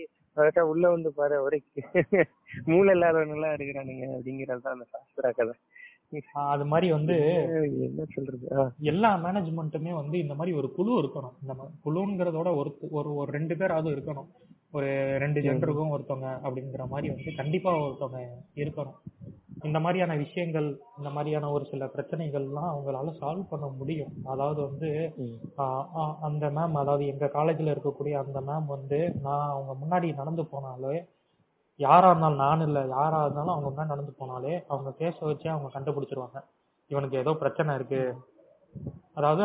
உள்ள 0.73 0.85
வந்து 0.91 1.11
பாரு 1.13 1.37
ஒரே 1.43 1.59
மூளை 2.71 2.93
இல்லாதவனுங்களா 2.95 3.51
இருக்கிறானுங்க 3.57 4.05
அப்படிங்கறது 4.17 4.65
தான் 4.67 4.77
அந்த 4.77 4.87
சாஸ்திரா 4.93 5.31
கதை. 5.39 5.55
அது 6.53 6.65
மாதிரி 6.65 6.89
வந்து 6.93 7.17
என்ன 7.87 8.07
சொல்றது? 8.15 8.47
எல்லா 8.93 9.11
மேனேஜ்மெண்ட்டுமே 9.25 9.93
வந்து 9.93 10.17
இந்த 10.19 10.35
மாதிரி 10.35 10.57
ஒரு 10.57 10.69
குழு 10.73 10.93
இருக்கணும். 11.03 11.37
இந்த 11.43 11.55
குழுங்கிறதோட 11.87 12.49
ஒரு 12.61 12.73
ஒரு 12.91 13.11
ஒரு 13.15 13.31
ரெண்டு 13.33 13.57
பேராவது 13.57 13.91
இருக்கணும். 13.97 14.29
ஒரு 14.73 14.91
ரெண்டு 15.19 15.41
ஜெண்டருக்கும் 15.41 15.93
ஒருத்தவங்க 15.95 16.29
அப்படிங்கிற 16.43 16.89
மாதிரி 16.89 17.09
வந்து 17.09 17.35
கண்டிப்பா 17.37 17.71
ஒருத்தவங்க 17.79 18.21
இருக்கணும். 18.55 18.99
இந்த 19.63 19.81
மாதிரியான 19.81 20.15
விஷயங்கள் 20.17 20.69
இந்த 20.99 21.11
மாதிரியான 21.11 21.51
ஒரு 21.51 21.65
சில 21.65 21.85
பிரச்சனைகள்லாம் 21.87 22.71
அவங்களால 22.71 23.13
சால்வ் 23.21 23.51
பண்ண 23.51 23.67
முடியும். 23.79 24.13
அதாவது 24.25 24.61
வந்து 24.63 24.89
ஆஹ் 25.57 26.15
அந்த 26.21 26.47
மேம் 26.51 26.75
அதாவது 26.75 27.07
எங்க 27.07 27.27
காலேஜ்ல 27.35 27.75
இருக்கக்கூடிய 27.75 28.13
அந்த 28.23 28.41
மேம் 28.41 28.67
வந்து 28.67 28.99
நான் 29.23 29.49
அவங்க 29.49 29.75
முன்னாடி 29.83 30.15
நடந்து 30.15 30.43
போனாலே 30.53 30.95
யாரா 31.81 32.09
இருந்தாலும் 32.11 32.37
நான் 32.37 32.61
இல்ல 32.61 32.87
யாரா 32.89 33.21
இருந்தாலும் 33.23 33.55
அவங்க 33.55 33.69
முன்னாடி 33.71 33.87
நடந்து 33.87 34.15
போனாலே 34.19 34.65
அவங்க 34.69 34.91
பேச 34.93 35.27
வச்சு 35.27 35.51
அவங்க 35.51 35.71
கண்டுபிடிச்சிருவாங்க. 35.75 36.41
இவனுக்கு 36.91 37.17
ஏதோ 37.17 37.33
பிரச்சனை 37.35 37.75
இருக்கு. 37.75 38.03
அதாவது 39.15 39.43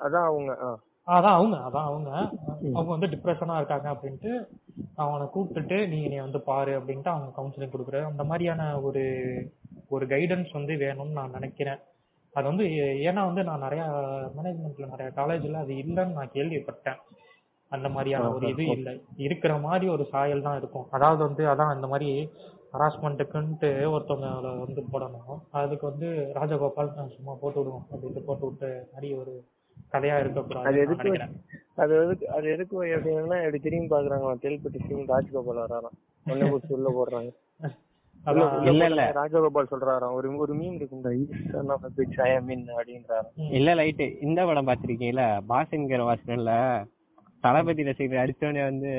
அதான் 0.00 0.26
அவங்க. 0.26 0.52
அதான் 1.06 1.36
அவங்க 1.38 1.56
அதான் 1.56 1.88
அவங்க. 1.88 2.10
அவங்க 2.74 2.90
வந்து 2.96 3.06
டிப்ரெஷனா 3.06 3.56
இருக்காங்க 3.56 3.88
அப்படின்ட்டு 3.94 4.30
அவனை 4.94 5.26
கூப்பிட்டுட்டு 5.26 5.88
நீ 5.88 5.98
நீ 6.06 6.16
வந்து 6.16 6.40
பாரு 6.40 6.72
அப்படின்ட்டு 6.78 7.12
அவங்க 7.12 7.30
கவுன்சிலிங் 7.36 7.72
கொடுக்குற 7.72 8.04
அந்த 8.04 8.24
மாதிரியான 8.24 8.80
ஒரு 8.80 9.02
ஒரு 9.88 10.06
கைடன்ஸ் 10.06 10.50
வந்து 10.52 10.74
வேணும்னு 10.74 11.18
நான் 11.18 11.30
நினைக்கிறேன். 11.30 11.80
அது 12.34 12.46
வந்து 12.46 12.64
ஏன்னா 13.08 13.22
வந்து 13.24 13.42
நான் 13.44 13.64
நிறைய 13.66 13.82
மேனேஜ்மெண்ட்ல 14.36 14.88
நிறைய 14.90 15.10
காலேஜ்ல 15.16 15.60
அது 15.60 15.74
இல்லைன்னு 15.74 16.18
நான் 16.18 16.34
கேள்விப்பட்டேன். 16.34 16.98
அந்த 17.72 17.88
மாதிரியான 17.88 18.32
ஒரு 18.32 18.46
இது 18.48 18.64
இல்லை. 18.66 18.92
இருக்கிற 19.16 19.58
மாதிரி 19.58 19.86
ஒரு 19.88 20.04
சாயல் 20.10 20.42
தான் 20.42 20.56
இருக்கும். 20.56 20.86
அதாவது 20.90 21.22
வந்து 21.24 21.44
அதான் 21.46 21.74
இந்த 21.74 21.86
மாதிரி 21.86 22.10
ஹராஸ்மெண்ட்டுக்குன்ட்டு 22.72 23.70
ஒருத்தவங்க 23.94 24.58
வந்து 24.64 24.82
போடணும். 24.92 25.40
அதுக்கு 25.50 25.86
வந்து 25.90 26.08
ராஜகோபால் 26.38 27.16
சும்மா 27.16 27.34
போட்டு 27.40 27.60
விடுவோம் 27.60 27.86
அப்படின்ட்டு 27.92 28.24
போட்டு 28.24 28.46
விட்டு 28.46 28.70
மாதிரி 28.92 29.10
ஒரு 29.14 29.34
கதையா 29.92 30.14
அது 30.14 30.24
இருக்கக்கூடாது 30.24 30.80
எதுக்கு 30.82 31.06
நினைக்கிறேன். 31.06 31.34
அது 31.76 31.92
எதுக்கு 31.98 32.26
அது 32.36 32.46
எதுக்கு 32.52 32.76
எப்படின்னா 32.94 33.38
எப்படி 33.42 33.60
திரும்பி 33.64 33.88
பாக்குறாங்க 33.90 34.36
தெல்பட்டு 34.44 34.78
சிங் 34.86 35.04
ராஜ்கோபால் 35.10 35.60
வராராம் 35.62 35.96
ஒண்ணு 36.26 36.50
குடிச்சு 36.52 36.76
உள்ள 36.76 36.90
போடுறாங்க. 36.96 37.30
இல்ல, 38.68 38.84
இல்ல. 38.86 39.02
ராஜகோபால் 39.16 39.68
சொல்றாராம். 39.70 40.14
ஒரு 40.16 40.28
ஒரு 40.38 40.52
மீன் 40.54 40.78
ம். 43.36 43.50
இல்ல 43.56 43.70
லைட்டு. 43.76 44.06
இந்த 44.24 44.38
படம் 44.48 44.68
பாத்திருக்கீங்களா 44.68 45.26
பாசன்கிற 45.50 46.00
வாசனல்ல 46.08 46.52
தளபதி 47.44 47.82
ரசிகர் 47.86 48.20
அடிச்சோடனே 48.20 48.62
வந்து 48.62 48.90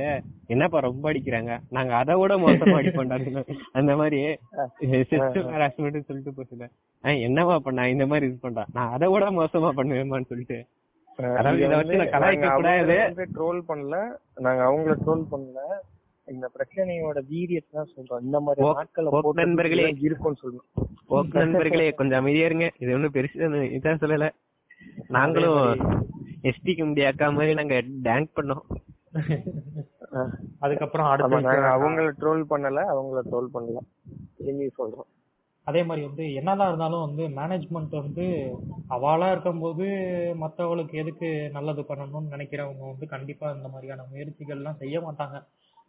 என்னப்பா 0.47 0.79
ரொம்ப 0.85 1.05
அடிக்கிறாங்க? 1.11 1.53
நாங்க 1.69 1.91
அதை 1.97 2.13
விட 2.19 2.33
மோசமா 2.39 2.75
அடிப்போம்டா 2.79 3.17
அந்த 3.73 3.91
மாதிரி 3.97 4.19
சொல்லிட்டு 6.07 6.31
போச்சுல 6.37 6.65
என்னவா 7.03 7.55
பண்ணா 7.65 7.83
இந்த 7.93 8.05
மாதிரி 8.11 8.25
இது 8.29 8.37
பண்றான் 8.43 8.71
நான் 8.77 8.93
அதை 8.95 9.07
விட 9.13 9.25
மோசமா 9.37 9.69
பண்ணுவேமான்னு 9.79 10.29
சொல்லிட்டு. 10.31 10.57
இதை 12.85 13.25
ட்ரோல் 13.37 13.61
பண்ணல. 13.69 13.97
நாங்க 14.45 14.61
அவங்கள 14.69 14.95
ட்ரோல் 15.05 15.23
பண்ணல. 15.31 15.61
இந்த 16.27 16.45
பிரச்சனையோட 16.55 17.19
வீரியத்தை 17.31 17.71
தான் 17.77 17.91
சொல்றோம். 17.95 18.23
இந்த 18.25 18.39
மாதிரி 18.45 18.65
நாட்களை 18.79 19.11
நண்பர்களே. 19.41 19.85
இருக்கும்னு 20.07 20.41
சொல்லணும் 20.41 20.67
ஓகே 21.17 21.37
நண்பர்களே 21.43 21.87
கொஞ்சம் 21.99 22.19
அமைதியா 22.21 22.47
இருங்க. 22.49 22.67
இது 22.83 22.95
ஒண்ணும் 22.97 23.15
பெருசு 23.17 23.37
இதான் 23.77 24.01
சொல்லல. 24.03 24.27
நாங்களும் 25.17 25.61
எஸ்டிக்கு 26.49 26.83
முடிய 26.89 27.11
அக்கா 27.11 27.29
மாதிரி 27.37 27.53
நாங்க 27.59 27.77
டேங்க் 28.07 28.35
பண்ணோம். 28.39 28.65
அதுக்கப்புறம் 30.65 31.07
அவங்கள 31.75 32.09
ட்ரோல் 32.23 32.43
பண்ணல 32.51 32.81
அவங்கள 32.95 33.21
ட்ரோல் 33.31 33.53
பண்ணல. 33.55 33.79
திரும்பி 34.37 34.67
சொல்றோம். 34.79 35.09
அதே 35.67 35.83
மாதிரி 35.83 36.05
வந்து 36.05 36.33
என்னதான் 36.33 36.67
இருந்தாலும் 36.67 36.99
வந்து 36.99 37.41
மேனேஜ்மெண்ட் 37.41 38.01
வந்து 38.01 38.55
அவளா 38.89 39.31
இருக்கும்போது 39.31 39.83
மற்றவங்களுக்கு 40.41 40.93
எதுக்கு 40.93 41.49
நல்லது 41.49 41.81
பண்ணணும்னு 41.81 42.31
நினைக்கிறவங்க 42.31 42.79
வந்து 42.79 43.07
கண்டிப்பா 43.07 43.51
இந்த 43.51 43.67
மாதிரியான 43.67 44.03
முயற்சிகள்லாம் 44.13 44.75
செய்ய 44.75 44.99
மாட்டாங்க. 44.99 45.45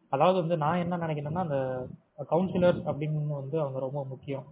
அதாவது 0.09 0.39
வந்து 0.39 0.57
நான் 0.57 0.79
என்ன 0.79 0.97
நினைக்கிறேன்னா 0.97 1.35
அந்த 1.35 1.87
கவுன்சிலர்ஸ் 2.31 2.81
அப்படின்னு 2.81 3.27
வந்து 3.27 3.61
அவங்க 3.61 3.79
ரொம்ப 3.79 4.05
முக்கியம். 4.05 4.45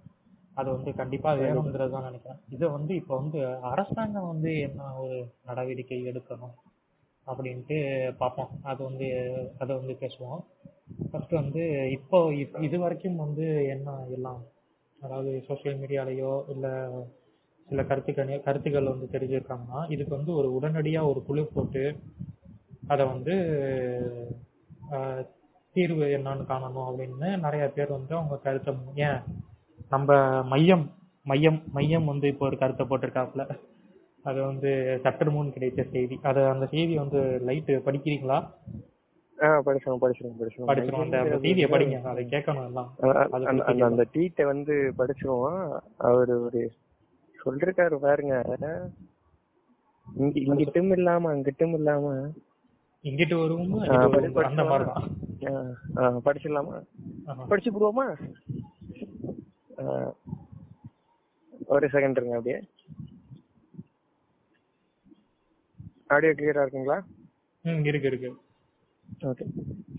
அது 0.55 0.71
வந்து 0.71 0.95
கண்டிப்பா 0.95 1.35
வேணுங்கிறது 1.35 1.91
தான் 1.91 2.03
நினைக்கிறேன். 2.03 2.39
இதை 2.49 2.69
வந்து 2.69 2.95
இப்போ 2.95 3.17
வந்து 3.17 3.57
அரசாங்கம் 3.57 4.27
வந்து 4.27 4.59
என்ன 4.59 4.95
ஒரு 4.95 5.33
நடவடிக்கை 5.47 6.03
எடுக்கணும் 6.07 6.55
அப்படின்ட்டு 7.27 8.11
பார்ப்போம். 8.17 8.49
அது 8.63 8.85
வந்து 8.85 9.07
அதை 9.59 9.77
வந்து 9.77 9.97
பேசுவோம். 10.01 10.39
ஃபர்ஸ்ட் 11.11 11.33
வந்து 11.33 11.91
இப்போ 11.91 12.31
இப்- 12.31 12.63
இது 12.63 12.79
வரைக்கும் 12.79 13.17
வந்து 13.17 13.67
என்ன 13.69 14.05
எல்லாம் 14.15 14.43
அதாவது 15.03 15.31
சோஷியல் 15.49 15.79
மீடியாலேயோ 15.79 16.33
இல்லை 16.49 16.73
சில 17.69 17.83
கருத்துக்கள் 17.85 18.45
கருத்துக்கள் 18.45 18.93
வந்து 18.93 19.07
தெரிஞ்சிருக்காங்கன்னா 19.13 19.81
இதுக்கு 19.89 20.13
வந்து 20.17 20.33
ஒரு 20.35 20.49
உடனடியாக 20.55 21.11
ஒரு 21.11 21.21
குழு 21.23 21.43
போட்டு 21.55 21.85
அதை 22.87 23.05
வந்து 23.07 23.35
தீர்வு 25.77 26.07
என்னன்னு 26.17 26.45
காணணும் 26.53 26.89
அப்படின்னு 26.89 27.29
நிறைய 27.37 27.65
பேர் 27.69 27.97
வந்து 27.99 28.15
அவங்க 28.17 28.37
கருத்தை 28.45 28.73
ஏன் 29.09 29.21
நம்ம 29.89 30.11
மையம் 30.45 30.87
மையம் 31.27 31.59
மையம் 31.73 32.05
வந்து 32.05 32.27
இப்போ 32.29 32.45
ஒரு 32.47 32.57
கருத்தை 32.59 32.85
போட்டிருக்காப்புல. 32.87 33.45
அது 34.25 34.39
வந்து 34.43 34.71
சற்று 35.05 35.31
முன் 35.31 35.53
கிடைத்த 35.53 35.83
செய்தி. 35.95 36.17
அதை 36.23 36.43
அந்த 36.45 36.65
செய்தி 36.67 36.95
வந்து 36.95 37.21
லைட்டு 37.49 37.75
படிக்கிறீங்களா? 37.87 38.39
ஆஹ் 39.39 39.61
படிச்சிருவோம் 39.67 39.99
படிச்சிருவோம் 40.01 40.41
படிச்சிருவோம். 40.41 40.67
படிச்சிடும் 40.67 41.11
அந்த 41.11 41.39
செய்தியை 41.41 41.71
படிங்க. 41.71 42.03
அதை 42.03 42.25
கேட்கணும் 42.25 42.67
எல்லாம். 42.67 42.95
அந்த 43.65 44.07
ட்வீட்டை 44.13 44.45
வந்து 44.45 44.93
படிச்சிருவோம். 44.99 45.79
அவரு 45.97 46.43
ஒரு 46.43 46.73
சொல்லிருக்காரு 47.45 47.97
பாருங்க. 47.97 48.43
இங்க 50.17 50.41
இங்கிட்டும் 50.41 50.91
இல்லாம 50.91 51.35
அங்கிட்டும் 51.35 51.73
இல்லாம. 51.73 52.29
இங்கிட்டு 53.03 53.39
வருவோம் 53.39 53.85
படிச்சிடலாமா. 56.25 56.83
படிச்சு 57.49 57.73
போடுவோமா 57.73 58.19
ஒரு 61.67 61.87
செகண்ட் 61.87 62.11
இருங்க 62.11 62.37
அப்படியே. 62.37 62.63
ஆடியோ 66.07 66.33
கிளியரா 66.33 66.67
இருக்குங்களா? 66.67 67.01
ம் 67.63 67.85
இருக்கு 67.85 68.07
இருக்கு. 68.07 68.35
ஓகே 69.31 69.45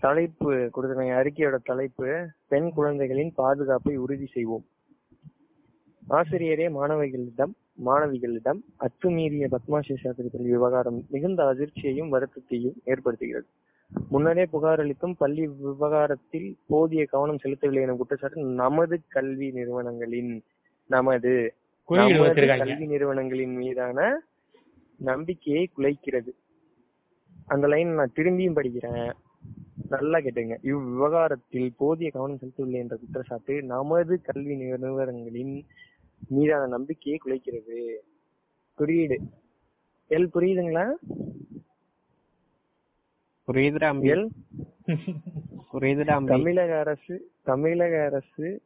தலைப்பு 0.04 0.50
கொடுத்துருங்க 0.74 1.14
அறிக்கையோட 1.20 1.56
தலைப்பு 1.70 2.08
பெண் 2.52 2.68
குழந்தைகளின் 2.76 3.32
பாதுகாப்பை 3.40 3.94
உறுதி 4.04 4.26
செய்வோம். 4.34 4.64
ஆசிரியரே 6.18 6.66
மாணவிகளிடம் 6.76 7.54
மாணவிகளிடம் 7.86 8.60
அத்துமீறிய 8.86 9.46
பத்மாஷி 9.54 9.94
சாஸ்திரி 10.02 10.28
பள்ளி 10.34 10.50
விவகாரம் 10.56 10.98
மிகுந்த 11.14 11.40
அதிர்ச்சியையும் 11.52 12.12
வருத்தத்தையும் 12.14 12.76
ஏற்படுத்துகிறது. 12.92 13.48
முன்னரே 14.12 14.44
புகார் 14.54 14.80
அளித்தும் 14.82 15.14
பள்ளி 15.22 15.44
விவகாரத்தில் 15.66 16.48
போதிய 16.70 17.04
கவனம் 17.12 17.42
செலுத்தவில்லை 17.44 17.84
எனும் 17.86 18.00
குற்றச்சாட்டு 18.00 18.44
நமது 18.62 18.96
கல்வி 19.16 19.48
நிறுவனங்களின் 19.58 20.32
நமது 20.90 21.32
கல்வி 21.88 22.86
நிறுவனங்களின் 22.92 23.54
மீதான 23.60 23.98
நம்பிக்கையை 25.00 25.64
குலைக்கிறது. 25.76 26.30
அந்த 27.48 27.66
லைன் 27.66 27.94
நான் 27.94 28.12
திரும்பியும் 28.14 28.58
படிக்கிறேன். 28.58 29.12
நல்லா 29.88 30.18
கேட்டுங்க. 30.18 30.56
இவ்விவகாரத்தில் 30.62 31.70
போதிய 31.76 32.10
கவனம் 32.10 32.38
செலுத்தவில்லை 32.40 32.78
என்ற 32.82 32.96
குற்றச்சாட்டு 32.96 33.62
நமது 33.62 34.20
கல்வி 34.20 34.56
நிறுவனங்களின் 34.56 35.66
மீதான 36.28 36.66
நம்பிக்கையை 36.66 37.20
குலைக்கிறது. 37.24 37.78
குறியீடு. 38.74 39.18
எல் 40.08 40.28
புரியுதுங்களா? 40.34 40.86
புரியுதுடா 43.46 43.90
எல்? 44.12 44.26
புரியுதுடா. 45.72 46.24
தமிழக 46.24 46.78
அரசு 46.78 47.30
தமிழக 47.42 48.04
அரசு 48.04 48.62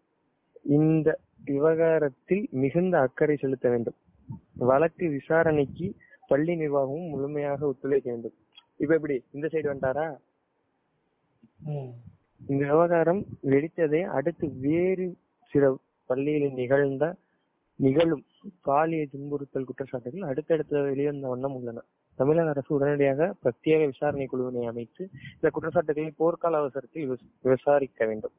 இந்த 0.62 1.18
விவகாரத்தில் 1.44 2.48
மிகுந்த 2.50 3.00
அக்கறை 3.00 3.36
செலுத்த 3.36 3.68
வேண்டும். 3.68 3.94
வழக்கு 4.56 5.08
விசாரணைக்கு 5.08 5.94
பள்ளி 6.26 6.54
நிர்வாகமும் 6.54 7.08
முழுமையாக 7.08 7.66
ஒத்துழைக்க 7.66 8.10
வேண்டும். 8.10 8.36
இப்ப 8.82 8.94
எப்படி? 8.98 9.16
இந்த 9.36 9.46
சைடு 9.52 9.68
வந்துட்டாரா. 9.70 10.06
இந்த 12.50 12.62
விவகாரம் 12.70 13.20
வெடித்ததை 13.50 14.00
அடுத்து 14.18 14.46
வேறு 14.64 15.06
சில 15.50 15.64
பள்ளிகளில் 16.10 16.58
நிகழ்ந்த 16.60 17.04
நிகழும் 17.76 18.24
பாலியல் 18.68 19.12
துன்புறுத்தல் 19.12 19.68
குற்றச்சாட்டுகள் 19.68 20.28
அடுத்தடுத்து 20.30 20.82
வெளிவந்த 20.88 21.28
வண்ணம் 21.32 21.54
உள்ளன. 21.58 21.84
தமிழக 22.18 22.50
அரசு 22.54 22.70
உடனடியாக 22.76 23.28
பிரத்யேக 23.42 23.82
விசாரணை 23.92 24.26
குழுவினை 24.32 24.64
அமைத்து 24.72 25.02
இந்த 25.34 25.48
குற்றச்சாட்டுகளை 25.54 26.10
போர்க்கால 26.18 26.60
அவசரத்தில் 26.62 27.16
விசாரிக்க 27.52 28.06
வேண்டும். 28.10 28.34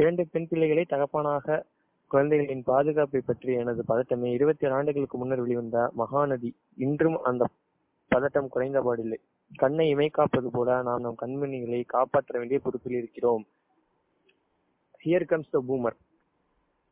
இரண்டு 0.00 0.22
பெண் 0.32 0.48
பிள்ளைகளை 0.50 0.84
தகப்பனாக 0.94 1.64
குழந்தைகளின் 2.10 2.66
பாதுகாப்பை 2.72 3.20
பற்றிய 3.20 3.62
எனது 3.64 3.84
பதட்டமே. 3.92 4.28
இருபத்தி 4.38 4.66
ஆண்டுகளுக்கு 4.78 5.18
முன்னர் 5.18 5.44
வெளிவந்த 5.46 5.78
மகாநதி 6.02 6.50
இன்றும் 6.86 7.18
அந்த 7.30 7.44
பதட்டம் 8.10 8.52
குறைந்தபாடில்லை 8.54 9.20
கண்ணை 9.52 9.88
இமை 9.88 10.08
காப்பது 10.08 10.50
போல 10.50 10.82
நாம் 10.82 11.00
நம் 11.00 11.16
கண்மணிகளை 11.22 11.86
காப்பாற்ற 11.86 12.38
வேண்டிய 12.38 12.60
பொறுப்பில் 12.60 12.92
இருக்கிறோம். 12.92 13.46
ஹியர் 15.04 15.24
கம்ஸ் 15.24 15.50
த 15.50 15.62
பூமர் 15.68 15.96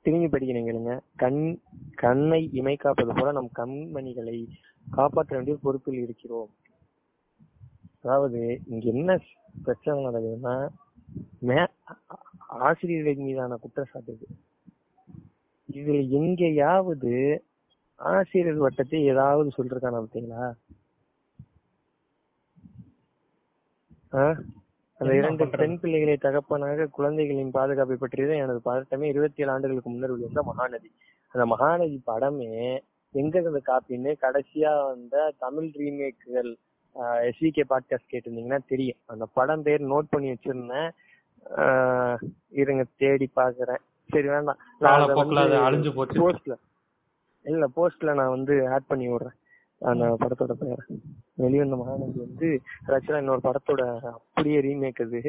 திரும்பி 0.06 0.28
படிக்கிறேன் 0.28 0.66
கேளுங்க. 0.66 1.00
கண் 1.16 1.60
கண்ணை 1.94 2.52
இமை 2.52 2.76
காப்பது 2.76 3.14
போல 3.14 3.32
நம் 3.32 3.50
கண்மணிகளை 3.56 4.48
காப்பாற்ற 4.86 5.36
வேண்டிய 5.36 5.58
பொறுப்பில் 5.62 5.98
இருக்கிறோம். 5.98 6.50
அதாவது 8.02 8.62
இங்க 8.66 8.92
என்ன 8.92 9.18
பிரச்சனை 9.62 10.04
நடக்குதுன்னா 10.04 10.70
மே- 11.42 11.70
ஆசிரியர்கள் 12.60 13.18
மீதான 13.18 13.56
குற்றச்சாட்டு 13.56 14.16
இதுல 15.68 16.10
எங்கேயாவது 16.10 17.42
ஆசிரியர் 18.00 18.60
வட்டத்தை 18.60 19.04
ஏதாவது 19.04 19.50
சொல்லிருக்கானா 19.56 20.00
பார்த்தீங்களா 20.00 20.44
ஆ? 20.44 20.54
அந்த 24.98 25.12
இரண்டு? 25.16 25.48
பெண் 25.48 25.78
பிள்ளைகளை 25.80 26.16
தகப்பனாக 26.16 26.86
குழந்தைகளின் 26.86 27.50
பாதுகாப்பை 27.50 27.96
பற்றியது 27.96 28.34
எனது 28.36 28.60
பதட்டமே 28.64 29.02
இருபத்தி 29.02 29.42
ஏழு 29.42 29.50
ஆண்டுகளுக்கு 29.50 29.90
முன்னர் 29.90 30.10
வெளிவந்த 30.10 30.42
மகாநதி. 30.50 30.90
அந்த 31.32 31.44
மகாநதி 31.54 31.98
படமே 32.06 32.78
எங்க 33.12 33.40
இருந்து 33.40 33.62
காப்பின்னு 33.66 34.12
கடைசியா 34.20 34.70
வந்த 34.86 35.32
தமிழ் 35.38 35.70
ரீமேக்குகள் 35.78 36.50
எஸ்விகே 37.28 37.62
பாட்காஸ்ட் 37.70 38.10
கேட்டிருந்தீங்கன்னா 38.12 38.58
தெரியும். 38.66 39.00
அந்த 39.06 39.26
படம் 39.34 39.62
பேர் 39.62 39.82
நோட் 39.82 40.10
பண்ணி 40.10 40.28
வச்சிருந்தேன். 40.30 40.90
இருங்க 42.60 42.84
தேடி 42.96 43.30
பாக்குறேன். 43.36 43.82
சரி 44.12 44.28
வேண்டாம். 44.28 44.58
போஸ்ட்ல 44.80 46.56
இல்ல 47.42 47.64
போஸ்ட்ல 47.76 48.14
நான் 48.14 48.34
வந்து 48.36 48.54
ஆட் 48.68 48.86
பண்ணி 48.86 49.06
விடுறேன். 49.08 49.36
அந்த 49.84 50.04
படத்தோட 50.20 50.52
பெயர். 50.60 50.82
வெளிவந்த 51.42 51.76
மகாநதி 51.80 52.18
வந்து 52.24 52.48
ஆக்சுவலா 52.94 53.22
இன்னொரு 53.22 53.42
படத்தோட 53.46 53.82
அப்படியே 54.26 54.58
ரீமேக் 54.66 55.02
அது 55.04 55.20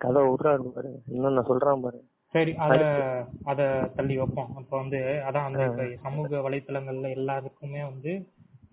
கதை 0.00 0.20
விடுறாரு 0.26 0.70
பாரு. 0.76 0.90
இன்னும் 1.14 1.36
நான் 1.36 1.50
சொல்றேன் 1.50 1.84
பாரு. 1.84 1.98
சரி 2.34 2.52
அத 2.64 2.82
அத 3.50 3.60
தள்ளி 3.96 4.14
வைப்போம். 4.18 4.50
அப்ப 4.58 4.72
வந்து 4.76 4.98
அதான் 5.28 5.48
அந்த 5.48 5.62
சமூக 6.04 6.40
வலைத்தளங்கள்ல 6.46 7.08
எல்லாருக்குமே 7.18 7.82
வந்து 7.90 8.12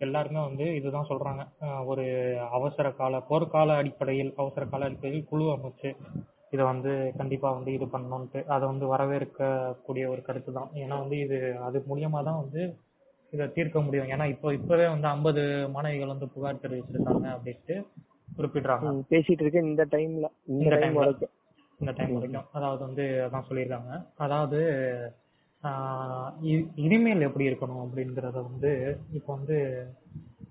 எல்லாருமே 0.06 0.42
வந்து 0.48 0.66
இதுதான் 0.80 1.10
சொல்றாங்க. 1.12 1.44
ஒரு 1.92 2.04
அவசர 2.58 2.88
கால 3.00 3.22
போர்க்கால 3.30 3.78
அடிப்படையில் 3.82 4.32
அவசர 4.42 4.66
கால 4.66 4.88
அடிப்படையில் 4.88 5.30
குழு 5.32 5.46
அமைச்சு 5.56 5.92
இதை 6.54 6.64
வந்து 6.64 6.92
கண்டிப்பா 7.18 7.50
வந்து 7.56 7.72
இது 7.78 7.86
பண்ணணும்ட்டு 7.94 8.42
அதை 8.56 8.66
வந்து 8.68 8.86
வரவேற்கக்கூடிய 8.92 10.04
ஒரு 10.14 10.22
கருத்து 10.28 10.52
தான் 10.54 10.70
ஏன்னா 10.84 10.98
வந்து 11.04 11.18
இது 11.26 11.38
அது 11.68 11.78
மூலியமா 11.90 12.20
தான் 12.24 12.42
வந்து 12.44 12.62
இதை 13.32 13.52
தீர்க்க 13.52 13.82
முடியும். 13.82 14.08
ஏன்னா 14.08 14.30
இப்போ 14.30 14.54
இப்பவே 14.54 14.88
வந்து 14.88 15.08
ஐம்பது 15.08 15.70
மாணவிகள் 15.70 16.08
வந்து 16.08 16.28
புகார் 16.30 16.56
தெரிவிச்சிருக்காங்க 16.56 17.38
அப்படின்ட்டு 17.38 17.86
குறிப்பிடுறாங்க. 18.38 19.02
பேசிட்டு 19.10 19.42
இருக்கேன். 19.42 19.64
இந்த 19.64 19.86
டைம்ல 19.86 20.26
இந்த 20.46 20.76
டைம். 20.76 20.94
வரைக்கும். 20.94 21.30
இந்த 21.80 21.92
டைம் 21.92 22.14
வரைக்கும். 22.14 22.46
அதாவது 22.52 22.86
வந்து 22.86 23.30
அதான் 23.32 23.44
சொல்லியிருக்காங்க. 23.50 24.08
அதாவது 24.18 24.60
இனிமேல் 26.76 27.22
எப்படி 27.22 27.48
இருக்கணும் 27.48 27.88
அப்படிங்கறத 27.88 28.34
வந்து 28.34 29.00
இப்போ 29.12 29.34
வந்து 29.34 29.88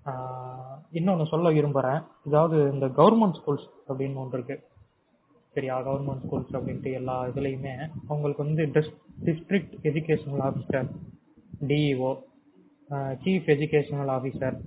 ஆஹ் 0.05 0.81
இன்னொன்னு 0.93 1.27
சொல்ல 1.27 1.49
விரும்புறேன். 1.49 2.03
அதாவது 2.25 2.73
இந்த 2.73 2.85
கவர்மெண்ட் 2.85 3.35
ஸ்கூல்ஸ் 3.35 3.69
அப்படின்னு 3.87 4.15
ஒன்று 4.15 4.43
இருக்கு. 4.43 4.67
சரியா? 5.53 5.81
கவர்மெண்ட் 5.81 6.21
ஸ்கூல்ஸ் 6.31 6.53
அப்படின்ட்டு 6.53 6.93
எல்லா 6.93 7.25
இதுலயுமே 7.25 7.89
அவங்களுக்கு 8.07 8.43
வந்து 8.43 8.65
district 9.25 9.73
educational 9.83 10.39
officer 10.39 10.87
DEO 11.67 12.25
chief 13.23 13.47
educational 13.53 14.11
officer 14.13 14.57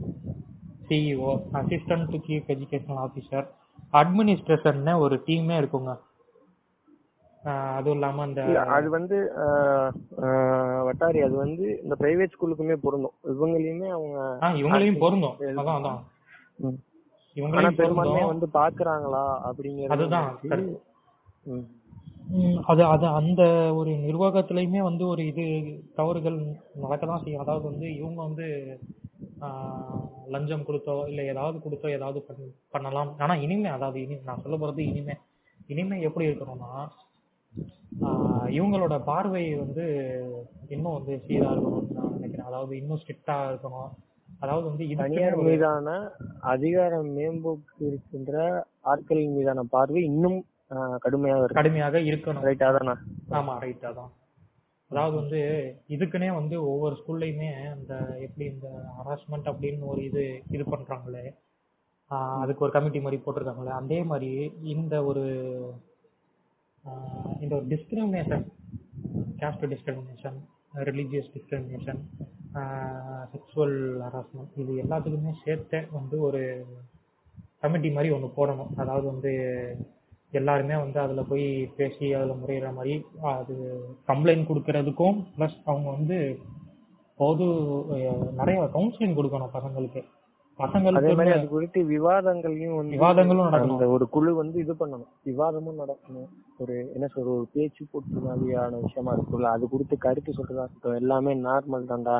CEO 0.88 1.30
assistant 1.54 2.08
to 2.10 2.18
chief 2.26 2.48
educational 2.48 3.00
officer 3.00 3.46
administration 3.92 4.80
ஒரு 4.98 5.16
டீமே 5.26 5.54
இருக்குங்க. 5.60 5.92
ஆஹ் 7.44 7.74
அதுவும் 7.76 7.96
இல்லாம 7.96 8.24
இல்ல 8.26 8.62
அது 8.70 8.88
வந்து 8.90 9.16
ஆஹ், 9.44 9.90
ஆஹ், 10.22 10.80
வட்டாரி 10.88 11.20
அது 11.22 11.36
வந்து 11.36 11.64
இந்த 11.82 11.94
பிரைவேட் 12.00 12.34
ஸ்கூலுக்குமே 12.34 12.76
பொருந்தும். 12.82 13.14
இவங்களையுமே 13.32 13.88
அவங்க 13.90 14.18
இவங்களையும் 14.60 14.98
பொருந்தும். 14.98 15.36
அதான் 15.54 15.78
அதான். 15.80 16.00
இவங்களையும் 17.36 17.78
பெரும்பான்மையா 17.78 18.26
வந்து 18.26 18.46
பாக்குறாங்களா 18.54 19.24
அப்படிங்கறது 19.48 19.94
அதுதான் 19.96 20.28
அது 22.66 22.82
அது 22.86 23.06
அந்த 23.18 23.42
ஒரு 23.74 23.90
நிர்வாகத்திலயுமே 24.04 24.80
வந்து 24.82 25.04
ஒரு 25.06 25.22
இது 25.26 25.44
தவறுகள் 25.94 26.38
நடக்க 26.76 27.04
தான் 27.06 27.22
செய்யும். 27.22 27.42
அதாவது 27.42 27.66
வந்து 27.68 27.88
இவங்க 27.96 28.20
வந்து 28.22 28.46
ஆஹ், 29.40 30.00
லஞ்சம் 30.28 30.66
கொடுத்தோ 30.66 30.94
இல்ல 31.08 31.20
ஏதாவது 31.24 31.58
கொடுத்தோ 31.58 31.88
ஏதாவது 31.90 32.18
பண்ண- 32.26 32.54
பண்ணலாம். 32.74 33.10
ஆனா 33.18 33.34
இனிமே 33.38 33.70
அதாவது 33.70 33.98
இனி 34.02 34.16
நான் 34.24 34.42
சொல்ல 34.42 34.56
போறது 34.58 34.82
இனிமே. 34.90 35.14
இனிமே 35.68 35.96
எப்படி 36.02 36.28
இருக்கணும்னா 36.28 36.72
ஆஹ், 38.02 38.48
இவங்களோட 38.56 38.94
பார்வை 39.04 39.44
வந்து 39.56 39.84
இன்னும் 40.70 40.96
வந்து 40.96 41.14
சீரா 41.24 41.48
இருக்கணும்னு 41.52 41.96
நான் 41.96 42.14
நினைக்கிறேன். 42.16 42.48
அதாவது 42.48 42.72
இன்னும் 42.76 43.00
ஸ்ட்ரிக்டா 43.02 43.36
இருக்கணும். 43.50 43.90
அதாவது 44.40 44.66
வந்து 44.68 44.84
தனியார் 45.00 45.34
ஒரு 45.34 45.48
மீதான 45.48 45.88
அதிகார 46.52 46.92
மேம்போக்கு 47.10 47.80
இருக்கின்ற 47.88 48.36
ஆட்களின் 48.84 49.36
மீதான 49.36 49.64
பார்வை 49.70 50.02
இன்னும் 50.04 50.38
கடுமையாக 50.98 51.46
கடுமையாக 51.46 51.98
இருக்கணும். 51.98 52.40
ரைட் 52.40 52.60
அதானா 52.60 52.94
ஆமா 53.30 53.58
ரைட் 53.58 53.82
அதான் 53.82 54.10
அதாவது 54.88 55.16
வந்து 55.16 55.40
இதுக்குன்னே 55.88 56.34
வந்து 56.34 56.68
ஒவ்வொரு 56.68 56.94
ஸ்கூல்லையுமே 56.94 57.72
அந்த 57.72 58.16
எப்படி 58.20 58.50
இந்த 58.50 58.68
ஹராஸ்மெண்ட் 58.98 59.48
அப்படின்னு 59.52 59.84
ஒரு 59.84 60.04
இது 60.04 60.42
இது 60.50 60.64
பண்றாங்களே. 60.64 61.34
ஆஹ் 62.10 62.40
அதுக்கு 62.40 62.64
ஒரு 62.64 62.72
கமிட்டி 62.72 63.00
மாதிரி 63.00 63.22
போட்டிருக்காங்களே. 63.26 63.72
அதே 63.82 64.02
மாதிரி 64.02 64.52
இந்த 64.62 65.04
ஒரு 65.04 65.24
ஆஹ் 66.84 67.42
இந்த 67.42 67.56
ஒரு 67.56 67.66
discrimination 67.66 68.44
caste 69.38 69.64
discrimination 69.74 70.38
religious 70.74 71.30
discrimination 71.34 72.00
sexual 73.32 73.76
harassment 74.02 74.58
இது 74.58 74.72
எல்லாத்துக்குமே 74.82 75.32
சேர்த்து 75.44 75.86
வந்து 75.92 76.20
ஒரு 76.20 76.66
கமிட்டி 77.60 77.90
மாதிரி 77.90 78.14
ஒன்று 78.14 78.30
போடணும். 78.36 78.74
அதாவது 78.76 79.06
வந்து 79.06 79.32
எல்லாருமே 80.38 80.76
வந்து 80.82 80.98
அதில் 81.04 81.28
போய் 81.30 81.46
பேசி 81.78 82.06
அதில் 82.18 82.40
முறையிற 82.40 82.68
மாதிரி 82.78 82.94
அது 83.40 83.54
கம்ப்ளைண்ட் 84.10 84.48
கொடுக்கறதுக்கும் 84.50 85.18
ப்ளஸ் 85.36 85.58
அவங்க 85.70 85.88
வந்து 85.96 86.18
பொது 87.20 87.46
நிறைய 88.40 88.58
கவுன்சிலிங் 88.76 89.18
கொடுக்கணும் 89.18 89.54
பசங்களுக்கு. 89.56 90.02
அதே 90.98 91.10
மாதிரி 91.18 91.32
அது 91.34 91.46
குறித்து 91.52 91.80
விவாதங்களையும் 91.92 92.88
விவாதங்களும் 92.94 93.46
நடக்கணும். 93.46 93.92
ஒரு 93.96 94.06
குழு 94.14 94.30
வந்து 94.40 94.56
இது 94.64 94.74
பண்ணணும். 94.80 95.10
விவாதமும் 95.28 95.78
நடக்கணும். 95.82 96.26
ஒரு 96.62 96.74
என்ன 96.94 97.06
சொல்ற 97.12 97.30
ஒரு 97.36 97.46
பேச்சு 97.54 97.82
போட்டு 97.92 98.24
மாதிரியான 98.26 98.80
விஷயமா 98.86 99.12
இருக்கும்ல 99.16 99.52
அது 99.56 99.66
குறித்து 99.74 99.96
கருத்து 100.04 100.32
சொல்றதா 100.38 100.64
இருக்கட்டும் 100.64 100.98
எல்லாமே 101.02 101.34
நார்மல் 101.46 101.88
தான்டா. 101.92 102.16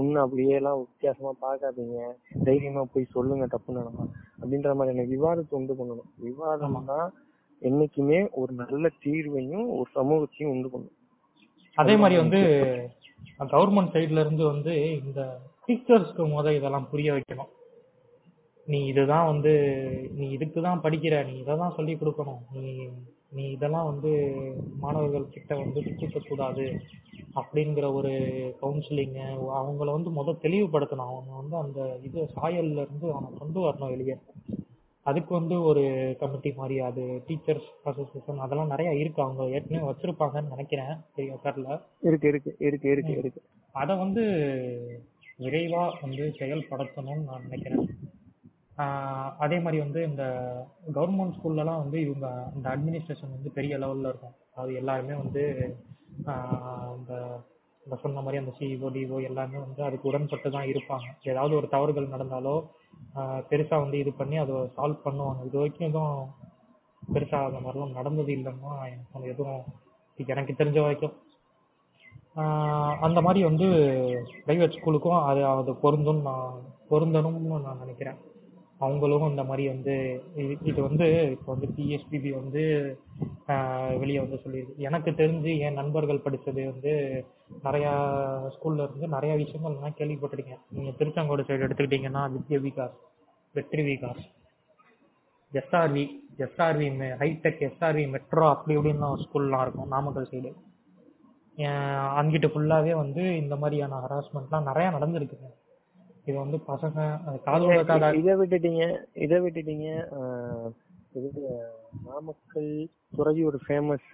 ஒன்னும் 0.00 0.22
அப்படியே 0.24 0.54
எல்லாம் 0.60 0.80
வித்தியாசமா 0.84 1.32
பார்க்காதீங்க. 1.44 1.98
தைரியமா 2.48 2.84
போய் 2.94 3.12
சொல்லுங்க 3.16 3.48
தப்பு 3.56 3.76
நடந்தா. 3.80 4.06
அப்படின்ற 4.40 4.72
மாதிரியான 4.80 5.08
விவாதத்தை 5.14 5.56
உண்டு 5.60 5.76
பண்ணணும். 5.80 6.10
விவாதம் 6.28 6.80
தான் 6.92 7.06
என்னைக்குமே 7.68 8.20
ஒரு 8.40 8.52
நல்ல 8.60 8.84
தீர்வையும் 9.04 9.66
ஒரு 9.78 9.88
சமூகத்தையும் 9.98 10.52
உண்டு 10.54 10.70
பண்ணும். 10.72 10.98
அதே 11.78 11.94
மாதிரி 12.02 12.16
வந்து 12.22 12.40
கவர்மெண்ட் 13.54 13.94
சைட்ல 13.94 14.22
இருந்து 14.24 14.44
வந்து 14.52 14.74
இந்த 15.00 15.20
டீச்சர்ஸ்க்கு 15.66 16.22
முத 16.34 16.52
இதெல்லாம் 16.58 16.88
புரிய 16.92 17.10
வைக்கணும். 17.16 17.50
நீ 18.66 18.78
இதுதான் 18.90 19.28
வந்து 19.30 19.52
நீ 20.18 20.24
இதுக்கு 20.36 20.58
தான் 20.66 20.82
படிக்கிற 20.84 21.14
நீ 21.28 21.34
இதை 21.42 21.54
தான் 21.62 21.76
சொல்லி 21.78 21.94
கொடுக்கணும். 22.00 22.42
நீ 22.56 22.66
நீ 23.36 23.44
இதெல்லாம் 23.56 23.88
வந்து 23.90 24.10
மாணவர்கள் 24.82 25.32
கிட்ட 25.36 25.52
வந்து 25.62 25.80
கூடாது 26.28 26.66
அப்படிங்கிற 27.40 27.86
ஒரு 27.98 28.12
கவுன்சிலிங்கு 28.62 29.24
அவங்கள 29.60 29.88
வந்து 29.96 30.10
முத 30.18 30.34
தெளிவுபடுத்தணும். 30.44 31.10
அவங்க 31.12 31.32
வந்து 31.40 31.56
அந்த 31.64 31.80
இது 32.08 32.28
சாயல்ல 32.36 32.84
இருந்து 32.86 33.06
அவனை 33.14 33.30
கொண்டு 33.40 33.60
வரணும் 33.66 33.92
வெளியே. 33.94 34.16
அதுக்கு 35.06 35.32
வந்து 35.38 35.56
ஒரு 35.62 35.82
கமிட்டி 36.20 36.50
மாதிரி 36.58 36.76
அது 36.88 37.02
டீச்சர்ஸ் 37.28 37.68
அசோசியேஷன் 37.90 38.42
அதெல்லாம் 38.44 38.72
நிறைய 38.74 38.90
இருக்கு. 39.00 39.20
அவங்க 39.22 39.44
ஏற்கனவே 39.56 39.88
வச்சிருப்பாங்கன்னு 39.90 40.52
நினைக்கிறேன். 40.54 40.92
சரியா 41.16 41.36
தெரியல 41.46 41.78
இருக்கு 42.08 42.28
இருக்கு 42.32 42.52
இருக்கு 42.68 42.88
இருக்கு 42.94 43.14
இருக்கு. 43.22 43.40
அதை 43.74 43.94
வந்து 43.96 44.24
விரைவா 45.44 45.82
வந்து 46.02 46.24
செயல்படுத்தணும்னு 46.40 47.26
நான் 47.28 47.46
நினைக்கிறேன். 47.48 47.86
அதே 49.44 49.56
மாதிரி 49.58 49.78
வந்து 49.82 50.00
இந்த 50.10 50.24
கவர்மெண்ட் 50.98 51.36
ஸ்கூல்லலாம் 51.38 51.82
வந்து 51.84 51.98
இவங்க 52.00 52.28
இந்த 52.56 52.66
அட்மினிஸ்ட்ரேஷன் 52.74 53.34
வந்து 53.36 53.50
பெரிய 53.50 53.78
லெவல்ல 53.78 54.12
இருக்கும். 54.12 54.36
அது 54.60 54.70
எல்லாருமே 54.74 55.14
வந்து 55.22 55.42
இந்த 56.16 57.12
இந்த 57.86 57.96
சொன்ன 58.02 58.20
மாதிரி 58.20 58.40
அந்த 58.42 58.52
சிஇஓ 58.58 58.88
டிஓ 58.94 59.16
எல்லாமே 59.28 59.58
வந்து 59.58 59.80
அதுக்கு 59.82 60.08
உடன்பட்டு 60.10 60.48
தான் 60.56 60.68
இருப்பாங்க. 60.72 61.06
ஏதாவது 61.22 61.54
ஒரு 61.56 61.68
தவறுகள் 61.68 62.12
நடந்தாலோ 62.14 62.54
பெருசா 63.50 63.76
வந்து 63.84 63.96
இது 64.02 64.10
பண்ணி 64.20 64.36
அதை 64.42 64.54
சால்வ் 64.76 65.04
பண்ணுவாங்க. 65.06 65.40
இது 65.48 65.56
வரைக்கும் 65.60 65.88
எதுவும் 65.90 66.20
பெருசா 67.14 67.38
அந்த 67.48 67.58
மாதிரிலாம் 67.64 67.98
நடந்தது 67.98 68.32
இல்லைன்னா 68.36 68.72
எனக்கு 68.92 69.32
எதுவும் 69.34 69.62
எனக்கு 70.34 70.54
தெரிஞ்ச 70.60 70.78
வரைக்கும். 70.86 71.14
அந்த 73.06 73.18
மாதிரி 73.24 73.40
வந்து 73.48 73.66
பிரைவேட் 74.46 74.76
ஸ்கூலுக்கும் 74.76 75.22
அது 75.30 75.40
அது 75.46 75.72
பொருந்தும் 75.84 76.22
நான் 76.28 76.54
பொருந்தணும்னு 76.90 77.58
நான் 77.66 77.82
நினைக்கிறேன். 77.84 78.18
அவங்களும் 78.86 79.28
இந்த 79.30 79.42
மாதிரி 79.48 79.64
வந்து 79.72 79.94
இது 80.42 80.52
இது 80.70 80.80
வந்து 80.86 81.06
இப்போ 81.34 81.48
வந்து 81.54 81.68
பிஎஸ்பிபி 81.76 82.30
வந்து 82.38 82.62
வெளியே 84.02 84.20
வந்து 84.24 84.38
சொல்லியிருக்கு. 84.44 84.84
எனக்கு 84.88 85.10
தெரிஞ்சு 85.20 85.52
என் 85.66 85.78
நண்பர்கள் 85.80 86.24
படித்தது 86.26 86.62
வந்து 86.72 86.92
நிறையா 87.66 87.92
ஸ்கூல்ல 88.54 88.86
இருந்து 88.86 89.08
நிறையா 89.16 89.36
விஷயங்கள் 89.42 89.80
நான் 89.84 89.98
கேள்விப்பட்டிருக்கேன். 90.00 90.62
நீங்கள் 90.76 90.98
திருச்செங்கோடு 91.00 91.46
சைடு 91.48 91.66
எடுத்துக்கிட்டீங்கன்னா 91.66 92.24
Vidya 92.34 92.60
Vikas 92.66 92.98
Vetri 93.54 93.84
Vikas 93.90 94.22
SRV 95.52 96.04
SRV 96.44 96.86
hi tech 97.22 97.64
SRV 97.68 98.04
metro 98.12 98.44
அப்படி 98.52 98.76
இப்படின்னு 98.78 99.08
ஸ்கூல்லாம் 99.24 99.64
இருக்கும் 99.64 99.90
நாமக்கல் 99.94 100.30
சைடு 100.30 100.52
அங்கிட்டு 102.18 102.48
ஃபுல்லாகவே 102.52 102.92
வந்து 103.02 103.22
இந்த 103.40 103.54
மாதிரியான 103.62 103.98
ஹராஸ்மெண்ட்லாம் 104.04 104.68
நிறையா 104.70 104.90
நடந்திருக்குங்க. 104.94 105.48
இது 106.26 106.36
வந்து 106.38 106.58
பசங்க 106.66 106.98
காதோட 107.46 107.78
காதா 107.84 108.08
இதை 108.20 108.34
விட்டுட்டீங்க 108.40 108.82
இதை 109.24 109.38
விட்டுட்டீங்க 109.44 109.86
இது 111.18 111.30
நாமக்கல் 112.06 112.70
துறையூர் 113.16 113.58
ஃபேமஸ் 113.64 114.12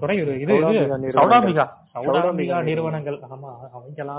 துறையூர் 0.00 0.30
இது 0.36 0.54
சௌடாம்பிகா. 1.18 1.64
சௌடாம்பிகா. 1.96 2.56
நிறுவனங்கள். 2.68 3.18
ஆமா 3.28 3.50
அவங்களா 3.70 4.16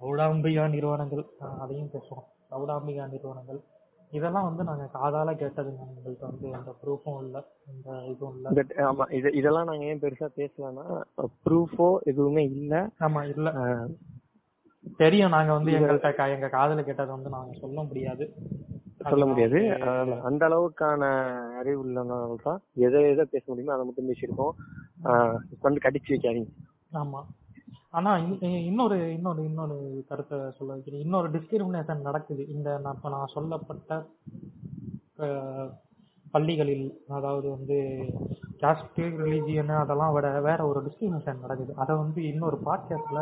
சௌடாம்பிகா 0.00 0.64
நிறுவனங்கள் 0.74 1.22
அதையும் 1.62 1.92
பேசுவோம். 1.92 2.26
சௌடாம்பிகா 2.50 3.04
நிறுவனங்கள். 3.12 3.60
இதெல்லாம் 4.12 4.46
வந்து 4.48 4.62
நாங்க 4.62 4.84
காதால 4.96 5.30
கேட்டதுங்க. 5.38 5.84
எங்கள்கிட்ட 5.88 6.26
வந்து 6.30 6.48
எந்த 6.50 6.72
ப்ரூஃபும் 6.82 7.20
இல்ல. 7.24 7.38
எந்த 7.70 7.88
இதுவும் 8.10 8.34
இல்ல. 8.36 8.48
பட் 8.58 8.72
ஆமா 8.88 9.04
இது 9.18 9.30
இதெல்லாம் 9.40 9.68
நாங்க 9.70 9.84
ஏன் 9.84 10.02
பெருசா 10.04 10.28
பேசலன்னா 10.38 10.86
ப்ரூஃபோ 11.46 11.88
எதுவுமே 12.12 12.44
இல்ல. 12.52 12.74
ஆமா 13.00 13.22
இல்ல. 13.32 13.48
தெரியும். 14.96 15.34
நாங்க 15.36 15.52
வந்து 15.52 15.72
எங்கள்கிட்ட 15.72 16.28
எங்க 16.34 16.48
காதுல 16.56 16.82
கேட்டதை 16.82 17.12
வந்து 17.14 17.30
நாங்க 17.36 17.52
சொல்ல 17.60 17.78
முடியாது. 17.82 18.26
சொல்ல 19.10 19.24
முடியாது. 19.26 19.58
அந்த 20.22 20.42
அளவுக்கான 20.48 21.02
அறிவு 21.60 21.78
உள்ளவங்க 21.84 22.36
தான் 22.42 22.60
எதை 22.86 23.00
எதை 23.12 23.24
பேச 23.30 23.44
முடியுமோ 23.46 23.74
அதை 23.74 23.84
மட்டும் 23.86 24.08
பேசியிருக்கோம். 24.10 24.54
வந்து 25.60 25.84
கடிச்சு 25.86 26.12
வைக்காதீங்க. 26.12 26.52
ஆமா. 26.92 27.20
ஆனா 27.90 28.12
இன்னொரு 28.68 28.96
இன்னொரு 29.12 29.40
இன்னொரு 29.44 29.76
கருத்தை 30.08 30.38
சொல்ல 30.58 30.70
வைக்கிறேன். 30.72 31.00
இன்னொரு 31.00 31.28
டிஸ்கிரிமினேஷன் 31.30 32.06
நடக்குது. 32.08 32.42
இந்த 32.48 32.78
நான் 32.84 32.96
இப்ப 32.96 33.08
நான் 33.08 33.34
சொல்லப்பட்ட 33.34 34.00
பள்ளிகளில் 36.34 36.86
அதாவது 37.08 37.46
வந்து 37.50 37.76
காஸ்ட் 38.62 39.00
ரிலீஜியன் 39.24 39.72
அதெல்லாம் 39.82 40.14
விட 40.14 40.28
வேற 40.40 40.60
ஒரு 40.66 40.80
டிஸ்கிரிமினேஷன் 40.86 41.44
நடக்குது. 41.44 41.74
அதை 41.74 41.96
வந்து 41.96 42.20
இன்னொரு 42.32 42.58
பாட்காஸ்ட்ல 42.66 43.20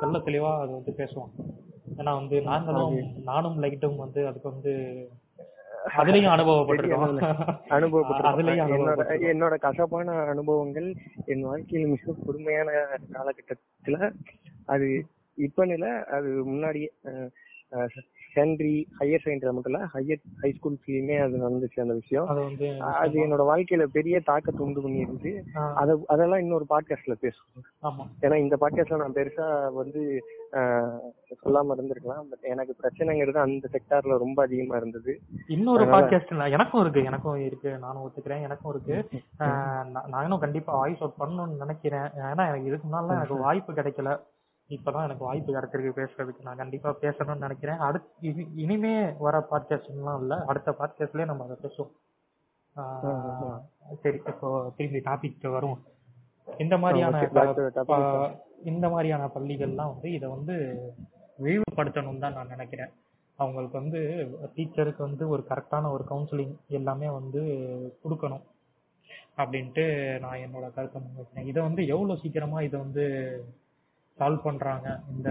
தெள்ள 0.00 0.18
தெளிவா 0.20 0.52
அது 0.60 0.70
வந்து 0.72 0.92
பேசுவோம் 0.96 1.32
ஏன்னா 1.98 2.12
வந்து 2.14 2.36
நாங்களும் 2.48 2.96
நானும் 3.24 3.58
லைட்டும் 3.62 3.96
வந்து 3.96 4.20
அதுக்கு 4.26 4.48
வந்து 4.50 4.72
அதுலயும் 5.94 6.32
அனுபவப்பட்டிருக்கோம். 6.32 7.04
என்னோட 9.30 9.54
கசப்பான 9.58 10.16
அனுபவங்கள் 10.24 10.88
என் 11.26 11.42
வாழ்க்கையில் 11.42 11.92
மிக 11.92 12.14
கொடுமையான 12.20 12.68
காலகட்டத்துல 13.12 13.98
அது 14.66 14.88
இப்ப 15.38 15.66
இல்ல 15.68 15.86
அது 16.10 16.30
முன்னாடியே 16.44 16.90
செகண்டரி 18.34 18.74
ஹையர் 19.00 19.24
செகண்டரி 19.24 19.52
மட்டும் 19.52 19.72
இல்ல 19.72 19.80
ஹையர் 19.94 20.22
ஹை 20.40 20.50
ஸ்கூல்ஸ்லயுமே 20.56 21.16
அது 21.22 21.36
நடந்துச்சு 21.44 21.80
அந்த 21.80 21.94
விஷயம். 21.94 22.28
அது 22.94 23.16
என்னோட 23.26 23.44
வாழ்க்கையில 23.50 23.84
பெரிய 23.92 24.20
தாக்கத்தை 24.20 24.66
உண்டு 24.66 24.80
பண்ணியிருந்து 24.82 25.32
ஆஹ், 25.54 25.72
அத 25.74 25.98
அதெல்லாம் 26.06 26.38
இன்னொரு 26.38 26.66
பாட்காஸ்ட்ல 26.68 27.16
பேசுவோம். 27.22 27.64
ஏன்னா 28.22 28.34
இந்த 28.34 28.56
பாட்காஸ்ட்ல 28.60 28.96
நான் 28.96 29.12
பெருசா 29.12 29.46
வந்து 29.72 30.02
சொல்லாம 31.42 31.74
இருந்திருக்கலாம். 31.74 32.24
பட் 32.30 32.46
எனக்கு 32.52 32.74
பிரச்சனைங்கிறது 32.82 33.38
அந்த 33.38 33.68
செக்டார்ல 33.72 34.18
ரொம்ப 34.18 34.42
அதிகமா 34.42 34.76
இருந்தது. 34.76 35.12
இன்னொரு 35.48 35.84
பாட்காஸ்ட் 35.84 36.50
எனக்கும் 36.50 36.80
இருக்கு. 36.80 37.04
எனக்கும் 37.04 37.44
இருக்கு. 37.44 37.78
நானும் 37.78 38.02
ஒத்துக்கிறேன். 38.02 38.42
எனக்கும் 38.42 38.72
இருக்கு. 38.74 38.96
நானும் 40.08 40.38
கண்டிப்பா 40.38 40.74
வாய்ஸ் 40.74 40.98
அவுட் 40.98 41.20
பண்ணணும்னு 41.20 41.56
நினைக்கிறேன். 41.56 42.08
ஏன்னா 42.28 42.44
எனக்கு 42.50 42.64
இதுக்கு 42.64 42.88
முன்னால 42.88 43.16
எனக்கு 43.16 43.36
வாய்ப்பு 43.38 43.72
கிடைக்கல. 43.72 44.12
இப்பதான் 44.70 45.04
எனக்கு 45.04 45.24
வாய்ப்பு 45.24 45.54
கிடைச்சிருக்கு 45.54 45.96
பேசுறதுக்கு. 45.96 46.42
நான் 46.42 46.56
கண்டிப்பா 46.56 46.96
பேசணும்னு 47.00 47.38
நினைக்கிறேன். 47.38 47.76
அடுத்து 47.76 48.28
இனி- 48.28 48.48
இனிமே 48.54 49.10
வர 49.18 49.46
பாட்காஸ்ட்லாம் 49.50 50.20
இல்ல. 50.20 50.44
அடுத்த 50.44 50.74
பாட்காஸ்ட்லயே 50.78 51.24
நம்ம 51.24 51.44
அதை 51.44 51.56
பேசுவோம். 51.62 51.90
சரி 54.02 54.20
இப்போ 54.26 54.72
திரும்பி 54.76 54.98
டாபிக் 54.98 55.50
வரும் 55.50 55.82
இந்த 56.58 56.78
மாதிரியான 56.78 57.18
இந்த 58.64 58.88
மாதிரியான 58.88 59.26
பள்ளிகள்லாம் 59.26 59.94
வந்து 59.94 60.12
இதை 60.12 60.28
வந்து 60.28 60.78
விரிவுபடுத்தணும் 61.42 62.18
தான் 62.18 62.32
நான் 62.32 62.48
நினைக்கிறேன். 62.48 62.90
அவங்களுக்கு 63.36 63.78
வந்து 63.78 63.98
டீச்சருக்கு 64.54 64.98
வந்து 64.98 65.28
ஒரு 65.28 65.46
கரெக்டான 65.48 65.90
ஒரு 65.90 66.04
கவுன்சிலிங் 66.10 66.56
எல்லாமே 66.68 67.08
வந்து 67.08 67.40
கொடுக்கணும் 68.04 68.42
அப்படின்ட்டு 69.36 70.18
நான் 70.18 70.38
என்னோட 70.38 70.74
கருத்தை 70.74 71.02
முன்வைக்கிறேன். 71.02 71.46
இதை 71.46 71.62
வந்து 71.62 71.86
எவ்வளவு 71.86 72.18
சீக்கிரமா 72.18 72.60
இதை 72.60 72.80
வந்து 72.80 73.44
சால்வ் 74.20 74.46
பண்றாங்க. 74.48 74.88
இந்த 75.14 75.30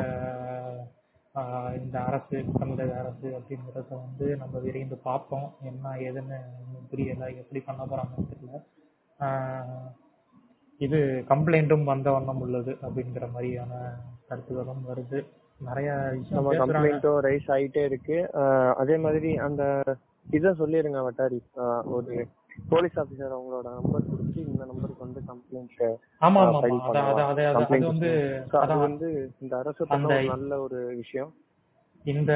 இந்த 1.80 1.98
அரசு 2.10 2.38
தமிழக 2.60 2.94
அரசு 3.02 3.28
அப்படிங்கிறத 3.38 3.90
வந்து 3.90 4.28
நம்ம 4.42 4.60
விரைந்து 4.64 4.96
பார்ப்போம். 5.08 5.48
என்ன 5.70 5.94
ஏதுன்னு 6.08 6.38
புரியல. 6.92 7.30
எப்படி 7.42 7.60
பண்ண 7.68 7.82
போறாங்கன்னு 7.92 8.30
தெரியல. 8.32 8.60
இது 10.86 11.00
கம்ப்ளைண்ட்டும் 11.30 11.90
வந்த 11.92 12.10
வண்ணம் 12.16 12.42
உள்ளது 12.46 12.74
அப்படிங்கிற 12.88 13.26
மாதிரியான 13.36 13.74
கருத்துக்களும் 14.28 14.84
வருது. 14.90 15.20
நிறைய 15.68 15.90
கம்ப்ளைண்ட்டும் 16.62 17.22
ரைஸ் 17.28 17.50
ஆயிட்டே 17.56 17.84
இருக்கு. 17.90 18.18
அதே 18.82 18.98
மாதிரி 19.06 19.32
அந்த 19.48 19.64
இதை 20.38 20.52
சொல்லிருங்க 20.62 21.00
வட்டாரி. 21.08 21.40
ஒரு 21.96 22.14
போலீஸ் 22.74 23.00
ஆபீசர் 23.02 23.36
அவங்களோட 23.38 23.68
நம்பர் 23.78 24.08
நம்பருக்கு 24.72 25.06
வந்து 25.06 25.22
கம்ப்ளைண்ட் 25.28 25.96
ஆமா 26.22 26.42
அத- 26.80 27.02
வந்து 27.88 28.10
அது 28.52 28.74
அதான். 28.74 28.80
வந்து 28.80 29.32
இந்த 29.40 29.58
அரசு 29.58 29.88
பண்ண 29.88 30.08
நல்ல 30.28 30.60
ஒரு 30.60 30.86
விஷயம். 30.96 31.34
இந்த 32.04 32.32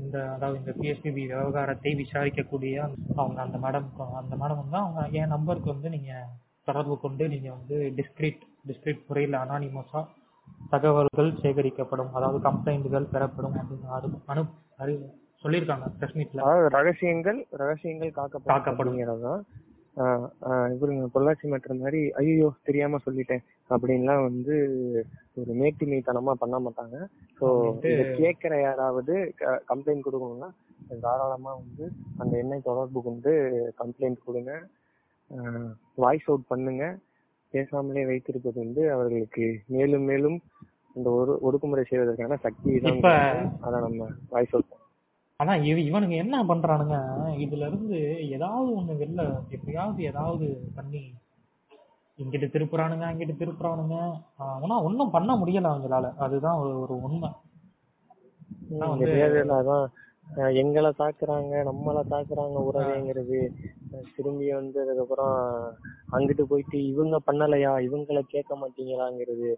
இந்த 0.00 0.32
அதாவது 0.32 0.58
இந்த 0.58 0.72
பிஎஸ்பிபி 0.80 1.12
விவகாரத்தை 1.12 1.94
விசாரிக்கக்கூடிய 1.94 2.90
அவங்க 3.16 3.42
அந்த 3.42 3.58
மேடம் 3.58 3.86
அந்த 4.14 4.36
மேடம் 4.36 4.56
வந்து 4.56 4.76
அவங்க 4.76 5.08
என் 5.12 5.26
நம்பருக்கு 5.26 5.70
வந்து 5.72 5.88
நீங்க 5.90 6.24
தொடர்பு 6.64 7.00
கொண்டு 7.00 7.28
நீங்க 7.28 7.50
வந்து 7.50 7.92
டிஸ்கிரிட் 7.96 8.40
டிஸ்கிரிட் 8.66 9.06
முறையில் 9.08 9.34
அனானிமஸா 9.34 10.04
தகவல்கள் 10.70 11.32
சேகரிக்கப்படும். 11.32 12.10
அதாவது 12.12 12.50
கம்ப்ளைண்ட்கள் 12.50 13.10
பெறப்படும் 13.10 13.54
அப்படின்னு 13.54 14.46
அனு- 14.78 15.10
சொல்லியிருக்காங்க 15.44 15.86
பிரஸ் 15.98 16.68
ரகசியங்கள் 16.68 17.46
ரகசியங்கள் 17.50 18.10
காக்கப்படும் 18.10 18.62
காக்கப்படும். 18.62 19.44
இவருங்க 20.74 21.06
பொள்ளாச்சி 21.14 21.46
மேட்டர் 21.52 21.80
மாதிரி 21.82 22.00
ஐயோ 22.20 22.48
தெரியாம 22.68 23.00
சொல்லிட்டேன் 23.06 23.42
அப்படின்லாம் 23.70 24.22
வந்து 24.28 24.54
ஒரு 25.40 25.52
மேட்டிமைத்தனமா 25.60 26.32
பண்ண 26.42 26.56
மாட்டாங்க. 26.66 26.96
ஸோ 27.38 27.46
கேட்கிற 28.20 28.52
யாராவது 28.66 29.14
கம்ப்ளைண்ட் 29.70 30.06
கொடுக்கணும்னா 30.06 30.50
தாராளமா 31.04 31.52
வந்து 31.62 31.84
அந்த 32.20 32.32
எண்ணை 32.42 32.58
தொடர்பு 32.68 33.02
கொண்டு 33.08 33.32
கம்ப்ளைண்ட் 33.82 34.26
கொடுங்க. 34.28 34.52
வாய்ஸ் 36.04 36.28
அவுட் 36.30 36.50
பண்ணுங்க. 36.52 36.84
பேசாமலே 37.54 38.04
வைத்திருப்பது 38.08 38.58
வந்து 38.64 38.82
அவர்களுக்கு 38.94 39.46
மேலும் 39.74 40.06
மேலும் 40.10 40.38
இந்த 40.96 41.08
ஒரு 41.20 41.32
ஒடுக்குமுறை 41.46 41.84
செய்வதற்கான 41.88 42.38
சக்தி 42.46 42.72
தான் 42.86 43.00
அதை 43.66 43.76
நம்ம 43.86 44.08
வாய்ஸ் 44.34 44.54
அவுட் 44.54 44.74
ஆனா 45.40 45.54
இவ 45.60 45.78
இவனுங்க 45.80 46.16
என்ன 46.16 46.36
பண்றானுங்க? 46.44 46.96
இதுல 47.36 47.66
இருந்து 47.66 47.98
ஏதாவது 48.28 48.70
ஒண்ணு 48.78 48.94
வெளில 48.96 49.22
எப்படியாவது 49.48 50.02
ஏதாவது 50.02 50.46
பண்ணி 50.74 51.02
இங்கிட்டு 52.18 52.46
திருப்புறானுங்க 52.46 53.04
அங்கிட்டு 53.04 53.34
திருப்புறானுங்க. 53.36 53.96
ஆனா 54.46 54.76
ஒண்ணும் 54.82 55.10
பண்ண 55.10 55.36
முடியல 55.36 55.70
அவங்களால. 55.72 56.06
அதுதான் 56.16 56.58
ஒரு 56.58 56.80
ஒரு 56.80 57.02
உண்மை. 57.02 57.30
அதான் 59.58 59.86
எங்களை 60.54 60.90
தாக்குறாங்க 60.98 61.54
நம்மள 61.64 62.00
தாக்குறாங்க 62.10 62.58
உறவேங்கிறது. 62.70 63.38
திரும்பி 64.16 64.52
வந்து 64.52 64.80
அதுக்கப்புறம் 64.82 65.36
அங்கிட்டு 66.12 66.42
போயிட்டு 66.42 66.78
இவங்க 66.86 67.16
பண்ணலையா? 67.26 67.72
இவங்கள 67.88 68.20
கேட்க 68.26 68.54
மாட்டீங்களாங்கிறது. 68.56 69.50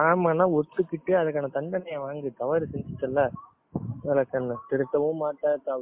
ஆமான்னா 0.00 0.46
ஒத்துக்கிட்டு 0.58 1.12
அதுக்கான 1.20 1.50
தண்டனைய 1.56 1.98
வாங்கு. 2.04 2.30
தவறு 2.38 2.68
செஞ்சுட்டல 2.72 3.24
விளக்கண்ண 4.04 4.54
திருத்தவும் 4.70 5.20
மாட்ட 5.22 5.76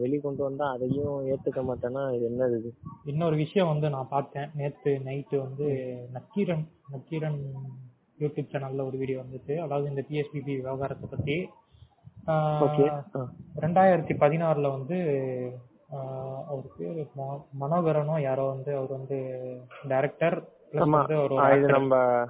வெளி 0.00 0.18
கொண்டு 0.18 0.42
வந்தா 0.42 0.66
அதையும் 0.74 1.16
ஏத்துக்க 1.32 1.60
மாட்டேன்னா 1.70 2.02
என்னது 2.26 2.54
இது? 2.58 2.70
இன்னொரு 3.04 3.36
விஷயம் 3.36 3.68
வந்து 3.68 3.90
நான் 3.90 4.12
பார்த்தேன். 4.14 4.48
நேத்து 4.54 4.90
நைட்டு 5.04 5.36
வந்து 5.38 5.66
நக்கீரன் 6.12 6.64
நக்கீரன் 6.92 7.40
யூடியூப் 8.20 8.50
சேனல்ல 8.52 8.86
ஒரு 8.86 8.96
வீடியோ 8.98 9.18
வந்துச்சு. 9.24 9.54
அதாவது 9.56 9.90
இந்த 9.90 10.02
பிஎஸ்பிபி 10.08 10.52
விவகாரத்தை 10.60 11.08
பத்தி. 11.10 11.36
ரெண்டாயிரத்தி 13.64 14.14
பதினாறுல 14.22 14.70
வந்து 14.76 14.96
ஆஹ் 15.92 16.44
அவர் 16.44 16.70
பேரு 16.78 17.06
ம- 17.16 17.44
மனோகரனோ 17.60 18.20
யாரோ 18.20 18.44
வந்து 18.44 18.76
அவர் 18.76 18.90
வந்து 18.90 19.18
டைரக்டர் 19.88 20.38
இது. 20.70 20.78
நம்ம 21.66 22.24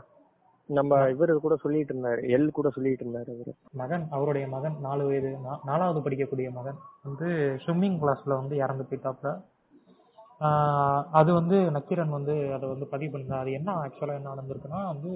நம்ம 0.67 0.97
இவரு 1.09 1.33
கூட 1.37 1.57
சொல்லிட்டு 1.57 1.95
இருந்தாரு. 1.95 2.21
எல் 2.21 2.49
கூட 2.49 2.69
சொல்லிட்டு 2.69 3.05
இருந்தாரு 3.05 3.31
இவரு. 3.31 3.53
மகன் 3.73 4.07
அவருடைய 4.11 4.49
மகன் 4.49 4.77
நாலு 4.81 5.07
வயது 5.07 5.39
நாலாவது 5.65 6.11
படிக்கக்கூடிய 6.11 6.51
மகன் 6.51 6.75
வந்து 7.03 7.27
ஸ்விம்மிங் 7.67 7.99
கிளாஸ்ல 7.99 8.35
வந்து 8.41 8.57
இறந்து 8.57 8.87
போயிட்டாப்ல 8.91 9.31
அது 11.13 11.35
வந்து 11.35 11.71
நக்கீரன் 11.71 12.09
வந்து 12.09 12.53
அதை 12.53 12.69
வந்து 12.69 12.87
பதிவு 12.87 13.19
பண்ணிருந்தார். 13.19 13.41
அது 13.41 13.53
என்ன 13.53 13.73
ஆக்சுவலா 13.75 14.15
என்ன 14.15 14.35
நடந்திருக்குன்னா 14.35 14.87
வந்து 14.87 15.11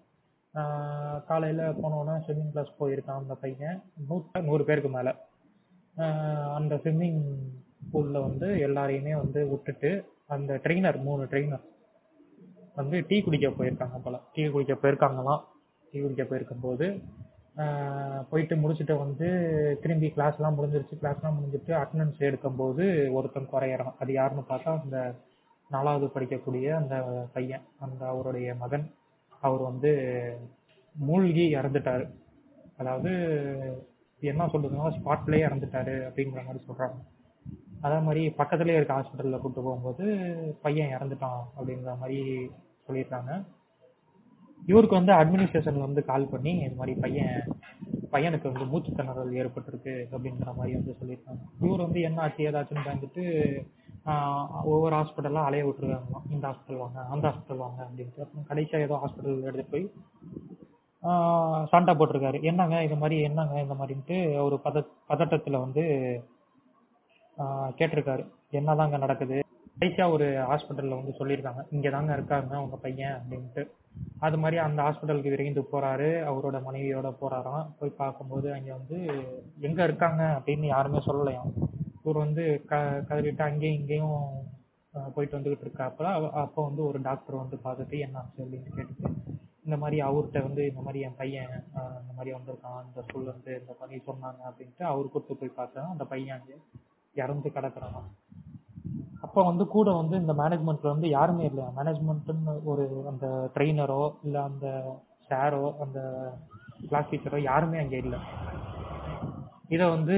ஆஹ் 0.54 1.26
காலையில 1.26 1.70
போனோன்னா 1.70 2.22
ஸ்விம்மிங் 2.28 2.52
கிளாஸ் 2.52 2.74
போயிருக்கான் 2.80 3.18
அந்த 3.18 3.34
பையன். 3.34 3.82
நூறு 4.08 4.24
நூறு 4.42 4.64
பேருக்கு 4.64 4.90
மேல. 4.90 5.16
ஆஹ் 5.98 6.54
அந்த 6.54 6.76
ஸ்விம்மிங் 6.76 7.24
பூல்ல 7.94 8.22
வந்து 8.22 8.48
எல்லாரையுமே 8.48 9.16
வந்து 9.16 9.48
விட்டுட்டு 9.48 10.06
அந்த 10.28 10.54
ட்ரெயினர் 10.54 11.02
மூணு 11.02 11.24
ட்ரெயினர் 11.24 11.62
வந்து 12.76 13.06
டீ 13.08 13.22
குடிக்க 13.22 13.48
போயிருக்காங்க 13.48 14.00
போல. 14.04 14.20
டீ 14.34 14.48
குடிக்க 14.48 14.74
போயிருக்காங்களாம். 14.74 15.42
டீ 15.92 16.02
குடிக்க 16.02 16.24
போயிருக்கும்போது 16.24 17.04
ஆஹ் 17.58 18.26
போயிட்டு 18.30 18.56
முடிச்சுட்டு 18.56 18.98
வந்து 18.98 19.28
திரும்பி 19.82 20.14
கிளாஸ்லாம் 20.16 20.54
முடிஞ்சிருச்சு. 20.54 20.96
கிளாஸ்லாம் 21.02 21.34
முடிஞ்சிட்டு 21.34 21.88
அட்டண்டன்ஸ் 21.88 22.20
எடுக்கும்போது 22.20 23.12
ஒருத்தன் 23.12 23.50
குறையறான். 23.52 23.94
அது 24.00 24.14
யாருன்னு 24.14 24.44
பார்த்தா 24.50 24.82
அந்த 24.82 25.16
நாலாவது 25.70 26.06
படிக்கக்கூடிய 26.06 26.74
அந்த 26.74 26.96
பையன் 27.34 27.62
அந்த 27.80 28.08
அவருடைய 28.08 28.56
மகன். 28.56 28.92
அவர் 29.42 29.62
வந்து 29.62 29.92
மூழ்கி 30.96 31.56
இறந்துட்டாரு. 31.56 32.06
அதாவது 32.78 33.12
என்ன 34.22 34.46
சொல்றதுன்னா 34.46 34.88
ஸ்பாட்லயே 34.98 35.46
இறந்துட்டாரு 35.48 35.96
அப்படிங்கிற 36.08 36.46
மாதிரி 36.46 36.66
சொல்றாங்க. 36.68 36.98
அதே 37.82 37.98
மாதிரி 38.00 38.28
பக்கத்துலயே 38.38 38.78
இருக்க 38.78 38.94
ஹாஸ்பிட்டல்ல 38.94 39.40
கூட்டு 39.40 39.62
போகும்போது 39.62 40.06
பையன் 40.62 40.94
இறந்துட்டான் 40.98 41.42
அப்படிங்கிற 41.58 41.98
மாதிரி 41.98 42.50
சொல்லியிருக்காங்க. 42.88 43.46
இவருக்கு 44.66 44.96
வந்து 44.96 45.14
அட்மினிஸ்ட்ரேஷன்ல 45.14 45.80
வந்து 45.80 46.06
கால் 46.06 46.30
பண்ணி 46.30 46.54
இந்த 46.58 46.76
மாதிரி 46.76 47.00
பையன் 47.00 47.58
பையனுக்கு 48.12 48.52
வந்து 48.52 48.66
மூச்சு 48.66 48.92
திணறல் 48.92 49.38
ஏற்பட்டிருக்கு 49.42 49.94
அப்படிங்கிற 50.12 50.56
மாதிரி 50.56 50.74
வந்து 50.78 50.96
சொல்லியிருக்காங்க. 51.02 51.42
இவர் 51.62 51.86
வந்து 51.86 52.02
என்ன 52.02 52.22
ஆச்சு 52.22 52.50
ஏதாச்சுன்னு 52.52 52.88
பயந்துட்டு 52.88 53.24
ஒவ்வொரு 54.64 54.96
ஹாஸ்பிட்டலா 54.96 55.44
அலைய 55.44 55.66
விட்டுருக்காங்களாம் 55.66 56.28
இந்த 56.30 56.48
ஹாஸ்பிட்டல் 56.48 56.78
வாங்க 56.78 57.00
அந்த 57.06 57.28
ஹாஸ்பிட்டல் 57.28 57.58
வாங்க 57.58 57.84
அப்படின்ட்டு. 57.84 58.22
அப்புறம் 58.22 58.48
கடைசியாக 58.48 58.86
ஏதோ 58.86 59.00
ஹாஸ்பிட்டல் 59.04 59.42
எடுத்து 59.42 59.66
போய் 59.72 59.92
ஆஹ் 61.04 61.68
சண்டை 61.68 61.96
போட்டிருக்காரு. 61.96 62.42
என்னங்க 62.42 62.84
இந்த 62.84 62.96
மாதிரி 62.96 63.22
என்னங்க 63.22 63.62
இந்த 63.62 63.74
மாதிரின்ட்டு 63.74 64.44
ஒரு 64.44 64.60
பத 64.64 64.86
பதட்டத்தில் 65.10 65.60
வந்து 65.60 65.84
கேட்டிருக்காரு. 67.80 68.24
என்னதாங்க 68.52 68.98
நடக்குது? 68.98 69.40
கடைசியாக 69.80 70.14
ஒரு 70.14 70.26
ஹாஸ்பிட்டலில் 70.26 70.98
வந்து 71.00 71.14
சொல்லியிருக்காங்க. 71.20 71.62
இங்கே 71.72 71.90
தாங்க 71.90 72.14
இருக்காங்க 72.14 72.62
உங்க 72.62 72.76
பையன் 72.76 73.18
அப்படின்ட்டு. 73.18 73.64
அது 74.20 74.38
மாதிரி 74.38 74.58
அந்த 74.58 74.82
ஹாஸ்பிட்டலுக்கு 74.82 75.30
விரைந்து 75.30 75.62
போறாரு. 75.62 76.10
அவரோட 76.30 76.62
மனைவியோட 76.70 77.14
போறாராம். 77.22 77.68
போய் 77.80 77.98
பார்க்கும்போது 77.98 78.54
அங்கே 78.54 78.72
வந்து 78.72 78.98
எங்க 79.60 79.84
இருக்காங்க? 79.84 80.42
அப்படின்னு 80.42 80.66
யாருமே 80.66 80.98
சொல்லலையாம். 80.98 81.52
இவர் 82.08 82.24
வந்து 82.26 82.44
க 82.68 82.76
கதறிட்டு 83.08 83.44
அங்கேயும் 83.48 83.80
இங்கேயும் 83.80 84.20
போயிட்டு 85.16 85.38
வந்துகிட்டு 85.38 85.66
இருக்காப்புல. 85.66 86.10
அப்போ 86.44 86.60
வந்து 86.68 86.82
ஒரு 86.90 87.00
டாக்டர் 87.08 87.36
வந்து 87.42 87.58
பார்த்துட்டு 87.66 87.98
என்ன 88.06 88.20
ஆச்சு? 88.22 88.38
அப்படின்னு 88.44 88.76
கேட்டுட்டு 88.78 89.10
இந்த 89.66 89.78
மாதிரி 89.82 89.98
அவர்கிட்ட 90.06 90.40
வந்து 90.46 90.62
இந்த 90.70 90.82
மாதிரி 90.86 91.00
என் 91.08 91.18
பையன் 91.22 91.52
இந்த 92.02 92.12
மாதிரி 92.18 92.32
வந்திருக்கான். 92.38 92.80
இந்த 92.88 93.00
ஸ்கூல்ல 93.08 93.32
இருந்து 93.32 93.54
இந்த 93.62 93.74
மாதிரி 93.80 94.00
சொன்னாங்க. 94.08 94.42
அப்படின்ட்டு 94.50 94.86
அவர் 94.92 95.12
கொடுத்து 95.16 95.40
போய் 95.42 95.58
பார்த்தா 95.60 95.84
அந்த 95.94 96.06
பையன் 96.14 96.36
அங்கே 96.38 96.58
இறந்து 97.16 97.50
கிடக்குறான். 97.58 98.10
அப்போ 99.26 99.40
வந்து 99.52 99.66
கூட 99.76 99.90
வந்து 100.02 100.16
இந்த 100.24 100.34
மேனேஜ்மெண்ட்ல 100.42 100.94
வந்து 100.96 101.10
யாருமே 101.18 101.46
இல்லை. 101.52 101.66
மேனேஜ்மெண்ட்னு 101.80 102.56
ஒரு 102.72 102.86
அந்த 103.12 103.28
ட்ரெயினரோ 103.56 104.04
இல்லை 104.28 104.42
அந்த 104.50 104.68
சாரோ 105.30 105.66
அந்த 105.86 106.00
கிளாஸ் 106.90 107.10
டீச்சரோ 107.12 107.42
யாருமே 107.52 107.80
அங்கே 107.86 108.00
இல்லை. 108.06 108.20
இதை 109.76 109.86
வந்து 109.96 110.18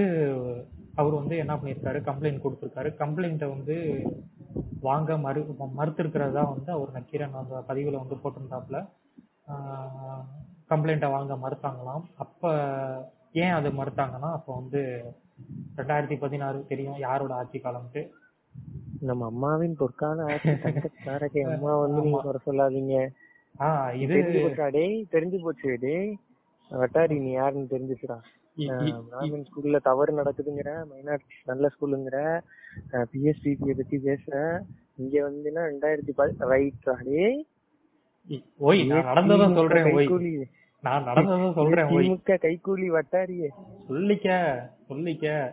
அவர் 1.00 1.14
வந்து 1.14 1.36
என்ன 1.38 1.54
பண்ணியிருக்காரு 1.56 2.00
கம்ப்ளைண்ட் 2.08 2.44
கொடுத்திருக்காரு. 2.44 2.90
கம்ப்ளைண்ட்டை 3.02 3.48
வந்து 3.50 3.76
வாங்க 4.82 5.18
மறு 5.18 5.42
மறுத்திருக்கிறதா 5.80 6.44
வந்து 6.54 6.72
அவர் 6.72 6.96
நக்கீரன் 6.98 7.40
அந்த 7.42 7.64
பதிவுல 7.70 8.02
வந்து 8.04 8.18
போட்டிருந்தாப்புல. 8.24 8.80
கம்ப்ளைண்ட்டை 10.72 11.10
வாங்க 11.16 11.36
மறுத்தாங்களாம். 11.36 12.04
அப்ப 12.18 12.44
ஏன் 13.36 13.56
அது 13.58 13.70
மறுத்தாங்கன்னா 13.72 14.30
அப்போ 14.38 14.52
வந்து 14.56 14.82
ரெண்டாயிரத்தி 15.78 16.18
பதினாறு 16.20 16.60
தெரியும் 16.68 17.00
யாரோட 17.00 17.34
ஆட்சி 17.34 17.60
காலம்ட்டு 17.60 18.02
நம்ம 19.02 19.26
அம்மாவின் 19.26 19.76
பொற்கால 19.82 20.24
ஆட்சி 20.30 20.54
அம்மா 21.50 21.74
வந்து 21.84 22.00
நீங்க 22.06 22.22
குறை 22.22 22.40
சொல்லாதீங்க. 22.46 22.96
ஆஹ் 23.56 23.92
இது 23.96 24.14
தெரிஞ்சு 24.16 24.40
போச்சா? 24.46 24.66
டேய் 24.70 24.98
தெரிஞ்சு 25.12 25.38
போச்சு. 25.42 25.70
டேய் 25.84 26.10
வட்டாரி 26.72 27.16
நீ 27.20 27.32
யாருன்னு 27.32 27.72
தெரிஞ்சுச்சுடா. 27.72 28.18
ஸ்கூல்ல 28.68 29.78
தவறு 29.78 30.24
நடக்குதுங்கிற 30.24 30.84
மைனாரிட்டி 30.94 31.28
நல்ல 31.46 31.70
ஸ்கூலுங்கிற 31.82 32.42
பிஎஸ்பிபியை 32.92 33.72
பத்தி 33.72 33.98
பேசுற 33.98 34.60
இங்க 34.96 35.30
வந்தீங்கன்னா 35.30 35.72
ரெண்டாயிரத்தி 35.72 36.34
ரைட் 36.38 36.96
இ- 38.30 38.44
ஓய் 38.58 38.86
நான் 38.86 39.04
நடந்ததை 39.04 39.54
சொல்றேன் 39.54 39.94
ஓய். 39.94 40.48
நான் 40.82 41.04
நடந்ததை 41.04 41.52
சொல்றேன் 41.54 41.86
ஓய். 41.86 42.10
திமுக 42.10 42.30
கைக்கூலி 42.30 43.00
வட்டாரியே. 43.00 43.48
சொல்லிக்க 43.90 44.60
சொல்லிக்க. 44.90 45.52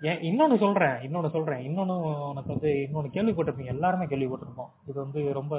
இன்னொன்னு 0.00 0.58
சொல்றேன் 0.58 0.90
இன்னொன்னு 0.90 1.30
சொல்றேன். 1.30 1.68
இன்னொன்னு 1.68 2.28
உனக்கு 2.28 2.48
வந்து 2.48 2.68
இன்னொன்னு 2.68 3.08
கேள்விப்பட்டிருப்பீங்க. 3.12 3.64
எல்லாருமே 3.64 4.04
கேள்விப்பட்டிருப்போம். 4.04 4.70
இது 4.86 5.00
வந்து 5.00 5.32
ரொம்ப 5.32 5.56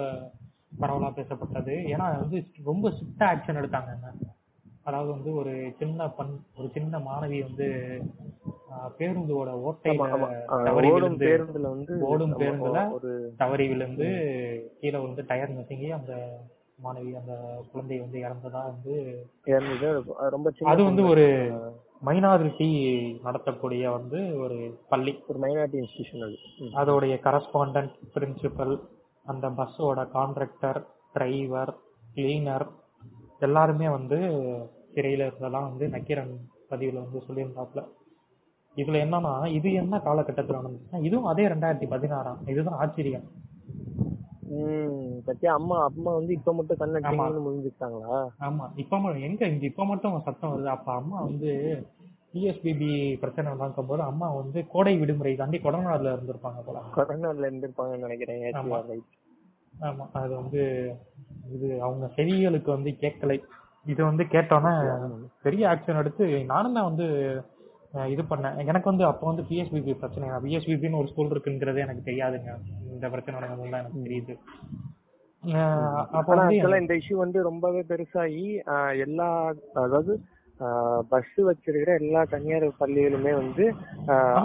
பரவலா 0.82 1.14
பேசப்பட்டது. 1.14 1.74
ஏன்னா 1.94 2.20
வந்து 2.20 2.44
ரொம்ப 2.64 2.90
ஸ்ட்ரிக்டா 2.90 3.22
ஆக்ஷன் 3.22 3.60
எடுத்தாங்க 3.62 3.98
அதாவது 4.86 5.10
வந்து 5.12 5.32
ஒரு 5.36 5.52
சின்ன 5.78 6.08
பண் 6.10 6.32
ஒரு 6.58 6.68
சின்ன 6.72 7.00
மாணவி 7.00 7.38
வந்து 7.42 7.68
ஆஹ் 8.72 8.92
பேருந்தோட 8.98 9.50
ஓட்டையில. 9.64 10.06
ஆஹ் 10.50 10.64
தவறி 10.66 10.88
ஓடும் 10.90 11.04
விழுந்து 11.06 11.26
பேருந்துல 11.26 11.70
வந்து 11.70 11.94
ஓடும் 12.08 12.34
பேருந்துல 12.36 12.80
தவறி 13.38 13.68
விழுந்து 13.68 14.08
கீழே 14.80 15.00
வந்து 15.00 15.24
டயர் 15.26 15.56
நசுங்கி 15.56 15.90
அந்த 15.92 16.14
மாணவி 16.84 17.12
அந்த 17.16 17.34
குழந்தை 17.72 18.00
வந்து 18.00 18.18
இறந்ததா 18.20 18.62
வந்து 18.66 18.94
அது 19.60 19.92
ரொம்ப 20.30 20.48
அது 20.66 20.82
வந்து. 20.84 21.04
ஒரு 21.06 21.26
மைனாரிட்டி 22.02 22.70
நடத்தக்கூடிய 23.24 23.84
வந்து 23.92 24.20
ஒரு 24.38 24.58
பள்ளி 24.90 25.14
ஒரு 25.28 25.38
மைனாரிட்டி 25.40 25.78
இன்ஸ்டிடியூஷன் 25.82 26.26
அது. 26.26 26.38
அதோடைய 26.76 27.16
கரஸ்பாண்டன்ட் 27.24 27.96
பிரின்சிபல் 28.16 28.74
அந்த 29.26 29.48
பஸ்ஸோட 29.58 30.00
கான்ட்ராக்டர் 30.14 30.80
டிரைவர் 31.14 31.74
கிளீனர் 32.16 32.68
எல்லாருமே 33.42 33.90
வந்து 33.90 34.18
சிறையில 34.96 35.28
இருந்தெல்லாம் 35.28 35.70
வந்து 35.70 35.88
நக்கீரன் 35.88 36.34
பதிவுல 36.70 37.04
வந்து 37.04 37.22
சொல்லியிருந்தாப்ல 37.28 37.82
இதுல 38.78 39.00
என்னன்னா 39.06 39.48
இது 39.52 39.74
என்ன 39.74 39.98
காலகட்டத்துல 39.98 40.60
நடந்துச்சுன்னா 40.60 41.04
இதுவும் 41.04 41.26
அதே 41.26 41.48
ரெண்டாயிரத்தி 41.48 41.88
பதினாறாம். 41.88 42.48
இதுதான் 42.48 42.80
ஆச்சரியம். 42.80 43.26
ம் 44.50 45.14
பத்தியா 45.28 45.48
அம்மா 45.48 45.84
அம்மா 45.84 46.14
வந்து 46.14 46.34
இப்ப 46.34 46.54
மட்டும் 46.54 46.78
கண்ணடிச்சீங்கன்னு 46.78 47.46
முடிஞ்சுக்கிட்டாங்களா 47.46 48.24
ஆமா. 48.40 48.72
இப்ப 48.76 48.98
எங்க 49.20 49.48
இங்க 49.48 49.66
இப்ப 49.66 49.86
மட்டும் 49.86 50.22
சத்தம் 50.22 50.54
வருது. 50.54 50.66
அப்ப 50.66 50.94
அம்மா 50.94 51.22
வந்து 51.22 51.52
பிஎஸ்பிபி 52.34 53.18
பிரச்சனை 53.20 53.54
நடக்கும் 53.54 53.86
போது 53.86 54.02
அம்மா 54.02 54.32
வந்து 54.32 54.68
கோடை 54.68 54.98
விடுமுறை 54.98 55.36
தாண்டி 55.36 55.58
கொடநாடுல 55.58 56.14
இருந்திருப்பாங்க 56.14 56.62
போல. 56.66 56.80
கொரோனால 56.96 57.50
இருந்திருப்பாங்கன்னு 57.50 57.98
நினைக்கிறேன். 57.98 58.56
ஆமா. 59.74 60.06
அது 60.14 60.36
வந்து 60.36 60.62
இது 61.52 61.82
அவங்க 61.82 62.12
செவிகளுக்கு 62.16 62.70
வந்து 62.72 62.90
கேட்கலை. 62.90 63.38
இது 63.86 64.02
வந்து 64.10 64.24
கேட்டோன்னே 64.34 64.72
பெரிய 65.46 65.64
ஆக்ஷன் 65.72 66.00
எடுத்து 66.02 66.26
நானும் 66.52 66.76
தான் 66.78 66.90
வந்து 66.90 67.08
இது 68.14 68.24
பண்ணேன். 68.30 68.56
எனக்கு 68.72 68.90
வந்து 68.92 69.06
அப்போ 69.10 69.26
வந்து 69.30 69.44
பிஎஸ்பிபி 69.50 69.94
பிரச்சனை. 70.02 70.30
பிஎஸ்பிபின்னு 70.44 71.00
ஒரு 71.02 71.10
ஸ்கூல் 71.12 71.34
இருக்குங்கிறதே 71.34 71.84
எனக்கு 71.86 72.08
தெரியாதுங்க. 72.10 72.54
இந்த 72.94 73.06
பிரச்சனை 73.14 73.36
நடந்ததுல 73.44 73.82
எனக்கு 73.84 74.06
தெரியுது. 74.08 74.36
அப்ப 76.18 76.78
இந்த 76.84 76.96
இஷ்யூ 77.02 77.18
வந்து 77.26 77.40
ரொம்பவே 77.50 77.82
பெருசாகி 77.92 78.46
எல்லா 79.06 79.28
அதாவது 79.84 80.14
பஸ் 81.12 81.38
வச்சிருக்கிற 81.48 81.94
எல்லா 82.02 82.22
தனியார் 82.34 82.66
பள்ளிகளுமே 82.82 83.32
வந்து 83.40 83.64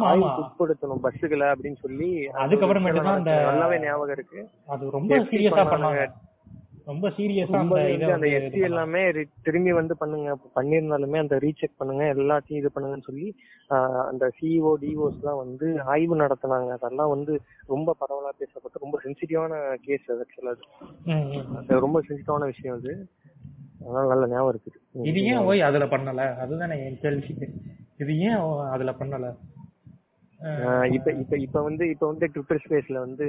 ஆய்வுக்கு. 0.09 0.41
உட்படுத்தணும் 0.45 1.03
பஸ்ஸுகளை 1.05 1.49
அப்படின்னு 1.55 1.79
சொல்லி 1.85 2.09
அது 2.31 2.43
அதுக்கப்புறமேட்டு 2.45 3.05
நல்லாவே 3.51 3.79
ஞாபகம் 3.85 4.17
இருக்கு. 4.17 4.41
அது 4.75 4.97
ரொம்ப 4.97 5.11
எப்படி 5.19 5.31
சீரியஸா 5.33 5.65
பண்ணாங்க? 5.75 5.75
பண்ணாங்க 5.75 6.27
ரொம்ப 6.89 7.07
சீரியஸா 7.17 7.59
அந்த 8.15 8.27
எஸ்டி 8.37 8.61
எல்லாமே 8.69 9.01
திரும்பி 9.47 9.73
வந்து 9.79 9.95
பண்ணுங்க. 10.03 10.29
பண்ணியிருந்தாலுமே 10.57 11.19
அந்த 11.25 11.37
ரீசெக் 11.45 11.79
பண்ணுங்க. 11.81 12.05
எல்லாத்தையும் 12.15 12.61
இது 12.63 12.71
பண்ணுங்கன்னு 12.75 13.09
சொல்லி 13.09 13.27
அந்த 14.11 14.25
சிஇஓ 14.39 14.73
டிஓஸ் 14.83 15.19
எல்லாம் 15.21 15.41
வந்து 15.43 15.67
ஆய்வு 15.95 16.17
நடத்துனாங்க. 16.23 16.71
அதெல்லாம் 16.79 17.13
வந்து 17.15 17.33
ரொம்ப 17.75 17.97
பரவலா 18.03 18.33
பேசப்பட்டு 18.41 18.85
ரொம்ப 18.85 18.99
சென்சிட்டிவான 19.05 19.53
கேஸ் 19.87 20.09
அது 20.15 20.25
ஆக்சுவலா 20.27 21.81
ரொம்ப 21.87 22.01
சென்சிட்டிவான 22.09 22.49
விஷயம் 22.53 22.79
அது. 22.79 22.95
அதனால 23.83 24.07
நல்ல 24.13 24.25
ஞாபகம் 24.33 24.53
இருக்குது 24.53 24.79
இது 25.11 25.21
ஏன் 25.33 25.45
ஓய் 25.49 25.67
அதுல 25.69 25.85
பண்ணல? 25.93 26.23
அதுதானே 26.45 26.77
என் 26.87 26.99
கேள்வி. 27.03 27.35
இது 28.03 28.13
ஏன் 28.29 28.41
அதுல 28.75 28.93
பண்ணல? 29.01 29.29
இப்ப 30.97 31.13
இப்ப 31.23 31.37
இப்ப 31.45 31.61
வந்து 31.69 31.85
இப்ப 31.93 32.05
வந்து 32.11 32.27
ட்விட்டர் 32.33 32.63
ஸ்பேஸ்ல 32.65 32.99
வந்து 33.07 33.27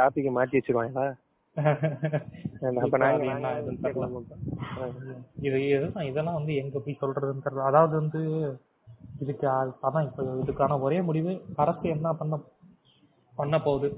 டாபிக் 0.00 0.36
மாத்தி 0.38 0.58
வச்சிருவாங்களா? 0.58 1.06
இது 5.40 5.58
இதுதான் 5.68 6.04
இதெல்லாம் 6.04 6.34
வந்து 6.34 6.54
எங்க 6.54 6.78
போய் 6.78 7.00
சொல்றதுன்னு 7.00 7.44
தெரியல 7.44 7.62
அதாவது 7.62 7.94
வந்து 7.96 8.20
இதுக்கு 9.20 9.48
அ- 9.50 9.78
அதான் 9.82 10.04
இப்ப 10.04 10.22
இதுக்கான 10.42 10.80
ஒரே 10.80 11.02
முடிவு 11.02 11.32
அரசு 11.56 11.88
என்ன 11.88 12.12
பண்ண 12.12 12.34
பண்ண 13.36 13.60
போகுது? 13.60 13.88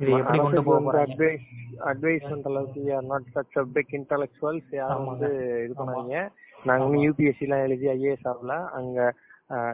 இது 0.00 0.10
எப்படி 0.18 0.38
கொண்டு 0.38 0.62
போக 0.62 0.76
வந்து 0.78 0.90
போறாங்க? 0.90 1.26
advice 1.86 2.24
பண்ற 2.30 2.50
அளவுக்கு 2.50 2.80
are 2.96 3.06
not 3.06 3.24
such 3.34 3.54
a 3.56 3.64
big 3.68 3.88
intellectuals 3.92 4.66
யாரும். 4.72 5.06
வந்து 5.12 5.30
இது 5.64 5.74
பண்ணாங்க 5.74 6.14
நாங்க 6.64 6.84
ஒன்னும் 6.84 7.04
யூபிஎஸ்சி 7.04 7.40
எல்லாம் 7.40 7.60
எழுதி 7.60 7.86
ஐஏஎஸ் 7.88 8.28
ஆகல. 8.28 8.52
அங்க 8.72 8.98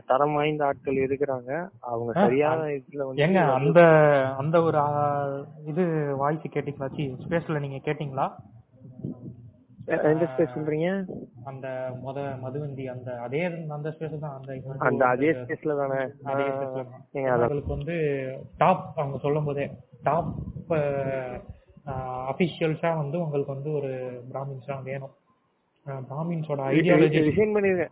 தரம் 0.08 0.34
வாய்ந்த 0.36 0.62
ஆட்கள் 0.68 0.98
இருக்கிறாங்க. 1.04 1.50
அவங்க 1.90 2.12
சரியான 2.22 2.64
இதுல 2.78 3.04
வந்து 3.08 3.22
ஏங்க 3.24 3.42
அந்த 3.58 3.80
அந்த 4.40 4.56
ஒரு 4.62 4.80
இது 5.70 5.84
வாய்ஸ் 6.22 6.54
கேட்டீங்களா 6.56 6.88
சி 6.96 7.04
ஸ்பேஸ்ல 7.22 7.62
நீங்க 7.64 7.80
கேட்டீங்களா? 7.86 8.26
எந்த 10.10 10.24
ஸ்பேஸ் 10.32 10.52
சொல்றீங்க? 10.56 10.88
அந்த 11.50 11.66
மொத 12.02 12.18
மதுவந்தி 12.42 12.84
அந்த 12.92 13.08
அதே 13.24 13.40
அந்த 13.76 13.88
ஸ்பேஸ் 13.94 14.14
தான். 14.24 14.36
அந்த 14.38 14.52
அந்த 14.88 15.02
அதே 15.14 15.30
ஸ்பேஸ்ல 15.40 15.76
தானே? 15.80 16.00
தான். 16.20 16.42
அவங்களுக்கு 17.32 17.74
வந்து 17.76 17.96
டாப் 18.62 18.84
அவங்க 18.98 19.18
சொல்லும் 19.24 19.48
போதே 19.50 19.66
டாப் 20.08 20.30
அபிஷியல்ஸா 22.32 22.92
வந்து 23.02 23.16
உங்களுக்கு 23.24 23.54
வந்து 23.56 23.72
ஒரு 23.78 23.90
பிராமின்ஸா 24.30 24.76
வேணும். 24.90 25.14
பிராமின்ஸோட 26.10 26.60
ஐடியாலஜி 26.74 27.20
ரிசைன் 27.28 27.54
பண்ணிருக்கேன் 27.54 27.91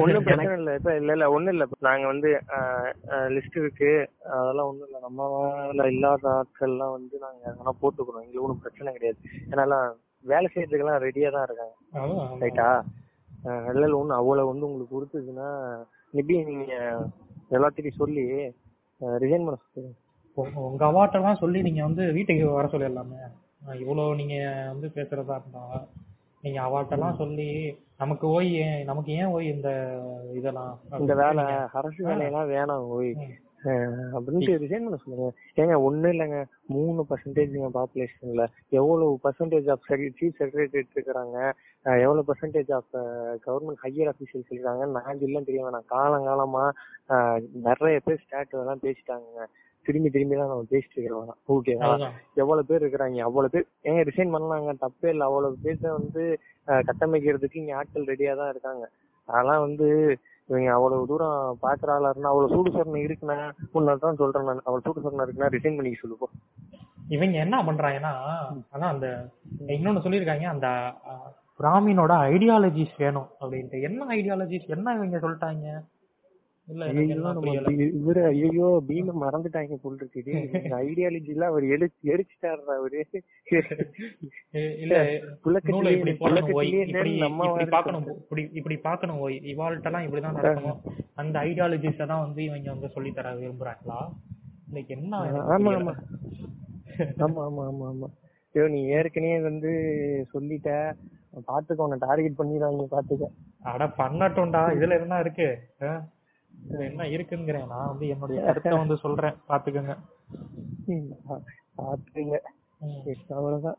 ஒண்ணும் 0.00 0.24
பிரச்சனை 0.26 0.56
இல்ல. 0.56 0.72
இப்ப 0.74 0.94
இல்ல 0.96 1.12
இல்ல 1.12 1.26
ஒண்ணும் 1.30 1.54
இல்ல. 1.54 1.64
நாங்க 1.80 2.06
வந்து 2.06 2.30
லிஸ்ட் 3.34 3.56
இருக்கு. 3.56 3.90
அதெல்லாம் 4.36 4.68
ஒண்ணும் 4.70 4.88
இல்ல. 4.88 4.98
நம்ம 5.00 5.28
இல்லாத 5.90 6.26
ஆட்கள் 6.34 6.70
எல்லாம் 6.70 6.94
வந்து 6.96 7.18
நாங்க 7.18 7.42
அதெல்லாம் 7.50 7.80
போட்டுக்கிறோம் 7.82 8.22
எங்களுக்கு 8.22 8.44
ஒண்ணும் 8.44 8.62
பிரச்சனை 8.62 8.92
கிடையாது. 8.96 9.18
ஏன்னா 9.50 9.80
வேலை 10.24 10.46
செய்யறதுக்கு 10.48 10.84
எல்லாம் 10.84 11.04
ரெடியா 11.04 11.28
தான் 11.30 11.46
இருக்காங்க. 11.46 11.74
ரைட்டா 12.42 12.68
இல்ல 13.68 13.82
இல்ல 13.82 13.98
ஒண்ணு 13.98 14.14
அவ்வளவு 14.14 14.50
வந்து 14.50 14.66
உங்களுக்கு 14.66 14.96
கொடுத்ததுன்னா 14.96 15.48
நிபி 16.14 16.34
நீங்க 16.48 16.72
எல்லாத்தையும் 17.50 18.00
சொல்லி 18.00 18.24
ரிசைன் 19.18 19.46
பண்ண 19.46 19.58
சொல்லுங்க 19.66 19.96
உங்க- 20.64 20.88
அவாட்டெல்லாம் 20.88 21.38
சொல்லி 21.38 21.58
நீங்க 21.62 21.82
வந்து 21.82 22.02
வீட்டுக்கு 22.12 22.44
வர 22.50 22.66
சொல்லிடலாமே. 22.66 23.20
இவ்வளவு 23.80 24.16
நீங்க 24.16 24.36
வந்து 24.68 24.86
பேசுறதா 24.94 25.36
இருந்தா 25.36 25.64
நீங்க 26.44 26.58
அவாட்டெல்லாம் 26.60 27.16
சொல்லி 27.16 27.48
நமக்கு 28.00 28.26
ஓய் 28.36 28.50
நமக்கு 28.88 29.12
ஏன் 29.12 29.30
ஓய் 29.36 29.52
இந்த 29.54 29.70
இதெல்லாம் 30.38 30.72
இந்த 31.00 31.14
வேலை 31.14 31.44
அரசு 31.80 32.00
வேலையெல்லாம் 32.08 32.50
வேணாம் 32.50 32.90
ஓய். 32.96 33.12
அப்படின்ட்டு 34.16 34.52
ரிசைன் 34.62 34.84
பண்ண 34.84 34.98
சொல்லுங்க. 35.00 35.26
ஏங்க 35.60 35.74
ஒண்ணு 35.86 36.10
இல்லைங்க. 36.12 36.38
மூணு 36.74 37.00
பர்சன்டேஜ் 37.10 37.56
பாப்புலேஷன்ல 37.76 38.44
எவ்வளவு 38.78 39.10
பர்சன்டேஜ் 39.24 39.68
ஆஃப் 39.74 39.84
சீஃப் 39.88 40.38
செக்ரட்டரியேட் 40.38 40.94
இருக்கிறாங்க 40.96 41.36
எவ்வளவு 42.04 42.24
percentage 42.30 42.72
of 42.78 42.94
government 43.46 43.82
higher 43.84 44.12
officials 44.12 44.52
இருக்காங்க 44.54 44.86
நான் 44.96 45.20
இல்லைன்னு 45.26 45.48
தெரிய 45.50 45.64
வேணாம். 45.66 45.88
காலங்காலமா 45.96 46.64
நிறைய 47.68 47.98
பேர் 48.06 48.22
ஸ்டாட் 48.24 48.60
எல்லாம் 48.62 48.84
பேசிட்டாங்க 48.86 49.46
திரும்பி 49.86 50.10
திரும்பி 50.14 50.36
தான் 50.38 50.50
நம்ம 50.52 50.64
பேசிட்டு 50.72 50.96
இருக்கிறோம். 50.96 51.28
ஓகேவா. 51.54 51.90
எவ்வளவு 52.42 52.68
பேர் 52.70 52.82
இருக்கிறாங்க? 52.82 53.20
அவ்வளவு 53.28 53.52
பேர் 53.54 53.66
ஏங்க 53.90 54.02
ரிசைன் 54.08 54.34
பண்ணலாங்க? 54.34 54.72
தப்பே 54.84 55.10
இல்லை. 55.14 55.26
அவ்வளவு 55.28 55.62
பேர்த்த 55.64 55.92
வந்து 55.98 56.24
கட்டமைக்கிறதுக்கு 56.88 57.60
இங்க 57.62 57.74
ஆட்கள் 57.80 58.10
ரெடியா 58.12 58.34
தான் 58.40 58.52
இருக்காங்க. 58.54 58.84
அதெல்லாம் 59.28 59.64
வந்து 59.66 59.88
இவங்க 60.50 60.70
அவ்வளவு 60.76 61.08
தூரம் 61.10 61.58
பாக்குற 61.64 61.90
ஆளா 61.96 62.10
இருந்தா 62.12 62.30
அவ்வளவு 62.32 62.52
சூடு 62.54 62.70
சொரணை 62.76 63.00
இருக்குன்னா 63.06 63.36
முன்னாடி 63.74 64.20
சொல்றேன் 64.22 64.48
நான். 64.50 64.64
அவ்வளவு 64.66 64.86
சூடு 64.86 65.04
சொரணை 65.04 65.24
இருக்குன்னா 65.26 65.52
ரிசைன் 65.56 65.78
பண்ணிக்க 65.78 66.04
சொல்லுப்போம் 66.04 66.34
இவங்க 67.16 67.36
என்ன 67.44 67.56
பண்றாங்கன்னா 67.68 68.12
அதான் 68.74 68.92
அந்த 68.94 69.06
இன்னொன்னு 69.76 70.02
சொல்லியிருக்காங்க 70.04 70.46
அந்த 70.54 70.68
பிராமினோட 71.60 72.12
ஐடியாலஜிஸ் 72.34 72.94
வேணும் 73.02 73.28
அப்படின்ட்டு. 73.40 73.78
என்ன 73.88 74.06
ஐடியாலஜிஸ் 74.16 74.68
என்ன 74.76 74.94
இவங்க 74.98 75.18
சொல்லிட்டாங்க? 75.24 75.66
இவரு 77.98 78.20
ஐயோ 78.30 78.68
பீம 78.88 79.14
மறந்துட்டாங்க 79.22 79.76
போல் 79.82 79.96
இருக்குது 79.96 80.32
ஐடியாலஜி 80.82 81.32
எல்லாம் 81.34 81.50
அவர் 81.52 81.64
எடு 81.66 81.86
எரிச்சிட்டாரு 82.12 82.62
அவரு. 82.76 83.00
இப்படி 85.90 86.16
போடணும் 86.20 86.50
ஓய். 86.52 86.70
ஓய். 89.20 89.38
இவாள்கிட்டலாம் 89.52 90.06
இப்படிதான் 90.06 90.38
நடக்கணும். 90.38 90.80
அந்த 91.14 91.38
ஐடியாலஜிஸ 91.40 92.06
தான் 92.06 92.24
வந்து 92.24 92.42
இவங்க 92.44 92.68
வந்து 92.70 92.88
சொல்லி 92.88 93.12
தர 93.12 93.34
விரும்புறாங்களா? 93.34 94.00
இன்னைக்கு 94.68 94.94
என்ன 94.96 95.14
ஆமா. 95.20 95.74
ஆமா. 95.78 95.94
ஆமா 97.24 97.42
ஆமா 97.44 97.62
ஆமா 97.66 97.86
ஆமா. 97.88 98.08
ஐயோ 98.54 98.68
நீ 98.68 98.80
ஏற்கனவே 98.90 99.40
வந்து 99.40 99.70
சொல்லிட்ட. 100.34 100.70
பாத்துக்க 101.46 101.80
உன்னை 101.82 101.98
டார்கெட் 101.98 102.38
பண்ணிடுவாங்க 102.38 102.86
பாத்துக்க. 102.90 103.26
அட 103.64 103.84
பண்ணட்டும்டா. 103.98 104.62
இதுல 104.76 104.96
என்ன 105.00 105.20
இருக்கு? 105.20 105.48
இதுல 106.64 106.84
என்ன 106.90 107.04
இருக்குங்கிறேன். 107.06 107.66
நான் 107.66 107.88
வந்து 107.88 108.08
என்னுடைய 108.08 108.38
கருத்தை 108.46 108.72
வந்து 108.78 108.96
சொல்றேன். 108.96 109.36
பாத்துக்கோங்க. 109.48 109.94
பாத்துக்கங்க. 111.76 112.36
அவ்வளவுதான். 113.28 113.78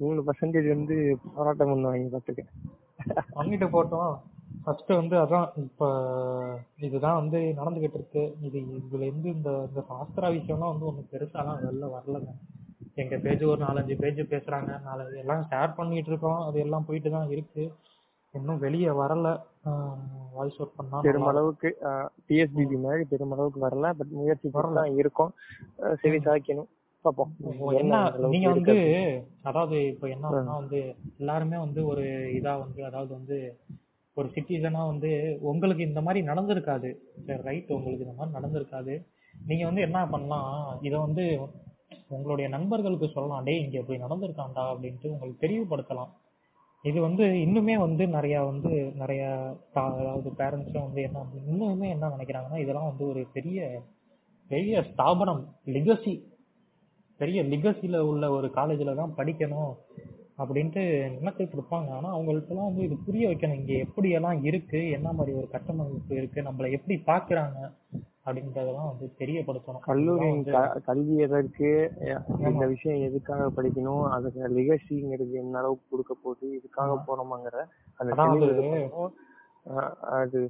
மூணு 0.00 0.20
பர்சன்டேஜ் 0.22 0.68
வந்து 0.68 0.96
போராட்டம் 1.34 1.70
பண்ணுவாங்க 1.70 2.08
பாத்துக்க 2.14 2.42
பண்ணிட்டு 3.32 3.66
போட்டோம். 3.66 4.12
ஃபர்ஸ்ட் 4.64 4.92
வந்து 4.92 5.16
அதான் 5.16 5.48
இப்ப 5.56 5.88
இதுதான் 6.78 7.18
வந்து 7.20 7.38
நடந்துகிட்டு 7.58 7.98
இருக்கு. 7.98 8.22
இது 8.40 8.58
இதுல 8.78 9.02
இருந்து 9.02 9.28
இந்த 9.32 9.50
இந்த 9.68 9.80
சாஸ்திரா 9.90 10.28
விஷயம்லாம் 10.36 10.72
வந்து 10.72 10.88
ஒண்ணு 10.90 11.10
பெருசாலாம் 11.12 11.60
வெளில 11.64 11.90
வரலங்க. 11.96 12.30
எங்க 12.94 13.16
பேஜ் 13.16 13.42
ஒரு 13.44 13.64
நாலஞ்சு 13.64 13.94
பேஜ் 13.98 14.20
பேசுறாங்க. 14.30 14.82
நாலு 14.82 15.18
எல்லாம் 15.18 15.46
ஷேர் 15.50 15.76
பண்ணிட்டு 15.76 16.10
இருக்கோம். 16.10 16.40
அது 16.46 16.58
எல்லாம் 16.58 16.84
போயிட்டு 16.84 17.10
தான் 17.10 17.30
இருக்கு. 17.30 17.64
இன்னும் 18.34 18.62
வெளியே 18.64 18.90
வரல. 19.02 19.26
வாய்ஸ் 20.36 20.58
அவுட் 20.58 20.76
பண்ணா. 20.78 20.96
பெருமளவுக்கு 21.06 21.68
டிஎஸ்பிபி 22.28 22.76
மாதிரி 22.86 23.04
பெருமளவுக்கு 23.12 23.60
வரல. 23.66 23.90
பட் 23.98 24.12
முயற்சி 24.20 24.48
தான் 24.78 24.96
இருக்கும். 25.02 25.32
சரி 26.02 26.18
சாய்க்கணும் 26.26 26.70
என்ன 27.80 27.96
நீங்க 28.32 28.46
வந்து. 28.52 28.76
அதாவது 29.48 29.76
இப்ப 29.90 30.06
என்ன 30.14 30.30
வந்து 30.60 30.78
எல்லாருமே 31.20 31.56
வந்து 31.64 31.80
ஒரு 31.90 32.04
இதா 32.38 32.54
வந்து 32.64 32.80
அதாவது 32.88 33.12
வந்து 33.18 33.36
ஒரு 34.16 34.28
சிட்டிசனா 34.34 34.82
வந்து 34.92 35.10
உங்களுக்கு 35.50 35.82
இந்த 35.88 36.00
மாதிரி 36.06 36.20
நடந்திருக்காது. 36.28 36.90
சரி 37.26 37.40
ரைட் 37.48 37.74
உங்களுக்கு 37.76 38.06
இந்த 38.06 38.16
மாதிரி 38.18 38.36
நடந்திருக்காது. 38.38 38.94
நீங்க 39.34 39.64
வந்து 39.68 39.82
என்ன 39.88 39.98
பண்ணலாம்? 40.14 40.50
இத 40.88 40.94
வந்து 40.98 41.24
உங்களுடைய 42.14 42.46
நண்பர்களுக்கு 42.54 43.08
சொல்லலாம். 43.14 43.44
டேய் 43.48 43.62
இங்க 43.64 43.76
இப்படி 43.82 43.98
நடந்திருக்காண்டா 44.04 44.64
அப்படின்ட்டு 44.72 45.12
உங்களுக்கு 45.14 45.44
தெளிவுபடுத்தலாம். 45.44 46.12
இது 46.86 47.00
வந்து 47.00 47.24
இன்னுமே 47.46 47.78
வந்து 47.78 48.06
நிறைய 48.06 48.42
வந்து 48.42 48.92
நிறைய 48.94 49.22
பா- 49.74 49.92
அதாவது 49.98 50.30
பேரண்ட்ஸும் 50.30 50.86
வந்து 50.86 51.02
என்ன 51.02 51.24
இன்னுமே 51.50 51.88
என்ன 51.88 52.08
நினைக்கிறாங்கன்னா 52.08 52.58
இதெல்லாம் 52.58 52.88
வந்து 52.88 53.04
ஒரு 53.06 53.26
பெரிய 53.32 53.60
பெரிய 54.50 54.82
ஸ்தாபனம் 54.82 55.42
லிகசி 55.66 56.14
பெரிய 57.20 57.42
லிகசில 57.42 57.98
உள்ள 57.98 58.24
ஒரு 58.30 58.50
காலேஜில் 58.50 58.94
தான் 58.94 59.14
படிக்கணும் 59.16 59.72
அப்படின்ட்டு 60.38 60.82
நினைச்சிட்டு 61.16 61.54
இருப்பாங்க. 61.56 61.90
ஆனால் 61.90 62.16
அவங்களுக்குலாம் 62.16 62.68
வந்து 62.68 62.82
இது 62.82 62.96
புரிய 63.06 63.28
வைக்கணும். 63.28 63.60
இங்கே 63.60 63.76
எப்படியெல்லாம் 63.82 64.40
இருக்குது 64.42 64.92
என்ன 64.92 65.12
மாதிரி 65.12 65.36
ஒரு 65.36 65.48
கட்டமைப்பு 65.48 66.14
இருக்குது 66.14 66.46
நம்மளை 66.48 66.70
எப்படி 66.70 66.96
பார்க்குறாங்க? 67.06 67.58
அப்படின்றதெல்லாம் 68.26 68.88
வந்து 68.88 69.06
தெரியப்படுத்தணும். 69.18 69.82
கல்லூரி 69.86 70.14
இதெல்லாம் 70.18 70.32
வந்து 70.34 70.52
க- 70.54 70.82
கல்வி 70.88 71.16
எதற்கு 71.24 71.68
இந்த 72.48 72.64
விஷயம் 72.72 73.04
எதுக்காக 73.06 73.48
படிக்கணும் 73.56 74.04
அதுக்கு 74.12 74.48
லிகசிங்கிறது 74.56 75.34
என்ன 75.42 75.58
அளவுக்கு 75.58 75.86
கொடுக்க 75.90 76.14
போகுது 76.16 76.46
இதுக்காக 76.56 76.96
போறோமாங்கிற 77.06 77.56
அது 80.16 80.40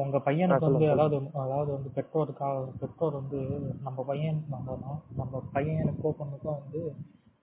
உங்க 0.00 0.16
பையனுக்கு 0.24 0.66
வந்து 0.68 0.88
அதாவது 0.94 1.16
அதாவது 1.42 1.70
வந்து 1.72 1.90
பெற்றோருக்காக 1.94 2.50
பெற்றோர் 2.80 3.16
வந்து 3.16 3.38
நம்ம 3.82 4.04
பையன் 4.04 4.40
நம்ம 4.50 4.76
நம்ம 5.16 5.42
பையனுக்கோ 5.54 6.10
பொண்ணுக்கோ 6.18 6.52
வந்து 6.56 6.82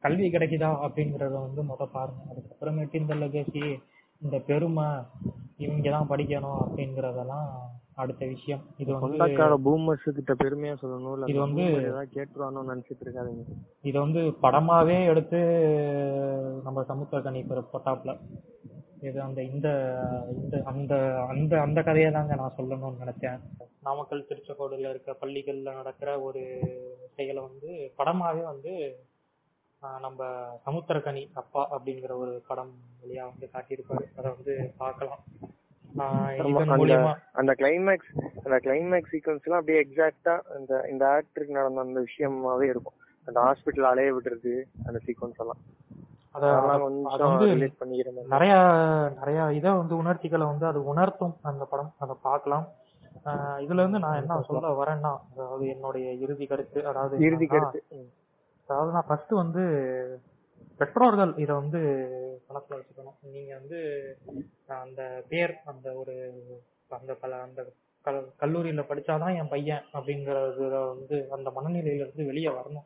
கல்வி 0.04 0.28
கிடைக்குதா 0.30 0.70
அப்படிங்கறத 0.86 1.36
வந்து 1.42 1.62
முத 1.70 1.84
பாருங்க. 1.94 2.22
அதுக்கப்புறமேட்டு 2.32 3.02
இந்த 3.02 3.16
லெகசி 3.16 3.64
இந்த 4.22 4.38
பெருமை 4.48 4.88
இவங்க 5.58 5.90
தான் 5.90 6.10
படிக்கணும் 6.10 6.60
அப்படிங்கறதெல்லாம் 6.64 7.50
அடுத்த 7.98 8.26
விஷயம். 8.26 8.62
இது 8.78 9.00
வந்து 9.00 9.18
சொந்தக்கார 9.18 9.56
பூமர்ஸ் 9.66 10.10
கிட்ட 10.10 10.34
பெருமையா 10.34 10.76
சொல்லணும் 10.82 11.14
இல்ல 11.14 11.26
இது 11.26 11.48
வந்து- 11.48 11.82
ஏதாவது 11.82 12.10
கேட்டுருவானு 12.14 12.66
நினைச்சிட்டு 12.66 13.06
இருக்காதீங்க. 13.06 13.44
இது 13.82 14.00
வந்து 14.00 14.20
படமாவே 14.20 15.06
எடுத்து 15.06 15.38
நம்ம 16.64 16.84
சமுத்திர 16.84 17.22
கனி 17.22 17.42
போட்டாப்ல 17.42 18.18
இது 19.02 19.22
அந்த 19.22 19.44
இந்த 19.44 19.70
இந்த 20.32 20.62
அந்த 20.66 21.26
அந்த 21.28 21.62
அந்த 21.62 21.82
கதையை 21.82 22.12
தாங்க 22.12 22.36
நான் 22.36 22.54
சொல்லணும்னு 22.58 22.98
நினைச்சேன். 23.06 23.40
நாமக்கல் 23.84 24.26
திருச்செங்கோடுல 24.30 24.90
இருக்க 24.90 25.16
பள்ளிகள்ல 25.22 25.74
நடக்கிற 25.74 26.22
ஒரு 26.22 26.60
செயலை 27.16 27.44
வந்து 27.44 27.94
படமாவே 27.98 28.44
வந்து 28.44 28.96
நம்ம 30.02 30.26
சமுத்திரக்கனி 30.66 31.30
அப்பா 31.34 31.80
அப்படிங்கிற 31.80 32.16
ஒரு 32.16 32.44
படம் 32.48 32.72
வழியா 33.02 33.22
வந்து 33.22 33.50
காட்டியிருப்பாரு. 33.54 34.18
அதை 34.18 34.32
வந்து 34.32 34.74
பார்க்கலாம். 34.78 35.20
அந்த 37.40 37.54
கிளைமேக்ஸ் 37.62 38.12
அந்த 38.46 38.58
கிளைமேக்ஸ் 38.66 39.12
சீக்வன்ஸ் 39.14 39.46
எல்லாம் 39.48 39.62
அப்படியே 39.62 39.80
எக்ஸாக்டா 39.86 40.36
இந்த 40.60 40.74
இந்த 40.92 41.04
ஆக்டருக்கு 41.16 41.58
நடந்த 41.60 41.86
அந்த 41.86 42.02
விஷயமாவே 42.08 42.68
இருக்கும். 42.74 42.98
அந்த 43.28 43.38
ஹாஸ்பிட்டல் 43.46 43.90
அலைய 43.92 44.12
விடுறது 44.16 44.54
அந்த 44.88 45.00
சீக்வன்ஸ் 45.06 45.42
எல்லாம். 45.44 45.62
நிறைய 48.34 48.54
நிறைய 49.20 49.40
இதை 49.60 49.70
வந்து 49.72 49.96
உணர்ச்சிகளை 50.02 50.46
வந்து 50.46 50.66
அது 50.66 50.80
உணர்த்தும் 50.86 51.36
அந்த 51.52 51.64
படம். 51.72 51.92
அதை 51.98 52.16
பார்க்கலாம். 52.22 52.68
இதுல 53.66 53.82
இருந்து 53.84 54.00
நான் 54.00 54.20
என்ன 54.22 54.42
சொல்ல 54.50 54.74
வரேன்னா 54.82 55.12
அதாவது 55.32 55.64
என்னுடைய 55.68 56.08
இறுதி 56.24 56.46
கருத்து 56.46 56.80
அதாவது 56.92 57.24
இறுதி 57.28 57.48
கருத்து. 57.54 57.80
அதாவது 58.70 58.92
நான் 58.96 59.08
ஃபர்ஸ்ட் 59.10 59.34
வந்து 59.42 59.64
பெற்றோர்கள் 60.78 61.34
இதை 61.38 61.56
வந்து 61.56 61.80
மனசுல 62.50 62.74
வச்சுக்கணும். 62.74 63.32
நீங்க 63.32 63.56
வந்து 63.56 63.80
அந்த 64.68 65.24
பேர் 65.30 65.58
அந்த 65.66 65.94
ஒரு 65.94 66.34
அந்த 66.90 67.14
பல 67.14 67.42
அந்த 67.42 67.72
கல்- 68.06 68.32
கல்லூரியில 68.40 68.82
படிச்சாதான் 68.82 69.38
என் 69.38 69.48
பையன் 69.48 69.84
அப்படிங்கறதுல 69.94 70.88
வந்து 70.88 71.28
அந்த 71.32 71.50
மனநிலையில 71.50 71.96
இருந்து 71.96 72.26
வெளியே 72.26 72.48
வரணும். 72.48 72.86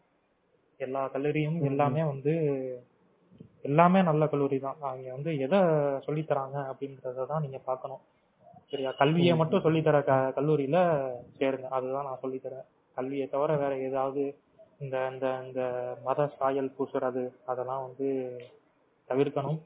எல்லா 0.77 1.07
கல்லூரியும் 1.07 1.63
எல்லாமே 1.63 2.03
வந்து 2.03 2.33
எல்லாமே 3.61 4.01
நல்ல 4.01 4.27
கல்லூரி 4.27 4.59
தான். 4.59 4.75
அவங்க 4.81 5.11
வந்து 5.11 5.37
எதை 5.37 5.59
சொல்லித் 5.99 6.31
தராங்க 6.31 6.73
அப்படிங்கறத 6.73 7.25
தான் 7.25 7.41
நீங்க 7.41 7.57
பார்க்கணும். 7.57 7.99
சரியா? 8.67 8.91
கல்வியை 8.91 9.35
மட்டும் 9.35 9.61
சொல்லித் 9.61 9.83
தர 9.83 10.01
க 10.01 10.13
கல்லூரியில 10.15 11.07
சேருங்க. 11.39 11.61
அதுதான் 11.61 12.05
நான் 12.05 12.19
சொல்லித் 12.21 12.45
தரேன் 12.45 12.65
கல்வியை 12.95 13.27
தவிர 13.27 13.57
வேற 13.57 13.77
ஏதாவது 13.77 14.35
இந்த 14.81 15.09
இந்த 15.11 15.39
இந்த 15.47 15.93
மத 16.03 16.27
சாயல் 16.27 16.73
பூசுறது 16.79 17.29
அதெல்லாம் 17.45 17.81
வந்து 17.81 18.37
தவிர்க்கணும். 19.09 19.59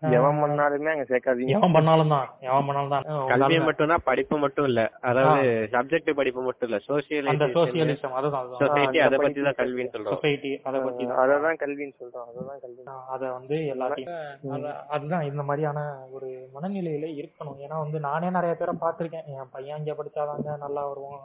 எவன் 0.00 0.36
பண்ணாலுமே 0.36 0.90
அங்க 0.90 1.04
சேர்க்காதீங்க. 1.08 1.46
எவன் 1.46 1.72
பண்ணாலும் 1.72 2.08
தான். 2.08 2.34
எவன் 2.40 2.66
பண்ணாலும் 2.66 2.88
தான். 2.88 3.02
கல்வியை 3.26 3.62
மட்டும் 3.64 3.88
தான் 3.88 4.00
படிப்பு 4.04 4.38
மட்டும் 4.38 4.64
இல்ல. 4.64 4.90
அதாவது 5.00 5.68
சப்ஜெக்ட் 5.72 6.10
படிப்பு 6.10 6.42
மட்டும் 6.42 6.68
இல்ல. 6.68 6.80
சோசியல் 6.88 7.24
அந்த 7.24 7.44
சோசியலிசம் 7.44 8.10
அதுதான் 8.10 8.48
சொசைட்டி 8.58 8.98
அத 9.00 9.16
பத்தி 9.16 9.42
தான் 9.42 9.54
கல்வின்னு 9.56 9.88
சொல்றோம். 9.92 10.08
சொசைட்டி 10.08 10.60
அதை 10.64 10.80
பத்தி 10.80 11.06
தான். 11.06 11.28
அததான் 11.28 11.56
கல்வின்னு 11.58 11.92
சொல்றோம். 12.00 12.24
அததான் 12.30 12.60
கல்வி 12.60 12.82
அத 13.08 13.32
வந்து 13.32 13.56
எல்லாத்தையும். 13.56 14.36
அத- 14.50 14.86
அதுதான் 14.88 15.22
இந்த 15.22 15.42
மாதிரியான 15.42 15.98
ஒரு 16.10 16.48
மனநிலையில 16.54 17.24
இருக்கணும். 17.24 17.56
ஏன்னா 17.66 17.78
வந்து 17.78 18.00
நானே 18.00 18.30
நிறைய 18.30 18.54
பேரை 18.54 18.74
பார்த்திருக்கேன். 18.80 19.26
என் 19.26 19.48
பையன் 19.50 19.78
இங்க 19.78 19.94
படிச்சாதாங்க 19.94 20.58
நல்லா 20.58 20.86
வருவான். 20.86 21.20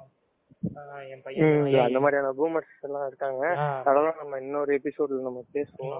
அந்த 1.86 2.00
மாதிரியான 2.00 2.30
பூமர்ஸ் 2.40 2.76
எல்லாம் 2.82 3.08
இருக்காங்க. 3.08 3.44
அதெல்லாம் 3.86 4.20
நம்ம 4.20 4.40
இன்னொரு 4.40 4.80
எபிசோட்ல 4.80 5.20
நம்ம 5.22 5.44
பேசுவோம். 5.54 5.96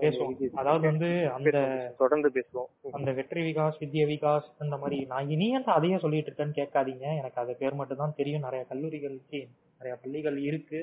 பேசுவோம். 0.00 0.34
அதாவது 0.54 0.86
வந்து 0.86 1.30
அந்த 1.30 1.58
தொடர்ந்து 1.98 2.30
பேசுவோம். 2.34 2.70
அந்த 2.90 3.12
வெற்றி 3.12 3.42
விகாஸ் 3.48 3.80
வித்யா 3.80 4.06
விகாஸ் 4.12 4.48
இந்த 4.60 4.76
மாதிரி 4.76 4.98
நான் 5.04 5.28
இனி 5.28 5.48
ஏன் 5.50 5.64
அதையே 5.64 5.98
சொல்லிட்டு 5.98 6.30
இருக்கேன்னு 6.30 6.58
கேட்காதீங்க. 6.60 7.06
எனக்கு 7.20 7.40
அது 7.40 7.54
பேர் 7.56 7.74
மட்டும் 7.74 7.96
தான் 7.96 8.16
தெரியும். 8.16 8.40
நிறைய 8.40 8.64
கல்லூரிகள் 8.64 9.16
சி, 9.28 9.40
நிறைய 9.78 9.96
பள்ளிகள் 10.02 10.38
இருக்கு. 10.38 10.80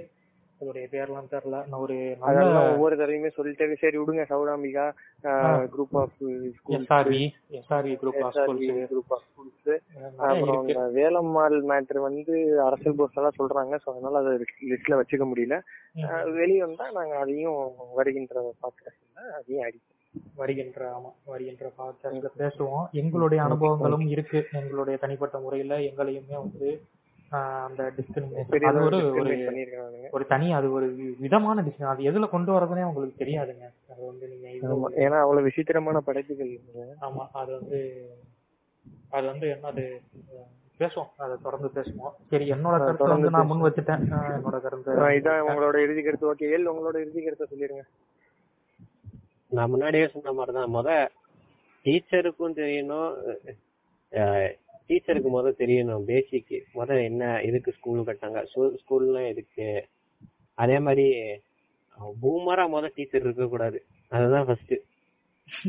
அதோடைய 0.60 0.86
பேர்லாம் 0.92 1.32
தெரியல 1.32 1.58
நான் 1.70 1.82
ஒரு 1.86 1.96
அதெல்லாம் 2.28 2.68
ஒவ்வொரு 2.74 2.96
தடவையுமே 3.00 3.32
சொல்லிட்டு 3.38 3.78
சரி 3.82 3.98
விடுங்க 4.00 4.24
Sowrambika 4.30 4.86
group 5.74 5.96
of 6.02 6.20
SRV 6.78 7.24
SRV 7.60 7.94
group 8.04 8.20
of 8.28 8.38
schools 8.38 8.92
group 8.94 9.12
of 9.16 9.26
schools 9.26 9.74
அப்புறம் 10.28 10.70
வேலம்மாள் 10.98 11.58
மேட்ரு 11.72 12.06
வந்து 12.08 12.36
அரசியல் 12.68 12.98
போஸ்ட் 13.00 13.20
எல்லாம் 13.22 13.40
சொல்றாங்க. 13.40 13.74
சோ 13.84 13.90
அதனால 13.94 14.22
அதை 14.24 14.34
லிஸ்ட்ல 14.72 15.00
வச்சுக்க 15.00 15.26
முடியல. 15.32 15.58
வெளிய 16.40 16.62
வந்தா 16.66 16.88
நாங்க 16.98 17.16
அதையும் 17.24 17.60
வருகின்ற 18.00 18.36
பாட்காஸ்ட்ல 18.64 19.28
அதையும் 19.40 19.66
அடிப்போம் 19.68 19.92
வருகின்ற 20.42 20.82
ஆமா 20.96 21.10
வருகின்ற 21.32 21.66
பாட்காஸ்ட்ல 21.80 22.30
பேசுவோம். 22.42 22.86
எங்களுடைய 23.02 23.40
அனுபவங்களும் 23.48 24.06
இருக்கு. 24.14 24.40
எங்களுடைய 24.60 24.98
தனிப்பட்ட 25.04 25.38
முறையில 25.46 25.80
எங்களையுமே 25.90 26.36
வந்து 26.44 26.70
அந்த 27.62 27.84
டிஸ்கிரிமினேஷன் 27.98 28.68
அது 28.68 28.80
ஒரு 28.82 28.98
ஒரு 30.12 30.26
தனி 30.26 30.48
அது 30.54 30.68
ஒரு 30.72 30.88
விதமான 31.20 31.62
டிஸ்கிரிமினேஷன் 31.62 31.94
அது 31.94 32.10
எதுல 32.10 32.30
கொண்டு 32.30 32.52
வரதுனே 32.52 32.84
உங்களுக்கு 32.84 33.22
தெரியாதுங்க. 33.24 33.66
அது 33.90 34.02
வந்து 34.06 34.26
நீங்க 34.28 34.48
ஏன்னா 35.06 35.18
அவ்வளவு 35.22 35.48
விசித்திரமான 35.48 36.02
படைப்புகள். 36.02 36.54
ஆமா 37.02 37.26
அது 37.34 37.52
வந்து 37.52 37.80
அது 39.12 39.26
வந்து 39.28 39.48
என்ன 39.50 39.68
அது 39.68 39.84
அஹ், 40.34 40.48
பேசுவோம். 40.80 41.12
அதை 41.18 41.36
தொடர்ந்து 41.42 41.70
பேசுவோம். 41.76 42.16
சரி 42.30 42.46
என்னோட 42.52 42.76
கருத்து 42.78 43.02
தொடர்ந்து 43.04 43.28
வந்து 43.28 43.38
நான் 43.38 43.50
முன் 43.52 43.66
வச்சுட்டேன் 43.66 44.04
என்னோட 44.32 44.58
கருத்து. 44.62 44.96
இதான் 45.18 45.46
உங்களோட 45.48 45.78
இறுதி 45.82 46.02
கருத்து. 46.02 46.32
ஓகே 46.32 46.52
ஏல் 46.52 46.72
உங்களோட 46.72 46.98
இறுதி 47.00 47.24
கருத்தை 47.24 47.48
சொல்லிருங்க. 47.52 47.86
நான் 49.52 49.70
முன்னாடியே 49.70 50.08
சொன்ன 50.08 50.34
மாதிரிதான். 50.34 50.74
முத 50.74 50.90
டீச்சருக்கும் 51.86 52.58
தெரியணும். 52.58 53.12
டீச்சருக்கு 54.90 55.30
முத 55.36 55.52
தெரியணும் 55.62 56.08
பேசிக் 56.12 56.56
முத 56.78 56.90
என்ன 57.10 57.24
எதுக்கு 57.48 57.72
ஸ்கூல் 57.78 58.08
கட்டாங்க 58.10 58.42
ஸ்கூல்னா 58.82 59.22
எதுக்கு? 59.32 59.68
அதே 60.64 60.78
மாதிரி 60.86 61.08
பூமரா 62.24 62.64
முத 62.74 62.86
டீச்சர் 62.96 63.26
இருக்க 63.26 63.46
கூடாது. 63.54 63.80
அதுதான் 64.12 64.48
ஃபர்ஸ்ட் 64.48 64.76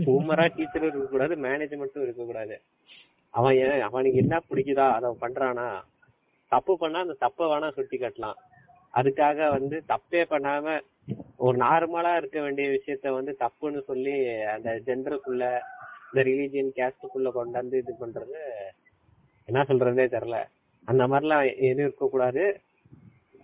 பூமரா 0.06 0.44
டீச்சர் 0.56 0.86
இருக்க 0.86 1.06
கூடாது 1.14 1.34
மேனேஜ்மெண்ட்டும் 1.46 2.06
இருக்க 2.06 2.22
கூடாது. 2.24 2.56
அவன் 3.34 3.56
அவனுக்கு 3.88 4.22
என்ன 4.24 4.36
பிடிக்குதா 4.50 4.86
அதை 4.96 5.08
பண்றானா? 5.24 5.68
தப்பு 6.52 6.72
பண்ணா 6.82 6.98
அந்த 7.04 7.16
தப்பை 7.24 7.44
வேணா 7.52 7.68
சுட்டி 7.76 7.96
காட்டலாம். 7.98 8.38
அதுக்காக 8.94 9.48
வந்து 9.56 9.76
தப்பே 9.92 10.20
பண்ணாம 10.32 10.76
ஒரு 11.46 11.56
நார்மலா 11.64 12.12
இருக்க 12.20 12.38
வேண்டிய 12.44 12.66
விஷயத்த 12.76 13.12
வந்து 13.16 13.32
தப்புன்னு 13.42 13.80
சொல்லி 13.90 14.14
அந்த 14.54 14.70
ஜெண்டருக்குள்ள 14.86 15.44
இந்த 16.08 16.22
ரிலீஜியன் 16.28 16.72
கேஸ்டுக்குள்ள 16.78 17.30
கொண்டாந்து 17.38 17.80
இது 17.82 17.94
பண்றது 18.02 18.40
என்ன 19.47 19.62
சொல்றதே 19.62 20.07
தெரியல. 20.07 20.44
அந்த 20.84 21.07
மாதிரிலாம் 21.07 21.57
எதுவும் 21.57 21.78
இருக்கக்கூடாது. 21.78 22.60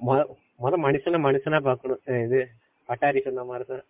முத 0.07 0.27
மனுஷனை 0.63 1.19
மனுஷனா 1.21 1.61
பார்க்கணும். 1.61 2.01
அஹ் 2.07 2.25
இது 2.25 2.49
பட்டாரி 2.89 3.23
சொன்ன 3.23 3.45
மாதிரி 3.45 3.69
தான். 3.69 3.85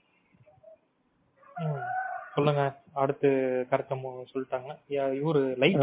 சொல்லுங்க. 2.34 2.81
அடுத்து 2.92 3.65
கருத்தை 3.70 3.99
சொல்லிட்டாங்க. 4.05 4.78
யா- 4.89 5.20
இவரு 5.23 5.57
லைட் 5.57 5.76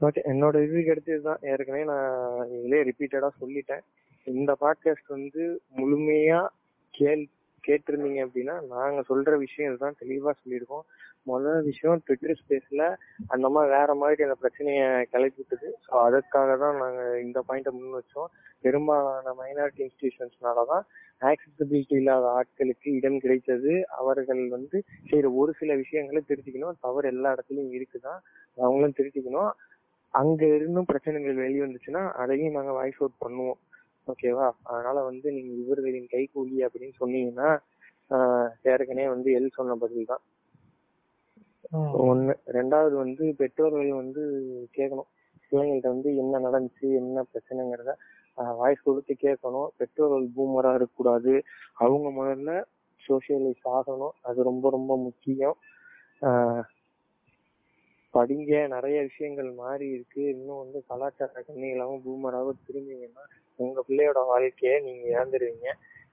ஓகே 0.00 0.18
என்னோட 0.24 0.62
இறுதி 0.62 0.88
அடுத்து 0.88 1.12
இதுதான். 1.12 1.38
ஏற்கனவே 1.40 1.84
நான் 1.84 2.46
இதுலயே 2.48 2.90
ரிப்பீட்டடா 2.90 3.28
சொல்லிட்டேன். 3.40 3.80
இந்த 4.24 4.56
பாட்காஸ்ட் 4.60 5.08
வந்து 5.08 5.62
முழுமையா 5.76 6.48
கேள் 6.90 7.28
கேட்டிருந்தீங்க 7.68 8.26
அப்படின்னா 8.26 8.66
நாங்க 8.66 9.04
சொல்ற 9.08 9.36
விஷயம் 9.36 9.70
இதுதான் 9.70 9.94
தெளிவா 10.00 10.30
சொல்லியிருக்கோம். 10.44 10.80
முதல் 11.26 11.66
விஷயம் 11.68 12.00
ட்விட்டர் 12.04 12.38
ஸ்பேஸ்ல 12.40 12.84
அந்த 13.34 13.46
மாதிரி 13.54 13.72
வேற 13.76 13.90
மாதிரி 14.00 14.24
அந்த 14.26 14.36
பிரச்சனைய 14.42 14.80
கிளப்பி 15.12 15.40
விட்டுது. 15.40 15.68
ஸோ 15.84 15.92
அதற்காக 16.06 16.56
தான் 16.62 16.78
நாங்கள் 16.82 17.20
இந்த 17.24 17.38
பாயிண்ட்டை 17.48 17.72
முன் 17.76 17.96
வச்சோம். 17.98 18.30
பெரும்பாலான 18.64 19.34
மைனாரிட்டி 19.40 19.82
இன்ஸ்டிடியூஷன்ஸ்னாலதான் 19.84 20.84
ஆக்சசபிலிட்டி 21.22 21.94
இல்லாத 22.00 22.26
ஆட்களுக்கு 22.38 22.88
இடம் 22.98 23.18
கிடைத்தது. 23.24 23.72
அவர்கள் 24.00 24.42
வந்து 24.56 24.78
சரி 25.10 25.28
ஒரு 25.40 25.52
சில 25.60 25.74
விஷயங்களை 25.82 26.22
திருத்திக்கணும் 26.30 26.80
தவறு 26.86 27.12
எல்லா 27.12 27.32
இடத்துலையும் 27.36 27.74
இருக்குதான். 27.78 28.20
அவங்களும் 28.58 28.96
திருத்திக்கணும் 28.98 29.52
அங்க 30.14 30.42
இருந்தும் 30.56 30.88
பிரச்சனைகள் 30.90 31.42
வெளிவந்துச்சுன்னா 31.44 32.02
அதையும் 32.22 32.56
நாங்கள் 32.58 32.78
வாய்ஸ் 32.78 33.00
அவுட் 33.02 33.22
பண்ணுவோம். 33.24 33.60
ஓகேவா 34.08 34.46
அதனால 34.70 34.96
வந்து 35.10 35.28
நீங்க 35.36 35.52
இவர்களின் 35.62 36.12
கைகூலி 36.14 36.56
அப்படின்னு 36.66 36.94
சொன்னீங்கன்னா 37.02 37.50
ஏற்கனவே 38.72 39.06
வந்து 39.12 39.28
எல் 39.38 39.56
சொன்ன 39.58 39.76
பதில் 39.82 40.10
தான் 40.10 40.22
ஒண்ணு 41.72 42.34
ரெண்டாவது 42.46 42.92
வந்து 42.92 43.34
பெற்றோர்கள் 43.36 43.92
வந்து 43.92 44.22
கேட்கணும். 44.76 45.08
பிள்ளைங்கள்ட்ட 45.50 45.88
வந்து 45.88 46.16
என்ன 46.16 46.38
நடந்துச்சு 46.38 46.80
என்ன 46.80 47.24
பிரச்சனைங்கிறத 47.34 47.94
வாய்ஸ் 48.34 48.82
கொடுத்து 48.82 49.16
கேட்கணும். 49.22 49.66
பெற்றோர்கள் 49.76 50.28
பூமரா 50.36 50.74
இருக்கக்கூடாது. 50.74 51.42
அவங்க 51.72 52.24
முதல்ல 52.24 52.64
சோசியலைஸ் 53.08 53.64
ஆகணும். 53.64 54.10
அது 54.22 54.42
ரொம்ப 54.42 54.70
ரொம்ப 54.70 54.96
முக்கியம். 54.96 55.56
ஆஹ் 56.20 56.62
படிங்க. 58.14 58.68
நிறைய 58.68 59.00
விஷயங்கள் 59.00 59.50
மாறி 59.50 59.88
இருக்கு. 59.88 60.22
இன்னும் 60.22 60.58
வந்து 60.58 60.84
கலாச்சார 60.88 61.44
கண்ணிகளாகவும் 61.48 62.02
பூமராகவும் 62.08 62.58
திரும்பிங்கன்னா 62.68 63.24
உங்க 63.56 63.84
பிள்ளையோட 63.88 64.18
வாழ்க்கைய 64.36 64.82
நீங்க 64.82 65.08
இழந்துருவீங்க. 65.18 65.68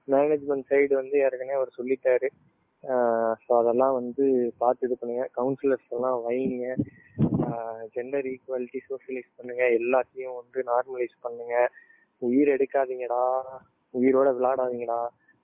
மேனேஜ்மெண்ட் 0.07 0.63
சைடு 0.69 0.93
வந்து 0.93 1.19
ஏற்கனவே 1.19 1.51
அவர் 1.51 1.73
சொல்லிட்டாரு. 1.77 2.27
ஸோ 3.43 3.51
அதெல்லாம் 3.61 3.95
வந்து 3.99 4.25
பார்த்து 4.57 4.87
இது 4.87 4.95
பண்ணுங்க. 4.99 5.23
கவுன்சிலர்ஸ் 5.37 5.87
எல்லாம் 5.95 6.19
வைங்க. 6.27 6.67
ஜெண்டர் 7.95 8.27
ஈக்குவாலிட்டி 8.33 8.79
சோசியலைஸ் 8.89 9.29
பண்ணுங்க. 9.37 9.63
எல்லாத்தையும் 9.79 10.37
வந்து 10.41 10.59
நார்மலைஸ் 10.71 11.15
பண்ணுங்க. 11.21 11.55
உயிர் 12.21 12.53
எடுக்காதீங்கடா. 12.55 13.23
உயிரோட 13.93 14.29
விளையாடாதீங்கடா. 14.37 15.01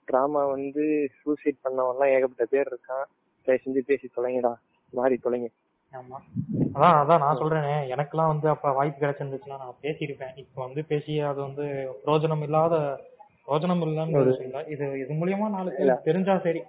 ட்ராமா 0.07 0.41
வந்து 0.55 0.83
சூசைட் 1.21 1.63
பண்ணவன்லாம் 1.65 2.13
ஏகப்பட்ட 2.15 2.45
பேர் 2.45 2.69
இருக்கான். 2.71 3.05
தயவு 3.47 3.63
செஞ்சு 3.63 3.81
பேசி 3.89 4.07
தொலைங்கடா. 4.17 4.53
மாறி 4.93 5.15
தொலைங்க. 5.25 5.49
ஆமா. 5.93 6.17
அதான் 6.75 6.97
அதான் 7.01 7.21
நான் 7.23 7.39
சொல்றேனே. 7.41 7.75
எனக்கெல்லாம் 7.93 8.31
வந்து 8.33 8.47
அப்ப 8.53 8.71
வாய்ப்பு 8.71 9.03
கிடைச்சிருந்துச்சுன்னா 9.03 9.59
நான் 9.63 9.81
பேசியிருப்பேன். 9.81 10.33
இப்ப 10.43 10.57
வந்து 10.61 10.81
பேசி 10.83 11.13
அது 11.31 11.39
வந்து 11.41 11.65
பிரோஜனம் 12.05 12.43
இல்லாத 12.47 12.75
பிரோஜனம் 13.47 13.83
இல்லைன்னு 13.85 14.21
இது 14.73 14.85
இது 15.03 15.13
மூலியமா 15.21 15.47
நாலு 15.49 15.71
பேர் 15.77 16.05
தெரிஞ்சா 16.09 16.35
சரி. 16.37 16.61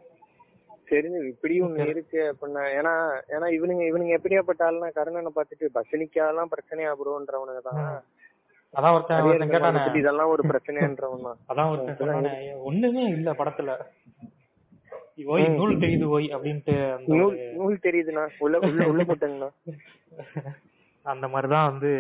தெரிஞ்சு 0.89 1.21
இப்படியும் 1.31 1.67
ஒண்ணு 1.67 1.87
இருக்கு 1.89 2.21
அப்படின்னா 2.31 2.63
ஏன்னா 2.79 2.93
ஏன்னா 3.35 3.47
இவனுங்க 3.57 3.85
இவனுங்க 3.87 4.13
எப்படியாப்பட்ட 4.19 4.63
ஆளுனா 4.67 4.89
கருணனை 4.95 5.33
பார்த்துட்டு 5.35 5.67
பஸ் 5.73 5.95
நிக்காதெல்லாம் 5.95 6.53
பிரச்சனையா 6.53 6.93
ப்ரோன்றவனுங்க 7.01 7.63
தான். 7.69 7.81
அதான் 8.75 8.95
ஒருத்தன் 8.95 9.53
கேட்டானே. 9.53 9.83
இதெல்லாம் 10.01 10.33
ஒரு 10.35 10.43
பிரச்சனைன்றவன் 10.51 11.27
தான். 11.29 11.39
அதான் 11.51 11.71
ஒருத்தன் 11.73 12.29
ஒண்ணுமே 12.63 13.05
இல்ல 13.17 13.31
படத்துல. 13.33 13.73
ஓய் 15.27 15.47
நூல் 15.53 15.81
தெரியுது 15.83 16.07
ஓய் 16.15 16.27
அப்படின்ட்டு 16.35 16.75
நூல் 17.13 17.37
நூல் 17.55 17.85
தெரியுதுண்ணா. 17.87 18.25
உள்ள 18.39 18.57
உள்ள 18.69 18.87
உள்ள 18.87 19.03
போட்டேங்கண்ணா. 19.05 19.51
அந்த 21.07 21.27
மாதிரிதான் 21.29 21.69
வந்து 21.71 21.91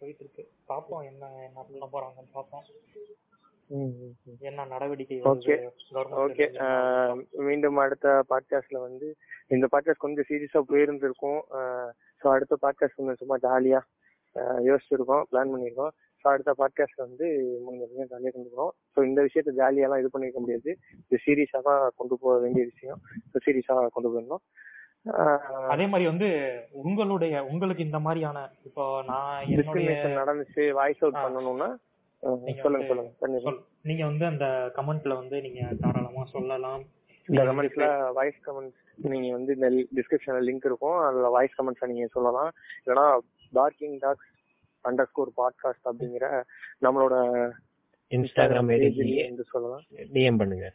போயிட்டு 0.00 0.22
இருக்கு. 0.24 0.42
பாப்போம் 0.68 1.04
என்ன 1.04 1.24
என்ன 1.46 1.60
பண்ண 1.62 1.86
போறாங்கன்னு 1.92 2.34
பாப்போம். 2.34 2.64
என்ன 4.48 4.64
நடவடிக்கை 4.72 5.16
ஓகே. 5.32 5.54
ஓகே. 6.24 6.46
மீண்டும் 7.46 7.78
அடுத்த 7.84 8.08
பாட்காஸ்ட்ல 8.30 8.78
வந்து 8.86 9.06
இந்த 9.54 9.66
பாட்காஸ்ட் 9.72 10.04
கொஞ்சம் 10.04 10.28
சீரியஸா 10.30 10.60
போயிருந்திருக்கும். 10.70 11.40
ஸோ 12.22 12.26
அடுத்த 12.34 12.56
பாட்காஸ்ட் 12.64 12.98
கொஞ்சம் 12.98 13.20
சும்மா 13.22 13.38
ஜாலியா 13.46 13.80
யோசிச்சிருக்கோம் 14.68 15.24
பிளான் 15.30 15.52
பண்ணியிருக்கோம் 15.52 15.92
ஸோ 16.20 16.26
அடுத்த 16.32 16.52
பாட்காஸ்ட் 16.60 17.04
வந்து 17.06 17.26
முடிஞ்ச 17.66 18.06
ஜாலியாக 18.12 18.32
கொண்டுக்கிறோம். 18.36 18.72
ஸோ 18.94 19.04
இந்த 19.08 19.20
விஷயத்த 19.26 19.52
ஜாலியாலாம் 19.60 20.00
இது 20.02 20.10
பண்ணிக்க 20.14 20.40
முடியாது. 20.44 20.70
இது 21.04 21.18
சீரியஸாக 21.26 21.62
தான் 21.68 21.82
கொண்டு 22.00 22.14
போக 22.22 22.34
வேண்டிய 22.44 22.64
விஷயம். 22.72 23.00
ஸோ 23.32 23.36
சீரியஸாக 23.46 23.92
கொண்டு 23.96 24.10
போயிருந்தோம் 24.12 24.44
அதே 25.72 25.84
மாதிரி 25.90 26.04
வந்து 26.10 26.28
உங்களுடைய 26.82 27.34
உங்களுக்கு 27.50 27.86
இந்த 27.86 27.98
மாதிரியான 28.06 28.38
இப்போ 28.68 28.84
நான் 29.10 30.18
நடந்துச்சு 30.20 30.64
வாய்ஸ் 30.80 31.02
அவுட் 31.04 31.22
பண்ணணும்னா 31.24 31.68
சொல்லுங்க 32.20 32.86
சொல்லுங்க. 32.86 33.60
நீங்க 33.82 34.04
வந்து 34.04 34.24
அந்த 34.26 34.46
கமெண்ட்ல 34.76 35.14
வந்து 35.14 35.40
நீங்க 35.40 35.60
தாராளமா 35.80 36.24
சொல்லலாம். 36.24 36.82
இந்த 37.26 37.42
கமெண்ட்ஸ்ல 37.44 38.12
வாய்ஸ் 38.12 38.40
கமெண்ட்ஸ் 38.46 38.82
நீங்க 39.12 39.28
வந்து 39.36 39.54
இந்த 39.54 39.68
டிஸ்கிரிப்ஷன்ல 39.98 40.40
லிங்க் 40.48 40.68
இருக்கும். 40.70 40.98
அதுல 41.08 41.28
வாய்ஸ் 41.28 41.56
கமெண்ட்ஸ் 41.60 41.86
நீங்க 41.86 42.06
சொல்லலாம். 42.16 42.50
இல்லைன்னா 42.84 43.06
டார்க்கிங் 43.54 43.96
டாக்ஸ் 43.98 44.30
அண்டர் 44.88 45.08
ஸ்கோர் 45.12 45.32
பாட்காஸ்ட் 45.36 45.88
அப்படிங்கிற 45.90 46.26
நம்மளோட 46.82 47.14
இன்ஸ்டாகிராம் 48.10 48.70
வந்து 49.28 49.44
சொல்லலாம். 49.52 49.82
டிஎம் 50.14 50.38
பண்ணுங்க. 50.38 50.68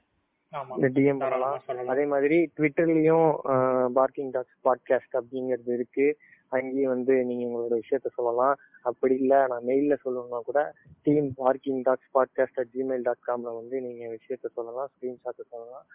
டிஎம் 0.95 1.19
பண்ணலாம். 1.19 1.61
அதே 1.87 2.05
மாதிரி 2.05 2.37
ட்விட்டர்லயும் 2.57 3.91
பார்க்கிங் 3.99 4.31
டாக்ஸ் 4.31 4.59
பாட்காஸ்ட் 4.67 5.19
அப்படிங்கிறது 5.19 5.73
இருக்கு. 5.79 6.07
அங்கேயும் 6.55 6.93
வந்து 6.95 7.13
நீங்க 7.29 7.43
உங்களோட 7.47 7.75
விஷயத்த 7.83 8.09
சொல்லலாம். 8.17 8.55
அப்படி 8.89 9.15
இல்ல 9.21 9.35
நான் 9.51 9.67
மெயில்ல 9.69 9.97
சொல்லணும்னா 10.05 10.41
கூட 10.49 10.61
team 11.05 11.29
parking 11.43 11.79
talks 11.87 12.11
podcast 12.17 12.59
at 12.63 12.73
Gmail 12.75 13.05
dot 13.07 13.27
காம்ல 13.29 13.53
வந்து 13.59 13.75
நீங்க 13.85 14.03
விஷயத்த 14.17 14.51
சொல்லலாம் 14.57 14.89
ஸ்கிரீன்ஷாட் 14.93 15.51
சொல்லலாம். 15.53 15.85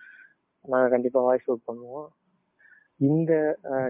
நாங்க 0.65 0.89
கண்டிப்பா 0.95 1.21
வாய்ஸ் 1.29 1.51
அவுட் 1.51 1.69
பண்ணுவோம். 1.71 2.09
இந்த 3.01 3.33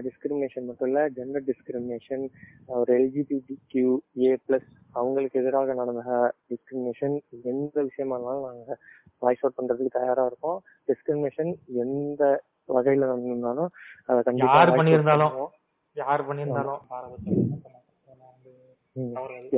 டிஸ்கிரிமினேஷன் 0.07 0.65
மட்டும் 0.65 0.87
இல்ல 0.89 1.03
ஜெண்டர் 1.15 1.45
டிஸ்கிரிமினேஷன் 1.47 2.25
ஒரு 2.79 2.91
எல்ஜிபிடி 2.99 3.55
கியூ 3.73 3.91
ஏ 4.25 4.31
பிளஸ் 4.45 4.67
அவங்களுக்கு 4.99 5.39
எதிராக 5.41 5.73
நடந்த 5.79 6.03
டிஸ்கிரிமினேஷன் 6.51 7.15
எந்த 7.51 7.77
விஷயமா 7.87 8.15
இருந்தாலும் 8.15 8.47
நாங்க 8.49 8.77
வாய்ஸ் 9.23 9.43
அவுட் 9.43 9.57
பண்றதுக்கு 9.59 9.97
தயாரா 9.97 10.25
இருக்கோம் 10.29 10.59
டிஸ்கிரிமினேஷன் 10.91 11.51
எந்த 11.85 12.23
வகையில 12.75 13.07
நடந்திருந்தாலும் 13.07 13.71
அதை 14.09 14.19
கண்டிப்பா 14.27 14.57
யார் 14.57 14.77
பண்ணியிருந்தாலும். 14.79 15.35
யார் 15.95 16.27
பண்ணியிருந்தாலும் 16.27 16.81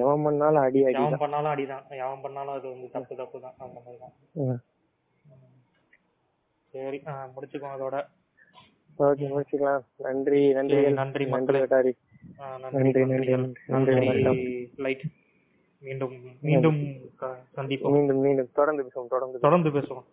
எவன் 0.01 0.23
பண்ணாலும் 0.25 0.63
அடி 0.65 0.79
எவன் 1.01 1.21
பண்ணாலும் 1.23 1.51
அடிதான். 1.53 1.85
எவன் 2.03 2.23
பண்ணாலும் 2.23 2.55
அது 2.57 2.67
வந்து 2.73 2.87
தப்பு 2.95 3.13
தப்பு 3.21 3.37
தான் 3.45 3.55
அந்த 3.65 3.77
மாதிரி 3.85 3.99
தான் 4.03 4.59
சரி 6.73 6.99
முடிச்சுக்கோ 7.35 7.69
அதோட. 7.75 7.95
ஓகே 8.99 9.29
முடிச்சுக்கலாம். 9.31 9.83
நன்றி 10.07 10.41
நன்றி. 10.57 10.81
நன்றி 10.99 11.25
நன்றி 11.33 11.59
நன்றி 11.73 11.93
நன்றி 13.73 13.95
லைட். 14.85 15.05
மீண்டும் 15.83 16.15
மீண்டும் 16.47 16.79
சந்திப்போம். 17.57 17.93
மீண்டும் 17.95 18.21
மீண்டும் 18.25 18.49
தொடர்ந்து 18.59 18.83
பேசுவோம் 18.85 19.11
தொடர்ந்து 19.13 19.43
தொடர்ந்து 19.45 19.69
பேசுவோம். 19.77 20.05